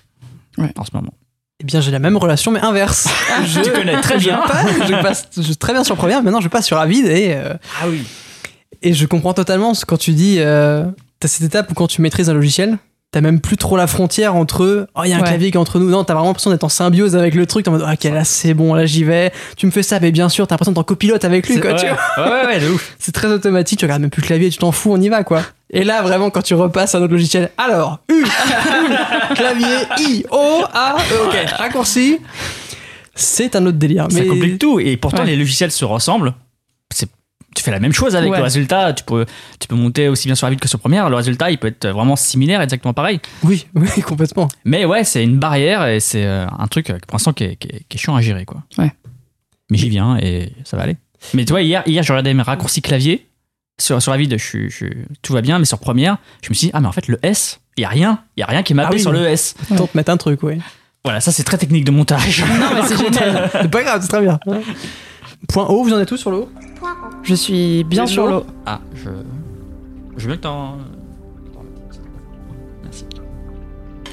Ouais. 0.58 0.72
En 0.76 0.84
ce 0.84 0.90
moment. 0.94 1.12
Eh 1.60 1.64
bien, 1.64 1.80
j'ai 1.80 1.90
la 1.92 1.98
même 2.00 2.16
relation, 2.16 2.50
mais 2.50 2.60
inverse. 2.60 3.08
je 3.46 3.60
Tu 3.60 3.70
connais 3.70 4.00
très 4.00 4.18
je 4.18 4.24
bien. 4.28 4.40
passe, 4.46 4.66
je 4.88 5.02
passe 5.02 5.28
je- 5.38 5.52
très 5.54 5.72
bien 5.72 5.84
sur 5.84 5.96
Première. 5.96 6.22
Maintenant, 6.22 6.40
je 6.40 6.48
passe 6.48 6.66
sur 6.66 6.78
Avid 6.78 7.06
et, 7.06 7.34
euh, 7.34 7.54
Ah 7.80 7.86
oui. 7.88 8.02
et 8.82 8.92
je 8.94 9.06
comprends 9.06 9.34
totalement 9.34 9.74
ce- 9.74 9.84
quand 9.84 9.96
tu 9.98 10.12
dis. 10.12 10.36
Euh, 10.38 10.84
t'as 11.20 11.28
cette 11.28 11.42
étape 11.46 11.70
où 11.70 11.74
quand 11.74 11.86
tu 11.86 12.02
maîtrises 12.02 12.28
un 12.28 12.34
logiciel, 12.34 12.78
t'as 13.12 13.20
même 13.20 13.40
plus 13.40 13.56
trop 13.58 13.76
la 13.76 13.86
frontière 13.86 14.34
entre. 14.34 14.88
Oh, 14.96 15.00
il 15.04 15.10
y 15.10 15.12
a 15.12 15.16
un 15.16 15.20
Ouais. 15.20 15.26
clavier 15.26 15.50
qui 15.52 15.56
est 15.56 15.60
entre 15.60 15.78
nous. 15.78 15.88
Non, 15.90 16.02
t'as 16.02 16.14
vraiment 16.14 16.28
l'impression 16.30 16.50
d'être 16.50 16.64
en 16.64 16.68
symbiose 16.68 17.14
avec 17.14 17.34
le 17.36 17.46
truc. 17.46 17.64
T'es 17.64 17.68
en 17.68 17.72
mode, 17.74 17.82
ok, 17.82 18.04
là, 18.04 18.24
c'est 18.24 18.54
bon, 18.54 18.74
là, 18.74 18.84
j'y 18.86 19.04
vais. 19.04 19.30
Tu 19.56 19.66
me 19.66 19.70
fais 19.70 19.82
ça, 19.84 20.00
mais 20.00 20.10
bien 20.10 20.28
sûr, 20.28 20.46
t'as 20.48 20.54
l'impression 20.54 20.72
d'être 20.72 20.78
en 20.80 20.84
copilote 20.84 21.24
avec 21.24 21.46
lui, 21.46 21.54
C'est- 21.56 21.60
quoi. 21.60 21.72
ouais, 21.72 21.76
tu 21.78 21.86
vois. 21.86 22.24
ouais, 22.26 22.32
ouais, 22.32 22.46
ouais, 22.46 22.60
de 22.60 22.70
ouf. 22.70 22.96
C'est 22.98 23.12
très 23.12 23.28
automatique, 23.28 23.78
tu 23.78 23.84
regardes 23.84 24.00
même 24.00 24.10
plus 24.10 24.22
le 24.22 24.26
clavier, 24.26 24.50
tu 24.50 24.58
t'en 24.58 24.72
fous, 24.72 24.90
on 24.92 25.00
y 25.00 25.08
va 25.08 25.22
quoi. 25.22 25.42
Et 25.72 25.84
là, 25.84 26.02
vraiment, 26.02 26.28
quand 26.30 26.42
tu 26.42 26.54
repasses 26.54 26.94
à 26.94 26.98
un 26.98 27.02
autre 27.02 27.12
logiciel, 27.14 27.50
alors, 27.56 28.00
U, 28.10 28.22
U, 28.22 29.34
clavier, 29.34 29.78
I, 29.98 30.24
O, 30.30 30.62
A, 30.72 30.96
E, 30.98 31.26
ok, 31.28 31.34
raccourci, 31.56 32.18
c'est 33.14 33.56
un 33.56 33.64
autre 33.66 33.78
délire. 33.78 34.06
Ça 34.10 34.20
Mais 34.20 34.26
complique 34.26 34.58
tout. 34.58 34.80
Et 34.80 34.96
pourtant, 34.96 35.22
Ouais. 35.22 35.28
les 35.28 35.36
logiciels 35.36 35.70
se 35.70 35.84
ressemblent. 35.84 36.34
C'est- 36.92 37.08
Tu 37.54 37.62
fais 37.62 37.70
la 37.70 37.80
même 37.80 37.92
chose 37.92 38.16
avec 38.16 38.30
Ouais. 38.30 38.38
le 38.38 38.44
résultat. 38.44 38.94
Tu 38.94 39.04
peux, 39.04 39.26
tu 39.60 39.68
peux 39.68 39.74
monter 39.74 40.08
aussi 40.08 40.26
bien 40.26 40.34
sur 40.34 40.46
Avid 40.46 40.58
que 40.58 40.68
sur 40.68 40.78
Premiere. 40.78 41.10
Le 41.10 41.16
résultat, 41.16 41.50
il 41.50 41.58
peut 41.58 41.68
être 41.68 41.86
vraiment 41.88 42.16
similaire, 42.16 42.62
exactement 42.62 42.94
pareil. 42.94 43.20
oui, 43.42 43.66
oui, 43.74 43.88
complètement. 44.02 44.48
Mais 44.64 44.86
ouais, 44.86 45.04
c'est 45.04 45.22
une 45.22 45.38
barrière 45.38 45.86
et 45.86 46.00
c'est 46.00 46.24
euh, 46.24 46.46
un 46.58 46.66
truc, 46.66 46.88
euh, 46.88 46.98
pour 47.06 47.14
l'instant, 47.16 47.34
qui 47.34 47.44
est, 47.44 47.56
qui, 47.56 47.68
est, 47.68 47.82
qui 47.88 47.96
est 47.96 48.00
chiant 48.00 48.16
à 48.16 48.22
gérer. 48.22 48.46
Quoi. 48.46 48.62
Ouais. 48.78 48.90
Mais 49.70 49.76
j'y 49.76 49.90
viens 49.90 50.16
et 50.16 50.52
ça 50.64 50.76
va 50.78 50.84
aller. 50.84 50.96
Mais 51.34 51.44
tu 51.44 51.52
vois, 51.52 51.60
hier, 51.60 51.82
hier 51.86 52.02
je 52.02 52.10
regardais 52.12 52.32
mes 52.32 52.42
raccourcis 52.42 52.80
clavier. 52.80 53.26
Sur, 53.80 54.00
sur 54.00 54.14
je, 54.16 54.36
suis- 54.36 54.70
je, 54.70 54.76
suis- 54.76 54.96
tout 55.22 55.32
va 55.32 55.40
bien, 55.40 55.58
mais 55.58 55.64
sur 55.64 55.78
Premiere, 55.78 56.18
je 56.42 56.50
me 56.50 56.54
suis 56.54 56.66
dit, 56.68 56.70
ah, 56.74 56.80
mais 56.80 56.86
en 56.88 56.92
fait, 56.92 57.08
le 57.08 57.18
S, 57.22 57.60
il 57.76 57.80
n'y 57.80 57.84
a 57.84 57.88
rien. 57.88 58.20
Il 58.36 58.40
n'y 58.40 58.44
a 58.44 58.46
rien 58.46 58.62
qui 58.62 58.72
est 58.72 58.76
mappé 58.76 58.88
Ah 58.92 58.94
oui. 58.96 59.00
sur 59.00 59.12
le 59.12 59.26
S. 59.26 59.54
Ouais. 59.70 59.76
Tente 59.76 59.94
mettre 59.94 60.10
un 60.12 60.16
truc, 60.16 60.42
oui. 60.42 60.60
Voilà, 61.04 61.20
ça, 61.20 61.32
c'est 61.32 61.42
très 61.42 61.58
technique 61.58 61.84
de 61.84 61.90
montage. 61.90 62.44
Non, 62.60 62.70
mais 62.74 62.82
c'est 62.86 62.96
génial. 62.96 63.50
C'est 63.52 63.70
pas 63.70 63.82
grave, 63.82 64.02
c'est 64.02 64.08
très 64.08 64.20
bien. 64.20 64.38
Point 65.48 65.66
O, 65.66 65.82
vous 65.82 65.92
en 65.92 65.98
êtes 65.98 66.08
tous 66.08 66.16
sur 66.18 66.30
le 66.30 66.36
O 66.38 66.48
Je 67.24 67.34
suis 67.34 67.82
bien 67.84 68.06
sur 68.06 68.26
l'eau 68.26 68.30
l'eau. 68.40 68.46
Ah, 68.66 68.80
je. 68.94 69.08
Je 70.16 70.22
veux 70.22 70.26
bien 70.28 70.36
que 70.36 70.42
t'en. 70.42 70.76
Merci. 72.84 73.04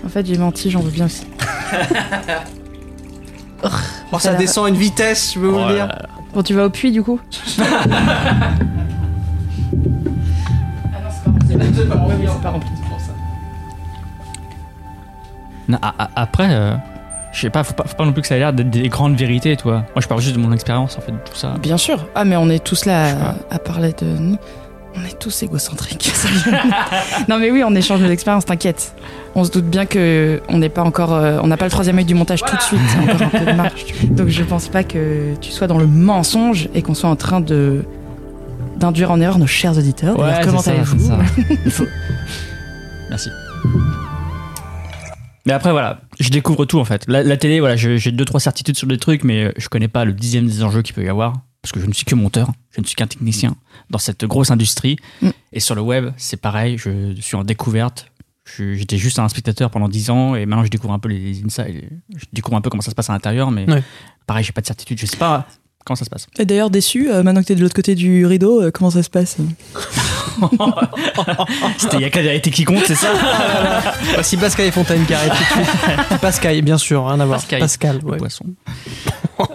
En 0.04 0.10
fait, 0.10 0.26
j'ai 0.26 0.38
menti, 0.38 0.72
j'en 0.72 0.80
veux 0.80 0.92
bien 0.92 1.06
aussi. 1.06 1.26
Oh, 4.12 4.18
ça 4.20 4.34
descend 4.36 4.66
à 4.68 4.70
une 4.70 4.76
vitesse, 4.78 5.34
je 5.36 5.40
veux 5.40 5.50
vous 5.50 5.60
Oh 5.60 5.68
dire. 5.72 5.86
là. 5.88 6.08
Bon, 6.34 6.42
tu 6.42 6.54
vas 6.54 6.66
au 6.66 6.70
puits 6.70 6.92
du 6.94 7.04
coup? 7.04 7.20
c'est 11.76 11.88
pas 11.90 11.96
rempli. 11.96 12.28
c'est 12.28 12.42
pas 12.42 12.50
rempli. 12.50 12.70
Non, 15.68 15.78
a- 15.82 15.94
a- 16.04 16.10
après, 16.16 16.48
euh, 16.50 16.74
je 17.32 17.42
sais 17.42 17.50
pas 17.50 17.64
faut, 17.64 17.74
pas, 17.74 17.84
faut 17.86 17.96
pas 17.96 18.06
non 18.06 18.12
plus 18.12 18.22
que 18.24 18.28
ça 18.28 18.36
ait 18.36 18.40
l'air 18.40 18.54
d'être 18.54 18.70
des 18.72 18.90
grandes 18.90 19.16
vérités, 19.16 19.56
toi. 19.56 19.84
Moi, 19.96 20.02
je 20.02 20.08
parle 20.08 20.22
juste 20.22 20.36
de 20.36 20.42
mon 20.42 20.52
expérience, 20.52 20.98
en 20.98 21.02
fait, 21.02 21.12
de 21.12 21.18
tout 21.18 21.36
ça. 21.36 21.54
Bien 21.62 21.78
sûr. 21.78 22.08
Ah, 22.16 22.26
mais 22.26 22.36
on 22.38 22.50
est 22.50 22.64
tous 22.64 22.86
là 22.86 23.10
Je 23.10 23.14
sais 23.16 23.22
à, 23.52 23.56
à 23.56 23.60
parler 23.60 23.94
de 24.00 24.06
nous. 24.06 24.38
On 24.96 25.04
est 25.06 25.20
tous 25.20 25.44
égocentriques. 25.44 26.12
non, 27.30 27.38
mais 27.38 27.52
oui, 27.52 27.64
on 27.64 27.76
échange 27.76 28.02
nos 28.02 28.10
expériences, 28.10 28.46
t'inquiète. 28.46 28.96
On 29.36 29.44
se 29.44 29.52
doute 29.52 29.66
bien 29.66 29.86
que 29.86 30.42
on 30.50 30.58
n'est 30.58 30.70
pas 30.70 30.82
encore, 30.82 31.14
euh, 31.14 31.38
on 31.44 31.48
n'a 31.48 31.58
pas 31.58 31.66
le 31.66 31.72
troisième 31.72 32.00
œil 32.00 32.06
du 32.06 32.16
montage 32.16 32.42
tout 32.42 32.56
de 32.56 32.62
suite. 32.62 32.80
C'est 32.88 32.98
encore 33.14 33.22
un 33.22 33.30
peu 33.30 33.46
de 33.46 33.52
marche. 33.56 33.86
Donc 34.10 34.30
je 34.30 34.42
pense 34.44 34.68
pas 34.68 34.84
que 34.84 35.36
tu 35.40 35.52
sois 35.52 35.68
dans 35.68 35.78
le 35.78 35.86
mensonge 35.86 36.68
et 36.74 36.82
qu'on 36.82 36.96
soit 36.96 37.10
en 37.10 37.16
train 37.16 37.40
de 37.40 37.86
d'induire 38.80 39.12
en 39.12 39.20
erreur 39.22 39.38
nos 39.38 39.48
chers 39.48 39.78
auditeurs. 39.78 40.18
Ouais, 40.20 40.40
comment 40.44 40.62
allez-vous 40.62 41.12
Merci. 43.10 43.30
Mais 45.46 45.54
après, 45.54 45.72
voilà, 45.72 46.02
je 46.20 46.30
découvre 46.30 46.66
tout 46.66 46.80
en 46.80 46.86
fait. 46.86 47.06
La, 47.08 47.24
la 47.24 47.38
télé, 47.38 47.60
voilà, 47.60 47.76
j'ai 47.76 48.12
deux, 48.12 48.26
trois 48.26 48.40
certitudes 48.40 48.78
sur 48.78 48.88
des 48.88 48.98
trucs, 48.98 49.24
mais 49.24 49.46
euh, 49.46 49.52
je 49.58 49.68
connais 49.70 49.88
pas 49.88 50.06
le 50.06 50.14
dixième 50.14 50.46
des 50.46 50.64
enjeux 50.64 50.82
qu'il 50.82 50.94
peut 50.96 51.04
y 51.04 51.10
avoir. 51.10 51.34
Parce 51.62 51.74
que 51.74 51.80
je 51.82 51.86
ne 51.88 51.92
suis 51.94 52.06
que 52.06 52.16
monteur, 52.16 52.52
je 52.72 52.80
ne 52.80 52.86
suis 52.86 52.96
qu'un 52.96 53.08
technicien 53.08 53.56
dans 53.90 53.98
cette 54.00 54.24
grosse 54.26 54.50
industrie. 54.52 54.96
Mm. 55.22 55.30
Et 55.54 55.60
sur 55.60 55.76
le 55.76 55.82
web, 55.82 56.12
c'est 56.18 56.38
pareil, 56.40 56.78
je 56.78 57.14
suis 57.20 57.36
en 57.36 57.44
découverte. 57.44 58.12
J'étais 58.58 58.98
juste 58.98 59.20
un 59.20 59.28
spectateur 59.30 59.70
pendant 59.70 59.88
10 59.90 60.10
ans 60.10 60.36
et 60.36 60.46
maintenant 60.48 60.64
je 60.64 60.70
découvre 60.72 60.94
un 60.94 61.00
peu 61.00 61.10
les, 61.10 61.20
les 61.20 61.44
insides. 61.46 61.84
Je 62.16 62.26
découvre 62.34 62.58
un 62.58 62.62
peu 62.62 62.70
comment 62.70 62.82
ça 62.82 62.90
se 62.92 62.96
passe 62.96 63.10
à 63.10 63.14
l'intérieur, 63.14 63.52
mais 63.52 63.70
Ouais. 63.70 63.84
pareil, 64.26 64.44
j'ai 64.44 64.54
pas 64.54 64.62
de 64.62 64.66
certitude. 64.68 64.98
Je 65.00 65.06
sais 65.06 65.18
pas 65.18 65.46
comment 65.90 65.98
ça 65.98 66.06
se 66.06 66.10
passe. 66.12 66.28
Et 66.38 66.46
d'ailleurs 66.46 66.70
déçu, 66.70 67.12
euh, 67.12 67.24
maintenant 67.24 67.42
que 67.42 67.48
t'es 67.48 67.56
de 67.56 67.62
l'autre 67.62 67.74
côté 67.76 67.96
du 67.96 68.24
rideau, 68.26 68.62
euh, 68.62 68.72
comment 68.72 68.92
ça 68.92 69.02
se 69.02 69.10
passe? 69.10 69.38
C'était 71.78 71.98
il 71.98 72.02
y 72.02 72.06
a 72.06 72.10
que 72.12 72.18
la 72.18 72.24
vérité 72.24 72.52
qui 72.52 72.64
compte, 72.64 72.84
c'est 72.86 72.96
ça? 72.96 73.10
Voici 74.14 74.38
Pascal 74.38 74.68
et 74.68 74.72
Fontaine 74.72 75.06
qui 75.06 75.14
arrivent 75.14 75.32
tout 75.32 75.60
de 75.60 75.66
suite. 75.66 76.20
Pascal, 76.22 76.62
bien 76.62 76.78
sûr, 76.78 77.06
rien 77.08 77.20
à 77.20 77.26
voir. 77.26 77.40
Pascal. 77.40 77.60
Pascal, 77.60 78.00
Le 78.04 78.12
ouais. 78.12 78.18
poisson. 78.18 78.46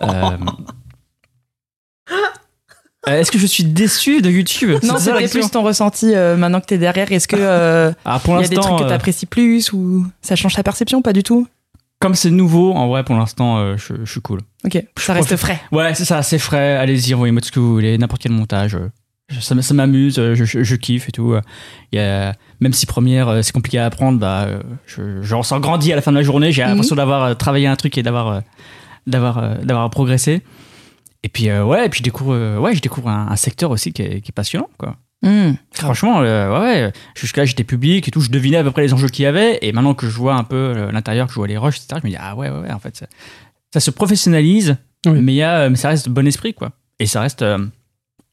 Euh, 3.06 3.20
Est-ce 3.20 3.30
que 3.30 3.38
je 3.38 3.46
suis 3.46 3.64
déçu 3.64 4.22
de 4.22 4.30
YouTube? 4.30 4.78
Non, 4.82 4.94
C'est 4.96 5.12
c'était 5.12 5.28
plus 5.28 5.50
ton 5.50 5.62
ressenti 5.62 6.14
euh, 6.14 6.38
maintenant 6.38 6.58
que 6.62 6.64
t'es 6.64 6.78
derrière. 6.78 7.12
Est-ce 7.12 7.28
que 7.28 7.36
euh, 7.38 7.92
Ah, 8.06 8.18
pour 8.18 8.38
il 8.38 8.42
y 8.42 8.44
a 8.46 8.48
des 8.48 8.56
trucs 8.56 8.78
que 8.78 8.88
t'apprécies 8.88 9.26
plus 9.26 9.74
ou 9.74 10.06
ça 10.22 10.36
change 10.36 10.54
ta 10.54 10.62
perception? 10.62 11.02
Pas 11.02 11.12
du 11.12 11.22
tout. 11.22 11.46
Comme 12.00 12.14
c'est 12.14 12.30
nouveau, 12.30 12.72
en 12.74 12.88
vrai, 12.88 13.02
pour 13.04 13.14
l'instant, 13.16 13.58
euh, 13.58 13.76
je, 13.76 13.94
je 14.04 14.10
suis 14.10 14.20
cool. 14.20 14.40
Ok, 14.64 14.82
ça 14.98 15.12
reste 15.14 15.28
profite. 15.28 15.36
frais. 15.38 15.60
Ouais, 15.72 15.94
c'est 15.94 16.04
ça, 16.04 16.22
c'est 16.22 16.38
frais. 16.38 16.76
Allez-y, 16.76 17.14
envoyez-moi 17.14 17.40
tout 17.40 17.48
ce 17.48 17.52
que 17.52 17.60
vous 17.60 17.72
voulez, 17.72 17.96
n'importe 17.98 18.22
quel 18.22 18.32
montage. 18.32 18.76
je- 19.30 19.40
Ça, 19.40 19.60
ça 19.62 19.74
m'amuse, 19.74 20.18
euh, 20.18 20.34
je, 20.34 20.74
kiffe 20.76 21.08
et 21.08 21.12
tout. 21.12 21.34
Il 21.92 21.98
y 21.98 22.02
a, 22.02 22.34
même 22.60 22.72
si 22.74 22.84
première, 22.84 23.28
euh, 23.28 23.42
c'est 23.42 23.52
compliqué 23.52 23.78
à 23.78 23.86
apprendre, 23.86 24.18
bah, 24.18 24.48
je, 24.86 25.22
je 25.22 25.34
ressens 25.34 25.60
grandi 25.60 25.92
à 25.92 25.96
la 25.96 26.02
fin 26.02 26.12
de 26.12 26.16
la 26.18 26.22
journée. 26.22 26.52
J'ai 26.52 26.62
Mhm. 26.62 26.68
l'impression 26.70 26.96
d'avoir 26.96 27.36
travaillé 27.38 27.66
un 27.66 27.76
truc 27.76 27.96
et 27.96 28.02
d'avoir, 28.02 28.42
d'avoir, 29.06 29.58
d'avoir 29.64 29.88
progressé. 29.90 30.42
Et 31.22 31.28
puis, 31.30 31.48
euh, 31.48 31.64
ouais, 31.64 31.86
et 31.86 31.88
puis 31.88 31.98
je 32.00 32.04
découvre, 32.04 32.58
ouais, 32.58 32.74
je 32.74 32.82
découvre 32.82 33.08
un, 33.08 33.28
un 33.30 33.36
secteur 33.36 33.70
aussi 33.70 33.94
qui 33.94 34.02
est, 34.02 34.20
qui 34.20 34.30
est 34.30 34.34
passionnant, 34.34 34.68
quoi. 34.76 34.96
Hmm. 35.22 35.52
Franchement, 35.72 36.20
euh, 36.20 36.50
ouais, 36.52 36.84
ouais, 36.84 36.92
jusque-là 37.14 37.46
j'étais 37.46 37.64
public 37.64 38.06
et 38.06 38.10
tout, 38.10 38.20
je 38.20 38.30
devinais 38.30 38.58
à 38.58 38.62
peu 38.62 38.70
près 38.72 38.82
les 38.82 38.92
enjeux 38.92 39.08
qu'il 39.08 39.22
y 39.22 39.26
avait, 39.26 39.58
et 39.62 39.72
maintenant 39.72 39.94
que 39.94 40.06
je 40.06 40.14
vois 40.16 40.34
un 40.34 40.44
peu 40.44 40.56
euh, 40.56 40.92
l'intérieur, 40.92 41.26
que 41.28 41.32
je 41.32 41.38
vois 41.38 41.46
les 41.48 41.56
rushs, 41.56 41.76
etc., 41.76 42.00
je 42.02 42.06
me 42.06 42.10
dis, 42.12 42.18
ah 42.20 42.36
ouais, 42.36 42.50
ouais, 42.50 42.58
ouais, 42.60 42.72
en 42.72 42.78
fait, 42.78 42.94
ça, 42.96 43.06
ça 43.72 43.80
se 43.80 43.90
professionnalise, 43.90 44.76
Oui. 45.06 45.20
mais, 45.22 45.32
il 45.32 45.36
y 45.36 45.42
a, 45.42 45.60
euh, 45.60 45.70
mais 45.70 45.76
ça 45.76 45.88
reste 45.88 46.10
bon 46.10 46.26
esprit, 46.26 46.52
quoi. 46.52 46.72
Et 46.98 47.06
ça 47.06 47.22
reste 47.22 47.40
euh, 47.40 47.58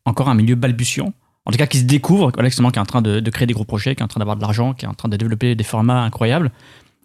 encore 0.06 0.28
un 0.28 0.36
milieu 0.36 0.56
balbutiant, 0.56 1.14
en 1.46 1.52
tout 1.52 1.58
cas 1.58 1.66
qui 1.68 1.78
se 1.80 1.86
découvre, 1.86 2.30
voilà, 2.34 2.50
justement, 2.50 2.72
qui 2.72 2.80
est 2.80 2.82
en 2.82 2.86
train 2.86 3.02
de, 3.02 3.22
de 3.22 3.30
créer 3.32 3.48
des 3.48 3.54
gros 3.54 3.64
projets, 3.66 3.96
qui 3.96 4.02
est 4.02 4.04
en 4.04 4.10
train 4.10 4.20
d'avoir 4.20 4.36
de 4.36 4.42
l'argent, 4.42 4.74
qui 4.74 4.84
est 4.84 4.90
en 4.90 4.94
train 4.94 5.08
de 5.08 5.16
développer 5.16 5.56
des 5.56 5.64
formats 5.64 6.02
incroyables. 6.04 6.52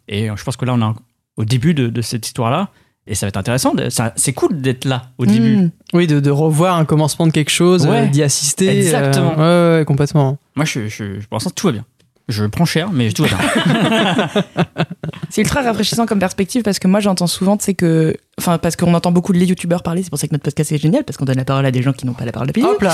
Et 0.09 0.29
je 0.35 0.45
pense 0.45 0.57
que 0.57 0.65
là, 0.65 0.75
on 0.75 0.81
est 0.81 0.95
au 1.37 1.45
début 1.45 1.75
de, 1.75 1.89
de 1.89 2.03
cette 2.03 2.27
histoire-là, 2.27 2.71
Et 3.09 3.15
ça 3.15 3.27
va 3.27 3.29
être 3.29 3.37
intéressant. 3.37 3.73
C'est 4.17 4.33
cool 4.33 4.61
d'être 4.61 4.85
là 4.85 5.03
au 5.19 5.27
début. 5.27 5.57
Mm. 5.59 5.71
Oui, 5.95 6.07
de, 6.07 6.19
de 6.21 6.31
revoir 6.31 6.77
un 6.77 6.85
commencement 6.85 7.27
de 7.27 7.33
quelque 7.33 7.51
chose, 7.51 7.87
Ouais. 7.87 8.03
euh, 8.03 8.07
d'y 8.07 8.23
assister. 8.23 8.69
euh, 8.69 8.73
Exactement. 8.73 9.37
ouais, 9.37 9.79
ouais, 9.79 9.85
complètement. 9.87 10.39
Moi, 10.57 10.65
je, 10.65 10.89
je, 10.89 11.05
pour 11.29 11.37
l'instant, 11.37 11.51
tout 11.55 11.67
va 11.69 11.73
bien. 11.75 11.85
Je 12.29 12.45
prends 12.45 12.65
cher, 12.65 12.91
mais 12.93 13.13
tout 13.13 13.23
va 13.25 13.29
bien. 13.29 14.29
C'est 15.31 15.43
ultra 15.43 15.63
rafraîchissant 15.63 16.07
comme 16.07 16.19
perspective 16.19 16.63
parce 16.63 16.79
que 16.79 16.89
moi 16.89 16.99
j'entends 17.01 17.27
souvent, 17.29 17.57
tu 17.57 17.65
sais 17.65 17.75
que. 17.75 18.17
Enfin, 18.39 18.59
parce 18.59 18.75
qu'on 18.77 18.93
entend 18.95 19.13
beaucoup 19.13 19.33
de 19.33 19.39
les 19.39 19.47
youtubeurs 19.47 19.83
parler, 19.83 20.03
c'est 20.03 20.11
pour 20.11 20.19
ça 20.19 20.27
que 20.27 20.33
notre 20.35 20.45
podcast 20.45 20.71
est 20.71 20.79
génial, 20.79 21.05
parce 21.05 21.17
qu'on 21.17 21.25
donne 21.25 21.39
la 21.39 21.45
parole 21.45 21.65
à 21.65 21.71
des 21.71 21.83
gens 21.83 21.93
qui 21.93 22.05
n'ont 22.05 22.13
pas 22.13 22.25
la 22.27 22.33
parole 22.33 22.49
depuis. 22.49 22.63
Hop 22.63 22.83
là 22.83 22.93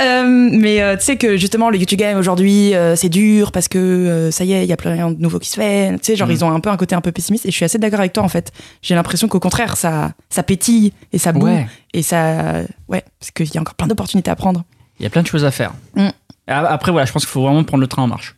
Euh, 0.00 0.24
mais 0.52 0.80
euh, 0.80 0.96
tu 0.96 1.04
sais 1.04 1.16
que 1.16 1.36
justement, 1.36 1.68
le 1.70 1.76
YouTube 1.78 1.98
Game 1.98 2.16
aujourd'hui, 2.18 2.74
euh, 2.74 2.96
c'est 2.96 3.08
dur 3.10 3.52
parce 3.52 3.68
que 3.68 3.78
euh, 3.78 4.30
ça 4.30 4.44
y 4.44 4.52
est, 4.54 4.64
il 4.64 4.68
y 4.68 4.72
a 4.72 4.76
plus 4.78 4.88
rien 4.88 5.10
de 5.10 5.20
nouveau 5.20 5.38
qui 5.40 5.50
se 5.50 5.56
fait. 5.56 5.90
Tu 5.98 5.98
sais, 6.04 6.16
genre, 6.16 6.28
Mhm. 6.28 6.34
ils 6.34 6.44
ont 6.44 6.50
un 6.52 6.60
peu 6.60 6.70
un 6.70 6.76
côté 6.76 6.94
un 6.94 7.00
peu 7.02 7.12
pessimiste 7.12 7.44
et 7.46 7.50
je 7.50 7.56
suis 7.56 7.64
assez 7.64 7.78
d'accord 7.78 8.00
avec 8.00 8.12
toi 8.14 8.22
en 8.22 8.28
fait. 8.28 8.50
J'ai 8.80 8.94
l'impression 8.94 9.28
qu'au 9.28 9.40
contraire, 9.40 9.76
ça, 9.76 10.12
ça 10.30 10.42
pétille 10.42 10.92
et 11.12 11.18
ça 11.18 11.32
boue 11.32 11.46
ouais. 11.46 11.66
et 11.92 12.02
ça. 12.02 12.62
Ouais, 12.88 13.04
parce 13.20 13.30
qu'il 13.32 13.52
y 13.52 13.58
a 13.58 13.60
encore 13.60 13.74
plein 13.74 13.88
d'opportunités 13.88 14.30
à 14.30 14.36
prendre. 14.36 14.62
Il 15.00 15.02
y 15.02 15.06
a 15.06 15.10
plein 15.10 15.22
de 15.22 15.26
choses 15.26 15.44
à 15.44 15.50
faire. 15.50 15.72
Mm. 15.96 16.08
Après, 16.46 16.92
voilà, 16.92 17.04
je 17.04 17.12
pense 17.12 17.24
qu'il 17.26 17.30
faut 17.32 17.42
vraiment 17.42 17.62
prendre 17.64 17.82
le 17.82 17.86
train 17.88 18.02
en 18.02 18.06
marche. 18.06 18.34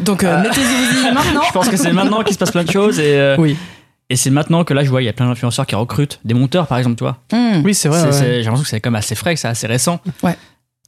Donc, 0.00 0.24
euh, 0.24 0.42
mettez-y 0.42 1.12
maintenant. 1.12 1.42
Je 1.48 1.52
pense 1.52 1.68
que 1.68 1.76
c'est 1.76 1.92
maintenant 1.92 2.22
qu'il 2.22 2.34
se 2.34 2.38
passe 2.38 2.50
plein 2.50 2.64
de 2.64 2.70
choses 2.70 2.98
et, 2.98 3.18
euh, 3.18 3.36
Oui, 3.38 3.56
et 4.10 4.16
c'est 4.16 4.30
maintenant 4.30 4.64
que 4.64 4.74
là, 4.74 4.84
je 4.84 4.90
vois, 4.90 5.00
il 5.02 5.06
y 5.06 5.08
a 5.08 5.12
plein 5.14 5.26
d'influenceurs 5.26 5.66
qui 5.66 5.74
recrutent 5.74 6.20
des 6.24 6.34
monteurs, 6.34 6.66
par 6.66 6.76
exemple, 6.78 6.96
tu 6.96 7.04
vois. 7.04 7.18
Hmm. 7.32 7.62
oui 7.64 7.74
c'est 7.74 7.88
vrai. 7.88 8.00
C'est- 8.00 8.06
ouais. 8.06 8.12
c'est- 8.12 8.34
J'ai 8.38 8.42
l'impression 8.44 8.62
que 8.64 8.68
c'est 8.68 8.80
quand 8.80 8.90
même 8.90 8.98
assez 8.98 9.14
frais, 9.14 9.34
que 9.34 9.40
c'est 9.40 9.48
assez 9.48 9.66
récent. 9.66 10.00
Ouais. 10.22 10.36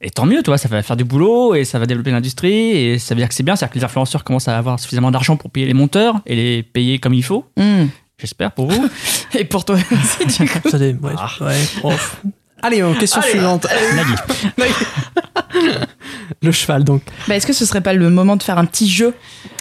Et 0.03 0.11
tant 0.11 0.27
mieux, 0.27 0.43
tu 0.43 0.51
vois, 0.51 0.59
ça 0.59 0.69
va 0.69 0.83
faire 0.83 0.97
du 0.97 1.05
boulot 1.05 1.55
et 1.55 1.65
ça 1.65 1.79
va 1.79 1.87
développer 1.87 2.11
l'industrie 2.11 2.53
et 2.77 2.99
ça 2.99 3.15
veut 3.15 3.21
dire 3.21 3.29
que 3.29 3.35
c'est 3.35 3.43
bien, 3.43 3.57
c'est-à-dire 3.57 3.73
que 3.73 3.79
les 3.79 3.85
influenceurs 3.85 4.23
commencent 4.25 4.49
à 4.49 4.59
avoir 4.59 4.79
suffisamment 4.79 5.11
d'argent 5.11 5.37
pour 5.39 5.51
payer 5.51 5.67
les 5.67 5.73
monteurs 5.73 6.17
et 6.27 6.37
les 6.37 6.63
payer 6.63 6.99
comme 6.99 7.15
il 7.15 7.23
faut. 7.25 7.47
Hmm. 7.57 7.87
J'espère 8.19 8.53
pour 8.53 8.71
vous. 8.71 8.89
Et 9.39 9.45
pour 9.45 9.65
toi 9.65 9.77
aussi, 9.77 10.45
du 10.45 10.49
coup. 10.51 10.69
Ça 10.71 10.79
dé- 10.79 10.95
ouais, 11.03 11.13
Ah. 11.19 11.31
ouais, 11.41 11.57
prof. 11.79 12.23
Allez, 12.63 12.83
euh, 12.83 12.93
question 12.95 13.21
Allez. 13.23 13.31
suivante. 13.31 13.67
Nagui. 13.95 14.73
Le 16.43 16.53
cheval, 16.53 16.85
donc. 16.85 17.03
Bah, 17.29 17.37
est-ce 17.37 17.47
que 17.47 17.53
ce 17.53 17.65
serait 17.67 17.81
pas 17.81 17.93
le 17.93 18.11
moment 18.11 18.37
de 18.37 18.43
faire 18.43 18.59
un 18.59 18.65
petit 18.67 18.89
jeu? 18.89 19.15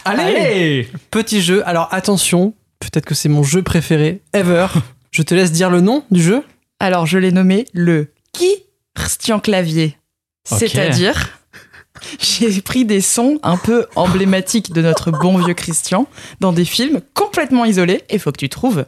Allez 0.03 0.89
Petit 1.11 1.41
jeu. 1.41 1.63
Alors 1.67 1.87
attention, 1.91 2.53
peut-être 2.79 3.05
que 3.05 3.15
c'est 3.15 3.29
mon 3.29 3.43
jeu 3.43 3.61
préféré 3.63 4.21
ever. 4.33 4.67
Je 5.11 5.21
te 5.21 5.33
laisse 5.33 5.51
dire 5.51 5.69
le 5.69 5.81
nom 5.81 6.03
du 6.11 6.21
jeu. 6.21 6.43
Alors, 6.79 7.05
je 7.05 7.17
l'ai 7.17 7.31
nommé 7.31 7.65
le 7.73 8.11
qui 8.33 8.49
Christian 8.95 9.39
Clavier. 9.39 9.97
C'est-à-dire, 10.43 11.39
j'ai 12.19 12.61
pris 12.61 12.83
des 12.85 13.01
sons 13.01 13.39
un 13.41 13.57
peu 13.57 13.85
emblématiques 13.95 14.73
de 14.73 14.81
notre 14.81 15.11
bon 15.11 15.37
vieux 15.37 15.53
Christian 15.53 16.07
dans 16.41 16.51
des 16.51 16.65
films 16.65 16.99
complètement 17.13 17.65
isolés. 17.65 18.03
Et 18.09 18.19
faut 18.19 18.31
que 18.31 18.37
tu 18.37 18.49
trouves 18.49 18.85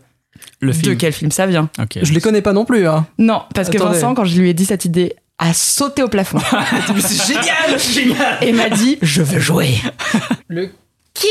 Le 0.59 0.73
de 0.73 0.77
film. 0.77 0.97
quel 0.97 1.13
film 1.13 1.31
ça 1.31 1.45
vient. 1.47 1.69
Ok. 1.79 1.99
Je 2.01 2.13
les 2.13 2.19
connais 2.21 2.41
pas 2.41 2.53
non 2.53 2.65
plus. 2.65 2.87
Hein. 2.87 3.07
Non, 3.17 3.43
parce 3.55 3.69
que. 3.69 3.77
Vincent, 3.77 4.13
quand 4.13 4.25
je 4.25 4.39
lui 4.39 4.49
ai 4.49 4.53
dit 4.53 4.65
cette 4.65 4.83
idée, 4.85 5.15
a 5.39 5.53
sauté 5.53 6.03
au 6.03 6.07
plafond 6.07 6.39
Mais 6.95 7.01
c'est 7.01 7.27
génial, 7.33 7.79
génial. 7.79 8.37
et 8.41 8.51
m'a 8.51 8.69
dit 8.69 8.97
Je 9.01 9.21
veux 9.21 9.39
jouer. 9.39 9.75
Le 10.47 10.71
Qui 11.13 11.27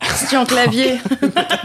Christian 0.00 0.44
Clavier 0.44 0.98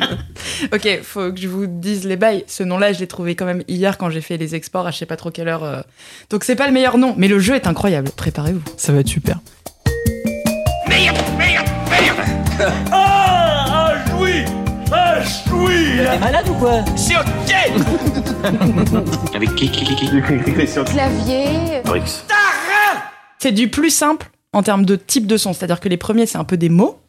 Ok, 0.73 0.99
faut 1.03 1.31
que 1.31 1.39
je 1.39 1.47
vous 1.47 1.65
dise 1.67 2.05
les 2.05 2.15
bails. 2.15 2.43
Ce 2.47 2.63
nom-là, 2.63 2.93
je 2.93 2.99
l'ai 2.99 3.07
trouvé 3.07 3.35
quand 3.35 3.45
même 3.45 3.63
hier 3.67 3.97
quand 3.97 4.09
j'ai 4.09 4.21
fait 4.21 4.37
les 4.37 4.55
exports 4.55 4.87
à 4.87 4.91
je 4.91 4.97
sais 4.97 5.05
pas 5.05 5.17
trop 5.17 5.31
quelle 5.31 5.47
heure. 5.47 5.63
euh. 5.63 5.81
Donc 6.29 6.43
c'est 6.43 6.55
pas 6.55 6.67
le 6.67 6.73
meilleur 6.73 6.97
nom, 6.97 7.13
mais 7.17 7.27
le 7.27 7.39
jeu 7.39 7.55
est 7.55 7.67
incroyable. 7.67 8.09
Préparez-vous. 8.15 8.61
Ça 8.77 8.91
va 8.91 8.99
être 8.99 9.07
super. 9.07 9.39
Avec 19.33 19.55
qui, 19.55 19.69
qui, 19.69 19.83
qui, 19.85 19.95
qui 19.95 20.07
Clavier. 20.85 21.81
Brix. 21.85 22.23
C'est 23.39 23.51
du 23.51 23.67
plus 23.69 23.89
simple 23.89 24.29
en 24.53 24.63
termes 24.63 24.85
de 24.85 24.95
type 24.95 25.27
de 25.27 25.37
son. 25.37 25.53
C'est-à-dire 25.53 25.79
que 25.79 25.89
les 25.89 25.97
premiers, 25.97 26.25
c'est 26.25 26.37
un 26.37 26.43
peu 26.43 26.57
des 26.57 26.69
mots. 26.69 26.99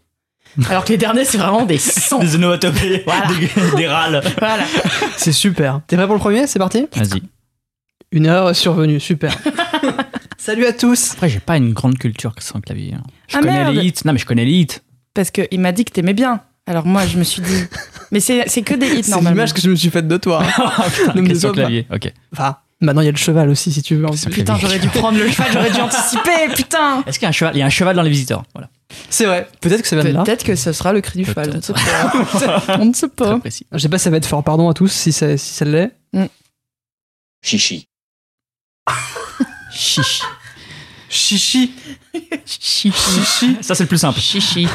Alors 0.68 0.84
que 0.84 0.90
les 0.90 0.98
derniers, 0.98 1.24
c'est 1.24 1.38
vraiment 1.38 1.64
des 1.64 1.78
sons. 1.78 2.18
Des 2.20 2.36
onomatopées, 2.36 3.02
Voilà. 3.06 3.26
des, 3.26 3.76
des 3.76 3.86
râles. 3.88 4.22
Voilà. 4.38 4.64
C'est 5.16 5.32
super. 5.32 5.80
T'es 5.86 5.96
prêt 5.96 6.06
pour 6.06 6.14
le 6.14 6.20
premier? 6.20 6.46
C'est 6.46 6.58
parti? 6.60 6.86
Vas-y. 6.94 7.22
Une 8.12 8.26
heure 8.26 8.54
survenue, 8.54 9.00
super. 9.00 9.36
Salut 10.38 10.66
à 10.66 10.72
tous. 10.72 11.12
Après, 11.14 11.28
j'ai 11.28 11.40
pas 11.40 11.56
une 11.56 11.72
grande 11.72 11.98
culture 11.98 12.32
sans 12.38 12.60
clavier. 12.60 12.94
hein. 12.94 13.02
Je 13.28 13.36
Ah, 13.38 13.40
connais 13.40 13.52
merde. 13.64 13.74
les 13.74 13.86
hits. 13.86 13.94
Non, 14.04 14.12
mais 14.12 14.18
je 14.18 14.26
connais 14.26 14.44
les 14.44 14.52
hits. 14.52 14.66
Parce 15.14 15.30
qu'il 15.32 15.58
m'a 15.60 15.72
dit 15.72 15.84
que 15.84 15.90
t'aimais 15.92 16.12
bien. 16.14 16.40
Alors 16.66 16.86
moi, 16.86 17.06
je 17.06 17.18
me 17.18 17.24
suis 17.24 17.42
dit. 17.42 17.64
Mais 18.10 18.20
c'est 18.20 18.44
c'est 18.48 18.62
que 18.62 18.74
des 18.74 18.86
hits 18.86 19.02
C'est 19.04 19.10
normalement. 19.10 19.30
l'image 19.30 19.52
que 19.54 19.60
je 19.60 19.68
me 19.68 19.76
suis 19.76 19.90
faite 19.90 20.08
de 20.08 20.16
toi. 20.16 20.42
Ne 21.14 21.20
me 21.20 21.28
question 21.28 21.50
déçois 21.50 21.50
pas. 21.50 21.54
clavier. 21.56 21.86
Ok. 21.92 22.12
Enfin, 22.32 22.56
maintenant 22.80 23.02
il 23.02 23.06
y 23.06 23.08
a 23.08 23.12
le 23.12 23.16
cheval 23.16 23.48
aussi 23.50 23.72
si 23.72 23.82
tu 23.82 23.96
veux. 23.96 24.06
Putain, 24.30 24.56
j'aurais 24.58 24.78
dû 24.78 24.88
prendre 24.88 25.18
le 25.18 25.28
cheval, 25.30 25.48
j'aurais 25.52 25.70
dû 25.70 25.80
anticiper, 25.80 26.48
putain. 26.54 27.02
Est-ce 27.06 27.18
qu'il 27.18 27.26
y 27.26 27.26
a 27.26 27.30
un 27.30 27.32
cheval 27.32 27.54
Il 27.56 27.58
y 27.58 27.62
a 27.62 27.66
un 27.66 27.70
cheval 27.70 27.96
dans 27.96 28.02
les 28.02 28.10
visiteurs? 28.10 28.44
Voilà. 28.54 28.68
C'est 29.10 29.26
vrai. 29.26 29.48
Peut-être 29.60 29.82
que 29.82 29.88
ça 29.88 29.96
vient 29.96 30.04
de 30.04 30.10
là. 30.10 30.22
Peut-être 30.22 30.44
que 30.44 30.54
ce 30.56 30.72
sera 30.72 30.92
le 30.92 31.00
cri 31.00 31.18
du 31.18 31.24
cheval. 31.24 31.50
On 31.52 31.56
ne 31.56 31.60
sait 31.62 31.72
pas. 31.72 32.76
On 32.80 32.84
ne 32.86 32.92
sait 32.94 33.08
Très 33.08 33.26
pas. 33.26 33.38
précis. 33.40 33.66
Je 33.72 33.78
sais 33.78 33.88
pas 33.88 33.98
si 33.98 34.04
ça 34.04 34.10
va 34.10 34.16
être 34.18 34.26
fort. 34.26 34.42
Pardon 34.44 34.68
à 34.70 34.74
tous 34.74 34.88
si 34.92 35.12
ça, 35.12 35.36
si 35.36 35.52
ça 35.54 35.64
l'est. 35.64 35.90
Chichi. 37.42 37.88
Chichi. 39.72 40.22
Chichi. 41.08 41.72
Chichi. 42.46 43.56
Ça, 43.60 43.74
c'est 43.74 43.84
le 43.84 43.88
plus 43.88 43.98
simple. 43.98 44.18
Chichi. 44.20 44.66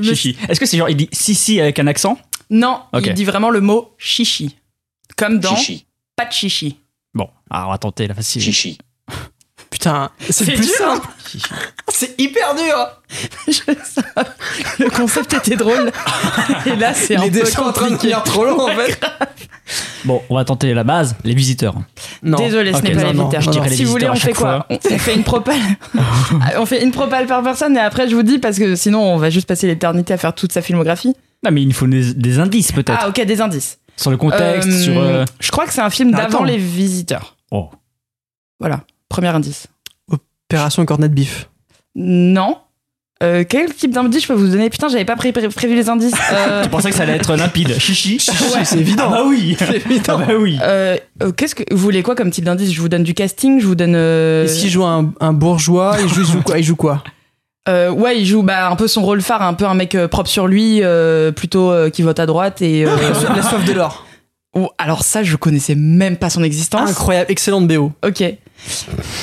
Me 0.00 0.04
Chichi. 0.04 0.36
Est-ce 0.48 0.60
que 0.60 0.66
c'est 0.66 0.76
genre, 0.78 0.88
il 0.88 0.96
dit 0.96 1.08
si, 1.12 1.34
si 1.34 1.60
avec 1.60 1.78
un 1.78 1.86
accent? 1.86 2.18
Non, 2.50 2.82
il 2.94 3.12
dit 3.14 3.24
vraiment 3.24 3.50
le 3.50 3.60
mot 3.60 3.94
chichi. 3.98 4.56
Comme 5.16 5.38
dans 5.40 5.54
Chichi. 5.56 5.86
pas 6.14 6.26
de 6.26 6.32
chichi. 6.32 6.78
Bon, 7.14 7.28
alors 7.50 7.68
on 7.68 7.70
va 7.72 7.78
tenter 7.78 8.06
la 8.06 8.14
facile. 8.14 8.42
Chichi. 8.42 8.78
Putain, 9.70 10.10
c'est 10.30 10.44
plus 10.44 10.60
dur. 10.66 10.74
simple. 10.76 11.06
Chichi. 11.30 11.44
C'est 11.88 12.20
hyper 12.20 12.54
dur. 12.54 12.74
Je 13.48 13.52
sais. 13.52 14.02
Le 14.78 14.90
concept 14.90 15.32
était 15.34 15.56
drôle. 15.56 15.90
Et 16.66 16.76
là, 16.76 16.92
c'est 16.94 17.16
un 17.16 17.22
Les 17.24 17.30
peu 17.30 17.40
dessins 17.40 17.62
en 17.62 17.72
train 17.72 17.90
de 17.90 17.96
devenir 17.96 18.22
trop 18.22 18.44
long 18.44 18.60
en 18.60 18.68
fait. 18.74 19.00
Bon, 20.04 20.22
on 20.30 20.36
va 20.36 20.44
tenter 20.44 20.72
la 20.74 20.84
base, 20.84 21.16
les 21.24 21.34
visiteurs. 21.34 21.74
Non. 22.22 22.38
Désolé, 22.38 22.72
ce 22.72 22.80
n'est 22.82 22.92
pas 22.92 23.02
non, 23.02 23.08
les 23.10 23.14
non, 23.14 23.28
visiteurs. 23.28 23.64
je 23.64 23.68
les 23.70 23.74
Si 23.76 23.84
vous 23.84 23.90
voulez, 23.90 24.08
on 24.08 24.14
fait 24.14 24.32
quoi 24.32 24.64
on, 24.70 24.76
on 24.76 24.98
fait 24.98 25.14
une 25.16 25.24
propale. 25.24 25.58
on 26.58 26.66
fait 26.66 26.84
une 26.84 26.92
propale 26.92 27.26
par 27.26 27.42
personne 27.42 27.76
et 27.76 27.80
après 27.80 28.08
je 28.08 28.14
vous 28.14 28.22
dis 28.22 28.38
parce 28.38 28.58
que 28.58 28.76
sinon 28.76 29.00
on 29.00 29.16
va 29.16 29.28
juste 29.30 29.48
passer 29.48 29.66
l'éternité 29.66 30.12
à 30.14 30.18
faire 30.18 30.32
toute 30.36 30.52
sa 30.52 30.62
filmographie. 30.62 31.16
Non, 31.44 31.50
mais 31.50 31.62
il 31.62 31.66
nous 31.68 31.74
faut 31.74 31.88
des, 31.88 32.14
des 32.14 32.38
indices 32.38 32.70
peut-être. 32.70 32.98
Ah 33.02 33.08
ok, 33.08 33.20
des 33.24 33.40
indices. 33.40 33.78
Sur 33.96 34.12
le 34.12 34.16
contexte, 34.16 34.68
Euh, 34.68 34.82
sur. 34.84 34.96
euh, 35.00 35.24
Je 35.40 35.50
crois 35.50 35.66
que 35.66 35.72
c'est 35.72 35.80
un 35.80 35.90
film 35.90 36.12
d'avant 36.12 36.44
les 36.44 36.58
visiteurs. 36.58 37.34
Oh. 37.50 37.70
Voilà, 38.60 38.82
premier 39.08 39.28
indice. 39.28 39.66
Opération 40.48 40.84
cornet 40.86 41.08
de 41.08 41.14
bif. 41.14 41.48
Non. 41.94 42.58
Euh, 43.22 43.44
quel 43.48 43.72
type 43.72 43.92
d'indice 43.92 44.22
je 44.24 44.28
peux 44.28 44.34
vous 44.34 44.48
donner? 44.48 44.68
Putain, 44.68 44.88
j'avais 44.88 45.06
pas 45.06 45.16
pré- 45.16 45.32
pré- 45.32 45.48
prévu 45.48 45.74
les 45.74 45.88
indices. 45.88 46.12
Euh, 46.32 46.62
Je 46.64 46.68
pensais 46.68 46.90
que 46.90 46.96
ça 46.96 47.04
allait 47.04 47.14
être 47.16 47.34
limpide. 47.34 47.72
Chichi. 47.78 48.18
Ouais, 48.54 48.64
c'est 48.64 48.78
évident. 48.78 49.04
Ah 49.08 49.10
bah 49.10 49.22
oui. 49.26 49.56
Ah 50.08 50.16
bah 50.18 50.26
oui. 50.38 50.58
euh, 50.62 50.96
euh, 51.22 51.32
Qu'est-ce 51.32 51.54
que 51.54 51.62
vous 51.72 51.78
voulez 51.80 52.02
quoi 52.02 52.14
comme 52.14 52.30
type 52.30 52.44
d'indice? 52.44 52.72
Je 52.72 52.80
vous 52.80 52.90
donne 52.90 53.04
du 53.04 53.14
casting, 53.14 53.58
je 53.60 53.66
vous 53.66 53.74
donne. 53.74 53.94
euh, 53.96 54.44
Est-ce 54.44 54.60
qu'il 54.60 54.70
joue 54.70 54.84
un, 54.84 55.12
un 55.20 55.32
bourgeois 55.32 55.96
il 56.02 56.08
joue, 56.08 56.20
il 56.20 56.26
joue 56.26 56.42
quoi? 56.42 56.58
Il 56.58 56.64
joue 56.64 56.76
quoi? 56.76 57.02
Euh, 57.68 57.90
ouais, 57.90 58.20
il 58.20 58.26
joue 58.26 58.42
bah, 58.42 58.68
un 58.70 58.76
peu 58.76 58.86
son 58.86 59.02
rôle 59.02 59.22
phare, 59.22 59.42
un 59.42 59.54
peu 59.54 59.64
un 59.64 59.74
mec 59.74 59.94
euh, 59.94 60.06
propre 60.08 60.28
sur 60.28 60.46
lui, 60.46 60.80
euh, 60.84 61.32
plutôt 61.32 61.72
euh, 61.72 61.88
qui 61.90 62.02
vote 62.02 62.20
à 62.20 62.26
droite 62.26 62.60
et. 62.62 62.84
euh, 62.86 62.90
La 63.34 63.42
soif 63.42 63.64
de 63.64 63.72
l'or. 63.72 64.06
oh, 64.54 64.70
alors 64.78 65.02
ça, 65.02 65.22
je 65.24 65.34
connaissais 65.36 65.74
même 65.74 66.16
pas 66.18 66.28
son 66.30 66.44
existence. 66.44 66.90
Incroyable, 66.90 67.30
excellente 67.30 67.66
BO. 67.66 67.92
Ok. 68.06 68.22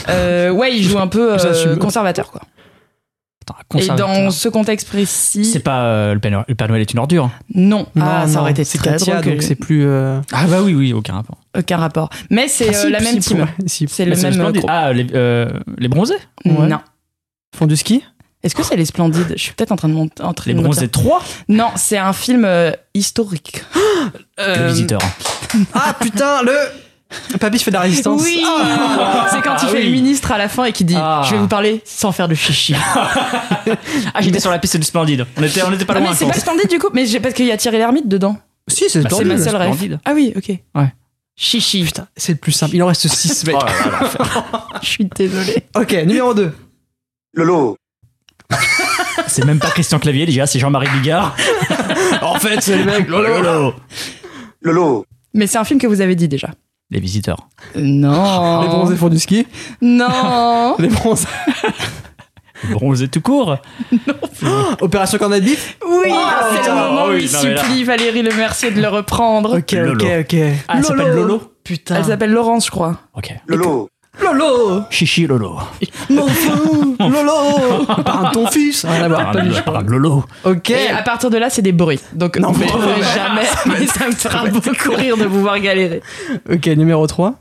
Euh, 0.09 0.49
ouais, 0.51 0.75
il 0.75 0.83
joue 0.83 0.99
un 0.99 1.07
peu 1.07 1.33
euh, 1.39 1.75
conservateur 1.77 2.31
quoi. 2.31 2.41
Attends, 3.45 3.77
Et 3.79 3.87
dans 3.97 4.31
ce 4.31 4.47
contexte 4.47 4.87
précis, 4.87 5.43
C'est 5.43 5.59
pas 5.59 5.83
euh, 5.83 6.13
le, 6.13 6.19
Père 6.21 6.31
Noël, 6.31 6.45
le 6.47 6.55
Père 6.55 6.67
Noël 6.69 6.79
est 6.81 6.93
une 6.93 6.99
ordure. 6.99 7.29
non. 7.53 7.87
Non, 7.93 8.05
ah, 8.05 8.25
ça 8.25 8.35
non, 8.35 8.39
aurait 8.41 8.51
été 8.51 8.63
c'est 8.63 8.77
très 8.77 8.91
Katia, 8.91 9.15
drôle. 9.15 9.25
que- 9.25 9.29
donc 9.31 9.41
c'est 9.43 9.55
plus. 9.55 9.85
euh, 9.85 10.21
Ah 10.31 10.45
bah 10.47 10.61
oui, 10.61 10.73
oui, 10.73 10.93
aucun 10.93 11.15
rapport. 11.15 11.37
Aucun 11.57 11.75
rapport. 11.77 12.09
Mais 12.29 12.47
c'est 12.47 12.73
ah, 12.73 12.85
euh, 12.85 12.89
la 12.89 12.99
si, 12.99 13.05
même 13.05 13.19
team. 13.19 13.47
si, 13.65 13.85
C'est 13.89 14.05
le 14.05 14.15
même. 14.15 14.53
Ah, 14.69 14.93
les, 14.93 15.07
euh, 15.13 15.49
les 15.77 15.89
bronzés 15.89 16.15
Ouais. 16.45 16.67
Non. 16.67 16.79
font 17.53 17.67
du 17.67 17.75
ski 17.75 18.01
Est-ce 18.43 18.55
que 18.55 18.63
c'est 18.63 18.77
les 18.77 18.85
Splendides 18.85 19.33
Je 19.35 19.41
suis 19.41 19.51
peut-être 19.53 19.73
en 19.73 19.75
train 19.75 19.89
de 19.89 19.93
monter. 19.93 20.23
En 20.23 20.33
train 20.33 20.51
Les 20.51 20.57
de 20.57 20.61
bronzés 20.63 20.87
dire. 20.87 20.91
3 20.91 21.21
Non, 21.49 21.71
c'est 21.75 21.97
un 21.97 22.13
film 22.13 22.45
euh, 22.45 22.71
historique. 22.93 23.61
Le 24.37 24.43
Euh, 24.43 24.67
visiteur. 24.69 25.01
Ah 25.73 25.93
putain, 25.99 26.41
le. 26.43 26.55
Papy 27.39 27.59
fait 27.59 27.71
de 27.71 27.75
la 27.75 27.81
résistance. 27.81 28.21
Oui 28.21 28.43
Ah. 28.45 29.27
C'est 29.31 29.41
quand 29.41 29.55
il 29.61 29.65
Ah 29.65 29.67
fait 29.67 29.77
oui. 29.79 29.85
le 29.85 29.91
ministre 29.91 30.31
à 30.31 30.37
la 30.37 30.47
fin 30.49 30.65
et 30.65 30.71
qui 30.71 30.83
dit 30.85 30.95
Ah. 30.97 31.21
Je 31.25 31.31
vais 31.35 31.37
vous 31.39 31.47
parler 31.47 31.81
sans 31.85 32.11
faire 32.11 32.27
de 32.27 32.35
chichi. 32.35 32.75
Ah, 34.13 34.21
j'étais 34.21 34.39
sur 34.39 34.51
la 34.51 34.59
piste 34.59 34.77
du 34.77 34.83
Splendide. 34.83 35.25
On 35.37 35.43
était, 35.43 35.63
on 35.63 35.71
était 35.71 35.85
pas 35.85 35.93
Ah, 35.95 35.99
loin. 35.99 36.09
mais 36.09 36.15
c'est 36.15 36.25
je 36.25 36.31
pas. 36.31 36.37
Splendide 36.39 36.69
du 36.69 36.79
coup, 36.79 36.89
mais 36.93 37.05
j'ai- 37.05 37.19
parce 37.19 37.33
qu'il 37.33 37.45
y 37.45 37.51
a 37.51 37.57
Thierry 37.57 37.77
Lhermitte 37.77 38.07
dedans. 38.07 38.37
Si, 38.67 38.85
c'est 38.89 39.01
Bah, 39.01 39.09
C'est 39.11 39.23
ma 39.25 39.33
le 39.35 39.43
seule 39.43 39.55
rêve. 39.55 39.73
Splendide. 39.73 39.99
Ah 40.05 40.11
oui, 40.13 40.33
ok. 40.35 40.49
Ouais. 40.75 40.93
Chichi. 41.35 41.83
Putain, 41.83 42.07
c'est 42.15 42.33
le 42.33 42.37
plus 42.37 42.51
simple. 42.51 42.75
Il 42.75 42.83
en 42.83 42.87
reste 42.87 43.07
6, 43.07 43.43
mec. 43.47 43.55
Oh 43.59 43.65
là 43.65 43.71
là, 43.71 43.99
l'enfer. 44.01 44.67
Je 44.81 44.87
suis 44.87 45.05
désolée. 45.05 45.63
Ok, 45.75 45.93
numéro 46.05 46.33
2. 46.33 46.53
Lolo. 47.35 47.75
c'est 49.27 49.45
même 49.45 49.59
pas 49.59 49.69
Christian 49.71 49.97
Clavier, 49.99 50.25
déjà, 50.25 50.45
c'est 50.45 50.59
Jean-Marie 50.59 50.89
Bigard. 50.99 51.35
En 52.21 52.35
fait, 52.35 52.61
c'est 52.61 52.77
le 52.77 52.83
mec. 52.85 53.07
Lolo. 53.07 53.73
Lolo. 54.61 55.05
Mais 55.33 55.47
c'est 55.47 55.57
un 55.57 55.63
film 55.63 55.79
que 55.79 55.87
vous 55.87 56.01
avez 56.01 56.15
dit 56.15 56.27
déjà. 56.27 56.49
Les 56.93 56.99
visiteurs. 57.01 57.49
Non. 57.75 58.61
Les 58.61 58.67
bronzés 58.67 58.95
font 58.95 59.09
du 59.09 59.19
ski. 59.19 59.45
Non. 59.81 60.75
Les 60.79 60.87
bronzés. 60.87 61.27
Bronzé 62.71 63.09
tout 63.09 63.19
court. 63.19 63.57
Opération 64.81 65.17
Cornet 65.17 65.41
Beef. 65.41 65.77
Oui, 65.85 66.07
Oh, 66.09 66.15
c'est 66.53 66.69
le 66.69 66.75
moment 66.75 67.05
où 67.07 67.09
oui, 67.09 67.25
il 67.29 67.31
non, 67.33 67.43
là- 67.53 67.63
supplie 67.63 67.83
Valérie 67.83 68.21
Le 68.21 68.33
Mercier 68.35 68.71
de 68.71 68.79
le 68.81 68.87
reprendre. 68.87 69.57
Ok, 69.57 69.71
Lolo. 69.73 69.93
ok, 69.95 70.11
ok. 70.21 70.35
Ah, 70.69 70.75
elle 70.77 70.85
s'appelle 70.85 71.13
Lolo 71.15 71.41
Putain. 71.63 71.95
Elle 71.97 72.05
s'appelle 72.05 72.31
Laurence, 72.31 72.65
je 72.67 72.71
crois. 72.71 72.99
Ok. 73.15 73.33
Lolo. 73.47 73.89
Lolo. 74.21 74.83
Chichi 74.91 75.25
Lolo. 75.27 75.59
Mon 76.09 76.23
enfant. 76.23 77.09
Lolo. 77.09 77.85
Parle 78.05 78.27
de 78.29 78.33
ton 78.33 78.47
fils. 78.47 78.85
Rien 78.85 79.03
à 79.03 79.07
voir, 79.09 79.31
pas 79.31 79.41
du 79.41 79.49
tout. 79.51 79.71
Lolo. 79.87 80.23
Ok. 80.43 80.69
Et 80.69 80.89
à 80.89 81.01
partir 81.01 81.29
de 81.29 81.37
là, 81.37 81.49
c'est 81.49 81.61
des 81.63 81.71
bruits. 81.71 81.99
Donc, 82.13 82.37
Non, 82.37 82.51
vous 82.51 82.59
ne 82.59 82.65
mais- 82.65 82.69
trouverez 82.69 83.01
jamais. 83.15 83.47
Mais 83.79 83.87
ça 83.87 84.05
me 84.07 84.11
fera 84.11 84.45
beaucoup 84.45 84.91
rire 84.95 85.17
de 85.17 85.25
vous 85.25 85.41
voir 85.41 85.59
galérer. 85.59 86.01
Ok, 86.49 86.67
numéro 86.67 87.05
3. 87.07 87.33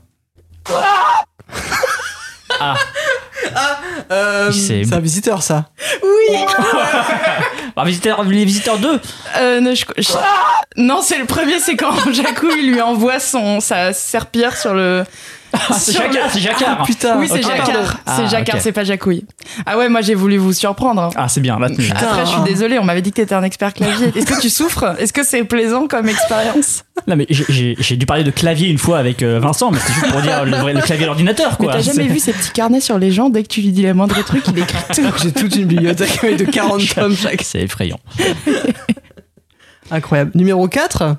Ah. 2.59 2.75
Euh, 4.11 4.51
C'est- 4.51 4.91
un 4.93 4.99
visiteur, 4.99 5.43
ça. 5.43 5.69
Oui. 6.01 6.37
Ah, 7.75 7.85
visiteur, 7.85 8.23
les 8.23 8.45
visiteurs 8.45 8.77
2. 8.77 8.99
Euh, 9.39 9.59
non, 9.59 9.73
je- 9.73 9.83
je- 9.97 10.13
non, 10.77 11.01
c'est 11.01 11.17
le 11.17 11.25
premier, 11.25 11.57
c'est 11.59 11.75
quand 11.75 11.91
Jacou 12.13 12.45
il 12.55 12.71
lui 12.71 12.79
envoie 12.81 13.19
son 13.19 13.59
sa 13.61 13.93
serpillère 13.93 14.55
sur 14.55 14.75
le. 14.75 15.03
Ah, 15.55 15.73
c'est 15.77 15.93
Jacquard, 15.93 16.29
c'est 16.31 16.39
Jacquard. 16.39 16.77
Ah, 16.79 16.83
putain. 16.83 17.17
Oui, 17.19 17.27
c'est 17.31 17.41
Jacquard. 17.43 17.97
C'est 18.05 18.23
Ah, 18.23 18.25
Jacquard, 18.27 18.59
c'est 18.59 18.71
pas 18.71 18.83
Jacouille. 18.83 19.23
Ah 19.65 19.77
ouais, 19.77 19.87
moi 19.87 20.01
j'ai 20.01 20.15
voulu 20.15 20.37
vous 20.37 20.51
surprendre. 20.51 21.01
hein. 21.03 21.09
Ah, 21.15 21.27
c'est 21.27 21.41
bien. 21.41 21.59
Là. 21.59 21.67
Après, 21.95 22.25
je 22.25 22.31
suis 22.31 22.41
désolée, 22.41 22.79
on 22.79 22.83
m'avait 22.83 23.01
dit 23.03 23.11
que 23.11 23.17
t'étais 23.17 23.35
un 23.35 23.43
expert 23.43 23.73
clavier. 23.73 24.07
Est-ce 24.15 24.25
que 24.25 24.41
tu 24.41 24.49
souffres? 24.49 24.95
Est-ce 24.99 25.13
que 25.13 25.23
c'est 25.23 25.43
plaisant 25.43 25.87
comme 25.87 26.07
expérience? 26.09 26.83
Non, 27.07 27.15
mais 27.15 27.27
j'ai- 27.29 27.75
dû 27.97 28.05
parler 28.07 28.23
de 28.23 28.31
clavier 28.31 28.69
une 28.69 28.77
fois 28.79 28.97
avec 28.97 29.21
euh, 29.21 29.39
Vincent, 29.39 29.69
mais 29.71 29.77
c'est 29.79 29.93
juste 29.93 30.09
pour 30.11 30.21
dire 30.21 30.43
le, 30.45 30.51
vrai- 30.57 30.73
le 30.73 30.81
clavier 30.81 31.03
à 31.03 31.07
l'ordinateur, 31.07 31.55
Mais 31.59 31.65
quoi. 31.67 31.73
t'as 31.75 31.81
jamais 31.81 32.07
vu 32.07 32.17
ces 32.19 32.33
petits 32.33 32.51
carnets 32.51 32.81
sur 32.81 32.97
les 32.97 33.11
gens? 33.11 33.29
Dès 33.29 33.43
que 33.43 33.47
tu 33.49 33.61
lui 33.61 33.71
dis 33.71 33.83
le 33.83 33.93
moindre 33.93 34.19
truc, 34.25 34.43
il 34.47 34.57
écrit 34.59 34.77
tout. 34.95 35.03
J'ai 35.21 35.31
toute 35.31 35.55
une 35.55 35.65
bibliothèque 35.65 36.23
avec 36.23 36.37
de 36.37 36.45
40 36.45 36.95
tomes 36.95 37.15
chaque. 37.15 37.43
C'est 37.43 37.61
effrayant. 37.61 37.99
Incroyable. 39.91 40.31
Numéro 40.35 40.67
4. 40.67 41.15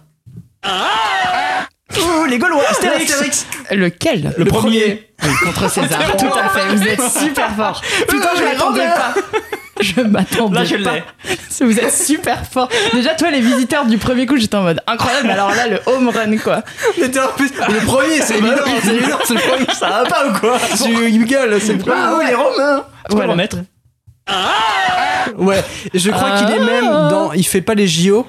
Oh, 2.00 2.24
les 2.26 2.38
Gaulois 2.38 2.62
Astérix 2.70 3.46
Lequel 3.70 4.32
Le 4.36 4.44
premier. 4.44 5.08
Oui, 5.22 5.28
contre 5.44 5.70
César, 5.70 6.16
tout 6.18 6.26
à 6.26 6.48
fait. 6.48 6.74
Vous 6.74 6.82
êtes 6.82 7.00
super 7.24 7.50
fort. 7.56 7.80
Putain, 8.08 8.28
je 8.36 8.42
m'attendais 8.44 8.86
pas. 8.86 9.14
Je 9.80 10.00
m'attendais 10.02 10.54
Là, 10.60 10.64
je 10.64 10.76
pas. 10.76 10.92
l'ai. 10.94 11.02
Vous 11.60 11.78
êtes 11.80 11.92
super 11.92 12.46
fort. 12.46 12.68
Déjà, 12.92 13.10
toi, 13.14 13.30
les 13.32 13.40
visiteurs 13.40 13.84
du 13.86 13.98
premier 13.98 14.24
coup, 14.24 14.36
j'étais 14.36 14.54
en 14.56 14.62
mode 14.62 14.80
incroyable. 14.86 15.28
Alors 15.30 15.50
là, 15.50 15.66
le 15.66 15.80
home 15.86 16.08
run, 16.10 16.36
quoi. 16.38 16.62
Mais 16.98 17.10
t'es 17.10 17.18
en 17.18 17.26
plus- 17.36 17.50
Le 17.68 17.84
premier, 17.84 18.20
c'est 18.22 18.38
évident. 18.38 18.54
C'est 18.82 18.94
évident, 18.94 19.18
c'est 19.26 19.34
le 19.34 19.40
premier. 19.40 19.66
Ça 19.74 19.88
va 19.88 20.04
pas 20.04 20.26
ou 20.28 20.32
quoi 20.38 20.58
Tu 20.82 21.24
gueules, 21.24 21.60
c'est 21.60 21.72
le 21.72 21.78
premier. 21.80 21.96
Ah 21.98 22.14
ouais, 22.16 22.26
les 22.28 22.34
Romains. 22.34 22.84
Tu 23.10 23.16
peux 23.16 23.22
le 23.24 23.30
remettre 23.30 23.56
Ouais, 25.36 25.62
je 25.92 26.10
crois 26.10 26.30
Ah. 26.34 26.38
qu'il 26.44 26.54
est 26.54 26.60
même 26.64 26.84
dans. 27.10 27.32
Il 27.32 27.44
fait 27.44 27.60
pas 27.60 27.74
les 27.74 27.88
JO. 27.88 28.26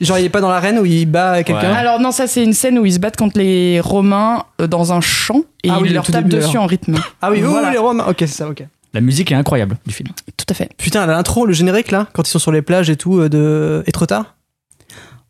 Genre, 0.00 0.18
il 0.18 0.24
est 0.24 0.28
pas 0.28 0.40
dans 0.40 0.48
l'arène 0.50 0.78
où 0.78 0.84
il 0.84 1.06
bat 1.06 1.42
quelqu'un? 1.42 1.72
Ouais. 1.72 1.76
Alors 1.76 1.98
non, 2.00 2.12
ça 2.12 2.26
c'est 2.26 2.44
une 2.44 2.52
scène 2.52 2.78
où 2.78 2.86
ils 2.86 2.92
se 2.94 2.98
battent 3.00 3.16
contre 3.16 3.38
les 3.38 3.80
Romains 3.80 4.44
euh, 4.60 4.66
dans 4.68 4.92
un 4.92 5.00
champ 5.00 5.42
et 5.64 5.70
Ah 5.70 5.78
oui, 5.80 5.86
ils 5.86 5.88
le 5.88 5.94
leur 5.94 6.04
tout 6.04 6.12
tapent 6.12 6.24
début, 6.24 6.36
dessus 6.36 6.50
alors. 6.52 6.64
en 6.64 6.66
rythme. 6.66 6.96
Ah 7.20 7.30
oui, 7.30 7.40
Voilà. 7.40 7.68
oui, 7.68 7.72
les 7.72 7.78
Romains. 7.78 8.04
Ok, 8.08 8.16
c'est 8.20 8.26
ça, 8.28 8.48
ok. 8.48 8.64
La 8.94 9.00
musique 9.00 9.30
est 9.32 9.34
incroyable 9.34 9.76
du 9.86 9.92
film. 9.92 10.08
Tout 10.36 10.46
à 10.48 10.54
fait. 10.54 10.70
Putain, 10.78 11.04
l'intro, 11.06 11.46
le 11.46 11.52
générique 11.52 11.90
là, 11.90 12.06
quand 12.12 12.26
ils 12.26 12.30
sont 12.30 12.38
sur 12.38 12.52
les 12.52 12.62
plages 12.62 12.88
et 12.90 12.96
tout, 12.96 13.18
euh, 13.18 13.28
de. 13.28 13.82
Et 13.86 13.92
trop 13.92 14.06
tard? 14.06 14.34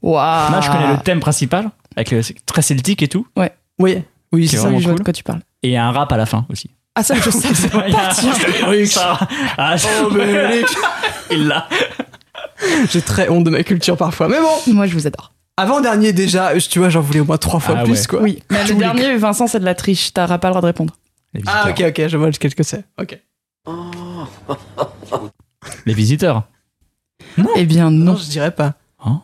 Waouh. 0.02 0.50
Moi, 0.50 0.60
je 0.60 0.70
connais 0.70 0.92
le 0.92 0.98
thème 0.98 1.20
principal, 1.20 1.70
avec 1.96 2.10
le, 2.10 2.22
c'est 2.22 2.34
très 2.46 2.62
celtique 2.62 3.02
et 3.02 3.08
tout, 3.08 3.26
Oui, 3.36 3.46
oui, 3.80 4.04
c'est 4.46 4.48
C'est 4.48 4.56
ça. 4.56 4.62
vraiment 4.64 4.78
je 4.78 4.84
vois 4.84 4.92
cool. 4.92 4.98
de 5.00 5.04
quoi 5.04 5.12
tu 5.12 5.24
parles. 5.24 5.40
et 5.62 5.68
il 5.68 5.72
y 5.72 5.76
a 5.76 5.84
un 5.84 5.90
rap 5.92 6.12
à 6.12 6.16
la 6.16 6.26
fin 6.26 6.46
aussi. 6.50 6.70
Ah 6.94 7.02
ça, 7.02 7.14
je 7.14 7.30
sais. 7.30 7.54
c'est 7.54 7.70
Il 7.88 7.92
y 7.92 8.98
a- 8.98 9.18
Ah, 9.56 9.76
Oh, 10.04 10.10
mais 10.14 10.62
il 11.30 11.46
l'a. 11.48 11.66
J'ai 12.90 13.02
très 13.02 13.28
honte 13.28 13.44
de 13.44 13.50
ma 13.50 13.62
culture 13.62 13.96
parfois. 13.96 14.28
Mais 14.28 14.38
bon, 14.40 14.72
Moi, 14.74 14.86
je 14.86 14.94
vous 14.94 15.06
adore. 15.06 15.32
avant-dernier 15.56 16.12
déjà, 16.12 16.52
tu 16.58 16.78
vois, 16.78 16.88
j'en 16.88 17.00
voulais 17.00 17.20
au 17.20 17.24
moins 17.24 17.38
trois 17.38 17.60
fois 17.60 17.76
Ah 17.78 17.84
plus 17.84 17.92
ouais. 17.92 18.06
quoi. 18.08 18.20
Oui. 18.22 18.42
Mais 18.50 18.66
Je 18.66 18.72
le 18.72 18.78
dernier, 18.78 19.16
Vincent, 19.16 19.46
c'est 19.46 19.60
de 19.60 19.64
la 19.64 19.74
triche. 19.74 20.12
T'auras 20.12 20.38
pas 20.38 20.48
le 20.48 20.52
droit 20.52 20.62
de 20.62 20.66
répondre. 20.66 20.94
Ah, 21.46 21.66
ok, 21.70 21.84
ok, 21.88 22.08
je 22.08 22.16
vois 22.16 22.32
ce 22.32 22.38
que 22.38 22.62
c'est. 22.62 22.84
Ok. 23.00 23.18
Les 25.86 25.94
visiteurs. 25.94 26.44
Eh 27.56 27.64
bien, 27.66 27.90
Non, 27.90 28.12
non. 28.12 28.16
je 28.16 28.28
dirais 28.28 28.50
pas. 28.50 28.74
Hein 29.04 29.20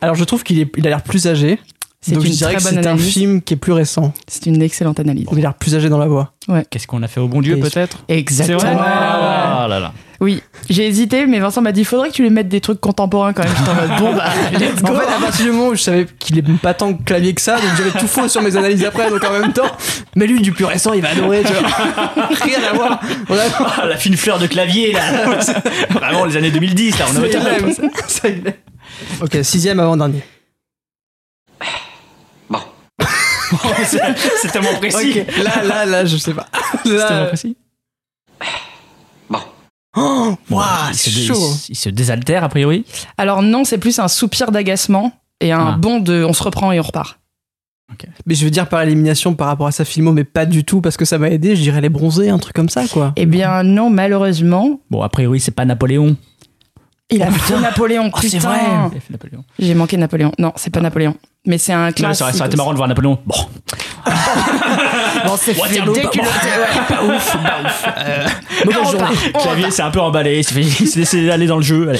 Alors, 0.00 0.14
je 0.14 0.24
trouve 0.24 0.42
qu'il 0.44 0.58
est, 0.60 0.70
il 0.76 0.86
a 0.86 0.90
l'air 0.90 1.02
plus 1.02 1.26
âgé. 1.26 1.58
C'est 2.00 2.12
donc 2.12 2.24
une 2.24 2.32
je 2.32 2.36
dirais 2.36 2.52
très 2.54 2.58
que 2.58 2.62
bonne 2.74 2.82
c'est 2.82 2.88
un 2.88 2.92
analyse. 2.92 3.12
film 3.12 3.42
qui 3.42 3.54
est 3.54 3.56
plus 3.56 3.72
récent. 3.72 4.12
C'est 4.28 4.46
une 4.46 4.62
excellente 4.62 5.00
analyse. 5.00 5.26
Il 5.32 5.38
a 5.38 5.40
l'air 5.40 5.54
plus 5.54 5.74
âgé 5.74 5.88
dans 5.88 5.98
la 5.98 6.06
voix. 6.06 6.32
Qu'est-ce 6.70 6.86
qu'on 6.86 7.02
a 7.02 7.08
fait 7.08 7.20
au 7.20 7.26
bon 7.28 7.40
Dieu, 7.40 7.56
Et- 7.56 7.60
peut-être? 7.60 8.04
Exactement. 8.08 8.60
C'est 8.60 8.66
vrai 8.74 8.76
Ah 8.78 9.66
là 9.68 9.80
là. 9.80 9.92
Oui, 10.20 10.42
j'ai 10.70 10.86
hésité, 10.86 11.26
mais 11.26 11.40
Vincent 11.40 11.60
m'a 11.60 11.72
dit 11.72 11.84
faudrait 11.84 12.08
que 12.08 12.14
tu 12.14 12.22
lui 12.22 12.30
mettes 12.30 12.48
des 12.48 12.60
trucs 12.60 12.80
contemporains 12.80 13.32
quand 13.32 13.44
même. 13.44 13.52
J'étais 13.56 13.70
en 13.70 13.74
mode 13.74 14.00
bon 14.00 14.14
bah 14.14 14.30
let's 14.52 14.82
En 14.82 14.94
fait, 14.94 15.14
à 15.14 15.20
partir 15.20 15.44
du 15.44 15.52
moment 15.52 15.68
où 15.68 15.74
je 15.74 15.82
savais 15.82 16.06
qu'il 16.18 16.38
est 16.38 16.58
pas 16.62 16.74
tant 16.74 16.94
clavier 16.94 17.34
que 17.34 17.40
ça, 17.40 17.56
donc 17.56 17.70
j'avais 17.76 17.90
tout 17.90 18.06
faux 18.06 18.28
sur 18.28 18.40
mes 18.40 18.56
analyses 18.56 18.84
après, 18.84 19.10
donc 19.10 19.22
en 19.24 19.32
même 19.32 19.52
temps. 19.52 19.70
Mais 20.14 20.26
lui, 20.26 20.40
du 20.40 20.52
plus 20.52 20.64
récent, 20.64 20.92
il 20.94 21.02
va 21.02 21.10
adorer, 21.10 21.42
tu 21.44 21.52
vois. 21.52 22.28
Rien 22.42 22.58
à 22.70 22.72
voir. 22.74 23.00
Vraiment. 23.28 23.66
Ah, 23.78 23.86
la 23.86 23.96
fine 23.96 24.16
fleur 24.16 24.38
de 24.38 24.46
clavier, 24.46 24.92
là. 24.92 25.02
Vraiment, 25.90 26.24
les 26.24 26.36
années 26.36 26.50
2010, 26.50 26.98
là, 26.98 27.04
on 27.08 27.12
Ça, 27.12 27.20
avait 27.20 27.72
ça. 27.72 27.82
Ça, 28.06 28.28
aime. 28.28 28.52
Ok, 29.20 29.36
sixième 29.42 29.80
avant-dernier. 29.80 30.22
c'est 33.84 34.00
c'est 34.42 34.50
tellement 34.50 34.74
précis. 34.74 35.20
Ok, 35.20 35.36
là, 35.44 35.62
là, 35.62 35.84
là, 35.86 36.04
je 36.04 36.16
sais 36.16 36.32
pas. 36.32 36.46
C'est 36.84 36.96
tellement 36.96 37.26
précis. 37.26 37.56
Oh, 39.96 40.34
il, 40.50 40.56
c'est 40.94 41.10
chaud. 41.10 41.34
il 41.34 41.36
se- 41.56 41.72
il 41.72 41.76
se 41.76 41.88
désaltère, 41.88 42.44
a 42.44 42.48
priori. 42.48 42.84
Alors 43.18 43.42
non, 43.42 43.64
c'est 43.64 43.78
plus 43.78 43.98
un 43.98 44.08
soupir 44.08 44.50
d'agacement 44.52 45.12
et 45.40 45.52
un 45.52 45.74
Ah. 45.74 45.76
bond 45.78 46.00
de 46.00 46.22
on 46.24 46.32
se 46.32 46.42
reprend 46.42 46.70
et 46.72 46.78
on 46.80 46.82
repart. 46.82 47.18
Mais 48.26 48.34
je 48.34 48.44
veux 48.44 48.50
dire 48.50 48.68
par 48.68 48.82
élimination 48.82 49.34
par 49.34 49.46
rapport 49.46 49.68
à 49.68 49.72
sa 49.72 49.84
filmo, 49.84 50.12
mais 50.12 50.24
pas 50.24 50.44
du 50.44 50.64
tout 50.64 50.80
parce 50.80 50.96
que 50.96 51.04
ça 51.04 51.18
m'a 51.18 51.30
aidé. 51.30 51.54
Je 51.56 51.62
dirais 51.62 51.80
les 51.80 51.88
bronzés, 51.88 52.28
un 52.30 52.38
truc 52.38 52.54
comme 52.54 52.68
ça, 52.68 52.86
quoi. 52.88 53.12
Eh 53.16 53.26
bien 53.26 53.62
non, 53.62 53.90
malheureusement, 53.90 54.80
Bon, 54.90 55.02
a 55.02 55.08
priori, 55.08 55.38
c'est 55.40 55.52
pas 55.52 55.64
Napoléon. 55.64 56.16
il 57.10 57.22
a 57.22 57.30
fait 57.30 57.58
Napoléon. 57.60 58.10
Oh, 58.12 58.18
c'est 58.20 58.38
vrai. 58.38 58.60
J'ai 59.58 59.74
manqué 59.74 59.96
Napoléon. 59.96 60.32
Non, 60.38 60.52
c'est 60.56 60.70
pas 60.70 60.80
Napoléon. 60.80 61.14
Mais 61.46 61.58
c'est 61.58 61.72
un 61.72 61.92
classique. 61.92 62.26
ça 62.26 62.36
aurait 62.38 62.48
été 62.48 62.56
marrant 62.56 62.72
de 62.72 62.76
voir 62.76 62.88
Napoléon. 62.88 63.18
Bon, 63.24 63.36
Bon, 65.26 65.36
c'est 65.36 65.52
ouais. 65.60 65.68
Pas 66.88 67.02
ouf, 67.04 67.36
pas 67.36 67.58
ouf. 67.64 67.84
Euh, 67.98 68.26
mauvaise 68.64 68.90
journée. 68.92 69.16
clavier, 69.42 69.70
c'est 69.70 69.82
un 69.82 69.90
peu 69.90 70.00
emballé. 70.00 70.38
Il 70.38 70.44
s'est 70.88 70.98
laissé 71.00 71.30
aller 71.30 71.46
dans 71.46 71.56
le 71.56 71.62
jeu. 71.62 71.92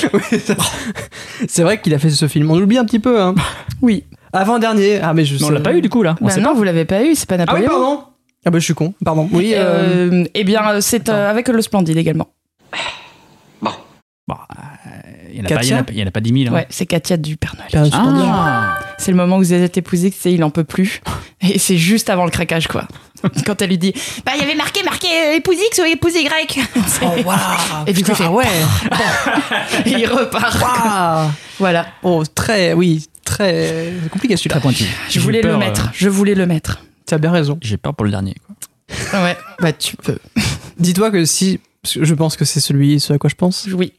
C'est 1.49 1.63
vrai 1.63 1.81
qu'il 1.81 1.93
a 1.95 1.99
fait 1.99 2.11
ce 2.11 2.29
film. 2.29 2.51
On 2.51 2.59
l'oublie 2.59 2.79
un 2.79 2.85
petit 2.85 3.01
peu, 3.01 3.21
hein. 3.21 3.35
Oui. 3.83 4.05
Avant-dernier. 4.33 5.01
Ah, 5.03 5.15
mais 5.15 5.25
je 5.25 5.37
sais. 5.37 5.45
on 5.45 5.51
l'a 5.51 5.61
pas 5.61 5.73
eu, 5.73 5.81
du 5.81 5.89
coup, 5.89 6.03
là. 6.03 6.15
On 6.21 6.27
Bah 6.27 6.31
sait 6.31 6.41
non, 6.41 6.51
pas. 6.51 6.55
vous 6.55 6.63
l'avez 6.65 6.85
pas 6.85 7.03
eu, 7.03 7.15
c'est 7.15 7.29
pas 7.29 7.35
Ah 7.37 7.39
oui, 7.55 7.61
Napoléon. 7.63 7.69
pardon. 7.71 8.03
Ah 8.45 8.51
bah 8.51 8.59
je 8.61 8.65
suis 8.65 8.75
con. 8.75 8.95
Pardon. 9.05 9.29
Oui. 9.33 9.53
euh, 9.55 10.11
Euh, 10.13 10.25
eh 10.35 10.45
bien, 10.45 10.81
c'est 10.81 11.09
avec 11.09 11.49
le 11.49 11.61
Splendide 11.63 11.97
également. 11.97 12.29
Bon, 14.29 14.35
euh, 14.35 14.63
il 15.37 15.43
y 15.43 15.43
en 15.43 15.45
a 15.45 15.59
pas- 15.59 15.63
il 15.65 15.69
y 15.71 15.75
en 15.75 15.79
a 15.79 15.83
pas- 15.83 15.93
il 15.93 15.99
y 15.99 16.03
en 16.03 16.07
a 16.07 16.11
pas 16.11 16.21
10 16.21 16.43
000. 16.45 16.55
hein. 16.55 16.57
Ouais, 16.59 16.67
c'est 16.71 16.87
Katia 16.87 17.17
du 17.17 17.37
Père 17.37 17.55
Noël. 17.57 17.91
Ah. 17.93 18.79
C'est 18.99 19.11
le 19.11 19.17
moment 19.17 19.37
où 19.37 19.41
vous 19.41 19.53
êtes 19.53 19.77
épousé, 19.77 20.11
que 20.11 20.17
c'est 20.19 20.33
il 20.33 20.43
en 20.43 20.51
peut 20.51 20.65
plus. 20.65 21.01
Et 21.43 21.59
c'est 21.59 21.77
juste 21.77 22.09
avant 22.11 22.25
le 22.25 22.31
craquage, 22.31 22.67
quoi. 22.69 22.89
Quand 23.47 23.61
elle 23.63 23.71
lui 23.71 23.79
dit 23.79 23.93
Bah, 24.25 24.33
il 24.37 24.41
y 24.41 24.45
avait 24.45 24.55
marqué, 24.55 24.83
marqué 24.83 25.07
euh, 25.07 25.37
épouse 25.37 25.57
X 25.71 25.81
ou 25.81 25.85
épouse 25.85 26.15
Y. 26.15 26.61
Oh 27.03 27.07
waouh. 27.25 27.37
Et 27.87 27.93
du 27.93 28.03
coup, 28.05 28.11
il 28.13 28.15
fait, 28.17 28.25
Putain, 28.25 28.31
ouais. 28.31 28.45
Et 29.85 29.91
il 30.01 30.07
repart. 30.07 30.61
Waouh. 30.61 31.31
Voilà. 31.59 31.87
Oh 32.03 32.23
très, 32.35 32.73
oui, 32.73 33.07
très 33.25 33.93
compliqué 34.11 34.37
celui-là. 34.37 34.55
Très 34.57 34.61
pointu. 34.63 34.85
Je 35.09 35.21
voulais 35.21 35.41
peur, 35.41 35.59
le 35.59 35.65
euh, 35.65 35.67
mettre. 35.69 35.91
Je 35.95 36.09
voulais 36.09 36.35
le 36.35 36.47
mettre. 36.47 36.83
Tu 37.07 37.15
as 37.15 37.19
bien 37.19 37.31
raison. 37.33 37.59
J'ai 37.63 37.77
peur 37.77 37.95
pour 37.95 38.05
le 38.05 38.11
dernier. 38.11 38.35
Quoi. 38.47 39.23
Ouais. 39.23 39.37
Bah, 39.61 39.73
tu 39.73 39.97
peux. 39.97 40.19
Dis-toi 40.79 41.11
que 41.11 41.25
si, 41.25 41.61
je 41.85 42.15
pense 42.15 42.37
que 42.37 42.45
c'est 42.45 42.61
celui, 42.61 43.01
ce 43.01 43.13
à 43.13 43.19
quoi 43.19 43.29
je 43.31 43.35
pense. 43.35 43.69
Oui. 43.73 43.93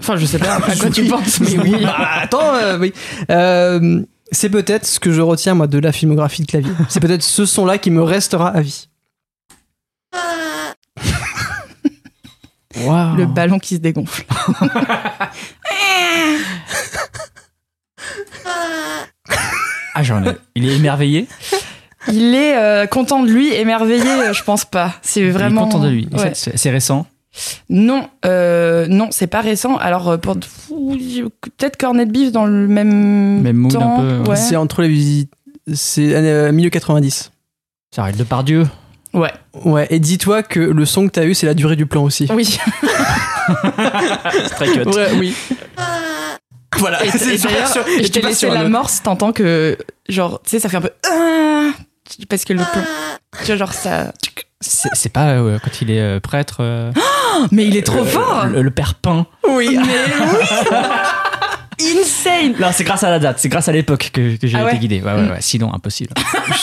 Enfin, 0.00 0.16
je 0.16 0.26
sais 0.26 0.38
pas 0.38 0.56
à 0.56 0.60
quoi 0.60 0.90
tu 0.90 1.04
penses, 1.06 1.40
mais 1.40 1.58
oui. 1.58 1.74
Bah, 1.82 1.96
attends, 2.22 2.54
euh, 2.54 2.78
oui. 2.78 2.92
Euh, 3.30 4.02
c'est 4.30 4.48
peut-être 4.48 4.86
ce 4.86 5.00
que 5.00 5.10
je 5.12 5.20
retiens 5.20 5.54
moi 5.54 5.66
de 5.66 5.78
la 5.78 5.90
filmographie 5.92 6.42
de 6.42 6.46
clavier. 6.46 6.70
C'est 6.88 7.00
peut-être 7.00 7.22
ce 7.22 7.44
son-là 7.46 7.78
qui 7.78 7.90
me 7.90 8.02
restera 8.02 8.48
à 8.48 8.60
vie. 8.60 8.88
Waouh. 12.84 13.16
Le 13.16 13.26
ballon 13.26 13.58
qui 13.58 13.74
se 13.76 13.80
dégonfle. 13.80 14.24
Ah, 19.94 20.02
j'en 20.04 20.24
ai. 20.24 20.36
Il 20.54 20.68
est 20.68 20.76
émerveillé? 20.76 21.26
Il 22.12 22.32
est 22.34 22.56
euh, 22.56 22.86
content 22.86 23.20
de 23.22 23.28
lui, 23.30 23.52
émerveillé, 23.52 24.32
je 24.32 24.42
pense 24.44 24.64
pas. 24.64 24.94
C'est 25.02 25.20
Il 25.20 25.26
est 25.26 25.30
vraiment. 25.30 25.64
content 25.64 25.80
de 25.80 25.88
lui. 25.88 26.08
Ouais. 26.12 26.32
C'est 26.34 26.70
récent? 26.70 27.04
Non, 27.70 28.08
euh, 28.24 28.86
non, 28.88 29.08
c'est 29.10 29.26
pas 29.26 29.40
récent. 29.40 29.76
Alors, 29.76 30.08
euh, 30.10 30.16
pour 30.16 30.36
peut-être 30.36 31.76
Cornet 31.76 32.06
Beef 32.06 32.32
dans 32.32 32.46
le 32.46 32.66
même, 32.68 33.40
Même 33.42 33.56
mood 33.56 33.72
temps. 33.72 33.98
un 33.98 34.00
peu, 34.00 34.18
ouais. 34.22 34.28
ouais. 34.30 34.36
C'est 34.36 34.56
entre 34.56 34.82
les 34.82 34.88
visites. 34.88 35.32
C'est 35.74 36.14
euh, 36.14 36.52
milieu 36.52 36.70
90. 36.70 37.30
Ça 37.94 38.02
arrête 38.02 38.16
de 38.16 38.24
par 38.24 38.44
Dieu. 38.44 38.66
Ouais. 39.14 39.32
Ouais, 39.64 39.86
et 39.90 39.98
dis-toi 39.98 40.42
que 40.42 40.60
le 40.60 40.84
son 40.84 41.06
que 41.06 41.12
t'as 41.12 41.24
eu, 41.24 41.34
c'est 41.34 41.46
la 41.46 41.54
durée 41.54 41.76
du 41.76 41.86
plan 41.86 42.04
aussi. 42.04 42.28
Oui. 42.32 42.58
Très 44.50 44.72
cut. 44.72 44.88
Ouais, 44.88 45.08
oui. 45.18 45.34
voilà. 46.76 47.04
Et, 47.04 47.10
c'est 47.10 47.34
et 47.34 47.38
super 47.38 47.52
d'ailleurs, 47.52 47.68
sûr. 47.72 47.84
je 48.02 48.08
t'ai 48.08 48.20
laissé 48.20 48.48
l'amorce, 48.48 49.02
t'entends 49.02 49.32
que, 49.32 49.78
genre, 50.08 50.40
tu 50.42 50.50
sais, 50.50 50.60
ça 50.60 50.68
fait 50.68 50.76
un 50.76 50.82
peu. 50.82 50.90
Ah 51.10 51.70
parce 52.28 52.44
que 52.44 52.52
le 52.52 52.60
plan. 52.60 52.82
Tu 53.40 53.46
vois, 53.46 53.56
genre, 53.56 53.72
ça. 53.72 54.12
C'est 54.60 55.12
pas 55.12 55.28
euh, 55.30 55.58
quand 55.62 55.82
il 55.82 55.90
est 55.90 56.00
euh, 56.00 56.20
prêtre. 56.20 56.56
euh, 56.60 56.90
Mais 57.52 57.66
il 57.66 57.76
est 57.76 57.82
trop 57.86 58.00
euh, 58.00 58.04
fort 58.04 58.46
Le, 58.52 58.62
le 58.62 58.70
père 58.70 58.94
Pain. 58.94 59.26
Oui. 59.48 59.78
Mais 59.86 59.94
oui 60.32 60.46
Insane 61.80 62.54
Non, 62.60 62.68
c'est 62.72 62.82
grâce 62.82 63.04
à 63.04 63.10
la 63.10 63.20
date, 63.20 63.38
c'est 63.38 63.48
grâce 63.48 63.68
à 63.68 63.72
l'époque 63.72 64.10
que, 64.12 64.36
que 64.36 64.46
j'ai 64.48 64.58
Ah 64.58 64.68
été 64.68 64.78
guidé. 64.78 65.00
Ouais, 65.00 65.12
ouais, 65.12 65.30
ouais. 65.30 65.36
Sinon, 65.40 65.72
impossible. 65.72 66.10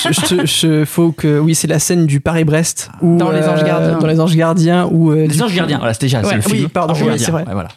je, 0.03 0.11
je 0.11 0.21
te- 0.21 0.45
je- 0.45 0.83
faut 0.83 1.13
que 1.13 1.39
oui 1.39 1.55
c'est 1.55 1.67
la 1.67 1.79
scène 1.79 2.05
du 2.05 2.19
Paris-Brest 2.19 2.89
où, 3.01 3.17
Dans 3.17 3.31
Les 3.31 3.47
Anges 3.47 3.63
Gardiens. 3.63 3.97
dans 3.97 4.07
les 4.07 4.19
Anges 4.19 4.35
Gardiens 4.35 4.89
où 4.91 5.11
euh, 5.11 5.25
Les 5.27 5.41
anges 5.41 5.51
coup- 5.51 5.55
gardiens, 5.55 5.77
voilà, 5.77 5.93
c'était 5.93 6.07
déjà, 6.07 6.21
c'est 6.21 6.27
Ouais, 6.29 6.35
le 6.35 6.41
oui, 6.51 6.57
film. 6.57 6.69
pardon, 6.69 6.91
Anges 6.93 7.01
oui, 7.01 7.07
gardiens, 7.07 7.25
c'est 7.25 7.31
vrai. 7.31 7.45
ouais, 7.47 7.53
voilà. 7.53 7.69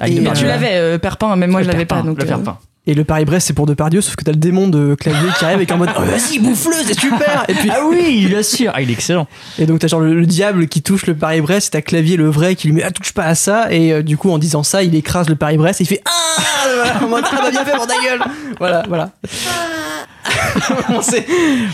Et, 0.00 0.02
Avec 0.02 0.18
Depardieu. 0.18 0.42
Tu 0.42 0.48
l'avais, 0.48 0.72
euh, 0.72 0.98
Perpin, 0.98 1.36
mais 1.36 1.46
moi 1.46 1.60
je 1.62 1.66
Le 1.68 1.72
l'avais 1.74 1.84
père 1.84 1.98
pas. 1.98 2.02
Pain, 2.02 2.08
Donc, 2.08 2.18
le 2.20 2.26
père 2.26 2.38
euh, 2.38 2.42
Pain. 2.42 2.58
Et 2.86 2.94
le 2.94 3.04
Paris-Brest 3.04 3.46
c'est 3.46 3.52
pour 3.54 3.66
Depardieu 3.66 4.00
sauf 4.02 4.14
que 4.16 4.24
t'as 4.24 4.32
le 4.32 4.36
démon 4.38 4.68
de 4.68 4.94
clavier 4.94 5.28
qui 5.38 5.44
arrive 5.44 5.56
avec 5.56 5.72
en 5.72 5.78
mode 5.78 5.90
oh, 5.98 6.02
vas-y 6.04 6.38
bouffe-le 6.38 6.74
c'est 6.86 6.98
super 6.98 7.44
et 7.48 7.54
puis 7.54 7.70
Ah 7.72 7.80
oui, 7.88 8.26
bien 8.28 8.42
sûr. 8.42 8.72
Ah, 8.74 8.82
il 8.82 8.90
est 8.90 8.92
excellent. 8.94 9.26
et 9.58 9.66
donc 9.66 9.78
t'as 9.80 9.86
genre 9.88 10.00
le, 10.00 10.14
le 10.14 10.26
diable 10.26 10.68
qui 10.68 10.82
touche 10.82 11.06
le 11.06 11.14
Paris-Brest 11.14 11.72
t'as 11.72 11.80
clavier 11.82 12.16
le 12.16 12.28
vrai 12.28 12.54
qui 12.56 12.66
lui 12.68 12.74
met 12.74 12.82
ah 12.82 12.90
touche 12.90 13.12
pas 13.12 13.24
à 13.24 13.34
ça 13.34 13.72
et 13.72 13.92
euh, 13.92 14.02
du 14.02 14.16
coup 14.16 14.30
en 14.30 14.38
disant 14.38 14.62
ça 14.62 14.82
il 14.82 14.94
écrase 14.94 15.28
le 15.28 15.36
Paris-Brest 15.36 15.80
et 15.80 15.84
il 15.84 15.86
fait 15.86 16.02
ah 16.04 16.42
voilà, 16.74 17.04
en 17.04 17.08
mode 17.08 17.24
ah 17.30 17.36
bah 17.42 17.50
bien 17.50 17.64
fait 17.64 17.72
pour 17.76 17.86
ta 17.86 17.94
gueule 18.02 18.20
voilà 18.58 18.82
voilà 18.88 19.10
On 20.88 21.02
sait- 21.02 21.26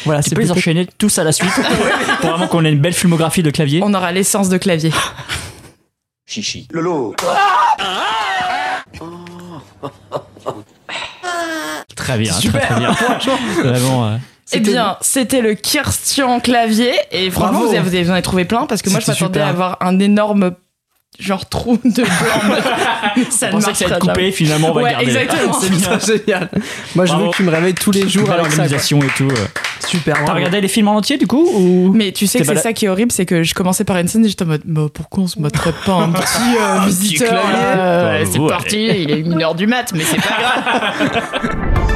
voilà 0.05 0.23
Tu 0.23 0.31
c'est 0.31 0.35
peux 0.35 0.43
les 0.43 0.51
enchaîner 0.51 0.87
tous 0.99 1.19
à 1.19 1.25
la 1.25 1.33
suite 1.33 1.51
pour 2.21 2.31
vraiment 2.31 2.47
qu'on 2.49 2.65
ait 2.65 2.71
une 2.73 2.81
belle 2.81 2.95
filmographie 2.95 3.43
de 3.45 3.51
clavier. 3.51 3.81
On 3.85 3.95
aura 3.95 4.11
l'essence 4.13 4.49
de 4.49 4.59
clavier. 4.59 4.91
Chichi. 6.27 6.67
Lolo. 6.73 7.15
Très 12.11 12.19
bien, 12.19 12.33
Super. 12.33 12.61
très, 12.61 12.69
très 12.69 12.79
bien. 12.81 12.95
Vraiment. 13.65 14.07
euh, 14.09 14.17
Eh 14.53 14.57
C'était- 14.57 14.71
bien, 14.73 14.97
c'était 15.01 15.43
le 15.43 15.55
Kirstian 15.55 16.41
clavier. 16.41 16.93
Et 17.13 17.31
franchement, 17.31 17.61
vous 17.67 17.75
avez, 17.75 18.03
vous 18.03 18.11
en 18.11 18.15
avez 18.15 18.23
trouvé 18.23 18.45
plein 18.45 18.67
parce 18.67 18.83
que 18.83 18.91
moi, 18.91 18.99
je 19.01 19.07
m'attendais 19.11 19.41
à 19.41 19.49
avoir 19.49 19.77
un 19.81 19.99
énorme 20.01 20.53
genre 21.21 21.47
trou 21.49 21.79
de 21.85 22.03
blanc. 22.03 22.07
ça 23.31 23.49
ne 23.51 23.57
que 23.57 23.61
ça 23.61 23.67
marchera 23.69 23.91
être 23.97 23.99
coupé, 23.99 24.15
jamais. 24.15 24.33
finalement, 24.33 24.71
on 24.71 24.75
va 24.75 24.83
Ouais, 24.83 24.91
garder. 24.93 25.07
exactement. 25.07 25.53
C'est 25.61 25.69
bien. 25.71 25.99
Génial. 25.99 26.49
Moi, 26.97 27.05
je 27.05 27.11
Bravo. 27.11 27.25
veux 27.27 27.31
que 27.31 27.37
tu 27.37 27.43
me 27.43 27.51
réveilles 27.51 27.75
tous 27.75 27.91
les 27.93 28.09
jours 28.09 28.25
Belle 28.27 28.41
avec 28.41 28.47
ça. 28.53 28.57
quoi. 28.57 28.65
organisation 28.65 28.99
et 29.03 29.09
tout. 29.17 29.29
euh. 29.31 29.47
Super. 29.87 30.17
T'as 30.25 30.33
regardé 30.35 30.61
les 30.61 30.69
films 30.69 30.89
en 30.89 30.97
entier 30.97 31.17
du 31.19 31.27
coup 31.27 31.47
ou 31.55 31.93
Mais 31.95 32.11
tu 32.13 32.27
sais 32.27 32.39
que 32.41 32.45
c'est 32.47 32.57
ça 32.57 32.73
qui 32.73 32.87
est 32.87 32.89
horrible, 32.89 33.13
c'est 33.13 33.27
que 33.27 33.43
je 33.43 33.55
commençais 33.55 33.85
par 33.85 33.97
une 33.99 34.09
scène 34.09 34.25
et 34.25 34.29
j'étais 34.29 34.45
en 34.45 34.49
mode, 34.49 34.63
bah, 34.65 34.87
pourquoi 34.93 35.25
on 35.25 35.27
se 35.27 35.39
mettrait 35.41 35.75
pas 35.87 35.93
un 35.95 36.11
petit 36.11 36.57
euh, 36.61 36.87
visiteur 36.87 37.43
Bah, 37.45 38.13
C'est 38.31 38.39
parti, 38.49 38.85
il 38.87 39.11
est 39.11 39.21
une 39.21 39.41
heure 39.43 39.55
du 39.55 39.67
mat, 39.67 39.93
mais 39.95 40.03
c'est 40.05 40.17
pas 40.17 40.37
grave. 40.39 41.81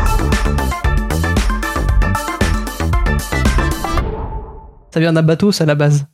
Ça 4.95 5.01
vient 5.01 5.13
d'un 5.13 5.23
bateau, 5.23 5.51
ça 5.51 5.65
à 5.65 5.67
la 5.67 5.75
base. 5.75 6.07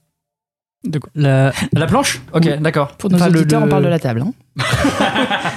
De 0.85 0.99
quoi 0.99 1.11
La- 1.14 1.53
La 1.74 1.87
planche? 1.87 2.22
Ok, 2.33 2.45
Oui. 2.47 2.53
d'accord. 2.61 2.97
Pour 2.97 3.11
nos 3.11 3.16
Enfin, 3.16 3.28
le- 3.28 3.41
auditeurs, 3.41 3.61
le- 3.61 3.66
on 3.66 3.68
parle 3.68 3.85
de 3.85 3.89
la 3.91 3.99
table. 3.99 4.22
hein. 4.22 4.33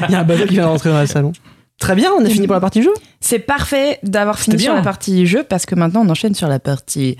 Il 0.10 0.12
y 0.12 0.16
a 0.16 0.20
un 0.20 0.24
bateau 0.26 0.46
qui 0.46 0.56
vient 0.56 0.64
de 0.64 0.68
rentrer 0.68 0.90
dans 0.90 1.00
le 1.00 1.08
salon. 1.08 1.32
Très 1.80 1.96
bien, 1.96 2.12
on 2.20 2.26
a 2.26 2.28
fini 2.28 2.48
pour 2.48 2.54
la 2.56 2.60
partie 2.60 2.82
jeu? 2.84 2.94
C'est 3.22 3.40
parfait 3.40 4.00
d'avoir 4.04 4.38
fini 4.38 4.60
sur 4.60 4.74
bien. 4.74 4.76
la 4.76 4.84
partie 4.84 5.26
jeu 5.26 5.44
parce 5.48 5.66
que 5.66 5.74
maintenant 5.76 6.02
on 6.06 6.10
enchaîne 6.10 6.36
sur 6.36 6.50
la 6.50 6.60
partie. 6.60 7.16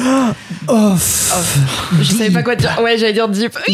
Off. 0.68 1.92
Je 2.00 2.04
savais 2.14 2.30
pas 2.30 2.42
quoi 2.44 2.54
dire. 2.54 2.78
Ouais, 2.82 2.96
j'allais 2.98 3.12
dire 3.12 3.28
deep. 3.28 3.52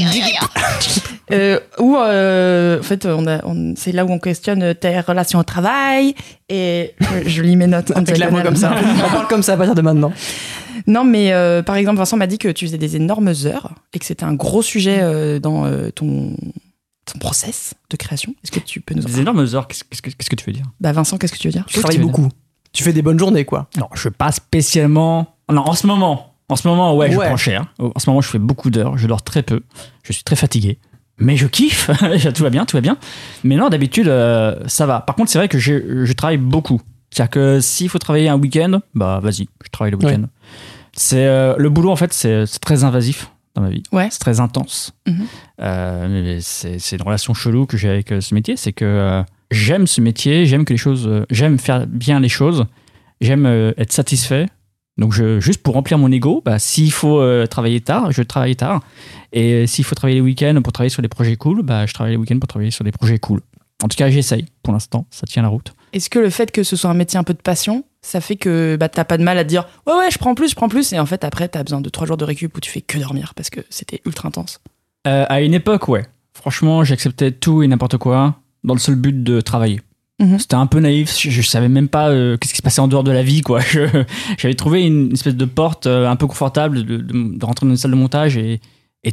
Euh, 1.33 1.61
où 1.79 1.97
euh, 1.97 2.81
en 2.81 2.83
fait, 2.83 3.07
on 3.07 3.25
on- 3.45 3.75
c'est 3.77 3.93
là 3.93 4.05
où 4.05 4.11
on 4.11 4.19
questionne 4.19 4.75
tes 4.75 4.99
relations 4.99 5.39
au 5.39 5.45
travail 5.45 6.17
et 6.49 6.93
je, 6.99 7.29
je 7.29 7.43
lis 7.43 7.55
mes 7.55 7.69
notes 7.69 7.93
diagonale. 8.03 8.43
comme 8.43 8.57
ça. 8.57 8.73
On 9.07 9.11
parle 9.11 9.29
comme 9.29 9.43
ça 9.45 9.53
à 9.53 9.57
partir 9.57 9.77
de 9.77 9.81
maintenant. 9.83 10.13
Non, 10.87 11.05
mais 11.05 11.33
euh, 11.33 11.63
par 11.63 11.77
exemple, 11.77 11.99
Vincent 11.99 12.17
m'a 12.17 12.27
dit 12.27 12.39
que 12.39 12.49
tu 12.49 12.67
faisais 12.67 12.79
des 12.79 12.97
énormes 12.97 13.33
heures 13.45 13.73
et 13.93 13.99
que 13.99 14.05
c'était 14.05 14.25
un 14.25 14.35
gros 14.35 14.63
sujet 14.63 15.01
euh, 15.01 15.39
dans 15.39 15.65
euh, 15.67 15.91
ton, 15.91 16.37
ton 17.11 17.19
process 17.19 17.75
de 17.91 17.97
création. 17.97 18.35
Est-ce 18.45 18.53
que 18.53 18.61
tu 18.61 18.81
peux 18.81 18.95
nous 18.95 19.03
en 19.03 19.07
Des 19.09 19.21
énormes 19.21 19.47
heures, 19.55 19.67
qu'est-ce 19.69 19.85
qu'est-ce 19.85 20.03
que 20.03 20.11
qu'est-ce 20.11 20.31
que 20.31 20.37
tu 20.37 20.45
veux 20.47 20.53
dire? 20.53 20.67
Bah, 20.81 20.93
Vincent, 20.93 21.19
qu'est-ce 21.19 21.33
que 21.33 21.39
tu 21.39 21.49
veux 21.49 21.53
dire? 21.53 21.65
Tu 21.67 21.79
travailles 21.81 21.99
beaucoup. 21.99 22.29
Tu 22.73 22.83
fais 22.85 22.93
des 22.93 23.03
bonnes 23.03 23.19
journées, 23.19 23.45
quoi. 23.45 23.69
Non, 23.79 23.89
je 23.95 24.01
fais 24.03 24.11
pas 24.11 24.31
spécialement. 24.33 25.35
Non, 25.51 25.63
en 25.63 25.75
ce 25.75 25.87
moment. 25.87 26.35
En 26.49 26.57
ce 26.57 26.67
moment, 26.67 26.97
ouais, 26.97 27.11
je 27.13 27.17
Ouais. 27.17 27.27
prends 27.27 27.37
cher. 27.37 27.73
En 27.79 27.99
ce 27.99 28.09
moment, 28.11 28.21
je 28.21 28.29
fais 28.29 28.39
beaucoup 28.39 28.71
d'heures. 28.71 28.99
Je 28.99 29.07
dors 29.07 29.23
très 29.23 29.43
peu. 29.43 29.63
Je 30.03 30.13
suis 30.13 30.25
très 30.25 30.37
fatigué. 30.37 30.79
Mais 31.19 31.37
je 31.37 31.47
kiffe. 31.47 31.91
tout 32.35 32.43
va 32.43 32.51
bien, 32.51 32.65
tout 32.65 32.77
va 32.77 32.81
bien. 32.81 32.97
Mais 33.45 33.57
non, 33.57 33.69
d'habitude, 33.69 34.09
euh, 34.09 34.57
ça 34.67 34.87
va. 34.87 35.01
Par 35.01 35.15
contre, 35.17 35.31
c'est 35.31 35.39
vrai 35.39 35.49
que 35.49 35.59
je, 35.59 36.05
je 36.05 36.13
travaille 36.13 36.39
beaucoup. 36.39 36.81
C'est-à-dire 37.11 37.31
que 37.31 37.61
s'il 37.61 37.89
faut 37.89 37.99
travailler 37.99 38.29
un 38.29 38.39
week-end, 38.39 38.81
bah 38.95 39.21
vas-y, 39.23 39.49
je 39.65 39.71
travaille 39.71 39.93
le 39.93 39.99
week-end. 39.99 40.25
C'est 40.93 41.27
euh, 41.27 41.55
le 41.57 41.69
boulot 41.71 41.91
en 41.91 41.97
fait, 41.97 42.13
c'est 42.13 42.47
c'est 42.47 42.61
très 42.61 42.85
invasif 42.85 43.31
dans 43.55 43.63
ma 43.63 43.71
vie. 43.71 43.83
Ouais. 43.93 44.09
C'est 44.11 44.19
très 44.19 44.41
intense. 44.41 44.93
Mhm. 45.07 45.27
Euh, 45.61 46.39
c'est 46.41 46.93
une 46.93 47.03
relation 47.03 47.35
chelou 47.35 47.67
que 47.67 47.77
j'ai 47.77 47.89
avec 47.89 48.13
euh, 48.13 48.21
ce 48.21 48.35
métier, 48.35 48.57
c'est 48.57 48.73
que 48.73 48.85
euh, 48.85 49.23
j'aime 49.51 49.87
ce 49.87 50.01
métier, 50.01 50.47
j'aime 50.47 50.65
que 50.65 50.73
les 50.73 50.79
choses, 50.79 51.07
euh, 51.07 51.27
j'aime 51.31 51.59
faire 51.59 51.87
bien 51.87 52.21
les 52.21 52.29
choses, 52.29 52.67
j'aime 53.21 53.47
euh, 53.47 53.73
être 53.77 53.93
satisfait. 53.93 54.47
Donc 54.99 55.13
je, 55.13 55.41
juste 55.41 55.63
pour 55.63 55.75
remplir 55.75 55.99
mon 55.99 56.13
ego, 56.13 56.43
bah, 56.45 56.59
s'il 56.59 56.93
faut 56.93 57.21
euh, 57.21 57.47
travailler 57.47 57.81
tard, 57.81 58.13
je 58.13 58.23
travaille 58.23 58.57
tard. 58.57 58.83
Et 59.33 59.67
s'il 59.67 59.85
faut 59.85 59.95
travailler 59.95 60.17
les 60.17 60.21
week-ends 60.21 60.61
pour 60.63 60.73
travailler 60.73 60.91
sur 60.91 61.03
des 61.03 61.09
projets 61.09 61.37
cool, 61.37 61.63
bah, 61.63 61.87
je 61.87 61.95
travaille 61.95 62.13
les 62.13 62.19
week-ends 62.19 62.39
pour 62.39 62.49
travailler 62.49 62.71
sur 62.71 62.85
des 62.85 62.93
projets 62.93 63.19
cool. 63.19 63.41
En 63.83 63.89
tout 63.89 63.97
cas, 63.97 64.11
j'essaye. 64.11 64.45
Pour 64.63 64.75
l'instant, 64.75 65.07
ça 65.11 65.27
tient 65.27 65.43
la 65.43 65.49
route. 65.49 65.73
Est-ce 65.93 66.11
que 66.11 66.19
le 66.19 66.31
fait 66.31 66.51
que 66.53 66.63
ce 66.63 66.77
soit 66.77 66.91
un 66.91 66.95
métier 66.95 67.19
un 67.19 67.25
peu 67.25 67.35
de 67.35 67.41
passion, 67.43 67.85
ça 68.03 68.21
fait 68.21 68.37
que 68.37 68.77
bah, 68.79 68.89
t'as 68.89 69.05
pas 69.05 69.19
de 69.19 69.23
mal 69.23 69.37
à 69.39 69.45
te 69.45 69.49
dire 69.49 69.67
ouais, 69.87 69.95
ouais, 69.95 70.11
je 70.11 70.19
prends 70.19 70.35
plus, 70.35 70.51
je 70.51 70.55
prends 70.55 70.69
plus, 70.69 70.93
et 70.93 70.99
en 70.99 71.07
fait, 71.07 71.25
après, 71.25 71.49
t'as 71.49 71.63
besoin 71.63 71.81
de 71.81 71.89
trois 71.89 72.07
jours 72.07 72.17
de 72.17 72.25
récup 72.25 72.57
où 72.57 72.61
tu 72.61 72.71
fais 72.71 72.81
que 72.81 72.99
dormir 72.99 73.33
parce 73.35 73.51
que 73.51 73.61
c'était 73.71 74.01
ultra 74.07 74.29
intense? 74.29 74.61
Euh, 75.07 75.25
à 75.29 75.41
une 75.43 75.55
époque, 75.55 75.89
ouais. 75.89 76.07
Franchement, 76.35 76.85
j'acceptais 76.85 77.33
tout 77.33 77.63
et 77.63 77.69
n'importe 77.69 77.97
quoi 77.99 78.37
dans 78.65 78.75
le 78.75 78.81
seul 78.81 78.95
but 78.95 79.23
de 79.23 79.41
travailler. 79.41 79.81
Mhm. 80.21 80.39
C'était 80.39 80.55
un 80.55 80.67
peu 80.67 80.81
naïf. 80.81 81.19
Je, 81.19 81.31
je 81.31 81.43
savais 81.43 81.69
même 81.71 81.89
pas 81.89 82.11
euh, 82.11 82.37
qu'est-ce 82.37 82.53
qui 82.53 82.59
se 82.59 82.63
passait 82.63 82.81
en 82.81 82.89
dehors 82.89 83.05
de 83.05 83.11
la 83.11 83.23
vie, 83.23 83.41
quoi. 83.41 83.61
J'avais 84.39 84.55
trouvé 84.55 84.85
une 84.87 85.13
espèce 85.13 85.35
de 85.35 85.45
porte 85.47 85.87
euh, 85.87 86.07
un 86.09 86.17
peu 86.17 86.27
confortable 86.27 86.85
de, 86.85 86.97
de- 86.99 87.39
de 87.39 87.45
rentrer 87.45 87.67
dans 87.67 87.71
une 87.73 87.77
salle 87.79 87.91
de 87.93 87.97
montage 87.97 88.37
et 88.37 88.61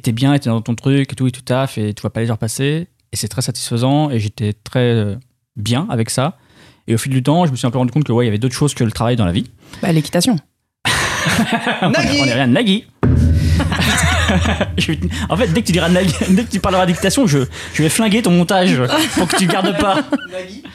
t'es 0.02 0.12
bien, 0.12 0.38
t'es 0.38 0.50
dans 0.50 0.62
ton 0.62 0.76
truc 0.76 1.12
et 1.14 1.16
tout 1.16 1.28
et 1.28 1.32
tout 1.32 1.42
taf 1.42 1.78
et 1.78 1.94
tu 1.94 2.02
vois 2.02 2.12
pas 2.12 2.20
les 2.22 2.30
heures 2.30 2.38
passer 2.38 2.88
et 3.14 3.16
c'est 3.16 3.30
très 3.30 3.42
satisfaisant 3.42 4.10
et 4.12 4.20
j'étais 4.20 4.52
très 4.52 5.18
bien 5.56 5.88
avec 5.90 6.10
ça. 6.10 6.38
Et 6.88 6.96
au 6.96 6.98
fil 6.98 7.12
du 7.12 7.22
temps, 7.24 7.46
je 7.46 7.52
me 7.52 7.56
suis 7.58 7.68
un 7.68 7.72
peu 7.72 7.78
rendu 7.78 7.92
compte 7.92 8.04
que 8.06 8.12
ouais, 8.14 8.26
il 8.26 8.28
y 8.28 8.30
avait 8.30 8.38
d'autres 8.38 8.56
choses 8.56 8.74
que 8.74 8.84
le 8.84 8.92
travail 8.92 9.16
dans 9.16 9.26
la 9.26 9.32
vie. 9.34 9.50
Bah, 9.82 9.92
l'équitation. 9.92 10.38
on 11.82 11.92
est- 11.92 12.22
on 12.22 12.26
est 12.26 12.34
rien 12.34 12.48
de 12.48 12.54
Nagui. 12.54 12.86
En 15.30 15.36
fait, 15.38 15.48
dès 15.48 15.62
que 15.62 15.68
tu 15.68 15.72
diras 15.72 15.90
Nagui, 15.90 16.14
dès 16.30 16.44
que 16.44 16.50
tu 16.52 16.60
parleras 16.60 16.86
d'équitation, 16.86 17.28
je, 17.28 17.40
je 17.74 17.84
vais 17.84 17.90
flinguer 17.90 18.22
ton 18.22 18.32
montage 18.32 18.82
pour 19.16 19.28
que 19.28 19.38
tu 19.38 19.48
gardes 19.48 19.78
pas. 19.80 20.02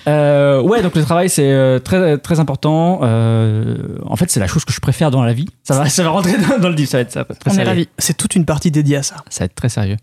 Euh, 0.09 0.61
ouais, 0.61 0.83
donc 0.83 0.95
le 0.97 1.03
travail 1.03 1.29
c'est 1.29 1.51
euh, 1.51 1.79
très 1.79 2.19
très 2.19 2.41
important. 2.41 3.01
Euh, 3.03 3.77
en 4.07 4.17
fait, 4.17 4.31
c'est 4.31 4.41
la 4.41 4.47
chose 4.47 4.65
que 4.65 4.73
je 4.73 4.81
préfère 4.81 5.11
dans 5.11 5.23
la 5.23 5.33
vie. 5.33 5.47
Ça 5.63 5.75
va, 5.75 5.89
ça 5.89 6.03
va 6.03 6.11
rentrer 6.11 6.37
dans, 6.39 6.59
dans 6.59 6.69
le 6.69 6.75
livre. 6.75 6.91
Ça 6.91 6.99
va 6.99 7.03
être, 7.03 7.13
ça 7.13 7.21
va 7.21 7.27
être 7.31 7.39
très 7.39 7.51
On 7.51 7.55
est 7.55 7.57
sérieux. 7.57 7.69
ravis. 7.71 7.89
C'est 7.99 8.17
toute 8.17 8.35
une 8.35 8.45
partie 8.45 8.71
dédiée 8.71 8.97
à 8.97 9.03
ça. 9.03 9.17
Ça 9.29 9.41
va 9.41 9.47
être 9.47 9.55
très 9.55 9.69
sérieux. 9.69 9.97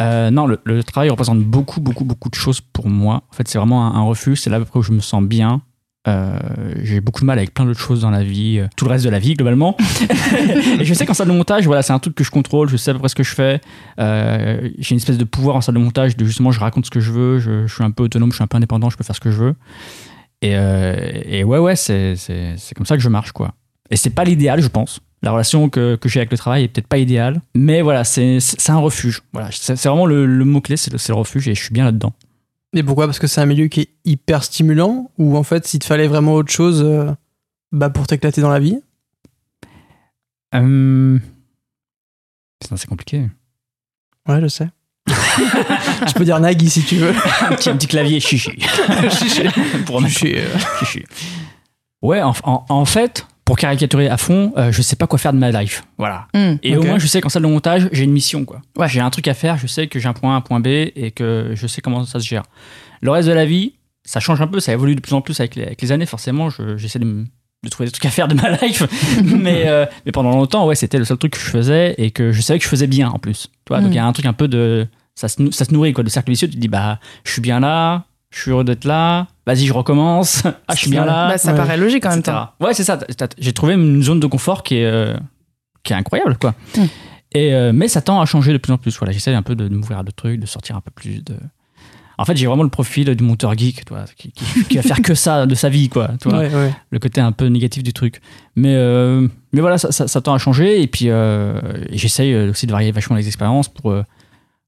Euh, 0.00 0.30
non, 0.30 0.46
le, 0.46 0.60
le 0.64 0.84
travail 0.84 1.08
représente 1.10 1.40
beaucoup, 1.40 1.80
beaucoup, 1.80 2.04
beaucoup 2.04 2.28
de 2.28 2.34
choses 2.34 2.60
pour 2.60 2.88
moi. 2.88 3.22
En 3.32 3.34
fait, 3.36 3.48
c'est 3.48 3.58
vraiment 3.58 3.86
un, 3.86 3.94
un 3.98 4.02
refuge. 4.02 4.40
C'est 4.40 4.50
là 4.50 4.56
à 4.56 4.60
peu 4.60 4.66
près 4.66 4.78
où 4.78 4.82
je 4.82 4.92
me 4.92 5.00
sens 5.00 5.22
bien. 5.22 5.62
Euh, 6.08 6.38
j'ai 6.82 7.00
beaucoup 7.00 7.20
de 7.22 7.26
mal 7.26 7.38
avec 7.38 7.52
plein 7.52 7.64
d'autres 7.64 7.80
choses 7.80 8.02
dans 8.02 8.10
la 8.10 8.22
vie, 8.22 8.58
euh, 8.60 8.68
tout 8.76 8.84
le 8.84 8.92
reste 8.92 9.04
de 9.04 9.10
la 9.10 9.18
vie 9.18 9.34
globalement. 9.34 9.76
et 10.80 10.84
je 10.84 10.94
sais 10.94 11.04
qu'en 11.06 11.14
salle 11.14 11.26
de 11.28 11.32
montage, 11.32 11.66
voilà, 11.66 11.82
c'est 11.82 11.92
un 11.92 11.98
truc 11.98 12.14
que 12.14 12.22
je 12.24 12.30
contrôle, 12.30 12.68
je 12.68 12.76
sais 12.76 12.90
à 12.90 12.94
peu 12.94 13.00
près 13.00 13.08
ce 13.08 13.14
que 13.16 13.22
je 13.24 13.34
fais. 13.34 13.60
Euh, 13.98 14.68
j'ai 14.78 14.92
une 14.92 14.98
espèce 14.98 15.18
de 15.18 15.24
pouvoir 15.24 15.56
en 15.56 15.60
salle 15.60 15.74
de 15.74 15.80
montage 15.80 16.16
de 16.16 16.24
justement, 16.24 16.52
je 16.52 16.60
raconte 16.60 16.86
ce 16.86 16.90
que 16.90 17.00
je 17.00 17.10
veux, 17.10 17.38
je, 17.40 17.66
je 17.66 17.74
suis 17.74 17.82
un 17.84 17.90
peu 17.90 18.04
autonome, 18.04 18.30
je 18.30 18.36
suis 18.36 18.44
un 18.44 18.46
peu 18.46 18.56
indépendant, 18.56 18.88
je 18.90 18.96
peux 18.96 19.04
faire 19.04 19.16
ce 19.16 19.20
que 19.20 19.30
je 19.32 19.36
veux. 19.36 19.54
Et, 20.42 20.52
et 21.38 21.44
ouais, 21.44 21.58
ouais, 21.58 21.76
c'est 21.76 22.14
c'est- 22.16 22.54
c'est 22.56 22.74
comme 22.74 22.86
ça 22.86 22.96
que 22.96 23.02
je 23.02 23.08
marche, 23.08 23.32
quoi. 23.32 23.54
Et 23.90 23.96
c'est 23.96 24.10
pas 24.10 24.24
l'idéal, 24.24 24.60
je 24.60 24.68
pense. 24.68 25.00
La 25.22 25.32
relation 25.32 25.68
que, 25.70 25.96
que 25.96 26.08
j'ai 26.08 26.20
avec 26.20 26.30
le 26.30 26.36
travail 26.36 26.64
est 26.64 26.68
peut-être 26.68 26.86
pas 26.86 26.98
idéale, 26.98 27.40
mais 27.54 27.80
voilà, 27.82 28.04
c'est 28.04 28.38
c'est 28.40 28.70
un 28.70 28.76
refuge. 28.78 29.22
Voilà, 29.32 29.48
c'est 29.50 29.74
vraiment 29.86 30.06
le, 30.06 30.26
le 30.26 30.44
mot-clé, 30.44 30.76
le, 30.92 30.98
c'est 30.98 31.08
le 31.12 31.14
refuge, 31.18 31.48
et 31.48 31.54
je 31.54 31.62
suis 31.62 31.72
bien 31.72 31.84
là-dedans. 31.84 32.12
Mais 32.76 32.82
pourquoi? 32.82 33.06
Parce 33.06 33.18
que 33.18 33.26
c'est 33.26 33.40
un 33.40 33.46
milieu 33.46 33.68
qui 33.68 33.80
est 33.80 33.88
hyper 34.04 34.44
stimulant 34.44 35.10
ou 35.16 35.38
en 35.38 35.42
fait, 35.42 35.66
s'il 35.66 35.80
te 35.80 35.86
fallait 35.86 36.08
vraiment 36.08 36.34
autre 36.34 36.52
chose 36.52 36.82
euh, 36.84 37.10
bah, 37.72 37.88
pour 37.88 38.06
t'éclater 38.06 38.42
dans 38.42 38.50
la 38.50 38.60
vie? 38.60 38.78
Euh... 40.54 41.18
C'est 42.74 42.86
compliqué. 42.86 43.30
Ouais, 44.28 44.42
je 44.42 44.48
sais. 44.48 44.68
tu 46.06 46.14
peux 46.16 46.24
dire 46.26 46.38
Nagui 46.38 46.68
si 46.68 46.82
tu 46.82 46.96
veux. 46.96 47.14
un, 47.48 47.54
petit, 47.54 47.70
un 47.70 47.76
petit 47.76 47.86
clavier 47.86 48.20
chichi. 48.20 48.50
Chichi. 49.10 49.44
pour 49.86 50.02
Chichi, 50.06 50.34
euh. 50.36 50.58
chichi. 50.80 51.02
Ouais, 52.02 52.20
en, 52.20 52.34
en- 52.42 52.66
en 52.68 52.84
fait, 52.84 53.26
pour 53.46 53.56
caricaturer 53.56 54.08
à 54.08 54.18
fond, 54.18 54.52
euh, 54.58 54.70
je 54.72 54.82
sais 54.82 54.96
pas 54.96 55.06
quoi 55.06 55.18
faire 55.18 55.32
de 55.32 55.38
ma 55.38 55.50
life. 55.50 55.84
Voilà. 55.96 56.26
Hmm. 56.34 56.56
Et 56.62 56.76
au 56.76 56.82
moins, 56.82 56.98
je 56.98 57.06
sais 57.06 57.22
qu'en 57.22 57.30
salle 57.30 57.42
de 57.44 57.48
montage, 57.48 57.88
j'ai 57.92 58.04
une 58.04 58.12
mission, 58.12 58.44
quoi. 58.44 58.60
Ouais. 58.76 58.88
J'ai 58.88 59.00
un 59.00 59.08
truc 59.08 59.26
à 59.28 59.34
faire, 59.34 59.56
je 59.56 59.66
sais 59.66 59.86
que 59.86 59.98
j'ai 59.98 60.08
un 60.08 60.12
point 60.12 60.34
A, 60.34 60.36
un 60.36 60.40
point 60.42 60.60
B 60.60 60.66
et 60.66 61.12
que 61.14 61.52
je 61.54 61.66
sais 61.66 61.80
comment 61.80 62.04
ça 62.04 62.20
se 62.20 62.26
gère. 62.26 62.42
Le 63.00 63.10
reste 63.10 63.28
de 63.28 63.32
la 63.32 63.46
vie, 63.46 63.72
ça 64.04 64.20
change 64.20 64.40
un 64.42 64.46
peu, 64.46 64.60
ça 64.60 64.72
évolue 64.72 64.94
de 64.96 65.00
plus 65.00 65.14
en 65.14 65.20
plus 65.22 65.40
avec 65.40 65.54
les, 65.54 65.62
avec 65.64 65.80
les 65.80 65.92
années, 65.92 66.06
forcément. 66.06 66.50
je- 66.50 66.76
J'essaie 66.76 66.98
de, 66.98 67.06
de 67.64 67.68
trouver 67.70 67.86
des 67.86 67.92
trucs 67.92 68.04
à 68.06 68.10
faire 68.10 68.28
de 68.28 68.34
ma 68.34 68.50
life. 68.62 68.82
mais, 69.24 69.64
euh, 69.68 69.86
mais 70.04 70.12
pendant 70.12 70.30
longtemps, 70.32 70.66
ouais, 70.66 70.74
c'était 70.74 70.98
le 70.98 71.04
seul 71.04 71.16
truc 71.16 71.32
que 71.32 71.38
je 71.38 71.44
faisais 71.44 71.94
et 71.98 72.10
que 72.10 72.32
je 72.32 72.40
savais 72.42 72.58
que 72.58 72.64
je 72.64 72.68
faisais 72.68 72.86
bien 72.88 73.08
en 73.08 73.18
plus. 73.18 73.46
Tu 73.64 73.70
vois, 73.70 73.78
Donc 73.80 73.90
Mm. 73.90 73.92
il 73.92 73.96
y 73.96 74.00
a 74.00 74.06
un 74.06 74.12
truc 74.12 74.26
un 74.26 74.32
peu 74.32 74.48
de. 74.48 74.86
Ça 75.14 75.28
se, 75.28 75.50
ça 75.52 75.64
se 75.64 75.72
nourrit, 75.72 75.92
quoi, 75.94 76.02
de 76.04 76.10
cercle 76.10 76.30
vicieux. 76.30 76.48
Tu 76.48 76.56
te 76.56 76.60
dis, 76.60 76.68
bah, 76.68 76.98
je 77.24 77.32
suis 77.32 77.40
bien 77.40 77.60
là, 77.60 78.04
je 78.36 78.42
suis 78.42 78.50
heureux 78.50 78.64
d'être 78.64 78.84
là, 78.84 79.26
vas-y, 79.46 79.64
je 79.66 79.72
recommence. 79.72 80.42
Ah, 80.68 80.74
je 80.74 80.76
suis 80.80 80.90
bien 80.90 81.04
là. 81.06 81.28
Bah, 81.28 81.38
ça 81.38 81.52
ouais. 81.52 81.56
paraît 81.56 81.76
logique 81.78 82.04
en 82.04 82.10
même 82.10 82.22
temps. 82.22 82.50
Ouais, 82.60 82.74
c'est 82.74 82.84
ça. 82.84 82.98
J'ai 83.38 83.52
trouvé 83.54 83.74
une 83.74 84.02
zone 84.02 84.20
de 84.20 84.26
confort 84.26 84.62
qui 84.62 84.76
est, 84.76 84.84
euh, 84.84 85.16
qui 85.82 85.94
est 85.94 85.96
incroyable, 85.96 86.36
quoi. 86.38 86.54
Mm. 86.76 86.82
Et, 87.32 87.54
euh, 87.54 87.72
mais 87.74 87.88
ça 87.88 88.02
tend 88.02 88.20
à 88.20 88.26
changer 88.26 88.52
de 88.52 88.58
plus 88.58 88.72
en 88.72 88.78
plus. 88.78 88.96
Voilà, 88.98 89.12
j'essaie 89.12 89.32
un 89.34 89.42
peu 89.42 89.54
de, 89.54 89.68
de 89.68 89.74
m'ouvrir 89.74 89.98
à 89.98 90.02
d'autres 90.02 90.16
trucs, 90.16 90.38
de 90.38 90.46
sortir 90.46 90.76
un 90.76 90.80
peu 90.82 90.90
plus 90.94 91.24
de. 91.24 91.34
En 92.18 92.24
fait, 92.24 92.36
j'ai 92.36 92.46
vraiment 92.46 92.62
le 92.62 92.68
profil 92.70 93.14
du 93.14 93.24
monteur 93.24 93.56
geek, 93.56 93.84
toi, 93.84 94.04
qui, 94.16 94.32
qui- 94.32 94.64
qui 94.64 94.76
va 94.76 94.82
faire 94.82 95.02
que 95.02 95.14
ça 95.14 95.44
de 95.46 95.54
sa 95.54 95.68
vie, 95.68 95.88
quoi. 95.88 96.10
Ouais, 96.26 96.54
ouais. 96.54 96.72
le 96.90 96.98
côté 96.98 97.20
un 97.20 97.32
peu 97.32 97.46
négatif 97.46 97.82
du 97.82 97.92
truc. 97.92 98.20
Mais, 98.54 98.74
euh, 98.74 99.26
mais 99.52 99.60
voilà, 99.60 99.76
ça, 99.78 99.92
ça- 99.92 100.08
ça 100.08 100.20
tend 100.20 100.32
à 100.34 100.38
changer. 100.38 100.80
Et 100.82 100.86
puis, 100.86 101.08
j'essaye 101.92 102.34
aussi 102.36 102.66
de 102.66 102.72
varier 102.72 102.90
vachement 102.92 103.16
les 103.16 103.26
expériences 103.26 103.68
pour. 103.68 103.94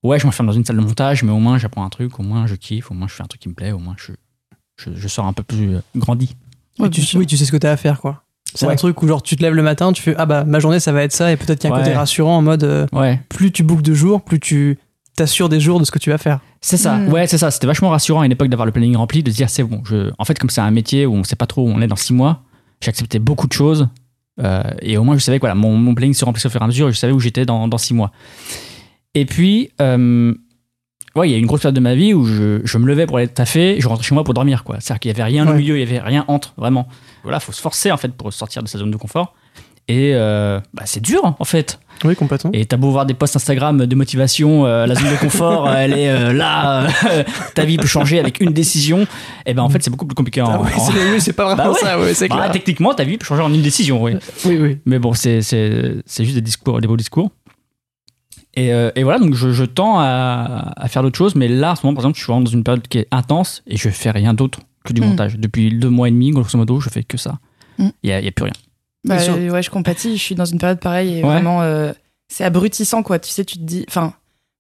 Ouais, 0.03 0.19
je 0.19 0.27
m'enferme 0.27 0.47
dans 0.47 0.53
une 0.53 0.65
salle 0.65 0.77
de 0.77 0.81
montage, 0.83 1.23
mais 1.23 1.33
au 1.33 1.39
moins 1.39 1.59
j'apprends 1.59 1.85
un 1.85 1.89
truc, 1.89 2.19
au 2.19 2.23
moins 2.23 2.47
je 2.47 2.55
kiffe, 2.55 2.91
au 2.91 2.95
moins 2.95 3.09
je 3.09 3.15
fais 3.15 3.23
un 3.23 3.27
truc 3.27 3.41
qui 3.41 3.49
me 3.49 3.55
plaît, 3.55 3.73
au 3.73 3.79
moins 3.79 3.95
je, 3.99 4.13
je, 4.77 4.91
je 4.95 5.09
sors 5.09 5.27
un 5.27 5.33
peu 5.33 5.43
plus 5.43 5.77
euh, 5.77 5.81
grandi. 5.97 6.37
Ouais, 6.79 6.91
tu, 6.91 7.01
oui, 7.17 7.27
tu 7.27 7.37
sais 7.37 7.45
ce 7.45 7.51
que 7.53 7.57
t'as 7.57 7.73
à 7.73 7.77
faire, 7.77 8.01
quoi. 8.01 8.23
C'est 8.55 8.67
Ouais. 8.67 8.73
un 8.73 8.77
truc 8.77 9.03
où 9.03 9.09
genre 9.09 9.23
tu 9.23 9.37
te 9.37 9.43
lèves 9.43 9.55
le 9.55 9.63
matin, 9.63 9.93
tu 9.93 10.01
fais 10.03 10.15
ah 10.17 10.25
bah 10.25 10.45
ma 10.45 10.59
journée 10.59 10.81
ça 10.81 10.91
va 10.93 11.03
être 11.03 11.13
ça 11.13 11.31
et 11.33 11.37
peut-être 11.37 11.59
qu'il 11.61 11.69
y 11.69 11.73
a 11.73 11.77
un 11.77 11.79
Ouais. 11.79 11.85
côté 11.85 11.95
rassurant 11.97 12.39
en 12.39 12.43
mode 12.43 12.65
euh, 12.65 12.87
Ouais. 12.93 13.21
plus 13.29 13.53
tu 13.53 13.63
boucles 13.63 13.83
de 13.83 13.93
jours, 13.93 14.23
plus 14.23 14.41
tu 14.41 14.79
t'assures 15.17 15.49
des 15.51 15.61
jours 15.61 15.81
de 15.81 15.85
ce 15.85 15.91
que 15.91 15.99
tu 15.99 16.09
vas 16.11 16.17
faire. 16.19 16.41
C'est 16.63 16.77
ça, 16.79 16.97
Mm. 16.97 17.09
ouais, 17.13 17.27
c'est 17.27 17.37
ça. 17.39 17.51
C'était 17.51 17.67
vachement 17.67 17.91
rassurant 17.91 18.21
à 18.23 18.27
une 18.27 18.33
époque 18.33 18.49
d'avoir 18.49 18.65
le 18.67 18.73
planning 18.73 18.97
rempli, 18.97 19.23
de 19.23 19.31
se 19.31 19.37
dire 19.37 19.51
c'est 19.51 19.65
bon. 19.65 19.83
Je... 19.85 20.11
En 20.17 20.25
fait, 20.25 20.39
comme 20.39 20.49
c'est 20.49 20.61
un 20.63 20.71
métier 20.71 21.05
où 21.07 21.15
on 21.15 21.25
sait 21.25 21.37
pas 21.37 21.47
trop 21.47 21.63
où 21.63 21.69
on 21.69 21.81
est 21.83 21.87
dans 21.89 21.97
six 21.97 22.15
mois, 22.15 22.43
j'ai 22.81 22.89
accepté 22.89 23.19
beaucoup 23.19 23.49
de 23.49 23.53
choses. 23.53 23.89
euh, 24.41 24.63
et 24.81 24.97
au 24.97 25.03
moins, 25.05 25.17
je 25.19 25.23
savais 25.25 25.39
que 25.39 25.43
voilà, 25.43 25.57
mon, 25.57 25.77
mon 25.77 25.95
planning 25.95 26.15
se 26.15 26.25
remplissait 26.25 26.47
au 26.47 26.51
fur 26.51 26.61
et 26.61 26.65
à 26.65 26.69
mesure 26.69 26.89
et 26.89 26.93
je 26.93 26.97
savais 26.99 27.13
où 27.13 27.19
j'étais 27.21 27.45
dans, 27.45 27.67
dans 27.69 27.77
six 27.79 27.93
mois. 27.93 28.13
Et 29.21 29.25
puis, 29.25 29.71
euh, 29.81 30.33
ouais, 31.17 31.29
il 31.29 31.33
y 31.33 31.35
a 31.35 31.39
une 31.39 31.47
grosse 31.47 31.61
période 31.63 31.75
de 31.75 31.81
ma 31.81 31.95
vie 31.97 32.15
où 32.15 32.25
je, 32.25 32.61
je 32.65 32.79
me 32.79 32.87
levais 32.87 33.07
pour 33.07 33.17
aller 33.19 33.27
taffer, 33.27 33.77
je 33.81 33.89
rentrais 33.89 34.05
chez 34.05 34.15
moi 34.15 34.23
pour 34.23 34.33
dormir, 34.35 34.63
quoi. 34.63 34.77
C'est-à-dire 34.79 35.01
qu'il 35.01 35.09
y 35.11 35.15
avait 35.15 35.25
rien 35.25 35.49
au 35.49 35.55
milieu, 35.55 35.77
il 35.77 35.81
y 35.81 35.83
avait 35.83 35.99
rien 35.99 36.25
entre, 36.29 36.55
vraiment. 36.57 36.87
Voilà, 37.25 37.41
faut 37.41 37.51
se 37.53 37.61
forcer, 37.61 37.91
en 37.91 37.97
fait, 37.97 38.13
pour 38.13 38.33
sortir 38.33 38.63
de 38.63 38.69
sa 38.69 38.79
zone 38.79 38.93
de 38.93 38.97
confort. 38.97 39.35
Et 39.91 40.13
euh, 40.15 40.61
bah, 40.75 40.83
c'est 40.85 41.01
dur, 41.03 41.35
en 41.39 41.45
fait. 41.45 41.81
Oui, 42.05 42.15
complètement. 42.15 42.51
Et 42.53 42.67
t'as 42.67 42.77
beau 42.77 42.91
voir 42.91 43.07
des 43.07 43.15
posts 43.15 43.35
Instagram 43.37 43.87
de 43.87 43.97
motivation, 43.97 44.67
euh, 44.67 44.87
la 44.87 44.95
zone 44.95 45.11
de 45.11 45.17
confort, 45.17 45.69
elle 45.75 45.95
est 45.95 46.11
euh, 46.11 46.33
là, 46.35 46.87
euh, 47.11 47.25
ta 47.55 47.65
vie 47.65 47.79
peut 47.79 47.87
changer 47.89 48.21
avec 48.21 48.41
une 48.41 48.53
décision. 48.53 49.07
Et 49.47 49.55
ben 49.55 49.63
en 49.63 49.71
fait, 49.71 49.83
c'est 49.83 49.91
beaucoup 49.91 50.05
plus 50.07 50.15
compliqué. 50.15 50.43
En, 50.43 50.51
Ah 50.53 50.61
ouais, 50.61 50.71
en- 50.77 50.79
c'est 50.93 51.11
oui, 51.11 51.21
c'est 51.21 51.33
pas 51.33 51.53
vraiment 51.55 51.73
Bah 51.73 51.79
ça, 51.81 51.99
ouais, 51.99 52.13
c'est 52.15 52.29
Bah, 52.29 52.51
techniquement, 52.53 52.93
ta 52.95 53.03
vie 53.05 53.17
peut 53.17 53.25
changer 53.25 53.43
en 53.43 53.53
une 53.53 53.63
décision, 53.63 54.01
oui. 54.03 54.13
oui, 54.45 54.59
oui. 54.61 54.79
Mais 54.85 54.99
bon, 54.99 55.15
c'est 55.15 55.41
c'est 55.41 55.97
c'est 56.05 56.23
juste 56.23 56.37
des 56.37 56.43
discours, 56.43 56.81
des 56.83 56.87
beaux 56.87 56.97
discours. 56.99 57.31
Et, 58.59 58.73
euh, 58.73 58.91
et 58.97 59.03
voilà, 59.05 59.19
donc 59.19 59.35
je, 59.35 59.53
je 59.53 59.65
tends 59.65 59.99
à, 60.01 60.73
à 60.77 60.89
faire 60.89 61.03
d'autres 61.03 61.17
choses, 61.19 61.35
mais 61.35 61.49
là, 61.49 61.73
en 61.73 61.77
ce 61.77 61.85
moment, 61.87 61.95
par 61.95 62.03
exemple, 62.05 62.17
je 62.19 62.23
suis 62.25 62.31
vraiment 62.33 62.45
dans 62.45 62.51
une 62.51 62.65
période 62.65 62.87
qui 62.89 62.99
est 62.99 63.09
intense 63.13 63.63
et 63.67 63.77
je 63.77 63.89
fais 63.89 64.11
rien 64.11 64.35
d'autre 64.35 64.61
que 64.85 64.93
du 64.93 65.01
Mm. 65.01 65.05
montage. 65.05 65.39
Depuis 65.39 65.73
deux 65.73 65.91
mois 65.91 66.09
et 66.09 66.11
demi, 66.11 66.31
grosso 66.31 66.57
modo, 66.59 66.81
je 66.81 66.89
fais 66.89 67.05
que 67.05 67.17
ça. 67.17 67.39
Il 67.79 67.85
Mm. 67.85 67.91
a, 68.13 68.19
il 68.21 68.25
y 68.25 68.29
a 68.29 68.33
plus 68.33 68.45
rien. 68.45 68.53
Bah, 69.05 69.17
euh, 69.21 69.51
ouais, 69.51 69.63
je 69.63 69.71
compatis. 69.71 70.17
Je 70.17 70.23
suis 70.23 70.35
dans 70.35 70.45
une 70.45 70.59
période 70.59 70.81
pareille 70.81 71.19
et 71.19 71.23
Ouais. 71.23 71.29
vraiment, 71.31 71.63
euh, 71.63 71.93
c'est 72.29 72.45
abrutissant, 72.45 73.03
quoi. 73.03 73.19
Tu 73.19 73.31
sais, 73.31 73.45
tu 73.45 73.59
te 73.59 73.63
dis. 73.63 73.85
Enfin, 73.89 74.13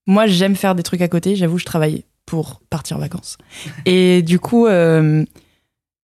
moi, 0.06 0.26
j'aime 0.26 0.54
faire 0.54 0.74
des 0.74 0.82
trucs 0.84 1.02
à 1.02 1.08
côté. 1.08 1.34
J'avoue, 1.34 1.58
je 1.58 1.64
travaille 1.64 2.04
pour 2.24 2.60
partir 2.70 2.96
en 2.98 3.00
vacances. 3.00 3.36
Et 3.84 4.22
du 4.22 4.38
coup, 4.38 4.66
euh, 4.66 5.24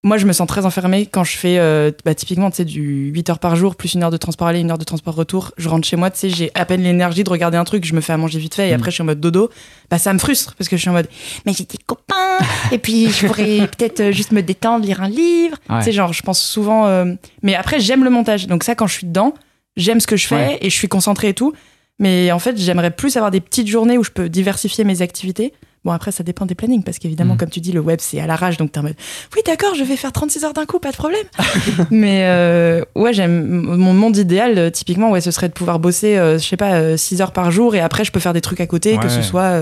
moi, 0.04 0.18
je 0.18 0.26
me 0.26 0.34
sens 0.34 0.48
très 0.48 0.66
enfermée 0.66 1.06
quand 1.06 1.24
je 1.24 1.38
fais, 1.38 1.58
euh, 1.60 1.92
bah, 2.04 2.14
typiquement, 2.14 2.50
tu 2.52 2.58
sais, 2.58 2.66
du 2.66 3.10
8 3.14 3.30
heures 3.30 3.40
par 3.40 3.56
jour, 3.56 3.76
plus 3.76 3.94
une 3.94 4.04
heure 4.04 4.12
de 4.12 4.18
transport 4.18 4.48
aller, 4.48 4.60
une 4.60 4.70
heure 4.70 4.78
de 4.78 4.84
transport 4.84 5.16
retour. 5.16 5.52
Je 5.58 5.70
rentre 5.70 5.88
chez 5.88 5.96
moi, 5.96 6.12
tu 6.12 6.20
sais, 6.20 6.30
j'ai 6.30 6.52
à 6.56 6.66
peine 6.66 6.84
l'énergie 6.84 7.24
de 7.24 7.30
regarder 7.30 7.58
un 7.58 7.64
truc, 7.64 7.86
je 7.86 7.94
me 7.96 8.02
fais 8.02 8.12
à 8.14 8.18
manger 8.18 8.38
vite 8.40 8.54
fait 8.56 8.68
et 8.70 8.72
Mm. 8.72 8.76
après, 8.76 8.92
je 8.92 8.96
suis 8.96 9.02
en 9.02 9.06
mode 9.06 9.22
dodo. 9.22 9.50
Bah, 9.90 9.98
ça 9.98 10.12
me 10.14 10.20
frustre 10.20 10.56
parce 10.58 10.68
que 10.70 10.76
je 10.76 10.82
suis 10.82 10.90
en 10.90 10.94
mode, 10.94 11.08
mais 11.46 11.54
j'ai 11.54 11.64
des 11.64 11.78
copains 11.86 12.38
et 12.72 12.78
puis 12.80 13.10
je 13.12 13.28
pourrais 13.28 13.68
peut-être 13.78 14.00
euh, 14.02 14.12
juste 14.12 14.32
me 14.34 14.42
détendre, 14.42 14.86
lire 14.86 15.02
un 15.02 15.08
livre. 15.10 15.58
Ouais. 15.70 15.80
Tu 15.80 15.86
sais, 15.86 15.92
genre, 15.94 16.12
je 16.12 16.22
pense 16.22 16.42
souvent. 16.42 16.88
euh, 16.88 17.14
Mais 17.42 17.56
après, 17.56 17.80
j'aime 17.80 18.04
le 18.04 18.10
montage. 18.10 18.48
Donc, 18.48 18.64
ça, 18.66 18.76
quand 18.76 18.88
je 18.88 18.94
suis 18.94 19.08
dedans, 19.08 19.34
j'aime 19.78 20.00
ce 20.02 20.08
que 20.08 20.18
je 20.18 20.28
fais 20.28 20.36
Ouais. 20.36 20.58
et 20.62 20.70
je 20.70 20.76
suis 20.76 20.88
concentrée 20.90 21.30
et 21.30 21.34
tout. 21.34 21.54
Mais 22.00 22.32
en 22.32 22.40
fait, 22.40 22.58
j'aimerais 22.58 22.92
plus 22.92 23.16
avoir 23.18 23.32
des 23.32 23.40
petites 23.40 23.68
journées 23.68 23.98
où 23.98 24.04
je 24.04 24.12
peux 24.12 24.28
diversifier 24.28 24.84
mes 24.84 25.02
activités. 25.02 25.54
Bon, 25.86 25.92
après, 25.92 26.12
ça 26.14 26.24
dépend 26.24 26.46
des 26.46 26.56
plannings 26.56 26.82
parce 26.84 26.98
qu'évidemment, 26.98 27.34
Mhm. 27.34 27.40
comme 27.40 27.50
tu 27.50 27.60
dis, 27.60 27.74
le 27.74 27.82
web, 27.82 28.00
c'est 28.02 28.20
à 28.22 28.26
l'arrache. 28.26 28.56
Donc, 28.58 28.72
t'es 28.72 28.80
en 28.80 28.84
mode, 28.84 28.96
oui, 29.36 29.42
d'accord, 29.46 29.76
je 29.76 29.84
vais 29.84 29.98
faire 29.98 30.14
36 30.14 30.46
heures 30.46 30.54
d'un 30.54 30.66
coup, 30.66 30.80
pas 30.80 30.92
de 30.92 30.96
problème. 30.96 31.26
Mais 31.92 32.22
euh, 32.24 32.84
ouais, 32.96 33.14
j'aime. 33.14 33.44
Mon 33.46 33.94
monde 33.94 34.16
idéal, 34.16 34.58
euh, 34.58 34.70
typiquement, 34.70 35.12
ouais, 35.12 35.20
ce 35.20 35.32
serait 35.32 35.50
de 35.50 35.54
pouvoir 35.54 35.80
bosser, 35.80 36.16
euh, 36.18 36.38
je 36.40 36.48
sais 36.48 36.56
pas, 36.58 36.76
euh, 36.76 36.96
6 36.96 37.22
heures 37.22 37.34
par 37.34 37.52
jour 37.52 37.76
et 37.76 37.82
après, 37.82 38.06
je 38.06 38.12
peux 38.14 38.22
faire 38.22 38.34
des 38.34 38.40
trucs 38.42 38.62
à 38.62 38.68
côté, 38.68 38.98
que 38.98 39.10
ce 39.10 39.22
soit. 39.22 39.60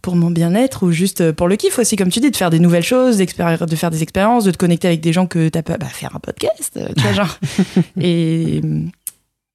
pour 0.00 0.14
mon 0.14 0.30
bien-être 0.30 0.84
ou 0.84 0.92
juste 0.92 1.32
pour 1.32 1.48
le 1.48 1.56
kiff 1.56 1.76
aussi, 1.78 1.96
comme 1.96 2.08
tu 2.08 2.20
dis, 2.20 2.30
de 2.30 2.36
faire 2.36 2.50
des 2.50 2.60
nouvelles 2.60 2.84
choses, 2.84 3.18
de 3.18 3.76
faire 3.76 3.90
des 3.90 4.02
expériences, 4.02 4.44
de 4.44 4.52
te 4.52 4.56
connecter 4.56 4.86
avec 4.86 5.00
des 5.00 5.12
gens 5.12 5.26
que 5.26 5.48
t'as 5.48 5.62
pas, 5.62 5.76
bah, 5.76 5.86
faire 5.86 6.14
un 6.14 6.20
podcast, 6.20 6.78
tu 6.96 7.02
vois, 7.02 7.12
genre. 7.12 7.38
et, 8.00 8.60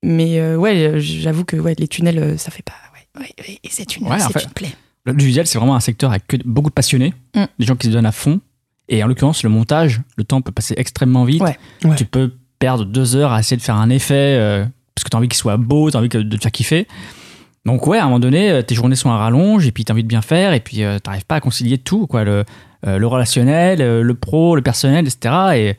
mais 0.04 0.40
euh, 0.42 0.58
ouais, 0.58 1.00
j'avoue 1.00 1.46
que 1.46 1.56
ouais, 1.56 1.76
les 1.78 1.88
tunnels, 1.88 2.38
ça 2.38 2.52
fait 2.52 2.62
pas. 2.64 2.74
Ouais, 3.20 3.30
et 3.64 3.70
ces 3.70 3.86
tunnels, 3.86 4.12
Ouais, 4.12 4.22
en 4.24 4.28
c'est 4.30 4.44
une 4.44 4.50
plaie. 4.52 4.74
L'audiovisuel, 5.06 5.46
c'est 5.48 5.58
vraiment 5.58 5.76
un 5.76 5.80
secteur 5.82 6.12
avec 6.12 6.28
que 6.28 6.38
beaucoup 6.46 6.70
de 6.70 6.74
passionnés, 6.74 7.14
Mm. 7.36 7.44
des 7.60 7.66
gens 7.66 7.76
qui 7.76 7.88
se 7.88 7.92
donnent 7.92 8.06
à 8.06 8.12
fond. 8.12 8.40
Et 8.90 9.04
en 9.04 9.08
l'occurrence, 9.08 9.44
le 9.44 9.50
montage, 9.50 10.02
le 10.18 10.24
temps 10.24 10.42
peut 10.42 10.52
passer 10.52 10.74
extrêmement 10.78 11.24
vite. 11.26 11.42
Ouais. 11.42 11.58
Ouais. 11.84 11.96
Tu 11.96 12.06
peux 12.06 12.32
perdre 12.60 12.86
deux 12.86 13.16
heures 13.16 13.32
à 13.32 13.40
essayer 13.40 13.58
de 13.58 13.62
faire 13.62 13.76
un 13.78 13.90
effet 13.90 14.14
euh, 14.40 14.66
parce 14.96 15.04
que 15.04 15.10
tu 15.10 15.16
as 15.16 15.18
envie 15.18 15.28
qu'il 15.28 15.38
soit 15.38 15.58
beau, 15.58 15.90
tu 15.90 15.98
as 15.98 16.00
envie 16.00 16.10
que- 16.10 16.18
de 16.18 16.38
te 16.38 16.42
faire 16.42 16.52
kiffer. 16.52 16.88
Donc, 17.66 17.88
ouais, 17.88 17.98
à 17.98 18.02
un 18.04 18.06
moment 18.06 18.20
donné, 18.20 18.50
euh, 18.52 18.62
tes 18.62 18.76
journées 18.76 18.96
sont 18.98 19.10
à 19.10 19.18
rallonge 19.18 19.66
et 19.66 19.72
puis 19.72 19.86
tu 19.86 19.92
as 19.92 19.96
envie 19.96 20.04
de 20.04 20.08
bien 20.08 20.22
faire 20.22 20.54
et 20.54 20.60
puis 20.60 20.78
tu 20.78 20.84
n'arrives 20.84 21.26
pas 21.26 21.36
à 21.36 21.40
concilier 21.40 21.78
tout, 21.78 22.08
quoi, 22.08 22.24
le, 22.26 22.44
euh, 22.86 22.98
le 22.98 23.08
relationnel, 23.08 23.82
euh, 23.82 24.02
le 24.02 24.14
pro, 24.14 24.56
le 24.56 24.62
personnel, 24.62 25.06
etc. 25.08 25.34
Et, 25.56 25.76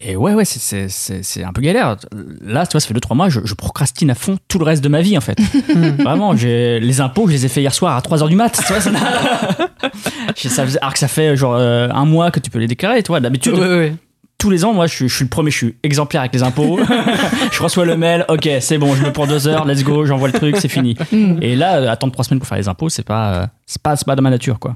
et 0.00 0.16
ouais, 0.16 0.34
ouais, 0.34 0.44
c'est- 0.44 1.44
un 1.44 1.52
peu 1.52 1.60
galère. 1.62 1.96
Là, 2.42 2.66
tu 2.66 2.72
vois, 2.72 2.80
ça 2.80 2.88
fait 2.88 2.94
2-3 2.94 3.14
mois, 3.14 3.28
je, 3.28 3.40
je 3.44 3.54
procrastine 3.54 4.10
à 4.10 4.14
fond 4.14 4.38
tout 4.48 4.58
le 4.58 4.64
reste 4.64 4.82
de 4.84 4.88
ma 4.88 5.00
vie, 5.02 5.16
en 5.16 5.20
fait. 5.20 5.38
Vraiment, 6.02 6.32
les 6.32 7.00
impôts, 7.00 7.26
je 7.28 7.32
les 7.32 7.46
ai 7.46 7.48
fait 7.48 7.60
hier 7.62 7.72
soir 7.74 7.96
à 7.96 8.00
3h 8.00 8.28
du 8.28 8.36
mat. 8.36 8.50
Tu 8.66 8.72
vois, 8.72 8.80
ça 8.80 10.66
faisait- 10.66 10.78
alors 10.80 10.92
que 10.92 10.98
ça 10.98 11.08
fait 11.08 11.36
genre 11.36 11.54
euh, 11.54 11.88
un 11.90 12.04
mois 12.04 12.30
que 12.30 12.40
tu 12.40 12.50
peux 12.50 12.58
les 12.58 12.66
déclarer, 12.66 13.02
tu 13.02 13.08
vois. 13.08 13.20
D'habitude, 13.20 13.54
Ouais, 13.54 13.60
ouais. 13.76 13.94
tous 14.38 14.50
les 14.50 14.64
ans, 14.64 14.74
moi, 14.74 14.86
je 14.86 14.94
suis, 14.94 15.08
je 15.08 15.14
suis 15.14 15.24
le 15.24 15.30
premier, 15.30 15.50
je 15.50 15.56
suis 15.56 15.76
exemplaire 15.82 16.20
avec 16.22 16.34
les 16.34 16.42
impôts. 16.42 16.78
je 17.52 17.62
reçois 17.62 17.84
le 17.84 17.96
mail, 17.96 18.24
ok, 18.28 18.48
c'est 18.60 18.78
bon, 18.78 18.94
je 18.94 19.04
me 19.04 19.12
prends 19.12 19.26
deux 19.26 19.46
heures, 19.48 19.64
let's 19.64 19.84
go, 19.84 20.04
j'envoie 20.04 20.28
le 20.28 20.34
truc, 20.34 20.56
c'est 20.58 20.68
fini. 20.68 20.96
Et 21.40 21.56
là, 21.56 21.76
euh, 21.76 21.88
attendre 21.90 22.12
trois 22.12 22.24
semaines 22.24 22.40
pour 22.40 22.48
faire 22.48 22.58
les 22.58 22.68
impôts, 22.68 22.88
c'est 22.88 23.04
pas, 23.06 23.34
euh, 23.34 23.46
pas, 23.82 23.96
pas 23.96 24.16
dans 24.16 24.22
ma 24.22 24.30
nature, 24.30 24.58
quoi. 24.58 24.74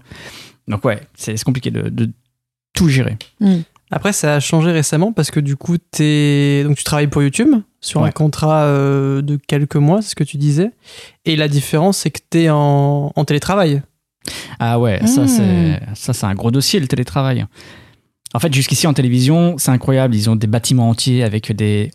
Donc 0.68 0.84
ouais, 0.84 1.00
c'est 1.14 1.42
compliqué 1.44 1.70
de, 1.70 1.88
de 1.88 2.10
tout 2.74 2.88
gérer. 2.88 3.16
Après, 3.90 4.12
ça 4.12 4.34
a 4.34 4.40
changé 4.40 4.70
récemment 4.70 5.12
parce 5.12 5.30
que 5.30 5.40
du 5.40 5.56
coup, 5.56 5.76
es... 5.98 6.62
Donc, 6.64 6.76
tu 6.76 6.84
travailles 6.84 7.06
pour 7.06 7.22
YouTube 7.22 7.54
sur 7.80 8.02
un 8.02 8.10
contrat 8.10 8.64
euh, 8.64 9.22
de 9.22 9.36
quelques 9.36 9.76
mois, 9.76 10.02
c'est 10.02 10.10
ce 10.10 10.14
que 10.14 10.24
tu 10.24 10.36
disais. 10.36 10.70
Et 11.24 11.36
la 11.36 11.48
différence, 11.48 11.98
c'est 11.98 12.10
que 12.10 12.20
tu 12.30 12.42
es 12.42 12.50
en... 12.50 13.12
en 13.14 13.24
télétravail. 13.24 13.82
Ah 14.58 14.78
ouais, 14.78 15.00
ça 15.06 15.22
Mm. 15.22 15.28
c'est 15.28 15.80
ça 15.94 16.12
c'est 16.12 16.26
un 16.26 16.34
gros 16.34 16.50
dossier 16.50 16.80
le 16.80 16.86
télétravail. 16.86 17.46
En 18.34 18.40
fait, 18.40 18.52
jusqu'ici 18.52 18.86
en 18.86 18.92
télévision, 18.92 19.56
c'est 19.56 19.70
incroyable, 19.70 20.14
ils 20.14 20.28
ont 20.28 20.36
des 20.36 20.46
bâtiments 20.46 20.90
entiers 20.90 21.24
avec 21.24 21.50
des 21.52 21.90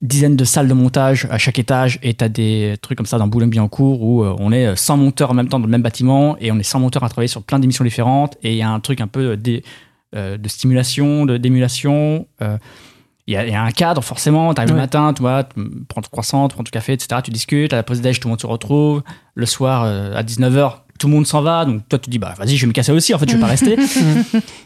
dizaines 0.00 0.34
de 0.34 0.44
salles 0.44 0.66
de 0.66 0.74
montage 0.74 1.28
à 1.30 1.38
chaque 1.38 1.60
étage 1.60 2.00
et 2.02 2.14
t'as 2.14 2.28
des 2.28 2.74
trucs 2.82 2.96
comme 2.98 3.06
ça 3.06 3.18
dans 3.18 3.28
Boulogne-Billancourt 3.28 4.02
où 4.02 4.24
euh, 4.24 4.34
on 4.40 4.50
est 4.50 4.74
100 4.74 4.96
monteurs 4.96 5.30
en 5.30 5.34
même 5.34 5.48
temps 5.48 5.60
dans 5.60 5.66
le 5.66 5.70
même 5.70 5.82
bâtiment 5.82 6.36
et 6.40 6.50
on 6.50 6.58
est 6.58 6.64
100 6.64 6.80
monteurs 6.80 7.04
à 7.04 7.08
travailler 7.08 7.28
sur 7.28 7.44
plein 7.44 7.60
d'émissions 7.60 7.84
différentes 7.84 8.36
et 8.42 8.50
il 8.50 8.56
y 8.56 8.62
a 8.62 8.68
un 8.68 8.80
truc 8.80 9.00
un 9.00 9.06
peu 9.06 9.36
euh, 9.36 9.36
de 10.14 10.48
stimulation, 10.48 11.26
de 11.26 11.36
d'émulation. 11.36 12.26
euh, 12.42 12.58
il 13.28 13.34
y, 13.34 13.36
a, 13.36 13.46
il 13.46 13.52
y 13.52 13.54
a 13.54 13.62
un 13.62 13.70
cadre, 13.70 14.02
forcément. 14.02 14.52
Tu 14.52 14.60
arrives 14.60 14.70
Ouais. 14.72 14.76
le 14.76 14.82
matin, 14.82 15.12
tu 15.14 15.22
vois, 15.22 15.44
tu 15.44 15.60
prends 15.88 16.02
ton 16.02 16.08
croissant, 16.10 16.48
tu 16.48 16.54
prends 16.56 16.64
ton 16.64 16.70
café, 16.70 16.92
etc. 16.94 17.20
Tu 17.22 17.30
discutes. 17.30 17.72
À 17.72 17.76
la 17.76 17.84
pause 17.84 18.00
déj, 18.00 18.18
tout 18.18 18.26
le 18.26 18.30
monde 18.30 18.40
se 18.40 18.46
retrouve. 18.48 19.02
Le 19.36 19.46
soir, 19.46 19.84
euh, 19.84 20.16
à 20.16 20.24
19h, 20.24 20.78
tout 20.98 21.06
le 21.06 21.12
monde 21.14 21.24
s'en 21.26 21.40
va. 21.40 21.64
Donc, 21.64 21.88
toi, 21.88 22.00
tu 22.00 22.10
dis, 22.10 22.18
bah, 22.18 22.34
vas-y, 22.36 22.56
je 22.56 22.62
vais 22.62 22.66
me 22.66 22.72
casser 22.72 22.90
aussi. 22.90 23.14
En 23.14 23.18
fait, 23.18 23.28
je 23.30 23.36
vais 23.36 23.40
pas 23.40 23.46
rester. 23.56 23.76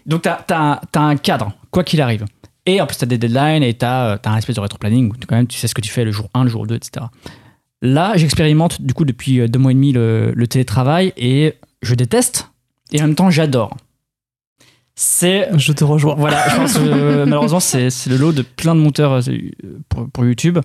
donc, 0.07 0.22
tu 0.22 0.28
as, 0.28 0.80
un 0.94 1.16
cadre, 1.16 1.53
quoi 1.70 1.84
qu'il 1.84 2.01
arrive. 2.01 2.24
Et 2.64 2.80
en 2.80 2.86
plus, 2.86 2.97
tu 2.97 3.05
as 3.05 3.07
des 3.07 3.18
deadlines 3.18 3.62
et 3.62 3.74
tu 3.74 3.84
as, 3.84 4.18
un 4.24 4.36
espèce 4.38 4.57
de 4.57 4.61
rétro-planning 4.61 5.11
où 5.11 5.14
quand 5.28 5.36
même, 5.36 5.47
tu 5.47 5.59
sais 5.59 5.68
ce 5.68 5.74
que 5.74 5.82
tu 5.82 5.90
fais 5.90 6.05
le 6.05 6.11
jour 6.11 6.30
1, 6.32 6.44
le 6.44 6.49
jour 6.51 6.66
2, 6.66 6.76
etc. 6.76 7.07
Là, 7.82 8.12
j'expérimente 8.16 8.80
du 8.80 8.94
coup 8.94 9.05
depuis 9.05 9.38
euh, 9.40 9.49
deux 9.49 9.59
mois 9.59 9.70
et 9.70 9.74
demi 9.74 9.92
le, 9.92 10.32
le 10.34 10.47
télétravail 10.49 11.12
et 11.18 11.55
je 11.82 11.94
déteste 11.94 12.51
et 12.90 13.01
en 13.03 13.07
même 13.07 13.14
temps 13.14 13.28
j'adore. 13.30 13.76
C'est 14.99 15.51
Je 15.59 15.72
te 15.72 15.84
rejoins. 15.84 16.14
voilà, 16.14 16.49
je 16.49 16.57
pense 16.57 16.78
que 16.78 17.24
malheureusement 17.24 17.61
c'est 17.61 17.90
c'est 17.90 18.09
le 18.09 18.16
lot 18.16 18.32
de 18.32 18.42
plein 18.42 18.74
de 18.74 18.80
monteurs 18.80 19.12
euh, 19.28 19.51
pour, 19.88 20.09
pour 20.11 20.24
YouTube. 20.24 20.59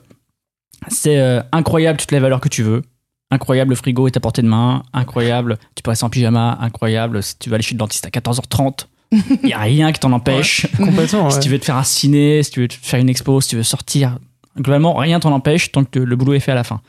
C'est 0.88 1.20
euh, 1.20 1.42
incroyable 1.52 2.00
toutes 2.00 2.12
les 2.12 2.20
valeurs 2.20 2.40
que 2.40 2.50
tu 2.50 2.64
veux. 2.64 2.82
Incroyable, 3.30 3.70
le 3.72 3.76
frigo 3.76 4.08
est 4.08 4.18
à 4.18 4.20
portée 4.20 4.42
de 4.42 4.48
main. 4.48 4.84
Incroyable, 4.94 5.58
tu 5.76 5.84
peux 5.84 5.92
rester 5.92 6.06
en 6.06 6.10
pyjama. 6.10 6.58
Incroyable, 6.62 7.22
si 7.22 7.38
tu 7.38 7.50
vas 7.50 7.56
aller 7.56 7.64
chez 7.64 7.76
le 7.76 7.80
dentiste 7.80 8.06
à 8.06 8.10
14h30, 8.10 8.88
il 9.12 9.40
n'y 9.44 9.54
a 9.54 9.60
rien 9.60 9.92
qui 9.92 10.00
t'en 10.00 10.12
empêche. 10.12 10.68
Complètement. 10.78 11.30
Si 11.30 11.38
ouais. 11.38 11.44
tu 11.44 11.50
veux 11.50 11.60
te 11.60 11.66
faire 11.66 11.78
un 11.78 11.84
ciné, 11.84 12.42
si 12.44 12.52
tu 12.52 12.62
veux 12.62 12.68
te 12.68 12.74
faire 12.74 13.00
une 13.00 13.10
expo, 13.10 13.40
si 13.42 13.50
tu 13.50 13.56
veux 13.58 13.64
sortir, 13.64 14.18
globalement, 14.58 14.96
rien 14.96 15.20
t'en 15.20 15.32
empêche 15.32 15.72
tant 15.72 15.84
que 15.84 16.00
le 16.00 16.16
boulot 16.16 16.34
est 16.34 16.40
fait 16.40 16.52
à 16.52 16.56
la 16.56 16.64
fin. 16.64 16.82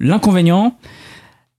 L'inconvénient, 0.00 0.76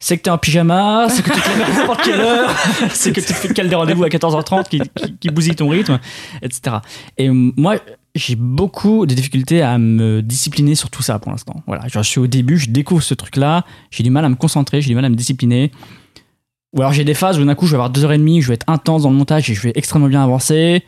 c'est 0.04 0.18
que 0.18 0.24
tu 0.24 0.30
es 0.30 0.34
en 0.34 0.38
pyjama, 0.38 1.08
c'est 1.08 1.24
que 1.24 1.32
tu 1.32 1.40
te 1.40 1.48
lèves 1.48 1.62
à 1.62 1.80
n'importe 1.80 2.02
quelle 2.04 2.20
heure, 2.20 2.54
c'est 2.92 3.14
que 3.14 3.22
tu 3.22 3.28
te 3.28 3.34
fais 3.34 3.54
des 3.54 3.74
rendez-vous 3.76 4.04
à 4.04 4.10
14h30 4.10 4.68
qui, 4.68 4.82
qui, 4.96 5.16
qui 5.18 5.30
bousille 5.30 5.56
ton 5.56 5.70
rythme, 5.70 5.98
etc. 6.42 6.78
Et 7.18 7.30
moi, 7.30 7.78
j'ai 8.14 8.36
beaucoup 8.36 9.06
de 9.06 9.14
difficultés 9.14 9.62
à 9.62 9.78
me 9.78 10.22
discipliner 10.22 10.76
sur 10.76 10.90
tout 10.90 11.02
ça 11.02 11.20
pour 11.20 11.32
l'instant. 11.32 11.64
Voilà, 11.68 11.88
Genre, 11.88 12.04
je 12.04 12.10
suis 12.10 12.20
au 12.20 12.28
début, 12.28 12.58
je 12.58 12.70
découvre 12.70 13.02
ce 13.02 13.14
truc-là, 13.14 13.64
j'ai 13.92 14.04
du 14.04 14.10
mal 14.10 14.26
à 14.26 14.30
me 14.30 14.36
concentrer, 14.36 14.82
j'ai 14.82 14.90
du 14.90 14.96
mal 14.96 15.06
à 15.06 15.10
me 15.10 15.16
discipliner. 15.16 15.72
Ou 16.76 16.82
alors 16.82 16.92
j'ai 16.92 17.06
des 17.06 17.14
phases 17.14 17.40
où 17.40 17.46
d'un 17.46 17.56
coup 17.56 17.66
je 17.66 17.72
vais 17.72 17.76
avoir 17.78 17.90
deux 17.90 18.04
heures 18.04 18.12
et 18.12 18.18
demie, 18.18 18.42
je 18.42 18.50
vais 18.50 18.56
être 18.56 18.68
intense 18.68 19.04
dans 19.04 19.10
le 19.10 19.16
montage 19.16 19.50
et 19.50 19.54
je 19.54 19.62
vais 19.62 19.72
extrêmement 19.76 20.10
bien 20.10 20.22
avancer. 20.22 20.84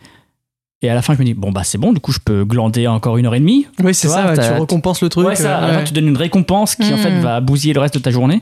Et 0.82 0.90
à 0.90 0.94
la 0.94 1.02
fin 1.02 1.14
je 1.14 1.20
me 1.20 1.24
dis 1.24 1.34
bon 1.34 1.54
bah 1.54 1.64
c'est 1.64 1.78
bon, 1.78 1.94
du 1.94 2.02
coup 2.02 2.12
je 2.12 2.20
peux 2.20 2.44
glander 2.44 2.86
encore 2.88 3.18
une 3.18 3.28
heure 3.28 3.36
et 3.36 3.40
demie. 3.40 3.66
Oui, 3.82 3.94
c'est 3.94 4.08
vois, 4.08 4.18
ça, 4.18 4.34
ouais, 4.34 4.36
tu 4.56 4.60
récompenses 4.62 5.02
le 5.02 5.08
truc. 5.08 5.26
ouais, 5.26 5.36
ça, 5.38 5.58
à 5.58 5.62
la 5.62 5.68
euh, 5.68 5.78
fin, 5.78 5.84
tu 5.86 5.94
donnes 5.94 6.08
une 6.10 6.18
récompense 6.18 6.76
qui 6.76 6.94
en 6.94 6.98
fait 6.98 7.12
Mm. 7.12 7.22
va 7.22 7.40
bousiller 7.40 7.74
le 7.74 7.80
reste 7.80 7.94
de 7.94 8.00
ta 8.00 8.12
journée. 8.12 8.42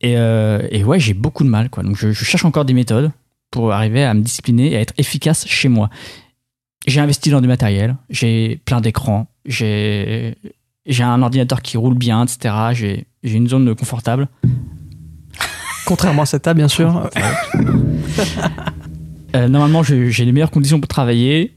Et, 0.00 0.16
euh, 0.16 0.66
et 0.70 0.84
ouais, 0.84 1.00
j'ai 1.00 1.14
beaucoup 1.14 1.44
de 1.44 1.48
mal 1.48 1.70
quoi. 1.70 1.82
Donc 1.82 1.96
je, 1.96 2.12
je 2.12 2.24
cherche 2.24 2.44
encore 2.44 2.64
des 2.64 2.74
méthodes 2.74 3.10
pour 3.50 3.72
arriver 3.72 4.04
à 4.04 4.14
me 4.14 4.20
discipliner 4.20 4.72
et 4.72 4.76
à 4.76 4.80
être 4.80 4.94
efficace 4.98 5.46
chez 5.46 5.68
moi. 5.68 5.90
J'ai 6.86 7.00
investi 7.00 7.30
dans 7.30 7.40
du 7.40 7.48
matériel, 7.48 7.96
j'ai 8.08 8.60
plein 8.64 8.80
d'écrans, 8.80 9.26
j'ai 9.44 10.34
un 11.00 11.22
ordinateur 11.22 11.60
qui 11.60 11.76
roule 11.76 11.96
bien, 11.96 12.24
etc. 12.24 12.54
J'ai 12.72 13.06
une 13.22 13.48
zone 13.48 13.74
confortable. 13.74 14.28
Contrairement 15.86 16.22
à 16.22 16.26
cette 16.26 16.42
table, 16.42 16.58
bien 16.58 16.68
sûr. 16.68 17.10
Euh, 19.36 19.46
normalement, 19.46 19.82
j'ai 19.82 20.24
les 20.24 20.32
meilleures 20.32 20.50
conditions 20.50 20.80
pour 20.80 20.88
travailler. 20.88 21.54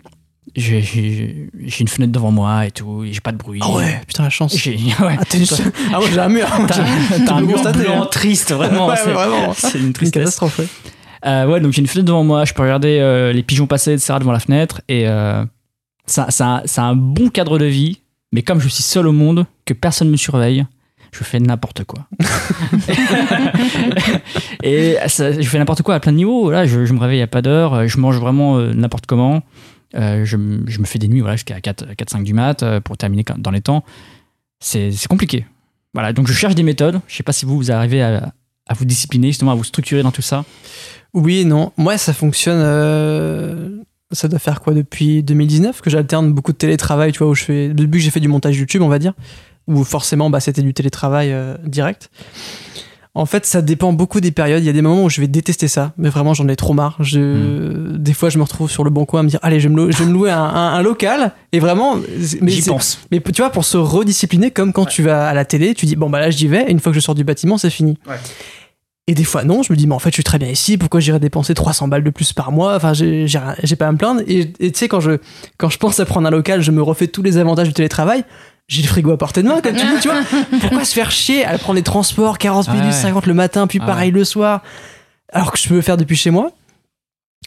J'ai- 0.55 1.49
une 1.79 1.87
fenêtre 1.87 2.11
devant 2.11 2.31
moi 2.31 2.65
et 2.65 2.71
tout, 2.71 3.03
j'ai 3.09 3.19
pas 3.21 3.31
de 3.31 3.37
bruit. 3.37 3.59
Ah 3.63 3.71
ouais, 3.71 4.01
putain, 4.07 4.23
la 4.23 4.29
chance. 4.29 4.55
J'ai 4.57 4.71
ouais. 4.99 5.17
Ah, 5.19 5.23
une- 5.35 5.45
ah 5.93 5.99
ouais, 5.99 6.05
j'ai 6.11 6.19
un 6.19 6.29
mur. 6.29 6.47
T'as 6.67 7.33
un 7.35 7.41
mur 7.41 7.61
blanc 7.61 8.01
hein. 8.03 8.07
triste, 8.11 8.51
vraiment. 8.51 8.87
Ouais, 8.89 8.95
c'est- 9.55 9.79
une 9.79 9.93
tristesse. 9.93 10.21
catastrophe, 10.23 10.59
ouais. 10.59 10.67
Euh, 11.25 11.45
ouais, 11.47 11.59
donc 11.61 11.71
j'ai 11.73 11.81
une 11.81 11.87
fenêtre 11.87 12.07
devant 12.07 12.23
moi, 12.23 12.45
je 12.45 12.53
peux 12.53 12.63
regarder 12.63 12.97
euh, 12.99 13.31
les 13.31 13.43
pigeons 13.43 13.67
passer, 13.67 13.93
etc. 13.93 14.15
devant 14.19 14.31
la 14.31 14.39
fenêtre. 14.39 14.81
Et 14.89 15.07
euh, 15.07 15.45
ça, 16.07 16.27
ça, 16.31 16.63
ça 16.65 16.83
a 16.83 16.85
un 16.87 16.95
bon 16.95 17.29
cadre 17.29 17.59
de 17.59 17.65
vie, 17.65 17.99
mais 18.33 18.41
comme 18.41 18.59
je 18.59 18.67
suis 18.67 18.83
seul 18.83 19.07
au 19.07 19.11
monde, 19.11 19.45
que 19.65 19.73
personne 19.75 20.09
me 20.09 20.17
surveille, 20.17 20.65
je 21.11 21.23
fais 21.23 21.39
n'importe 21.39 21.83
quoi. 21.83 22.07
et 24.63 24.95
ça- 25.07 25.39
je 25.39 25.47
fais 25.47 25.59
n'importe 25.59 25.81
quoi 25.83 25.95
à 25.95 25.99
plein 25.99 26.11
de 26.11 26.17
niveaux. 26.17 26.49
Là, 26.51 26.65
je, 26.65 26.85
je 26.85 26.93
me 26.93 26.99
réveille 26.99 27.21
à 27.21 27.27
pas 27.27 27.41
d'heure, 27.41 27.87
je 27.87 27.97
mange 27.99 28.17
vraiment 28.17 28.57
euh, 28.57 28.73
n'importe 28.73 29.05
comment. 29.05 29.41
Euh, 29.95 30.25
je, 30.25 30.37
me 30.37 30.85
fais 30.85 30.99
des 30.99 31.07
nuits 31.07 31.19
voilà, 31.19 31.35
jusqu'à 31.35 31.59
4-5 31.59 32.23
du 32.23 32.33
mat 32.33 32.63
euh, 32.63 32.79
pour 32.79 32.97
terminer 32.97 33.25
dans 33.37 33.51
les 33.51 33.61
temps. 33.61 33.83
C'est 34.59 34.91
compliqué. 35.09 35.45
Voilà, 35.93 36.13
donc 36.13 36.27
je 36.27 36.33
cherche 36.33 36.55
des 36.55 36.63
méthodes. 36.63 37.01
Je 37.07 37.15
sais 37.15 37.23
pas 37.23 37.33
si 37.33 37.45
vous, 37.45 37.57
vous 37.57 37.71
arrivez 37.71 38.01
à, 38.01 38.33
vous 38.73 38.85
discipliner, 38.85 39.27
justement, 39.27 39.51
à 39.51 39.55
vous 39.55 39.63
structurer 39.63 40.03
dans 40.03 40.11
tout 40.11 40.21
ça. 40.21 40.45
Oui 41.13 41.45
non. 41.45 41.73
Moi, 41.77 41.97
ça 41.97 42.13
fonctionne. 42.13 42.61
euh, 42.61 43.77
Ça 44.11 44.27
doit 44.27 44.39
faire 44.39 44.61
quoi 44.61 44.73
depuis 44.73 45.23
2019 45.23 45.81
que 45.81 45.89
j'alterne 45.89 46.31
beaucoup 46.31 46.53
de 46.53 46.57
télétravail, 46.57 47.11
tu 47.11 47.19
vois, 47.19 47.27
où 47.27 47.35
je 47.35 47.43
fais. 47.43 47.69
Depuis 47.69 47.99
que 47.99 48.03
j'ai 48.05 48.11
fait 48.11 48.19
du 48.19 48.29
montage 48.29 48.57
YouTube, 48.57 48.81
on 48.81 48.87
va 48.87 48.99
dire, 48.99 49.13
où 49.67 49.83
forcément, 49.83 50.29
bah, 50.29 50.39
c'était 50.39 50.61
du 50.61 50.73
télétravail 50.73 51.35
direct. 51.65 52.09
En 53.13 53.25
fait, 53.25 53.45
ça 53.45 53.61
dépend 53.61 53.91
beaucoup 53.91 54.21
des 54.21 54.31
périodes. 54.31 54.63
Il 54.63 54.65
y 54.65 54.69
a 54.69 54.73
des 54.73 54.81
moments 54.81 55.03
où 55.03 55.09
je 55.09 55.19
vais 55.19 55.27
détester 55.27 55.67
ça, 55.67 55.91
mais 55.97 56.07
vraiment, 56.07 56.33
j'en 56.33 56.47
ai 56.47 56.55
trop 56.55 56.73
marre. 56.73 56.95
Je... 57.01 57.97
Des 57.97 58.13
fois, 58.13 58.29
je 58.29 58.37
me 58.37 58.43
retrouve 58.43 58.71
sur 58.71 58.85
le 58.85 58.89
bon 58.89 59.03
coin 59.05 59.19
à 59.19 59.23
me 59.23 59.27
dire 59.27 59.39
Allez, 59.41 59.59
je 59.59 59.67
vais 59.67 59.73
me, 59.75 59.81
louer- 59.81 59.91
je 59.91 59.97
vais 59.97 60.05
me 60.05 60.13
louer 60.13 60.31
un, 60.31 60.39
un- 60.41 60.73
un 60.75 60.81
local. 60.81 61.33
Et 61.51 61.59
vraiment. 61.59 61.97
Mais 62.41 62.51
J'y 62.51 62.61
pense. 62.61 63.01
mais 63.11 63.19
tu 63.19 63.41
vois, 63.41 63.49
pour 63.49 63.65
se 63.65 63.75
rediscipliner, 63.77 64.51
comme 64.51 64.71
quand 64.71 64.85
tu 64.85 65.03
vas 65.03 65.27
à 65.27 65.33
la 65.33 65.43
télé, 65.43 65.73
tu 65.73 65.85
dis 65.85 65.97
bon 65.97 66.09
bah 66.09 66.21
là 66.21 66.29
j'y 66.29 66.47
vais, 66.47 66.63
et 66.67 66.71
une 66.71 66.79
fois 66.79 66.93
que 66.93 66.95
je 66.95 67.01
sors 67.03 67.15
du 67.15 67.25
bâtiment, 67.25 67.57
c'est 67.57 67.69
fini. 67.69 67.97
Ouais. 68.07 68.15
Et 69.07 69.13
des 69.13 69.23
fois 69.25 69.43
non, 69.43 69.61
je 69.63 69.73
me 69.73 69.77
dis 69.77 69.87
mais 69.87 69.95
en 69.95 69.99
fait 69.99 70.11
je 70.11 70.15
suis 70.15 70.23
très 70.23 70.37
bien 70.37 70.47
ici, 70.47 70.77
pourquoi 70.77 71.01
j'irais 71.01 71.19
dépenser 71.19 71.53
300 71.53 71.89
balles 71.89 72.03
de 72.03 72.11
plus 72.11 72.31
par 72.31 72.51
mois? 72.53 72.75
Enfin 72.75 72.93
j'ai 72.93 73.27
pas 73.77 73.87
à 73.87 73.91
me 73.91 73.97
plaindre. 73.97 74.21
Et 74.27 74.53
et 74.59 74.71
tu 74.71 74.79
sais 74.79 74.87
quand 74.87 75.01
je 75.01 75.17
quand 75.57 75.69
je 75.69 75.77
pense 75.79 75.99
à 75.99 76.05
prendre 76.05 76.27
un 76.27 76.31
local, 76.31 76.61
je 76.61 76.71
me 76.71 76.81
refais 76.81 77.07
tous 77.07 77.21
les 77.23 77.37
avantages 77.37 77.67
du 77.67 77.73
télétravail. 77.73 78.23
J'ai 78.71 78.81
le 78.83 78.87
frigo 78.87 79.11
à 79.11 79.17
portée 79.17 79.43
de 79.43 79.49
main, 79.49 79.59
comme 79.59 79.75
tu 79.75 79.85
dis, 79.85 79.99
tu 80.01 80.07
vois. 80.07 80.21
Pourquoi 80.61 80.85
se 80.85 80.93
faire 80.93 81.11
chier 81.11 81.43
à 81.45 81.57
prendre 81.57 81.75
les 81.75 81.83
transports 81.83 82.37
40 82.37 82.67
Ah 82.69 82.73
minutes, 82.73 82.85
ouais. 82.87 82.91
50 82.93 83.25
le 83.25 83.33
matin, 83.33 83.67
puis 83.67 83.79
Ah 83.81 83.85
pareil 83.85 84.11
le 84.11 84.23
soir, 84.23 84.61
alors 85.33 85.51
que 85.51 85.59
je 85.59 85.67
peux 85.67 85.75
le 85.75 85.81
faire 85.81 85.97
depuis 85.97 86.15
chez 86.15 86.29
moi 86.31 86.51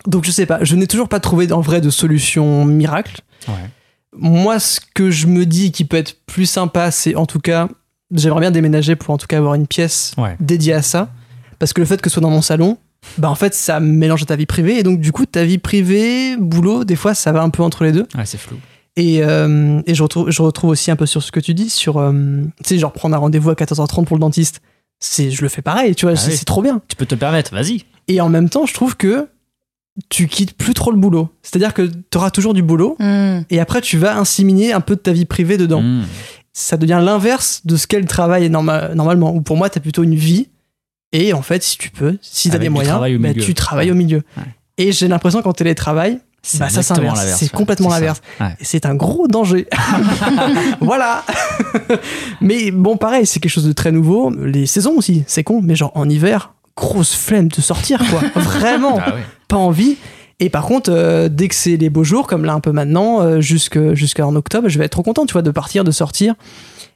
Donc 0.07 0.25
je 0.27 0.31
sais 0.31 0.45
pas, 0.45 0.59
je 0.63 0.77
n'ai 0.77 0.87
toujours 0.87 1.09
pas 1.09 1.21
trouvé 1.21 1.51
en 1.51 1.63
vrai 1.63 1.81
de 1.81 1.89
solution 1.89 2.67
miracle. 2.67 3.23
Moi, 4.17 4.59
ce 4.61 4.81
que 4.95 5.11
je 5.11 5.27
me 5.27 5.45
dis 5.47 5.73
qui 5.73 5.85
peut 5.85 5.97
être 5.97 6.17
plus 6.27 6.47
sympa, 6.47 6.91
c'est 6.91 7.15
en 7.17 7.25
tout 7.27 7.41
cas, 7.41 7.69
j'aimerais 8.15 8.41
bien 8.41 8.51
déménager 8.51 8.95
pour 8.95 9.13
en 9.15 9.19
tout 9.19 9.27
cas 9.27 9.39
avoir 9.39 9.55
une 9.55 9.67
pièce 9.67 10.13
Ouais. 10.19 10.37
dédiée 10.41 10.75
à 10.75 10.83
ça. 10.83 11.09
Parce 11.59 11.73
que 11.73 11.81
le 11.81 11.87
fait 11.87 12.01
que 12.03 12.11
ce 12.11 12.15
soit 12.15 12.23
dans 12.23 12.31
mon 12.31 12.43
salon, 12.43 12.77
bah 13.19 13.31
en 13.31 13.35
fait, 13.35 13.55
ça 13.55 13.81
mélange 13.81 14.23
à 14.23 14.27
ta 14.27 14.37
vie 14.37 14.47
privée. 14.47 14.79
Et 14.79 14.83
donc, 14.83 15.01
du 15.01 15.11
coup, 15.11 15.25
ta 15.27 15.45
vie 15.45 15.59
privée, 15.59 16.37
boulot, 16.37 16.85
des 16.85 16.97
fois, 16.97 17.15
ça 17.15 17.33
va 17.33 17.43
un 17.43 17.51
peu 17.51 17.63
entre 17.63 17.83
les 17.85 17.93
deux. 17.93 18.07
Ouais, 18.15 18.25
c'est 18.27 18.39
flou. 18.39 18.57
Et, 18.97 19.23
euh, 19.25 19.81
et 19.87 19.95
je, 19.95 20.03
retrouve, 20.03 20.31
je 20.31 20.41
retrouve 20.43 20.71
aussi 20.71 20.91
un 20.91 20.97
peu 20.97 21.07
sur 21.07 21.23
ce 21.23 21.33
que 21.33 21.41
tu 21.41 21.53
dis, 21.55 21.69
sur, 21.69 21.99
euh, 21.99 22.13
tu 22.59 22.69
sais, 22.69 22.79
genre 22.79 22.93
prendre 22.93 23.15
un 23.17 23.19
rendez-vous 23.19 23.51
à 23.51 23.55
14h30 23.55 24.05
pour 24.05 24.17
le 24.17 24.21
dentiste. 24.21 24.61
C'est, 25.01 25.31
je 25.31 25.43
le 25.43 25.49
fais 25.49 25.63
pareil, 25.63 25.95
tu 25.97 26.07
vois, 26.07 26.13
Ah 26.13 26.17
c'est, 26.17 26.31
oui. 26.31 26.37
c'est 26.37 26.45
trop 26.45 26.63
bien. 26.63 26.81
Tu 26.89 26.95
peux 26.97 27.05
te 27.07 27.15
le 27.15 27.19
permettre, 27.19 27.53
vas-y. 27.53 27.83
Et 28.09 28.21
en 28.21 28.29
même 28.29 28.49
temps, 28.49 28.67
je 28.67 28.75
trouve 28.75 28.97
que 28.97 29.29
tu 30.09 30.29
quittes 30.29 30.57
plus 30.57 30.75
trop 30.75 30.91
le 30.93 30.97
boulot. 30.97 31.29
C'est-à-dire 31.43 31.75
que 31.75 31.83
tu 31.83 32.19
auras 32.19 32.31
toujours 32.31 32.55
du 32.55 32.63
boulot, 32.63 32.97
Hmm. 33.01 33.41
et 33.51 33.59
après, 33.61 33.81
tu 33.81 33.99
vas 33.99 34.17
inséminer 34.17 34.73
un 34.73 34.81
peu 34.81 34.95
de 34.95 35.01
ta 35.01 35.13
vie 35.13 35.25
privée 35.25 35.57
dedans 35.57 35.83
Mmh. 35.83 36.05
ça 36.53 36.77
devient 36.77 37.01
l'inverse 37.03 37.63
de 37.65 37.77
ce 37.77 37.87
qu'est 37.89 37.99
le 38.01 38.07
travail 38.07 38.49
norma- 38.51 38.95
normalement. 38.95 39.35
Ou 39.35 39.41
pour 39.41 39.57
moi, 39.57 39.69
tu 39.71 39.79
as 39.79 39.81
plutôt 39.81 40.05
une 40.05 40.15
vie. 40.15 40.49
Et 41.13 41.33
en 41.33 41.43
fait, 41.43 41.63
si 41.65 41.79
tu 41.79 41.91
peux, 41.91 42.17
si 42.23 42.49
tu 42.49 42.53
as 42.53 42.57
Avec 42.57 42.67
des 42.67 42.69
moyens, 42.71 43.01
bah, 43.21 43.35
tu 43.35 43.55
travailles 43.55 43.87
Ouais. 43.87 43.93
au 43.93 43.97
milieu. 43.97 44.23
Ouais. 44.37 44.45
Et 44.79 44.93
j'ai 44.93 45.07
l'impression 45.09 45.43
qu'en 45.43 45.53
télétravail, 45.53 46.19
bah, 46.59 46.69
ça 46.69 46.95
l'inverse, 46.95 47.37
C'est 47.39 47.45
ouais. 47.47 47.51
complètement 47.59 47.89
C'est 47.89 47.95
ça. 47.95 48.01
l'inverse. 48.01 48.23
Ouais. 48.41 48.57
Et 48.61 48.65
c'est 48.65 48.87
un 48.87 48.95
gros 48.95 49.27
danger. 49.29 49.67
voilà. 50.81 51.25
mais 52.41 52.71
bon, 52.71 52.97
pareil, 52.97 53.27
c'est 53.27 53.41
quelque 53.41 53.53
chose 53.53 53.67
de 53.67 53.73
très 53.73 53.93
nouveau. 53.93 54.31
Les 54.31 54.67
saisons 54.67 54.93
aussi, 54.97 55.25
c'est 55.27 55.45
con. 55.45 55.61
Mais 55.63 55.75
genre 55.77 55.93
en 55.95 56.09
hiver, 56.09 56.53
grosse 56.77 57.15
flemme 57.15 57.49
de 57.49 57.61
sortir, 57.61 58.03
quoi. 58.11 58.21
Vraiment 58.43 58.99
Ah 59.05 59.15
pas 59.49 59.57
envie. 59.57 59.97
Et 60.41 60.51
par 60.51 60.67
contre, 60.67 60.91
euh, 60.93 61.29
dès 61.29 61.49
que 61.49 61.55
c'est 61.55 61.77
les 61.77 61.91
beaux 61.91 62.03
jours, 62.05 62.27
comme 62.27 62.45
là 62.45 62.55
un 62.55 62.61
peu 62.61 62.73
maintenant, 62.73 63.21
euh, 63.21 63.41
jusque- 63.41 63.95
jusqu'en 63.95 64.35
octobre, 64.35 64.69
je 64.69 64.79
vais 64.79 64.87
être 64.87 64.93
trop 64.93 65.03
content, 65.03 65.27
tu 65.27 65.33
vois, 65.33 65.43
de 65.43 65.51
partir, 65.51 65.85
de 65.85 65.91
sortir. 65.93 66.35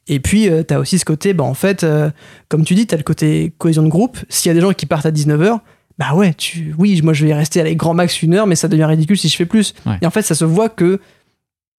Et 0.09 0.21
puis, 0.21 0.45
tu 0.51 0.65
t'as 0.65 0.79
aussi 0.79 0.99
ce 0.99 1.05
côté, 1.05 1.35
bah, 1.35 1.45
en 1.45 1.55
fait, 1.55 1.85
euh, 1.85 2.11
comme 2.49 2.65
tu 2.65 2.75
dis, 2.75 2.87
t'as 2.87 2.97
le 2.97 3.03
côté 3.03 3.53
cohésion 3.59 3.83
de 3.83 3.89
groupe. 3.89 4.19
S'il 4.29 4.49
y 4.49 4.51
a 4.51 4.55
des 4.55 4.61
gens 4.61 4.73
qui 4.73 4.87
partent 4.87 5.07
à 5.07 5.11
19h, 5.11 5.59
bah 5.99 6.15
ouais, 6.15 6.33
tu, 6.35 6.75
oui, 6.79 7.01
moi 7.03 7.13
je 7.13 7.27
vais 7.27 7.35
rester 7.35 7.61
avec 7.61 7.77
grand 7.77 7.93
max 7.93 8.23
une 8.23 8.35
heure, 8.35 8.47
mais 8.47 8.55
ça 8.55 8.69
devient 8.69 8.85
ridicule 8.85 9.19
si 9.19 9.29
je 9.29 9.37
fais 9.37 9.47
plus. 9.47 9.75
Ouais. 9.85 9.99
Et 10.01 10.07
en 10.07 10.11
fait, 10.11 10.23
ça 10.23 10.37
se 10.37 10.45
voit 10.45 10.69
que, 10.69 11.01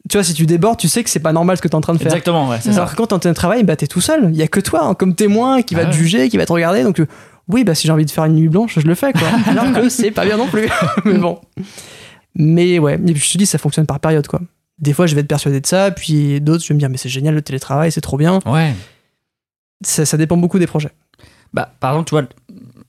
tu 0.10 0.18
vois, 0.18 0.24
si 0.24 0.34
tu 0.34 0.46
débordes, 0.46 0.78
tu 0.78 0.90
sais 0.90 1.04
que 1.04 1.10
c'est 1.10 1.22
pas 1.22 1.32
normal 1.32 1.56
ce 1.56 1.62
que 1.62 1.70
t'es 1.70 1.76
en 1.76 1.82
train 1.82 1.94
de 1.94 2.00
faire. 2.00 2.08
Exactement, 2.08 2.50
ouais, 2.50 2.58
c'est 2.62 2.72
ça. 2.74 2.80
Alors 2.80 2.92
que 2.92 2.98
quand 2.98 3.08
t'es 3.08 3.14
en 3.14 3.20
train 3.20 3.30
de 3.30 3.36
travail, 3.36 3.64
bah 3.64 3.78
t'es 3.78 3.88
tout 3.88 4.02
seul. 4.02 4.30
Il 4.32 4.36
y 4.36 4.42
a 4.42 4.48
que 4.48 4.60
toi, 4.60 4.84
hein, 4.84 4.94
comme 4.94 5.16
témoin, 5.16 5.62
qui 5.62 5.74
va 5.74 5.84
Ah 5.84 5.86
te 5.86 5.96
juger, 5.96 6.28
qui 6.28 6.38
va 6.38 6.46
te 6.46 6.52
regarder. 6.52 6.84
Donc, 6.84 7.00
euh, 7.00 7.08
oui, 7.48 7.64
bah 7.64 7.76
si 7.76 7.88
j'ai 7.88 7.94
envie 7.94 8.06
de 8.06 8.12
faire 8.12 8.26
une 8.26 8.36
nuit 8.36 8.50
blanche, 8.50 8.78
je 8.78 8.86
le 8.86 8.96
fais, 8.96 9.14
quoi. 9.14 9.28
Alors 9.48 9.72
que 9.72 9.88
c'est 9.88 10.12
pas 10.12 10.26
bien 10.26 10.36
non 10.36 10.48
plus. 10.48 10.68
mais 11.06 11.18
bon. 11.18 11.40
Mais 12.36 12.78
ouais, 12.78 12.96
et 12.96 13.14
puis 13.14 13.24
je 13.24 13.32
te 13.32 13.38
dis, 13.38 13.46
ça 13.46 13.58
fonctionne 13.58 13.86
par 13.86 14.02
période, 14.02 14.28
quoi. 14.28 14.42
Des 14.80 14.94
fois, 14.94 15.08
je 15.08 15.16
vais 15.16 15.22
être 15.22 15.28
persuadé 15.28 15.60
de 15.62 15.68
ça, 15.68 15.92
puis 15.92 16.42
d'autres, 16.42 16.64
je 16.64 16.70
vais 16.70 16.74
me 16.76 16.80
dire, 16.80 16.90
mais 16.90 16.98
c'est 16.98 17.10
génial 17.10 17.36
le 17.36 17.42
télétravail, 17.42 17.92
c'est 17.92 18.02
trop 18.02 18.18
bien. 18.18 18.40
Ouais. 18.46 18.74
Ça, 19.82 20.06
ça 20.06 20.18
dépend 20.18 20.38
beaucoup 20.38 20.60
des 20.60 20.68
projets. 20.68 20.92
Bah, 21.54 21.74
par 21.80 21.92
exemple, 21.92 22.10
tu 22.10 22.16
vois, 22.16 22.24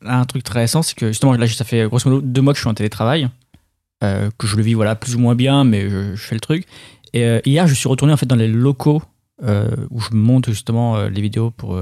un 0.05 0.25
truc 0.25 0.43
très 0.43 0.61
récent, 0.61 0.83
c'est 0.83 0.95
que 0.95 1.09
justement, 1.09 1.33
là, 1.35 1.47
ça 1.47 1.65
fait 1.65 1.87
grosso 1.89 2.09
modo 2.09 2.23
deux 2.23 2.41
mois 2.41 2.53
que 2.53 2.57
je 2.59 2.63
suis 2.63 2.71
en 2.71 2.75
télétravail, 2.75 3.29
euh, 4.03 4.31
que 4.39 4.47
je 4.47 4.57
le 4.57 4.63
vis 4.63 4.75
voilà, 4.75 4.97
plus 4.97 5.15
ou 5.15 5.19
moins 5.19 5.35
bien, 5.35 5.65
mais 5.65 5.89
je, 5.91 6.15
je 6.15 6.21
fais 6.23 6.35
le 6.35 6.41
truc. 6.41 6.67
Et 7.13 7.25
euh, 7.25 7.41
hier, 7.45 7.67
je 7.67 7.75
suis 7.75 7.89
retourné 7.89 8.13
en 8.13 8.17
fait 8.17 8.27
dans 8.27 8.37
les 8.37 8.49
locaux 8.49 9.03
euh, 9.43 9.69
où 9.91 10.01
je 10.01 10.11
monte 10.13 10.47
justement 10.49 11.03
les 11.05 11.21
vidéos 11.21 11.51
pour, 11.51 11.79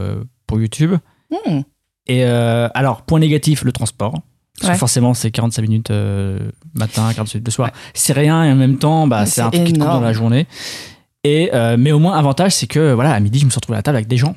pour 0.46 0.60
YouTube. 0.60 0.94
Hmm. 1.30 1.60
Et 2.06 2.24
alors, 2.24 3.02
point 3.02 3.20
négatif, 3.20 3.62
le 3.64 3.72
transport. 3.72 4.12
Parce 4.58 4.70
Ouais. 4.70 4.74
que 4.74 4.78
forcément, 4.80 5.14
c'est 5.14 5.30
45 5.30 5.62
minutes 5.62 5.90
matin, 6.74 7.12
45 7.14 7.34
minutes 7.34 7.46
le 7.46 7.52
soir. 7.52 7.70
C'est 7.94 8.12
rien 8.12 8.42
et 8.44 8.50
en 8.50 8.56
même 8.56 8.78
temps, 8.78 9.06
bah, 9.06 9.24
c'est 9.24 9.40
un 9.40 9.50
truc 9.50 9.64
qui 9.64 9.72
te 9.74 9.78
dans 9.78 10.00
la 10.00 10.12
journée. 10.12 10.46
Et, 11.22 11.50
mais 11.78 11.92
au 11.92 11.98
moins, 12.00 12.16
avantage, 12.18 12.52
c'est 12.52 12.66
que 12.66 12.92
voilà, 12.92 13.12
à 13.12 13.20
midi, 13.20 13.38
je 13.38 13.44
me 13.44 13.50
suis 13.50 13.58
retrouvé 13.58 13.76
à 13.76 13.78
la 13.78 13.82
table 13.82 13.96
avec 13.98 14.08
des 14.08 14.16
gens. 14.16 14.34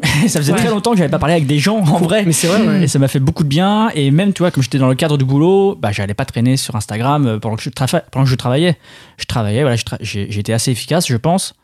ça 0.26 0.40
faisait 0.40 0.54
très 0.54 0.70
longtemps 0.70 0.92
que 0.92 0.96
j'avais 0.96 1.10
pas 1.10 1.18
parlé 1.18 1.34
avec 1.34 1.46
des 1.46 1.58
gens 1.58 1.78
en 1.78 1.98
vrai. 1.98 2.24
Mais 2.24 2.32
c'est 2.32 2.46
vrai, 2.46 2.82
Et 2.82 2.88
ça 2.88 2.98
m'a 2.98 3.08
fait 3.08 3.20
beaucoup 3.20 3.44
de 3.44 3.48
bien. 3.48 3.90
Et 3.94 4.10
même, 4.10 4.32
tu 4.32 4.42
vois, 4.42 4.50
comme 4.50 4.62
j'étais 4.62 4.78
dans 4.78 4.88
le 4.88 4.94
cadre 4.94 5.18
du 5.18 5.24
boulot, 5.24 5.76
bah, 5.76 5.92
j'allais 5.92 6.14
pas 6.14 6.24
traîner 6.24 6.56
sur 6.56 6.74
Instagram 6.76 7.26
euh, 7.26 7.38
pendant 7.38 7.56
que 7.56 7.62
je, 7.62 7.70
pendant 7.70 8.24
que 8.24 8.30
je 8.30 8.34
travaillais. 8.34 8.78
Je 9.18 9.26
travaillais, 9.26 9.62
voilà, 9.62 9.76
été 9.76 10.52
assez 10.52 10.70
efficace, 10.70 11.06
je 11.06 11.16
pense. 11.16 11.54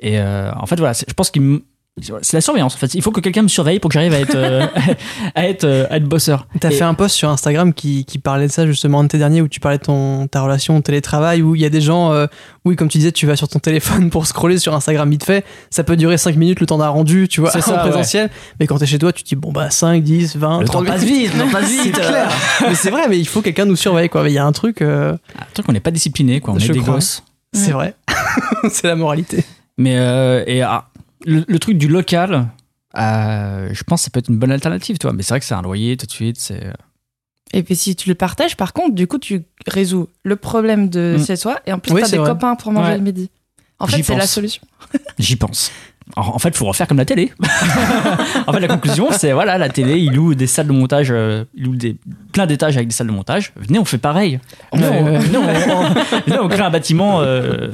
Et 0.00 0.18
euh, 0.18 0.50
en 0.54 0.66
fait, 0.66 0.76
voilà, 0.76 0.92
je 0.94 1.12
pense 1.14 1.30
qu'il 1.30 1.60
c'est 2.02 2.32
la 2.32 2.40
surveillance 2.40 2.74
en 2.74 2.78
fait. 2.78 2.92
Il 2.94 3.02
faut 3.02 3.12
que 3.12 3.20
quelqu'un 3.20 3.42
me 3.42 3.48
surveille 3.48 3.78
pour 3.78 3.88
que 3.88 3.94
j'arrive 3.94 4.14
à 4.14 4.18
être, 4.18 4.34
euh, 4.34 4.66
à 5.36 5.46
être, 5.46 5.62
euh, 5.62 5.86
à 5.90 5.98
être 5.98 6.04
bosseur. 6.04 6.48
T'as 6.58 6.70
fait 6.70 6.82
un 6.82 6.94
post 6.94 7.14
sur 7.14 7.28
Instagram 7.28 7.72
qui, 7.72 8.04
qui 8.04 8.18
parlait 8.18 8.48
de 8.48 8.52
ça 8.52 8.66
justement 8.66 9.00
un 9.00 9.04
de 9.04 9.08
tes 9.08 9.18
derniers 9.18 9.40
où 9.40 9.46
tu 9.46 9.60
parlais 9.60 9.78
de 9.78 9.84
ton, 9.84 10.26
ta 10.26 10.42
relation 10.42 10.76
au 10.76 10.80
télétravail 10.80 11.40
où 11.40 11.54
il 11.54 11.62
y 11.62 11.64
a 11.64 11.68
des 11.68 11.80
gens, 11.80 12.12
euh, 12.12 12.26
oui, 12.64 12.74
comme 12.74 12.88
tu 12.88 12.98
disais, 12.98 13.12
tu 13.12 13.26
vas 13.26 13.36
sur 13.36 13.46
ton 13.46 13.60
téléphone 13.60 14.10
pour 14.10 14.26
scroller 14.26 14.58
sur 14.58 14.74
Instagram 14.74 15.08
vite 15.08 15.24
fait. 15.24 15.44
Ça 15.70 15.84
peut 15.84 15.96
durer 15.96 16.18
5 16.18 16.34
minutes 16.34 16.58
le 16.58 16.66
temps 16.66 16.78
d'un 16.78 16.88
rendu, 16.88 17.28
tu 17.28 17.40
vois, 17.40 17.50
en 17.56 17.60
ça, 17.60 17.78
présentiel. 17.78 18.28
Mais 18.58 18.66
quand 18.66 18.78
t'es 18.78 18.86
chez 18.86 18.98
toi, 18.98 19.12
tu 19.12 19.22
te 19.22 19.28
dis, 19.28 19.36
bon 19.36 19.52
bah 19.52 19.70
5, 19.70 20.02
10, 20.02 20.36
20, 20.36 20.60
le 20.60 20.66
30 20.66 20.86
temps 20.86 20.92
passe 20.92 21.04
vite, 21.04 21.32
le 21.34 21.50
passe 21.52 21.70
vite. 21.70 21.94
clair. 21.94 22.28
mais 22.62 22.74
c'est 22.74 22.90
vrai, 22.90 23.08
mais 23.08 23.20
il 23.20 23.28
faut 23.28 23.40
quelqu'un 23.40 23.66
nous 23.66 23.76
surveille 23.76 24.08
quoi. 24.08 24.28
Il 24.28 24.32
y 24.32 24.38
a 24.38 24.44
un 24.44 24.52
truc. 24.52 24.82
Un 24.82 25.16
truc, 25.54 25.66
on 25.68 25.72
n'est 25.72 25.80
pas 25.80 25.92
discipliné 25.92 26.40
quoi. 26.40 26.54
On 26.54 26.58
est 26.58 26.68
des 26.68 26.80
gosses. 26.80 27.22
C'est 27.52 27.70
vrai. 27.70 27.94
c'est 28.68 28.88
la 28.88 28.96
moralité. 28.96 29.44
Mais 29.78 29.94
et 30.46 30.62
ah, 30.62 30.86
le, 31.24 31.58
truc 31.58 31.78
du 31.78 31.88
local, 31.88 32.48
euh, 32.96 33.68
je 33.72 33.82
pense 33.84 34.00
que 34.00 34.04
ça 34.04 34.10
peut 34.10 34.18
être 34.20 34.28
une 34.28 34.38
bonne 34.38 34.52
alternative, 34.52 34.98
toi. 34.98 35.12
Mais 35.12 35.22
c'est 35.22 35.30
vrai 35.30 35.40
que 35.40 35.46
c'est 35.46 35.54
un 35.54 35.62
loyer 35.62 35.96
tout 35.96 36.06
de 36.06 36.10
suite. 36.10 36.36
C'est. 36.38 36.72
Et 37.52 37.62
puis 37.62 37.76
si 37.76 37.94
tu 37.94 38.08
le 38.08 38.14
partages, 38.14 38.56
par 38.56 38.72
contre, 38.72 38.94
du 38.94 39.06
coup, 39.06 39.18
tu 39.18 39.42
résous 39.66 40.08
le 40.24 40.36
problème 40.36 40.88
de 40.88 41.16
mm. 41.18 41.24
chez 41.24 41.36
soi 41.36 41.60
et 41.66 41.72
en 41.72 41.78
plus, 41.78 41.94
tu 41.94 42.02
as 42.02 42.08
des 42.08 42.16
copains 42.16 42.56
pour 42.56 42.72
manger 42.72 42.94
le 42.94 43.02
midi. 43.02 43.30
En 43.78 43.86
fait, 43.86 44.02
c'est 44.02 44.16
la 44.16 44.26
solution. 44.26 44.62
J'y 45.18 45.36
pense. 45.36 45.70
En 46.16 46.38
fait, 46.38 46.50
il 46.50 46.56
faut 46.56 46.66
refaire 46.66 46.86
comme 46.86 46.98
la 46.98 47.06
télé. 47.06 47.32
en 48.46 48.52
fait, 48.52 48.60
la 48.60 48.68
conclusion, 48.68 49.08
c'est 49.10 49.32
voilà, 49.32 49.56
la 49.56 49.70
télé, 49.70 49.98
il 49.98 50.12
loue 50.12 50.34
des 50.34 50.46
salles 50.46 50.66
de 50.66 50.72
montage, 50.72 51.08
euh, 51.10 51.44
il 51.54 51.64
loue 51.64 51.76
des, 51.76 51.96
plein 52.32 52.46
d'étages 52.46 52.76
avec 52.76 52.88
des 52.88 52.94
salles 52.94 53.06
de 53.06 53.12
montage. 53.12 53.52
Venez, 53.56 53.78
on 53.78 53.86
fait 53.86 53.98
pareil. 53.98 54.38
Venez, 54.72 56.38
on, 56.38 56.48
crée 56.48 56.60
un 56.60 56.70
bâtiment 56.70 57.22
euh, 57.22 57.70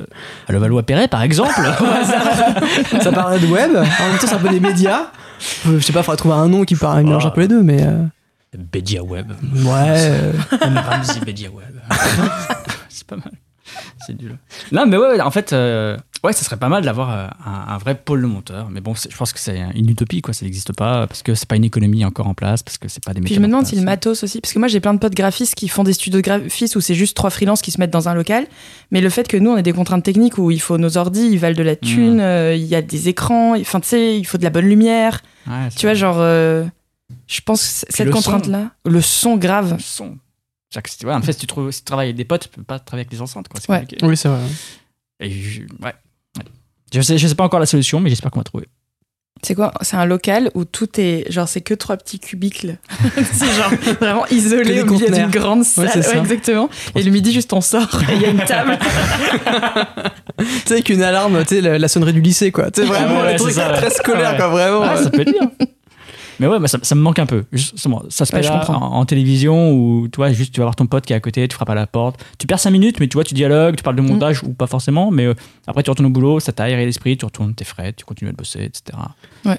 à 0.48 0.52
Levallois-Perret, 0.52 1.08
par 1.08 1.22
exemple. 1.22 1.52
ça 3.02 3.10
parle 3.12 3.40
de 3.40 3.46
web. 3.46 3.72
En 3.76 3.80
même 3.80 4.18
temps, 4.20 4.26
c'est 4.26 4.34
un 4.34 4.38
peu 4.38 4.48
des 4.48 4.60
médias. 4.60 5.06
Je 5.66 5.80
sais 5.80 5.92
pas, 5.92 6.00
il 6.00 6.04
faudrait 6.04 6.16
trouver 6.16 6.36
un 6.36 6.48
nom 6.48 6.64
qui 6.64 6.76
parle, 6.76 7.02
mélange 7.02 7.26
un 7.26 7.30
peu 7.30 7.40
les 7.40 7.48
deux, 7.48 7.62
mais. 7.62 7.82
Euh... 7.82 8.04
Bédia 8.56 9.02
Web. 9.02 9.32
Ouais. 9.54 10.10
Ramsey 10.60 11.20
Bédia 11.24 11.50
Web. 11.50 11.80
c'est 12.88 13.06
pas 13.06 13.16
mal. 13.16 13.32
C'est 14.06 14.16
dur. 14.16 14.36
Non, 14.72 14.86
mais 14.86 14.96
ouais, 14.96 15.20
en 15.20 15.30
fait, 15.30 15.52
euh, 15.52 15.96
ouais, 16.24 16.32
ça 16.32 16.44
serait 16.44 16.56
pas 16.56 16.68
mal 16.68 16.84
d'avoir 16.84 17.10
euh, 17.10 17.26
un, 17.44 17.78
vrai 17.78 17.94
pôle 17.94 18.22
de 18.22 18.26
monteurs. 18.26 18.68
Mais 18.70 18.80
bon, 18.80 18.94
je 18.94 19.14
pense 19.16 19.32
que 19.32 19.38
c'est 19.38 19.58
une 19.74 19.88
utopie, 19.88 20.22
quoi. 20.22 20.34
Ça 20.34 20.44
n'existe 20.44 20.72
pas 20.72 21.06
parce 21.06 21.22
que 21.22 21.34
c'est 21.34 21.48
pas 21.48 21.56
une 21.56 21.64
économie 21.64 22.04
encore 22.04 22.26
en 22.26 22.34
place, 22.34 22.62
parce 22.62 22.78
que 22.78 22.88
c'est 22.88 23.02
pas 23.02 23.14
des 23.14 23.20
Puis 23.20 23.34
je 23.34 23.40
me 23.40 23.46
demande 23.46 23.66
si 23.66 23.76
le 23.76 23.82
matos 23.82 24.22
aussi, 24.22 24.40
parce 24.40 24.52
que 24.52 24.58
moi 24.58 24.68
j'ai 24.68 24.80
plein 24.80 24.94
de 24.94 24.98
potes 24.98 25.14
graphistes 25.14 25.54
qui 25.54 25.68
font 25.68 25.84
des 25.84 25.92
studios 25.92 26.20
de 26.20 26.24
graphistes 26.24 26.76
où 26.76 26.80
c'est 26.80 26.94
juste 26.94 27.16
trois 27.16 27.30
freelances 27.30 27.62
qui 27.62 27.70
se 27.70 27.80
mettent 27.80 27.90
dans 27.90 28.08
un 28.08 28.14
local. 28.14 28.46
Mais 28.90 29.00
le 29.00 29.10
fait 29.10 29.28
que 29.28 29.36
nous 29.36 29.50
on 29.50 29.56
ait 29.56 29.62
des 29.62 29.72
contraintes 29.72 30.04
techniques 30.04 30.38
où 30.38 30.50
il 30.50 30.60
faut 30.60 30.78
nos 30.78 30.96
ordis, 30.96 31.28
ils 31.30 31.38
valent 31.38 31.56
de 31.56 31.62
la 31.62 31.76
thune, 31.76 32.16
mmh. 32.16 32.20
euh, 32.20 32.54
il 32.54 32.66
y 32.66 32.74
a 32.74 32.82
des 32.82 33.08
écrans, 33.08 33.58
enfin 33.58 33.80
tu 33.80 33.88
sais, 33.88 34.18
il 34.18 34.24
faut 34.24 34.38
de 34.38 34.44
la 34.44 34.50
bonne 34.50 34.66
lumière. 34.66 35.22
tu 35.76 35.86
vois, 35.86 35.94
genre, 35.94 36.18
je 36.18 37.40
pense 37.44 37.62
que 37.62 37.92
cette 37.92 38.10
contrainte-là, 38.10 38.70
le 38.84 39.00
son 39.00 39.36
grave. 39.36 39.74
Le 39.74 39.82
son 39.82 40.18
en 41.04 41.22
fait, 41.22 41.32
si 41.32 41.40
tu, 41.40 41.46
trouves, 41.46 41.70
si 41.72 41.80
tu 41.80 41.84
travailles 41.84 42.08
avec 42.08 42.16
des 42.16 42.24
potes, 42.24 42.42
tu 42.42 42.48
peux 42.48 42.62
pas 42.62 42.78
travailler 42.78 43.02
avec 43.02 43.10
des 43.10 43.20
enceintes. 43.20 43.48
Quoi. 43.48 43.60
Ouais. 43.68 43.86
Oui, 44.02 44.16
c'est 44.16 44.28
vrai. 44.28 44.40
Et 45.18 45.30
je, 45.30 45.62
ouais. 45.82 45.94
Je 46.92 47.00
sais, 47.00 47.18
je 47.18 47.26
sais 47.26 47.34
pas 47.34 47.44
encore 47.44 47.60
la 47.60 47.66
solution, 47.66 48.00
mais 48.00 48.10
j'espère 48.10 48.30
qu'on 48.30 48.40
va 48.40 48.44
trouver. 48.44 48.66
C'est 49.42 49.54
quoi? 49.54 49.72
C'est 49.80 49.96
un 49.96 50.04
local 50.04 50.50
où 50.54 50.66
tout 50.66 51.00
est 51.00 51.30
genre 51.32 51.48
c'est 51.48 51.62
que 51.62 51.72
trois 51.72 51.96
petits 51.96 52.18
cubicles. 52.18 52.76
c'est 53.32 53.46
genre 53.46 53.72
vraiment 53.98 54.26
isolé 54.26 54.82
au 54.82 54.86
milieu 54.86 55.08
d'une 55.08 55.30
grande 55.30 55.64
salle. 55.64 55.86
Ouais, 55.86 56.18
exactement. 56.18 56.68
Et 56.94 57.02
le 57.02 57.10
midi 57.10 57.32
juste 57.32 57.52
on 57.54 57.62
sort 57.62 58.02
et 58.10 58.16
il 58.16 58.22
y 58.22 58.26
a 58.26 58.28
une 58.28 58.44
table. 58.44 58.78
tu 60.38 60.44
sais 60.66 60.72
avec 60.74 60.90
une 60.90 61.02
alarme, 61.02 61.42
tu 61.46 61.60
sais 61.60 61.78
la, 61.78 61.88
sonnerie 61.88 62.12
du 62.12 62.20
lycée 62.20 62.52
quoi. 62.52 62.70
Tu 62.70 62.82
sais 62.82 62.86
vraiment 62.86 63.22
ouais, 63.22 63.32
le 63.32 63.38
truc 63.38 63.54
ça, 63.54 63.70
très 63.70 63.90
scolaire 63.90 64.36
quoi 64.36 64.48
vraiment. 64.48 64.96
ça 64.96 65.08
peut 65.08 65.22
être 65.22 65.32
bien. 65.32 65.50
Mais 66.40 66.46
ouais, 66.46 66.58
ça, 66.66 66.94
me 66.94 67.00
manque 67.02 67.18
un 67.18 67.26
peu. 67.26 67.44
Justement, 67.52 68.02
ça 68.08 68.24
se 68.24 68.32
passe 68.32 68.48
en, 68.50 69.04
télévision 69.04 69.72
où 69.72 70.08
tu 70.08 70.16
vois, 70.16 70.32
juste 70.32 70.54
tu 70.54 70.60
vas 70.60 70.64
voir 70.64 70.74
ton 70.74 70.86
pote 70.86 71.04
qui 71.04 71.12
est 71.12 71.16
à 71.16 71.20
côté, 71.20 71.46
tu 71.46 71.54
frappes 71.54 71.68
à 71.68 71.74
la 71.74 71.86
porte. 71.86 72.24
Tu 72.38 72.46
perds 72.46 72.60
5 72.60 72.70
minutes, 72.70 72.98
mais 72.98 73.08
tu 73.08 73.14
vois, 73.14 73.24
tu 73.24 73.34
dialogues, 73.34 73.76
tu 73.76 73.82
parles 73.82 73.96
de 73.96 74.00
mm. 74.00 74.08
montage 74.08 74.42
ou 74.42 74.54
pas 74.54 74.66
forcément. 74.66 75.10
Mais 75.10 75.26
euh, 75.26 75.34
après, 75.66 75.82
tu 75.82 75.90
retournes 75.90 76.06
au 76.06 76.10
boulot, 76.10 76.40
ça 76.40 76.52
t'a 76.52 76.64
aéré 76.64 76.86
l'esprit, 76.86 77.18
tu 77.18 77.26
retournes 77.26 77.54
tes 77.54 77.66
frais, 77.66 77.92
tu 77.92 78.06
continues 78.06 78.30
à 78.30 78.32
bosser, 78.32 78.64
etc. 78.64 78.98
Ouais. 79.44 79.58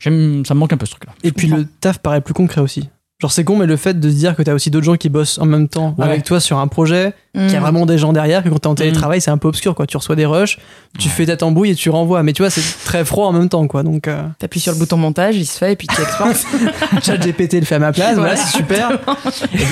J'aime, 0.00 0.44
ça 0.44 0.54
me 0.54 0.58
manque 0.58 0.72
un 0.72 0.78
peu 0.78 0.86
ce 0.86 0.92
truc-là. 0.92 1.12
Et 1.22 1.30
puis 1.30 1.46
le 1.46 1.64
taf 1.64 1.98
paraît 1.98 2.20
plus 2.20 2.34
concret 2.34 2.60
aussi. 2.60 2.88
Genre 3.20 3.30
c'est 3.30 3.44
con, 3.44 3.56
mais 3.56 3.66
le 3.66 3.76
fait 3.76 4.00
de 4.00 4.08
se 4.08 4.14
dire 4.14 4.34
que 4.34 4.42
t'as 4.42 4.54
aussi 4.54 4.70
d'autres 4.70 4.86
gens 4.86 4.96
qui 4.96 5.10
bossent 5.10 5.38
en 5.38 5.44
même 5.44 5.68
temps 5.68 5.94
avec 5.98 6.24
toi 6.24 6.40
sur 6.40 6.58
un 6.58 6.68
projet, 6.68 7.12
qui 7.34 7.42
qu'il 7.42 7.52
y 7.52 7.56
a 7.56 7.60
vraiment 7.60 7.84
des 7.84 7.98
gens 7.98 8.14
derrière, 8.14 8.42
que 8.42 8.48
quand 8.48 8.60
t'es 8.60 8.66
en 8.66 8.72
mm. 8.72 8.76
télétravail, 8.76 9.20
c'est 9.20 9.30
un 9.30 9.36
peu 9.36 9.48
obscur, 9.48 9.74
quoi. 9.74 9.86
Tu 9.86 9.98
reçois 9.98 10.16
des 10.16 10.24
rushs, 10.24 10.58
tu 10.98 11.10
fais 11.10 11.26
ta 11.26 11.36
tambouille 11.36 11.70
et 11.70 11.74
tu 11.74 11.90
renvoies. 11.90 12.22
Mais 12.22 12.32
tu 12.32 12.40
vois, 12.40 12.48
c'est 12.48 12.62
très 12.84 13.04
froid 13.04 13.26
en 13.26 13.32
même 13.32 13.50
temps, 13.50 13.66
quoi. 13.66 13.82
Donc. 13.82 14.08
Euh... 14.08 14.22
T'appuies 14.38 14.60
sur 14.60 14.72
le 14.72 14.78
bouton 14.78 14.96
montage, 14.96 15.36
il 15.36 15.44
se 15.44 15.58
fait 15.58 15.74
et 15.74 15.76
puis 15.76 15.86
tu 15.86 16.00
exportes. 16.00 16.46
Chat 17.02 17.18
GPT 17.18 17.54
le 17.54 17.66
fait 17.66 17.74
à 17.74 17.78
ma 17.78 17.92
place, 17.92 18.16
voilà, 18.16 18.36
c'est 18.36 18.56
super. 18.56 18.98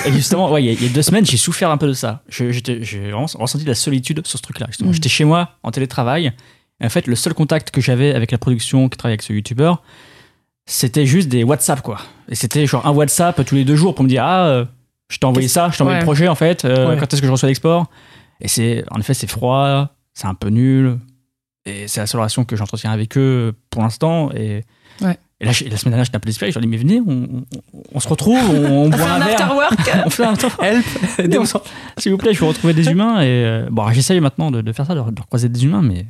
Et, 0.07 0.13
justement, 0.13 0.53
ouais, 0.53 0.63
il 0.63 0.83
y, 0.83 0.87
a 0.87 0.89
deux 0.91 1.03
semaines, 1.03 1.25
j'ai 1.25 1.39
souffert 1.39 1.71
un 1.71 1.79
peu 1.79 1.87
de 1.87 1.95
ça. 1.95 2.21
J'ai 2.29 2.53
vraiment 3.11 3.27
ressenti 3.39 3.65
de 3.65 3.69
la 3.69 3.75
solitude 3.75 4.27
sur 4.27 4.39
ce 4.39 4.43
truc-là. 4.43 4.67
Mm. 4.81 4.93
J'étais 4.93 5.09
chez 5.09 5.25
moi 5.25 5.53
en 5.63 5.71
télétravail. 5.71 6.33
Et 6.81 6.87
en 6.87 6.91
fait, 6.91 7.07
le 7.07 7.17
seul 7.17 7.33
contact 7.33 7.71
que 7.71 7.81
j'avais 7.81 8.15
avec 8.15 8.31
la 8.31 8.37
production 8.37 8.91
qui 8.91 8.99
travaille 8.99 9.15
avec 9.15 9.23
ce 9.23 9.33
youtubeur, 9.33 9.83
c'était 10.69 11.07
juste 11.07 11.29
des 11.29 11.45
WhatsApp, 11.45 11.81
quoi. 11.81 11.99
Et 12.29 12.35
c'était 12.35 12.67
genre 12.67 12.87
un 12.87 12.91
WhatsApp 12.91 13.43
tous 13.45 13.55
les 13.55 13.65
deux 13.65 13.75
jours 13.75 13.95
pour 13.95 14.05
me 14.05 14.09
dire 14.09 14.23
Ah, 14.23 14.47
euh, 14.49 14.65
je 15.09 15.17
t'ai 15.19 15.25
envoyé 15.25 15.49
ça, 15.49 15.71
je 15.73 15.79
t'ai 15.79 15.83
envoyé 15.83 15.99
le 15.99 16.05
projet, 16.05 16.29
en 16.29 16.35
fait, 16.35 16.65
euh, 16.67 16.95
quand 16.97 17.13
est-ce 17.13 17.23
que 17.23 17.27
je 17.27 17.33
reçois 17.33 17.49
l'export? 17.49 17.87
Et 18.43 18.49
c'est, 18.49 18.85
en 18.91 19.01
effet, 19.01 19.15
c'est 19.15 19.29
froid, 19.29 19.89
c'est 20.13 20.27
un 20.27 20.35
peu 20.35 20.49
nul. 20.51 20.99
Et 21.65 21.89
c'est 21.89 22.01
la 22.01 22.07
seule 22.07 22.21
relation 22.21 22.45
que 22.45 22.55
j'entretiens 22.55 22.93
avec 22.93 23.17
eux 23.17 23.55
pour 23.71 23.83
l'instant. 23.83 24.31
Et, 24.33 24.65
et 25.41 25.45
là, 25.45 25.53
la 25.53 25.53
semaine 25.53 25.79
dernière, 25.93 26.05
j'étais 26.05 26.17
un 26.17 26.21
peu 26.21 26.27
désespéré. 26.27 26.51
Je 26.51 26.59
leur 26.59 26.63
dis, 26.63 26.69
mais 26.69 26.77
venez, 26.77 27.01
on, 27.01 28.01
se 28.01 28.09
retrouve, 28.09 28.39
on, 28.51 28.91
boit 28.91 29.11
un, 29.11 29.19
verre. 29.21 29.55
on 30.07 30.11
fait 30.11 30.25
un 30.25 30.35
Help 30.63 30.85
S'il 31.99 32.13
vous 32.13 32.19
plaît, 32.19 32.35
je 32.35 32.41
veux 32.41 32.47
retrouver 32.47 32.75
des 32.75 32.89
humains. 32.89 33.23
Et 33.23 33.45
euh, 33.45 33.69
bon, 33.71 33.91
j'essaye 33.93 34.21
maintenant 34.21 34.51
de, 34.51 34.73
faire 34.73 34.87
ça, 34.87 34.95
de, 34.95 35.01
de, 35.01 35.21
croiser 35.23 35.49
des 35.49 35.65
humains, 35.65 35.83
mais 35.83 36.07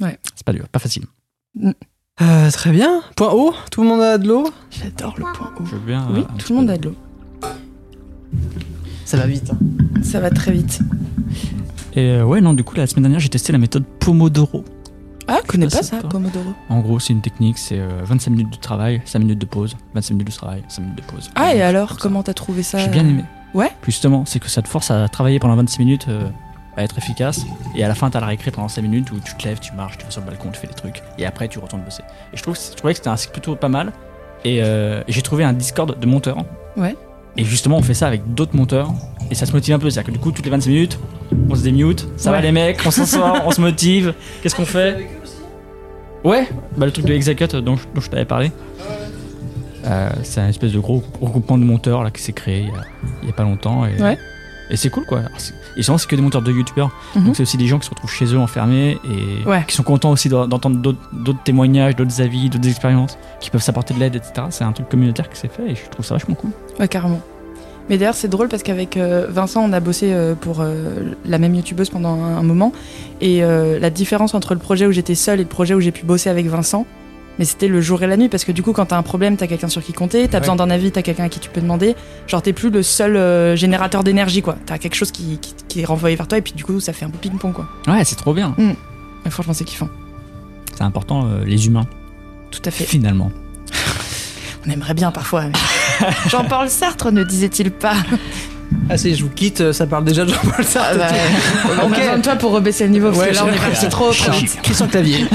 ouais. 0.00 0.18
c'est 0.36 0.44
pas 0.44 0.52
dur, 0.52 0.68
pas 0.68 0.78
facile. 0.78 1.04
Euh, 2.20 2.50
très 2.50 2.70
bien. 2.70 3.00
Point 3.16 3.32
haut, 3.32 3.54
tout 3.70 3.82
le 3.82 3.88
monde 3.88 4.02
a 4.02 4.18
de 4.18 4.28
l'eau? 4.28 4.50
J'adore 4.70 5.14
le 5.16 5.24
point 5.32 5.50
haut. 5.58 5.64
Je 5.64 5.76
veux 5.76 5.80
bien. 5.80 6.06
Oui, 6.12 6.24
tout 6.38 6.52
le 6.52 6.58
monde 6.58 6.70
a 6.70 6.76
de 6.76 6.88
l'eau. 6.88 6.94
Ça 9.06 9.16
va 9.16 9.26
vite. 9.26 9.50
Hein. 9.50 10.02
Ça 10.02 10.20
va 10.20 10.30
très 10.30 10.52
vite. 10.52 10.80
Et 11.94 12.10
euh, 12.10 12.24
ouais, 12.24 12.40
non, 12.40 12.52
du 12.52 12.62
coup, 12.62 12.76
la 12.76 12.86
semaine 12.86 13.04
dernière, 13.04 13.20
j'ai 13.20 13.30
testé 13.30 13.52
la 13.52 13.58
méthode 13.58 13.84
Pomodoro. 14.00 14.64
Ah, 15.28 15.38
je 15.42 15.46
connais 15.46 15.68
pas, 15.68 15.82
ça, 15.82 15.96
Pomodoro. 15.96 16.52
En 16.68 16.80
gros, 16.80 17.00
c'est 17.00 17.12
une 17.12 17.22
technique, 17.22 17.56
c'est 17.56 17.80
25 18.04 18.30
euh, 18.30 18.34
minutes 18.34 18.52
de 18.52 18.58
travail, 18.58 19.00
5 19.04 19.18
minutes 19.20 19.38
de 19.38 19.46
pause, 19.46 19.76
25 19.94 20.14
minutes 20.14 20.26
de 20.28 20.32
travail, 20.32 20.62
5 20.68 20.82
minutes 20.82 20.98
de 20.98 21.02
pause. 21.02 21.30
Ah, 21.34 21.54
et 21.54 21.62
alors, 21.62 21.96
comment 21.98 22.22
t'as 22.22 22.34
trouvé 22.34 22.62
ça 22.62 22.78
J'ai 22.78 22.88
bien 22.88 23.06
aimé. 23.06 23.24
Ouais 23.54 23.70
Justement, 23.84 24.24
c'est 24.26 24.38
que 24.38 24.48
ça 24.48 24.62
te 24.62 24.68
force 24.68 24.90
à 24.90 25.08
travailler 25.08 25.38
pendant 25.38 25.56
26 25.56 25.78
minutes 25.80 26.06
à 26.76 26.84
être 26.84 26.98
efficace. 26.98 27.44
Et 27.74 27.84
à 27.84 27.88
la 27.88 27.94
fin, 27.94 28.10
t'as 28.10 28.20
la 28.20 28.26
récré 28.26 28.50
pendant 28.50 28.68
5 28.68 28.82
minutes 28.82 29.10
où 29.12 29.20
tu 29.20 29.34
te 29.34 29.46
lèves, 29.46 29.60
tu 29.60 29.72
marches, 29.72 29.98
tu 29.98 30.04
vas 30.04 30.10
sur 30.10 30.20
le 30.20 30.26
balcon, 30.26 30.50
tu 30.50 30.60
fais 30.60 30.66
des 30.66 30.74
trucs. 30.74 31.02
Et 31.18 31.26
après, 31.26 31.48
tu 31.48 31.58
retournes 31.58 31.82
bosser. 31.82 32.02
Et 32.32 32.36
je, 32.36 32.42
trouve, 32.42 32.56
je 32.56 32.76
trouvais 32.76 32.92
que 32.92 32.98
c'était 32.98 33.10
un 33.10 33.16
cycle 33.16 33.32
plutôt 33.32 33.56
pas 33.56 33.68
mal. 33.68 33.92
Et 34.44 34.62
euh, 34.62 35.02
j'ai 35.08 35.22
trouvé 35.22 35.44
un 35.44 35.52
Discord 35.52 35.98
de 35.98 36.06
monteurs. 36.06 36.38
Ouais. 36.76 36.96
Et 37.36 37.44
justement, 37.44 37.78
on 37.78 37.82
fait 37.82 37.94
ça 37.94 38.06
avec 38.06 38.34
d'autres 38.34 38.56
monteurs. 38.56 38.92
Et 39.30 39.34
ça 39.34 39.46
se 39.46 39.52
motive 39.52 39.74
un 39.74 39.78
peu. 39.78 39.90
C'est-à-dire 39.90 40.12
que 40.12 40.16
du 40.16 40.22
coup, 40.22 40.32
toutes 40.32 40.44
les 40.44 40.50
25 40.50 40.70
minutes, 40.70 40.98
on 41.48 41.54
se 41.54 41.62
démute. 41.62 42.08
Ça 42.16 42.30
va 42.30 42.40
les 42.40 42.52
mecs, 42.52 42.80
on 42.84 42.90
s'assoit, 42.90 43.42
on 43.46 43.50
se 43.50 43.60
motive. 43.60 44.14
Qu'est-ce 44.42 44.54
qu'on 44.54 44.64
fait? 44.64 45.08
Ouais, 46.24 46.48
bah, 46.76 46.86
le 46.86 46.92
truc 46.92 47.06
de 47.06 47.14
Execute 47.14 47.56
dont, 47.56 47.76
dont 47.94 48.00
je 48.00 48.10
t'avais 48.10 48.24
parlé. 48.24 48.52
Euh, 49.86 50.10
c'est 50.22 50.40
un 50.40 50.48
espèce 50.48 50.72
de 50.72 50.78
gros 50.78 51.02
regroupement 51.20 51.56
de 51.56 51.64
monteurs 51.64 52.04
là, 52.04 52.10
qui 52.10 52.22
s'est 52.22 52.34
créé 52.34 52.68
il 53.22 53.28
y, 53.28 53.30
a, 53.30 53.32
pas 53.32 53.44
longtemps. 53.44 53.86
Et, 53.86 54.00
ouais. 54.00 54.18
Et 54.70 54.76
c'est 54.76 54.90
cool 54.90 55.04
quoi. 55.04 55.22
Et 55.76 55.82
souvent, 55.82 55.98
c'est 55.98 56.08
que 56.08 56.16
des 56.16 56.22
monteurs 56.22 56.42
de 56.42 56.52
youtubeurs. 56.52 56.90
Mhm. 57.14 57.24
Donc, 57.24 57.36
c'est 57.36 57.42
aussi 57.42 57.56
des 57.56 57.66
gens 57.66 57.78
qui 57.78 57.86
se 57.86 57.90
retrouvent 57.90 58.12
chez 58.12 58.26
eux 58.26 58.38
enfermés 58.38 58.98
et 59.04 59.64
qui 59.66 59.74
sont 59.74 59.82
contents 59.82 60.10
aussi 60.10 60.28
d'entendre 60.28 60.78
d'autres 61.12 61.42
témoignages, 61.44 61.96
d'autres 61.96 62.20
avis, 62.20 62.48
d'autres 62.48 62.68
expériences, 62.68 63.18
qui 63.40 63.50
peuvent 63.50 63.62
s'apporter 63.62 63.94
de 63.94 64.00
l'aide, 64.00 64.16
etc. 64.16 64.46
C'est 64.50 64.64
un 64.64 64.72
truc 64.72 64.88
communautaire 64.88 65.28
qui 65.28 65.38
s'est 65.38 65.48
fait 65.48 65.70
et 65.70 65.74
je 65.74 65.88
trouve 65.90 66.04
ça 66.04 66.14
vachement 66.14 66.34
cool. 66.34 66.50
Ouais, 66.78 66.88
carrément. 66.88 67.20
Mais 67.90 67.98
d'ailleurs, 67.98 68.14
c'est 68.14 68.28
drôle 68.28 68.48
parce 68.48 68.62
qu'avec 68.62 68.96
euh, 68.96 69.26
Vincent, 69.28 69.64
on 69.64 69.72
a 69.72 69.80
bossé 69.80 70.12
euh, 70.12 70.36
pour 70.36 70.60
euh, 70.60 71.12
la 71.26 71.38
même 71.38 71.56
youtubeuse 71.56 71.90
pendant 71.90 72.22
un, 72.22 72.42
moment. 72.42 72.72
Et 73.20 73.40
la 73.40 73.90
différence 73.90 74.32
entre 74.34 74.54
le 74.54 74.60
projet 74.60 74.86
où 74.86 74.92
j'étais 74.92 75.14
seule 75.14 75.40
et 75.40 75.42
le 75.42 75.48
projet 75.48 75.74
où 75.74 75.80
j'ai 75.80 75.90
pu 75.90 76.06
bosser 76.06 76.30
avec 76.30 76.46
Vincent, 76.46 76.86
mais 77.40 77.46
c'était 77.46 77.66
le 77.66 77.80
jour 77.80 78.02
et 78.02 78.06
la 78.06 78.16
nuit 78.16 78.28
parce 78.28 78.44
que 78.44 78.52
du 78.52 78.62
coup 78.62 78.72
quand 78.72 78.86
t'as 78.86 78.98
un 78.98 79.02
problème 79.02 79.36
t'as 79.36 79.48
quelqu'un 79.48 79.68
sur 79.68 79.82
qui 79.82 79.92
compter 79.92 80.28
t'as 80.28 80.38
besoin 80.38 80.56
d'un 80.56 80.70
avis 80.70 80.92
t'as 80.92 81.02
quelqu'un 81.02 81.24
à 81.24 81.28
qui 81.28 81.40
tu 81.40 81.50
peux 81.50 81.60
demander 81.60 81.96
genre 82.28 82.42
t'es 82.42 82.52
plus 82.52 82.70
le 82.70 82.82
seul 82.82 83.16
euh, 83.16 83.56
générateur 83.56 84.04
d'énergie 84.04 84.42
quoi 84.42 84.56
t'as 84.66 84.78
quelque 84.78 84.94
chose 84.94 85.10
qui, 85.10 85.40
qui, 85.66 85.80
est 85.80 85.84
renvoyé 85.84 86.14
vers 86.14 86.28
toi 86.28 86.38
et 86.38 86.42
puis 86.42 86.52
du 86.52 86.64
coup 86.64 86.78
ça 86.80 86.92
fait 86.92 87.06
un 87.06 87.10
peu 87.10 87.18
ping 87.18 87.38
pong 87.38 87.52
quoi 87.52 87.66
ouais 87.88 88.04
c'est 88.04 88.16
trop 88.16 88.34
bien 88.34 88.54
mmh. 88.58 89.30
franchement 89.30 89.54
c'est 89.54 89.64
kiffant 89.64 89.88
c'est 90.80 90.86
important 90.86 91.26
euh, 91.26 91.44
les 91.44 91.66
humains 91.66 91.86
Tout 92.50 92.62
à 92.64 92.70
fait. 92.70 92.84
Finalement. 92.84 93.30
On 94.66 94.70
aimerait 94.70 94.94
bien 94.94 95.10
parfois. 95.10 95.44
Jean-Paul 96.28 96.70
Sartre 96.70 97.12
ne 97.12 97.22
disait-il 97.22 97.70
pas? 97.70 97.96
Ah 98.88 98.96
si, 98.96 99.14
je 99.14 99.24
vous 99.24 99.28
quitte, 99.28 99.72
ça 99.72 99.86
parle 99.86 100.04
déjà 100.04 100.24
de 100.24 100.30
Jean-Paul 100.32 100.64
Sartre. 100.64 100.88
Ah 100.94 100.96
bah, 100.96 101.74
On 101.84 101.92
a 101.92 101.98
besoin 101.98 102.16
de 102.16 102.22
toi 102.22 102.36
pour 102.36 102.52
rebaisser 102.52 102.84
le 102.84 102.92
niveau, 102.92 103.10
parce 103.10 103.26
que 103.26 103.34
là, 103.34 103.44
on 103.44 103.52
est 103.52 103.58
parti 103.58 103.88
trop. 103.90 104.10
Christian 104.62 104.86
Clavier. 104.86 105.26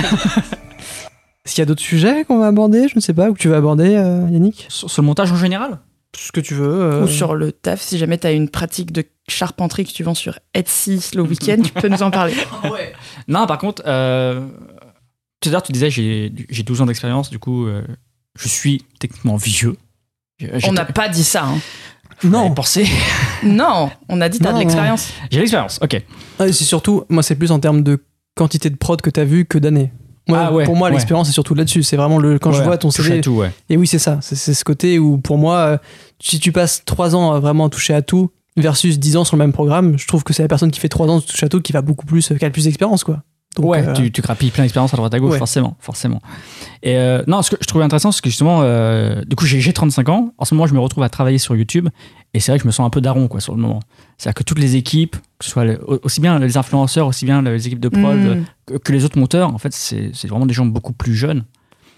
Est-ce 1.46 1.56
qu'il 1.56 1.62
y 1.62 1.64
a 1.64 1.66
d'autres 1.66 1.82
sujets 1.82 2.26
qu'on 2.26 2.40
va 2.40 2.48
aborder 2.48 2.88
Je 2.88 2.96
ne 2.96 3.00
sais 3.02 3.14
pas, 3.14 3.30
ou 3.30 3.34
que 3.34 3.40
tu 3.40 3.50
vas 3.50 3.58
aborder, 3.58 3.96
euh, 3.96 4.28
Yannick 4.32 4.66
Sur, 4.70 4.90
sur 4.90 5.02
le 5.02 5.06
montage 5.08 5.32
en 5.32 5.36
général 5.36 5.80
Ce 6.18 6.32
que 6.32 6.40
tu 6.40 6.54
veux. 6.56 6.68
euh, 6.68 7.04
Ou 7.04 7.08
sur 7.08 7.36
le 7.36 7.52
taf, 7.52 7.82
si 7.82 7.98
jamais 7.98 8.18
tu 8.18 8.26
as 8.28 8.32
une 8.32 8.50
pratique 8.50 8.92
de 8.92 9.04
charpenterie 9.28 9.86
que 9.86 9.92
tu 9.92 10.04
vends 10.04 10.14
sur 10.16 10.40
Etsy 10.54 11.00
le 11.16 11.22
week-end, 11.22 11.58
tu 11.64 11.72
peux 11.72 11.88
nous 11.88 12.02
en 12.04 12.12
parler. 12.12 12.34
Non, 13.28 13.46
par 13.48 13.58
contre, 13.60 13.84
euh, 13.86 14.42
tout 15.42 15.50
à 15.50 15.52
l'heure, 15.52 15.64
tu 15.64 15.72
disais, 15.72 15.90
j'ai 15.90 16.32
j'ai 16.50 16.64
12 16.64 16.82
ans 16.82 16.86
d'expérience, 16.86 17.30
du 17.30 17.40
coup, 17.40 17.66
euh, 17.68 17.84
je 18.40 18.48
suis 18.48 18.84
techniquement 19.00 19.36
vieux. 19.36 19.76
On 20.66 20.74
n'a 20.74 20.86
pas 20.86 21.10
dit 21.10 21.24
ça. 21.24 21.46
hein. 21.46 21.60
Non. 22.24 22.52
pensé. 22.52 22.86
Non, 23.44 23.92
on 24.10 24.22
a 24.22 24.30
dit 24.30 24.40
t'as 24.40 24.54
de 24.54 24.60
l'expérience. 24.60 25.12
J'ai 25.32 25.40
l'expérience, 25.40 25.80
ok. 25.84 26.02
Ah, 26.40 26.48
c'est 26.52 26.64
surtout, 26.64 27.04
moi, 27.10 27.22
c'est 27.24 27.36
plus 27.36 27.52
en 27.52 27.60
termes 27.60 27.84
de 27.84 28.00
quantité 28.36 28.70
de 28.70 28.76
prod 28.78 29.00
que 29.02 29.10
tu 29.10 29.20
as 29.20 29.26
vu 29.26 29.46
que 29.46 29.58
d'années. 29.60 29.92
Ah 30.32 30.52
ouais, 30.52 30.66
pour 30.66 30.76
moi, 30.76 30.88
ouais. 30.88 30.94
l'expérience, 30.94 31.28
c'est 31.28 31.34
surtout 31.34 31.54
là-dessus. 31.56 31.84
C'est 31.84 31.98
vraiment 31.98 32.18
le, 32.18 32.40
quand 32.40 32.52
je 32.52 32.64
vois 32.64 32.78
ton 32.78 32.90
CV. 32.90 33.20
à 33.20 33.22
tout, 33.22 33.32
ouais. 33.32 33.52
Et 33.70 33.78
oui, 33.78 33.88
c'est 33.88 34.00
ça. 34.00 34.20
C'est 34.22 34.54
ce 34.54 34.64
côté 34.64 34.98
où, 35.00 35.18
pour 35.18 35.38
moi, 35.38 35.58
euh, 35.58 35.78
si 36.20 36.40
tu 36.40 36.52
passes 36.52 36.84
3 36.86 37.16
ans 37.16 37.34
à 37.34 37.40
vraiment 37.40 37.70
toucher 37.70 37.94
à 37.94 38.02
tout 38.02 38.32
versus 38.58 38.98
10 39.00 39.18
ans 39.18 39.24
sur 39.24 39.38
le 39.38 39.44
même 39.44 39.54
programme, 39.54 39.98
je 39.98 40.08
trouve 40.08 40.24
que 40.24 40.34
c'est 40.34 40.42
la 40.42 40.48
personne 40.48 40.72
qui 40.72 40.80
fait 40.80 40.90
3 40.90 41.08
ans 41.08 41.18
de 41.20 41.24
touche 41.24 41.44
à 41.44 41.50
tout 41.50 41.62
qui 41.62 41.74
va 41.74 41.82
beaucoup 41.82 42.06
plus, 42.06 42.32
euh, 42.32 42.36
qui 42.36 42.46
a 42.46 42.48
le 42.48 42.54
plus 42.54 42.64
d'expérience, 42.66 43.04
quoi. 43.04 43.22
Donc, 43.56 43.66
ouais, 43.72 43.88
euh, 43.88 43.94
tu, 43.94 44.12
tu 44.12 44.22
grappilles 44.22 44.52
plein 44.52 44.64
d'expériences 44.64 44.94
à 44.94 44.98
droite 44.98 45.14
à 45.14 45.20
gauche, 45.20 45.32
Ouais. 45.34 45.38
forcément, 45.38 45.76
forcément. 45.80 46.22
Et 46.84 46.98
euh, 46.98 47.24
non, 47.28 47.42
ce 47.42 47.52
que 47.52 47.58
je 47.62 47.68
trouvais 47.68 47.84
intéressant, 47.84 48.12
c'est 48.12 48.22
que 48.22 48.30
justement, 48.30 48.60
euh, 48.64 49.22
du 49.26 49.36
coup, 49.36 49.46
j'ai 49.46 49.62
j'ai 49.62 49.74
35 49.74 50.10
ans. 50.10 50.34
En 50.38 50.46
ce 50.46 50.54
moment, 50.56 50.68
je 50.68 50.74
me 50.74 50.80
retrouve 50.80 51.04
à 51.04 51.10
travailler 51.10 51.38
sur 51.38 51.56
YouTube, 51.56 51.90
et 52.34 52.40
c'est 52.40 52.52
vrai 52.52 52.60
que 52.60 52.64
je 52.64 52.68
me 52.68 52.72
sens 52.72 52.86
un 52.86 52.90
peu 52.90 53.02
daron, 53.02 53.28
quoi, 53.28 53.40
sur 53.40 53.56
le 53.56 53.62
moment. 53.62 53.80
C'est-à-dire 54.18 54.36
que 54.36 54.44
toutes 54.44 54.60
les 54.60 54.76
équipes, 54.76 55.16
que 55.40 55.46
ce 55.46 55.52
soit 55.52 55.66
le- 55.66 55.80
aussi 56.04 56.22
bien 56.22 56.38
les 56.40 56.58
influenceurs, 56.58 57.08
aussi 57.08 57.26
bien 57.26 57.42
les 57.42 57.66
équipes 57.68 57.80
de 57.80 57.90
prod, 57.90 58.18
Mm. 58.18 58.44
que, 58.66 58.78
que 58.78 58.92
les 58.92 59.06
autres 59.06 59.18
monteurs, 59.18 59.54
en 59.54 59.58
fait, 59.58 59.74
c'est 59.74 60.12
c'est 60.14 60.28
vraiment 60.28 60.46
des 60.46 60.54
gens 60.54 60.66
beaucoup 60.66 60.94
plus 60.94 61.16
jeunes. 61.16 61.44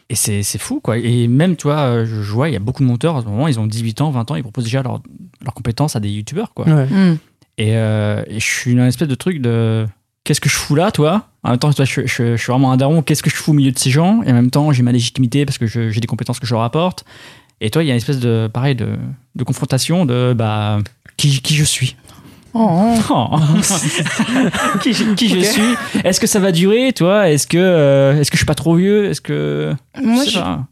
Et 0.10 0.16
c'est 0.16 0.42
c'est 0.44 0.58
fou, 0.58 0.80
quoi. 0.82 0.98
Et 0.98 1.28
même, 1.28 1.56
tu 1.58 1.64
vois, 1.68 2.06
je, 2.06 2.22
je 2.22 2.32
vois, 2.32 2.48
il 2.50 2.54
y 2.54 2.56
a 2.56 2.60
beaucoup 2.60 2.82
de 2.84 2.88
monteurs, 2.88 3.16
en 3.16 3.22
ce 3.22 3.26
moment, 3.26 3.48
ils 3.48 3.60
ont 3.60 3.68
18 3.68 4.00
ans, 4.02 4.10
20 4.12 4.32
ans, 4.32 4.36
ils 4.36 4.44
proposent 4.44 4.64
déjà 4.64 4.82
leurs 4.84 5.02
leurs 5.44 5.54
compétences 5.54 5.96
à 5.96 6.00
des 6.00 6.10
youtubeurs, 6.10 6.54
quoi. 6.54 6.66
ouais. 6.66 6.86
Hmm. 6.86 7.18
Et, 7.60 7.76
euh, 7.76 8.22
et 8.28 8.40
je 8.40 8.46
suis 8.46 8.74
dans 8.76 8.84
une 8.84 8.88
espèce 8.88 9.08
de 9.08 9.16
truc 9.16 9.42
de 9.42 9.86
qu'est-ce 10.24 10.40
que 10.40 10.48
je 10.50 10.56
fous 10.56 10.76
là, 10.76 10.92
toi? 10.92 11.26
En 11.48 11.52
même 11.52 11.60
temps, 11.60 11.72
je, 11.72 11.84
je- 11.86 12.06
je 12.06 12.36
suis 12.36 12.52
vraiment 12.52 12.72
un 12.72 12.78
daron, 12.78 13.02
qu'est-ce 13.02 13.24
que 13.24 13.30
je 13.30 13.36
fous 13.36 13.52
au 13.52 13.54
milieu 13.56 13.72
de 13.72 13.80
ces 13.80 13.90
gens? 13.90 14.22
Et 14.24 14.32
en 14.32 14.36
même 14.36 14.52
temps, 14.52 14.72
j'ai 14.72 14.84
ma 14.84 14.92
légitimité 14.92 15.46
parce 15.46 15.58
que 15.58 15.66
j'ai 15.66 16.00
des 16.00 16.08
compétences 16.08 16.40
que 16.40 16.46
je 16.46 16.54
leur 16.54 16.64
apporte. 16.64 17.06
Et 17.62 17.70
toi, 17.72 17.84
il 17.84 17.88
y 17.88 17.90
a 17.90 17.94
une 17.94 17.98
espèce 17.98 18.20
de, 18.20 18.48
pareil, 18.54 18.76
de, 18.76 18.90
de 19.36 19.44
confrontation 19.44 20.06
de 20.06 20.34
bah, 20.38 20.80
qui, 21.18 21.42
qui 21.42 21.56
je 21.56 21.64
suis. 21.64 21.96
Oh. 22.54 22.96
Oh. 23.10 23.28
qui, 24.82 24.94
je- 24.94 25.14
qui 25.16 25.30
je 25.30 25.40
suis? 25.40 25.76
Est-ce 26.04 26.20
que 26.20 26.28
ça 26.28 26.40
va 26.40 26.52
durer, 26.52 26.92
toi? 26.94 27.30
Est-ce 27.30 27.48
que, 27.48 27.58
euh, 27.58 28.20
est-ce 28.20 28.30
que 28.32 28.36
je 28.38 28.40
suis 28.40 28.46
pas 28.46 28.56
trop 28.56 28.76
vieux? 28.76 29.06
Est-ce 29.06 29.22
que. 29.22 29.74
Moi, 30.02 30.24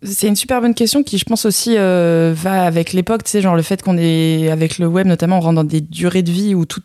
c'est 0.04 0.28
une 0.28 0.36
super 0.36 0.62
bonne 0.62 0.74
question 0.76 1.04
qui, 1.04 1.18
je 1.18 1.26
pense 1.26 1.46
aussi, 1.46 1.76
euh, 1.78 2.34
va 2.36 2.64
avec 2.66 2.94
l'époque. 2.94 3.24
Tu 3.24 3.32
sais, 3.32 3.42
genre 3.42 3.56
le 3.56 3.62
fait 3.62 3.82
qu'on 3.82 3.98
est 3.98 4.50
avec 4.50 4.78
le 4.80 4.88
web, 4.88 5.08
notamment, 5.08 5.38
on 5.38 5.42
rentre 5.42 5.56
dans 5.56 5.64
des 5.64 5.82
durées 5.82 6.24
de 6.24 6.32
vie 6.32 6.54
où 6.56 6.66
tout 6.66 6.82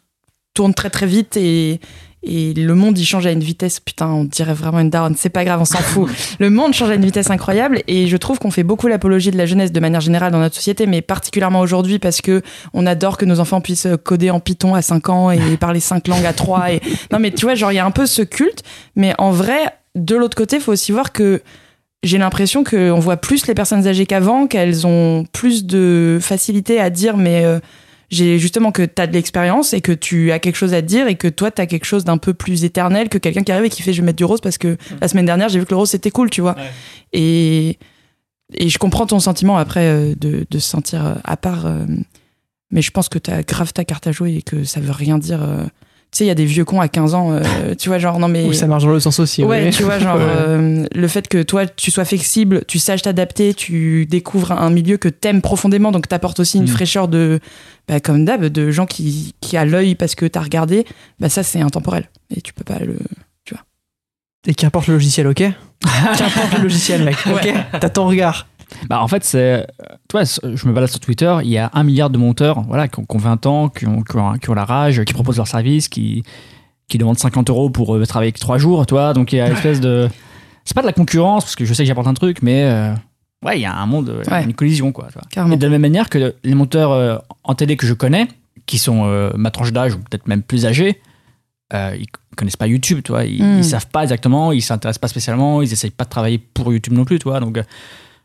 tourne 0.55 0.75
très 0.75 0.91
très 0.91 1.07
vite 1.07 1.37
et, 1.37 1.81
et 2.23 2.53
le 2.55 2.75
monde 2.75 2.99
il 2.99 3.05
change 3.05 3.27
à 3.27 3.33
une 3.33 3.43
vitesse. 3.43 3.81
Putain, 3.81 4.09
on 4.09 4.25
dirait 4.25 4.55
vraiment 4.55 4.81
une 4.81 4.91
daronne. 4.91 5.15
C'est 5.17 5.31
pas 5.31 5.45
grave, 5.45 5.61
on 5.61 5.65
s'en 5.65 5.79
fout. 5.79 6.11
Le 6.39 6.51
monde 6.51 6.75
change 6.75 6.91
à 6.91 6.95
une 6.95 7.05
vitesse 7.05 7.31
incroyable 7.31 7.83
et 7.87 8.07
je 8.07 8.17
trouve 8.17 8.39
qu'on 8.39 8.51
fait 8.51 8.63
beaucoup 8.63 8.89
l'apologie 8.89 9.31
de 9.31 9.39
la 9.39 9.47
jeunesse 9.47 9.73
de 9.73 9.81
manière 9.81 10.01
générale 10.01 10.33
dans 10.33 10.39
notre 10.39 10.55
société, 10.55 10.87
mais 10.87 11.03
particulièrement 11.03 11.61
aujourd'hui 11.61 11.99
parce 11.99 12.21
que 12.21 12.43
on 12.75 12.87
adore 12.87 13.17
que 13.17 13.25
nos 13.25 13.41
enfants 13.41 13.61
puissent 13.61 13.89
coder 14.05 14.31
en 14.31 14.41
Python 14.41 14.75
à 14.75 14.83
5 14.83 15.09
ans 15.09 15.31
et 15.31 15.57
parler 15.61 15.81
5 15.81 16.07
langues 16.09 16.27
à 16.27 16.33
3 16.33 16.73
et 16.73 16.81
non 17.13 17.19
mais 17.19 17.31
tu 17.31 17.47
vois, 17.47 17.55
genre 17.55 17.73
il 17.73 17.77
y 17.77 17.79
a 17.79 17.87
un 17.87 17.91
peu 17.91 18.07
ce 18.07 18.23
culte, 18.23 18.63
mais 18.97 19.15
en 19.19 19.31
vrai, 19.31 19.59
de 19.95 20.17
l'autre 20.17 20.37
côté, 20.37 20.57
il 20.57 20.63
faut 20.63 20.73
aussi 20.73 20.93
voir 20.93 21.13
que 21.13 21.43
j'ai 22.03 22.19
l'impression 22.19 22.65
qu'on 22.65 22.99
voit 22.99 23.19
plus 23.19 23.47
les 23.47 23.55
personnes 23.55 23.87
âgées 23.87 24.07
qu'avant, 24.07 24.47
qu'elles 24.47 24.87
ont 24.87 25.25
plus 25.33 25.67
de 25.67 26.19
facilité 26.21 26.81
à 26.81 26.91
dire, 26.91 27.17
mais 27.17 27.45
euh, 27.45 27.61
j'ai 28.11 28.39
justement 28.39 28.73
que 28.73 28.83
tu 28.83 29.01
as 29.01 29.07
de 29.07 29.13
l'expérience 29.13 29.73
et 29.73 29.81
que 29.81 29.93
tu 29.93 30.33
as 30.33 30.41
quelque 30.41 30.57
chose 30.57 30.75
à 30.75 30.83
dire 30.83 31.07
et 31.07 31.15
que 31.15 31.29
toi, 31.29 31.51
tu 31.51 31.63
as 31.63 31.67
quelque 31.67 31.85
chose 31.85 32.05
d'un 32.05 32.19
peu 32.19 32.35
plus 32.35 32.65
éternel 32.65 33.09
que 33.09 33.19
quelqu'un 33.19 33.43
qui 33.43 33.53
arrive 33.53 33.67
et 33.67 33.71
qui 33.71 33.83
fait 33.83 33.93
je 33.93 34.01
vais 34.01 34.07
mettre 34.07 34.17
du 34.17 34.25
rose 34.25 34.41
parce 34.41 34.59
que 34.59 34.77
la 35.01 35.09
semaine 35.09 35.27
dernière, 35.27 35.49
j'ai 35.49 35.61
vu 35.61 35.65
que 35.65 35.71
le 35.71 35.77
rose 35.77 35.91
c'était 35.91 36.11
cool, 36.11 36.29
tu 36.29 36.41
vois. 36.41 36.57
Et, 37.13 37.79
et 38.55 38.69
je 38.69 38.79
comprends 38.79 39.07
ton 39.07 39.21
sentiment 39.21 39.59
après 39.59 39.87
euh, 39.87 40.15
de, 40.17 40.45
de 40.51 40.59
se 40.59 40.69
sentir 40.69 41.07
euh, 41.07 41.15
à 41.23 41.37
part, 41.37 41.67
euh, 41.67 41.85
mais 42.71 42.83
je 42.83 42.91
pense 42.91 43.09
que 43.09 43.19
tu 43.19 43.31
as 43.31 43.43
grave 43.43 43.73
ta 43.73 43.85
carte 43.85 44.07
à 44.09 44.13
jouer 44.13 44.35
et 44.35 44.43
que 44.43 44.65
ça 44.65 44.81
veut 44.81 44.93
rien 44.93 45.19
dire. 45.19 45.41
Tu 46.13 46.19
sais, 46.19 46.25
il 46.25 46.27
y 46.29 46.31
a 46.33 46.35
des 46.35 46.45
vieux 46.45 46.65
cons 46.65 46.81
à 46.81 46.89
15 46.89 47.15
ans, 47.15 47.31
euh, 47.33 47.75
tu 47.79 47.89
vois, 47.89 47.99
genre 47.99 48.19
non 48.19 48.27
mais. 48.27 48.45
Ou 48.45 48.53
ça 48.53 48.67
marche 48.67 48.83
dans 48.83 48.91
le 48.91 48.99
sens 48.99 49.21
aussi. 49.21 49.45
Ouais, 49.45 49.65
ouais. 49.65 49.71
tu 49.71 49.85
vois, 49.85 49.99
genre 50.01 50.17
Ouais. 50.19 50.23
euh, 50.27 50.85
le 50.93 51.09
fait 51.09 51.29
que 51.29 51.43
toi 51.43 51.67
tu 51.67 51.91
sois 51.93 52.05
flexible, 52.05 52.65
tu 52.67 52.79
saches 52.81 53.03
t'adapter, 53.03 53.55
tu 53.55 54.07
découvres 54.07 54.51
un 54.53 54.71
milieu 54.71 54.97
que 54.97 55.09
t'aimes 55.09 55.41
profondément, 55.41 55.93
donc 55.93 56.09
t'apportes 56.09 56.41
aussi 56.41 56.59
une 56.59 56.65
Mm. 56.65 56.69
fraîcheur 56.69 57.07
de, 57.09 57.39
bah, 57.87 58.01
comme 58.01 58.25
d'hab, 58.25 58.45
de 58.45 58.71
gens 58.73 58.87
qui, 58.87 59.35
qui 59.41 59.57
a 59.57 59.65
l'œil 59.65 59.95
parce 59.95 60.15
que 60.17 60.27
t'as 60.27 60.41
regardé, 60.41 60.85
bah 61.21 61.29
ça 61.29 61.43
c'est 61.45 61.61
intemporel 61.61 62.09
et 62.35 62.41
tu 62.41 62.53
peux 62.53 62.65
pas 62.65 62.79
le. 62.81 62.97
Et 64.47 64.55
qu'importe 64.55 64.87
le 64.87 64.95
logiciel, 64.95 65.27
ok 65.27 65.37
Qu'importe 66.17 66.55
le 66.57 66.63
logiciel, 66.63 67.05
mec, 67.05 67.17
ok 67.31 67.53
T'as 67.79 67.91
ton 67.91 68.07
regard. 68.09 68.47
Bah, 68.89 69.03
en 69.03 69.09
fait, 69.09 69.25
c'est. 69.25 69.67
Toi, 70.09 70.23
je 70.25 70.67
me 70.69 70.73
balade 70.73 70.89
sur 70.91 71.01
Twitter, 71.01 71.35
il 71.43 71.51
y 71.51 71.59
a 71.59 71.71
un 71.75 71.83
milliard 71.85 72.11
de 72.11 72.19
monteurs 72.19 72.63
voilà, 72.63 72.89
qui, 72.89 72.99
ont, 73.01 73.05
qui 73.05 73.17
ont 73.17 73.19
20 73.19 73.47
ans, 73.47 73.69
qui 73.69 73.87
ont, 73.87 74.03
qui, 74.03 74.17
ont, 74.17 74.33
qui 74.35 74.51
ont 74.51 74.55
la 74.55 74.65
rage, 74.65 75.03
qui 75.05 75.13
proposent 75.13 75.37
leur 75.39 75.49
service, 75.49 75.89
qui, 75.89 76.23
qui 76.89 76.99
demandent 76.99 77.19
50 77.19 77.51
euros 77.51 77.71
pour 77.71 77.95
euh, 77.97 78.05
travailler 78.07 78.33
3 78.33 78.59
jours, 78.59 78.87
toi. 78.87 79.13
Donc, 79.13 79.33
il 79.33 79.37
y 79.37 79.41
a 79.41 79.47
une 79.47 79.53
espèce 79.55 79.81
de. 79.81 80.09
C'est 80.65 80.75
pas 80.75 80.83
de 80.83 80.87
la 80.87 80.93
concurrence, 80.93 81.45
parce 81.45 81.57
que 81.57 81.65
je 81.65 81.75
sais 81.75 81.83
que 81.83 81.89
j'apporte 81.89 82.07
un 82.09 82.15
truc, 82.15 82.43
mais. 82.43 82.65
euh, 82.65 82.95
ouais, 83.45 83.59
il 83.59 83.63
y 83.63 83.67
a 83.67 83.75
un 83.75 83.87
monde, 83.87 84.09
euh, 84.11 84.23
Ouais. 84.31 84.45
une 84.45 84.55
collision, 84.55 84.93
quoi. 84.93 85.09
Carrément. 85.31 85.55
Et 85.55 85.57
de 85.59 85.65
la 85.65 85.71
même 85.71 85.81
manière 85.83 86.09
que 86.09 86.35
les 86.45 86.55
monteurs 86.55 86.93
euh, 86.93 87.17
en 87.45 87.55
télé 87.55 87.77
que 87.77 87.87
je 87.87 87.95
connais, 87.95 88.29
qui 88.67 88.79
sont 88.79 89.31
ma 89.37 89.51
tranche 89.51 89.73
d'âge, 89.73 89.95
ou 89.95 89.99
peut-être 89.99 90.29
même 90.29 90.43
plus 90.43 90.65
âgés, 90.67 91.01
euh, 91.73 91.97
ils 91.99 92.07
connaissent 92.37 92.57
pas 92.57 92.67
YouTube, 92.69 93.01
tu 93.05 93.11
vois. 93.11 93.25
Ils, 93.25 93.43
Mm. 93.43 93.59
ils 93.59 93.65
savent 93.65 93.89
pas 93.89 94.03
exactement, 94.03 94.53
ils 94.53 94.61
s'intéressent 94.63 94.99
pas 95.01 95.09
spécialement, 95.09 95.61
ils 95.63 95.73
essayent 95.73 95.91
pas 95.91 96.05
de 96.05 96.11
travailler 96.11 96.39
pour 96.39 96.73
YouTube 96.73 96.93
non 96.95 97.05
plus, 97.05 97.19
tu 97.19 97.25
vois. 97.29 97.41
Donc, 97.41 97.61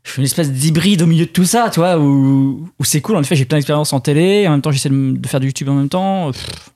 je 0.06 0.12
suis 0.12 0.20
une 0.20 0.26
espèce 0.26 0.52
d'hybride 0.52 1.02
au 1.02 1.08
milieu 1.08 1.26
de 1.26 1.32
tout 1.32 1.44
ça, 1.46 1.70
tu 1.74 1.80
vois, 1.82 1.98
où, 2.00 2.70
où 2.80 2.84
c'est 2.86 3.02
cool. 3.02 3.16
En 3.18 3.22
effet, 3.22 3.36
j'ai 3.36 3.44
plein 3.46 3.58
d'expérience 3.58 3.92
en 3.92 4.00
télé, 4.00 4.48
en 4.48 4.52
même 4.52 4.62
temps, 4.62 4.72
j'essaie 4.72 4.90
de, 4.90 5.18
de 5.18 5.28
faire 5.28 5.40
du 5.40 5.48
YouTube 5.48 5.68
en 5.68 5.74
même 5.74 5.90
temps. 5.90 6.32
Pff, 6.32 6.70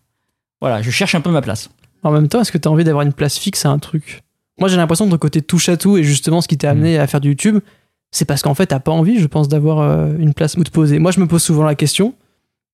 voilà, 0.60 0.82
je 0.82 0.90
cherche 0.90 1.16
un 1.16 1.22
peu 1.22 1.30
ma 1.30 1.42
place. 1.42 1.70
En 2.04 2.12
même 2.12 2.28
temps, 2.28 2.42
est-ce 2.42 2.52
que 2.52 2.58
t'as 2.58 2.70
envie 2.70 2.84
d'avoir 2.84 3.06
une 3.06 3.14
place 3.14 3.38
fixe 3.38 3.66
à 3.66 3.70
un 3.70 3.78
truc? 3.80 4.24
Moi, 4.60 4.68
j'ai 4.68 4.78
l'impression 4.78 5.06
que 5.06 5.12
ton 5.12 5.18
côté 5.18 5.42
touche 5.42 5.70
à 5.70 5.78
tout 5.78 5.98
et 5.98 6.04
justement 6.04 6.42
ce 6.42 6.48
qui 6.48 6.58
t'a 6.58 6.72
amené 6.72 6.98
à 6.98 7.08
faire 7.08 7.22
du 7.22 7.30
YouTube, 7.30 7.60
c'est 8.12 8.26
parce 8.26 8.42
qu'en 8.42 8.56
fait, 8.56 8.66
t'as 8.66 8.80
pas 8.80 8.92
envie, 8.92 9.20
je 9.20 9.28
pense, 9.28 9.48
d'avoir 9.48 9.80
euh, 9.80 10.12
une 10.18 10.34
place 10.34 10.56
où 10.56 10.64
te 10.64 10.72
poser. 10.72 10.98
Moi, 11.00 11.12
je 11.12 11.20
me 11.20 11.28
pose 11.28 11.44
souvent 11.44 11.64
la 11.64 11.76
question 11.76 12.16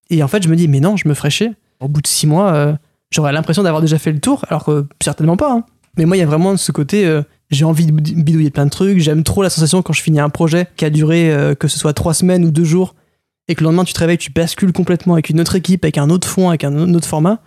et 0.08 0.22
en 0.22 0.28
fait, 0.28 0.42
je 0.42 0.48
me 0.48 0.56
dis, 0.56 0.66
mais 0.68 0.80
non, 0.80 0.96
je 0.96 1.06
me 1.06 1.14
ferais 1.14 1.30
chier. 1.30 1.52
Au 1.80 1.88
bout 1.88 2.00
de 2.00 2.06
six 2.06 2.26
mois, 2.26 2.54
euh, 2.54 2.74
j'aurais 3.10 3.32
l'impression 3.32 3.62
d'avoir 3.62 3.82
déjà 3.82 3.98
fait 3.98 4.12
le 4.12 4.20
tour, 4.20 4.44
alors 4.48 4.64
que 4.64 4.86
certainement 5.02 5.36
pas. 5.36 5.52
hein. 5.52 5.64
Mais 5.98 6.06
moi, 6.06 6.16
il 6.16 6.20
y 6.20 6.22
a 6.22 6.26
vraiment 6.26 6.56
ce 6.56 6.72
côté, 6.72 7.04
euh, 7.04 7.22
j'ai 7.50 7.64
envie 7.64 7.86
de 7.86 7.92
bidouiller 7.92 8.50
plein 8.50 8.64
de 8.64 8.70
trucs, 8.70 8.98
j'aime 8.98 9.22
trop 9.22 9.42
la 9.42 9.50
sensation 9.50 9.82
quand 9.82 9.92
je 9.92 10.02
finis 10.02 10.20
un 10.20 10.30
projet 10.30 10.66
qui 10.76 10.84
a 10.84 10.90
duré, 10.90 11.30
euh, 11.32 11.54
que 11.54 11.68
ce 11.68 11.78
soit 11.78 11.92
trois 11.92 12.14
semaines 12.14 12.44
ou 12.44 12.50
deux 12.50 12.64
jours, 12.64 12.94
et 13.48 13.54
que 13.54 13.60
le 13.62 13.66
lendemain, 13.66 13.84
tu 13.84 13.92
te 13.92 14.00
réveilles, 14.00 14.18
tu 14.18 14.32
bascules 14.32 14.72
complètement 14.72 15.14
avec 15.14 15.30
une 15.30 15.40
autre 15.40 15.54
équipe, 15.54 15.84
avec 15.84 15.98
un 15.98 16.10
autre 16.10 16.26
fond, 16.26 16.48
avec 16.48 16.64
un 16.64 16.92
autre 16.94 17.06
format. 17.06 17.40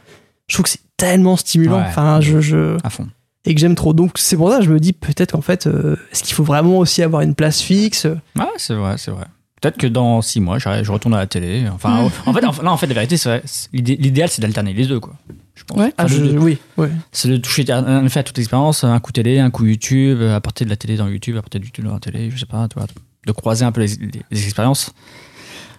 Je 0.48 0.56
trouve 0.56 0.64
que 0.64 0.70
c'est 0.70 0.80
tellement 0.98 1.36
stimulant. 1.36 1.78
Ouais. 1.80 1.86
Enfin, 1.88 2.22
je, 2.22 2.40
je, 2.40 2.78
À 2.84 2.90
fond. 2.90 3.08
et 3.46 3.54
que 3.54 3.60
j'aime 3.60 3.76
trop. 3.76 3.94
Donc 3.94 4.12
c'est 4.16 4.38
pour 4.38 4.50
ça 4.52 4.60
que 4.60 4.64
je 4.66 4.72
me 4.72 4.80
dis 4.80 4.94
peut-être 4.94 5.34
qu'en 5.34 5.42
fait, 5.42 5.68
euh, 5.68 5.96
est-ce 6.12 6.24
qu'il 6.24 6.34
faut 6.34 6.44
vraiment 6.46 6.78
aussi 6.78 7.04
avoir 7.04 7.22
une 7.22 7.36
place 7.36 7.60
fixe? 7.62 8.06
Ouais, 8.38 8.46
c'est 8.58 8.74
vrai, 8.76 8.96
c'est 8.98 9.12
vrai. 9.12 9.26
Peut-être 9.62 9.78
que 9.78 9.88
dans 9.88 10.22
six 10.22 10.40
mois, 10.40 10.58
je 10.58 10.92
retourne 10.92 11.14
à 11.14 11.18
la 11.18 11.28
télé. 11.28 11.66
Enfin, 11.74 12.10
en 12.26 12.34
fait, 12.34 12.42
là, 12.42 12.50
en 12.72 12.78
fait, 12.78 12.88
la 12.88 12.94
vérité, 12.94 13.18
c'est 13.18 13.42
l'idéal, 13.74 14.30
c'est 14.30 14.42
d'alterner 14.42 14.74
les 14.74 14.86
deux, 14.88 15.00
quoi. 15.00 15.14
Je 15.56 15.64
pense. 15.66 15.78
Ouais. 15.78 15.88
Enfin, 15.88 15.94
Ah, 15.98 16.08
je- 16.08 16.22
de- 16.24 16.38
Oui, 16.38 16.58
ouais. 16.78 16.90
C'est 17.12 17.28
de 17.28 17.36
toucher 17.38 17.66
en 17.74 18.06
effet 18.06 18.22
à 18.22 18.24
toute 18.24 18.38
l'expérience, 18.38 18.84
un 18.86 18.98
coup 19.00 19.12
télé, 19.12 19.40
un 19.40 19.50
coup 19.50 19.66
YouTube, 19.66 20.20
euh, 20.22 20.36
apporter 20.36 20.64
de 20.64 20.70
la 20.70 20.78
télé 20.78 20.96
dans 20.96 21.08
YouTube, 21.10 21.36
apporter 21.36 21.60
du 21.60 21.66
YouTube 21.66 21.86
dans 21.86 21.94
la 21.94 22.00
télé, 22.00 22.30
je 22.32 22.38
sais 22.38 22.46
pas, 22.46 22.68
tu 22.70 22.80
vois, 22.80 22.88
de 23.28 23.32
croiser 23.34 23.66
un 23.66 23.72
peu 23.74 23.82
les, 23.82 23.88
les- 23.88 24.22
les 24.32 24.44
expériences. 24.46 24.94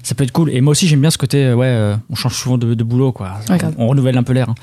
Ça 0.03 0.15
peut 0.15 0.25
être 0.25 0.33
cool. 0.33 0.51
Et 0.51 0.61
moi 0.61 0.73
aussi, 0.73 0.87
j'aime 0.87 1.01
bien 1.01 1.11
ce 1.11 1.19
côté, 1.19 1.45
euh, 1.47 1.55
ouais, 1.55 1.67
euh, 1.67 1.97
on 2.11 2.15
change 2.15 2.35
souvent 2.35 2.59
de, 2.59 2.75
de 2.75 2.85
boulot, 2.85 3.13
quoi. 3.13 3.29
Ouais, 3.29 3.55
on, 3.55 3.57
grave. 3.57 3.75
on 3.79 3.87
renouvelle 3.89 4.17
un 4.19 4.23
peu 4.23 4.33
l'air. 4.35 4.51
hein. 4.51 4.55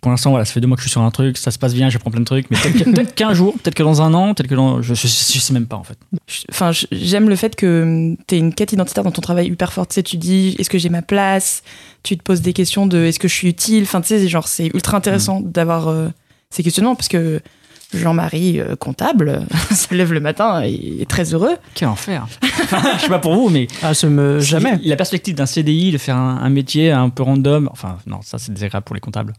Pour 0.00 0.12
l'instant, 0.12 0.30
voilà, 0.30 0.44
ça 0.44 0.52
fait 0.52 0.60
deux 0.60 0.68
mois 0.68 0.76
que 0.76 0.82
je 0.82 0.86
suis 0.88 0.92
sur 0.92 1.00
un 1.02 1.10
truc, 1.10 1.36
ça 1.36 1.50
se 1.50 1.58
passe 1.58 1.74
bien, 1.74 1.90
j'apprends 1.90 2.12
plein 2.12 2.20
de 2.20 2.24
trucs, 2.24 2.46
mais 2.50 2.56
peut-être 2.56 3.14
qu'un 3.16 3.34
jour, 3.34 3.54
peut-être 3.54 3.74
que 3.74 3.82
dans 3.82 4.00
un 4.00 4.14
an, 4.14 4.32
peut-être 4.32 4.48
que 4.48 4.54
dans. 4.54 4.80
Je, 4.80 4.94
je, 4.94 5.02
je 5.08 5.38
sais 5.40 5.52
même 5.52 5.66
pas, 5.66 5.74
en 5.76 5.82
fait. 5.82 5.98
Je- 6.28 6.42
Enfin, 6.50 6.70
je- 6.70 6.86
j'aime 6.92 7.28
le 7.28 7.34
fait 7.34 7.56
que 7.56 8.14
tu 8.28 8.36
une 8.36 8.54
quête 8.54 8.72
identitaire 8.72 9.02
dans 9.02 9.10
ton 9.10 9.22
travail 9.22 9.48
hyper 9.48 9.72
forte. 9.72 9.90
Tu 9.90 9.94
sais, 9.94 10.02
tu 10.04 10.16
dis, 10.16 10.54
est-ce 10.58 10.70
que 10.70 10.78
j'ai 10.78 10.88
ma 10.88 11.02
place? 11.02 11.62
Tu 12.04 12.16
te 12.16 12.22
poses 12.22 12.42
des 12.42 12.52
questions 12.52 12.86
de, 12.86 12.98
est-ce 13.04 13.18
que 13.18 13.26
je 13.26 13.34
suis 13.34 13.48
utile? 13.48 13.82
Enfin, 13.82 14.00
tu 14.00 14.06
sais, 14.08 14.28
genre, 14.28 14.46
c'est 14.46 14.66
ultra 14.72 14.96
intéressant 14.96 15.40
d'avoir 15.40 15.88
euh, 15.88 16.08
ces 16.50 16.62
questionnements 16.62 16.94
parce 16.94 17.08
que 17.08 17.40
Jean-Marie, 17.92 18.60
euh, 18.60 18.76
comptable, 18.76 19.46
se 19.74 19.92
lève 19.94 20.12
le 20.12 20.20
matin 20.20 20.62
et 20.64 20.98
est 21.00 21.10
très 21.10 21.34
heureux. 21.34 21.56
Quel 21.74 21.88
enfer 21.88 22.26
Je 22.98 23.00
sais 23.02 23.08
pas 23.08 23.18
pour 23.18 23.34
vous, 23.34 23.48
mais. 23.48 23.66
Ah, 23.82 23.94
ce 23.94 24.06
me... 24.06 24.38
jamais. 24.38 24.78
La 24.84 24.94
perspective 24.94 25.34
d'un 25.34 25.46
CDI, 25.46 25.90
de 25.90 25.98
faire 25.98 26.16
un, 26.16 26.48
métier 26.50 26.92
un 26.92 27.08
peu 27.08 27.24
random. 27.24 27.68
Enfin, 27.72 27.98
non, 28.06 28.20
ça, 28.22 28.38
c'est 28.38 28.52
désagréable 28.52 28.84
pour 28.84 28.94
les 28.94 29.00
comptables. 29.00 29.32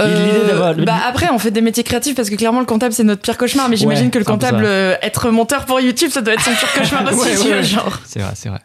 Euh, 0.00 0.74
bah 0.84 0.96
après, 1.06 1.28
on 1.32 1.38
fait 1.38 1.50
des 1.50 1.60
métiers 1.60 1.82
créatifs 1.82 2.14
parce 2.14 2.30
que 2.30 2.36
clairement, 2.36 2.60
le 2.60 2.66
comptable, 2.66 2.94
c'est 2.94 3.04
notre 3.04 3.20
pire 3.20 3.36
cauchemar. 3.36 3.68
Mais 3.68 3.76
j'imagine 3.76 4.10
que 4.10 4.18
le 4.18 4.24
comptable, 4.24 4.64
euh, 4.64 4.94
être 5.02 5.30
monteur 5.30 5.66
pour 5.66 5.80
YouTube, 5.80 6.10
ça 6.10 6.22
doit 6.22 6.34
être 6.34 6.42
son 6.42 6.52
pire 6.52 6.72
cauchemar 6.72 7.12
aussi. 7.12 7.48
C'est 8.04 8.20
vrai, 8.20 8.32
c'est 8.34 8.48
vrai. 8.48 8.60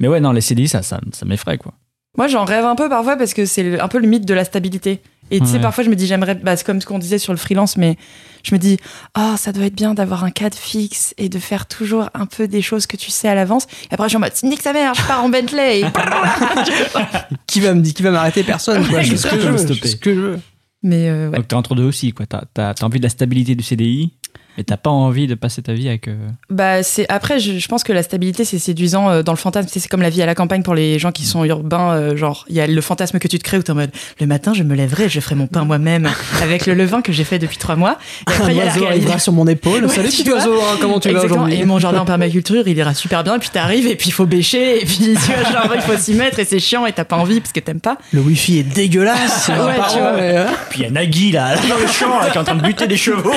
Mais 0.00 0.08
ouais, 0.08 0.20
non, 0.20 0.32
les 0.32 0.40
CDI, 0.40 0.66
ça, 0.66 0.82
ça, 0.82 0.98
ça 1.12 1.26
m'effraie, 1.26 1.58
quoi. 1.58 1.72
Moi, 2.16 2.26
j'en 2.26 2.44
rêve 2.44 2.64
un 2.64 2.74
peu 2.74 2.88
parfois 2.88 3.16
parce 3.16 3.34
que 3.34 3.44
c'est 3.44 3.78
un 3.78 3.88
peu 3.88 3.98
le 3.98 4.08
mythe 4.08 4.24
de 4.24 4.34
la 4.34 4.44
stabilité. 4.44 5.02
Et 5.30 5.40
tu 5.40 5.46
sais, 5.46 5.60
parfois, 5.60 5.84
je 5.84 5.90
me 5.90 5.96
dis, 5.96 6.06
j'aimerais, 6.06 6.34
bah, 6.34 6.56
c'est 6.56 6.64
comme 6.64 6.80
ce 6.80 6.86
qu'on 6.86 6.98
disait 6.98 7.18
sur 7.18 7.32
le 7.32 7.38
freelance, 7.38 7.76
mais 7.76 7.96
je 8.42 8.54
me 8.54 8.58
dis, 8.58 8.78
oh, 9.18 9.34
ça 9.36 9.52
doit 9.52 9.66
être 9.66 9.74
bien 9.74 9.94
d'avoir 9.94 10.24
un 10.24 10.30
cadre 10.30 10.56
fixe 10.56 11.14
et 11.18 11.28
de 11.28 11.38
faire 11.38 11.66
toujours 11.66 12.08
un 12.14 12.26
peu 12.26 12.48
des 12.48 12.62
choses 12.62 12.86
que 12.86 12.96
tu 12.96 13.10
sais 13.10 13.28
à 13.28 13.34
l'avance. 13.34 13.66
Et 13.90 13.94
après, 13.94 14.06
je 14.06 14.10
suis 14.10 14.16
en 14.16 14.20
mode, 14.20 14.32
nique 14.44 14.62
sa 14.62 14.72
mère, 14.72 14.94
je 14.94 15.02
pars 15.02 15.22
en 15.22 15.28
Bentley. 15.28 15.82
qui 17.46 17.60
va 17.60 17.74
me 17.74 17.80
dire, 17.80 17.94
qui 17.94 18.02
va 18.02 18.10
m'arrêter? 18.10 18.42
Personne, 18.42 18.86
quoi. 18.86 19.02
Je 19.02 19.16
ce 19.16 19.26
que 19.26 19.40
je 19.40 19.48
veux. 19.48 19.58
Ce 19.58 19.96
que 19.96 20.14
je 20.14 20.20
veux. 20.20 20.40
Mais 20.82 21.08
euh, 21.08 21.30
Donc, 21.30 21.48
t'es 21.48 21.54
entre 21.54 21.74
deux 21.74 21.84
aussi, 21.84 22.12
quoi. 22.12 22.26
T'as 22.26 22.70
as, 22.70 22.84
envie 22.84 22.98
de 22.98 23.04
la 23.04 23.08
stabilité 23.08 23.54
du 23.54 23.64
CDI 23.64 24.12
et 24.58 24.64
t'as 24.64 24.76
pas 24.76 24.90
envie 24.90 25.28
de 25.28 25.36
passer 25.36 25.62
ta 25.62 25.72
vie 25.72 25.88
avec. 25.88 26.08
Euh, 26.08 26.16
bah, 26.50 26.82
c'est 26.82 27.06
après, 27.08 27.38
je, 27.38 27.66
pense 27.68 27.84
que 27.84 27.92
la 27.92 28.02
stabilité, 28.02 28.44
c'est 28.44 28.58
séduisant 28.58 29.08
euh, 29.08 29.22
dans 29.22 29.30
le 29.30 29.38
fantasme. 29.38 29.68
C'est 29.70 29.86
comme 29.88 30.02
la 30.02 30.10
vie 30.10 30.20
à 30.20 30.26
la 30.26 30.34
campagne 30.34 30.64
pour 30.64 30.74
les 30.74 30.98
gens 30.98 31.12
qui 31.12 31.24
sont 31.24 31.44
urbains. 31.44 31.92
Euh, 31.92 32.16
genre, 32.16 32.44
il 32.48 32.56
y 32.56 32.60
a 32.60 32.66
le 32.66 32.80
fantasme 32.80 33.20
que 33.20 33.28
tu 33.28 33.38
te 33.38 33.44
crées 33.44 33.58
où 33.58 33.62
t'es 33.62 33.70
en 33.70 33.76
mode 33.76 33.92
le 34.20 34.26
matin, 34.26 34.52
je 34.54 34.64
me 34.64 34.74
lèverai, 34.74 35.08
je 35.08 35.20
ferai 35.20 35.36
mon 35.36 35.46
pain 35.46 35.64
moi-même 35.64 36.10
avec 36.42 36.66
le 36.66 36.74
levain 36.74 37.02
que 37.02 37.12
j'ai 37.12 37.22
fait 37.22 37.38
depuis 37.38 37.56
trois 37.56 37.76
mois. 37.76 37.98
Et 38.28 38.32
après, 38.32 38.52
il 38.52 38.82
y 38.82 38.86
arrivera 38.86 39.20
sur 39.20 39.32
mon 39.32 39.46
épaule. 39.46 39.88
Salut 39.88 40.08
petit 40.08 40.28
oiseau, 40.28 40.54
hein, 40.54 40.76
comment 40.80 40.98
tu 40.98 41.10
vas 41.10 41.24
aujourd'hui 41.24 41.54
Et 41.54 41.64
mon 41.64 41.78
jardin 41.78 42.00
en 42.00 42.04
permaculture, 42.04 42.66
il 42.66 42.76
ira 42.76 42.94
super 42.94 43.22
bien. 43.22 43.36
Et 43.36 43.38
puis 43.38 43.50
t'arrives 43.50 43.86
et 43.86 43.94
puis 43.94 44.08
il 44.08 44.12
faut 44.12 44.26
bêcher 44.26 44.82
et 44.82 44.84
puis 44.84 44.96
tu 45.24 45.32
vois, 45.32 45.52
genre, 45.52 45.72
il 45.72 45.82
faut 45.82 45.96
s'y 45.96 46.14
mettre 46.14 46.40
et 46.40 46.44
c'est 46.44 46.58
chiant 46.58 46.84
et 46.84 46.92
t'as 46.92 47.04
pas 47.04 47.16
envie 47.16 47.40
parce 47.40 47.52
que 47.52 47.60
t'aimes 47.60 47.80
pas. 47.80 47.96
Le 48.12 48.20
wifi 48.20 48.58
est 48.58 48.62
dégueulasse. 48.64 49.48
ouais, 49.48 49.54
tu 49.92 49.98
vois. 49.98 50.14
Hein. 50.18 50.46
Puis 50.68 50.80
il 50.80 50.82
y 50.82 50.86
a 50.86 50.90
Nagui 50.90 51.30
là, 51.30 51.54
dans 51.68 51.76
le 51.76 51.86
champ, 51.86 52.18
qui 52.28 52.36
est 52.36 52.40
en 52.40 52.44
train 52.44 52.56
de 52.56 52.62
buter 52.62 52.88
des 52.88 52.96
chevaux. 52.96 53.32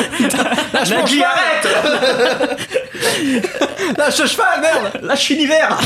Nagui, 0.90 1.11
arrête 1.20 1.68
Lâche 3.98 4.26
cheval, 4.28 4.62
merde 4.62 5.04
Lâche 5.04 5.30
l'univers 5.30 5.80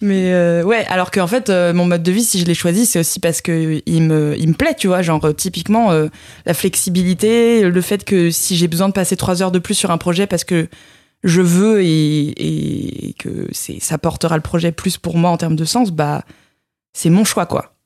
Mais 0.00 0.32
euh, 0.32 0.62
ouais, 0.62 0.86
alors 0.86 1.10
qu'en 1.10 1.26
fait, 1.26 1.50
euh, 1.50 1.72
mon 1.72 1.84
mode 1.84 2.02
de 2.02 2.12
vie, 2.12 2.22
si 2.22 2.38
je 2.38 2.44
l'ai 2.44 2.54
choisi, 2.54 2.86
c'est 2.86 3.00
aussi 3.00 3.18
parce 3.18 3.40
que 3.40 3.82
il 3.84 4.02
me, 4.02 4.36
il 4.38 4.48
me 4.48 4.54
plaît, 4.54 4.74
tu 4.74 4.86
vois. 4.86 5.02
Genre, 5.02 5.24
euh, 5.24 5.32
typiquement, 5.32 5.90
la 6.46 6.54
flexibilité, 6.54 7.62
le 7.62 7.80
fait 7.80 8.04
que 8.04 8.30
si 8.30 8.56
j'ai 8.56 8.68
besoin 8.68 8.88
de 8.88 8.92
passer 8.92 9.16
trois 9.16 9.42
heures 9.42 9.50
de 9.50 9.58
plus 9.58 9.74
sur 9.74 9.90
un 9.90 9.98
projet 9.98 10.26
parce 10.26 10.44
que 10.44 10.68
je 11.24 11.40
veux 11.40 11.82
et, 11.82 13.08
et 13.08 13.14
que 13.14 13.48
ça 13.52 13.98
portera 13.98 14.36
le 14.36 14.42
projet 14.42 14.70
plus 14.70 14.98
pour 14.98 15.16
moi 15.16 15.30
en 15.30 15.36
termes 15.36 15.56
de 15.56 15.64
sens, 15.64 15.90
bah, 15.90 16.22
c'est 16.92 17.10
mon 17.10 17.24
choix, 17.24 17.46
quoi. 17.46 17.77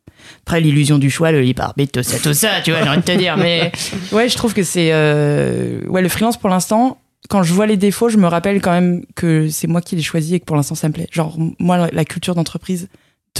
Après, 0.46 0.60
l'illusion 0.60 0.98
du 0.98 1.10
choix, 1.10 1.32
le 1.32 1.40
libre 1.40 1.62
arbitre, 1.62 2.00
tout 2.00 2.02
ça, 2.02 2.18
tout 2.18 2.34
ça, 2.34 2.60
tu 2.64 2.70
vois, 2.70 2.82
j'ai 2.82 2.88
envie 2.88 2.98
de 2.98 3.04
te 3.04 3.16
dire. 3.16 3.36
Mais 3.36 3.72
ouais, 4.12 4.28
je 4.28 4.36
trouve 4.36 4.54
que 4.54 4.62
c'est. 4.62 4.90
Euh, 4.92 5.80
ouais, 5.88 6.02
le 6.02 6.08
freelance 6.08 6.36
pour 6.36 6.48
l'instant, 6.48 6.98
quand 7.28 7.42
je 7.42 7.52
vois 7.52 7.66
les 7.66 7.76
défauts, 7.76 8.08
je 8.08 8.18
me 8.18 8.26
rappelle 8.26 8.60
quand 8.60 8.72
même 8.72 9.04
que 9.14 9.48
c'est 9.48 9.66
moi 9.66 9.80
qui 9.80 9.96
l'ai 9.96 10.02
choisi 10.02 10.34
et 10.34 10.40
que 10.40 10.44
pour 10.44 10.56
l'instant 10.56 10.74
ça 10.74 10.88
me 10.88 10.92
plaît. 10.92 11.08
Genre, 11.10 11.36
moi, 11.58 11.88
la 11.92 12.04
culture 12.04 12.34
d'entreprise, 12.34 12.88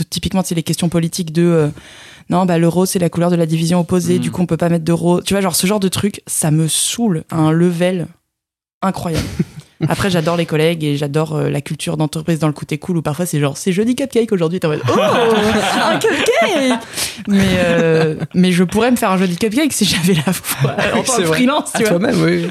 typiquement, 0.09 0.43
c'est 0.45 0.55
les 0.55 0.63
questions 0.63 0.89
politiques 0.89 1.33
de. 1.33 1.43
Euh, 1.43 1.69
non, 2.31 2.47
bah 2.47 2.59
l'euro, 2.59 2.87
c'est 2.87 2.99
la 2.99 3.11
couleur 3.11 3.31
de 3.31 3.37
la 3.37 3.47
division 3.47 3.81
opposée, 3.81 4.19
du 4.19 4.29
mm. 4.29 4.33
coup, 4.33 4.43
on 4.43 4.47
peut 4.47 4.57
pas 4.57 4.69
mettre 4.69 4.85
d'euro. 4.85 5.21
Tu 5.23 5.35
vois, 5.35 5.41
genre, 5.41 5.57
ce 5.57 5.67
genre 5.67 5.81
de 5.81 5.89
truc, 5.89 6.23
ça 6.27 6.51
me 6.51 6.69
saoule 6.69 7.25
à 7.31 7.37
un 7.37 7.53
level 7.53 8.07
incroyable. 8.81 9.27
Après, 9.89 10.11
j'adore 10.11 10.37
les 10.37 10.47
collègues 10.47 10.85
et 10.85 10.97
j'adore 10.97 11.35
euh, 11.35 11.51
la 11.51 11.61
culture 11.61 11.97
d'entreprise 11.97 12.39
dans 12.39 12.47
le 12.47 12.53
côté 12.53 12.79
cool 12.79 12.99
où 12.99 13.03
parfois 13.03 13.27
c'est 13.27 13.41
genre 13.41 13.57
c'est 13.57 13.73
jeudi 13.73 13.95
cupcake 13.97 14.31
aujourd'hui. 14.33 14.61
T'es 14.61 14.67
en 14.67 14.71
mode 14.71 14.83
oh 14.89 15.01
un 15.01 15.99
cupcake. 15.99 16.81
Mais 17.29 17.57
euh, 17.57 18.17
mais 18.35 18.53
je 18.53 18.65
pourrais 18.65 18.91
me 18.91 18.97
faire 18.97 19.11
un 19.11 19.19
jeudi 19.19 19.37
cupcake 19.37 19.73
si 19.73 19.85
j'avais 19.85 20.15
la 20.15 20.33
foi 20.33 20.77
en 20.95 21.03
tant 21.03 21.17
que 21.17 21.25
freelance. 21.25 21.73
Tu 21.75 21.83
vois. 21.83 21.91
toi-même, 21.91 22.23
oui. 22.23 22.49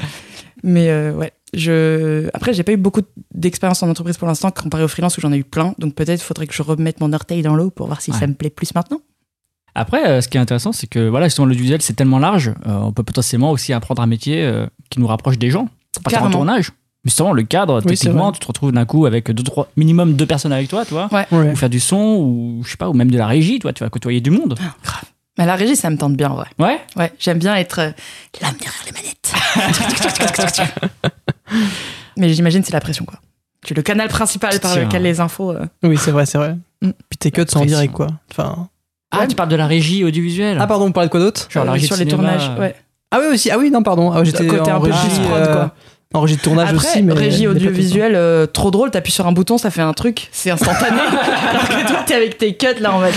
Mais 0.62 0.90
euh, 0.90 1.12
ouais, 1.12 1.32
je 1.54 2.28
après 2.34 2.52
j'ai 2.52 2.62
pas 2.62 2.72
eu 2.72 2.76
beaucoup 2.76 3.02
d'expérience 3.34 3.82
en 3.82 3.88
entreprise 3.88 4.16
pour 4.16 4.28
l'instant 4.28 4.50
comparé 4.50 4.84
au 4.84 4.88
freelance 4.88 5.16
où 5.16 5.20
j'en 5.20 5.32
ai 5.32 5.38
eu 5.38 5.44
plein. 5.44 5.74
Donc 5.78 5.94
peut-être 5.94 6.22
faudrait 6.22 6.46
que 6.46 6.54
je 6.54 6.62
remette 6.62 7.00
mon 7.00 7.12
orteil 7.12 7.42
dans 7.42 7.54
l'eau 7.54 7.70
pour 7.70 7.86
voir 7.86 8.00
si 8.00 8.12
ça 8.12 8.26
me 8.26 8.34
plaît 8.34 8.50
plus 8.50 8.74
maintenant. 8.74 9.00
Après, 9.74 10.20
ce 10.20 10.28
qui 10.28 10.36
est 10.36 10.40
intéressant, 10.40 10.72
c'est 10.72 10.86
que 10.86 11.08
voilà, 11.08 11.28
justement, 11.28 11.46
le 11.46 11.54
visuel, 11.54 11.80
c'est 11.80 11.94
tellement 11.94 12.18
large, 12.18 12.52
on 12.66 12.92
peut 12.92 13.04
potentiellement 13.04 13.50
aussi 13.50 13.72
apprendre 13.72 14.02
un 14.02 14.06
métier 14.06 14.46
qui 14.90 15.00
nous 15.00 15.06
rapproche 15.06 15.38
des 15.38 15.48
gens. 15.48 15.68
Pas 16.04 16.20
en 16.20 16.30
tournage 16.30 16.72
justement 17.04 17.32
le 17.32 17.42
cadre 17.42 17.80
techniquement 17.80 18.32
tu 18.32 18.40
te 18.40 18.46
retrouves 18.46 18.72
d'un 18.72 18.84
coup 18.84 19.06
avec 19.06 19.30
deux 19.30 19.42
trois 19.42 19.68
minimum 19.76 20.14
deux 20.14 20.26
personnes 20.26 20.52
avec 20.52 20.68
toi 20.68 20.84
tu 20.84 20.94
vois. 20.94 21.08
Ou 21.32 21.56
faire 21.56 21.70
du 21.70 21.80
son 21.80 22.18
ou 22.20 22.62
je 22.64 22.70
sais 22.70 22.76
pas 22.76 22.88
ou 22.88 22.92
même 22.92 23.10
de 23.10 23.18
la 23.18 23.26
régie 23.26 23.58
toi 23.58 23.72
tu 23.72 23.82
vas 23.82 23.90
côtoyer 23.90 24.20
du 24.20 24.30
monde. 24.30 24.56
Ah, 24.60 24.74
grave 24.84 25.04
mais 25.38 25.46
la 25.46 25.56
régie 25.56 25.76
ça 25.76 25.88
me 25.90 25.96
tente 25.96 26.14
bien 26.14 26.30
en 26.30 26.34
vrai. 26.36 26.48
Ouais? 26.58 26.78
Ouais 26.96 27.12
j'aime 27.18 27.38
bien 27.38 27.56
être 27.56 27.80
euh, 27.80 27.90
l'âme 28.40 28.54
derrière 28.60 28.84
les 28.86 28.92
manettes. 28.92 29.32
Mais 32.16 32.32
j'imagine 32.32 32.62
c'est 32.62 32.72
la 32.72 32.80
pression 32.80 33.04
quoi. 33.04 33.18
Tu 33.64 33.72
es 33.72 33.76
le 33.76 33.82
canal 33.82 34.08
principal 34.08 34.58
par 34.60 34.76
lequel 34.76 35.02
les 35.02 35.20
infos 35.20 35.52
euh, 35.52 35.64
oui 35.82 35.96
c'est 35.98 36.10
vrai 36.10 36.26
c'est 36.26 36.38
vrai. 36.38 36.56
Mm. 36.82 36.90
puis 37.08 37.18
tes 37.18 37.30
cuts 37.30 37.44
sont 37.48 37.60
en 37.60 37.64
direct 37.64 37.92
quoi. 37.94 38.08
Enfin 38.30 38.68
ah 39.10 39.26
tu 39.26 39.34
parles 39.34 39.50
de 39.50 39.56
la 39.56 39.66
régie 39.66 40.04
audiovisuelle. 40.04 40.58
Ah 40.60 40.66
pardon 40.66 40.86
on 40.86 40.92
parlait 40.92 41.08
de 41.08 41.10
quoi 41.10 41.20
d'autre 41.20 41.48
genre 41.50 41.64
la 41.64 41.72
régie 41.72 41.86
sur 41.86 41.96
les 41.96 42.06
tournages 42.06 42.50
ouais. 42.58 42.74
Ah 43.12 43.18
oui 43.20 43.34
aussi. 43.34 43.50
Ah 43.50 43.58
oui 43.58 43.70
non 43.70 43.82
pardon. 43.82 44.10
Ah, 44.10 44.24
j'étais 44.24 44.46
côté 44.46 44.70
un 44.70 44.80
peu 44.80 44.90
régie, 44.90 45.20
prod 45.20 45.28
quoi. 45.28 45.60
euh, 45.60 45.66
en 46.14 46.20
régie 46.20 46.36
de 46.36 46.40
tournage 46.40 46.72
aussi, 46.72 47.02
mais. 47.02 47.12
Régie 47.12 47.46
audiovisuelle, 47.46 48.14
euh, 48.14 48.46
trop 48.46 48.70
drôle, 48.70 48.90
t'appuies 48.90 49.12
sur 49.12 49.26
un 49.26 49.32
bouton, 49.32 49.58
ça 49.58 49.70
fait 49.70 49.82
un 49.82 49.92
truc, 49.92 50.28
c'est 50.32 50.50
instantané. 50.50 51.00
Alors 51.48 51.68
que 51.68 51.88
toi, 51.88 52.02
t'es 52.06 52.14
avec 52.14 52.38
tes 52.38 52.54
cuts 52.54 52.80
là 52.80 52.94
en 52.94 53.00
mode. 53.00 53.12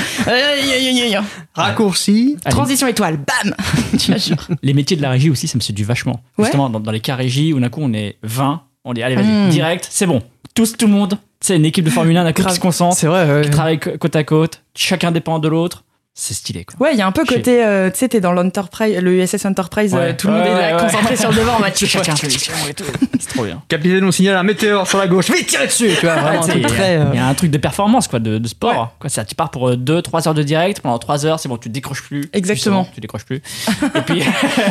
Raccourci. 1.53 2.37
Transition 2.49 2.87
étoile, 2.87 3.17
bam 3.17 3.55
Les 4.63 4.73
métiers 4.73 4.97
de 4.97 5.01
la 5.01 5.11
régie 5.11 5.29
aussi, 5.29 5.47
ça 5.47 5.57
me 5.57 5.61
séduit 5.61 5.85
vachement. 5.85 6.21
Justement, 6.39 6.69
dans, 6.69 6.91
les 6.91 6.99
cas 6.99 7.15
régie 7.15 7.53
où 7.53 7.59
d'un 7.59 7.69
coup 7.69 7.81
on 7.83 7.93
est 7.93 8.17
20, 8.23 8.61
on 8.83 8.93
dit 8.93 9.03
allez, 9.03 9.15
vas-y, 9.15 9.25
hmm. 9.25 9.49
direct, 9.49 9.87
c'est 9.89 10.05
bon. 10.05 10.21
Tous, 10.53 10.77
tout 10.77 10.87
le 10.87 10.93
monde. 10.93 11.17
C'est 11.41 11.57
une 11.57 11.65
équipe 11.65 11.85
de 11.85 11.89
Formule 11.89 12.15
1 12.15 12.23
d'un 12.23 12.33
qui 12.33 12.41
se 12.41 12.59
concentre. 12.59 12.95
C'est 12.95 13.07
vrai, 13.07 13.41
Qui 13.43 13.49
travaille 13.49 13.79
côte 13.79 14.15
à 14.15 14.23
côte. 14.23 14.61
Chacun 14.75 15.11
dépend 15.11 15.39
de 15.39 15.47
l'autre 15.47 15.83
c'est 16.17 16.33
stylé 16.33 16.63
quoi. 16.63 16.87
Ouais, 16.87 16.93
il 16.93 16.97
y 16.97 17.01
a 17.01 17.07
un 17.07 17.11
peu 17.11 17.25
côté 17.25 17.61
euh, 17.61 17.89
tu 17.91 17.97
sais 17.97 18.07
t'es 18.07 18.21
dans 18.21 18.31
l'Enterprise 18.31 18.97
le 18.97 19.21
USS 19.21 19.45
Enterprise 19.45 19.93
euh, 19.93 20.13
tout 20.17 20.27
le 20.27 20.33
monde 20.33 20.45
est 20.45 20.49
là, 20.49 20.79
concentré 20.79 21.17
sur 21.17 21.29
le 21.29 21.35
devant, 21.35 21.59
va 21.59 21.73
chacun 21.75 22.15
C'est 23.19 23.33
trop 23.33 23.43
bien. 23.43 23.61
Capitaine 23.67 24.05
on 24.05 24.11
signale 24.11 24.37
un 24.37 24.43
météore 24.43 24.87
sur 24.87 24.97
la 24.97 25.07
gauche, 25.07 25.29
vite 25.29 25.47
tirer 25.47 25.67
dessus, 25.67 25.89
tu 25.99 26.05
vois, 26.05 26.15
vraiment 26.15 26.47
il 26.47 26.61
y, 26.61 27.17
a 27.17 27.27
un 27.27 27.33
truc 27.33 27.51
de 27.51 27.57
performance 27.57 28.07
quoi 28.07 28.19
de, 28.19 28.37
de 28.37 28.47
sport. 28.47 28.95
Quoi, 28.97 29.09
ça 29.09 29.25
tu 29.25 29.35
pars 29.35 29.51
pour 29.51 29.75
2 29.75 29.93
euh, 29.93 30.01
3 30.01 30.29
heures 30.29 30.33
de 30.33 30.43
direct, 30.43 30.79
pendant 30.79 30.99
3 30.99 31.25
heures, 31.25 31.39
c'est 31.39 31.49
bon, 31.49 31.57
tu 31.57 31.67
décroches 31.67 32.03
plus. 32.03 32.29
Exactement. 32.31 32.87
Tu 32.93 33.01
décroches 33.01 33.25
plus. 33.25 33.41
et 33.95 34.01
puis 34.01 34.23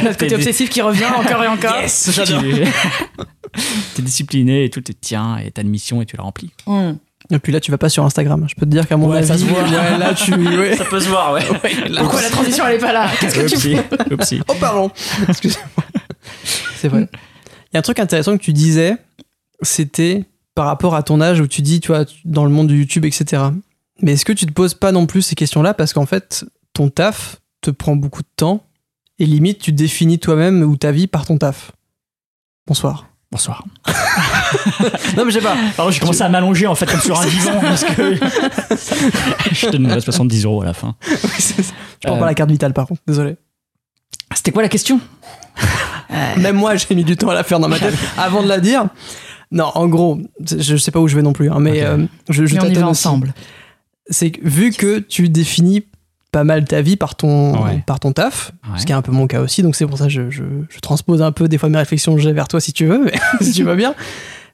notre 0.02 0.16
côté 0.16 0.34
obsessif 0.34 0.70
qui 0.70 0.80
revient 0.80 1.04
encore 1.14 1.44
et 1.44 1.48
encore. 1.48 1.76
Yes, 1.76 2.10
j'adore. 2.10 2.42
T'es 3.94 4.02
discipliné 4.02 4.64
et 4.64 4.70
tout 4.70 4.90
est 4.90 4.98
tien 4.98 5.36
et 5.36 5.50
t'as 5.50 5.60
une 5.60 5.68
mission 5.68 6.00
et 6.00 6.06
tu 6.06 6.16
la 6.16 6.22
remplis. 6.22 6.52
Mm. 6.66 6.92
Et 7.34 7.38
puis 7.40 7.52
là, 7.52 7.60
tu 7.60 7.70
vas 7.70 7.78
pas 7.78 7.88
sur 7.88 8.04
Instagram. 8.04 8.46
Je 8.48 8.54
peux 8.54 8.64
te 8.64 8.70
dire 8.70 8.86
qu'à 8.86 8.96
mon 8.96 9.10
avis, 9.10 9.26
ça 9.26 9.36
se 9.36 9.44
voit. 9.44 9.62
là, 9.66 10.14
tu, 10.14 10.32
ça 10.76 10.84
peut 10.84 11.00
se 11.00 11.08
voir, 11.08 11.32
ouais. 11.32 11.42
Pourquoi 11.98 12.22
la 12.22 12.30
transition 12.30 12.66
elle 12.66 12.76
est 12.76 12.78
pas 12.78 12.92
là? 12.92 13.10
Qu'est-ce 13.20 13.34
que 13.34 13.48
tu 13.48 13.58
fais? 13.58 14.40
Oh 14.48 14.54
pardon. 14.60 14.90
Excusez-moi. 15.28 15.84
C'est 16.76 16.88
vrai. 16.88 17.08
Il 17.12 17.74
y 17.74 17.76
a 17.76 17.80
un 17.80 17.82
truc 17.82 17.98
intéressant 17.98 18.36
que 18.36 18.42
tu 18.42 18.52
disais, 18.52 18.96
c'était 19.62 20.24
par 20.54 20.66
rapport 20.66 20.94
à 20.94 21.02
ton 21.02 21.20
âge 21.20 21.40
où 21.40 21.48
tu 21.48 21.62
dis, 21.62 21.80
tu 21.80 21.88
vois, 21.88 22.04
dans 22.24 22.44
le 22.44 22.50
monde 22.50 22.68
du 22.68 22.78
YouTube, 22.78 23.04
etc. 23.04 23.42
Mais 24.00 24.12
est-ce 24.12 24.24
que 24.24 24.32
tu 24.32 24.46
te 24.46 24.52
poses 24.52 24.74
pas 24.74 24.92
non 24.92 25.06
plus 25.06 25.22
ces 25.22 25.34
questions-là? 25.34 25.74
Parce 25.74 25.92
qu'en 25.92 26.06
fait, 26.06 26.44
ton 26.72 26.88
taf 26.88 27.40
te 27.62 27.70
prend 27.70 27.96
beaucoup 27.96 28.22
de 28.22 28.28
temps 28.36 28.64
et 29.18 29.26
limite, 29.26 29.58
tu 29.58 29.72
définis 29.72 30.18
toi-même 30.18 30.62
ou 30.62 30.76
ta 30.76 30.92
vie 30.92 31.06
par 31.06 31.26
ton 31.26 31.38
taf. 31.38 31.72
Bonsoir. 32.66 33.08
Bonsoir. 33.30 33.64
non, 35.16 35.24
mais 35.24 35.30
je 35.30 35.38
sais 35.38 35.44
pas. 35.44 35.56
Pardon, 35.76 35.90
j'ai 35.90 36.00
commencé 36.00 36.22
à 36.22 36.28
m'allonger 36.28 36.66
en 36.66 36.74
fait 36.74 36.86
comme 36.86 37.00
sur 37.00 37.18
un 37.18 37.26
divan 37.26 37.60
parce 37.60 37.84
que 37.84 38.14
je 39.52 39.66
te 39.66 39.76
demande 39.76 40.00
70 40.00 40.44
euros 40.44 40.62
à 40.62 40.66
la 40.66 40.74
fin. 40.74 40.94
Oui, 41.08 41.16
Je 42.00 42.08
prends 42.08 42.18
pas 42.18 42.26
la 42.26 42.34
carte 42.34 42.50
vitale 42.50 42.72
par 42.72 42.86
contre, 42.86 43.02
désolé. 43.06 43.36
C'était 44.34 44.50
quoi 44.50 44.62
la 44.62 44.68
question? 44.68 45.00
Même 46.36 46.56
moi, 46.56 46.76
j'ai 46.76 46.94
mis 46.94 47.04
du 47.04 47.16
temps 47.16 47.30
à 47.30 47.34
la 47.34 47.44
faire 47.44 47.60
dans 47.60 47.68
ma 47.68 47.78
tête 47.78 47.94
avant 48.18 48.42
de 48.42 48.48
la 48.48 48.60
dire. 48.60 48.86
Non, 49.50 49.70
en 49.74 49.86
gros, 49.86 50.20
je 50.40 50.76
sais 50.76 50.90
pas 50.90 51.00
où 51.00 51.08
je 51.08 51.14
vais 51.14 51.22
non 51.22 51.32
plus, 51.32 51.50
hein, 51.50 51.60
mais 51.60 51.82
euh, 51.82 52.04
je, 52.28 52.46
je 52.46 52.56
mais 52.56 52.82
on 52.82 52.88
ensemble. 52.88 53.34
C'est 54.08 54.32
que 54.32 54.40
vu 54.46 54.70
que 54.70 54.98
tu 54.98 55.28
définis 55.28 55.84
pas 56.32 56.44
mal 56.44 56.64
ta 56.64 56.82
vie 56.82 56.96
par 56.96 57.14
ton, 57.14 57.54
par 57.86 58.00
ton 58.00 58.12
taf, 58.12 58.50
ce 58.76 58.84
qui 58.84 58.90
est 58.90 58.94
un 58.94 59.02
peu 59.02 59.12
mon 59.12 59.28
cas 59.28 59.40
aussi, 59.40 59.62
donc 59.62 59.76
c'est 59.76 59.86
pour 59.86 59.98
ça 59.98 60.06
que 60.06 60.10
je, 60.10 60.30
je, 60.30 60.80
transpose 60.82 61.22
un 61.22 61.30
peu 61.30 61.46
des 61.46 61.58
fois 61.58 61.68
mes 61.68 61.78
réflexions 61.78 62.16
que 62.16 62.20
j'ai 62.20 62.32
vers 62.32 62.48
toi 62.48 62.60
si 62.60 62.72
tu 62.72 62.86
veux, 62.86 63.04
mais 63.04 63.12
si 63.40 63.52
tu 63.52 63.62
vas 63.62 63.76
bien. 63.76 63.94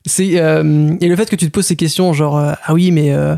C'est, 0.07 0.41
euh, 0.41 0.97
et 1.01 1.09
le 1.09 1.17
fait 1.17 1.29
que 1.29 1.37
tu 1.37 1.47
te 1.47 1.51
poses 1.51 1.67
ces 1.67 1.77
questions, 1.77 2.13
genre, 2.13 2.39
euh, 2.39 2.53
ah 2.65 2.75
oui, 2.75 2.91
mais 2.91 3.13
euh, 3.13 3.37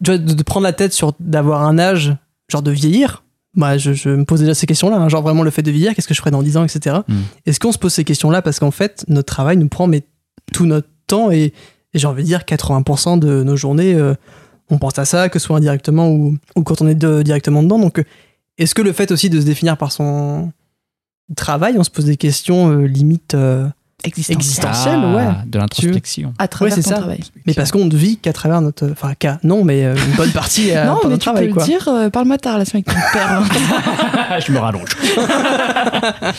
de, 0.00 0.42
prendre 0.42 0.64
la 0.64 0.72
tête 0.72 0.92
sur 0.92 1.14
d'avoir 1.20 1.62
un 1.62 1.78
âge, 1.78 2.14
genre 2.48 2.62
de 2.62 2.70
vieillir, 2.70 3.24
Bah, 3.54 3.78
je, 3.78 3.92
je 3.92 4.10
me 4.10 4.24
pose 4.24 4.40
déjà 4.40 4.54
ces 4.54 4.66
questions-là, 4.66 4.96
hein, 4.98 5.08
genre 5.08 5.22
vraiment 5.22 5.42
le 5.42 5.50
fait 5.50 5.62
de 5.62 5.70
vieillir, 5.70 5.94
qu'est-ce 5.94 6.08
que 6.08 6.14
je 6.14 6.20
ferai 6.20 6.30
dans 6.30 6.42
10 6.42 6.56
ans, 6.58 6.64
etc. 6.64 6.98
Mm. 7.08 7.14
Est-ce 7.46 7.58
qu'on 7.58 7.72
se 7.72 7.78
pose 7.78 7.92
ces 7.92 8.04
questions-là 8.04 8.42
parce 8.42 8.58
qu'en 8.58 8.70
fait, 8.70 9.04
notre 9.08 9.32
travail 9.32 9.56
nous 9.56 9.68
prend 9.68 9.86
mais, 9.86 10.02
tout 10.52 10.66
notre 10.66 10.88
temps 11.06 11.30
et, 11.30 11.52
et 11.94 11.98
j'ai 11.98 12.06
envie 12.06 12.22
de 12.22 12.28
dire 12.28 12.40
80% 12.40 13.18
de 13.18 13.42
nos 13.42 13.56
journées, 13.56 13.96
on 14.70 14.78
pense 14.78 14.98
à 14.98 15.04
ça, 15.04 15.28
que 15.28 15.38
ce 15.38 15.46
soit 15.46 15.56
indirectement 15.56 16.08
ou, 16.10 16.36
ou 16.56 16.62
quand 16.62 16.80
on 16.82 16.88
est 16.88 16.94
de- 16.94 17.22
directement 17.22 17.62
dedans. 17.62 17.78
Donc, 17.78 18.04
est-ce 18.58 18.74
que 18.74 18.82
le 18.82 18.92
fait 18.92 19.10
aussi 19.10 19.30
de 19.30 19.40
se 19.40 19.46
définir 19.46 19.76
par 19.76 19.92
son 19.92 20.52
travail, 21.36 21.76
on 21.78 21.84
se 21.84 21.90
pose 21.90 22.04
des 22.04 22.16
questions 22.16 22.70
euh, 22.70 22.86
limite 22.86 23.34
euh, 24.04 24.08
Existentiel. 24.08 24.36
Existentiel, 24.38 24.98
ouais. 25.14 25.26
De 25.46 25.58
l'introspection. 25.58 26.32
À 26.38 26.48
travers 26.48 26.74
c'est 26.74 26.82
ton 26.82 26.88
ça. 26.90 26.96
travail. 26.96 27.20
Mais 27.46 27.54
parce 27.54 27.70
qu'on 27.72 27.84
ne 27.84 27.94
vit 27.94 28.16
qu'à 28.16 28.32
travers 28.32 28.60
notre. 28.60 28.88
Enfin, 28.90 29.12
qu'à. 29.18 29.38
Non, 29.42 29.64
mais 29.64 29.84
euh, 29.84 29.94
une 29.94 30.16
bonne 30.16 30.30
partie 30.32 30.72
à 30.72 30.84
non, 30.86 30.96
par 31.00 31.10
mais 31.10 31.14
tu 31.16 31.20
travail, 31.20 31.48
peux 31.48 31.54
quoi. 31.54 31.62
le 31.64 31.68
dire, 31.68 31.88
euh, 31.88 32.10
parle-moi 32.10 32.36
de 32.36 32.42
ta 32.42 32.52
relation 32.54 32.76
avec 32.76 32.86
ton 32.86 32.94
père. 33.12 33.42
je 34.46 34.52
me 34.52 34.58
rallonge. 34.58 34.90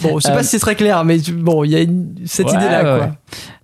Bon, 0.00 0.18
je 0.20 0.24
sais 0.26 0.30
Euh, 0.30 0.34
pas 0.36 0.42
si 0.44 0.50
c'est 0.50 0.58
très 0.60 0.76
clair, 0.76 1.04
mais 1.04 1.18
tu- 1.18 1.32
bon, 1.32 1.64
il 1.64 1.72
y 1.72 1.74
a 1.76 1.80
une- 1.80 2.14
cette 2.24 2.46
Ouais, 2.46 2.54
idée-là, 2.54 2.78
ouais, 2.78 2.82
quoi. 2.84 2.98
ouais. 3.08 3.12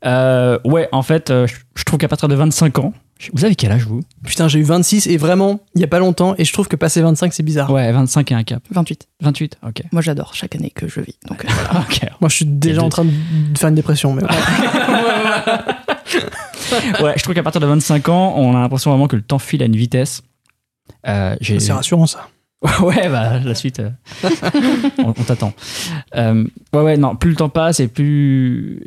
Euh, 0.07 0.59
ouais, 0.65 0.89
en 0.91 1.03
fait, 1.03 1.31
euh, 1.31 1.47
je, 1.47 1.55
je 1.77 1.85
trouve 1.85 1.99
qu'à 2.01 2.09
partir 2.09 2.27
de 2.29 2.35
25 2.35 2.81
ans, 2.81 2.93
vous 3.33 3.45
avez 3.45 3.55
quel 3.55 3.73
âge 3.73 3.87
vous? 3.87 4.01
Putain, 4.25 4.49
j'ai 4.49 4.59
eu 4.59 4.65
26 4.65 5.07
et 5.07 5.17
vraiment, 5.17 5.61
il 5.75 5.81
y 5.81 5.85
a 5.85 5.87
pas 5.87 5.99
longtemps, 5.99 6.35
et 6.37 6.45
je 6.45 6.53
trouve 6.53 6.69
que 6.69 6.77
passer 6.77 7.01
25, 7.01 7.33
c'est 7.33 7.43
bizarre. 7.43 7.71
Ouais, 7.71 7.91
25 7.93 8.33
et 8.33 8.35
un 8.35 8.45
cap. 8.45 8.63
28. 8.71 9.09
28, 9.21 9.59
ok. 9.67 9.83
Moi, 9.93 10.03
j'adore 10.03 10.35
chaque 10.35 10.55
année 10.57 10.71
que 10.71 10.89
je 10.89 11.01
vis. 11.01 11.17
Donc, 11.29 11.45
voilà. 11.67 11.81
ok. 11.81 12.01
Moi, 12.21 12.29
je 12.29 12.37
suis 12.37 12.45
déjà 12.45 12.83
en 12.83 12.89
train 12.89 13.05
de 13.05 13.59
faire 13.59 13.69
une 13.69 13.75
dépression, 13.75 14.13
mais 14.13 14.23
ouais. 14.23 14.29
Ouais, 17.03 17.13
je 17.17 17.23
trouve 17.23 17.35
qu'à 17.35 17.43
partir 17.43 17.61
de 17.61 17.67
25 17.67 18.09
ans, 18.09 18.35
on 18.37 18.57
a 18.57 18.61
l'impression 18.61 18.91
vraiment 18.91 19.07
que 19.07 19.17
le 19.17 19.23
temps 19.23 19.39
file 19.39 19.63
à 19.63 19.67
une 19.67 19.77
vitesse. 19.77 20.23
Euh, 21.07 21.37
c'est 21.41 21.73
rassurant, 21.73 22.07
ça. 22.07 22.29
Ouais, 22.81 23.09
bah 23.11 23.39
la 23.41 23.55
suite, 23.55 23.81
euh, 23.81 23.91
on, 24.99 25.09
on 25.09 25.13
t'attend. 25.13 25.53
Euh, 26.17 26.45
ouais, 26.73 26.81
ouais, 26.81 26.97
non, 26.97 27.15
plus 27.15 27.29
le 27.31 27.37
temps 27.37 27.51
passe 27.51 27.79
et 27.81 27.89
plus 27.89 28.83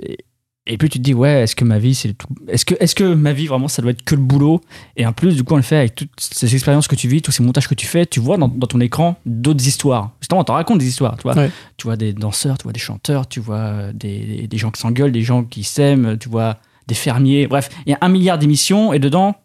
et, 0.67 0.77
plus 0.77 0.89
tu 0.89 0.99
te 0.99 1.03
dis 1.03 1.13
ouais, 1.13 1.43
est-ce 1.43 1.55
que 1.55 1.65
ma 1.65 1.79
vie 1.79 1.95
c'est 1.95 2.13
tout 2.13 2.27
Est-ce 2.47 2.65
que 2.65 2.75
est-ce 2.79 2.95
que 2.95 3.13
ma 3.13 3.33
vie 3.33 3.47
vraiment 3.47 3.67
ça 3.67 3.81
doit 3.81 3.91
être 3.91 4.03
que 4.03 4.15
le 4.15 4.21
boulot? 4.21 4.61
Et 4.95 5.05
en 5.05 5.13
plus, 5.13 5.35
du 5.35 5.43
coup, 5.43 5.53
on 5.53 5.57
le 5.57 5.63
fait 5.63 5.77
avec 5.77 5.95
toutes 5.95 6.09
ces 6.19 6.53
expériences 6.53 6.87
que 6.87 6.95
tu 6.95 7.07
vis, 7.07 7.21
tous 7.21 7.31
ces 7.31 7.43
montages 7.43 7.67
que 7.67 7.75
tu 7.75 7.87
fais, 7.87 8.05
tu 8.05 8.19
vois 8.19 8.37
dans, 8.37 8.47
dans 8.47 8.67
ton 8.67 8.79
écran 8.79 9.17
d'autres 9.25 9.65
histoires. 9.65 10.11
Justement, 10.21 10.41
on 10.41 10.43
t'en 10.43 10.53
raconte 10.53 10.79
des 10.79 10.87
histoires, 10.87 11.17
tu 11.17 11.23
vois. 11.23 11.35
Ouais. 11.35 11.51
Tu 11.77 11.87
vois 11.87 11.95
des 11.95 12.13
danseurs, 12.13 12.57
tu 12.57 12.63
vois 12.63 12.73
des 12.73 12.79
chanteurs, 12.79 13.27
tu 13.27 13.39
vois 13.39 13.57
euh, 13.57 13.91
des, 13.93 14.47
des 14.47 14.57
gens 14.57 14.71
qui 14.71 14.81
s'engueulent, 14.81 15.11
des 15.11 15.21
gens 15.21 15.43
qui 15.43 15.63
s'aiment, 15.63 16.17
tu 16.17 16.29
vois 16.29 16.57
des 16.87 16.95
fermiers. 16.95 17.47
Bref, 17.47 17.69
il 17.85 17.91
y 17.91 17.93
a 17.93 17.97
un 18.01 18.09
milliard 18.09 18.37
d'émissions 18.37 18.93
et 18.93 18.99
dedans. 18.99 19.35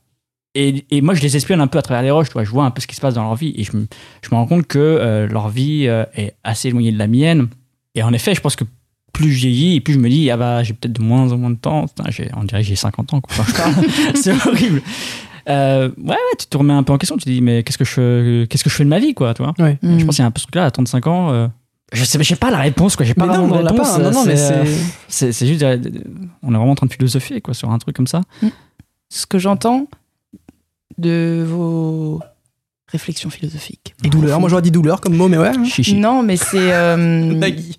Et, 0.54 0.84
et 0.90 1.00
moi, 1.00 1.14
je 1.14 1.22
les 1.22 1.36
espionne 1.36 1.60
un 1.60 1.66
peu 1.66 1.78
à 1.78 1.82
travers 1.82 2.02
les 2.02 2.10
roches, 2.10 2.28
tu 2.28 2.34
vois, 2.34 2.44
je 2.44 2.50
vois 2.50 2.64
un 2.64 2.70
peu 2.70 2.80
ce 2.80 2.86
qui 2.86 2.94
se 2.94 3.00
passe 3.00 3.14
dans 3.14 3.22
leur 3.22 3.36
vie 3.36 3.54
et 3.56 3.64
je 3.64 3.74
me, 3.76 3.86
je 4.20 4.28
me 4.30 4.34
rends 4.36 4.46
compte 4.46 4.66
que 4.66 4.78
euh, 4.78 5.26
leur 5.26 5.48
vie 5.48 5.86
euh, 5.88 6.04
est 6.14 6.34
assez 6.44 6.68
éloignée 6.68 6.92
de 6.92 6.98
la 6.98 7.06
mienne. 7.06 7.48
Et 7.94 8.02
en 8.02 8.12
effet, 8.12 8.34
je 8.34 8.40
pense 8.40 8.56
que 8.56 8.64
plus 9.12 9.30
je 9.32 9.38
vieillis, 9.46 9.76
et 9.76 9.80
plus 9.80 9.94
je 9.94 9.98
me 9.98 10.08
dis, 10.08 10.30
ah 10.30 10.36
bah, 10.36 10.62
j'ai 10.62 10.72
peut-être 10.72 10.94
de 10.94 11.02
moins 11.02 11.30
en 11.32 11.36
moins 11.38 11.50
de 11.50 11.56
temps. 11.56 11.86
Putain, 11.86 12.04
j'ai- 12.10 12.30
on 12.36 12.44
dirait 12.44 12.62
que 12.62 12.68
j'ai 12.68 12.76
50 12.76 13.12
ans 13.14 13.20
quoi, 13.20 13.36
quand 13.36 13.44
je 13.44 13.54
parle. 13.56 14.14
c'est 14.16 14.32
horrible. 14.46 14.82
Euh, 15.48 15.88
ouais, 15.98 16.04
ouais, 16.10 16.16
tu 16.38 16.46
te 16.46 16.56
remets 16.56 16.72
un 16.72 16.82
peu 16.82 16.92
en 16.92 16.98
question. 16.98 17.16
Tu 17.16 17.24
te 17.24 17.30
dis, 17.30 17.40
mais 17.40 17.62
qu'est-ce 17.62 17.76
que 17.78 17.84
je, 17.84 18.44
qu'est-ce 18.44 18.62
que 18.64 18.70
je 18.70 18.74
fais 18.76 18.84
de 18.84 18.88
ma 18.88 18.98
vie, 19.00 19.12
quoi, 19.12 19.34
tu 19.34 19.42
vois? 19.42 19.52
Ouais. 19.58 19.76
Mm. 19.82 19.98
Je 19.98 20.04
pense 20.04 20.14
qu'il 20.16 20.22
y 20.22 20.24
a 20.24 20.28
un 20.28 20.30
peu 20.30 20.38
ce 20.38 20.44
truc-là, 20.44 20.66
à 20.66 20.70
35 20.70 21.06
ans. 21.08 21.30
euh, 21.32 21.48
je 21.92 22.04
sais, 22.04 22.22
j'ai 22.22 22.36
pas 22.36 22.50
la 22.50 22.58
réponse, 22.58 22.96
quoi. 22.96 23.04
J'ai 23.04 23.12
pas 23.14 23.26
vraiment 23.26 23.48
de 23.48 23.62
l'a 23.62 23.70
réponse. 23.70 23.90
pas. 23.90 23.98
Non, 23.98 24.10
non, 24.12 24.24
mais 24.24 24.38
euh, 24.40 24.64
c'est. 25.08 25.32
c'est, 25.32 25.46
juste, 25.46 25.62
on 25.62 26.48
est 26.54 26.56
vraiment 26.56 26.70
en 26.70 26.74
train 26.74 26.86
de 26.86 26.92
philosopher, 26.92 27.40
quoi, 27.42 27.52
sur 27.54 27.70
un 27.70 27.78
truc 27.78 27.94
comme 27.96 28.06
ça. 28.06 28.22
ce 29.10 29.26
que 29.26 29.38
j'entends 29.38 29.88
de 30.98 31.44
vos 31.46 32.20
réflexions 32.90 33.28
philosophiques. 33.30 33.94
Et 34.04 34.08
douleur. 34.08 34.40
Moi, 34.40 34.48
j'aurais 34.48 34.62
dit 34.62 34.70
douleur 34.70 35.00
comme 35.00 35.16
mot, 35.16 35.28
mais 35.28 35.38
ouais. 35.38 35.48
hein. 35.56 35.64
Chichi. 35.64 35.94
Non, 35.96 36.22
mais 36.22 36.36
c'est. 36.36 36.72
euh, 36.72 36.96
Nagui. 37.34 37.78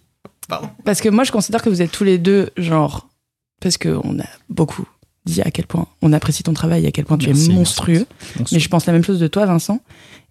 Parce 0.84 1.02
que 1.02 1.10
moi, 1.10 1.24
je 1.24 1.32
considère 1.32 1.62
que 1.62 1.70
vous 1.70 1.82
êtes 1.82 1.92
tous 1.92 2.04
les 2.04 2.18
deux, 2.18 2.50
genre. 2.58 3.08
Parce 3.62 3.78
qu'on 3.78 4.20
a 4.20 4.26
beaucoup 4.50 4.86
dit 5.26 5.42
à 5.42 5.52
quel 5.52 5.66
point 5.66 5.88
on 6.02 6.12
apprécie 6.12 6.44
ton 6.44 6.54
travail, 6.54 6.86
à 6.86 6.92
quel 6.92 7.06
point 7.06 7.18
tu 7.18 7.28
Merci, 7.28 7.44
es 7.44 7.48
merci. 7.48 7.58
Monstrueux. 7.58 8.06
Mais 8.52 8.60
je 8.60 8.70
pense 8.70 8.86
la 8.86 8.94
même 8.94 9.04
chose 9.04 9.20
de 9.20 9.28
toi, 9.28 9.46
Vincent. 9.46 9.80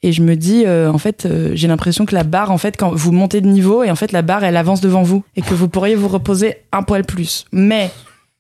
Et 0.02 0.12
je 0.12 0.22
me 0.22 0.36
dis, 0.36 0.64
euh, 0.66 0.90
en 0.90 0.98
fait, 0.98 1.26
euh, 1.26 1.52
j'ai 1.55 1.68
l'impression 1.68 2.05
que 2.05 2.14
la 2.14 2.24
barre, 2.24 2.51
en 2.51 2.59
fait, 2.59 2.76
quand 2.76 2.93
vous 2.93 3.12
montez 3.12 3.40
de 3.40 3.48
niveau, 3.48 3.84
et 3.84 3.90
en 3.90 3.97
fait, 3.97 4.12
la 4.12 4.22
barre, 4.22 4.44
elle 4.44 4.56
avance 4.56 4.80
devant 4.80 5.02
vous. 5.02 5.24
Et 5.36 5.43
que 5.43 5.55
vous 5.55 5.68
pourriez 5.68 5.94
vous 5.94 6.09
reposer 6.09 6.56
un 6.72 6.82
poil 6.82 7.05
plus. 7.05 7.47
Mais, 7.52 7.90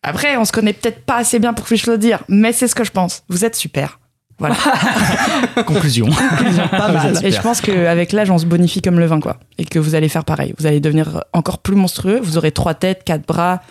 après, 0.02 0.36
on 0.36 0.44
se 0.44 0.52
connaît 0.52 0.72
peut-être 0.72 1.04
pas 1.04 1.16
assez 1.16 1.38
bien 1.38 1.54
pour 1.54 1.64
que 1.64 1.76
je 1.76 1.90
le 1.90 1.98
dire. 1.98 2.24
Mais 2.28 2.52
c'est 2.52 2.66
ce 2.66 2.74
que 2.74 2.84
je 2.84 2.90
pense. 2.90 3.22
Vous 3.28 3.44
êtes 3.44 3.54
super. 3.54 4.00
Voilà. 4.42 4.56
Conclusion. 5.66 6.08
Pas 6.70 6.88
mal. 6.90 7.18
Et 7.24 7.30
je 7.30 7.40
pense 7.40 7.60
qu'avec 7.60 8.12
l'âge, 8.12 8.30
on 8.30 8.38
se 8.38 8.46
bonifie 8.46 8.82
comme 8.82 8.98
le 8.98 9.06
vin, 9.06 9.20
quoi. 9.20 9.36
Et 9.58 9.64
que 9.64 9.78
vous 9.78 9.94
allez 9.94 10.08
faire 10.08 10.24
pareil. 10.24 10.52
Vous 10.58 10.66
allez 10.66 10.80
devenir 10.80 11.22
encore 11.32 11.58
plus 11.58 11.76
monstrueux. 11.76 12.18
Vous 12.20 12.38
aurez 12.38 12.50
trois 12.50 12.74
têtes, 12.74 13.02
quatre 13.04 13.26
bras. 13.26 13.62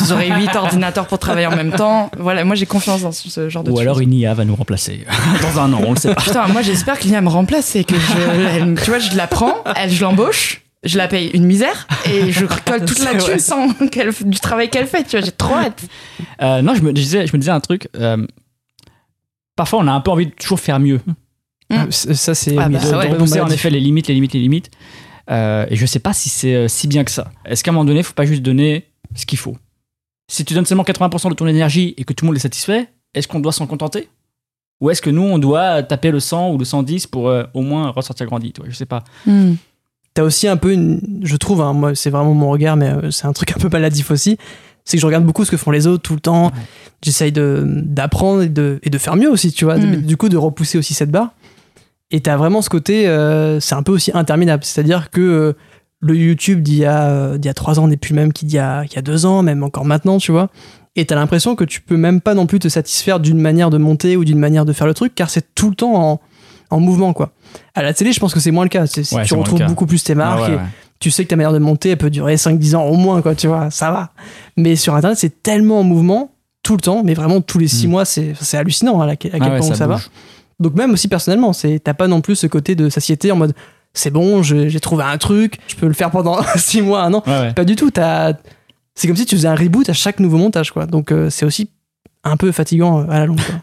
Vous 0.00 0.12
aurez 0.12 0.30
huit 0.30 0.50
ordinateurs 0.56 1.06
pour 1.06 1.18
travailler 1.20 1.46
en 1.46 1.54
même 1.54 1.70
temps. 1.72 2.10
Voilà, 2.18 2.44
moi, 2.44 2.56
j'ai 2.56 2.66
confiance 2.66 3.02
dans 3.02 3.12
ce 3.12 3.48
genre 3.48 3.62
de 3.62 3.70
Ou 3.70 3.78
alors 3.78 4.00
une 4.00 4.12
IA 4.12 4.34
va 4.34 4.44
nous 4.44 4.56
remplacer 4.56 5.06
dans 5.42 5.60
un 5.60 5.72
an, 5.72 5.80
on 5.86 5.92
le 5.92 5.96
sait 5.98 6.12
pas. 6.12 6.20
Putain, 6.20 6.48
moi 6.48 6.62
j'espère 6.62 6.98
que 6.98 7.04
l'IA 7.04 7.20
me 7.20 7.28
remplace 7.28 7.76
et 7.76 7.84
que 7.84 7.94
je, 7.94 8.74
tu 8.82 8.90
vois, 8.90 8.98
je 8.98 9.16
la 9.16 9.26
prends, 9.26 9.54
elle, 9.76 9.90
je 9.90 10.02
l'embauche, 10.02 10.62
je 10.82 10.98
la 10.98 11.06
paye 11.08 11.28
une 11.34 11.44
misère 11.44 11.86
et 12.10 12.32
je 12.32 12.44
recolle 12.46 12.84
toute 12.84 12.98
la 13.04 13.14
thune 13.14 13.38
sans 13.38 13.68
qu'elle, 13.92 14.10
du 14.24 14.40
travail 14.40 14.70
qu'elle 14.70 14.86
fait, 14.86 15.04
tu 15.04 15.16
vois, 15.16 15.24
j'ai 15.24 15.32
trop 15.32 15.54
hâte. 15.54 15.82
Euh, 16.42 16.62
non, 16.62 16.74
je 16.74 16.82
me 16.82 16.92
disais, 16.92 17.26
je 17.26 17.32
me 17.32 17.38
disais 17.38 17.52
un 17.52 17.60
truc. 17.60 17.88
euh, 18.00 18.26
parfois, 19.56 19.80
on 19.80 19.88
a 19.88 19.92
un 19.92 20.00
peu 20.00 20.10
envie 20.10 20.26
de 20.26 20.30
toujours 20.32 20.60
faire 20.60 20.78
mieux. 20.78 21.00
Ah, 21.70 21.86
c- 21.90 22.14
Ça, 22.14 22.34
c'est. 22.34 22.56
Ah 22.56 22.68
bah 22.68 22.78
de- 22.78 22.86
ouais. 22.94 23.08
repousser 23.08 23.40
en 23.40 23.48
effet 23.48 23.70
les 23.70 23.80
limites, 23.80 24.06
les 24.08 24.14
limites, 24.14 24.34
les 24.34 24.40
limites. 24.40 24.70
Euh, 25.30 25.66
et 25.68 25.74
je 25.74 25.84
sais 25.86 25.98
pas 25.98 26.12
si 26.12 26.28
c'est 26.28 26.54
euh, 26.54 26.68
si 26.68 26.86
bien 26.86 27.02
que 27.02 27.10
ça. 27.10 27.32
Est-ce 27.44 27.64
qu'à 27.64 27.72
un 27.72 27.74
moment 27.74 27.84
donné, 27.84 28.00
il 28.00 28.04
faut 28.04 28.12
pas 28.14 28.26
juste 28.26 28.42
donner 28.42 28.84
ce 29.16 29.26
qu'il 29.26 29.38
faut? 29.38 29.56
Si 30.30 30.44
tu 30.44 30.54
donnes 30.54 30.66
seulement 30.66 30.84
80% 30.84 31.30
de 31.30 31.34
ton 31.34 31.46
énergie 31.48 31.94
et 31.96 32.04
que 32.04 32.12
tout 32.12 32.24
le 32.24 32.28
monde 32.28 32.36
est 32.36 32.40
satisfait, 32.40 32.88
est-ce 33.14 33.26
qu'on 33.26 33.40
doit 33.40 33.52
s'en 33.52 33.66
contenter? 33.66 34.08
Ou 34.80 34.90
est-ce 34.90 35.00
que 35.02 35.10
nous, 35.10 35.22
on 35.22 35.38
doit 35.38 35.82
taper 35.82 36.10
le 36.10 36.20
100 36.20 36.50
ou 36.52 36.58
le 36.58 36.64
110 36.64 37.06
pour 37.08 37.28
euh, 37.28 37.44
au 37.54 37.62
moins 37.62 37.90
ressortir 37.90 38.26
grandi 38.26 38.52
tu 38.52 38.60
vois, 38.60 38.70
Je 38.70 38.76
sais 38.76 38.86
pas. 38.86 39.02
T'as 40.14 40.22
aussi 40.22 40.48
un 40.48 40.56
peu 40.56 40.72
une. 40.72 41.20
Je 41.24 41.36
trouve, 41.36 41.60
hein, 41.60 41.72
moi, 41.72 41.94
c'est 41.94 42.10
vraiment 42.10 42.32
mon 42.34 42.48
regard, 42.50 42.76
mais 42.76 42.88
euh, 42.90 43.10
c'est 43.10 43.26
un 43.26 43.32
truc 43.32 43.50
un 43.56 43.60
peu 43.60 43.68
maladif 43.68 44.10
aussi. 44.10 44.38
C'est 44.86 44.96
que 44.96 45.00
je 45.02 45.06
regarde 45.06 45.24
beaucoup 45.24 45.44
ce 45.44 45.50
que 45.50 45.56
font 45.58 45.70
les 45.72 45.86
autres 45.86 46.02
tout 46.02 46.14
le 46.14 46.20
temps. 46.20 46.46
Ouais. 46.46 46.52
J'essaye 47.02 47.32
de, 47.32 47.62
d'apprendre 47.66 48.40
et 48.42 48.48
de, 48.48 48.78
et 48.82 48.88
de 48.88 48.96
faire 48.98 49.16
mieux 49.16 49.28
aussi, 49.30 49.52
tu 49.52 49.64
vois. 49.66 49.76
Mm. 49.76 49.96
Du 50.02 50.16
coup, 50.16 50.28
de 50.30 50.36
repousser 50.38 50.78
aussi 50.78 50.94
cette 50.94 51.10
barre. 51.10 51.34
Et 52.10 52.20
t'as 52.20 52.36
vraiment 52.36 52.62
ce 52.62 52.70
côté. 52.70 53.06
euh, 53.08 53.60
c'est 53.60 53.74
un 53.74 53.82
peu 53.82 53.92
aussi 53.92 54.12
interminable. 54.14 54.64
C'est-à-dire 54.64 55.10
que 55.10 55.20
euh, 55.20 55.52
le 56.00 56.16
YouTube 56.16 56.62
d'il 56.62 56.76
y, 56.78 56.84
a, 56.84 57.02
euh, 57.10 57.36
d'il 57.38 57.48
y 57.48 57.50
a 57.50 57.54
trois 57.54 57.78
ans 57.80 57.88
n'est 57.88 57.96
plus 57.96 58.14
le 58.14 58.20
même 58.20 58.32
qu'il 58.32 58.50
y 58.52 58.58
a, 58.58 58.84
qu'il 58.84 58.94
y 58.96 58.98
a 58.98 59.02
deux 59.02 59.26
ans, 59.26 59.42
même 59.42 59.62
encore 59.64 59.84
maintenant, 59.84 60.18
tu 60.18 60.30
vois. 60.32 60.48
Et 60.94 61.04
t'as 61.04 61.16
l'impression 61.16 61.56
que 61.56 61.64
tu 61.64 61.80
peux 61.82 61.96
même 61.96 62.20
pas 62.22 62.34
non 62.34 62.46
plus 62.46 62.58
te 62.60 62.68
satisfaire 62.68 63.18
d'une 63.20 63.38
manière 63.40 63.70
de 63.70 63.76
monter 63.78 64.16
ou 64.16 64.24
d'une 64.24 64.38
manière 64.38 64.64
de 64.64 64.72
faire 64.72 64.86
le 64.86 64.94
truc, 64.94 65.14
car 65.14 65.28
c'est 65.30 65.54
tout 65.54 65.68
le 65.68 65.74
temps 65.76 65.94
en, 65.94 66.20
en 66.70 66.80
mouvement, 66.80 67.12
quoi. 67.12 67.32
À 67.74 67.82
la 67.82 67.92
télé, 67.92 68.12
je 68.12 68.20
pense 68.20 68.32
que 68.32 68.40
c'est 68.40 68.50
moins 68.52 68.64
le 68.64 68.70
cas. 68.70 68.86
C'est- 68.86 69.02
c'est- 69.04 69.16
Ouais, 69.16 69.24
tu 69.24 69.34
retrouves 69.34 69.58
beaucoup 69.68 69.86
plus 69.86 70.02
tes 70.04 70.14
marques. 70.14 70.38
Ah 70.44 70.48
ouais, 70.48 70.52
et 70.52 70.56
ouais. 70.56 70.62
Tu 70.98 71.10
sais 71.10 71.24
que 71.24 71.28
ta 71.30 71.36
manière 71.36 71.52
de 71.52 71.58
monter, 71.58 71.90
elle 71.90 71.98
peut 71.98 72.10
durer 72.10 72.36
5-10 72.36 72.74
ans 72.76 72.84
au 72.84 72.94
moins, 72.96 73.22
quoi, 73.22 73.34
tu 73.34 73.46
vois, 73.46 73.70
ça 73.70 73.90
va. 73.90 74.10
Mais 74.56 74.76
sur 74.76 74.94
Internet, 74.94 75.18
c'est 75.18 75.42
tellement 75.42 75.80
en 75.80 75.82
mouvement, 75.82 76.30
tout 76.62 76.74
le 76.74 76.80
temps, 76.80 77.02
mais 77.04 77.14
vraiment 77.14 77.40
tous 77.40 77.58
les 77.58 77.68
6 77.68 77.86
Mm. 77.86 77.90
mois, 77.90 78.04
c'est 78.04 78.32
c'est 78.40 78.56
hallucinant 78.56 79.00
hein, 79.00 79.08
à, 79.08 79.16
quel, 79.16 79.32
Ah 79.34 79.38
ouais, 79.50 79.58
point 79.58 79.74
ça, 79.74 79.86
va. 79.86 79.98
Donc 80.58 80.74
même 80.74 80.92
aussi 80.92 81.06
personnellement, 81.08 81.52
c'est 81.52 81.78
t'as 81.80 81.94
pas 81.94 82.08
non 82.08 82.20
plus 82.22 82.34
ce 82.36 82.46
côté 82.46 82.74
de 82.74 82.88
satiété 82.88 83.30
en 83.30 83.36
mode 83.36 83.52
c'est 83.92 84.10
bon, 84.10 84.42
je- 84.42 84.68
j'ai 84.68 84.80
trouvé 84.80 85.04
un 85.04 85.16
truc, 85.16 85.58
je 85.68 85.74
peux 85.76 85.86
le 85.86 85.92
faire 85.94 86.10
pendant 86.10 86.38
6 86.56 86.82
mois, 86.82 87.02
un 87.02 87.14
an. 87.14 87.22
Ouais, 87.26 87.32
ouais. 87.40 87.52
Pas 87.54 87.64
du 87.64 87.76
tout, 87.76 87.90
t'as- 87.90 88.34
c'est 88.94 89.06
comme 89.06 89.16
si 89.16 89.26
tu 89.26 89.36
faisais 89.36 89.48
un 89.48 89.54
reboot 89.54 89.88
à 89.88 89.92
chaque 89.92 90.18
nouveau 90.20 90.38
montage, 90.38 90.70
quoi. 90.72 90.86
Donc 90.86 91.12
euh, 91.12 91.28
c'est 91.30 91.44
aussi 91.44 91.70
un 92.24 92.36
peu 92.36 92.50
fatigant 92.52 93.00
euh, 93.00 93.04
à 93.10 93.18
la 93.20 93.26
longue, 93.26 93.40
quoi. 93.40 93.54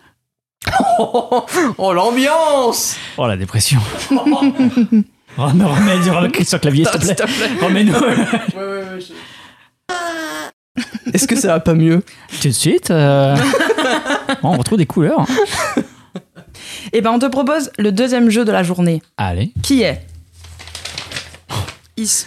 oh, 1.78 1.92
l'ambiance 1.94 2.96
Oh 3.18 3.28
la 3.28 3.36
dépression. 3.38 3.80
remets, 5.38 5.64
remets, 5.64 6.00
du 6.04 6.10
remets 6.12 6.44
sur 6.44 6.60
clavier, 6.60 6.86
s'il 6.86 7.16
te 7.16 7.24
plaît. 7.24 7.50
Remets-nous. 7.62 7.94
Est-ce 11.14 11.28
que 11.28 11.36
ça 11.36 11.50
va 11.50 11.60
pas 11.60 11.74
mieux 11.76 12.04
Tout 12.42 12.48
de 12.48 12.54
suite. 12.54 12.90
euh, 12.92 13.36
bon, 14.42 14.50
on 14.54 14.58
retrouve 14.58 14.78
des 14.78 14.86
couleurs. 14.86 15.22
hein. 15.22 15.26
Et 16.92 17.02
ben, 17.02 17.12
on 17.12 17.20
te 17.20 17.26
propose 17.28 17.72
le 17.78 17.92
deuxième 17.92 18.30
jeu 18.30 18.46
de 18.46 18.52
la 18.52 18.64
journée, 18.64 19.02
Allez. 19.18 19.52
qui 19.62 19.82
est? 19.84 20.02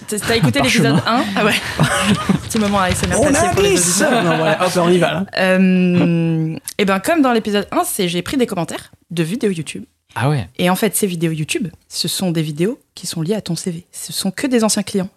T'as 0.08 0.36
écouté 0.36 0.60
l'épisode 0.62 1.02
1 1.06 1.24
Ah 1.36 1.44
ouais. 1.44 1.52
Petit 2.48 2.58
moment 2.58 2.78
ASMR 2.80 3.16
On 3.18 3.34
a 3.34 3.52
Non, 4.22 4.36
voilà, 4.36 4.64
hop, 4.64 4.72
on 4.76 4.88
y 4.88 4.98
va, 4.98 5.12
là. 5.12 5.26
Euh, 5.38 6.56
et 6.78 6.84
ben, 6.84 7.00
comme 7.00 7.20
dans 7.20 7.32
l'épisode 7.32 7.66
1, 7.72 7.82
c'est 7.84 8.08
j'ai 8.08 8.22
pris 8.22 8.36
des 8.36 8.46
commentaires 8.46 8.92
de 9.10 9.22
vidéos 9.24 9.50
YouTube. 9.50 9.84
Ah 10.18 10.30
ouais. 10.30 10.48
Et 10.58 10.70
en 10.70 10.76
fait, 10.76 10.96
ces 10.96 11.06
vidéos 11.06 11.30
YouTube, 11.30 11.68
ce 11.88 12.08
sont 12.08 12.30
des 12.30 12.40
vidéos 12.40 12.80
qui 12.94 13.06
sont 13.06 13.20
liées 13.20 13.34
à 13.34 13.42
ton 13.42 13.54
CV. 13.54 13.84
Ce 13.92 14.14
sont 14.14 14.30
que 14.30 14.46
des 14.46 14.64
anciens 14.64 14.82
clients 14.82 15.10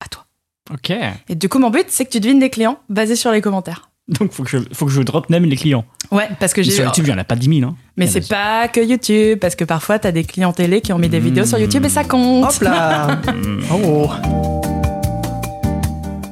à 0.00 0.08
toi. 0.08 0.26
Ok. 0.72 0.92
Et 1.28 1.34
du 1.34 1.48
coup, 1.48 1.58
mon 1.58 1.70
but, 1.70 1.86
c'est 1.88 2.04
que 2.04 2.10
tu 2.10 2.20
devines 2.20 2.38
des 2.38 2.50
clients 2.50 2.78
basés 2.88 3.16
sur 3.16 3.32
les 3.32 3.40
commentaires. 3.40 3.90
Donc 4.06 4.32
faut 4.32 4.44
que 4.44 4.50
je, 4.50 4.58
faut 4.72 4.86
que 4.86 4.92
je 4.92 5.02
drop 5.02 5.28
name 5.28 5.44
les 5.46 5.56
clients. 5.56 5.84
Ouais, 6.12 6.28
parce 6.38 6.52
que 6.52 6.62
j'ai. 6.62 6.70
Sur 6.70 6.84
YouTube, 6.84 7.06
il 7.06 7.10
y 7.10 7.14
en 7.14 7.18
a 7.18 7.24
pas 7.24 7.36
10 7.36 7.58
000. 7.60 7.68
Hein. 7.68 7.76
Mais 7.96 8.06
c'est 8.06 8.28
pas 8.28 8.68
que 8.68 8.80
YouTube, 8.80 9.38
parce 9.40 9.56
que 9.56 9.64
parfois 9.64 9.98
t'as 9.98 10.12
des 10.12 10.24
clients 10.24 10.52
télé 10.52 10.82
qui 10.82 10.92
ont 10.92 10.98
mis 10.98 11.08
des 11.08 11.20
vidéos 11.20 11.46
sur 11.46 11.58
YouTube 11.58 11.84
et 11.86 11.88
ça 11.88 12.04
compte. 12.04 12.44
Hop 12.44 12.60
là 12.60 13.18
Oh 13.72 14.10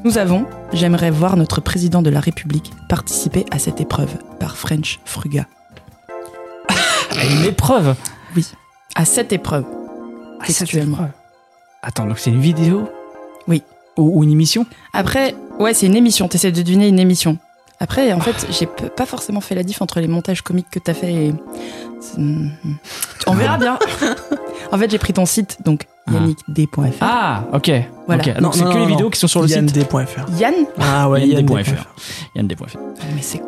Nous 0.04 0.18
avons 0.18 0.46
J'aimerais 0.74 1.10
voir 1.10 1.36
notre 1.36 1.60
président 1.60 2.02
de 2.02 2.10
la 2.10 2.20
République 2.20 2.70
participer 2.88 3.46
à 3.50 3.58
cette 3.58 3.80
épreuve 3.80 4.16
par 4.38 4.56
French 4.56 5.00
Fruga. 5.04 5.46
Ah, 7.22 7.26
Une 7.26 7.44
épreuve. 7.44 7.94
À 8.94 9.04
cette 9.04 9.32
épreuve. 9.32 9.64
Textuellement. 10.46 10.98
Attends, 11.82 12.06
donc 12.06 12.18
c'est 12.18 12.30
une 12.30 12.40
vidéo 12.40 12.88
Oui. 13.48 13.62
Ou, 13.96 14.18
ou 14.20 14.24
une 14.24 14.32
émission? 14.32 14.66
Après, 14.92 15.34
ouais, 15.58 15.72
c'est 15.74 15.86
une 15.86 15.96
émission. 15.96 16.28
T'essaies 16.28 16.52
de 16.52 16.62
deviner 16.62 16.88
une 16.88 16.98
émission. 16.98 17.38
Après, 17.80 18.12
en 18.12 18.20
fait, 18.20 18.46
j'ai 18.50 18.66
pas 18.66 19.06
forcément 19.06 19.40
fait 19.40 19.54
la 19.54 19.62
diff 19.64 19.82
entre 19.82 19.98
les 20.00 20.06
montages 20.08 20.42
comiques 20.42 20.68
que 20.70 20.78
t'as 20.78 20.94
fait 20.94 21.12
et. 21.12 21.34
c'est- 22.00 22.20
On 23.26 23.34
verra 23.34 23.56
bien. 23.58 23.78
en 24.72 24.78
fait, 24.78 24.90
j'ai 24.90 24.98
pris 24.98 25.12
ton 25.12 25.26
site, 25.26 25.58
donc 25.64 25.86
Ah. 26.06 26.12
yannickd.fr. 26.12 26.96
Ah, 27.00 27.44
ok. 27.52 27.70
Voilà. 28.06 28.22
Ok, 28.22 28.34
Non, 28.36 28.40
Donc 28.42 28.54
c'est 28.54 28.60
que 28.60 28.64
non, 28.66 28.74
les 28.74 28.80
non. 28.80 28.86
vidéos 28.86 29.10
qui 29.10 29.18
sont 29.18 29.28
sur 29.28 29.42
le 29.42 29.48
site. 29.48 29.56
Yann.fr. 29.76 30.30
Yann? 30.38 30.54
Ah 30.80 31.08
ouais. 31.08 31.26
Yann.fr. 31.26 31.86
Yann.fr. 32.36 32.76
Mais 33.14 33.22
c'est. 33.22 33.42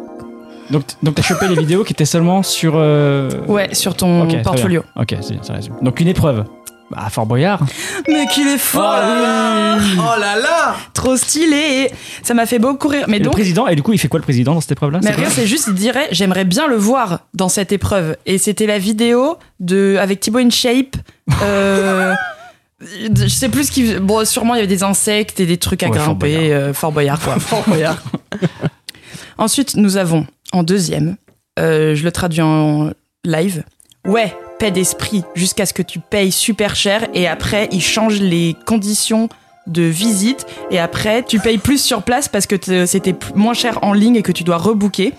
Donc, 0.71 0.83
donc 1.03 1.15
t'as 1.15 1.23
chopé 1.23 1.47
les 1.49 1.57
vidéos 1.57 1.85
qui 1.85 1.93
étaient 1.93 2.05
seulement 2.05 2.43
sur. 2.43 2.75
euh, 2.77 3.31
Ouais, 3.47 3.75
sur 3.75 3.95
ton 3.97 4.23
ok, 4.25 4.29
très 4.31 4.43
portfolio. 4.43 4.83
bien. 4.95 5.03
Ok, 5.03 5.15
c'est- 5.23 5.45
ça 5.45 5.53
résume. 5.55 5.75
Donc 5.83 6.01
une 6.01 6.09
épreuve. 6.09 6.45
Bah, 6.91 7.07
Fort 7.11 7.25
Boyard. 7.27 7.61
Mais 8.09 8.27
qu'il 8.27 8.47
est 8.47 8.59
fort 8.59 8.95
Oh 9.03 10.21
là 10.21 10.37
là 10.37 10.77
Trop 10.93 11.17
stylé 11.17 11.91
Ça 12.23 12.35
m'a 12.35 12.45
fait 12.45 12.59
beaucoup 12.59 12.89
rire. 12.89 13.07
Mais 13.09 13.17
Et 13.17 13.21
le 13.21 13.25
donc, 13.25 13.33
président, 13.33 13.67
et 13.67 13.75
du 13.75 13.83
coup, 13.83 13.95
il 13.95 13.99
fait 13.99 14.09
quoi 14.09 14.19
le 14.19 14.23
président 14.25 14.55
dans 14.55 14.61
cette 14.61 14.73
épreuve-là? 14.73 15.01
Mais 15.03 15.09
C'est 15.11 15.15
rien, 15.17 15.25
quoi? 15.25 15.33
c'est 15.35 15.47
juste, 15.47 15.65
il 15.69 15.75
dirait, 15.75 16.09
j'aimerais 16.13 16.45
bien 16.45 16.67
le 16.69 16.77
voir 16.77 17.21
dans 17.33 17.49
cette 17.49 17.73
épreuve. 17.73 18.17
Et 18.27 18.37
c'était 18.37 18.67
la 18.67 18.79
vidéo 18.79 19.39
de, 19.61 19.97
avec 19.99 20.21
Thibaut 20.21 20.39
InShape. 20.41 20.97
Euh, 21.43 22.15
je 23.17 23.27
sais 23.29 23.49
plus 23.49 23.65
ce 23.69 23.73
qu'il. 23.73 23.99
Bon, 24.01 24.25
sûrement, 24.27 24.55
il 24.55 24.59
y 24.59 24.61
avait 24.61 24.67
des 24.69 24.83
insectes 24.83 25.41
et 25.41 25.47
des 25.47 25.57
trucs 25.57 25.83
à 25.83 25.89
Ouais, 25.89 25.97
Fort 25.97 26.05
grimper. 26.17 26.37
Boyard. 26.37 26.61
euh, 26.63 26.73
Fort 26.75 26.93
Boyard, 26.93 27.21
quoi. 27.21 27.35
Fort 27.41 27.65
Boyard. 27.67 27.97
Ensuite, 29.39 29.75
nous 29.77 29.97
avons, 29.97 30.27
en 30.55 30.63
deuxième, 30.63 31.17
euh, 31.59 31.95
je 31.95 32.05
le 32.05 32.13
traduis 32.13 32.43
en 32.43 32.91
live. 33.25 33.65
Ouais, 34.07 34.35
paix 34.59 34.71
d'esprit, 34.71 35.25
jusqu'à 35.35 35.67
ce 35.67 35.73
que 35.73 35.83
tu 35.83 35.99
payes 35.99 36.33
super 36.33 36.77
cher. 36.77 37.07
Et 37.15 37.27
après, 37.27 37.69
ils 37.73 37.83
changent 37.83 38.21
les 38.21 38.57
conditions 38.67 39.29
de 39.67 39.83
visite. 39.83 40.47
Et 40.71 40.79
après, 40.79 41.23
tu 41.23 41.39
payes 41.41 41.59
plus 41.59 41.83
sur 41.83 42.03
place 42.03 42.29
parce 42.29 42.47
que 42.47 42.87
c'était 42.87 43.15
moins 43.35 43.55
cher 43.55 43.79
en 43.83 43.93
ligne 43.93 44.17
et 44.17 44.23
que 44.23 44.33
tu 44.33 44.45
dois 44.45 44.59
rebooker. 44.59 45.13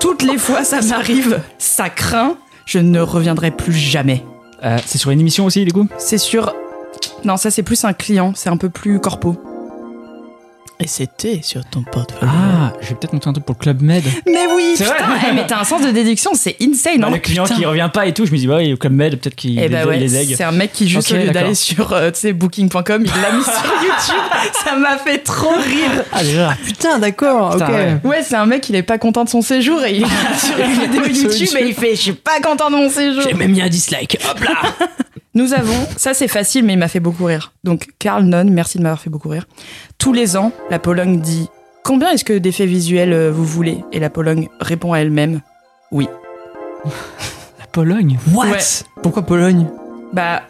Toutes 0.00 0.22
les 0.22 0.38
fois, 0.38 0.64
ça 0.64 0.80
m'arrive, 0.80 1.40
ça 1.58 1.88
craint. 1.88 2.36
Je 2.66 2.78
ne 2.78 3.00
reviendrai 3.00 3.50
plus 3.50 3.72
jamais. 3.72 4.24
Euh, 4.64 4.78
C'est 4.86 4.98
sur 4.98 5.10
une 5.10 5.20
émission 5.20 5.44
aussi, 5.44 5.64
du 5.64 5.72
coup? 5.72 5.88
C'est 5.98 6.18
sûr. 6.18 6.54
Non, 7.24 7.36
ça 7.36 7.50
c'est 7.50 7.62
plus 7.62 7.84
un 7.84 7.92
client, 7.92 8.32
c'est 8.34 8.50
un 8.50 8.56
peu 8.56 8.68
plus 8.68 9.00
corpo. 9.00 9.36
Et 10.82 10.88
c'était 10.88 11.40
sur 11.42 11.64
ton 11.64 11.82
portfolio. 11.82 12.26
Ah, 12.34 12.72
je 12.80 12.88
vais 12.88 12.94
peut-être 12.96 13.12
monter 13.12 13.28
un 13.28 13.32
truc 13.32 13.44
pour 13.46 13.54
le 13.58 13.62
Club 13.62 13.82
Med. 13.82 14.02
Mais 14.26 14.46
oui, 14.54 14.72
putain, 14.76 14.84
vrai 14.90 15.18
eh, 15.30 15.32
mais 15.32 15.46
t'as 15.46 15.60
un 15.60 15.64
sens 15.64 15.80
de 15.82 15.90
déduction, 15.90 16.32
c'est 16.34 16.56
insane, 16.60 16.98
Bah, 17.00 17.06
non 17.08 17.12
le 17.14 17.18
client 17.20 17.44
Putain. 17.44 17.56
qui 17.56 17.64
revient 17.64 17.88
pas 17.92 18.06
et 18.06 18.12
tout, 18.12 18.26
je 18.26 18.32
me 18.32 18.36
dis, 18.36 18.46
bah 18.48 18.56
oui, 18.58 18.72
au 18.72 18.76
Club 18.76 18.92
Med, 18.94 19.16
peut-être 19.20 19.36
qu'il 19.36 19.58
Eh 19.58 19.62
les, 19.62 19.68
bah 19.68 19.84
ouais, 19.86 19.98
les 19.98 20.16
aigues. 20.16 20.34
c'est 20.36 20.42
un 20.44 20.50
mec 20.52 20.72
qui 20.72 20.88
juste 20.88 21.12
au 21.12 21.16
lieu 21.16 21.30
d'aller 21.30 21.54
sur 21.54 21.92
euh, 21.92 22.10
booking.com, 22.34 23.04
il 23.04 23.22
l'a 23.22 23.32
mis 23.32 23.44
sur 23.44 23.52
YouTube. 23.82 24.52
Ça 24.64 24.74
m'a 24.76 24.98
fait 24.98 25.18
trop 25.18 25.50
rire. 25.54 26.04
Ah, 26.12 26.24
déjà. 26.24 26.56
Putain, 26.64 26.98
d'accord, 26.98 27.52
Putain, 27.52 27.66
ok. 27.66 27.72
ouais. 27.72 27.96
Ouais, 28.04 28.22
c'est 28.28 28.36
un 28.36 28.46
mec, 28.46 28.68
il 28.68 28.74
est 28.74 28.82
pas 28.82 28.98
content 28.98 29.22
de 29.24 29.28
son 29.28 29.42
séjour 29.42 29.84
et 29.84 29.94
il 29.94 30.02
va 30.06 30.08
sur 30.36 30.58
une 30.58 30.80
vidéo 30.80 31.04
YouTube 31.06 31.56
et 31.60 31.64
il 31.68 31.74
fait 31.74 31.92
Je 31.94 32.00
suis 32.00 32.12
pas 32.12 32.40
content 32.42 32.70
de 32.70 32.76
mon 32.76 32.90
séjour. 32.90 33.22
même 33.36 33.52
mis 33.52 33.62
un 33.62 33.68
dislike. 33.68 34.18
Hop 34.28 34.40
là 34.40 34.54
Nous 35.34 35.54
avons, 35.54 35.86
ça 35.96 36.12
c'est 36.14 36.28
facile, 36.28 36.64
mais 36.64 36.74
il 36.74 36.78
m'a 36.78 36.88
fait 36.88 37.00
beaucoup 37.00 37.24
rire. 37.24 37.52
Donc, 37.64 37.88
Karl 37.98 38.24
Non, 38.24 38.44
merci 38.50 38.78
de 38.78 38.82
m'avoir 38.82 39.00
fait 39.00 39.10
beaucoup 39.10 39.30
rire. 39.30 39.46
Tous 39.98 40.12
les 40.12 40.36
ans, 40.36 40.52
la 40.70 40.78
Pologne 40.78 41.20
dit 41.20 41.48
Combien 41.84 42.10
est-ce 42.10 42.24
que 42.24 42.36
d'effets 42.38 42.66
visuels 42.66 43.12
euh, 43.12 43.32
vous 43.32 43.44
voulez? 43.44 43.82
Et 43.92 43.98
la 43.98 44.10
Pologne 44.10 44.48
répond 44.60 44.92
à 44.92 44.98
elle-même 44.98 45.40
Oui. 45.90 46.08
La 47.58 47.66
Pologne? 47.66 48.18
What? 48.34 48.46
Ouais. 48.48 48.58
Pourquoi 49.02 49.22
Pologne? 49.22 49.66
Bah, 50.12 50.42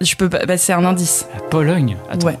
je 0.00 0.16
peux 0.16 0.28
pas, 0.28 0.44
bah, 0.44 0.58
c'est 0.58 0.72
un 0.72 0.84
indice. 0.84 1.26
La 1.34 1.40
Pologne? 1.42 1.96
Attends, 2.10 2.26
Ouais. 2.26 2.38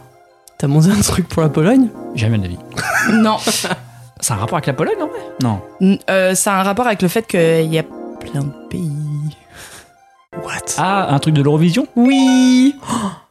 T'as 0.58 0.66
monté 0.66 0.88
un 0.90 1.00
truc 1.00 1.28
pour 1.28 1.42
la 1.42 1.48
Pologne? 1.48 1.88
Jamais 2.16 2.38
d'avis. 2.38 2.58
Non, 3.12 3.36
C'est 4.20 4.32
un 4.32 4.36
rapport 4.36 4.56
avec 4.56 4.66
la 4.66 4.72
Pologne, 4.72 4.96
en 5.00 5.06
vrai? 5.06 5.20
Non. 5.40 5.60
Euh, 6.10 6.34
ça 6.34 6.54
a 6.54 6.60
un 6.60 6.62
rapport 6.64 6.86
avec 6.88 7.00
le 7.00 7.06
fait 7.08 7.24
qu'il 7.26 7.72
y 7.72 7.78
a 7.78 7.84
plein 7.84 8.40
de 8.42 8.52
pays. 8.68 8.90
What? 10.44 10.74
Ah, 10.78 11.14
un 11.14 11.18
truc 11.18 11.34
de 11.34 11.42
l'Eurovision? 11.42 11.86
Oui. 11.96 12.74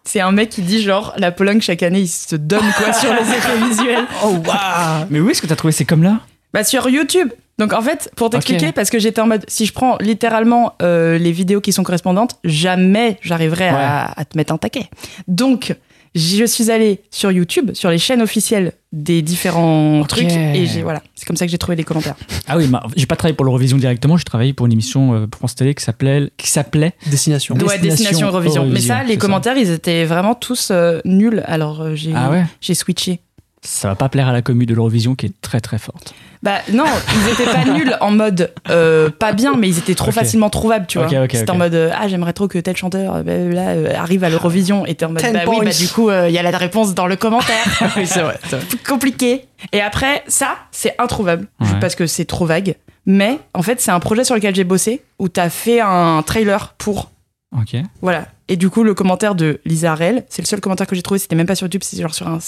C'est 0.03 0.21
un 0.21 0.31
mec 0.31 0.49
qui 0.49 0.61
dit 0.61 0.81
genre, 0.81 1.13
la 1.17 1.31
Pologne 1.31 1.61
chaque 1.61 1.83
année, 1.83 2.01
il 2.01 2.07
se 2.07 2.35
donne 2.35 2.63
quoi 2.77 2.93
sur 2.93 3.13
les 3.13 3.21
effets 3.21 3.57
visuels. 3.69 4.05
Oh 4.23 4.37
waouh. 4.45 5.05
Mais 5.09 5.19
où 5.19 5.29
est-ce 5.29 5.41
que 5.41 5.47
t'as 5.47 5.55
trouvé 5.55 5.71
ces 5.71 5.85
comme-là 5.85 6.19
Bah 6.53 6.63
sur 6.63 6.87
YouTube. 6.89 7.29
Donc 7.57 7.73
en 7.73 7.81
fait, 7.81 8.11
pour 8.15 8.29
t'expliquer, 8.29 8.71
parce 8.71 8.91
que 8.91 8.99
j'étais 8.99 9.19
en 9.19 9.25
mode, 9.25 9.43
si 9.47 9.65
je 9.65 9.73
prends 9.73 9.97
littéralement 9.99 10.73
euh, 10.83 11.17
les 11.17 11.31
vidéos 11.31 11.59
qui 11.59 11.73
sont 11.73 11.81
correspondantes, 11.81 12.37
jamais 12.43 13.17
j'arriverai 13.21 13.69
à, 13.69 14.11
à 14.15 14.25
te 14.25 14.37
mettre 14.37 14.53
un 14.53 14.57
taquet. 14.57 14.89
Donc 15.27 15.75
je 16.17 16.45
suis 16.45 16.71
allée 16.71 17.01
sur 17.11 17.31
YouTube, 17.31 17.71
sur 17.73 17.89
les 17.89 17.97
chaînes 17.97 18.21
officielles 18.21 18.73
des 18.91 19.21
différents 19.21 20.03
trucs, 20.05 20.31
et 20.31 20.65
j'ai 20.65 20.81
voilà, 20.81 21.01
c'est 21.15 21.25
comme 21.25 21.35
ça 21.35 21.45
que 21.45 21.51
j'ai 21.51 21.57
trouvé 21.57 21.75
les 21.75 21.83
commentaires. 21.83 22.15
Ah 22.47 22.57
oui, 22.57 22.67
bah, 22.67 22.83
j'ai 22.95 23.05
pas 23.05 23.15
travaillé 23.15 23.35
pour 23.35 23.45
l'Eurovision 23.45 23.77
directement, 23.77 24.17
j'ai 24.17 24.23
travaillé 24.23 24.53
pour 24.53 24.65
une 24.65 24.71
émission 24.71 25.13
euh, 25.13 25.27
pour 25.27 25.39
France 25.39 25.55
Télé 25.55 25.75
qui 25.75 25.83
s'appelait 25.83 26.31
qui 26.37 26.49
s'appelait 26.49 26.93
Destination. 27.07 27.55
Ouais, 27.55 27.77
Destination 27.77 27.89
Destination 27.89 28.27
Eurovision. 28.27 28.61
Mais 28.63 28.67
Eurovision, 28.69 28.95
ça, 28.95 29.03
les 29.03 29.13
ça. 29.13 29.19
commentaires, 29.19 29.57
ils 29.57 29.71
étaient 29.71 30.05
vraiment 30.05 30.35
tous 30.35 30.69
euh, 30.71 30.99
nuls. 31.05 31.43
Alors 31.45 31.81
euh, 31.81 31.95
j'ai 31.95 32.11
Ah 32.15 32.31
ouais? 32.31 32.45
j'ai 32.61 32.73
switché. 32.73 33.19
Ça 33.61 33.89
va 33.89 33.95
pas 33.95 34.09
plaire 34.09 34.27
à 34.27 34.33
la 34.33 34.41
commu 34.41 34.65
de 34.65 34.73
l'Eurovision 34.73 35.15
qui 35.15 35.25
est 35.27 35.41
très 35.41 35.59
très 35.59 35.77
forte. 35.79 36.13
Bah 36.43 36.59
non, 36.71 36.85
ils 37.15 37.33
étaient 37.33 37.51
pas 37.51 37.65
nuls 37.65 37.97
en 37.99 38.11
mode 38.11 38.51
euh, 38.69 39.09
pas 39.09 39.33
bien, 39.33 39.55
mais 39.57 39.67
ils 39.67 39.77
étaient 39.79 39.95
trop 39.95 40.11
facilement 40.11 40.49
trouvables, 40.49 40.85
tu 40.87 40.97
vois. 40.99 41.07
Ok, 41.07 41.13
ok, 41.23 41.31
C'était 41.33 41.49
en 41.51 41.57
mode 41.57 41.73
euh, 41.73 41.89
ah 41.99 42.07
j'aimerais 42.07 42.33
trop 42.33 42.47
que 42.47 42.59
tel 42.59 42.75
chanteur 42.77 43.15
euh, 43.15 43.23
bah, 43.23 43.33
là 43.37 43.69
euh, 43.69 43.93
arrive 43.95 44.23
à 44.23 44.29
l'Eurovision 44.29 44.85
et 44.85 44.95
t'es 44.95 45.05
en 45.05 45.09
mode 45.09 45.23
10 45.23 45.31
bah 45.31 45.39
oui 45.47 45.57
bah 45.63 45.71
du 45.71 45.87
coup 45.89 46.09
euh, 46.09 46.29
il 46.29 46.33
y 46.33 46.37
a 46.37 46.43
la 46.43 46.55
réponse 46.57 46.93
dans 46.93 47.07
le 47.07 47.15
commentaire. 47.15 47.65
oui, 47.97 48.05
c'est 48.05 48.21
vrai. 48.21 48.37
Compliqué. 48.87 49.45
Et 49.71 49.81
après 49.81 50.23
ça 50.27 50.55
c'est 50.71 50.93
introuvable 50.99 51.47
Ouais. 51.59 51.67
parce 51.81 51.95
que 51.95 52.05
c'est 52.07 52.25
trop 52.25 52.45
vague. 52.45 52.75
Mais 53.05 53.39
en 53.53 53.61
fait 53.63 53.81
c'est 53.81 53.91
un 53.91 53.99
projet 53.99 54.23
sur 54.23 54.35
lequel 54.35 54.53
j'ai 54.53 54.63
bossé 54.63 55.01
où 55.19 55.29
t'as 55.29 55.49
fait 55.49 55.79
un 55.81 56.21
trailer 56.25 56.73
pour 56.77 57.09
Ok. 57.55 57.75
Voilà. 58.01 58.25
Et 58.49 58.57
du 58.57 58.69
coup, 58.69 58.83
le 58.83 58.93
commentaire 58.93 59.35
de 59.35 59.59
Lisa 59.65 59.95
Rel, 59.95 60.25
c'est 60.29 60.41
le 60.41 60.47
seul 60.47 60.59
commentaire 60.59 60.85
que 60.87 60.95
j'ai 60.95 61.01
trouvé, 61.01 61.17
c'était 61.19 61.35
même 61.35 61.47
pas 61.47 61.55
sur 61.55 61.65
YouTube, 61.65 61.81
c'était 61.83 62.01
genre 62.01 62.13
sur 62.13 62.27
un, 62.27 62.39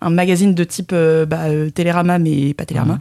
un 0.00 0.10
magazine 0.10 0.54
de 0.54 0.64
type 0.64 0.90
euh, 0.92 1.24
bah, 1.24 1.44
euh, 1.44 1.70
Télérama, 1.70 2.18
mais 2.18 2.52
pas 2.54 2.64
Télérama, 2.64 2.98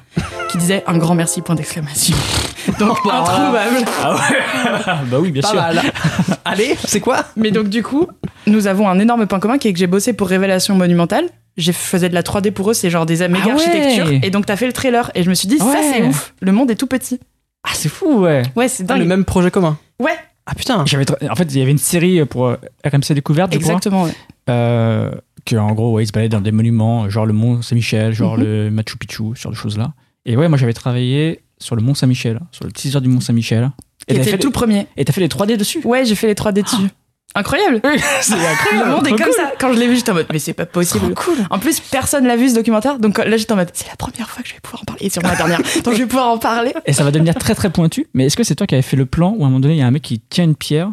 qui 0.49 0.57
disait 0.59 0.83
un 0.85 0.97
grand 0.97 1.15
merci, 1.15 1.41
point 1.41 1.55
d'exclamation. 1.55 2.15
Donc, 2.79 2.97
introuvable. 2.99 3.85
Ah 4.03 4.15
ouais 4.15 5.03
Bah 5.09 5.17
oui, 5.19 5.31
bien 5.31 5.41
Pas 5.41 5.47
sûr. 5.47 5.57
mal. 5.59 5.81
Allez, 6.45 6.75
c'est 6.85 6.99
quoi? 6.99 7.25
Mais 7.35 7.49
donc, 7.51 7.67
du 7.69 7.81
coup, 7.81 8.07
nous 8.45 8.67
avons 8.67 8.87
un 8.87 8.99
énorme 8.99 9.25
point 9.25 9.39
commun 9.39 9.57
qui 9.57 9.67
est 9.69 9.73
que 9.73 9.79
j'ai 9.79 9.87
bossé 9.87 10.13
pour 10.13 10.27
Révélation 10.27 10.75
Monumentale. 10.75 11.25
J'ai 11.57 11.73
faisais 11.73 12.09
de 12.09 12.13
la 12.13 12.21
3D 12.21 12.51
pour 12.51 12.69
eux, 12.69 12.73
c'est 12.73 12.89
genre 12.91 13.05
des 13.07 13.27
méga 13.27 13.39
Ah 13.43 13.47
ouais. 13.47 13.51
architectures. 13.53 14.09
Et 14.23 14.29
donc, 14.29 14.45
t'as 14.45 14.55
fait 14.55 14.67
le 14.67 14.73
trailer. 14.73 15.11
Et 15.15 15.23
je 15.23 15.29
me 15.29 15.33
suis 15.35 15.47
dit, 15.47 15.57
ça, 15.57 15.77
c'est 15.81 16.03
ouf. 16.03 16.33
Le 16.41 16.51
monde 16.51 16.69
est 16.69 16.75
tout 16.75 16.87
petit. 16.87 17.19
Ah, 17.63 17.71
c'est 17.73 17.89
fou, 17.89 18.19
ouais. 18.21 18.43
Ouais, 18.55 18.67
c'est 18.67 18.83
Ah, 18.83 18.87
dingue. 18.93 18.99
Le 18.99 19.05
même 19.05 19.25
projet 19.25 19.49
commun. 19.51 19.77
Ouais, 19.99 20.15
Ah 20.51 20.55
putain 20.55 20.79
en 20.81 21.35
fait, 21.35 21.43
il 21.53 21.59
y 21.59 21.61
avait 21.61 21.71
une 21.71 21.77
série 21.77 22.25
pour 22.25 22.47
euh, 22.47 22.55
RMC 22.83 23.13
Découverte, 23.13 23.53
je 23.53 23.59
crois. 23.59 23.73
exactement. 23.73 24.03
ouais. 24.05 24.11
Euh, 24.49 25.11
que 25.45 25.55
en 25.55 25.73
gros, 25.73 25.93
ouais, 25.93 26.03
ils 26.03 26.07
se 26.07 26.11
baladaient 26.11 26.29
dans 26.29 26.41
des 26.41 26.51
monuments, 26.51 27.07
genre 27.09 27.25
le 27.27 27.33
Mont 27.33 27.61
Saint-Michel, 27.61 28.13
genre 28.13 28.37
Mhm. 28.37 28.43
le 28.43 28.71
Machu 28.71 28.97
Picchu, 28.97 29.35
sur 29.35 29.51
des 29.51 29.55
choses-là. 29.55 29.93
Et 30.25 30.35
ouais, 30.35 30.47
moi 30.49 30.57
j'avais 30.57 30.73
travaillé 30.73 31.41
sur 31.59 31.75
le 31.75 31.81
Mont 31.83 31.93
Saint-Michel, 31.93 32.39
sur 32.51 32.65
le 32.65 32.71
teaser 32.71 32.99
du 33.01 33.09
Mont 33.09 33.19
Saint-Michel. 33.21 33.69
Et 34.07 34.15
t'as 34.15 34.23
fait, 34.23 34.31
le 34.31 34.39
tout 34.39 34.49
premier. 34.51 34.87
et 34.97 35.05
t'as 35.05 35.13
fait 35.13 35.21
les 35.21 35.27
3D 35.27 35.55
dessus? 35.57 35.81
Ouais, 35.85 36.03
j'ai 36.05 36.15
fait 36.15 36.27
les 36.27 36.33
3D 36.33 36.63
dessus. 36.63 36.89
Incroyable. 37.35 37.81
C'est 38.21 38.33
Le 38.35 38.89
monde 38.89 39.05
est 39.07 39.11
comme 39.11 39.19
cool. 39.19 39.33
ça. 39.33 39.51
Quand 39.59 39.71
je 39.73 39.79
l'ai 39.79 39.87
vu, 39.87 39.95
j'étais 39.95 40.11
en 40.11 40.15
mode, 40.15 40.25
mais 40.31 40.39
c'est 40.39 40.53
pas 40.53 40.65
possible. 40.65 41.13
cool. 41.13 41.35
En 41.51 41.59
plus, 41.59 41.79
personne 41.79 42.25
l'a 42.25 42.35
vu 42.35 42.49
ce 42.49 42.55
documentaire, 42.55 42.97
donc 42.99 43.17
là 43.19 43.37
j'étais 43.37 43.51
en 43.53 43.55
mode, 43.55 43.69
c'est 43.73 43.87
la 43.87 43.95
première 43.95 44.29
fois 44.29 44.41
que 44.41 44.49
je 44.49 44.55
vais 44.55 44.59
pouvoir 44.59 44.81
en 44.81 44.85
parler, 44.85 45.05
et 45.05 45.09
sûrement 45.09 45.29
la 45.29 45.35
dernière, 45.35 45.59
donc 45.83 45.93
je 45.93 45.99
vais 45.99 46.05
pouvoir 46.07 46.29
en 46.29 46.37
parler. 46.39 46.73
Et 46.85 46.93
ça 46.93 47.03
va 47.03 47.11
devenir 47.11 47.35
très 47.35 47.53
très 47.55 47.69
pointu. 47.69 48.07
Mais 48.13 48.25
est-ce 48.25 48.35
que 48.35 48.43
c'est 48.43 48.55
toi 48.55 48.65
qui 48.67 48.75
avais 48.75 48.81
fait 48.81 48.97
le 48.97 49.05
plan 49.05 49.35
où 49.37 49.43
à 49.43 49.47
un 49.47 49.49
moment 49.49 49.59
donné, 49.59 49.75
il 49.75 49.79
y 49.79 49.83
a 49.83 49.87
un 49.87 49.91
mec 49.91 50.01
qui 50.01 50.19
tient 50.19 50.43
une 50.43 50.55
pierre 50.55 50.89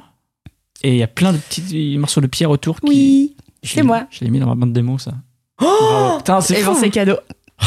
et 0.82 0.90
il 0.90 0.98
y 0.98 1.02
a 1.02 1.06
plein 1.08 1.32
de 1.32 1.38
petits 1.38 1.96
morceaux 1.98 2.20
de 2.20 2.26
pierre 2.26 2.50
autour 2.50 2.80
qui- 2.80 2.86
Oui, 2.88 3.36
Je 3.62 3.70
c'est 3.70 3.76
l'ai- 3.76 3.82
moi. 3.82 4.02
Je 4.10 4.22
l'ai 4.24 4.30
mis 4.30 4.38
dans 4.38 4.46
ma 4.46 4.54
bande 4.54 4.72
démo, 4.74 4.98
ça. 4.98 5.12
Bravo. 5.58 6.18
Putain, 6.18 6.40
c'est 6.42 6.60
Et 6.60 6.62
bon, 6.62 6.74
c'est 6.78 6.90
cadeau. 6.90 7.16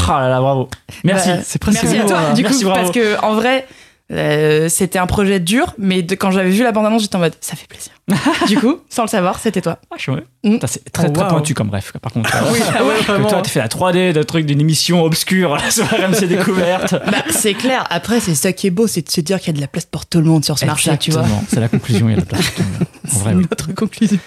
Ah 0.08 0.22
là 0.22 0.30
là, 0.30 0.40
bravo. 0.40 0.70
Merci. 1.04 1.30
Bah, 1.30 1.38
c'est 1.44 1.58
presque 1.60 1.82
Merci 1.82 1.98
à 1.98 2.06
toi, 2.06 2.20
hein. 2.20 2.34
du 2.34 2.44
coup, 2.44 2.50
Merci, 2.50 2.64
bravo. 2.66 2.80
parce 2.82 2.92
que 2.92 3.20
en 3.26 3.34
vrai, 3.34 3.68
Euh, 4.12 4.70
c'était 4.70 4.98
un 4.98 5.06
projet 5.06 5.40
dur, 5.40 5.76
mais 5.78 6.02
de- 6.02 6.16
quand 6.16 6.32
j'avais 6.32 6.50
vu 6.50 6.64
la 6.64 6.72
bande-annonce, 6.72 7.04
j'étais 7.04 7.16
en 7.16 7.20
mode 7.20 7.36
ça 7.42 7.56
fait 7.56 7.68
plaisir. 7.68 7.92
du 8.48 8.58
coup, 8.58 8.80
sans 8.90 9.04
le 9.04 9.08
savoir, 9.08 9.38
c'était 9.38 9.62
toi. 9.62 9.78
Ah, 9.92 9.96
je 9.98 10.02
suis- 10.02 10.12
Mm. 10.42 10.56
C'est 10.68 10.90
très 10.92 11.10
Oh, 11.10 11.12
très 11.12 11.24
wow. 11.26 11.30
pointu 11.30 11.54
comme 11.54 11.68
bref, 11.68 11.92
par 12.02 12.12
contre. 12.14 12.32
Oui, 12.54 12.60
ah 12.76 12.84
ouais, 12.86 12.96
vraiment. 13.02 13.28
toi, 13.28 13.42
t'as 13.44 13.50
fait 13.50 13.60
la 13.60 13.68
3D 13.68 14.14
de 14.14 14.24
truc 14.24 14.46
d'une 14.46 14.62
émission 14.62 15.04
obscure 15.04 15.58
sur 15.70 15.86
RMC 15.86 16.28
Découverte. 16.28 16.96
Bah, 17.12 17.24
c'est 17.30 17.54
clair. 17.54 17.86
Après, 17.90 18.20
c'est 18.22 18.36
ça 18.36 18.52
qui 18.54 18.66
est 18.68 18.72
beau, 18.72 18.88
c'est 18.88 19.02
de 19.06 19.12
se 19.12 19.20
dire 19.22 19.38
qu'il 19.40 19.48
y 19.48 19.50
a 19.52 19.58
de 19.58 19.62
la 19.62 19.68
place 19.68 19.86
pour 19.86 20.06
tout 20.06 20.20
le 20.20 20.26
monde 20.26 20.44
sur 20.46 20.58
ce 20.58 20.66
marché, 20.66 20.98
tu 20.98 21.12
vois. 21.12 21.22
Exactement. 21.22 21.44
C'est 21.50 21.60
la 21.60 21.68
conclusion, 21.68 22.08
il 22.10 22.12
y 22.12 22.18
a 22.18 22.22
de 22.22 22.22
la 22.22 22.26
place 22.26 22.46
pour 22.52 22.56
tout 22.56 22.62
le 22.72 22.80
monde. 22.80 22.88
C'est 23.06 23.36
oui. 23.36 23.46
notre 23.50 23.76
conclusion. 23.76 24.18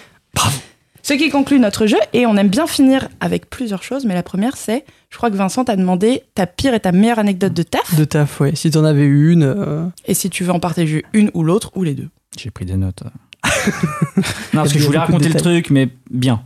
Ce 1.05 1.13
qui 1.13 1.29
conclut 1.29 1.59
notre 1.59 1.85
jeu, 1.85 1.97
et 2.13 2.25
on 2.25 2.37
aime 2.37 2.47
bien 2.47 2.65
finir 2.65 3.09
avec 3.19 3.49
plusieurs 3.49 3.83
choses, 3.83 4.05
mais 4.05 4.13
la 4.13 4.23
première, 4.23 4.55
c'est, 4.55 4.85
je 5.09 5.17
crois 5.17 5.29
que 5.29 5.35
Vincent 5.35 5.65
t'a 5.65 5.75
demandé 5.75 6.23
ta 6.33 6.47
pire 6.47 6.73
et 6.73 6.79
ta 6.79 6.93
meilleure 6.93 7.19
anecdote 7.19 7.53
de 7.53 7.63
taf, 7.63 7.95
De 7.95 8.05
taf, 8.05 8.39
ouais. 8.39 8.55
Si 8.55 8.71
t'en 8.71 8.85
avais 8.85 9.05
une. 9.05 9.43
euh, 9.43 9.85
et 10.05 10.13
si 10.13 10.29
tu 10.29 10.45
veux 10.45 10.51
en 10.53 10.61
partager 10.61 11.03
une 11.11 11.29
ou 11.33 11.43
l'autre, 11.43 11.71
ou 11.75 11.83
les 11.83 11.93
deux. 11.93 12.07
J'ai 12.39 12.51
pris 12.51 12.63
des 12.65 12.77
notes. 12.77 13.03
non, 13.43 14.23
parce 14.53 14.71
que 14.71 14.79
je 14.79 14.85
voulais 14.85 14.97
raconter 14.99 15.27
le 15.27 15.35
truc, 15.35 15.69
mais 15.71 15.89
bien. 16.09 16.41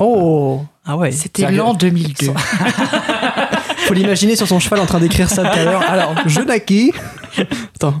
Oh 0.00 0.62
Ah 0.84 0.96
ouais. 0.96 1.12
C'était 1.12 1.50
l'an 1.52 1.72
2002. 1.72 2.32
Faut 3.86 3.94
l'imaginer 3.94 4.34
sur 4.34 4.48
son 4.48 4.58
cheval 4.58 4.80
en 4.80 4.86
train 4.86 4.98
d'écrire 4.98 5.30
ça 5.30 5.42
tout 5.44 5.56
à 5.58 5.64
l'heure. 5.64 5.82
Alors, 5.88 6.14
je 6.26 6.40
naquis. 6.40 6.92
Attends. 7.76 8.00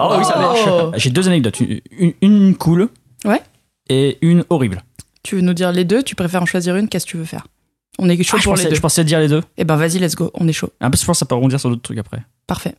Oh, 0.00 0.14
oui, 0.18 0.24
ça 0.24 0.38
marche. 0.38 0.60
Oh. 0.66 0.90
J'ai 0.96 1.10
deux 1.10 1.28
anecdotes. 1.28 1.60
Une, 1.60 1.80
une- 2.00 2.14
une 2.20 2.54
cool. 2.56 2.88
Ouais. 3.24 3.40
Et 3.90 4.16
une 4.22 4.44
horrible. 4.48 4.82
Tu 5.22 5.34
veux 5.34 5.42
nous 5.42 5.52
dire 5.52 5.72
les 5.72 5.84
deux? 5.84 6.02
Tu 6.02 6.14
préfères 6.14 6.42
en 6.42 6.46
choisir 6.46 6.76
une? 6.76 6.88
Qu'est-ce 6.88 7.04
que 7.04 7.10
tu 7.10 7.16
veux 7.18 7.24
faire? 7.24 7.46
On 7.98 8.08
est 8.08 8.22
chaud 8.22 8.36
Ah, 8.36 8.40
je, 8.40 8.44
pour 8.44 8.52
pensais, 8.54 8.64
les 8.64 8.70
deux. 8.70 8.76
je 8.76 8.80
pensais 8.80 9.04
dire 9.04 9.18
les 9.20 9.28
deux. 9.28 9.42
Eh 9.58 9.64
ben 9.64 9.76
vas-y, 9.76 9.98
let's 9.98 10.14
go, 10.14 10.30
on 10.34 10.48
est 10.48 10.52
chaud. 10.52 10.70
Un 10.80 10.90
peu, 10.90 10.96
je 10.96 11.04
pense 11.04 11.16
que 11.16 11.18
ça 11.18 11.26
peut 11.26 11.34
rebondir 11.34 11.60
sur 11.60 11.68
d'autres 11.68 11.82
trucs 11.82 11.98
après. 11.98 12.22
Parfait. 12.46 12.74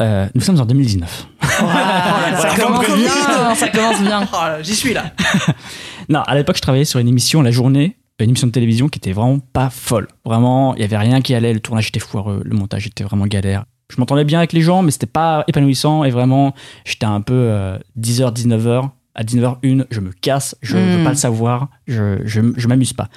Euh, 0.00 0.26
nous 0.34 0.40
sommes 0.40 0.58
en 0.60 0.64
2019. 0.64 1.26
ça 1.42 2.56
commence 2.58 2.86
comme 2.86 2.96
bien, 2.98 3.54
ça 3.54 3.68
commence 3.68 4.00
bien. 4.00 4.26
J'y 4.62 4.74
suis 4.74 4.94
là. 4.94 5.12
Non, 6.08 6.20
à 6.20 6.34
l'époque, 6.34 6.56
je 6.56 6.62
travaillais 6.62 6.84
sur 6.84 7.00
une 7.00 7.08
émission 7.08 7.40
la 7.40 7.50
journée, 7.50 7.96
une 8.20 8.28
émission 8.28 8.46
de 8.46 8.52
télévision 8.52 8.88
qui 8.88 8.98
était 8.98 9.12
vraiment 9.12 9.38
pas 9.38 9.70
folle. 9.70 10.06
Vraiment, 10.24 10.74
il 10.74 10.82
y 10.82 10.84
avait 10.84 10.98
rien 10.98 11.20
qui 11.22 11.34
allait. 11.34 11.52
Le 11.54 11.60
tournage 11.60 11.88
était 11.88 12.00
foireux, 12.00 12.42
le 12.44 12.54
montage 12.54 12.86
était 12.86 13.04
vraiment 13.04 13.26
galère. 13.26 13.64
Je 13.90 13.96
m'entendais 13.98 14.24
bien 14.24 14.38
avec 14.38 14.52
les 14.52 14.60
gens, 14.60 14.82
mais 14.82 14.90
c'était 14.90 15.06
pas 15.06 15.44
épanouissant 15.48 16.04
et 16.04 16.10
vraiment, 16.10 16.54
j'étais 16.84 17.06
un 17.06 17.20
peu 17.22 17.34
euh, 17.34 17.78
10h, 17.98 18.34
19h. 18.34 18.90
À 19.14 19.22
19h01, 19.24 19.86
je 19.90 20.00
me 20.00 20.12
casse, 20.12 20.56
je 20.62 20.76
Mm. 20.76 20.96
veux 20.98 21.04
pas 21.04 21.10
le 21.10 21.16
savoir, 21.16 21.68
je, 21.86 22.20
je, 22.24 22.40
je 22.56 22.68
m'amuse 22.68 22.92
pas. 22.92 23.08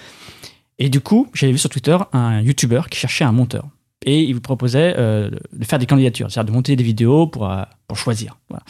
Et 0.80 0.90
du 0.90 1.02
coup, 1.02 1.28
j'avais 1.34 1.52
vu 1.52 1.58
sur 1.58 1.70
Twitter 1.70 1.98
un 2.14 2.42
YouTuber 2.42 2.82
qui 2.92 3.00
cherchait 3.00 3.24
un 3.26 3.32
monteur. 3.32 3.68
Et 4.06 4.22
il 4.24 4.34
vous 4.34 4.42
proposait 4.42 4.94
euh, 4.98 5.32
de 5.54 5.66
faire 5.66 5.80
des 5.80 5.88
candidatures, 5.88 6.32
c'est-à-dire 6.32 6.52
de 6.52 6.56
monter 6.56 6.76
des 6.76 6.84
vidéos 6.84 7.26
pour, 7.28 7.50
euh, 7.52 7.64
pour 7.88 7.98
choisir. 7.98 8.38
Voilà. 8.50 8.64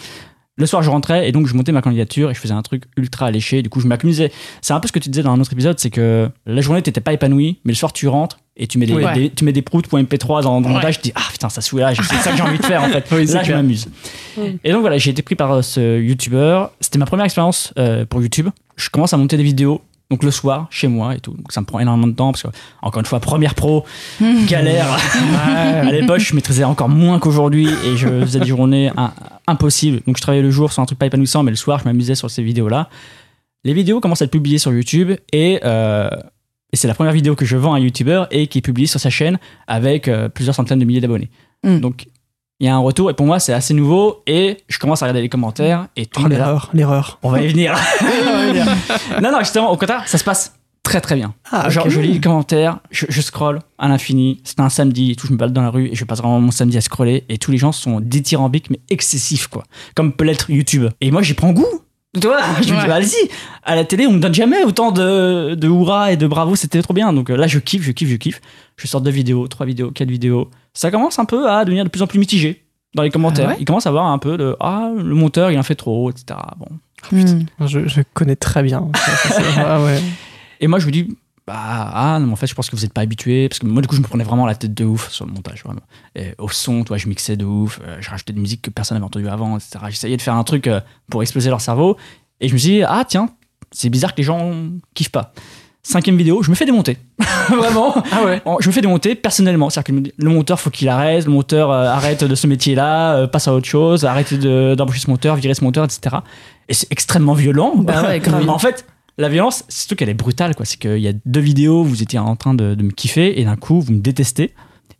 Le 0.59 0.65
soir, 0.65 0.81
je 0.81 0.89
rentrais 0.89 1.29
et 1.29 1.31
donc 1.31 1.45
je 1.47 1.53
montais 1.53 1.71
ma 1.71 1.81
candidature 1.83 2.31
et 2.31 2.33
je 2.33 2.39
faisais 2.39 2.53
un 2.53 2.61
truc 2.63 2.83
ultra 2.97 3.27
alléché. 3.27 3.61
Du 3.61 3.69
coup, 3.69 3.79
je 3.79 3.87
m'amusais. 3.87 4.31
C'est 4.61 4.73
un 4.73 4.79
peu 4.79 4.87
ce 4.87 4.91
que 4.91 4.99
tu 4.99 5.09
disais 5.09 5.21
dans 5.23 5.31
un 5.31 5.39
autre 5.39 5.53
épisode, 5.53 5.77
c'est 5.79 5.91
que 5.91 6.29
la 6.47 6.61
journée, 6.61 6.81
t'étais 6.81 6.99
pas 7.01 7.13
épanoui, 7.13 7.59
mais 7.63 7.71
le 7.73 7.75
soir, 7.77 7.93
tu 7.93 8.07
rentres 8.07 8.39
et 8.59 8.65
tu 8.65 8.79
mets 8.79 8.87
des, 8.87 8.93
Oui. 8.93 9.03
des- 9.13 9.29
tu 9.29 9.45
mets 9.45 9.51
des 9.51 9.61
proutes 9.61 9.87
pour 9.87 9.99
MP3 9.99 10.41
dans, 10.41 10.59
dans 10.59 10.69
le 10.69 10.73
Ouais. 10.75 10.79
montage. 10.81 10.95
Tu 10.99 11.09
dis, 11.09 11.11
ah 11.15 11.21
putain, 11.31 11.49
ça 11.49 11.61
soulage, 11.61 11.97
c'est 12.09 12.15
ça 12.15 12.31
que 12.31 12.37
j'ai 12.37 12.41
envie 12.43 12.57
de 12.57 12.65
faire 12.65 12.81
en 12.83 12.89
fait. 12.89 13.05
Oui, 13.11 13.25
Là, 13.27 13.43
je 13.43 13.53
m'amuse. 13.53 13.87
Et 14.63 14.71
donc 14.71 14.81
voilà, 14.81 14.97
j'ai 14.97 15.11
été 15.11 15.21
pris 15.21 15.35
par 15.35 15.63
ce 15.63 15.99
YouTuber. 16.01 16.63
C'était 16.81 16.97
ma 16.97 17.05
première 17.05 17.25
expérience 17.25 17.71
euh, 17.77 18.05
pour 18.05 18.21
YouTube. 18.21 18.47
Je 18.77 18.89
commence 18.89 19.13
à 19.13 19.17
monter 19.17 19.37
des 19.37 19.43
vidéos. 19.43 19.81
Donc 20.09 20.23
le 20.23 20.31
soir, 20.31 20.67
chez 20.69 20.87
moi 20.87 21.15
et 21.15 21.19
tout. 21.19 21.31
Donc 21.33 21.51
ça 21.51 21.59
me 21.59 21.65
prend 21.65 21.79
énormément 21.79 22.07
de 22.07 22.13
temps 22.13 22.31
parce 22.31 22.43
que, 22.43 22.47
encore 22.81 23.01
une 23.01 23.05
fois, 23.05 23.19
première 23.19 23.55
pro, 23.55 23.83
galère. 24.47 24.87
à 25.45 25.91
l'époque, 25.91 26.19
je 26.19 26.33
maîtrisais 26.33 26.63
encore 26.63 26.87
moins 26.89 27.19
qu'aujourd'hui 27.19 27.67
et 27.85 27.97
je 27.97 28.07
faisais 28.21 28.39
des 28.39 28.47
journées 28.47 28.89
un- 28.95 29.11
impossibles. 29.47 30.01
Donc 30.07 30.17
je 30.17 30.21
travaillais 30.21 30.43
le 30.43 30.51
jour 30.51 30.71
sur 30.71 30.81
un 30.81 30.85
truc 30.85 30.97
pas 30.97 31.07
épanouissant, 31.07 31.43
mais 31.43 31.51
le 31.51 31.57
soir, 31.57 31.79
je 31.79 31.85
m'amusais 31.85 32.15
sur 32.15 32.29
ces 32.31 32.41
vidéos-là. 32.41 32.89
Les 33.65 33.73
vidéos 33.73 33.99
commencent 33.99 34.21
à 34.21 34.25
être 34.25 34.31
publiées 34.31 34.59
sur 34.59 34.71
YouTube 34.71 35.11
et, 35.33 35.59
euh, 35.65 36.09
et 36.71 36.77
c'est 36.77 36.87
la 36.87 36.93
première 36.93 37.11
vidéo 37.13 37.35
que 37.35 37.43
je 37.43 37.57
vends 37.57 37.73
à 37.73 37.77
un 37.77 37.79
YouTuber 37.81 38.23
et 38.31 38.47
qui 38.47 38.59
est 38.59 38.61
publiée 38.61 38.87
sur 38.87 38.99
sa 38.99 39.09
chaîne 39.09 39.37
avec 39.67 40.07
euh, 40.07 40.29
plusieurs 40.29 40.55
centaines 40.55 40.79
de 40.79 40.85
milliers 40.85 41.01
d'abonnés. 41.01 41.29
Mm. 41.63 41.79
Donc 41.79 42.07
il 42.59 42.65
y 42.65 42.69
a 42.69 42.75
un 42.75 42.79
retour 42.79 43.09
et 43.09 43.13
pour 43.13 43.25
moi, 43.25 43.39
c'est 43.39 43.53
assez 43.53 43.73
nouveau 43.73 44.23
et 44.25 44.57
je 44.67 44.79
commence 44.79 45.01
à 45.03 45.05
regarder 45.05 45.21
les 45.21 45.29
commentaires 45.29 45.87
et 45.95 46.05
tout 46.07 46.23
Oh, 46.25 46.27
l'erreur, 46.27 46.69
l'erreur. 46.73 47.19
On 47.23 47.29
va 47.29 47.41
y 47.41 47.47
venir. 47.47 47.75
Non, 49.21 49.31
non, 49.31 49.39
justement, 49.39 49.71
au 49.71 49.77
contraire, 49.77 50.03
ça 50.07 50.17
se 50.17 50.23
passe 50.23 50.53
très 50.83 51.01
très 51.01 51.15
bien. 51.15 51.33
Ah, 51.51 51.69
Genre, 51.69 51.89
je 51.89 51.99
lis 51.99 52.13
les 52.13 52.21
commentaires, 52.21 52.79
je, 52.91 53.05
je 53.09 53.21
scroll 53.21 53.59
à 53.77 53.87
l'infini. 53.87 54.41
C'était 54.43 54.61
un 54.61 54.69
samedi 54.69 55.11
et 55.11 55.15
tout, 55.15 55.27
je 55.27 55.33
me 55.33 55.37
balade 55.37 55.53
dans 55.53 55.61
la 55.61 55.69
rue 55.69 55.89
et 55.89 55.95
je 55.95 56.05
passe 56.05 56.19
vraiment 56.19 56.39
mon 56.39 56.51
samedi 56.51 56.77
à 56.77 56.81
scroller 56.81 57.25
et 57.29 57.37
tous 57.37 57.51
les 57.51 57.57
gens 57.57 57.71
sont 57.71 57.99
dithyrambiques 57.99 58.69
mais 58.69 58.79
excessifs, 58.89 59.47
quoi. 59.47 59.63
Comme 59.95 60.13
peut 60.13 60.23
l'être 60.25 60.49
YouTube. 60.49 60.89
Et 61.01 61.11
moi, 61.11 61.21
j'y 61.21 61.33
prends 61.33 61.51
goût. 61.51 61.81
Tu 62.19 62.25
vois, 62.27 62.39
je 62.61 62.73
me 62.73 62.79
dis, 62.81 62.87
bah, 62.87 62.99
vas-y, 62.99 63.29
à 63.63 63.75
la 63.75 63.83
télé, 63.85 64.07
on 64.07 64.13
me 64.13 64.19
donne 64.19 64.33
jamais 64.33 64.63
autant 64.63 64.91
de, 64.91 65.55
de 65.55 65.67
hurrah 65.67 66.11
et 66.11 66.17
de 66.17 66.25
bravo, 66.27 66.55
c'était 66.55 66.81
trop 66.81 66.93
bien. 66.93 67.13
Donc 67.13 67.29
euh, 67.29 67.35
là, 67.35 67.47
je 67.47 67.59
kiffe, 67.59 67.83
je 67.83 67.91
kiffe, 67.91 68.09
je 68.09 68.15
kiffe. 68.15 68.41
Je 68.77 68.87
sors 68.87 69.01
deux 69.01 69.11
vidéos, 69.11 69.47
trois 69.47 69.65
vidéos, 69.65 69.91
quatre 69.91 70.09
vidéos. 70.09 70.49
Ça 70.73 70.89
commence 70.91 71.19
un 71.19 71.25
peu 71.25 71.49
à 71.49 71.63
devenir 71.65 71.83
de 71.83 71.89
plus 71.89 72.01
en 72.01 72.07
plus 72.07 72.19
mitigé 72.19 72.63
dans 72.95 73.03
les 73.03 73.09
commentaires. 73.11 73.47
Ah 73.49 73.51
ouais 73.53 73.57
Il 73.59 73.65
commence 73.65 73.85
à 73.85 73.89
avoir 73.89 74.05
un 74.05 74.17
peu 74.17 74.37
de, 74.37 74.55
ah, 74.59 74.89
le 74.95 75.13
monteur, 75.15 75.51
il 75.51 75.59
en 75.59 75.63
fait 75.63 75.75
trop, 75.75 76.09
etc. 76.09 76.39
Bon. 76.57 76.67
Hmm. 77.11 77.45
Je, 77.67 77.87
je 77.87 78.01
connais 78.13 78.35
très 78.35 78.63
bien. 78.63 78.89
Ça, 78.95 79.11
ça, 79.29 79.29
c'est- 79.41 79.59
ah 79.59 79.81
ouais. 79.83 79.99
Et 80.59 80.67
moi, 80.67 80.79
je 80.79 80.87
me 80.87 80.91
dis, 80.91 81.15
bah, 81.47 81.55
ah, 81.93 82.17
non, 82.19 82.27
mais 82.27 82.33
en 82.33 82.35
fait, 82.35 82.45
je 82.47 82.53
pense 82.53 82.69
que 82.69 82.75
vous 82.75 82.81
n'êtes 82.81 82.91
pas 82.93 83.01
habitué. 83.01 83.47
Parce 83.47 83.59
que 83.59 83.65
moi, 83.65 83.81
du 83.81 83.87
coup, 83.87 83.95
je 83.95 84.01
me 84.01 84.05
prenais 84.07 84.25
vraiment 84.25 84.45
la 84.45 84.53
tête 84.55 84.73
de 84.73 84.83
ouf 84.83 85.09
sur 85.09 85.25
le 85.25 85.31
montage, 85.31 85.63
vraiment. 85.63 85.81
Et 86.15 86.33
au 86.37 86.49
son, 86.49 86.83
toi, 86.83 86.97
je 86.97 87.07
mixais 87.07 87.37
de 87.37 87.45
ouf. 87.45 87.79
euh, 87.87 87.97
je 88.01 88.09
rajoutais 88.09 88.33
des 88.33 88.41
musiques 88.41 88.61
que 88.61 88.69
personne 88.69 88.95
n'avait 88.97 89.05
entendues 89.05 89.29
avant, 89.29 89.55
etc. 89.57 89.79
J'essayais 89.89 90.17
de 90.17 90.21
faire 90.21 90.35
un 90.35 90.43
truc 90.43 90.67
euh, 90.67 90.81
pour 91.09 91.21
exploser 91.21 91.49
leur 91.49 91.61
cerveau. 91.61 91.95
Et 92.41 92.49
je 92.49 92.53
me 92.53 92.57
suis 92.57 92.69
dit, 92.71 92.83
ah, 92.83 93.03
tiens, 93.07 93.29
c'est 93.71 93.89
bizarre 93.89 94.11
que 94.13 94.17
les 94.17 94.23
gens 94.23 94.51
kiffent 94.93 95.11
pas. 95.11 95.33
Cinquième 95.83 96.17
vidéo, 96.17 96.43
je 96.43 96.49
me 96.49 96.55
fais 96.55 96.65
démonter. 96.65 96.97
vraiment. 97.49 97.95
Ah 98.11 98.25
ouais. 98.25 98.41
Je 98.59 98.67
me 98.67 98.73
fais 98.73 98.81
démonter 98.81 99.15
personnellement. 99.15 99.69
C'est-à-dire 99.69 100.03
que 100.03 100.11
le 100.17 100.29
monteur, 100.29 100.59
faut 100.59 100.69
qu'il 100.69 100.89
arrête. 100.89 101.23
Le 101.23 101.31
monteur 101.31 101.71
euh, 101.71 101.87
arrête 101.87 102.25
de 102.25 102.35
ce 102.35 102.45
métier-là, 102.45 103.15
euh, 103.15 103.27
passe 103.27 103.47
à 103.47 103.53
autre 103.53 103.67
chose, 103.69 104.03
arrête 104.03 104.33
de- 104.33 104.75
d'embaucher 104.75 104.99
ce 104.99 105.09
monteur, 105.09 105.37
virer 105.37 105.53
ce 105.53 105.63
monteur, 105.63 105.85
etc. 105.85 106.17
Et 106.67 106.73
c'est 106.73 106.91
extrêmement 106.91 107.33
violent. 107.35 107.71
Bah 107.77 108.01
ouais, 108.03 108.21
en 108.49 108.59
fait, 108.59 108.85
la 109.17 109.29
violence, 109.29 109.63
c'est 109.67 109.79
surtout 109.81 109.95
qu'elle 109.95 110.09
est 110.09 110.13
brutale. 110.13 110.55
quoi. 110.55 110.65
C'est 110.65 110.77
qu'il 110.77 110.99
y 110.99 111.07
a 111.07 111.13
deux 111.25 111.39
vidéos, 111.39 111.83
vous 111.83 112.03
étiez 112.03 112.19
en 112.19 112.35
train 112.35 112.53
de, 112.53 112.75
de 112.75 112.83
me 112.83 112.91
kiffer 112.91 113.39
et 113.39 113.45
d'un 113.45 113.55
coup, 113.55 113.81
vous 113.81 113.93
me 113.93 113.99
détestez. 113.99 114.53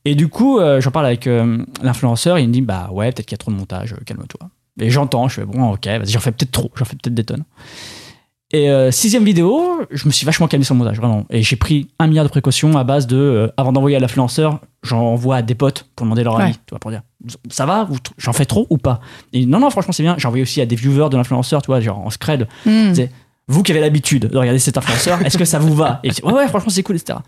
Et 0.06 0.16
du 0.16 0.28
coup, 0.30 0.60
euh, 0.60 0.80
j'en 0.82 0.92
parle 0.92 1.06
avec 1.06 1.28
euh, 1.28 1.64
l'influenceur. 1.84 2.40
Il 2.40 2.48
me 2.48 2.54
dit, 2.54 2.62
bah 2.62 2.90
ouais, 2.92 3.12
peut-être 3.12 3.26
qu'il 3.28 3.34
y 3.34 3.40
a 3.40 3.40
trop 3.40 3.52
de 3.52 3.58
montage, 3.58 3.94
euh, 3.94 3.98
calme-toi. 4.06 4.50
Et 4.80 4.90
j'entends, 4.90 5.28
je 5.28 5.36
fais, 5.42 5.46
bon, 5.46 5.72
ok, 5.74 5.86
vas-y, 5.86 6.08
j'en 6.12 6.20
fais 6.20 6.32
peut-être 6.32 6.52
trop, 6.52 6.72
j'en 6.76 6.86
fais 6.86 6.96
peut-être 6.96 7.14
des 7.16 7.24
tonnes. 7.24 7.44
Et 8.54 8.70
sixième 8.92 9.26
vidéo, 9.26 9.82
je 9.92 10.08
me 10.08 10.12
suis 10.14 10.26
vachement 10.26 10.48
calmé 10.48 10.64
sur 10.64 10.74
le 10.74 10.78
montage, 10.80 10.96
vraiment. 10.98 11.26
Et 11.30 11.44
j'ai 11.44 11.58
pris 11.58 11.90
un 12.00 12.08
milliard 12.08 12.24
de 12.24 12.30
précautions 12.30 12.78
à 12.78 12.86
base 12.86 13.06
de, 13.06 13.52
avant 13.58 13.74
d'envoyer 13.74 13.98
à 13.98 14.00
l'influenceur, 14.00 14.62
j'envoie 14.84 15.36
à 15.38 15.42
des 15.42 15.54
potes 15.56 15.86
pour 15.98 16.06
demander 16.06 16.24
leur 16.24 16.40
avis, 16.40 16.52
Ouais. 16.54 16.58
tu 16.66 16.70
vois, 16.70 16.80
pour 16.80 16.92
dire, 16.92 17.02
ça 17.50 17.66
va, 17.66 17.90
j'en 18.18 18.32
fais 18.32 18.46
trop 18.46 18.66
ou 18.70 18.78
pas? 18.78 19.02
Et 19.34 19.46
non, 19.46 19.60
non, 19.60 19.70
franchement, 19.70 19.92
c'est 19.92 20.04
bien. 20.04 20.16
J'ai 20.18 20.28
envoyé 20.30 20.44
aussi 20.44 20.62
à 20.62 20.66
des 20.66 20.78
viewers 20.78 21.10
de 21.10 21.18
l'influenceur, 21.18 21.62
tu 21.62 21.68
vois, 21.68 21.82
genre 21.82 22.00
en 22.00 22.10
scred, 22.10 22.48
Hmm. 22.66 22.94
Vous 23.48 23.64
qui 23.64 23.72
avez 23.72 23.82
l'habitude 23.82 24.28
de 24.28 24.38
regarder 24.38 24.60
cet 24.60 24.78
influenceur, 24.78 25.26
est-ce 25.26 25.38
que 25.38 25.46
ça 25.46 25.60
vous 25.60 25.74
va 25.76 26.00
Et 26.04 26.10
ouais, 26.24 26.34
ouais, 26.34 26.48
franchement, 26.48 26.70
c'est 26.70 26.84
cool, 26.84 26.96
etc. 26.98 27.20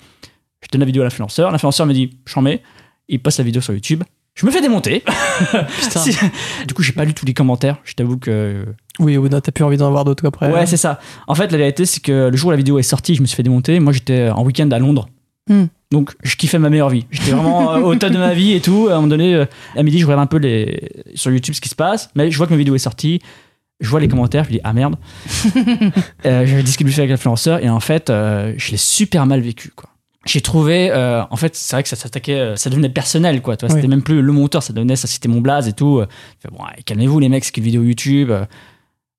Je 0.62 0.68
donne 0.72 0.82
la 0.82 0.86
vidéo 0.86 1.02
à 1.02 1.06
l'influenceur, 1.06 1.52
l'influenceur 1.52 1.86
me 1.86 1.94
dit, 1.94 2.18
j'en 2.26 2.42
mets, 2.42 2.62
il 3.08 3.20
poste 3.22 3.38
la 3.38 3.44
vidéo 3.46 3.62
sur 3.62 3.74
YouTube. 3.74 4.04
Je 4.36 4.46
me 4.46 4.52
fais 4.52 4.62
démonter. 4.62 5.04
Putain. 5.82 6.00
Si- 6.00 6.16
Du 6.68 6.74
coup, 6.74 6.82
j'ai 6.82 6.94
pas 6.94 7.04
lu 7.04 7.14
tous 7.14 7.26
les 7.26 7.34
commentaires. 7.34 7.78
Je 7.84 7.94
t'avoue 7.94 8.18
que 8.18 8.64
Oui, 9.00 9.18
ou 9.18 9.28
non, 9.28 9.42
t'as 9.42 9.52
plus 9.52 9.64
envie 9.66 9.76
d'en 9.76 9.88
avoir 9.88 10.06
d'autres 10.06 10.26
après. 10.26 10.50
Ouais, 10.52 10.66
c'est 10.66 10.78
ça. 10.78 11.00
En 11.28 11.36
fait, 11.36 11.52
la 11.52 11.58
vérité, 11.58 11.86
c'est 11.86 12.00
que 12.02 12.30
le 12.30 12.38
jour 12.38 12.48
où 12.50 12.52
la 12.52 12.58
vidéo 12.58 12.80
est 12.80 12.84
sortie, 12.84 13.16
je 13.16 13.22
me 13.22 13.26
suis 13.28 13.36
fait 13.36 13.44
démonter. 13.44 13.80
Moi, 13.82 13.92
j'étais 13.92 14.30
en 14.30 14.44
week-end 14.44 14.70
à 14.72 14.80
Londres. 14.80 15.10
Hmm. 15.50 15.66
Donc, 15.92 16.14
je 16.24 16.36
kiffais 16.38 16.60
ma 16.60 16.70
meilleure 16.70 16.90
vie. 16.90 17.06
J'étais 17.12 17.32
vraiment 17.32 17.74
euh, 17.74 17.80
au 17.80 17.96
top 17.96 18.12
de 18.14 18.18
ma 18.18 18.34
vie 18.34 18.54
et 18.54 18.62
tout. 18.62 18.88
À 18.90 18.94
un 18.94 18.96
moment 18.98 19.08
donné, 19.08 19.36
euh, 19.36 19.46
à 19.76 19.84
midi, 19.84 20.00
je 20.00 20.06
regarde 20.06 20.22
un 20.22 20.28
peu 20.28 20.38
les... 20.38 20.90
sur 21.16 21.32
YouTube 21.32 21.56
ce 21.56 21.60
qui 21.62 21.70
se 21.70 21.76
passe. 21.76 22.10
Mais 22.16 22.32
je 22.32 22.38
vois 22.38 22.46
que 22.46 22.52
ma 22.52 22.58
vidéo 22.58 22.76
est 22.76 22.80
sortie. 22.80 23.20
Je 23.80 23.90
vois 23.90 24.00
les 24.00 24.08
commentaires. 24.08 24.44
Je 24.44 24.50
me 24.50 24.54
dis, 24.56 24.62
ah 24.64 24.74
merde. 24.74 24.96
euh, 26.26 26.46
je 26.46 26.60
discute 26.62 26.86
vite 26.86 26.96
fait 26.96 27.02
avec 27.02 27.12
l'influenceur. 27.12 27.64
Et 27.64 27.70
en 27.70 27.80
fait, 27.80 28.10
euh, 28.10 28.54
je 28.58 28.72
l'ai 28.72 28.78
super 28.78 29.26
mal 29.26 29.42
vécu, 29.42 29.72
quoi. 29.76 29.90
J'ai 30.26 30.42
trouvé, 30.42 30.92
euh, 30.92 31.24
en 31.30 31.36
fait, 31.38 31.56
c'est 31.56 31.78
vrai 31.78 31.84
que 31.84 31.90
ça 31.90 31.96
s'attaquait, 31.96 32.40
euh, 32.40 32.56
ça 32.58 32.70
devenait 32.70 32.90
personnel, 32.90 33.42
quoi. 33.42 33.56
Oui. 33.62 33.70
C'était 33.70 33.88
même 33.88 34.04
plus 34.04 34.22
le 34.22 34.34
monteur, 34.34 34.62
ça 34.62 34.74
devenait, 34.74 34.98
ça 34.98 35.08
c'était 35.08 35.30
mon 35.30 35.40
blaze 35.40 35.70
et 35.70 35.74
tout. 35.74 36.04
Bon, 36.52 36.64
calmez-vous, 36.86 37.20
les 37.20 37.30
mecs, 37.30 37.46
c'est 37.46 37.52
qu'une 37.52 37.64
vidéo 37.64 37.84
YouTube. 37.84 38.32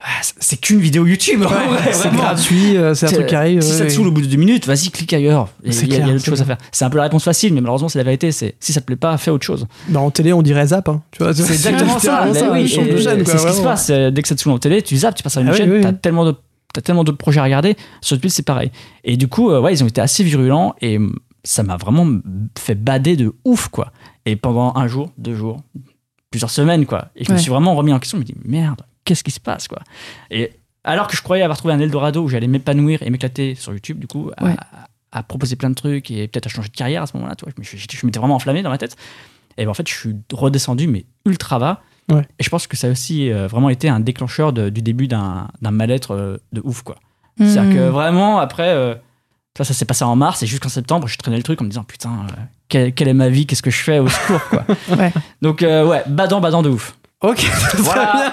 Ah, 0.02 0.06
c'est- 0.22 0.56
qu'une 0.60 0.80
vidéo 0.80 1.06
YouTube. 1.06 1.40
Ouais, 1.42 1.46
Ouais, 1.46 1.92
c'est 1.92 2.10
gratuit, 2.10 2.76
euh, 2.76 2.94
c'est 2.94 3.06
un 3.06 3.12
truc 3.12 3.26
qui 3.26 3.34
arrive. 3.34 3.60
Si 3.60 3.72
ça 3.72 3.84
te 3.84 3.90
saoule 3.90 4.06
au 4.08 4.12
bout 4.12 4.22
de 4.22 4.26
deux 4.26 4.38
minutes, 4.38 4.66
vas-y, 4.66 4.90
clique 4.90 5.12
ailleurs. 5.12 5.48
Il 5.62 5.74
y 5.74 5.76
a, 5.76 5.78
a- 5.78 5.82
il 5.84 5.88
y 5.90 5.92
a 5.92 5.96
clair, 5.96 6.06
d'autres 6.08 6.20
c'est 6.24 6.30
choses 6.30 6.40
à 6.40 6.44
faire. 6.46 6.56
C'est 6.72 6.84
un 6.86 6.90
peu 6.90 6.96
la 6.96 7.02
réponse 7.02 7.24
facile, 7.24 7.52
mais 7.52 7.60
malheureusement, 7.60 7.88
c'est 7.90 7.98
la 7.98 8.04
vérité. 8.04 8.32
C'est 8.32 8.54
si 8.60 8.72
ça 8.72 8.80
te 8.80 8.86
plaît 8.86 8.96
pas, 8.96 9.16
fais 9.18 9.30
autre 9.30 9.44
chose. 9.44 9.66
Bah, 9.88 10.00
en 10.00 10.10
télé, 10.10 10.32
on 10.32 10.40
dirait 10.42 10.66
zap. 10.68 10.88
hein, 10.88 11.02
tu 11.10 11.22
vois, 11.22 11.34
C'est 11.34 11.52
exactement 11.52 11.98
ça. 11.98 12.26
oui, 12.52 12.66
c'est 12.68 13.38
ce 13.38 13.46
qui 13.46 13.52
se 13.54 13.62
passe. 13.62 13.88
Euh, 13.90 14.10
Dès 14.10 14.22
que 14.22 14.28
ça 14.28 14.34
te 14.34 14.40
saoule 14.40 14.54
en 14.54 14.58
télé, 14.58 14.80
tu 14.82 14.96
zappes, 14.96 15.14
tu 15.16 15.22
passes 15.22 15.36
à 15.36 15.42
une 15.42 15.48
Ah 15.48 15.52
chaîne, 15.54 15.70
oui, 15.70 15.80
t'as 15.82 15.90
oui. 15.90 15.96
tellement 16.00 16.24
de 16.24 16.34
t'as 16.72 16.80
tellement 16.82 17.02
d'autres 17.04 17.18
projets 17.18 17.40
à 17.40 17.44
regarder. 17.44 17.76
Sur 18.00 18.14
YouTube, 18.16 18.30
c'est 18.30 18.44
pareil. 18.44 18.70
Et 19.04 19.16
du 19.16 19.26
coup, 19.28 19.50
euh, 19.50 19.60
ouais, 19.60 19.72
ils 19.74 19.82
ont 19.84 19.88
été 19.88 20.00
assez 20.00 20.22
virulents 20.24 20.74
et 20.80 20.98
ça 21.44 21.62
m'a 21.62 21.76
vraiment 21.76 22.06
fait 22.58 22.74
bader 22.76 23.16
de 23.16 23.34
ouf, 23.44 23.68
quoi. 23.68 23.92
Et 24.24 24.36
pendant 24.36 24.72
un 24.76 24.86
jour, 24.86 25.10
deux 25.18 25.34
jours, 25.34 25.58
plusieurs 26.30 26.50
semaines, 26.50 26.86
quoi. 26.86 27.08
Et 27.16 27.24
je 27.24 27.32
me 27.32 27.38
suis 27.38 27.50
vraiment 27.50 27.74
remis 27.74 27.92
en 27.92 27.98
question. 27.98 28.18
Je 28.18 28.20
me 28.20 28.26
dis, 28.26 28.34
merde, 28.44 28.80
qu'est-ce 29.10 29.24
qui 29.24 29.32
se 29.32 29.40
passe, 29.40 29.66
quoi. 29.66 29.80
Et 30.30 30.52
alors 30.84 31.08
que 31.08 31.16
je 31.16 31.22
croyais 31.22 31.42
avoir 31.42 31.58
trouvé 31.58 31.74
un 31.74 31.80
Eldorado 31.80 32.22
où 32.22 32.28
j'allais 32.28 32.46
m'épanouir 32.46 33.02
et 33.02 33.10
m'éclater 33.10 33.56
sur 33.56 33.72
YouTube, 33.72 33.98
du 33.98 34.06
coup, 34.06 34.30
à, 34.36 34.44
Ouais. 34.44 34.56
à 35.10 35.22
proposer 35.24 35.56
plein 35.56 35.68
de 35.70 35.74
trucs 35.74 36.10
et 36.12 36.28
peut-être 36.28 36.46
à 36.46 36.48
changer 36.48 36.68
de 36.68 36.76
carrière 36.76 37.02
à 37.02 37.06
ce 37.08 37.16
moment-là, 37.16 37.34
tu 37.34 37.44
vois. 37.44 37.52
Je, 37.60 37.76
suis- 37.76 37.86
je 37.90 38.06
m'étais 38.06 38.20
vraiment 38.20 38.36
enflammé 38.36 38.62
dans 38.62 38.70
ma 38.70 38.78
tête. 38.78 38.96
Et 39.58 39.64
ben, 39.64 39.70
en 39.72 39.74
fait, 39.74 39.88
je 39.88 39.92
suis 39.94 40.14
redescendu, 40.32 40.86
mais 40.86 41.04
ultra 41.26 41.58
bas. 41.58 41.82
Ouais. 42.08 42.22
Et 42.38 42.44
je 42.44 42.48
pense 42.50 42.66
que 42.68 42.76
ça 42.76 42.86
a 42.86 42.90
aussi 42.90 43.30
euh, 43.32 43.48
vraiment 43.48 43.68
été 43.68 43.88
un 43.88 43.98
déclencheur 44.00 44.52
de- 44.52 44.68
du 44.70 44.80
début 44.80 45.08
d'un 45.08 45.48
mal-être 45.60 46.12
euh, 46.14 46.36
de 46.52 46.60
ouf, 46.64 46.82
quoi. 46.82 46.96
C'est-à-dire 47.38 47.74
que 47.74 47.88
Hmm. 47.88 47.92
vraiment, 47.92 48.38
après, 48.38 48.68
euh, 48.68 48.94
ça, 49.58 49.64
ça 49.64 49.74
s'est 49.74 49.84
passé 49.84 50.04
en 50.04 50.14
mars 50.16 50.42
et 50.42 50.46
jusqu'en 50.46 50.68
septembre, 50.68 51.08
je 51.08 51.18
traînais 51.18 51.36
le 51.36 51.42
truc 51.42 51.60
en 51.60 51.64
me 51.64 51.70
disant 51.70 51.84
putain, 51.84 52.10
euh, 52.28 52.32
quelle, 52.68 52.92
quelle 52.94 53.08
est 53.08 53.14
ma 53.14 53.28
vie, 53.28 53.46
qu'est-ce 53.46 53.62
que 53.62 53.70
je 53.70 53.82
fais 53.82 53.98
au 53.98 54.08
secours, 54.08 54.42
quoi. 54.48 54.64
Ouais. 54.96 55.12
Donc, 55.42 55.60
ouais, 55.62 56.02
badant, 56.06 56.40
badant 56.40 56.62
de 56.62 56.68
ouf. 56.70 56.96
Ok, 57.22 57.44
Voilà. 57.78 58.32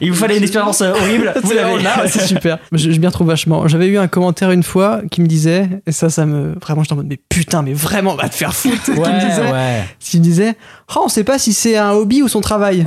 Il 0.00 0.10
vous 0.12 0.16
fallait 0.16 0.38
une 0.38 0.42
expérience 0.42 0.80
euh, 0.80 0.92
horrible, 0.92 1.30
vous 1.42 1.48
C'est 1.50 1.54
l'avez. 1.56 1.82
là, 1.82 2.08
c'est 2.08 2.26
super. 2.26 2.58
Je, 2.72 2.90
je 2.90 2.98
m'y 2.98 3.06
retrouve 3.06 3.26
vachement. 3.26 3.68
J'avais 3.68 3.86
eu 3.88 3.98
un 3.98 4.08
commentaire 4.08 4.50
une 4.50 4.62
fois 4.62 5.02
qui 5.10 5.20
me 5.20 5.26
disait, 5.26 5.68
et 5.86 5.92
ça, 5.92 6.08
ça 6.08 6.24
me. 6.24 6.54
Vraiment, 6.58 6.82
j'étais 6.82 6.94
en 6.94 6.96
mode, 6.96 7.06
mais 7.08 7.18
putain, 7.28 7.60
mais 7.60 7.74
vraiment, 7.74 8.14
va 8.16 8.30
te 8.30 8.34
faire 8.34 8.54
foutre. 8.54 8.82
qui 8.84 8.90
me 8.92 9.28
disait, 9.28 9.42
Ouais, 9.42 9.52
ouais. 9.52 9.84
qui 10.00 10.18
me 10.18 10.22
disait, 10.22 10.54
oh, 10.96 11.02
on 11.04 11.08
sait 11.08 11.24
pas 11.24 11.38
si 11.38 11.52
c'est 11.52 11.76
un 11.76 11.90
hobby 11.92 12.22
ou 12.22 12.28
son 12.28 12.40
travail. 12.40 12.82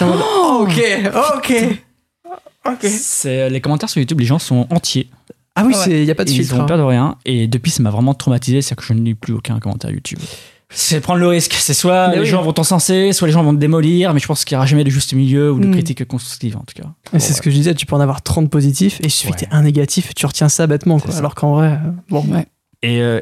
En 0.00 0.06
mode, 0.06 0.20
oh, 0.24 0.66
ok, 0.66 0.82
ok. 1.36 1.54
Ok. 2.64 2.78
C'est, 2.88 3.42
euh, 3.42 3.48
les 3.50 3.60
commentaires 3.60 3.90
sur 3.90 4.00
YouTube, 4.00 4.20
les 4.20 4.26
gens 4.26 4.38
sont 4.38 4.66
entiers. 4.70 5.10
Ah 5.54 5.64
oui, 5.66 5.74
Ouais. 5.74 6.00
il 6.00 6.04
n'y 6.04 6.10
a 6.10 6.14
pas 6.14 6.24
de 6.24 6.30
Ils 6.30 6.36
filtre. 6.36 6.54
ont 6.56 6.62
hein. 6.62 6.64
peur 6.64 6.78
de 6.78 6.82
rien. 6.82 7.16
Et 7.26 7.46
depuis, 7.46 7.70
ça 7.70 7.82
m'a 7.82 7.90
vraiment 7.90 8.14
traumatisé. 8.14 8.62
C'est 8.62 8.74
que 8.74 8.82
je 8.84 8.94
ne 8.94 9.02
lis 9.02 9.14
plus 9.14 9.34
aucun 9.34 9.58
commentaire 9.60 9.90
YouTube. 9.90 10.18
C'est 10.74 11.00
prendre 11.00 11.20
le 11.20 11.26
risque. 11.28 11.52
C'est 11.54 11.74
soit 11.74 12.08
Mais 12.08 12.14
les 12.16 12.20
oui. 12.22 12.26
gens 12.26 12.42
vont 12.42 12.52
t'encenser, 12.52 13.12
soit 13.12 13.26
les 13.28 13.32
gens 13.32 13.42
vont 13.42 13.54
te 13.54 13.58
démolir. 13.58 14.12
Mais 14.14 14.20
je 14.20 14.26
pense 14.26 14.44
qu'il 14.44 14.54
n'y 14.54 14.58
aura 14.58 14.66
jamais 14.66 14.84
de 14.84 14.90
juste 14.90 15.12
milieu 15.12 15.52
ou 15.52 15.60
de 15.60 15.66
Mm. 15.66 15.72
critique 15.72 16.04
constructive, 16.08 16.56
en 16.56 16.60
tout 16.64 16.80
cas. 16.80 16.88
Et 17.14 17.18
c'est 17.20 17.32
ce 17.34 17.42
que 17.42 17.50
je 17.50 17.56
disais, 17.56 17.74
tu 17.74 17.86
peux 17.86 17.94
en 17.96 18.00
avoir 18.00 18.22
30 18.22 18.50
positifs 18.50 19.00
et 19.00 19.04
il 19.06 19.10
suffit 19.10 19.32
Ouais. 19.32 19.38
que 19.38 19.44
t'aies 19.44 19.48
un 19.54 19.62
négatif, 19.62 20.14
tu 20.14 20.24
retiens 20.26 20.48
ça 20.48 20.66
bêtement. 20.66 20.98
Quoi. 20.98 21.06
C'est 21.10 21.12
ça. 21.14 21.18
Alors 21.20 21.34
qu'en 21.34 21.52
vrai, 21.54 21.68
euh, 21.72 21.90
bon. 22.08 22.24
Ouais. 22.28 22.46
Et, 22.82 23.00
euh, 23.02 23.20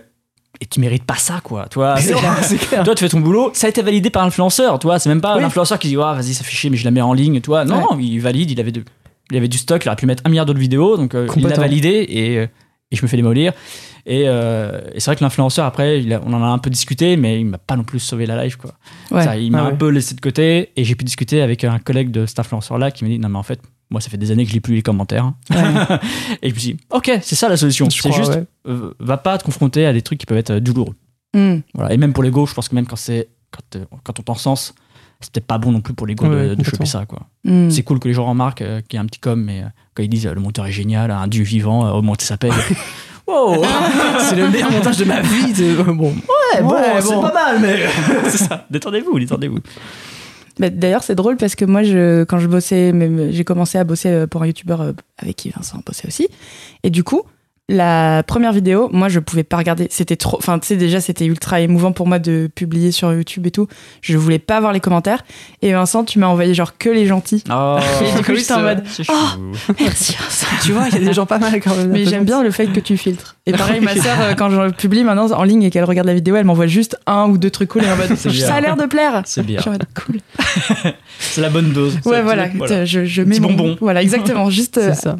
et 0.60 0.66
tu 0.66 0.78
mérites 0.80 1.04
pas 1.04 1.16
ça, 1.16 1.40
quoi. 1.42 1.66
Toi, 1.68 1.96
C'est 2.00 2.12
clair, 2.14 2.38
c'est 2.42 2.56
clair. 2.58 2.82
Toi, 2.84 2.94
tu 2.94 3.02
fais 3.04 3.08
ton 3.10 3.20
boulot, 3.20 3.50
ça 3.54 3.66
a 3.66 3.70
été 3.70 3.82
validé 3.82 4.10
par 4.10 4.24
l'influenceur, 4.24 4.78
toi. 4.78 4.98
C'est 4.98 5.08
même 5.08 5.20
pas 5.20 5.36
Oui. 5.36 5.42
l'influenceur 5.42 5.78
qui 5.78 5.88
dit, 5.88 5.96
ah, 5.96 6.14
vas-y, 6.14 6.34
ça 6.34 6.44
fait 6.44 6.52
chier, 6.54 6.70
mais 6.70 6.76
je 6.76 6.84
la 6.84 6.90
mets 6.90 7.00
en 7.00 7.12
ligne, 7.14 7.40
toi. 7.40 7.64
Non, 7.64 7.98
il 7.98 8.18
valide, 8.20 8.50
il 8.50 8.60
avait, 8.60 8.72
de, 8.72 8.84
il 9.30 9.36
avait 9.36 9.48
du 9.48 9.58
stock, 9.58 9.84
il 9.84 9.88
aurait 9.88 9.96
pu 9.96 10.06
mettre 10.06 10.22
un 10.26 10.28
milliard 10.28 10.46
d'autres 10.46 10.58
vidéos, 10.60 10.96
donc 10.96 11.14
euh, 11.14 11.22
il 11.24 11.26
l'a 11.26 11.32
Complètement. 11.34 11.62
validé 11.62 12.06
et, 12.08 12.38
euh, 12.38 12.46
et 12.90 12.96
je 12.96 13.02
me 13.02 13.08
fais 13.08 13.16
démolir. 13.16 13.52
Et, 14.06 14.24
euh, 14.26 14.80
et 14.94 15.00
c'est 15.00 15.10
vrai 15.10 15.16
que 15.16 15.22
l'influenceur, 15.24 15.64
après, 15.66 16.00
il 16.02 16.12
a- 16.12 16.20
on 16.24 16.32
en 16.32 16.42
a 16.42 16.46
un 16.46 16.58
peu 16.58 16.70
discuté, 16.70 17.16
mais 17.16 17.40
il 17.40 17.46
m'a 17.46 17.58
pas 17.58 17.76
non 17.76 17.84
plus 17.84 17.98
sauvé 18.00 18.26
la 18.26 18.42
life, 18.44 18.56
quoi. 18.56 18.72
Ouais. 19.10 19.22
Ça, 19.24 19.36
il 19.36 19.50
m'a 19.52 19.58
Ah 19.62 19.66
un 19.66 19.70
ouais. 19.70 19.76
peu 19.76 19.88
laissé 19.88 20.14
de 20.14 20.20
côté 20.20 20.70
et 20.76 20.84
j'ai 20.84 20.94
pu 20.94 21.04
discuter 21.04 21.42
avec 21.42 21.64
un 21.64 21.78
collègue 21.78 22.10
de 22.10 22.26
cet 22.26 22.38
influenceur-là 22.38 22.90
qui 22.90 23.04
m'a 23.04 23.10
dit, 23.10 23.18
non, 23.18 23.28
mais 23.28 23.38
en 23.38 23.42
fait, 23.42 23.60
moi, 23.90 24.00
ça 24.00 24.08
fait 24.08 24.16
des 24.18 24.30
années 24.30 24.44
que 24.44 24.50
je 24.50 24.54
lis 24.54 24.60
plus 24.60 24.74
les 24.74 24.82
commentaires. 24.82 25.32
et 26.42 26.48
je 26.48 26.54
me 26.54 26.58
suis 26.58 26.74
dit, 26.74 26.80
ok, 26.90 27.10
c'est 27.22 27.34
ça 27.34 27.48
la 27.48 27.56
solution. 27.56 27.88
C'est 27.90 28.12
juste, 28.12 28.30
ouais. 28.34 28.44
euh, 28.68 28.94
va 29.00 29.16
pas 29.16 29.36
te 29.38 29.44
confronter 29.44 29.84
à 29.86 29.92
des 29.92 30.02
trucs 30.02 30.18
qui 30.18 30.26
peuvent 30.26 30.38
être 30.38 30.50
euh, 30.50 30.60
douloureux. 30.60 30.94
Hmm. 31.34 31.58
Voilà. 31.74 31.92
Et 31.92 31.96
même 31.96 32.12
pour 32.12 32.22
l'ego, 32.22 32.46
je 32.46 32.54
pense 32.54 32.68
que 32.68 32.74
même 32.74 32.86
quand, 32.86 32.96
c'est, 32.96 33.28
quand, 33.50 33.78
euh, 33.80 33.84
quand 34.04 34.18
on 34.18 34.22
t'encense, 34.22 34.74
c'était 35.20 35.40
pas 35.40 35.58
bon 35.58 35.70
non 35.72 35.80
plus 35.80 35.92
pour 35.92 36.06
l'ego 36.06 36.26
Ouais, 36.26 36.56
de, 36.56 36.64
choper 36.64 36.86
ça. 36.86 37.04
Quoi. 37.04 37.26
Hmm. 37.44 37.68
C'est 37.68 37.82
cool 37.82 37.98
que 38.00 38.08
les 38.08 38.14
gens 38.14 38.26
remarquent 38.26 38.62
euh, 38.62 38.80
qu'il 38.80 38.96
y 38.96 38.98
a 38.98 39.02
un 39.02 39.06
petit 39.06 39.20
com, 39.20 39.42
mais 39.42 39.62
euh, 39.62 39.66
quand 39.94 40.02
ils 40.02 40.08
disent 40.08 40.26
euh, 40.26 40.34
le 40.34 40.40
monteur 40.40 40.66
est 40.66 40.72
génial, 40.72 41.10
un 41.10 41.26
dieu 41.28 41.42
vivant, 41.44 41.90
augmenter 41.92 42.24
sa 42.24 42.36
paye. 42.36 42.52
wow 43.30 43.64
c'est 44.20 44.36
le 44.36 44.48
meilleur 44.50 44.70
montage 44.70 44.96
de 44.98 45.04
ma 45.04 45.20
vie. 45.20 45.52
euh, 45.60 45.82
Bon. 45.84 46.08
Ouais, 46.10 46.62
bon, 46.62 46.72
Ouais, 46.74 47.00
c'est 47.00 47.14
bon. 47.14 47.22
pas 47.22 47.32
mal, 47.32 47.58
mais 47.60 47.78
c'est 48.30 48.38
ça. 48.38 48.66
Détendez-vous, 48.70 49.18
détendez-vous. 49.18 49.58
Bah, 50.58 50.68
D'ailleurs, 50.70 51.02
c'est 51.02 51.14
drôle 51.14 51.36
parce 51.36 51.54
que 51.54 51.64
moi, 51.64 51.82
je, 51.82 52.24
quand 52.24 52.38
je 52.38 52.46
bossais, 52.46 52.92
même, 52.92 53.30
j'ai 53.30 53.44
commencé 53.44 53.78
à 53.78 53.84
bosser 53.84 54.08
euh, 54.08 54.26
pour 54.26 54.42
un 54.42 54.46
youtubeur 54.46 54.80
euh, 54.82 54.92
avec 55.18 55.36
qui 55.36 55.50
Vincent 55.50 55.78
bossait 55.86 56.06
aussi. 56.08 56.28
Et 56.82 56.90
du 56.90 57.04
coup, 57.04 57.22
la 57.70 58.24
première 58.24 58.52
vidéo, 58.52 58.88
moi, 58.92 59.08
je 59.08 59.20
pouvais 59.20 59.44
pas 59.44 59.56
regarder. 59.56 59.86
C'était 59.90 60.16
trop. 60.16 60.36
Enfin, 60.38 60.58
tu 60.58 60.66
sais, 60.66 60.76
déjà, 60.76 61.00
c'était 61.00 61.24
ultra 61.24 61.60
émouvant 61.60 61.92
pour 61.92 62.08
moi 62.08 62.18
de 62.18 62.50
publier 62.52 62.90
sur 62.90 63.12
YouTube 63.12 63.46
et 63.46 63.52
tout. 63.52 63.68
Je 64.02 64.18
voulais 64.18 64.40
pas 64.40 64.58
voir 64.58 64.72
les 64.72 64.80
commentaires. 64.80 65.24
Et 65.62 65.72
Vincent, 65.72 66.04
tu 66.04 66.18
m'as 66.18 66.26
envoyé 66.26 66.52
genre 66.52 66.76
que 66.76 66.88
les 66.88 67.06
gentils. 67.06 67.44
Oh, 67.48 67.78
Et 68.02 68.16
du 68.16 68.24
coup, 68.24 68.34
j'étais 68.34 68.54
en 68.54 68.62
mode, 68.62 68.82
oh. 69.08 69.12
Merci 69.80 70.16
Vincent. 70.18 70.46
Tu 70.64 70.72
vois, 70.72 70.88
il 70.88 70.94
y 70.94 70.96
a 70.96 71.06
des 71.06 71.12
gens 71.12 71.26
pas 71.26 71.38
mal 71.38 71.60
quand 71.60 71.76
même. 71.76 71.90
Mais 71.90 72.04
j'aime 72.06 72.24
bien 72.24 72.42
le 72.42 72.50
fait 72.50 72.66
que 72.66 72.80
tu 72.80 72.96
filtres. 72.96 73.36
Et 73.46 73.52
pareil, 73.52 73.80
ma 73.80 73.94
sœur, 73.94 74.20
euh, 74.20 74.34
quand 74.34 74.50
je 74.50 74.72
publie 74.72 75.04
maintenant 75.04 75.30
en 75.30 75.44
ligne 75.44 75.62
et 75.62 75.70
qu'elle 75.70 75.84
regarde 75.84 76.08
la 76.08 76.14
vidéo, 76.14 76.34
elle 76.34 76.46
m'envoie 76.46 76.66
juste 76.66 76.98
un 77.06 77.28
ou 77.28 77.38
deux 77.38 77.50
trucs 77.50 77.70
cool 77.70 77.84
et 77.84 77.92
en 77.92 77.96
mode 77.96 78.16
ça 78.16 78.54
a 78.54 78.60
l'air 78.60 78.76
de 78.76 78.86
plaire. 78.86 79.22
C'est 79.26 79.46
bien. 79.46 79.60
En 79.64 79.70
mode 79.70 79.86
cool. 79.94 80.18
C'est 81.20 81.40
la 81.40 81.50
bonne 81.50 81.72
dose. 81.72 82.00
Ouais, 82.04 82.22
voilà. 82.22 82.48
voilà. 82.48 82.84
Je, 82.84 83.04
je 83.04 83.22
mets 83.22 83.36
Petit 83.36 83.40
mon 83.40 83.52
bonbon. 83.52 83.76
Voilà, 83.80 84.02
exactement. 84.02 84.50
Juste 84.50 84.78
euh, 84.78 84.92
ça. 84.92 85.16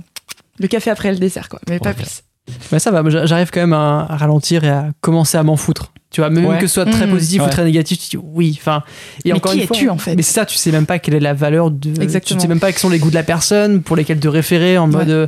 le 0.58 0.66
café 0.66 0.90
après 0.90 1.12
le 1.12 1.18
dessert, 1.18 1.48
quoi. 1.48 1.60
Mais 1.68 1.78
pas 1.78 1.94
plus. 1.94 2.24
Mais 2.72 2.78
ça 2.78 2.90
va, 2.90 3.08
j'a- 3.10 3.26
j'arrive 3.26 3.50
quand 3.50 3.60
même 3.60 3.72
à, 3.72 4.06
à 4.08 4.16
ralentir 4.16 4.64
et 4.64 4.68
à 4.70 4.88
commencer 5.00 5.36
à 5.38 5.42
m'en 5.42 5.56
foutre. 5.56 5.92
Tu 6.10 6.20
vois, 6.20 6.28
même 6.30 6.44
Ouais. 6.46 6.58
que 6.58 6.66
ce 6.66 6.74
soit 6.74 6.86
très 6.86 7.06
Mmh. 7.06 7.10
positif 7.10 7.42
ou 7.44 7.48
très 7.48 7.64
négatif, 7.64 7.98
tu 8.00 8.16
dis 8.16 8.22
oui. 8.22 8.56
Enfin, 8.60 8.82
et 9.24 9.28
Mais 9.28 9.36
encore 9.36 9.52
qui 9.52 9.60
une 9.60 9.66
fois, 9.68 9.76
es-tu, 9.76 9.88
en 9.90 9.96
fait? 9.98 10.16
Mais 10.16 10.22
c'est 10.22 10.32
ça, 10.32 10.44
tu 10.44 10.56
sais 10.56 10.72
même 10.72 10.86
pas 10.86 10.98
quelle 10.98 11.14
est 11.14 11.20
la 11.20 11.34
valeur 11.34 11.70
de. 11.70 12.02
Exactement. 12.02 12.36
Tu 12.38 12.42
sais 12.42 12.48
même 12.48 12.58
pas 12.58 12.72
quels 12.72 12.80
sont 12.80 12.88
les 12.90 12.98
goûts 12.98 13.10
de 13.10 13.14
la 13.14 13.22
personne 13.22 13.80
pour 13.82 13.94
lesquels 13.96 14.18
te 14.18 14.26
référer 14.28 14.76
en 14.76 14.88
mode. 14.88 15.06
Ouais. 15.06 15.12
euh, 15.14 15.26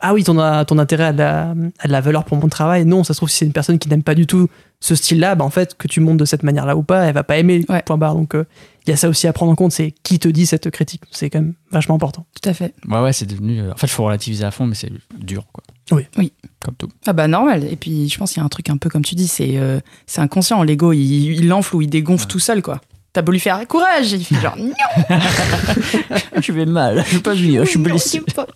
ah 0.00 0.14
oui, 0.14 0.24
ton, 0.24 0.38
a- 0.38 0.64
ton 0.64 0.78
intérêt 0.78 1.04
a 1.04 1.12
de, 1.12 1.18
la, 1.18 1.50
a 1.78 1.86
de 1.86 1.92
la 1.92 2.00
valeur 2.00 2.24
pour 2.24 2.38
mon 2.38 2.48
travail. 2.48 2.84
Non, 2.86 3.04
ça 3.04 3.12
se 3.12 3.18
trouve, 3.18 3.28
si 3.28 3.36
c'est 3.38 3.44
une 3.44 3.52
personne 3.52 3.78
qui 3.78 3.88
n'aime 3.90 4.02
pas 4.02 4.14
du 4.14 4.26
tout 4.26 4.48
ce 4.80 4.94
style-là, 4.96 5.34
bah 5.36 5.44
en 5.44 5.50
fait, 5.50 5.74
que 5.76 5.86
tu 5.86 6.00
montes 6.00 6.16
de 6.16 6.24
cette 6.24 6.42
manière-là 6.42 6.76
ou 6.76 6.82
pas, 6.82 7.04
elle 7.04 7.14
va 7.14 7.22
pas 7.24 7.36
aimer. 7.36 7.64
Ouais. 7.68 7.82
Point 7.84 7.98
barre. 7.98 8.14
Donc, 8.16 8.34
euh, 8.34 8.44
il 8.86 8.90
y 8.90 8.92
a 8.94 8.96
ça 8.96 9.08
aussi 9.10 9.28
à 9.28 9.32
prendre 9.34 9.52
en 9.52 9.54
compte, 9.54 9.70
c'est 9.72 9.92
qui 10.02 10.18
te 10.18 10.28
dit 10.28 10.46
cette 10.46 10.70
critique. 10.70 11.02
C'est 11.12 11.28
quand 11.30 11.40
même 11.40 11.52
vachement 11.70 11.94
important. 11.94 12.24
Tout 12.42 12.48
à 12.48 12.54
fait. 12.54 12.72
Ouais, 12.88 13.00
ouais, 13.00 13.12
c'est 13.12 13.26
devenu. 13.26 13.60
euh, 13.60 13.72
En 13.72 13.76
fait, 13.76 13.86
il 13.86 13.90
faut 13.90 14.04
relativiser 14.04 14.44
à 14.44 14.50
fond, 14.50 14.66
mais 14.66 14.74
c'est 14.74 14.90
dur, 15.20 15.44
quoi. 15.52 15.62
Oui. 15.92 16.06
Oui. 16.18 16.32
Comme 16.64 16.74
tout. 16.74 16.88
Ah 17.06 17.12
bah 17.12 17.28
normal. 17.28 17.64
Et 17.70 17.76
puis 17.76 18.08
je 18.08 18.18
pense 18.18 18.32
qu'il 18.32 18.40
y 18.40 18.42
a 18.42 18.44
un 18.44 18.48
truc 18.48 18.68
un 18.70 18.76
peu 18.76 18.88
comme 18.88 19.04
tu 19.04 19.14
dis, 19.14 19.28
c'est 19.28 19.56
euh, 19.58 19.78
c'est 20.06 20.20
inconscient. 20.20 20.62
L'ego, 20.62 20.92
il, 20.92 21.00
il 21.34 21.52
enfle 21.52 21.76
ou 21.76 21.82
il 21.82 21.88
dégonfle 21.88 22.26
tout 22.26 22.38
seul, 22.40 22.62
quoi. 22.62 22.80
T'as 23.12 23.20
beau 23.22 23.32
lui 23.32 23.40
faire 23.40 23.64
courage, 23.68 24.12
il 24.12 24.24
fait 24.24 24.36
genre 24.40 24.56
non. 24.56 24.72
je 26.40 26.52
vais 26.52 26.64
mal, 26.66 27.04
je 27.06 27.16
vais 27.16 27.22
pas 27.22 27.34
bien, 27.34 27.64
je 27.64 27.68
suis 27.70 27.78
blessé. 27.78 28.20
pas. 28.34 28.46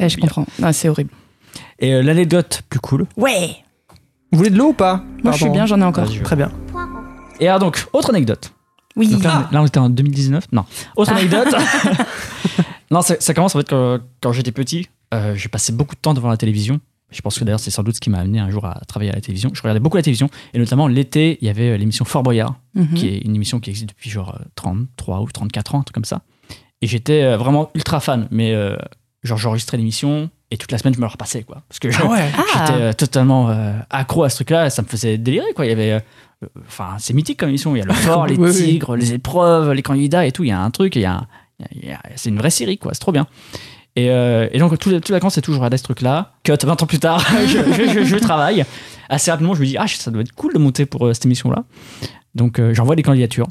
Ouais, 0.00 0.08
je 0.08 0.16
comprends. 0.18 0.46
Ah, 0.62 0.72
c'est 0.72 0.88
horrible. 0.88 1.10
Et 1.78 1.92
euh, 1.94 2.02
l'anecdote 2.02 2.62
plus 2.68 2.80
cool? 2.80 3.06
Ouais. 3.16 3.50
Vous 4.32 4.38
voulez 4.38 4.50
de 4.50 4.56
l'eau 4.58 4.70
ou 4.70 4.72
pas? 4.72 5.04
Moi, 5.22 5.32
je 5.32 5.38
suis 5.38 5.50
bien, 5.50 5.66
j'en 5.66 5.80
ai 5.80 5.84
encore. 5.84 6.08
Très 6.24 6.34
bien. 6.34 6.50
Et 7.38 7.46
alors, 7.46 7.60
donc, 7.60 7.86
autre 7.92 8.10
anecdote. 8.10 8.52
Oui. 8.96 9.08
Donc 9.08 9.22
là, 9.22 9.48
là, 9.52 9.62
on 9.62 9.66
était 9.66 9.78
en 9.78 9.88
2019. 9.88 10.46
Non. 10.52 10.64
Autre 10.96 11.12
Ah. 11.14 11.18
anecdote. 11.18 11.54
non, 12.90 13.02
ça, 13.02 13.14
ça 13.20 13.32
commence 13.34 13.54
en 13.54 13.60
fait 13.60 13.68
quand, 13.68 13.98
quand 14.20 14.32
j'étais 14.32 14.52
petit. 14.52 14.88
Euh, 15.14 15.34
j'ai 15.34 15.48
passé 15.48 15.72
beaucoup 15.72 15.94
de 15.94 16.00
temps 16.00 16.14
devant 16.14 16.28
la 16.28 16.36
télévision. 16.36 16.80
Je 17.10 17.20
pense 17.20 17.38
que 17.38 17.44
d'ailleurs, 17.44 17.60
c'est 17.60 17.70
sans 17.70 17.82
doute 17.84 17.94
ce 17.94 18.00
qui 18.00 18.10
m'a 18.10 18.18
amené 18.18 18.40
un 18.40 18.50
jour 18.50 18.64
à 18.66 18.80
travailler 18.88 19.12
à 19.12 19.14
la 19.14 19.20
télévision. 19.20 19.50
Je 19.54 19.62
regardais 19.62 19.78
beaucoup 19.80 19.96
la 19.96 20.02
télévision. 20.02 20.28
Et 20.52 20.58
notamment, 20.58 20.88
l'été, 20.88 21.38
il 21.40 21.46
y 21.46 21.50
avait 21.50 21.70
euh, 21.70 21.76
l'émission 21.76 22.04
Fort 22.04 22.22
Boyard, 22.24 22.56
Mhm. 22.74 22.94
qui 22.94 23.08
est 23.08 23.18
une 23.18 23.36
émission 23.36 23.60
qui 23.60 23.70
existe 23.70 23.88
depuis 23.90 24.10
genre 24.10 24.36
euh, 24.40 24.44
33 24.56 25.20
ou 25.20 25.30
34 25.30 25.74
ans, 25.76 25.80
un 25.80 25.82
truc 25.84 25.94
comme 25.94 26.04
ça. 26.04 26.22
Et 26.82 26.86
j'étais 26.88 27.22
euh, 27.22 27.36
vraiment 27.36 27.70
ultra 27.74 28.00
fan. 28.00 28.26
Mais 28.32 28.52
euh, 28.52 28.76
genre, 29.22 29.38
j'enregistrais 29.38 29.76
l'émission 29.76 30.28
et 30.50 30.56
toute 30.56 30.72
la 30.72 30.78
semaine, 30.78 30.94
je 30.94 30.98
me 30.98 31.04
la 31.04 31.08
repassais, 31.08 31.44
quoi. 31.44 31.62
Parce 31.68 31.78
que 31.78 31.90
je-. 31.90 31.98
Ah. 32.02 32.66
J'étais 32.66 32.80
euh, 32.80 32.92
totalement 32.92 33.48
euh, 33.50 33.78
accro 33.90 34.24
à 34.24 34.28
ce 34.28 34.36
truc-là, 34.36 34.70
ça 34.70 34.82
me 34.82 34.88
faisait 34.88 35.16
délirer 35.18 35.52
quoi. 35.54 35.66
Il 35.66 35.68
y 35.68 35.72
avait, 35.72 35.92
euh, 35.92 36.00
euh, 36.42 36.46
enfin, 36.66 36.96
c'est 36.98 37.14
mythique 37.14 37.38
comme 37.38 37.48
émission. 37.50 37.76
Il 37.76 37.78
y 37.78 37.82
a 37.82 37.84
le 37.86 37.92
fort, 37.94 38.26
les 38.26 38.36
Oui, 38.36 38.50
oui. 38.50 38.56
tigres, 38.64 38.96
les 38.96 39.12
épreuves, 39.12 39.72
les 39.72 39.82
candidats 39.82 40.26
et 40.26 40.32
tout. 40.32 40.42
Il 40.42 40.48
y 40.48 40.52
a 40.52 40.60
un 40.60 40.70
truc, 40.70 40.96
il 40.96 41.02
y 41.02 41.04
a, 41.04 41.14
un- 41.14 41.26
il 41.76 41.84
y 41.88 41.92
a- 41.92 42.02
c'est 42.16 42.28
une 42.30 42.38
vraie 42.38 42.50
série 42.50 42.76
quoi. 42.78 42.92
C'est 42.92 42.98
trop 43.00 43.12
bien. 43.12 43.26
Et, 43.96 44.10
euh, 44.10 44.48
et 44.52 44.58
donc 44.58 44.76
tout, 44.78 45.00
tout 45.00 45.12
la 45.12 45.30
c'est 45.30 45.40
toujours 45.40 45.64
à 45.64 45.76
ce 45.76 45.82
truc-là. 45.82 46.32
Cut, 46.42 46.56
20 46.62 46.82
ans 46.82 46.86
plus 46.86 46.98
tard, 46.98 47.20
je 47.46 48.18
travaille. 48.18 48.64
Assez 49.08 49.30
rapidement, 49.30 49.54
je 49.54 49.60
me 49.60 49.66
dis 49.66 49.76
ah 49.78 49.86
ça 49.86 50.10
doit 50.10 50.22
être 50.22 50.32
cool 50.32 50.52
de 50.52 50.58
monter 50.58 50.86
pour 50.86 51.06
euh, 51.06 51.14
cette 51.14 51.26
émission-là. 51.26 51.64
Donc 52.34 52.58
euh, 52.58 52.74
j'envoie 52.74 52.96
des 52.96 53.02
candidatures. 53.02 53.46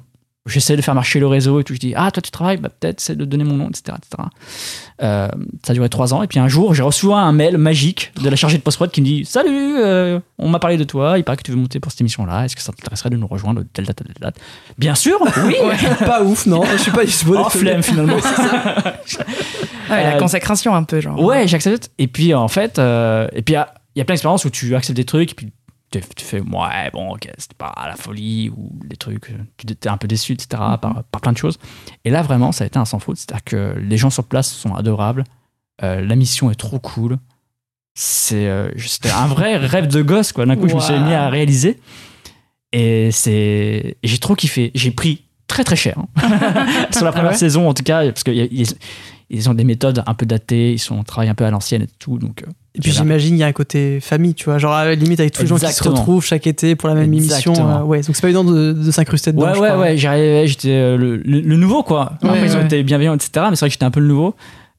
J'essaie 0.45 0.75
de 0.75 0.81
faire 0.81 0.93
marcher 0.93 1.21
le 1.21 1.27
réseau 1.27 1.61
et 1.61 1.63
tout. 1.63 1.73
Je 1.73 1.79
dis 1.79 1.93
ah 1.95 2.11
toi 2.11 2.21
tu 2.21 2.29
travailles, 2.29 2.57
bah, 2.57 2.67
peut-être 2.67 2.99
c'est 2.99 3.15
de 3.15 3.23
donner 3.23 3.45
mon 3.45 3.53
nom, 3.55 3.69
etc. 3.69 3.97
etc. 3.97 4.23
Euh, 5.01 5.29
ça 5.65 5.71
a 5.71 5.73
duré 5.73 5.87
trois 5.87 6.13
ans. 6.13 6.21
Et 6.21 6.27
puis 6.27 6.37
un 6.37 6.49
jour, 6.49 6.73
j'ai 6.73 6.83
reçu 6.83 7.09
un 7.13 7.31
mail 7.31 7.57
magique 7.57 8.11
de 8.21 8.29
la 8.29 8.35
chargée 8.35 8.57
de 8.57 8.61
post-prod 8.61 8.91
qui 8.91 8.99
me 8.99 9.05
dit 9.05 9.23
Salut, 9.25 9.75
euh, 9.77 10.19
on 10.37 10.49
m'a 10.49 10.59
parlé 10.59 10.75
de 10.75 10.83
toi, 10.83 11.17
il 11.17 11.23
paraît 11.23 11.37
que 11.37 11.43
tu 11.43 11.51
veux 11.51 11.57
monter 11.57 11.79
pour 11.79 11.91
cette 11.93 12.01
émission-là. 12.01 12.43
Est-ce 12.43 12.57
que 12.57 12.61
ça 12.61 12.73
t'intéresserait 12.73 13.09
de 13.09 13.15
nous 13.15 13.27
rejoindre 13.27 13.61
de 13.61 13.67
telle 13.71 13.85
date 13.85 14.01
à 14.01 14.03
telle 14.03 14.15
date? 14.19 14.35
Bien 14.77 14.95
sûr, 14.95 15.17
oui 15.45 15.55
pas 16.05 16.21
ouf, 16.23 16.45
non. 16.45 16.61
Je 16.73 16.77
suis 16.77 16.91
pas 16.91 17.05
dispo. 17.05 17.35
Oh, 17.37 17.49
flemme 17.49 17.81
finalement. 17.81 18.17
Ouais, 19.89 20.01
la 20.03 20.15
Euh, 20.15 20.19
consécration 20.19 20.73
un 20.75 20.83
peu, 20.83 21.01
genre. 21.01 21.19
Ouais, 21.19 21.47
j'accepte. 21.47 21.91
Et 21.99 22.07
puis 22.07 22.33
en 22.33 22.47
fait, 22.47 22.79
euh, 22.79 23.27
et 23.33 23.41
puis 23.41 23.53
il 23.55 23.57
y 23.95 23.99
y 23.99 24.01
a 24.01 24.05
plein 24.05 24.13
d'expériences 24.13 24.45
où 24.45 24.49
tu 24.49 24.75
acceptes 24.75 24.95
des 24.95 25.03
trucs 25.05 25.31
et 25.31 25.35
puis 25.35 25.51
tu 25.99 26.07
tu 26.15 26.25
fais 26.25 26.39
ouais 26.39 26.89
bon 26.93 27.13
ok 27.15 27.29
c'était 27.37 27.55
pas 27.57 27.73
la 27.85 27.95
folie 27.95 28.49
ou 28.49 28.71
des 28.85 28.95
trucs 28.97 29.29
euh, 29.31 29.37
tu 29.57 29.71
étais 29.71 29.89
un 29.89 29.97
peu 29.97 30.07
déçu 30.07 30.33
etc 30.33 30.47
par, 30.81 31.03
par 31.11 31.21
plein 31.21 31.31
de 31.31 31.37
choses 31.37 31.57
et 32.05 32.09
là 32.09 32.21
vraiment 32.21 32.51
ça 32.51 32.63
a 32.63 32.67
été 32.67 32.77
un 32.79 32.85
sans 32.85 32.99
faute 32.99 33.17
c'est 33.17 33.31
à 33.31 33.35
dire 33.35 33.43
que 33.43 33.75
les 33.79 33.97
gens 33.97 34.09
sur 34.09 34.23
place 34.25 34.51
sont 34.51 34.73
adorables 34.75 35.23
euh, 35.83 36.01
la 36.01 36.15
mission 36.15 36.51
est 36.51 36.55
trop 36.55 36.79
cool 36.79 37.17
c'est 37.95 38.47
euh, 38.47 38.69
c'était 38.77 39.11
un 39.11 39.27
vrai 39.27 39.55
rêve 39.65 39.87
de 39.87 40.01
gosse 40.01 40.31
quoi 40.31 40.45
d'un 40.45 40.55
coup 40.55 40.67
je 40.67 40.75
me 40.75 40.79
suis 40.79 40.97
mis 40.99 41.13
à 41.13 41.29
réaliser 41.29 41.79
et 42.71 43.11
c'est 43.11 43.97
j'ai 44.03 44.17
trop 44.17 44.35
kiffé 44.35 44.71
j'ai 44.75 44.91
pris 44.91 45.23
très 45.47 45.63
très 45.63 45.75
cher. 45.75 45.99
hein. 45.99 46.87
Sur 46.91 47.05
la 47.05 47.11
première 47.11 47.31
Ouais. 47.31 47.37
saison, 47.37 47.69
en 47.69 47.73
tout 47.75 47.83
cas, 47.83 48.05
parce 48.07 48.23
qu'ils 48.23 48.65
ils 49.29 49.49
ont 49.49 49.53
des 49.53 49.65
méthodes 49.65 50.01
un 50.07 50.13
peu 50.15 50.25
datées, 50.25 50.71
ils 50.73 50.79
sont 50.79 51.03
travaillent 51.03 51.29
un 51.29 51.35
peu 51.35 51.45
à 51.45 51.51
l'ancienne 51.51 51.83
et 51.83 51.87
tout. 51.99 52.17
Donc, 52.17 52.41
euh, 52.41 52.47
Et 52.75 52.79
puis 52.81 52.91
j'imagine 52.91 53.35
il 53.35 53.39
y 53.39 53.43
a 53.43 53.47
un 53.47 53.51
côté 53.51 53.99
famille, 53.99 54.33
tu 54.33 54.45
vois, 54.45 54.57
genre 54.57 54.73
à 54.73 54.83
la 54.85 54.95
limite 54.95 55.19
avec 55.19 55.31
tous 55.33 55.43
les 55.43 55.47
gens 55.47 55.57
qui 55.57 55.71
se 55.71 55.83
retrouvent 55.89 56.25
chaque 56.25 56.47
été 56.47 56.75
pour 56.75 56.89
la 56.89 56.95
même 56.95 57.13
émission. 57.13 57.53
Euh, 57.53 57.83
ouais, 57.83 58.01
donc 58.01 58.15
c'est 58.15 58.21
pas 58.21 58.29
évident 58.29 58.43
de, 58.43 58.73
de 58.73 58.91
s'incruster 58.91 59.31
dedans. 59.31 59.45
ouais, 59.45 59.53
je 59.55 59.59
ouais, 59.59 59.67
crois. 59.69 59.79
ouais, 59.81 59.97
j'arrivais, 59.97 60.47
j'étais 60.47 60.69
euh, 60.71 60.97
le, 60.97 61.17
le- 61.17 61.41
le 61.41 61.55
nouveau, 61.57 61.83
quoi. 61.83 62.13
Ouais, 62.23 62.29
Après, 62.29 62.45
ils 62.45 62.57
ont 62.57 62.65
été 62.65 62.81
bienveillants, 62.81 63.13
etc. 63.13 63.45
Mais 63.49 63.55
c'est 63.55 63.59
vrai 63.59 63.69
que 63.69 63.73
j'étais 63.73 63.85
un 63.85 63.91
peu 63.91 63.99
le 63.99 64.07
nouveau. 64.07 64.33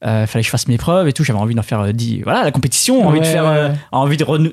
Euh, 0.05 0.27
fallait 0.27 0.41
que 0.43 0.45
je 0.45 0.51
fasse 0.51 0.67
mes 0.67 0.77
preuves 0.77 1.07
et 1.07 1.13
tout. 1.13 1.23
J'avais 1.23 1.39
envie 1.39 1.55
d'en 1.55 1.61
faire 1.63 1.79
euh, 1.79 1.91
10. 1.93 2.23
Voilà, 2.23 2.43
la 2.43 2.51
compétition, 2.51 3.07
envie 3.07 3.21
de 3.21 3.25
faire, 3.25 3.45
euh, 3.47 3.69
envie 3.93 4.17
de, 4.17 4.25
renou- 4.25 4.51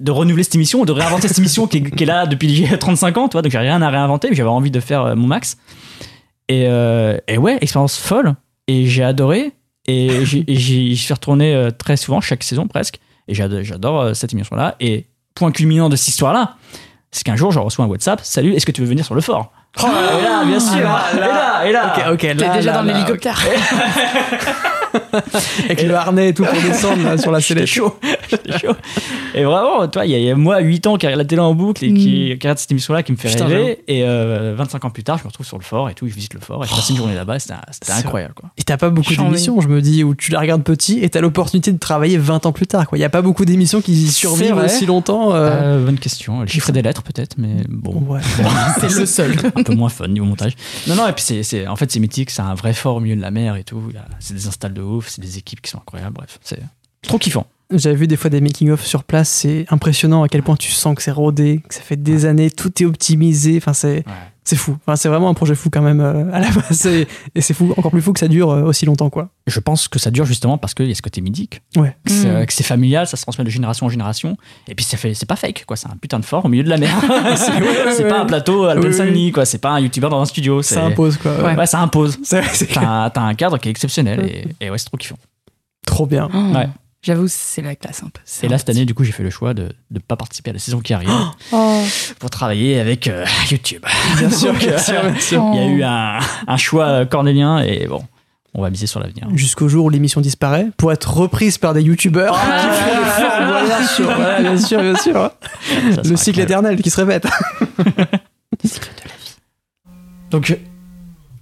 de 0.00 0.10
renouveler 0.10 0.42
cette 0.42 0.54
émission, 0.54 0.86
de 0.86 0.92
réinventer 0.92 1.28
cette 1.28 1.38
émission 1.38 1.66
qui, 1.66 1.76
est, 1.76 1.90
qui 1.94 2.04
est 2.04 2.06
là 2.06 2.24
depuis 2.26 2.64
35 2.80 3.18
ans, 3.18 3.28
tu 3.28 3.32
vois. 3.32 3.42
Donc 3.42 3.52
j'ai 3.52 3.58
rien 3.58 3.82
à 3.82 3.90
réinventer, 3.90 4.28
mais 4.30 4.34
j'avais 4.36 4.48
envie 4.48 4.70
de 4.70 4.80
faire 4.80 5.02
euh, 5.04 5.14
mon 5.14 5.26
max. 5.26 5.58
Et, 6.48 6.64
euh, 6.68 7.18
et 7.28 7.36
ouais, 7.36 7.58
expérience 7.60 7.98
folle. 7.98 8.32
Et 8.66 8.86
j'ai 8.86 9.02
adoré. 9.04 9.52
Et 9.88 10.24
j'y 10.24 10.96
suis 10.96 11.12
retourné 11.14 11.54
euh, 11.54 11.70
très 11.70 11.96
souvent, 11.96 12.20
chaque 12.20 12.44
saison 12.44 12.66
presque. 12.68 13.00
Et 13.26 13.34
j'ado- 13.34 13.62
j'adore 13.64 14.00
euh, 14.00 14.14
cette 14.14 14.32
émission-là. 14.32 14.76
Et 14.78 15.06
point 15.34 15.50
culminant 15.50 15.88
de 15.88 15.96
cette 15.96 16.08
histoire-là, 16.08 16.54
c'est 17.10 17.24
qu'un 17.24 17.36
jour, 17.36 17.50
je 17.50 17.58
reçois 17.58 17.84
un 17.84 17.88
WhatsApp. 17.88 18.20
Salut, 18.22 18.54
est-ce 18.54 18.66
que 18.66 18.72
tu 18.72 18.82
veux 18.82 18.86
venir 18.86 19.04
sur 19.04 19.14
le 19.14 19.20
fort? 19.20 19.52
Oh 19.82 19.86
Et 19.86 20.22
là, 20.24 20.44
bien 20.44 20.60
sûr. 20.60 20.78
là, 20.80 21.02
et 21.14 21.18
là, 21.20 21.66
et 21.68 21.72
là. 21.72 22.12
Ok, 22.12 22.20
T'es 22.20 22.34
déjà 22.34 22.60
là, 22.60 22.72
dans 22.74 22.82
l'hélicoptère. 22.82 23.38
Avec 25.64 25.82
le 25.82 25.94
harnais 25.94 26.28
et 26.30 26.34
tout 26.34 26.44
pour 26.44 26.60
descendre 26.62 27.02
là, 27.04 27.18
sur 27.18 27.30
la 27.32 27.40
sellette. 27.48 27.66
chaud. 27.66 27.96
Chaud. 28.60 28.74
Et 29.34 29.44
vraiment, 29.44 29.86
toi, 29.88 30.04
il 30.06 30.12
y, 30.12 30.14
a- 30.14 30.18
il 30.18 30.24
y 30.24 30.30
a 30.30 30.34
moi, 30.36 30.60
8 30.60 30.86
ans, 30.86 30.96
qui 30.96 31.06
regarde 31.06 31.18
la 31.20 31.24
télé 31.24 31.40
en 31.40 31.54
boucle 31.54 31.84
et 31.84 31.92
qui, 31.92 32.04
qui 32.04 32.32
regarde 32.32 32.58
cette 32.58 32.70
émission-là, 32.70 33.02
qui 33.02 33.12
me 33.12 33.16
fait 33.16 33.28
Putain, 33.28 33.46
rêver. 33.46 33.82
Et 33.88 34.02
euh, 34.04 34.54
25 34.56 34.84
ans 34.84 34.90
plus 34.90 35.04
tard, 35.04 35.18
je 35.18 35.24
me 35.24 35.28
retrouve 35.28 35.46
sur 35.46 35.58
le 35.58 35.64
fort 35.64 35.88
et 35.90 35.94
tout. 35.94 36.06
Je 36.08 36.14
visite 36.14 36.34
le 36.34 36.40
fort 36.40 36.64
et 36.64 36.68
je 36.68 36.74
passe 36.74 36.90
une 36.90 36.96
journée 36.96 37.14
là-bas. 37.14 37.38
C'était 37.38 37.54
incroyable, 37.92 38.34
quoi. 38.34 38.50
Et 38.56 38.62
t'as 38.62 38.76
pas 38.76 38.90
beaucoup 38.90 39.14
d'émissions, 39.14 39.60
je 39.60 39.68
me 39.68 39.80
dis, 39.80 40.04
où 40.04 40.14
tu 40.14 40.30
la 40.30 40.40
regardes 40.40 40.62
petit 40.62 40.98
et 41.02 41.08
t'as 41.10 41.20
l'opportunité 41.20 41.72
de 41.72 41.78
travailler 41.78 42.16
20 42.18 42.46
ans 42.46 42.52
plus 42.52 42.66
tard. 42.66 42.86
Il 42.92 42.98
y 42.98 43.04
a 43.04 43.08
pas 43.10 43.22
beaucoup 43.22 43.44
d'émissions 43.44 43.80
qui 43.80 44.08
survivent 44.08 44.56
aussi 44.56 44.86
longtemps. 44.86 45.34
euh. 45.34 45.48
Euh, 45.78 45.84
bonne 45.84 45.98
question. 45.98 46.40
Le 46.42 46.46
chiffre 46.46 46.72
des 46.72 46.82
lettres, 46.82 47.02
peut-être, 47.02 47.36
mais 47.38 47.62
bon. 47.68 47.92
Ouais. 48.08 48.20
c'est 48.80 48.98
le 48.98 49.06
seul. 49.06 49.34
un 49.54 49.62
peu 49.62 49.74
moins 49.74 49.88
fun 49.88 50.08
niveau 50.08 50.26
montage. 50.26 50.52
Non, 50.86 50.94
non, 50.94 51.06
et 51.08 51.12
puis 51.12 51.24
c'est, 51.42 51.66
en 51.66 51.76
fait, 51.76 51.90
c'est 51.90 52.00
mythique. 52.00 52.30
C'est 52.30 52.42
un 52.42 52.54
vrai 52.54 52.72
fort 52.72 52.96
au 52.96 53.00
milieu 53.00 53.16
de 53.16 53.20
la 53.22 53.30
mer 53.30 53.56
et 53.56 53.64
tout. 53.64 53.82
C'est 54.20 54.34
des 54.34 54.46
installs 54.46 54.72
de 54.74 54.80
ouf, 54.96 55.08
c'est 55.08 55.20
des 55.20 55.38
équipes 55.38 55.60
qui 55.60 55.70
sont 55.70 55.78
incroyables. 55.78 56.14
Bref, 56.14 56.38
c'est 56.42 56.60
trop 57.02 57.18
kiffant. 57.18 57.46
J'avais 57.70 57.96
vu 57.96 58.06
des 58.06 58.16
fois 58.16 58.30
des 58.30 58.40
making-of 58.40 58.84
sur 58.84 59.04
place, 59.04 59.28
c'est 59.28 59.66
impressionnant 59.68 60.22
à 60.22 60.28
quel 60.28 60.42
point 60.42 60.56
tu 60.56 60.72
sens 60.72 60.94
que 60.94 61.02
c'est 61.02 61.10
rodé, 61.10 61.62
que 61.68 61.74
ça 61.74 61.82
fait 61.82 62.02
des 62.02 62.24
années, 62.24 62.50
tout 62.50 62.82
est 62.82 62.86
optimisé. 62.86 63.58
Enfin, 63.58 63.74
c'est 63.74 64.04
c'est 64.48 64.56
fou. 64.56 64.76
Enfin, 64.86 64.96
c'est 64.96 65.08
vraiment 65.10 65.28
un 65.28 65.34
projet 65.34 65.54
fou 65.54 65.68
quand 65.70 65.82
même 65.82 66.00
euh, 66.00 66.24
à 66.32 66.40
la 66.40 66.50
base. 66.50 66.86
Et, 66.86 67.06
et 67.34 67.40
c'est 67.42 67.52
fou, 67.52 67.74
encore 67.76 67.90
plus 67.90 68.00
fou 68.00 68.12
que 68.14 68.18
ça 68.20 68.28
dure 68.28 68.50
euh, 68.50 68.62
aussi 68.62 68.86
longtemps, 68.86 69.10
quoi. 69.10 69.28
Je 69.46 69.60
pense 69.60 69.88
que 69.88 69.98
ça 69.98 70.10
dure 70.10 70.24
justement 70.24 70.56
parce 70.56 70.72
qu'il 70.72 70.86
y 70.86 70.90
a 70.90 70.94
ce 70.94 71.02
côté 71.02 71.20
mythique. 71.20 71.60
Ouais. 71.76 71.94
Que 72.04 72.10
c'est, 72.12 72.26
Mm. 72.26 72.30
euh, 72.36 72.44
que 72.46 72.52
c'est 72.54 72.64
familial, 72.64 73.06
ça 73.06 73.16
se 73.18 73.22
transmet 73.22 73.44
de 73.44 73.50
génération 73.50 73.86
en 73.86 73.88
génération. 73.90 74.36
Et 74.66 74.74
puis 74.74 74.84
ça 74.86 74.96
fait, 74.96 75.12
c'est 75.12 75.26
pas 75.26 75.36
fake, 75.36 75.64
quoi. 75.66 75.76
C'est 75.76 75.88
un 75.88 75.96
putain 76.00 76.18
de 76.18 76.24
fort 76.24 76.44
au 76.44 76.48
milieu 76.48 76.64
de 76.64 76.70
la 76.70 76.78
mer. 76.78 76.94
c'est 77.36 77.52
ouais, 77.52 77.92
c'est 77.94 78.04
ouais. 78.04 78.08
pas 78.08 78.20
un 78.20 78.26
plateau 78.26 78.64
à 78.64 78.68
Oui, 78.68 78.72
Alpen 78.76 78.90
oui. 78.90 78.96
Saint-Denis, 78.96 79.32
quoi. 79.32 79.44
C'est 79.44 79.58
pas 79.58 79.70
un 79.70 79.80
youtubeur 79.80 80.08
dans 80.10 80.20
un 80.20 80.24
studio. 80.24 80.62
C'est, 80.62 80.74
Ça 80.76 80.84
impose, 80.84 81.18
quoi. 81.18 81.32
Ouais. 81.42 81.54
Ouais, 81.56 81.66
ça 81.66 81.80
impose. 81.80 82.18
C'est 82.22 82.42
c'est 82.54 82.66
T'as 82.72 82.86
un, 83.04 83.10
t'as 83.10 83.20
un 83.22 83.34
cadre 83.34 83.58
qui 83.58 83.68
est 83.68 83.70
exceptionnel 83.70 84.20
et, 84.60 84.64
et 84.64 84.70
ouais, 84.70 84.78
c'est 84.78 84.86
trop 84.86 84.96
kiffant. 84.96 85.18
trop 85.86 86.06
bien. 86.06 86.28
Oh. 86.32 86.54
Ouais. 86.56 86.68
J'avoue, 87.00 87.28
c'est 87.28 87.62
la 87.62 87.76
classe 87.76 88.02
un 88.02 88.08
peu. 88.08 88.20
Et 88.42 88.48
là, 88.48 88.58
cette 88.58 88.70
année, 88.70 88.84
du 88.84 88.92
coup, 88.92 89.04
j'ai 89.04 89.12
fait 89.12 89.22
le 89.22 89.30
choix 89.30 89.54
de 89.54 89.68
ne 89.92 90.00
pas 90.00 90.16
participer 90.16 90.50
à 90.50 90.52
la 90.52 90.58
saison 90.58 90.80
qui 90.80 90.92
arrive 90.94 91.08
Oh. 91.52 91.82
pour 92.18 92.28
travailler 92.30 92.80
avec 92.80 93.06
euh, 93.06 93.24
YouTube. 93.50 93.84
Bien 94.18 94.30
sûr, 94.30 94.52
Donc, 94.52 94.58
bien 94.60 94.72
euh, 94.72 94.78
sûr, 94.78 95.02
bien 95.02 95.20
sûr. 95.20 95.42
Oh. 95.44 95.50
Il 95.54 95.60
y 95.60 95.62
a 95.62 95.66
eu 95.68 95.82
un, 95.84 96.18
un 96.46 96.56
choix 96.56 96.86
euh, 96.86 97.04
cornélien 97.06 97.60
et 97.60 97.86
bon, 97.86 98.02
on 98.52 98.62
va 98.62 98.70
miser 98.70 98.88
sur 98.88 98.98
l'avenir. 98.98 99.28
Jusqu'au 99.34 99.68
jour 99.68 99.84
où 99.84 99.90
l'émission 99.90 100.20
disparaît, 100.20 100.66
pour 100.76 100.92
être 100.92 101.16
reprise 101.16 101.56
par 101.56 101.72
des 101.72 101.82
youtubeurs 101.82 102.34
voyages 102.34 103.88
sur. 103.94 104.06
Voilà, 104.06 104.40
bien 104.40 104.58
sûr, 104.58 104.82
bien 104.82 104.96
sûr. 104.96 105.30
Ça 105.94 106.02
Le 106.04 106.16
cycle 106.16 106.40
éternel 106.40 106.82
qui 106.82 106.90
se 106.90 106.96
répète. 107.00 107.28
Donc, 110.30 110.58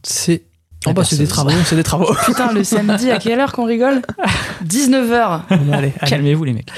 C'est. 0.02 0.42
Oh 0.86 0.92
bah, 0.92 1.04
c'est 1.04 1.16
des 1.16 1.26
travaux, 1.26 1.50
c'est 1.64 1.76
des 1.76 1.82
travaux. 1.82 2.14
Putain, 2.26 2.52
le 2.52 2.64
samedi, 2.64 3.10
à 3.10 3.18
quelle 3.18 3.40
heure 3.40 3.52
qu'on 3.52 3.64
rigole? 3.66 4.02
19h. 4.66 5.40
Bon, 5.50 5.72
allez, 5.72 5.92
calmez-vous, 6.06 6.44
les 6.44 6.52
mecs. 6.52 6.70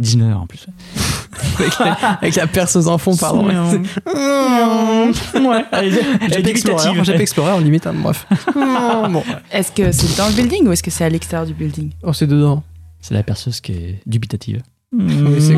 19h 0.00 0.34
en 0.34 0.46
plus. 0.46 0.66
Avec, 1.58 1.78
la, 1.78 1.92
avec 1.92 2.34
la 2.36 2.46
perceuse 2.46 2.88
en 2.88 2.98
fond, 2.98 3.16
pardon. 3.16 3.46
Ouais, 3.46 3.54
J'ai 6.28 6.48
Explorer, 6.48 6.90
j'ai 7.04 7.14
pas 7.14 7.20
Explorer, 7.20 7.52
en 7.52 7.58
limite, 7.60 7.86
hein, 7.86 7.94
bref. 7.96 8.26
bon. 8.54 9.22
Est-ce 9.52 9.72
que 9.72 9.92
c'est 9.92 10.16
dans 10.16 10.28
le 10.28 10.34
building 10.34 10.66
ou 10.68 10.72
est-ce 10.72 10.82
que 10.82 10.90
c'est 10.90 11.04
à 11.04 11.08
l'extérieur 11.08 11.46
du 11.46 11.54
building? 11.54 11.90
Oh, 12.02 12.12
c'est 12.12 12.26
dedans. 12.26 12.62
C'est 13.00 13.14
la 13.14 13.22
perceuse 13.22 13.60
qui 13.60 13.72
est 13.72 14.00
dubitative. 14.06 14.62
C'est- 15.38 15.54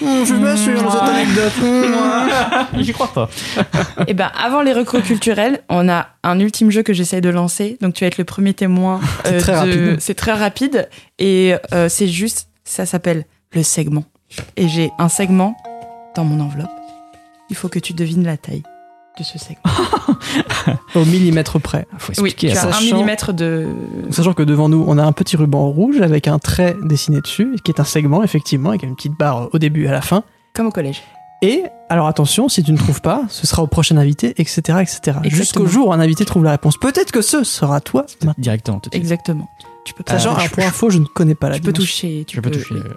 Je 0.00 0.24
suis 0.24 0.34
pas 0.40 0.56
sûr 0.56 0.82
de 0.82 0.90
cette 0.90 1.02
anecdote. 1.02 1.52
J'y 2.78 2.92
crois 2.92 3.12
pas. 3.12 3.28
Eh 4.06 4.14
ben, 4.14 4.30
avant 4.42 4.62
les 4.62 4.72
recos 4.72 5.02
culturels, 5.02 5.60
on 5.68 5.88
a 5.88 6.08
un 6.22 6.38
ultime 6.40 6.70
jeu 6.70 6.82
que 6.82 6.92
j'essaye 6.92 7.20
de 7.20 7.28
lancer. 7.30 7.78
Donc, 7.80 7.94
tu 7.94 8.04
vas 8.04 8.08
être 8.08 8.18
le 8.18 8.24
premier 8.24 8.54
témoin. 8.54 9.00
C'est 9.24 9.34
euh, 9.34 9.40
très 9.40 9.52
de- 9.52 9.58
rapide. 9.58 9.96
C'est 10.00 10.14
très 10.14 10.32
rapide. 10.32 10.88
Et 11.18 11.54
euh, 11.72 11.88
c'est 11.88 12.08
juste, 12.08 12.48
ça 12.64 12.86
s'appelle 12.86 13.24
le 13.52 13.62
segment. 13.62 14.04
Et 14.56 14.68
j'ai 14.68 14.90
un 14.98 15.08
segment 15.08 15.56
dans 16.14 16.24
mon 16.24 16.40
enveloppe. 16.40 16.68
Il 17.50 17.56
faut 17.56 17.68
que 17.68 17.78
tu 17.78 17.92
devines 17.94 18.24
la 18.24 18.36
taille 18.36 18.62
de 19.18 19.24
ce 19.24 19.38
segment. 19.38 19.62
Au 20.94 21.04
millimètre 21.04 21.60
près. 21.60 21.86
Faut 21.98 22.12
Oui, 22.22 22.30
expliquer. 22.30 22.52
tu 22.52 22.56
as 22.56 22.60
attends. 22.62 22.68
un 22.68 22.72
Sachant- 22.72 22.94
millimètre 22.94 23.32
de. 23.32 23.66
Sachant 24.10 24.32
que 24.32 24.42
devant 24.42 24.68
nous, 24.68 24.84
on 24.86 24.98
a 24.98 25.02
un 25.04 25.12
petit 25.12 25.36
ruban 25.36 25.68
rouge 25.68 26.00
avec 26.00 26.28
un 26.28 26.38
trait 26.38 26.76
dessiné 26.82 27.20
dessus, 27.20 27.56
qui 27.64 27.70
est 27.70 27.80
un 27.80 27.84
segment, 27.84 28.22
effectivement, 28.22 28.70
avec 28.70 28.82
une 28.82 28.94
petite 28.94 29.16
barre 29.18 29.48
au 29.52 29.58
début 29.58 29.84
et 29.84 29.88
à 29.88 29.92
la 29.92 30.00
fin. 30.02 30.22
Comme 30.54 30.66
au 30.66 30.70
collège. 30.70 31.02
Et, 31.40 31.62
alors 31.88 32.08
attention, 32.08 32.48
si 32.48 32.64
tu 32.64 32.72
ne 32.72 32.76
trouves 32.76 33.00
pas, 33.00 33.22
ce 33.28 33.46
sera 33.46 33.62
au 33.62 33.68
prochain 33.68 33.96
invité, 33.96 34.34
etc. 34.38 34.78
etc. 34.80 35.18
Jusqu'au 35.24 35.66
jour 35.66 35.88
où 35.88 35.92
un 35.92 36.00
invité 36.00 36.24
trouve 36.24 36.42
la 36.42 36.50
réponse. 36.50 36.76
Peut-être 36.76 37.12
que 37.12 37.22
ce 37.22 37.44
sera 37.44 37.80
toi. 37.80 38.06
Directement. 38.38 38.80
Exactement. 38.90 39.48
Tu 39.84 39.94
peux 39.94 40.02
Sachant, 40.06 40.32
Euh, 40.34 40.38
un 40.38 40.46
je- 40.46 40.50
point 40.50 40.66
info, 40.66 40.90
je 40.90 40.98
ne 40.98 41.04
connais 41.06 41.36
pas 41.36 41.48
la 41.48 41.56
Tu 41.56 41.62
peux 41.62 41.72
toucher. 41.72 42.24
Tu 42.26 42.36
Je 42.36 42.40
peux 42.40 42.50
toucher. 42.50 42.74
euh. 42.74 42.94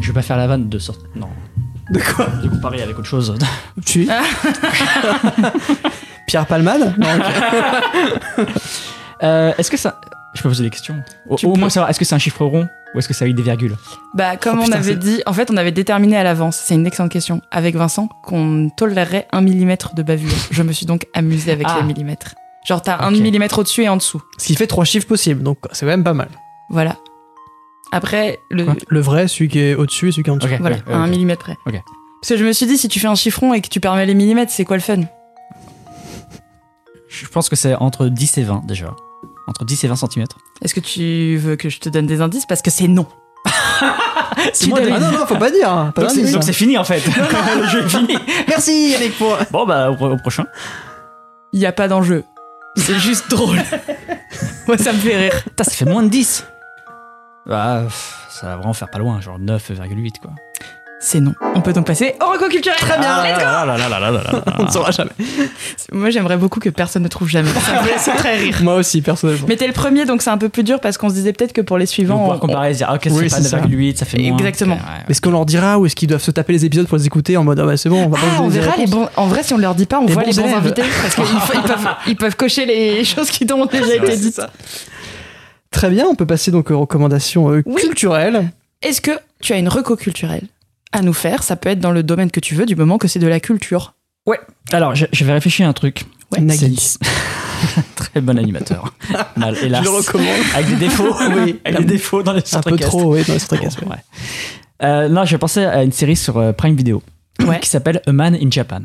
Je 0.00 0.06
vais 0.08 0.12
pas 0.12 0.22
faire 0.22 0.36
la 0.36 0.46
vanne 0.46 0.68
de 0.68 0.78
sorte. 0.78 1.00
Non. 1.16 1.28
De 1.90 2.00
quoi 2.00 2.26
De 2.42 2.48
comparer 2.48 2.82
avec 2.82 2.98
autre 2.98 3.08
chose. 3.08 3.34
Tu 3.84 4.08
Pierre 6.26 6.46
ok. 6.50 6.58
Euh, 9.22 9.52
est-ce 9.58 9.70
que 9.70 9.76
ça. 9.76 10.00
Je 10.32 10.40
peux 10.40 10.48
poser 10.48 10.64
des 10.64 10.70
questions 10.70 10.96
Au, 11.28 11.56
moins 11.56 11.68
savoir, 11.68 11.90
est-ce 11.90 11.98
que 11.98 12.06
c'est 12.06 12.14
un 12.14 12.18
chiffre 12.18 12.42
rond 12.42 12.66
ou 12.94 12.98
est-ce 12.98 13.06
que 13.06 13.12
c'est 13.12 13.24
avec 13.24 13.34
des 13.36 13.42
virgules 13.42 13.76
Bah, 14.14 14.38
comme 14.38 14.56
Oh, 14.58 14.62
on 14.62 14.64
putain, 14.64 14.78
avait 14.78 14.96
dit, 14.96 15.20
en 15.26 15.34
fait, 15.34 15.50
on 15.50 15.58
avait 15.58 15.72
déterminé 15.72 16.16
à 16.16 16.22
l'avance, 16.22 16.56
c'est 16.56 16.74
une 16.74 16.86
excellente 16.86 17.12
question, 17.12 17.42
avec 17.50 17.76
Vincent, 17.76 18.08
qu'on 18.24 18.70
tolérerait 18.74 19.28
un 19.32 19.42
millimètre 19.42 19.94
de 19.94 20.02
bavure. 20.02 20.32
Je 20.50 20.62
me 20.62 20.72
suis 20.72 20.86
donc 20.86 21.06
amusée 21.12 21.52
avec 21.52 21.66
Ah. 21.68 21.80
les 21.80 21.86
millimètres. 21.86 22.34
Genre, 22.64 22.80
t'as 22.80 23.04
un 23.04 23.10
millimètre 23.10 23.58
au-dessus 23.58 23.82
et 23.82 23.90
en 23.90 23.96
dessous. 23.96 24.22
Ce 24.38 24.46
qui 24.46 24.54
fait 24.54 24.66
trois 24.66 24.86
chiffres 24.86 25.06
possibles, 25.06 25.42
donc 25.42 25.58
c'est 25.72 25.84
quand 25.84 25.90
même 25.90 26.04
pas 26.04 26.14
mal. 26.14 26.28
Voilà. 26.70 26.96
Après, 27.92 28.38
le, 28.50 28.64
Quoi 28.64 28.74
Le 28.88 29.00
vrai, 29.00 29.26
celui 29.28 29.48
qui 29.48 29.58
est 29.58 29.74
au-dessus 29.74 30.08
et 30.08 30.12
celui 30.12 30.22
qui 30.22 30.30
est 30.30 30.32
en 30.32 30.36
dessous. 30.36 30.48
Voilà, 30.60 30.76
ouais, 30.76 30.92
à 30.92 30.96
un 30.98 31.06
millimètre 31.06 31.42
près. 31.42 31.56
Parce 31.64 32.28
que 32.28 32.36
je 32.36 32.44
me 32.44 32.52
suis 32.52 32.66
dit, 32.66 32.76
si 32.78 32.88
tu 32.88 33.00
fais 33.00 33.08
un 33.08 33.14
chiffron 33.14 33.52
et 33.54 33.60
que 33.60 33.68
tu 33.68 33.80
permets 33.80 34.06
les 34.06 34.14
millimètres, 34.14 34.52
c'est 34.52 34.64
quoi 34.64 34.76
le 34.76 34.82
fun? 34.82 35.00
Je 37.08 37.26
pense 37.26 37.48
que 37.48 37.56
c'est 37.56 37.74
entre 37.74 38.06
10 38.06 38.38
et 38.38 38.42
20 38.44 38.62
déjà. 38.66 38.94
Entre 39.48 39.64
10 39.64 39.84
et 39.84 39.88
20 39.88 39.96
cm. 39.96 40.24
Est-ce 40.62 40.74
que 40.74 40.80
tu 40.80 41.36
veux 41.38 41.56
que 41.56 41.68
je 41.68 41.80
te 41.80 41.88
donne 41.88 42.06
des 42.06 42.20
indices? 42.20 42.46
Parce 42.46 42.62
que 42.62 42.70
c'est 42.70 42.86
non. 42.88 43.06
C'est 44.54 44.68
moi 44.68 44.78
Ah 44.90 44.98
non, 45.00 45.10
non, 45.12 45.26
faut 45.26 45.36
pas 45.36 45.50
dire. 45.50 45.70
hein. 45.70 45.92
Pas 45.94 46.02
Donc 46.02 46.10
c'est- 46.12 46.16
d'indice, 46.18 46.32
donc 46.32 46.42
hein. 46.42 46.46
c'est 46.46 46.52
fini 46.52 46.78
en 46.78 46.84
fait. 46.84 47.02
Le 47.06 47.66
jeu 47.68 47.80
est 47.84 47.88
fini. 47.88 48.16
Merci 48.48 48.90
Yannick 48.90 49.18
pour. 49.18 49.36
Bon 49.50 49.66
bah 49.66 49.90
au, 49.90 49.94
au 50.02 50.16
prochain. 50.16 50.44
Il 51.52 51.58
n'y 51.58 51.66
a 51.66 51.72
pas 51.72 51.88
d'enjeu. 51.88 52.24
C'est 52.76 52.98
juste 52.98 53.28
drôle. 53.30 53.58
Moi, 54.66 54.78
ça 54.78 54.92
me 54.92 54.98
fait 54.98 55.16
rire. 55.16 55.42
Putain, 55.44 55.64
ça 55.64 55.70
fait 55.72 55.84
moins 55.84 56.02
de 56.04 56.08
10. 56.08 56.44
Bah, 57.46 57.84
ça 58.28 58.46
va 58.46 58.56
vraiment 58.56 58.72
faire 58.72 58.90
pas 58.90 58.98
loin, 58.98 59.20
genre 59.20 59.38
9,8 59.38 60.20
quoi. 60.20 60.32
C'est 61.02 61.18
non. 61.18 61.32
On 61.54 61.62
peut 61.62 61.72
donc 61.72 61.86
passer 61.86 62.14
au 62.20 62.30
reco 62.30 62.46
culturel. 62.50 62.78
Très 62.78 62.98
bien, 62.98 63.08
ah, 63.08 63.24
let's 63.26 63.38
go 63.38 63.42
là, 63.42 63.88
là, 63.88 64.10
là, 64.10 64.42
On 64.58 64.64
ne 64.64 64.70
saura 64.70 64.90
jamais. 64.90 65.10
Moi, 65.92 66.10
j'aimerais 66.10 66.36
beaucoup 66.36 66.60
que 66.60 66.68
personne 66.68 67.02
ne 67.02 67.08
trouve 67.08 67.26
jamais. 67.26 67.48
Ça 67.48 67.80
me 67.82 67.88
laisse 67.88 68.10
très 68.18 68.36
rire. 68.36 68.58
Moi 68.62 68.74
aussi, 68.74 69.00
personnellement. 69.00 69.46
Mais 69.48 69.56
t'es 69.56 69.66
le 69.66 69.72
premier, 69.72 70.04
donc 70.04 70.20
c'est 70.20 70.28
un 70.28 70.36
peu 70.36 70.50
plus 70.50 70.62
dur 70.62 70.78
parce 70.78 70.98
qu'on 70.98 71.08
se 71.08 71.14
disait 71.14 71.32
peut-être 71.32 71.54
que 71.54 71.62
pour 71.62 71.78
les 71.78 71.86
suivants. 71.86 72.20
On 72.20 72.24
pourra 72.24 72.38
comparer 72.38 72.72
et 72.72 72.74
dire, 72.74 72.86
ah, 72.90 72.96
ok, 72.96 73.08
oui, 73.12 73.30
c'est 73.30 73.50
pas 73.50 73.66
9,8, 73.66 73.96
ça. 73.96 74.04
fait. 74.04 74.22
Exactement. 74.22 74.74
Okay, 74.74 74.84
ouais, 74.84 74.90
ouais. 74.90 75.04
Est-ce 75.08 75.22
qu'on 75.22 75.30
leur 75.30 75.46
dira 75.46 75.78
ou 75.78 75.86
est-ce 75.86 75.96
qu'ils 75.96 76.08
doivent 76.08 76.20
se 76.20 76.32
taper 76.32 76.52
les 76.52 76.66
épisodes 76.66 76.86
pour 76.86 76.98
les 76.98 77.06
écouter 77.06 77.38
en 77.38 77.44
mode, 77.44 77.58
ah 77.60 77.64
bah 77.64 77.78
c'est 77.78 77.88
bon, 77.88 78.04
on 78.04 78.08
va 78.10 78.18
ah, 78.20 78.36
pas 78.36 78.42
on 78.42 78.48
verra 78.48 78.76
les, 78.76 78.86
bons. 78.86 79.08
En 79.16 79.26
vrai, 79.26 79.42
si 79.42 79.54
on 79.54 79.58
leur 79.58 79.74
dit 79.74 79.86
pas, 79.86 80.00
on 80.00 80.06
voit 80.06 80.24
les 80.24 80.34
bons 80.34 80.54
invités 80.54 80.82
parce 81.00 81.14
qu'ils 82.04 82.16
peuvent, 82.16 82.36
cocher 82.36 82.66
les 82.66 83.04
choses 83.04 83.30
qui 83.30 83.50
ont 83.50 83.64
déjà 83.64 83.94
été 83.94 84.16
dites. 84.18 84.42
Très 85.70 85.90
bien, 85.90 86.06
on 86.06 86.14
peut 86.14 86.26
passer 86.26 86.50
donc 86.50 86.70
aux 86.70 86.80
recommandations 86.80 87.50
euh, 87.52 87.62
Oui. 87.66 87.82
culturelles. 87.82 88.50
Est-ce 88.82 89.00
que 89.00 89.12
tu 89.40 89.52
as 89.52 89.58
une 89.58 89.68
reco 89.68 89.96
culturelle 89.96 90.46
à 90.92 91.02
nous 91.02 91.12
faire? 91.12 91.42
Ça 91.42 91.56
peut 91.56 91.68
être 91.68 91.80
dans 91.80 91.92
le 91.92 92.02
domaine 92.02 92.30
que 92.30 92.40
tu 92.40 92.54
veux, 92.54 92.66
du 92.66 92.74
moment 92.76 92.98
que 92.98 93.08
c'est 93.08 93.18
de 93.18 93.26
la 93.28 93.40
culture. 93.40 93.94
Ouais. 94.26 94.40
Alors, 94.72 94.94
je- 94.94 95.06
j'avais 95.12 95.32
réfléchi 95.32 95.62
à 95.62 95.68
un 95.68 95.72
truc. 95.72 96.04
Ouais, 96.32 96.40
Nagui. 96.40 96.96
Très 97.96 98.20
bon 98.20 98.38
animateur. 98.38 98.94
Mal, 99.36 99.56
hélas. 99.62 99.80
Je 99.84 99.90
le 99.90 99.96
recommande. 99.96 100.28
Avec 100.54 100.68
des 100.70 100.76
défauts. 100.76 101.14
Oui. 101.44 101.60
Avec 101.64 101.80
des 101.80 101.84
défauts 101.84 102.22
dans 102.22 102.32
les 102.32 102.42
Un 102.54 102.60
peu 102.62 102.76
trop, 102.76 103.14
oui, 103.14 103.22
dans 103.26 103.34
les 103.34 103.64
ouais. 103.64 103.96
Euh, 104.82 105.08
non, 105.08 105.24
j'ai 105.24 105.38
pensé 105.38 105.64
à 105.64 105.82
une 105.82 105.92
série 105.92 106.16
sur 106.16 106.38
euh, 106.38 106.52
Prime 106.52 106.74
Video 106.74 107.02
Ouais. 107.40 107.60
qui 107.60 107.68
s'appelle 107.68 108.00
A 108.06 108.12
Man 108.12 108.34
in 108.34 108.50
Japan. 108.50 108.80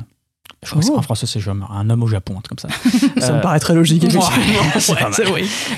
Je 0.63 0.69
crois 0.71 0.79
que 0.79 0.85
c'est- 0.85 0.91
Oh. 0.93 0.97
en 0.97 1.01
français, 1.03 1.27
c'est 1.27 1.39
un 1.47 1.89
homme 1.89 2.03
au 2.03 2.07
Japon, 2.07 2.35
un 2.37 2.41
truc 2.41 2.59
comme 2.59 2.69
ça. 2.71 2.77
Ça 3.21 3.33
Euh, 3.33 3.37
me 3.37 3.41
paraît 3.41 3.59
très 3.59 3.75
logique, 3.75 4.03
effectivement. 4.05 4.29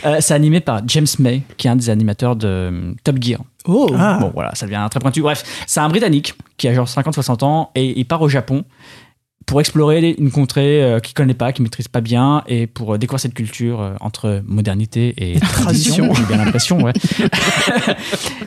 Euh, 0.06 0.18
c'est 0.22 0.34
animé 0.34 0.60
par 0.61 0.81
James 0.88 1.07
May, 1.19 1.41
qui 1.57 1.68
est 1.68 1.69
un 1.69 1.76
des 1.76 1.89
animateurs 1.89 2.35
de 2.35 2.48
euh, 2.48 2.94
Top 3.03 3.18
Gear. 3.22 3.39
Oh, 3.65 3.89
ah. 3.98 4.18
Bon, 4.22 4.31
voilà, 4.34 4.56
ça 4.56 4.65
devient 4.65 4.85
très 4.89 4.99
pointu. 4.99 5.22
Bref, 5.22 5.44
c'est 5.68 5.80
un 5.81 5.89
Britannique 5.89 6.35
qui 6.57 6.68
a 6.68 6.73
genre 6.73 6.88
50-60 6.88 7.44
ans 7.44 7.72
et 7.76 7.99
il 7.99 8.06
part 8.06 8.22
au 8.22 8.30
Japon 8.30 8.64
pour 9.45 9.60
explorer 9.61 10.15
une 10.18 10.30
contrée 10.31 10.84
euh, 10.84 10.99
qu'il 10.99 11.14
connaît 11.14 11.34
pas, 11.34 11.53
qu'il 11.53 11.64
maîtrise 11.64 11.88
pas 11.88 12.02
bien, 12.02 12.44
et 12.48 12.68
pour 12.68 12.94
euh, 12.94 12.98
découvrir 12.98 13.22
cette 13.22 13.34
culture 13.34 13.80
euh, 13.80 13.94
entre 14.02 14.41
modernité 14.45 15.14
et 15.18 15.39
tradition. 15.39 16.14
J'ai 16.14 16.23
bien 16.23 16.38
l'impression, 16.44 16.81
ouais. 16.84 16.91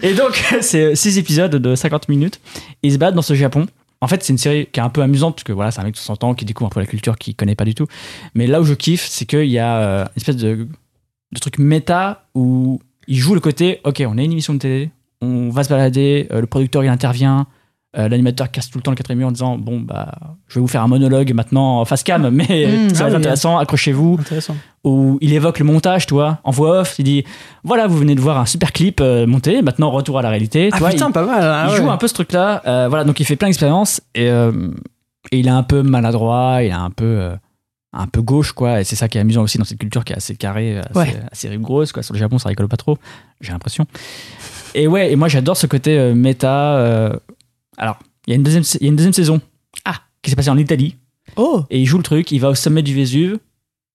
et 0.03 0.13
donc, 0.15 0.43
c'est 0.61 0.95
six 0.95 1.17
épisodes 1.19 1.55
de 1.57 1.75
50 1.75 2.09
minutes. 2.09 2.41
Il 2.83 2.93
se 2.93 2.99
bat 2.99 3.13
dans 3.13 3.23
ce 3.23 3.35
Japon. 3.35 3.67
En 4.01 4.09
fait, 4.09 4.23
c'est 4.23 4.33
une 4.33 4.39
série 4.39 4.67
qui 4.67 4.81
est 4.81 4.83
un 4.83 4.89
peu 4.89 5.03
amusante 5.03 5.35
parce 5.35 5.45
que 5.45 5.53
voilà, 5.53 5.71
c'est 5.71 5.81
un 5.81 5.85
mec 5.85 5.93
de 5.93 5.99
60 5.99 6.25
ans 6.25 6.35
qui 6.35 6.45
découvre 6.45 6.69
un 6.69 6.71
peu 6.71 6.81
la 6.81 6.87
culture 6.87 7.19
qu'il 7.19 7.37
connaît 7.37 7.55
pas 7.55 7.67
du 7.67 7.75
tout. 7.75 7.87
Mais 8.35 8.47
là 8.47 8.61
où 8.61 8.65
je 8.65 8.75
kiffe, 8.75 9.07
c'est 9.07 9.27
qu'il 9.27 9.51
y 9.51 9.59
a 9.59 9.77
euh, 9.77 10.05
une 10.05 10.17
espèce 10.17 10.37
de, 10.37 10.69
de 11.33 11.39
truc 11.39 11.59
méta 11.59 12.25
où 12.35 12.81
il 13.09 13.17
joue 13.19 13.35
le 13.35 13.41
côté 13.41 13.81
ok, 13.85 14.03
on 14.07 14.17
a 14.17 14.23
une 14.23 14.33
émission 14.33 14.55
de 14.55 14.59
télé, 14.59 14.91
on 15.21 15.51
va 15.51 15.65
se 15.65 15.69
balader, 15.69 16.29
euh, 16.33 16.41
le 16.41 16.47
producteur 16.47 16.83
il 16.83 16.89
intervient, 16.89 17.47
euh, 17.99 18.09
l'animateur 18.09 18.51
casse 18.51 18.71
tout 18.71 18.79
le 18.79 18.83
temps 18.83 18.93
le 18.93 18.97
quatrième 18.97 19.19
mur 19.19 19.29
en 19.29 19.33
disant 19.33 19.59
bon 19.59 19.81
bah 19.81 20.12
je 20.47 20.55
vais 20.55 20.61
vous 20.61 20.69
faire 20.69 20.83
un 20.83 20.87
monologue 20.89 21.33
maintenant 21.35 21.81
en 21.81 21.85
face 21.85 22.03
cam, 22.05 22.29
mais 22.33 22.45
Mmh, 22.67 22.95
ça 22.95 23.01
va 23.01 23.05
ah 23.05 23.09
être 23.09 23.15
oui. 23.15 23.17
intéressant, 23.19 23.59
accrochez-vous. 23.59 24.19
Où 24.85 25.19
il 25.21 25.33
évoque 25.35 25.59
le 25.59 25.65
montage, 25.65 26.07
tu 26.07 26.15
vois, 26.15 26.39
en 26.45 26.51
voix 26.53 26.81
off, 26.81 26.95
il 26.99 27.05
dit 27.05 27.25
voilà 27.65 27.87
vous 27.87 27.99
venez 27.99 28.15
de 28.15 28.21
voir 28.21 28.39
un 28.39 28.47
super 28.47 28.73
clip 28.73 29.01
euh, 29.01 29.27
monté, 29.27 29.61
maintenant 29.62 29.91
retour 29.91 30.19
à 30.19 30.23
la 30.23 30.31
réalité. 30.31 30.69
Ah 30.73 30.77
tu 30.77 30.81
vois, 30.81 30.91
putain, 30.91 31.09
il- 31.09 31.12
pas 31.12 31.27
mal. 31.27 31.43
ah 31.43 31.67
il 31.69 31.73
ouais. 31.73 31.77
joue 31.79 31.91
un 31.91 31.97
peu 31.97 32.07
ce 32.09 32.15
truc-là. 32.15 32.62
Euh, 32.67 32.87
voilà, 32.89 33.05
donc 33.05 33.19
il 33.21 33.25
fait 33.27 33.37
plein 33.37 33.49
d'expériences 33.49 34.01
et, 34.15 34.27
et 34.27 35.39
il 35.39 35.47
est 35.47 35.51
un 35.51 35.62
peu 35.65 35.83
maladroit, 35.83 36.62
il 36.62 36.69
est 36.69 36.73
un 36.73 36.91
peu, 36.91 37.31
un 37.93 38.07
peu 38.07 38.23
gauche, 38.23 38.53
quoi. 38.53 38.81
Et 38.81 38.85
c'est 38.85 38.97
ça 38.97 39.09
qui 39.09 39.19
est 39.19 39.21
amusant 39.21 39.43
aussi 39.43 39.59
dans 39.59 39.65
cette 39.65 39.79
culture 39.79 40.05
qui 40.05 40.12
est 40.12 40.17
assez 40.17 40.37
carrée, 40.37 40.79
assez, 40.79 40.99
Ouais. 40.99 41.21
assez 41.33 41.49
rigoureuse, 41.49 41.91
quoi. 41.93 42.03
Sur 42.05 42.15
le 42.15 42.21
Japon, 42.21 42.39
ça 42.39 42.49
rigole 42.49 42.69
pas 42.69 42.77
trop, 42.79 42.97
j'ai 43.41 43.51
l'impression. 43.53 43.85
Et 44.75 44.87
ouais, 44.87 45.11
et 45.12 45.17
moi 45.17 45.27
j'adore 45.29 45.57
ce 45.57 45.67
côté 45.67 46.15
méta. 46.15 47.12
Euh, 47.81 47.85
Alors, 47.85 47.98
il 48.27 48.31
y, 48.31 48.32
a 48.35 48.36
une 48.36 48.43
deuxième, 48.43 48.62
il 48.81 48.82
y 48.82 48.86
a 48.86 48.90
une 48.90 48.97
deuxième 48.97 49.12
saison 49.15 49.40
Ah. 49.85 49.94
qui 50.23 50.31
s'est 50.31 50.36
passée 50.36 50.51
en 50.51 50.59
Italie 50.59 50.97
Oh, 51.36 51.62
et 51.70 51.78
il 51.81 51.86
joue 51.86 51.97
le 51.98 52.02
truc, 52.02 52.31
il 52.32 52.39
va 52.40 52.48
au 52.51 52.55
sommet 52.55 52.82
du 52.82 52.94
Vésuve. 52.94 53.39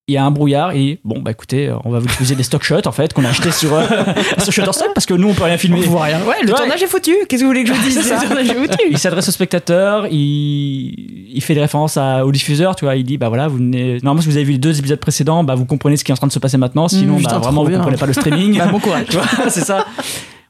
Il 0.08 0.14
y 0.14 0.18
a 0.18 0.24
un 0.24 0.30
brouillard 0.30 0.74
et 0.74 1.00
bon 1.04 1.20
bah 1.20 1.32
écoutez 1.32 1.74
on 1.84 1.90
va 1.90 1.98
vous 1.98 2.06
diffuser 2.06 2.36
des 2.36 2.44
stock 2.44 2.62
shots 2.62 2.86
en 2.88 2.92
fait 2.92 3.12
qu'on 3.12 3.26
a 3.26 3.30
acheté 3.30 3.50
sur 3.50 3.74
euh, 3.74 3.82
sur 4.38 4.54
Shutterstock 4.54 4.94
parce 4.94 5.08
que 5.08 5.16
nous 5.16 5.30
on 5.30 5.34
peut 5.34 5.44
rien 5.46 5.58
filmer 5.58 5.80
on 5.88 5.90
voit 5.90 6.04
rien. 6.04 6.20
Ouais, 6.20 6.36
le 6.44 6.52
Ouais. 6.52 6.58
tournage 6.60 6.84
est 6.84 6.88
foutu. 6.88 7.16
Qu'est-ce 7.28 7.42
que 7.42 7.46
vous 7.46 7.50
voulez 7.50 7.64
que 7.64 7.70
je 7.70 7.74
vous 7.74 7.82
dise 7.84 8.00
ça. 8.08 8.22
Le 8.22 8.28
tournage 8.28 8.48
est 8.48 8.54
foutu. 8.54 8.84
il 8.92 9.00
s'adresse 9.00 9.28
aux 9.28 9.32
spectateurs, 9.32 10.06
il, 10.12 11.32
il 11.36 11.42
fait 11.42 11.56
des 11.56 11.60
références 11.62 11.98
à, 11.98 12.24
au 12.24 12.32
diffuseur, 12.32 12.76
tu 12.76 12.86
vois, 12.86 12.96
il 12.98 13.04
dit 13.04 13.18
bah 13.18 13.30
voilà, 13.30 13.48
vous 13.48 13.58
venez 13.58 13.94
normalement 14.04 14.22
si 14.22 14.28
vous 14.30 14.36
avez 14.38 14.46
vu 14.46 14.52
les 14.52 14.58
deux 14.60 14.78
épisodes 14.78 15.00
précédents, 15.00 15.44
bah 15.44 15.56
vous 15.56 15.66
comprenez 15.66 15.98
ce 15.98 16.04
qui 16.04 16.12
est 16.12 16.14
en 16.14 16.18
train 16.18 16.28
de 16.28 16.32
se 16.32 16.38
passer 16.40 16.58
maintenant, 16.60 16.88
sinon 16.88 17.18
Mmh, 17.18 17.24
bah, 17.24 17.40
vraiment 17.40 17.64
vous 17.64 17.72
comprenez 17.72 17.98
pas 17.98 18.06
le 18.06 18.14
streaming. 18.14 18.58
Bah, 18.60 18.68
bon 18.68 18.80
courage. 18.80 19.08
Tu 19.10 19.18
vois, 19.18 19.50
c'est 19.50 19.66
ça. 19.66 19.88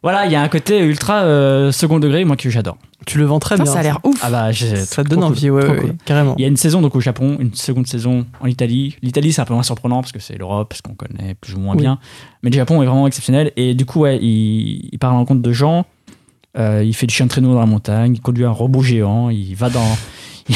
Voilà, 0.06 0.26
il 0.28 0.32
y 0.32 0.36
a 0.36 0.42
un 0.42 0.48
côté 0.50 0.80
ultra 0.80 1.24
euh, 1.24 1.72
second 1.72 1.98
degré 2.00 2.24
moi 2.26 2.36
que 2.38 2.48
j'adore. 2.50 2.78
Tu 3.08 3.18
le 3.18 3.26
vends 3.26 3.40
très 3.40 3.56
Putain, 3.56 3.64
bien. 3.64 3.74
ça 3.74 3.80
a 3.80 3.84
l'air 3.84 4.00
ouf. 4.04 4.20
Ah 4.24 4.30
bah 4.30 4.52
j'ai- 4.52 4.76
Ça 4.78 5.04
te 5.04 5.10
donne 5.10 5.20
cool, 5.20 5.28
envie, 5.28 5.50
ouais, 5.50 5.64
ouais, 5.68 5.76
cool. 5.80 5.86
ouais, 5.90 5.96
carrément. 6.06 6.36
Il 6.38 6.42
y 6.42 6.46
a 6.46 6.48
une 6.48 6.58
saison 6.58 6.82
donc 6.82 6.96
au 6.96 7.00
Japon, 7.02 7.38
une 7.40 7.54
seconde 7.56 7.88
saison 7.88 8.26
en 8.40 8.46
Italie. 8.46 8.96
L'Italie 9.02 9.34
c'est 9.34 9.42
un 9.42 9.46
peu 9.46 9.54
moins 9.56 9.64
surprenant 9.64 10.02
parce 10.02 10.12
que 10.12 10.20
c'est 10.20 10.38
l'Europe, 10.38 10.70
parce 10.70 10.82
qu'on 10.82 10.94
connaît 10.94 11.34
plus 11.36 11.56
ou 11.56 11.60
moins 11.60 11.76
Oui. 11.76 11.82
bien. 11.82 11.98
Mais 12.44 12.50
le 12.52 12.56
Japon 12.56 12.82
est 12.82 12.86
vraiment 12.86 13.08
exceptionnel 13.08 13.52
et 13.58 13.74
du 13.74 13.86
coup 13.86 14.02
ouais, 14.02 14.18
il, 14.22 14.90
il 14.92 15.00
part 15.00 15.10
à 15.10 15.14
la 15.14 15.20
rencontre 15.20 15.42
de 15.42 15.52
gens. 15.52 15.86
Euh, 16.58 16.84
il 16.86 16.96
fait 16.96 17.08
du 17.08 17.14
chien 17.14 17.26
de 17.26 17.32
traîneau 17.32 17.54
dans 17.54 17.60
la 17.60 17.66
montagne, 17.66 18.14
il 18.16 18.22
conduit 18.22 18.46
un 18.46 18.52
robot 18.52 18.82
géant, 18.82 19.30
il 19.30 19.56
va 19.56 19.70
dans. 19.70 19.98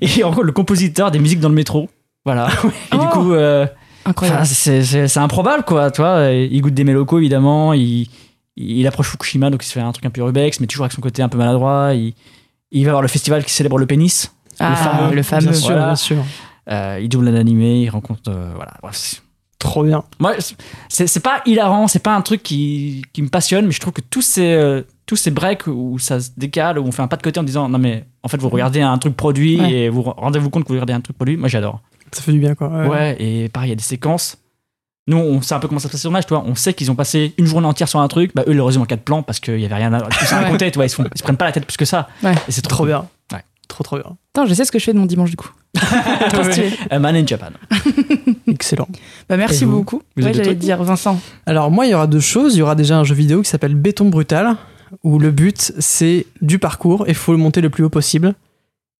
il 0.00 0.24
rencontre 0.24 0.44
le 0.46 0.52
compositeur 0.52 1.10
des 1.10 1.18
musiques 1.18 1.40
dans 1.40 1.48
le 1.50 1.54
métro. 1.54 1.88
Voilà. 2.24 2.48
Et 2.92 2.96
du 2.96 3.04
Oh. 3.04 3.08
coup, 3.12 3.32
euh, 3.34 3.66
Incroyable. 4.04 4.46
c'est 4.46 5.16
improbable 5.18 5.62
quoi, 5.64 5.90
tu 5.90 6.00
vois. 6.00 6.30
Il 6.30 6.60
goûte 6.60 6.74
des 6.74 6.84
mélocos 6.84 7.18
évidemment, 7.18 7.72
il, 7.72 8.08
il 8.56 8.86
approche 8.86 9.08
Fukushima 9.08 9.50
donc 9.50 9.64
il 9.64 9.66
se 9.66 9.72
fait 9.72 9.80
un 9.80 9.92
truc 9.92 10.04
un 10.06 10.10
peu 10.10 10.20
urbex, 10.20 10.60
mais 10.60 10.66
toujours 10.66 10.84
avec 10.84 10.92
son 10.92 11.00
côté 11.00 11.22
un 11.22 11.28
peu 11.28 11.38
maladroit. 11.38 11.92
Il, 11.94 12.14
il 12.70 12.84
va 12.84 12.92
voir 12.92 13.02
le 13.02 13.08
festival 13.08 13.44
qui 13.44 13.52
célèbre 13.52 13.78
le 13.78 13.86
pénis. 13.86 14.34
Ah, 14.58 14.76
fameux. 14.76 15.14
le 15.14 15.22
fameux. 15.22 15.42
Bien 15.50 15.52
sûr, 15.54 15.66
Voilà. 15.68 15.86
bien 15.86 15.96
sûr. 15.96 16.16
Euh, 16.70 16.98
il 17.02 17.08
double 17.08 17.28
un 17.28 17.34
animé, 17.34 17.80
il 17.82 17.88
rencontre. 17.88 18.20
euh, 18.28 18.52
voilà. 18.54 18.72
Bref, 18.82 18.94
c'est- 18.96 19.20
Trop 19.58 19.84
bien. 19.84 20.02
moi, 20.18 20.34
c'est 20.88 21.06
c'est 21.06 21.20
pas 21.20 21.40
hilarant, 21.46 21.86
c'est 21.86 22.00
pas 22.02 22.16
un 22.16 22.20
truc 22.20 22.42
qui, 22.42 23.04
qui 23.12 23.22
me 23.22 23.28
passionne, 23.28 23.64
mais 23.66 23.70
je 23.70 23.78
trouve 23.78 23.92
que 23.92 24.00
tous 24.00 24.20
ces, 24.22 24.54
euh, 24.54 24.82
tous 25.06 25.14
ces 25.14 25.30
breaks 25.30 25.68
où 25.68 26.00
ça 26.00 26.18
se 26.18 26.30
décale, 26.36 26.80
où 26.80 26.84
on 26.84 26.90
fait 26.90 27.02
un 27.02 27.06
pas 27.06 27.16
de 27.16 27.22
côté 27.22 27.38
en 27.38 27.44
disant 27.44 27.68
non, 27.68 27.78
mais 27.78 28.04
en 28.24 28.28
fait, 28.28 28.38
vous 28.38 28.48
regardez 28.48 28.80
un 28.80 28.98
truc 28.98 29.16
produit 29.16 29.60
Ouais. 29.60 29.70
et 29.72 29.88
vous 29.88 30.02
rendez-vous 30.02 30.50
compte 30.50 30.64
que 30.64 30.68
vous 30.68 30.74
regardez 30.74 30.92
un 30.94 31.00
truc 31.00 31.16
produit, 31.16 31.36
moi 31.36 31.46
j'adore. 31.48 31.80
Ça 32.10 32.22
fait 32.22 32.32
du 32.32 32.40
bien, 32.40 32.56
quoi. 32.56 32.68
Ouais. 32.70 32.88
Ouais. 32.88 33.16
et 33.20 33.48
pareil, 33.48 33.68
il 33.68 33.70
y 33.70 33.72
a 33.72 33.76
des 33.76 33.82
séquences. 33.84 34.36
Nous, 35.08 35.16
on 35.16 35.42
sait 35.42 35.54
un 35.54 35.58
peu 35.58 35.66
comment 35.68 35.80
ça 35.80 35.88
se 35.88 35.92
passe 35.92 36.00
sur 36.00 36.10
Match, 36.12 36.26
tu 36.26 36.34
vois. 36.34 36.44
On 36.46 36.54
sait 36.54 36.74
qu'ils 36.74 36.90
ont 36.90 36.94
passé 36.94 37.34
une 37.36 37.46
journée 37.46 37.66
entière 37.66 37.88
sur 37.88 37.98
un 38.00 38.06
truc, 38.08 38.30
bah 38.34 38.42
eux, 38.46 38.52
ils 38.52 38.56
le 38.56 38.62
résument 38.62 38.84
en 38.84 38.86
quatre 38.86 39.02
plans 39.02 39.22
parce 39.22 39.40
qu'il 39.40 39.58
y 39.58 39.64
avait 39.64 39.74
rien 39.74 39.92
à, 39.92 39.98
à 39.98 40.00
Ouais. 40.08 40.44
raconter, 40.44 40.70
tu 40.70 40.76
vois. 40.76 40.86
Ils 40.86 40.90
se, 40.90 40.94
font- 40.96 41.04
ils 41.12 41.18
se 41.18 41.22
prennent 41.24 41.36
pas 41.36 41.44
la 41.46 41.52
tête 41.52 41.66
plus 41.66 41.76
que 41.76 41.84
ça. 41.84 42.08
Ouais. 42.22 42.34
Et 42.48 42.52
c'est 42.52 42.62
trop, 42.62 42.70
Trop 42.70 42.84
cool. 42.84 42.88
bien. 42.88 43.08
Ouais. 43.32 43.42
Trop, 43.66 43.82
trop 43.82 43.96
bien. 43.96 44.16
Attends, 44.34 44.46
je 44.46 44.54
sais 44.54 44.64
ce 44.64 44.70
que 44.72 44.78
je 44.78 44.84
fais 44.84 44.92
de 44.92 44.98
mon 44.98 45.06
dimanche 45.06 45.30
du 45.30 45.36
coup. 45.36 45.50
Trop 46.30 46.44
stylé. 46.44 46.70
A 46.90 46.98
Man 46.98 47.16
in 47.16 47.26
Japan. 47.26 47.50
Excellent. 48.46 48.86
Bah, 49.28 49.36
merci 49.36 49.64
vous 49.64 49.72
beaucoup. 49.78 50.02
Vous 50.16 50.24
ouais, 50.24 50.34
j'allais 50.34 50.54
dire 50.54 50.82
Vincent. 50.82 51.18
Alors 51.46 51.70
moi, 51.70 51.86
il 51.86 51.90
y 51.90 51.94
aura 51.94 52.06
deux 52.06 52.20
choses. 52.20 52.54
Il 52.54 52.58
y 52.58 52.62
aura 52.62 52.74
déjà 52.74 52.98
un 52.98 53.04
jeu 53.04 53.14
vidéo 53.14 53.42
qui 53.42 53.48
s'appelle 53.48 53.74
Béton 53.74 54.08
Brutal, 54.08 54.56
où 55.02 55.18
le 55.18 55.30
but, 55.30 55.72
c'est 55.78 56.26
du 56.42 56.58
parcours, 56.58 57.06
et 57.06 57.10
il 57.10 57.14
faut 57.16 57.32
le 57.32 57.38
monter 57.38 57.60
le 57.60 57.70
plus 57.70 57.84
haut 57.84 57.90
possible. 57.90 58.34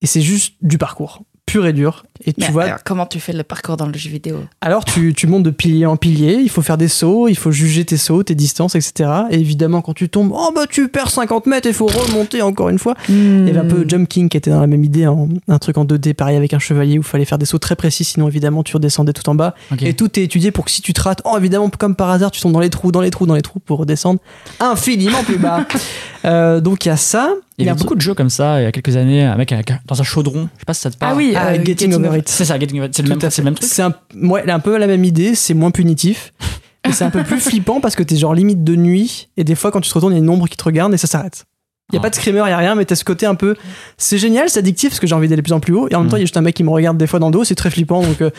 Et 0.01 0.07
c'est 0.07 0.23
juste 0.23 0.55
du 0.63 0.79
parcours, 0.79 1.23
pur 1.47 1.67
et 1.67 1.73
dur. 1.73 2.05
Et 2.25 2.33
tu 2.33 2.41
Mais 2.41 2.49
vois, 2.51 2.65
alors, 2.65 2.79
comment 2.85 3.05
tu 3.05 3.19
fais 3.19 3.33
le 3.33 3.43
parcours 3.43 3.77
dans 3.77 3.87
le 3.87 3.95
jeu 3.95 4.09
vidéo 4.09 4.37
alors 4.61 4.85
tu, 4.85 5.13
tu 5.13 5.27
montes 5.27 5.43
de 5.43 5.51
pilier 5.51 5.87
en 5.87 5.97
pilier, 5.97 6.39
il 6.41 6.49
faut 6.49 6.63
faire 6.63 6.79
des 6.79 6.87
sauts, 6.87 7.27
il 7.27 7.35
faut 7.37 7.51
juger 7.51 7.85
tes 7.85 7.97
sauts, 7.97 8.23
tes 8.23 8.37
distances, 8.37 8.77
etc. 8.77 9.11
Et 9.31 9.41
évidemment, 9.41 9.83
quand 9.83 9.93
tu 9.93 10.09
tombes, 10.09 10.31
oh 10.33 10.51
bah 10.55 10.67
tu 10.71 10.89
perds 10.89 11.11
50 11.11 11.47
mètres, 11.47 11.67
il 11.67 11.75
faut 11.75 11.87
remonter 11.87 12.41
encore 12.43 12.69
une 12.69 12.79
fois. 12.79 12.95
Il 13.09 13.47
y 13.47 13.51
avait 13.51 13.59
un 13.59 13.65
peu 13.65 13.85
Jump 13.89 14.09
King 14.09 14.29
qui 14.29 14.37
était 14.37 14.51
dans 14.51 14.61
la 14.61 14.69
même 14.69 14.85
idée, 14.85 15.07
en- 15.09 15.29
un 15.49 15.59
truc 15.59 15.79
en 15.79 15.85
2D, 15.85 16.15
pareil 16.15 16.37
avec 16.37 16.55
un 16.55 16.61
chevalier 16.61 16.97
où 16.97 17.03
il 17.03 17.07
fallait 17.07 17.25
faire 17.25 17.39
des 17.39 17.47
sauts 17.47 17.59
très 17.59 17.75
précis, 17.75 18.05
sinon 18.05 18.29
évidemment 18.29 18.63
tu 18.63 18.77
redescendais 18.77 19.13
tout 19.13 19.29
en 19.29 19.35
bas. 19.35 19.55
Et 19.81 19.95
tout 19.95 20.17
est 20.21 20.23
étudié 20.23 20.53
pour 20.53 20.65
que 20.65 20.71
si 20.71 20.81
tu 20.81 20.93
te 20.93 21.03
rates, 21.03 21.23
oh 21.25 21.37
évidemment, 21.37 21.69
comme 21.77 21.97
par 21.97 22.11
hasard, 22.11 22.31
tu 22.31 22.41
tombes 22.41 22.53
dans 22.53 22.61
les 22.61 22.71
trous, 22.71 22.93
dans 22.93 23.01
les 23.01 23.11
trous, 23.11 23.27
dans 23.27 23.35
les 23.35 23.43
trous 23.43 23.59
pour 23.59 23.79
redescendre 23.81 24.21
infiniment 24.61 25.23
plus 25.25 25.39
bas. 25.39 25.67
Euh, 26.25 26.61
donc 26.61 26.85
il 26.85 26.89
y 26.89 26.93
a 26.93 26.97
ça. 26.97 27.33
Il 27.63 27.67
y 27.67 27.71
a 27.71 27.75
beaucoup 27.75 27.95
de 27.95 28.01
jeux 28.01 28.15
comme 28.15 28.31
ça 28.31 28.61
il 28.61 28.65
y 28.65 28.67
a 28.67 28.73
quelques 28.73 28.97
années, 28.97 29.25
un 29.25 29.37
mec 29.37 29.55
dans 29.87 30.01
un 30.01 30.05
chaudron, 30.05 30.49
je 30.55 30.61
sais 30.61 30.65
pas 30.67 30.75
si 30.75 30.81
ça 30.83 30.91
te 30.91 30.97
parle. 30.97 31.13
Ah 31.13 31.17
oui, 31.17 31.33
Ah, 31.37 31.49
euh, 31.53 31.65
Getting 31.65 31.95
Over 31.95 32.19
It. 32.19 32.29
C'est 32.29 32.45
ça, 32.45 32.59
Getting 32.59 32.79
Over 32.79 32.89
It. 32.89 32.95
C'est 32.97 33.03
le, 33.03 33.09
même- 33.09 33.19
le 33.19 33.55
truc. 33.55 33.71
C'est 33.71 33.83
un, 33.83 33.95
ouais, 34.23 34.49
un 34.51 34.61
peu 34.61 34.77
la 34.77 34.87
même 34.87 35.05
idée, 35.05 35.35
c'est 35.35 35.55
moins 35.55 35.71
punitif. 35.71 36.33
Et 36.89 36.93
c'est 36.93 37.05
un 37.05 37.11
peu 37.11 37.23
plus 37.23 37.39
flippant 37.39 37.81
parce 37.81 37.95
que 37.95 38.03
t'es 38.03 38.17
genre 38.17 38.35
limite 38.35 38.65
de 38.65 38.75
nuit 38.75 39.29
et 39.37 39.45
des 39.45 39.55
fois 39.55 39.71
quand 39.71 39.81
tu 39.81 39.89
te 39.89 39.95
retournes, 39.95 40.13
il 40.15 40.17
y 40.17 40.21
a 40.21 40.23
une 40.25 40.29
ombre 40.29 40.49
qui 40.49 40.57
te 40.57 40.65
regarde 40.65 40.93
et 40.93 40.97
ça 40.97 41.07
s'arrête. 41.07 41.45
Il 41.93 41.95
y 41.95 41.99
a 41.99 42.01
Ah. 42.01 42.03
pas 42.03 42.11
de 42.11 42.15
screamer, 42.17 42.43
il 42.47 42.51
y 42.51 42.53
a 42.53 42.57
rien, 42.57 42.75
mais 42.75 42.85
t'as 42.85 42.97
ce 42.97 43.05
côté 43.05 43.25
un 43.25 43.37
peu. 43.37 43.55
C'est 43.99 44.19
génial, 44.19 44.49
c'est 44.49 44.59
addictif 44.59 44.91
parce 44.91 44.99
que 44.99 45.07
j'ai 45.07 45.15
envie 45.15 45.29
d'aller 45.29 45.43
de 45.43 45.47
plus 45.47 45.53
en 45.53 45.61
plus 45.61 45.75
haut. 45.75 45.89
Et 45.91 45.95
en 45.95 45.99
même 46.01 46.09
Mm. 46.09 46.11
temps, 46.11 46.17
il 46.17 46.21
y 46.21 46.23
a 46.23 46.27
juste 46.27 46.37
un 46.37 46.41
mec 46.41 46.57
qui 46.57 46.65
me 46.65 46.71
regarde 46.71 46.97
des 46.99 47.07
fois 47.07 47.21
dans 47.21 47.27
le 47.29 47.33
dos, 47.33 47.45
c'est 47.45 47.55
très 47.55 47.71
flippant. 47.71 48.03
Donc 48.03 48.21
euh, 48.21 48.31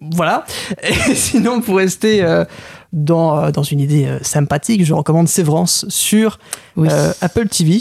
voilà. 0.00 0.44
Et 0.82 1.14
sinon, 1.14 1.60
pour 1.60 1.76
rester 1.76 2.22
euh, 2.24 2.44
dans, 2.92 3.50
dans 3.52 3.62
une 3.62 3.78
idée 3.78 4.08
sympathique, 4.22 4.84
je 4.84 4.92
recommande 4.94 5.28
Sévrance 5.28 5.84
sur 5.88 6.38
Oui. 6.76 6.88
euh, 6.90 7.12
Apple 7.20 7.46
TV. 7.48 7.80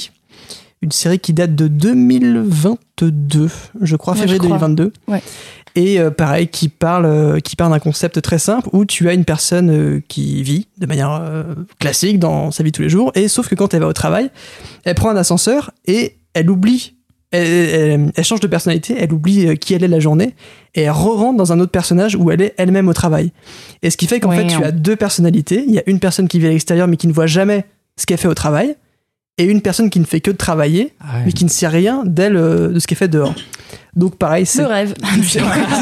Une 0.84 0.92
série 0.92 1.18
qui 1.20 1.32
date 1.34 1.56
de 1.56 1.68
2022, 1.70 3.50
je 3.82 3.96
crois, 3.96 4.16
février 4.16 4.34
je 4.36 4.38
crois. 4.40 4.58
2022. 4.58 4.92
Ouais. 5.08 5.22
Et 5.76 6.00
euh, 6.00 6.12
pareil, 6.12 6.50
qui 6.50 6.68
parle, 6.70 7.06
euh, 7.06 7.40
qui 7.40 7.56
parle 7.56 7.72
d'un 7.72 7.80
concept 7.80 8.22
très 8.22 8.38
simple 8.38 8.70
où 8.74 8.86
tu 8.86 9.08
as 9.10 9.14
une 9.14 9.26
personne 9.26 9.70
euh, 9.72 10.02
qui 10.08 10.44
vit 10.44 10.68
de 10.78 10.86
manière 10.86 11.46
classique 11.80 12.20
dans 12.20 12.52
sa 12.52 12.64
vie 12.64 12.72
de 12.72 12.76
tous 12.76 12.82
les 12.84 12.90
jours, 12.90 13.12
et 13.16 13.28
sauf 13.30 13.48
que 13.48 13.56
quand 13.56 13.74
elle 13.74 13.80
va 13.82 13.88
au 13.88 13.94
travail, 13.94 14.30
elle 14.84 14.96
prend 14.96 15.10
un 15.10 15.16
ascenseur 15.16 15.72
et 15.86 16.18
elle 16.34 16.50
oublie, 16.52 16.96
elle, 17.32 17.48
elle- 17.48 18.12
elle 18.14 18.24
change 18.26 18.42
de 18.42 18.48
personnalité, 18.48 18.96
elle 19.00 19.14
oublie 19.14 19.58
qui 19.58 19.74
elle 19.74 19.84
est 19.84 19.88
la 19.88 20.00
journée, 20.02 20.36
et 20.76 20.82
elle 20.82 20.92
re-rentre 20.92 21.38
dans 21.38 21.54
un 21.54 21.60
autre 21.60 21.72
personnage 21.72 22.16
où 22.16 22.30
elle 22.30 22.42
est 22.42 22.54
elle-même 22.58 22.88
au 22.90 22.94
travail. 22.94 23.32
Et 23.82 23.90
ce 23.90 23.96
qui 23.98 24.06
fait 24.06 24.20
qu'en 24.20 24.30
Ouais. 24.30 24.48
fait, 24.50 24.56
tu 24.58 24.64
as 24.64 24.72
deux 24.72 24.96
personnalités. 24.98 25.64
Il 25.68 25.74
y 25.74 25.80
a 25.80 25.84
une 25.88 26.00
personne 26.00 26.28
qui 26.28 26.40
vit 26.40 26.48
à 26.48 26.50
l'extérieur 26.50 26.88
mais 26.88 26.98
qui 26.98 27.08
ne 27.08 27.14
voit 27.14 27.26
jamais 27.28 27.66
ce 27.98 28.06
qu'elle 28.06 28.18
fait 28.18 28.28
au 28.28 28.34
travail, 28.36 28.76
et 29.38 29.46
une 29.46 29.62
personne 29.62 29.90
qui 29.90 30.00
ne 30.00 30.06
fait 30.06 30.22
que 30.22 30.32
de 30.32 30.38
travailler, 30.38 30.94
Ah 31.00 31.18
ouais. 31.18 31.24
mais 31.26 31.32
qui 31.32 31.44
ne 31.44 31.50
sait 31.50 31.68
rien 31.68 32.04
d'elle, 32.06 32.38
euh, 32.38 32.70
de 32.70 32.80
ce 32.80 32.86
qu'elle 32.88 32.98
fait 32.98 33.08
dehors. 33.08 33.34
Donc 33.96 34.16
pareil, 34.18 34.46
c'est 34.46 34.62
Le 34.64 34.68
rêve. 34.68 34.94
c'est 35.24 35.40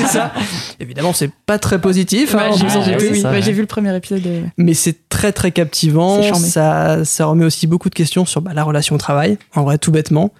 ça. 0.08 0.32
Évidemment, 0.80 1.14
c'est 1.14 1.30
pas 1.46 1.60
très 1.60 1.80
positif, 1.80 2.36
hein, 2.36 2.50
on 2.52 2.58
j'ai 2.58 2.66
oui, 2.98 3.10
oui. 3.12 3.24
Ouais, 3.24 3.42
j'ai 3.42 3.52
vu 3.54 3.62
le 3.62 3.68
premier 3.68 3.96
épisode. 3.96 4.22
de- 4.22 4.42
mais 4.58 4.74
c'est 4.74 5.08
très 5.10 5.32
très 5.32 5.52
captivant. 5.52 6.22
Ça, 6.36 7.04
ça 7.06 7.26
remet 7.26 7.46
aussi 7.46 7.68
beaucoup 7.68 7.90
de 7.90 7.96
questions 7.96 8.26
sur 8.26 8.42
bah, 8.42 8.52
la 8.54 8.64
relation 8.64 8.96
au 8.96 9.00
travail, 9.00 9.38
en 9.56 9.64
vrai, 9.64 9.78
tout 9.78 9.92
bêtement. 9.92 10.32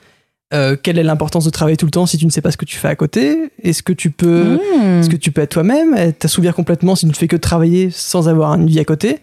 euh, 0.54 0.76
quelle 0.82 0.98
est 1.00 1.04
l'importance 1.04 1.46
de 1.46 1.50
travailler 1.50 1.78
tout 1.78 1.86
le 1.86 1.92
temps 1.92 2.06
si 2.06 2.18
tu 2.18 2.26
ne 2.26 2.30
sais 2.32 2.42
pas 2.42 2.52
ce 2.52 2.58
que 2.58 2.66
tu 2.66 2.76
fais 2.78 2.90
à 2.90 2.96
côté? 2.96 3.52
Est-ce 3.64 3.84
que 3.84 3.94
tu 3.94 4.10
peux, 4.12 4.60
Mmh. 4.78 5.00
est-ce 5.00 5.10
que 5.10 5.16
tu 5.16 5.32
peux 5.32 5.40
être 5.42 5.52
toi-même? 5.52 6.12
T'assouvir 6.14 6.54
complètement 6.54 6.96
si 6.98 7.06
tu 7.06 7.12
ne 7.12 7.16
fais 7.16 7.30
que 7.30 7.38
travailler 7.38 7.90
sans 7.90 8.28
avoir 8.28 8.54
une 8.56 8.68
vie 8.68 8.80
à 8.82 8.84
côté? 8.84 9.20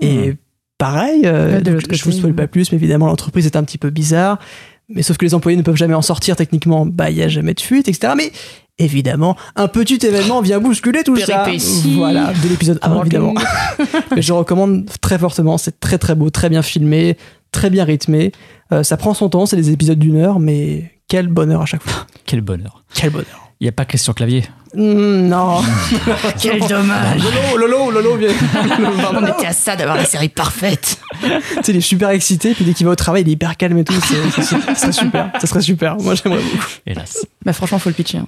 Et 0.00 0.34
pareil, 0.82 1.22
euh, 1.26 1.54
Ouais, 1.54 1.60
de 1.60 1.70
donc, 1.70 1.92
je 1.92 2.04
vous 2.04 2.10
spoil 2.10 2.34
pas 2.34 2.48
plus, 2.48 2.72
mais 2.72 2.76
évidemment 2.76 3.06
l'entreprise 3.06 3.46
est 3.46 3.54
un 3.54 3.62
petit 3.62 3.78
peu 3.78 3.90
bizarre. 3.90 4.40
Mais 4.88 5.02
sauf 5.02 5.16
que 5.16 5.24
les 5.24 5.32
employés 5.32 5.56
ne 5.56 5.62
peuvent 5.62 5.76
jamais 5.76 5.94
en 5.94 6.02
sortir 6.02 6.34
techniquement, 6.34 6.84
bah 6.86 7.08
il 7.08 7.16
y 7.16 7.22
a 7.22 7.28
jamais 7.28 7.54
de 7.54 7.60
fuite, 7.60 7.86
etc. 7.86 8.14
Mais 8.16 8.32
évidemment, 8.78 9.36
un 9.54 9.68
petit 9.68 10.04
événement 10.04 10.40
vient 10.40 10.58
bousculer 10.58 11.04
tout 11.04 11.16
ça. 11.16 11.44
Péripéties. 11.44 11.94
Voilà, 11.96 12.32
de 12.32 12.48
l'épisode 12.48 12.80
1 12.82 13.00
évidemment. 13.00 13.34
Mais 14.16 14.22
je 14.22 14.32
recommande 14.32 14.86
très 15.00 15.20
fortement, 15.20 15.56
c'est 15.56 15.78
très 15.78 15.98
très 15.98 16.16
beau, 16.16 16.30
très 16.30 16.48
bien 16.48 16.62
filmé, 16.62 17.16
très 17.52 17.70
bien 17.70 17.84
rythmé. 17.84 18.32
Euh, 18.72 18.82
ça 18.82 18.96
prend 18.96 19.14
son 19.14 19.28
temps, 19.28 19.46
c'est 19.46 19.56
des 19.56 19.70
épisodes 19.70 20.00
d'une 20.00 20.16
heure, 20.16 20.40
mais 20.40 20.90
quel 21.06 21.28
bonheur 21.28 21.62
à 21.62 21.66
chaque 21.66 21.82
fois. 21.82 22.06
Quel 22.24 22.40
bonheur. 22.40 22.82
Quel 22.92 23.10
bonheur. 23.10 23.51
Il 23.62 23.66
n'y 23.66 23.68
a 23.68 23.72
pas 23.72 23.84
Christian 23.84 24.12
Clavier. 24.12 24.42
Mm, 24.74 25.28
non. 25.28 25.62
Quel 26.42 26.58
dommage. 26.66 27.22
Lolo, 27.54 27.68
Lolo, 27.68 27.90
Lolo, 27.92 28.16
viens. 28.16 28.30
On 29.14 29.24
était 29.24 29.46
à 29.46 29.52
ça 29.52 29.76
d'avoir 29.76 29.96
la 29.96 30.04
série 30.04 30.30
parfaite. 30.30 30.98
tu 31.20 31.28
sais, 31.62 31.70
il 31.70 31.76
est 31.76 31.80
super 31.80 32.10
excité, 32.10 32.54
puis 32.54 32.64
dès 32.64 32.74
qu'il 32.74 32.86
va 32.86 32.90
au 32.90 32.96
travail, 32.96 33.22
il 33.22 33.28
est 33.28 33.32
hyper 33.34 33.56
calme 33.56 33.78
et 33.78 33.84
tout. 33.84 33.92
Ça 33.92 34.74
serait 34.74 34.90
super. 34.92 35.30
Ça 35.40 35.46
serait 35.46 35.60
super. 35.60 35.96
Moi, 35.98 36.16
j'aimerais 36.16 36.42
beaucoup. 36.42 36.66
Hélas. 36.86 37.24
Bah 37.44 37.52
franchement, 37.52 37.78
faut 37.78 37.88
le 37.88 37.94
pitcher. 37.94 38.18
hein. 38.18 38.26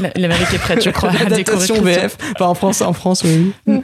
La- 0.00 0.10
L'Amérique 0.16 0.52
est 0.52 0.58
prête, 0.58 0.82
je 0.82 0.90
crois, 0.90 1.12
découvrir. 1.30 1.82
VF. 1.84 2.16
Enfin, 2.34 2.46
en 2.46 2.54
France, 2.54 2.80
en 2.80 2.92
France, 2.92 3.22
oui. 3.24 3.52
oui. 3.68 3.82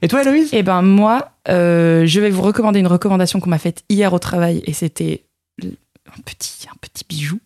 Et 0.00 0.08
toi, 0.08 0.22
Héloïse? 0.22 0.48
Eh 0.52 0.62
ben 0.62 0.80
moi, 0.80 1.32
euh, 1.50 2.06
je 2.06 2.18
vais 2.22 2.30
vous 2.30 2.40
recommander 2.40 2.80
une 2.80 2.86
recommandation 2.86 3.40
qu'on 3.40 3.50
m'a 3.50 3.58
faite 3.58 3.82
hier 3.90 4.14
au 4.14 4.18
travail 4.18 4.62
et 4.64 4.72
c'était 4.72 5.24
un 5.62 6.22
petit, 6.24 6.66
un 6.72 6.76
petit 6.80 7.04
bijou. 7.06 7.40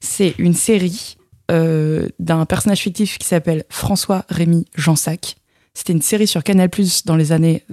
C'est 0.00 0.34
une 0.38 0.54
série 0.54 1.18
euh, 1.50 2.08
d'un 2.18 2.46
personnage 2.46 2.80
fictif 2.80 3.18
qui 3.18 3.26
s'appelle 3.26 3.64
François 3.68 4.24
Rémy 4.28 4.66
Jansac. 4.76 5.36
C'était 5.74 5.92
une 5.92 6.02
série 6.02 6.26
sur 6.26 6.42
Canal 6.42 6.70
Plus 6.70 7.04
dans 7.04 7.16
les 7.16 7.32
années 7.32 7.64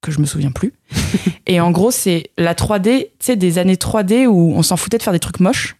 que 0.00 0.10
je 0.10 0.20
me 0.20 0.26
souviens 0.26 0.50
plus. 0.50 0.74
et 1.46 1.60
en 1.60 1.70
gros, 1.70 1.90
c'est 1.90 2.30
la 2.38 2.54
3D, 2.54 3.04
tu 3.04 3.10
sais, 3.20 3.36
des 3.36 3.58
années 3.58 3.76
3D 3.76 4.26
où 4.26 4.52
on 4.54 4.62
s'en 4.62 4.76
foutait 4.76 4.98
de 4.98 5.02
faire 5.02 5.12
des 5.12 5.20
trucs 5.20 5.40
moches. 5.40 5.76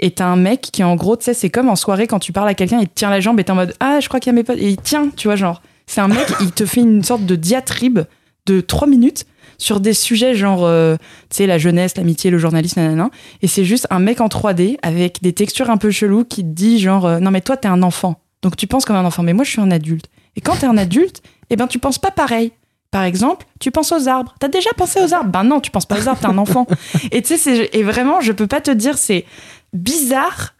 Et 0.00 0.12
t'as 0.12 0.26
un 0.26 0.36
mec 0.36 0.60
qui, 0.60 0.84
en 0.84 0.94
gros, 0.96 1.16
tu 1.16 1.24
sais, 1.24 1.34
c'est 1.34 1.50
comme 1.50 1.68
en 1.68 1.76
soirée 1.76 2.06
quand 2.06 2.20
tu 2.20 2.32
parles 2.32 2.48
à 2.48 2.54
quelqu'un, 2.54 2.80
il 2.80 2.88
te 2.88 2.94
tient 2.94 3.10
la 3.10 3.20
jambe 3.20 3.40
et 3.40 3.44
t'es 3.44 3.50
en 3.50 3.56
mode 3.56 3.74
Ah, 3.80 3.98
je 4.00 4.08
crois 4.08 4.20
qu'il 4.20 4.30
y 4.30 4.34
a 4.34 4.36
mes 4.36 4.44
potes. 4.44 4.58
Et 4.58 4.70
il 4.70 4.76
tient, 4.76 5.10
tu 5.10 5.28
vois, 5.28 5.36
genre. 5.36 5.62
C'est 5.86 6.00
un 6.00 6.08
mec, 6.08 6.26
il 6.40 6.52
te 6.52 6.66
fait 6.66 6.82
une 6.82 7.02
sorte 7.02 7.24
de 7.24 7.34
diatribe 7.34 8.00
de 8.46 8.60
3 8.60 8.86
minutes 8.86 9.24
sur 9.58 9.80
des 9.80 9.92
sujets 9.92 10.34
genre, 10.34 10.64
euh, 10.64 10.96
tu 11.30 11.36
sais, 11.36 11.46
la 11.46 11.58
jeunesse, 11.58 11.96
l'amitié, 11.96 12.30
le 12.30 12.38
journalisme, 12.38 12.80
nanana. 12.80 13.10
Et 13.42 13.48
c'est 13.48 13.64
juste 13.64 13.86
un 13.90 13.98
mec 13.98 14.20
en 14.20 14.28
3D 14.28 14.78
avec 14.82 15.20
des 15.20 15.32
textures 15.32 15.68
un 15.68 15.76
peu 15.76 15.90
cheloues 15.90 16.24
qui 16.24 16.42
te 16.42 16.48
dit 16.48 16.78
genre, 16.78 17.06
euh, 17.06 17.18
non 17.18 17.30
mais 17.30 17.40
toi 17.40 17.56
t'es 17.56 17.68
un 17.68 17.82
enfant. 17.82 18.20
Donc 18.42 18.56
tu 18.56 18.66
penses 18.66 18.84
comme 18.84 18.96
un 18.96 19.04
enfant, 19.04 19.22
mais 19.22 19.32
moi 19.32 19.44
je 19.44 19.50
suis 19.50 19.60
un 19.60 19.70
adulte. 19.70 20.06
Et 20.36 20.40
quand 20.40 20.56
t'es 20.56 20.66
un 20.66 20.78
adulte, 20.78 21.22
eh 21.50 21.56
ben 21.56 21.66
tu 21.66 21.78
penses 21.78 21.98
pas 21.98 22.12
pareil. 22.12 22.52
Par 22.90 23.02
exemple, 23.02 23.46
tu 23.60 23.70
penses 23.70 23.92
aux 23.92 24.08
arbres. 24.08 24.34
T'as 24.40 24.48
déjà 24.48 24.70
pensé 24.74 25.00
aux 25.02 25.12
arbres? 25.12 25.30
Ben 25.30 25.44
non, 25.44 25.60
tu 25.60 25.70
penses 25.70 25.84
pas 25.84 26.00
aux 26.00 26.08
arbres, 26.08 26.20
t'es 26.20 26.26
un 26.26 26.38
enfant. 26.38 26.66
et 27.10 27.20
tu 27.20 27.36
sais, 27.36 27.68
et 27.72 27.82
vraiment, 27.82 28.20
je 28.22 28.32
peux 28.32 28.46
pas 28.46 28.62
te 28.62 28.70
dire, 28.70 28.96
c'est 28.96 29.26
bizarre, 29.74 30.54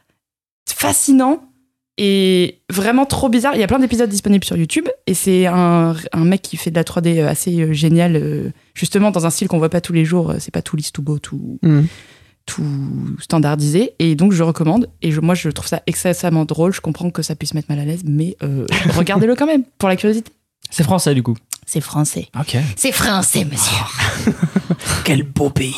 fascinant 0.69 1.48
et 1.99 2.61
vraiment 2.71 3.05
trop 3.05 3.29
bizarre. 3.29 3.55
Il 3.55 3.61
y 3.61 3.65
a 3.65 3.67
plein 3.67 3.79
d'épisodes 3.81 4.09
disponibles 4.09 4.45
sur 4.45 4.57
YouTube 4.57 4.89
et 5.07 5.15
c'est 5.15 5.47
un, 5.47 5.95
un 6.13 6.25
mec 6.25 6.41
qui 6.43 6.57
fait 6.57 6.71
de 6.71 6.77
la 6.77 6.85
3D 6.85 7.23
assez 7.27 7.61
euh, 7.61 7.73
génial, 7.73 8.17
euh, 8.17 8.51
justement 8.75 9.11
dans 9.11 9.27
un 9.27 9.31
style 9.31 9.49
qu'on 9.49 9.59
voit 9.59 9.69
pas 9.69 9.81
tous 9.81 9.93
les 9.93 10.05
jours. 10.05 10.31
euh, 10.31 10.37
C'est 10.39 10.53
pas 10.55 10.63
tout 10.63 10.77
lisse, 10.77 10.93
tout 10.93 11.03
beau, 11.03 11.19
tout, 11.19 11.59
Mm. 11.63 11.83
tout 12.47 12.65
standardisé. 13.21 13.93
Et 13.99 14.15
donc 14.15 14.33
je 14.33 14.43
recommande. 14.43 14.89
Et 15.03 15.11
je- 15.11 15.21
moi 15.21 15.35
je 15.35 15.49
trouve 15.51 15.67
ça 15.69 15.83
excessivement 15.87 16.45
drôle. 16.45 16.73
Je 16.73 16.81
comprends 16.81 17.11
que 17.11 17.23
ça 17.23 17.35
puisse 17.35 17.55
mettre 17.55 17.69
mal 17.71 17.79
à 17.81 17.85
l'aise, 17.85 18.03
mais 18.05 18.37
euh, 18.43 18.67
regardez-le 18.97 19.35
quand 19.35 19.47
même 19.47 19.65
pour 19.79 19.89
la 19.89 19.97
curiosité. 19.97 20.31
C'est 20.71 20.85
français 20.85 21.15
du 21.15 21.23
coup. 21.23 21.35
C'est 21.71 21.83
français. 21.83 22.29
Ok. 22.41 22.57
C'est 22.77 22.93
français, 22.93 23.45
monsieur. 23.45 23.77
Quel 25.05 25.23
beau 25.23 25.51
pays. 25.51 25.75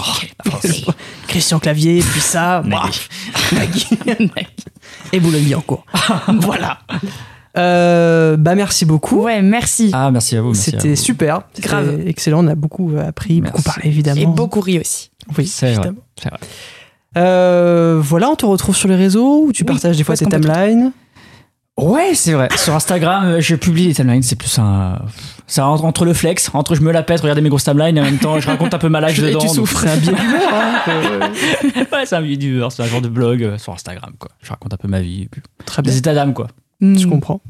Oh. 0.47 0.93
Christian 1.27 1.59
Clavier, 1.59 1.99
puis 2.01 2.21
ça. 2.21 2.63
bah, 2.65 2.85
Nagui. 3.53 3.89
et 5.13 5.19
Boulogne 5.19 5.57
en 5.57 5.61
cours. 5.61 5.85
voilà. 6.39 6.79
Euh, 7.59 8.37
bah, 8.37 8.55
merci 8.55 8.85
beaucoup. 8.85 9.23
Ouais, 9.23 9.43
merci. 9.43 9.91
Ah, 9.93 10.13
merci 10.13 10.37
à 10.37 10.43
vous. 10.43 10.55
C'était 10.55 10.95
super. 10.95 11.43
C'était 11.55 11.67
Grave. 11.67 12.07
Excellent. 12.07 12.45
On 12.45 12.47
a 12.47 12.55
beaucoup 12.55 12.93
euh, 12.93 13.09
appris, 13.09 13.41
beaucoup 13.41 13.63
parlé, 13.63 13.89
évidemment. 13.89 14.21
Et 14.21 14.27
beaucoup 14.27 14.61
ri 14.61 14.79
aussi. 14.79 15.11
Oui, 15.37 15.49
C'est 15.49 15.75
vrai. 15.75 15.91
vrai. 16.23 16.31
Euh, 17.19 17.99
voilà, 18.01 18.31
on 18.31 18.37
te 18.37 18.47
retrouve 18.47 18.77
sur 18.77 18.89
les 18.89 18.95
réseaux 18.95 19.47
où 19.47 19.53
tu 19.53 19.65
Oui, 19.65 19.67
partages 19.67 19.97
des 19.97 20.05
fois 20.05 20.17
tes 20.17 20.27
timelines? 20.27 20.93
Ouais, 21.77 22.13
c'est 22.15 22.35
vrai. 22.35 22.49
Sur 22.57 22.75
Instagram, 22.77 23.41
je 23.41 23.57
publie 23.57 23.89
les 23.89 23.95
timelines. 23.95 24.23
C'est 24.23 24.37
plus 24.37 24.57
un. 24.61 25.01
Ça 25.51 25.67
entre, 25.67 25.85
entre 25.85 26.05
le 26.05 26.15
flex, 26.15 26.49
entre 26.55 26.75
je 26.77 26.81
me 26.81 26.93
la 26.93 27.03
pète, 27.03 27.21
regarder 27.21 27.41
mes 27.43 27.49
grosses 27.49 27.65
timelines, 27.65 27.97
et 27.99 28.01
en 28.01 28.05
même 28.05 28.19
temps, 28.19 28.39
je 28.39 28.47
raconte 28.47 28.73
un 28.73 28.79
peu 28.79 28.89
ma 28.89 29.01
life 29.01 29.19
Et 29.19 29.23
dedans. 29.23 29.41
tu 29.41 29.47
donc- 29.49 29.57
souffres. 29.57 29.81
C'est 29.83 29.89
un 29.91 29.97
biais 29.97 30.13
d'humeur. 30.13 30.55
hein, 30.55 31.33
ouais, 31.93 32.07
c'est 32.07 32.17
un 32.17 32.21
vidéo, 32.21 32.71
c'est 32.71 32.83
un 32.83 32.87
genre 32.87 33.01
de 33.03 33.09
blog 33.09 33.43
euh, 33.43 33.59
sur 33.59 33.73
Instagram, 33.73 34.13
quoi. 34.19 34.31
Je 34.43 34.51
raconte 34.51 34.73
un 34.73 34.77
peu 34.77 34.87
ma 34.89 35.01
vie. 35.01 35.23
et 35.23 35.29
puis 35.29 35.43
Très 35.67 35.83
bien. 35.83 35.91
Des 35.93 35.99
états 35.99 36.15
d'âme, 36.15 36.33
quoi. 36.35 36.47
Je 36.81 36.87
Hmm. 37.07 37.11
comprends. 37.11 37.41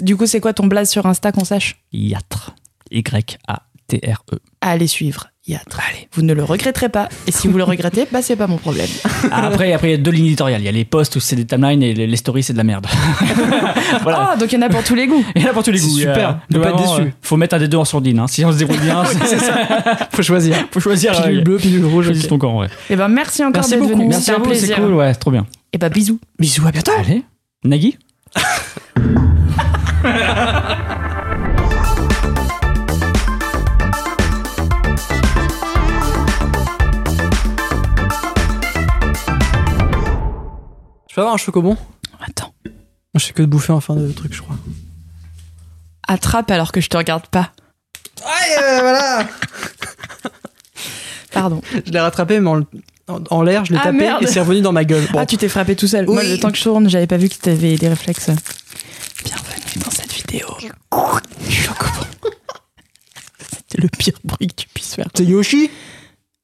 Du 0.00 0.16
coup, 0.16 0.26
c'est 0.26 0.40
quoi 0.40 0.52
ton 0.52 0.66
blaze 0.66 0.90
sur 0.90 1.06
Insta 1.06 1.30
qu'on 1.32 1.44
sache? 1.44 1.80
Yatre. 1.92 2.54
Y-A-T-R-E. 2.90 4.38
Allez 4.60 4.86
suivre. 4.86 5.28
Allez. 5.46 6.08
Vous 6.14 6.22
ne 6.22 6.32
le 6.32 6.42
regretterez 6.42 6.88
pas. 6.88 7.08
Et 7.26 7.32
si 7.32 7.48
vous 7.48 7.58
le 7.58 7.64
regrettez, 7.64 8.06
bah 8.10 8.22
c'est 8.22 8.36
pas 8.36 8.46
mon 8.46 8.56
problème. 8.56 8.88
Ah, 9.30 9.46
après, 9.46 9.72
après, 9.72 9.88
il 9.88 9.90
y 9.90 9.94
a 9.94 9.98
deux 9.98 10.10
lignes 10.10 10.26
éditoriales. 10.26 10.60
Il 10.60 10.64
y 10.64 10.68
a 10.68 10.72
les 10.72 10.84
posts 10.84 11.16
où 11.16 11.20
c'est 11.20 11.34
des 11.34 11.44
timelines 11.46 11.82
et 11.82 11.92
les, 11.94 12.06
les 12.06 12.16
stories, 12.16 12.42
c'est 12.42 12.52
de 12.52 12.58
la 12.58 12.64
merde. 12.64 12.86
voilà. 14.02 14.30
Ah, 14.32 14.36
donc 14.36 14.52
il 14.52 14.54
y 14.54 14.58
en 14.58 14.62
a 14.66 14.68
pour 14.68 14.82
tous 14.84 14.94
les 14.94 15.06
goûts. 15.06 15.24
Il 15.34 15.42
y 15.42 15.46
en 15.46 15.50
a 15.50 15.52
pour 15.52 15.62
tous 15.62 15.70
les 15.70 15.78
C'est 15.78 15.88
goûts. 15.88 15.96
super. 15.98 16.38
Ne 16.50 16.58
pas 16.58 16.68
être 16.70 16.76
déçu. 16.76 17.00
euh, 17.02 17.10
faut 17.22 17.36
mettre 17.36 17.54
un 17.56 17.58
des 17.58 17.68
deux 17.68 17.78
en 17.78 17.84
sourdine. 17.84 18.18
Hein. 18.20 18.26
Si 18.26 18.44
on 18.44 18.52
se 18.52 18.58
débrouille 18.58 18.78
bien, 18.78 19.02
c'est 19.04 19.38
ça. 19.38 19.54
Faut 20.12 20.22
choisir. 20.22 20.56
Faut 20.70 20.80
choisir. 20.80 21.12
Pilule 21.22 21.38
euh, 21.38 21.42
bleue, 21.42 21.56
pilule 21.56 21.84
rouge. 21.86 22.06
choisis 22.06 22.24
ok. 22.24 22.28
ton 22.30 22.38
camp, 22.38 22.60
ouais. 22.60 22.68
Et 22.90 22.96
ben 22.96 23.08
merci 23.08 23.42
encore 23.44 23.66
d'être 23.66 23.80
venu. 23.84 24.06
Merci 24.06 24.30
à 24.30 24.36
un 24.36 24.38
vous, 24.38 24.54
c'est 24.54 24.74
cool, 24.74 24.94
ouais, 24.94 25.12
c'est 25.12 25.18
trop 25.18 25.30
bien. 25.30 25.46
Et 25.72 25.78
bah 25.78 25.88
bisous. 25.88 26.20
Bisous, 26.38 26.66
à 26.66 26.70
bientôt. 26.70 26.92
Allez, 26.98 27.22
Nagui? 27.64 27.96
Je 41.14 41.20
peux 41.20 41.20
avoir 41.20 41.34
un 41.34 41.38
chocobon 41.38 41.76
Attends. 42.26 42.52
Je 43.14 43.24
fais 43.24 43.32
que 43.32 43.42
de 43.42 43.46
bouffer 43.46 43.70
en 43.72 43.80
fin 43.80 43.94
de 43.94 44.10
truc, 44.10 44.34
je 44.34 44.42
crois. 44.42 44.56
Attrape 46.08 46.50
alors 46.50 46.72
que 46.72 46.80
je 46.80 46.88
te 46.88 46.96
regarde 46.96 47.28
pas. 47.28 47.52
Aïe, 48.24 48.50
euh, 48.60 48.80
voilà 48.80 49.28
Pardon. 51.32 51.60
Je 51.86 51.92
l'ai 51.92 52.00
rattrapé, 52.00 52.40
mais 52.40 52.50
en, 52.50 52.62
en- 53.06 53.22
en 53.30 53.42
l'air, 53.42 53.64
je 53.64 53.72
l'ai 53.74 53.78
Ah, 53.80 53.84
tapé 53.84 53.98
merde. 53.98 54.24
et 54.24 54.26
c'est 54.26 54.40
revenu 54.40 54.60
dans 54.60 54.72
ma 54.72 54.84
gueule. 54.84 55.06
Bon. 55.12 55.20
Ah, 55.20 55.24
tu 55.26 55.36
t'es 55.36 55.48
frappé 55.48 55.76
tout 55.76 55.86
seul. 55.86 56.06
Moi, 56.06 56.20
Oui. 56.24 56.30
le 56.30 56.40
temps 56.40 56.50
que 56.50 56.58
je 56.58 56.64
tourne, 56.64 56.88
j'avais 56.90 57.06
pas 57.06 57.16
vu 57.16 57.28
que 57.28 57.36
t'avais 57.36 57.76
des 57.76 57.86
réflexes. 57.88 58.30
Bienvenue 59.24 59.84
dans 59.84 59.90
cette 59.92 60.12
vidéo. 60.12 60.48
Chocobon. 61.48 62.06
C'était 63.38 63.80
le 63.82 63.88
pire 63.88 64.18
bruit 64.24 64.48
que 64.48 64.54
tu 64.54 64.66
puisses 64.74 64.96
faire. 64.96 65.06
C'est 65.14 65.24
Yoshi 65.24 65.70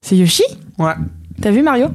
C'est 0.01 0.17
Yoshi 0.17 0.45
Ouais. 0.79 0.95
T'as 1.43 1.51
vu 1.51 1.61
Mario 1.63 1.89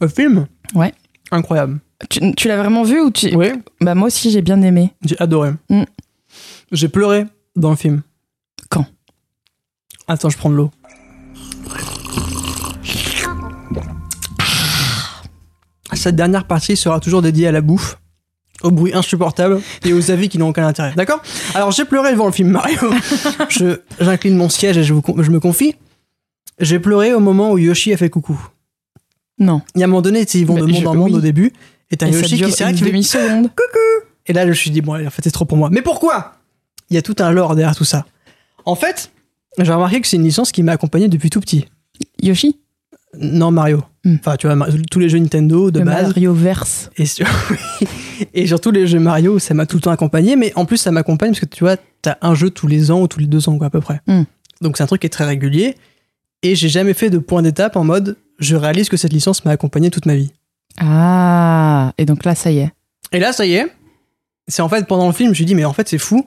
Un 0.00 0.06
film 0.06 0.46
Ouais. 0.76 0.94
Incroyable. 1.32 1.80
Tu, 2.10 2.32
tu 2.36 2.48
l'as 2.48 2.56
vraiment 2.56 2.84
vu 2.84 3.00
ou 3.00 3.10
tu... 3.10 3.34
Oui, 3.34 3.48
Bah 3.80 3.94
moi 3.94 4.06
aussi 4.06 4.30
j'ai 4.30 4.42
bien 4.42 4.62
aimé. 4.62 4.92
j'ai 5.04 5.16
adoré. 5.20 5.50
Mm. 5.68 5.82
J'ai 6.70 6.88
pleuré 6.88 7.26
dans 7.56 7.70
le 7.70 7.76
film. 7.76 8.02
Quand? 8.70 8.86
Attends, 10.06 10.30
je 10.30 10.38
prends 10.38 10.50
de 10.50 10.54
l'eau. 10.54 10.70
Cette 15.94 16.16
dernière 16.16 16.44
partie 16.46 16.76
sera 16.76 17.00
toujours 17.00 17.22
dédiée 17.22 17.48
à 17.48 17.52
la 17.52 17.60
bouffe, 17.60 17.98
au 18.62 18.70
bruit 18.70 18.92
insupportable 18.94 19.60
et 19.84 19.92
aux 19.92 20.10
avis 20.10 20.28
qui 20.28 20.38
n'ont 20.38 20.48
aucun 20.50 20.66
intérêt. 20.66 20.92
D'accord? 20.96 21.20
Alors 21.54 21.70
j'ai 21.72 21.84
pleuré 21.84 22.12
devant 22.12 22.26
le 22.26 22.32
film 22.32 22.50
Mario. 22.50 22.78
J'incline 24.00 24.36
mon 24.36 24.48
siège 24.48 24.76
et 24.78 24.84
je, 24.84 24.92
vous 24.94 25.02
je 25.18 25.30
me 25.30 25.40
confie. 25.40 25.74
J'ai 26.60 26.78
pleuré 26.78 27.14
au 27.14 27.20
moment 27.20 27.52
où 27.52 27.58
Yoshi 27.58 27.92
a 27.92 27.96
fait 27.96 28.10
coucou. 28.10 28.38
Non. 29.38 29.62
Il 29.74 29.80
y 29.80 29.82
a 29.82 29.86
un 29.86 29.88
moment 29.88 30.02
donné, 30.02 30.22
ils 30.34 30.46
vont 30.46 30.54
Bah, 30.54 30.60
de 30.60 30.66
monde 30.66 30.82
je- 30.82 30.86
en 30.86 30.94
monde 30.94 31.10
oui. 31.12 31.18
au 31.18 31.20
début. 31.20 31.52
Et 31.90 31.96
t'as 31.96 32.08
Yoshi 32.08 32.40
qui 32.40 32.52
s'arrête 32.52 32.78
une 32.80 32.86
demi-seconde. 32.86 33.50
et 34.26 34.32
là, 34.32 34.44
je 34.44 34.50
me 34.50 34.54
suis 34.54 34.70
dit, 34.70 34.80
bon, 34.80 34.94
en 34.94 35.10
fait, 35.10 35.22
c'est 35.22 35.30
trop 35.30 35.44
pour 35.44 35.56
moi. 35.56 35.70
Mais 35.70 35.82
pourquoi? 35.82 36.34
Il 36.90 36.94
y 36.94 36.98
a 36.98 37.02
tout 37.02 37.16
un 37.18 37.30
lore 37.30 37.54
derrière 37.54 37.76
tout 37.76 37.84
ça. 37.84 38.06
En 38.64 38.74
fait, 38.74 39.10
j'ai 39.58 39.72
remarqué 39.72 40.00
que 40.00 40.06
c'est 40.06 40.16
une 40.16 40.24
licence 40.24 40.52
qui 40.52 40.62
m'a 40.62 40.72
accompagné 40.72 41.08
depuis 41.08 41.30
tout 41.30 41.40
petit. 41.40 41.66
Yoshi? 42.22 42.58
Non, 43.18 43.50
Mario. 43.50 43.82
Hmm. 44.04 44.16
Enfin, 44.20 44.36
tu 44.36 44.46
vois, 44.46 44.66
tous 44.90 44.98
les 44.98 45.08
jeux 45.08 45.18
Nintendo 45.18 45.70
de 45.70 45.78
Le 45.78 45.84
base. 45.84 46.08
Mario 46.08 46.34
Verse. 46.34 46.90
Et, 46.96 47.06
sur... 47.06 47.26
et 48.34 48.46
surtout 48.46 48.70
les 48.70 48.86
jeux 48.86 48.98
Mario, 48.98 49.38
ça 49.38 49.54
m'a 49.54 49.66
tout 49.66 49.76
le 49.76 49.82
temps 49.82 49.90
accompagné. 49.90 50.36
Mais 50.36 50.52
en 50.56 50.66
plus, 50.66 50.76
ça 50.76 50.90
m'accompagne 50.90 51.30
parce 51.30 51.40
que 51.40 51.46
tu 51.46 51.64
vois, 51.64 51.76
t'as 52.02 52.16
un 52.20 52.34
jeu 52.34 52.50
tous 52.50 52.66
les 52.66 52.90
ans 52.90 53.00
ou 53.02 53.08
tous 53.08 53.20
les 53.20 53.26
deux 53.26 53.48
ans, 53.48 53.56
quoi, 53.56 53.68
à 53.68 53.70
peu 53.70 53.80
près. 53.80 54.00
Hmm. 54.06 54.24
Donc, 54.60 54.76
c'est 54.76 54.82
un 54.82 54.86
truc 54.86 55.00
qui 55.00 55.06
est 55.06 55.10
très 55.10 55.24
régulier. 55.24 55.76
Et 56.42 56.54
j'ai 56.54 56.68
jamais 56.68 56.94
fait 56.94 57.10
de 57.10 57.18
point 57.18 57.42
d'étape 57.42 57.76
en 57.76 57.84
mode, 57.84 58.16
je 58.38 58.54
réalise 58.54 58.88
que 58.88 58.96
cette 58.96 59.12
licence 59.12 59.44
m'a 59.44 59.50
accompagné 59.52 59.90
toute 59.90 60.06
ma 60.06 60.14
vie. 60.14 60.32
Ah, 60.80 61.92
et 61.98 62.04
donc 62.04 62.24
là, 62.24 62.34
ça 62.34 62.50
y 62.50 62.58
est. 62.58 62.72
Et 63.12 63.18
là, 63.18 63.32
ça 63.32 63.46
y 63.46 63.54
est. 63.54 63.66
C'est 64.46 64.62
en 64.62 64.68
fait 64.68 64.86
pendant 64.86 65.06
le 65.06 65.12
film, 65.12 65.28
je 65.28 65.30
me 65.30 65.34
suis 65.34 65.44
dit, 65.44 65.54
mais 65.54 65.64
en 65.64 65.72
fait, 65.72 65.88
c'est 65.88 65.98
fou. 65.98 66.26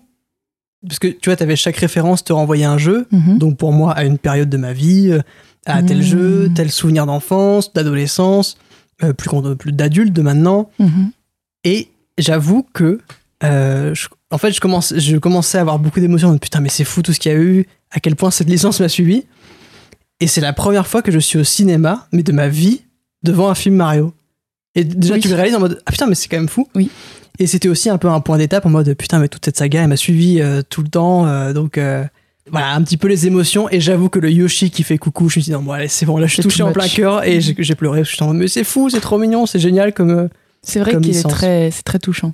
Parce 0.87 0.99
que 0.99 1.07
tu 1.07 1.29
vois, 1.29 1.35
t'avais 1.35 1.55
chaque 1.55 1.77
référence 1.77 2.23
te 2.23 2.33
renvoyait 2.33 2.65
un 2.65 2.77
jeu. 2.77 3.07
Mhm. 3.11 3.37
Donc 3.37 3.57
pour 3.57 3.71
moi, 3.71 3.93
à 3.93 4.03
une 4.03 4.17
période 4.17 4.49
de 4.49 4.57
ma 4.57 4.73
vie, 4.73 5.09
euh, 5.11 5.21
à 5.65 5.81
tel 5.83 5.97
Mhm. 5.97 6.03
jeu, 6.03 6.51
tel 6.55 6.71
souvenir 6.71 7.05
d'enfance, 7.05 7.71
d'adolescence, 7.73 8.57
euh, 9.03 9.13
plus, 9.13 9.29
grand- 9.29 9.55
plus 9.55 9.71
d'adulte 9.73 10.11
de 10.13 10.21
maintenant. 10.21 10.69
Mhm. 10.79 11.11
Et 11.63 11.89
j'avoue 12.17 12.65
que, 12.73 12.99
euh, 13.43 13.93
je- 13.93 14.07
en 14.31 14.37
fait, 14.39 14.51
je, 14.51 14.59
commence, 14.59 14.93
je 14.97 15.17
commençais 15.17 15.59
à 15.59 15.61
avoir 15.61 15.77
beaucoup 15.79 15.99
d'émotions. 15.99 16.35
Putain, 16.39 16.61
mais 16.61 16.69
c'est 16.69 16.83
fou 16.83 17.01
tout 17.03 17.13
ce 17.13 17.19
qu'il 17.19 17.31
y 17.31 17.35
a 17.35 17.37
eu, 17.37 17.67
à 17.91 17.99
quel 17.99 18.15
point 18.15 18.31
cette 18.31 18.49
licence 18.49 18.79
m'a 18.79 18.89
suivi. 18.89 19.23
Et 20.19 20.25
c'est 20.27 20.41
la 20.41 20.53
première 20.53 20.87
fois 20.87 21.01
que 21.03 21.11
je 21.11 21.19
suis 21.19 21.37
au 21.39 21.43
cinéma, 21.43 22.07
mais 22.11 22.23
de 22.23 22.31
ma 22.31 22.47
vie, 22.47 22.81
devant 23.23 23.49
un 23.49 23.55
film 23.55 23.75
Mario. 23.75 24.13
Et 24.75 24.83
déjà, 24.83 25.15
Oui. 25.15 25.19
tu 25.19 25.27
le 25.27 25.35
réalises 25.35 25.55
en 25.55 25.59
mode 25.59 25.81
Ah 25.85 25.91
putain, 25.91 26.07
mais 26.07 26.15
c'est 26.15 26.27
quand 26.29 26.37
même 26.37 26.49
fou. 26.49 26.67
Oui. 26.75 26.89
Et 27.39 27.47
c'était 27.47 27.69
aussi 27.69 27.89
un 27.89 27.97
peu 27.97 28.07
un 28.09 28.19
point 28.19 28.37
d'étape 28.37 28.65
en 28.65 28.69
mode 28.69 28.93
Putain, 28.95 29.19
mais 29.19 29.27
toute 29.27 29.43
cette 29.45 29.57
saga, 29.57 29.81
elle 29.81 29.87
m'a 29.87 29.97
suivi 29.97 30.39
euh, 30.41 30.61
tout 30.67 30.81
le 30.81 30.87
temps. 30.89 31.25
euh, 31.27 31.53
donc. 31.53 31.77
euh, 31.77 32.03
voilà, 32.49 32.73
un 32.73 32.81
petit 32.81 32.97
peu 32.97 33.07
les 33.07 33.27
émotions. 33.27 33.69
Et 33.69 33.79
j'avoue 33.79 34.09
que 34.09 34.19
le 34.19 34.29
Yoshi 34.31 34.71
qui 34.71 34.83
fait 34.83 34.97
coucou, 34.97 35.29
je 35.29 35.39
me 35.39 35.41
suis 35.43 35.51
dit, 35.51 35.51
non, 35.51 35.61
bon, 35.61 35.71
allez, 35.73 35.87
c'est 35.87 36.05
bon, 36.05 36.17
là, 36.17 36.27
je 36.27 36.33
suis 36.33 36.43
touché 36.43 36.63
en 36.63 36.71
plein 36.71 36.87
cœur 36.87 37.23
et 37.23 37.39
j'ai 37.41 37.75
pleuré. 37.75 38.03
Je 38.03 38.13
suis 38.15 38.23
en 38.23 38.27
mode, 38.27 38.37
mais 38.37 38.47
c'est 38.47 38.63
fou, 38.63 38.89
c'est 38.89 38.99
trop 39.01 39.17
mignon, 39.17 39.45
c'est 39.45 39.59
génial 39.59 39.93
comme. 39.93 40.29
C'est 40.63 40.79
vrai 40.79 40.97
qu'il 40.99 41.15
est 41.15 41.27
très, 41.29 41.69
c'est 41.71 41.83
très 41.83 41.99
touchant. 41.99 42.33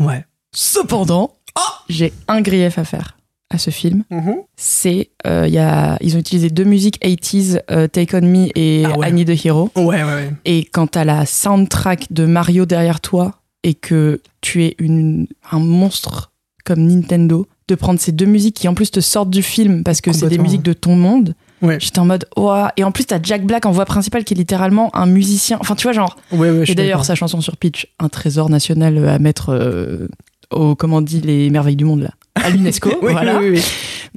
Ouais. 0.00 0.24
Cependant, 0.52 1.32
Oh 1.58 1.60
j'ai 1.88 2.12
un 2.28 2.40
grief 2.42 2.78
à 2.78 2.84
faire 2.84 3.15
à 3.50 3.58
ce 3.58 3.70
film. 3.70 4.04
Mhm. 4.10 4.34
C'est, 4.56 5.10
euh, 5.26 5.44
il 5.46 5.54
y 5.54 5.58
a, 5.58 5.96
ils 6.00 6.16
ont 6.16 6.18
utilisé 6.18 6.50
deux 6.50 6.64
musiques 6.64 6.98
80s, 7.02 7.60
euh, 7.70 7.86
Take 7.88 8.16
On 8.16 8.22
Me 8.22 8.48
et 8.58 8.84
Ah 8.84 8.98
ouais. 8.98 9.10
I 9.10 9.12
Need 9.12 9.30
a 9.30 9.34
Hero. 9.34 9.70
Ouais, 9.76 9.84
ouais, 9.84 10.02
ouais. 10.02 10.30
Et 10.44 10.64
quand 10.64 10.88
t'as 10.88 11.04
la 11.04 11.26
soundtrack 11.26 12.12
de 12.12 12.26
Mario 12.26 12.66
derrière 12.66 13.00
toi 13.00 13.36
et 13.62 13.74
que 13.74 14.20
tu 14.40 14.64
es 14.64 14.74
une, 14.78 15.26
un 15.50 15.58
monstre 15.60 16.32
comme 16.64 16.80
Nintendo, 16.86 17.46
de 17.68 17.74
prendre 17.74 17.98
ces 17.98 18.12
deux 18.12 18.26
musiques 18.26 18.56
qui 18.56 18.68
en 18.68 18.74
plus 18.74 18.90
te 18.92 19.00
sortent 19.00 19.30
du 19.30 19.42
film 19.42 19.82
parce 19.82 20.00
que 20.00 20.12
c'est 20.12 20.28
des 20.28 20.38
musiques 20.38 20.62
de 20.62 20.72
ton 20.72 20.94
monde, 20.96 21.34
Ouais. 21.62 21.78
j'étais 21.80 21.98
en 22.00 22.04
mode, 22.04 22.26
ouah. 22.36 22.70
Et 22.76 22.84
en 22.84 22.92
plus, 22.92 23.06
t'as 23.06 23.18
Jack 23.22 23.44
Black 23.44 23.64
en 23.66 23.70
voix 23.72 23.86
principale 23.86 24.24
qui 24.24 24.34
est 24.34 24.36
littéralement 24.36 24.94
un 24.94 25.06
musicien. 25.06 25.56
Enfin, 25.60 25.74
tu 25.74 25.84
vois, 25.84 25.92
genre. 25.92 26.16
Ouais, 26.30 26.50
ouais, 26.50 26.64
Et 26.68 26.74
d'ailleurs, 26.74 27.04
sa 27.04 27.14
chanson 27.14 27.40
sur 27.40 27.56
Pitch, 27.56 27.88
un 27.98 28.08
trésor 28.08 28.50
national 28.50 29.08
à 29.08 29.18
mettre 29.18 29.50
euh, 29.54 30.06
au, 30.50 30.74
comment 30.74 30.98
on 30.98 31.00
dit, 31.02 31.20
les 31.20 31.50
merveilles 31.50 31.76
du 31.76 31.84
monde, 31.84 32.02
là. 32.02 32.10
À 32.34 32.50
l'UNESCO, 32.50 32.90
Oui, 33.02 33.12
voilà. 33.12 33.38
oui, 33.38 33.50
oui. 33.50 33.64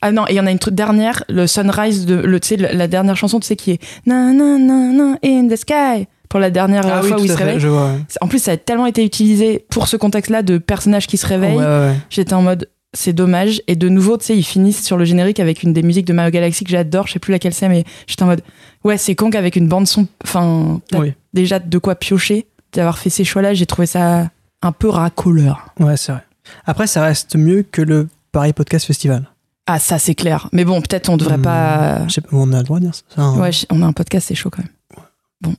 Ah 0.01 0.11
non, 0.11 0.26
et 0.27 0.31
il 0.34 0.35
y 0.35 0.39
en 0.39 0.45
a 0.45 0.51
une 0.51 0.60
truc 0.60 0.76
dernière, 0.76 1.23
le 1.30 1.47
Sunrise 1.47 2.06
de, 2.06 2.15
le, 2.15 2.39
tu 2.39 2.49
sais, 2.49 2.57
la 2.57 2.88
dernière 2.88 3.15
chanson, 3.18 3.39
tu 3.39 3.47
sais, 3.47 3.56
qui 3.56 3.72
est 3.72 3.80
na 4.06 4.31
na 4.34 4.57
na 4.57 4.91
na 4.91 5.18
in 5.26 5.47
the 5.47 5.56
sky 5.56 6.07
pour 6.30 6.39
la 6.39 6.49
dernière 6.51 6.84
Ah 6.85 6.97
euh, 6.97 7.01
oui, 7.01 7.07
fois 7.10 7.19
où 7.19 7.23
il 7.23 7.31
se 7.31 7.35
réveille. 7.38 7.60
je 7.60 7.68
vois. 7.68 7.85
ouais. 7.88 7.97
En 8.22 8.27
plus, 8.27 8.39
ça 8.39 8.51
a 8.51 8.57
tellement 8.57 8.85
été 8.85 9.03
utilisé 9.03 9.65
pour 9.69 9.88
ce 9.88 9.97
contexte-là 9.97 10.41
de 10.43 10.57
personnages 10.57 11.07
qui 11.07 11.18
se 11.18 11.26
réveillent. 11.26 11.56
Ouais, 11.57 11.64
ouais, 11.64 11.88
ouais. 11.89 11.95
J'étais 12.10 12.34
en 12.34 12.41
mode, 12.43 12.69
c'est 12.93 13.14
dommage. 13.14 13.61
Et 13.68 13.76
de 13.76 13.89
nouveau, 13.89 14.18
tu 14.18 14.26
sais, 14.26 14.38
ils 14.38 14.43
finissent 14.43 14.84
sur 14.85 14.95
le 14.97 15.06
générique 15.06 15.39
avec 15.39 15.64
une 15.64 15.73
des 15.73 15.81
musiques 15.84 16.06
de 16.06 16.14
Mario 16.14 16.31
Galaxy 16.31 16.64
que 16.64 16.69
j'adore. 16.72 17.07
Je 17.07 17.14
sais 17.14 17.19
plus 17.19 17.31
laquelle 17.31 17.53
c'est, 17.53 17.68
mais 17.68 17.84
j'étais 18.06 18.23
en 18.23 18.27
mode, 18.27 18.41
ouais, 18.84 18.97
c'est 18.97 19.15
con 19.15 19.30
qu'avec 19.31 19.56
une 19.56 19.68
bande 19.68 19.88
son, 19.88 20.07
enfin, 20.23 20.80
Oui. 20.93 21.14
déjà 21.34 21.57
de 21.60 21.77
quoi 21.80 21.95
piocher. 21.95 22.45
D'avoir 22.73 22.99
fait 22.99 23.10
ces 23.10 23.23
choix-là, 23.23 23.56
j'ai 23.56 23.65
trouvé 23.65 23.88
ça 23.88 24.30
un 24.61 24.72
peu 24.72 24.90
racoleur. 24.90 25.68
Ouais, 25.80 25.98
c'est 25.98 26.11
vrai. 26.11 26.23
Après, 26.65 26.88
ça 26.88 27.03
reste 27.03 27.36
mieux 27.36 27.64
que 27.64 27.81
le 27.81 28.07
Paris 28.31 28.53
Podcast 28.53 28.86
Festival. 28.86 29.30
Ah, 29.68 29.77
ça, 29.80 29.99
c'est 29.99 30.15
clair. 30.15 30.49
Mais 30.52 30.65
bon, 30.65 30.81
peut-être 30.81 31.10
on 31.10 31.18
devrait 31.18 31.38
Hmm, 31.38 31.44
pas. 31.44 32.07
Je 32.07 32.14
sais 32.15 32.22
pas, 32.22 32.30
on 32.31 32.52
a 32.53 32.57
le 32.57 32.64
droit 32.64 32.80
de 32.80 32.86
dire 32.86 32.95
ça. 32.95 33.22
hein. 33.22 33.38
Ouais, 33.40 33.52
on 33.69 33.81
a 33.81 33.86
un 33.86 33.94
podcast, 33.94 34.27
c'est 34.27 34.36
chaud 34.36 34.49
quand 34.49 34.64
même. 34.64 35.56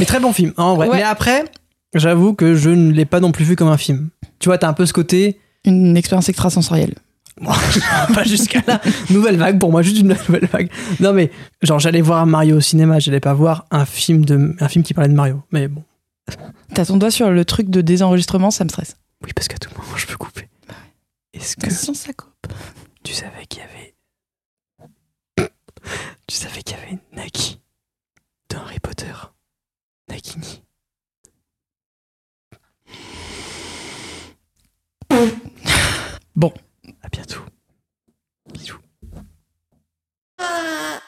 Mais 0.00 0.04
très 0.06 0.20
bon 0.20 0.32
film, 0.32 0.52
hein, 0.56 0.64
en 0.64 0.76
vrai. 0.76 0.88
Ouais. 0.88 0.96
Mais 0.98 1.02
après, 1.02 1.44
j'avoue 1.94 2.34
que 2.34 2.54
je 2.54 2.70
ne 2.70 2.92
l'ai 2.92 3.04
pas 3.06 3.20
non 3.20 3.32
plus 3.32 3.44
vu 3.44 3.56
comme 3.56 3.68
un 3.68 3.78
film. 3.78 4.10
Tu 4.38 4.48
vois, 4.48 4.58
t'as 4.58 4.68
un 4.68 4.72
peu 4.74 4.84
ce 4.86 4.92
côté. 4.92 5.38
Une 5.64 5.96
expérience 5.96 6.28
extrasensorielle. 6.28 6.94
pas 8.14 8.24
jusqu'à 8.24 8.62
là. 8.66 8.80
Nouvelle 9.10 9.36
vague 9.36 9.58
pour 9.58 9.70
moi, 9.70 9.82
juste 9.82 9.98
une 9.98 10.08
nouvelle 10.08 10.46
vague. 10.50 10.70
Non, 11.00 11.12
mais 11.12 11.30
genre, 11.62 11.78
j'allais 11.78 12.00
voir 12.00 12.24
Mario 12.26 12.56
au 12.56 12.60
cinéma, 12.60 12.98
j'allais 12.98 13.20
pas 13.20 13.34
voir 13.34 13.66
un 13.70 13.84
film, 13.84 14.24
de, 14.24 14.54
un 14.60 14.68
film 14.68 14.82
qui 14.84 14.94
parlait 14.94 15.10
de 15.10 15.14
Mario. 15.14 15.42
Mais 15.52 15.68
bon. 15.68 15.82
T'as 16.74 16.86
ton 16.86 16.96
doigt 16.96 17.10
sur 17.10 17.30
le 17.30 17.44
truc 17.44 17.70
de 17.70 17.80
désenregistrement, 17.80 18.50
ça 18.50 18.64
me 18.64 18.68
stresse. 18.68 18.96
Oui, 19.22 19.32
parce 19.34 19.48
qu'à 19.48 19.58
tout 19.58 19.70
moment, 19.78 19.96
je 19.96 20.06
peux 20.06 20.16
couper. 20.16 20.48
Bah 20.68 20.74
Est-ce 21.32 21.56
bah, 21.58 21.68
que. 21.68 21.72
Ça 21.72 22.12
coupe. 22.12 22.52
Tu 23.02 23.14
savais 23.14 23.46
qu'il 23.46 23.60
y 23.60 23.62
avait. 23.62 23.94
tu 26.26 26.36
savais 26.36 26.62
qu'il 26.62 26.76
y 26.76 26.80
avait 26.80 26.98
Nagi 27.12 27.60
dans 28.50 28.60
Harry 28.60 28.80
Potter? 28.80 29.12
Nagini. 30.08 30.62
Bon. 36.34 36.52
À 37.02 37.08
bientôt. 37.08 37.40
Bisous. 38.52 38.78
Ah. 40.38 41.00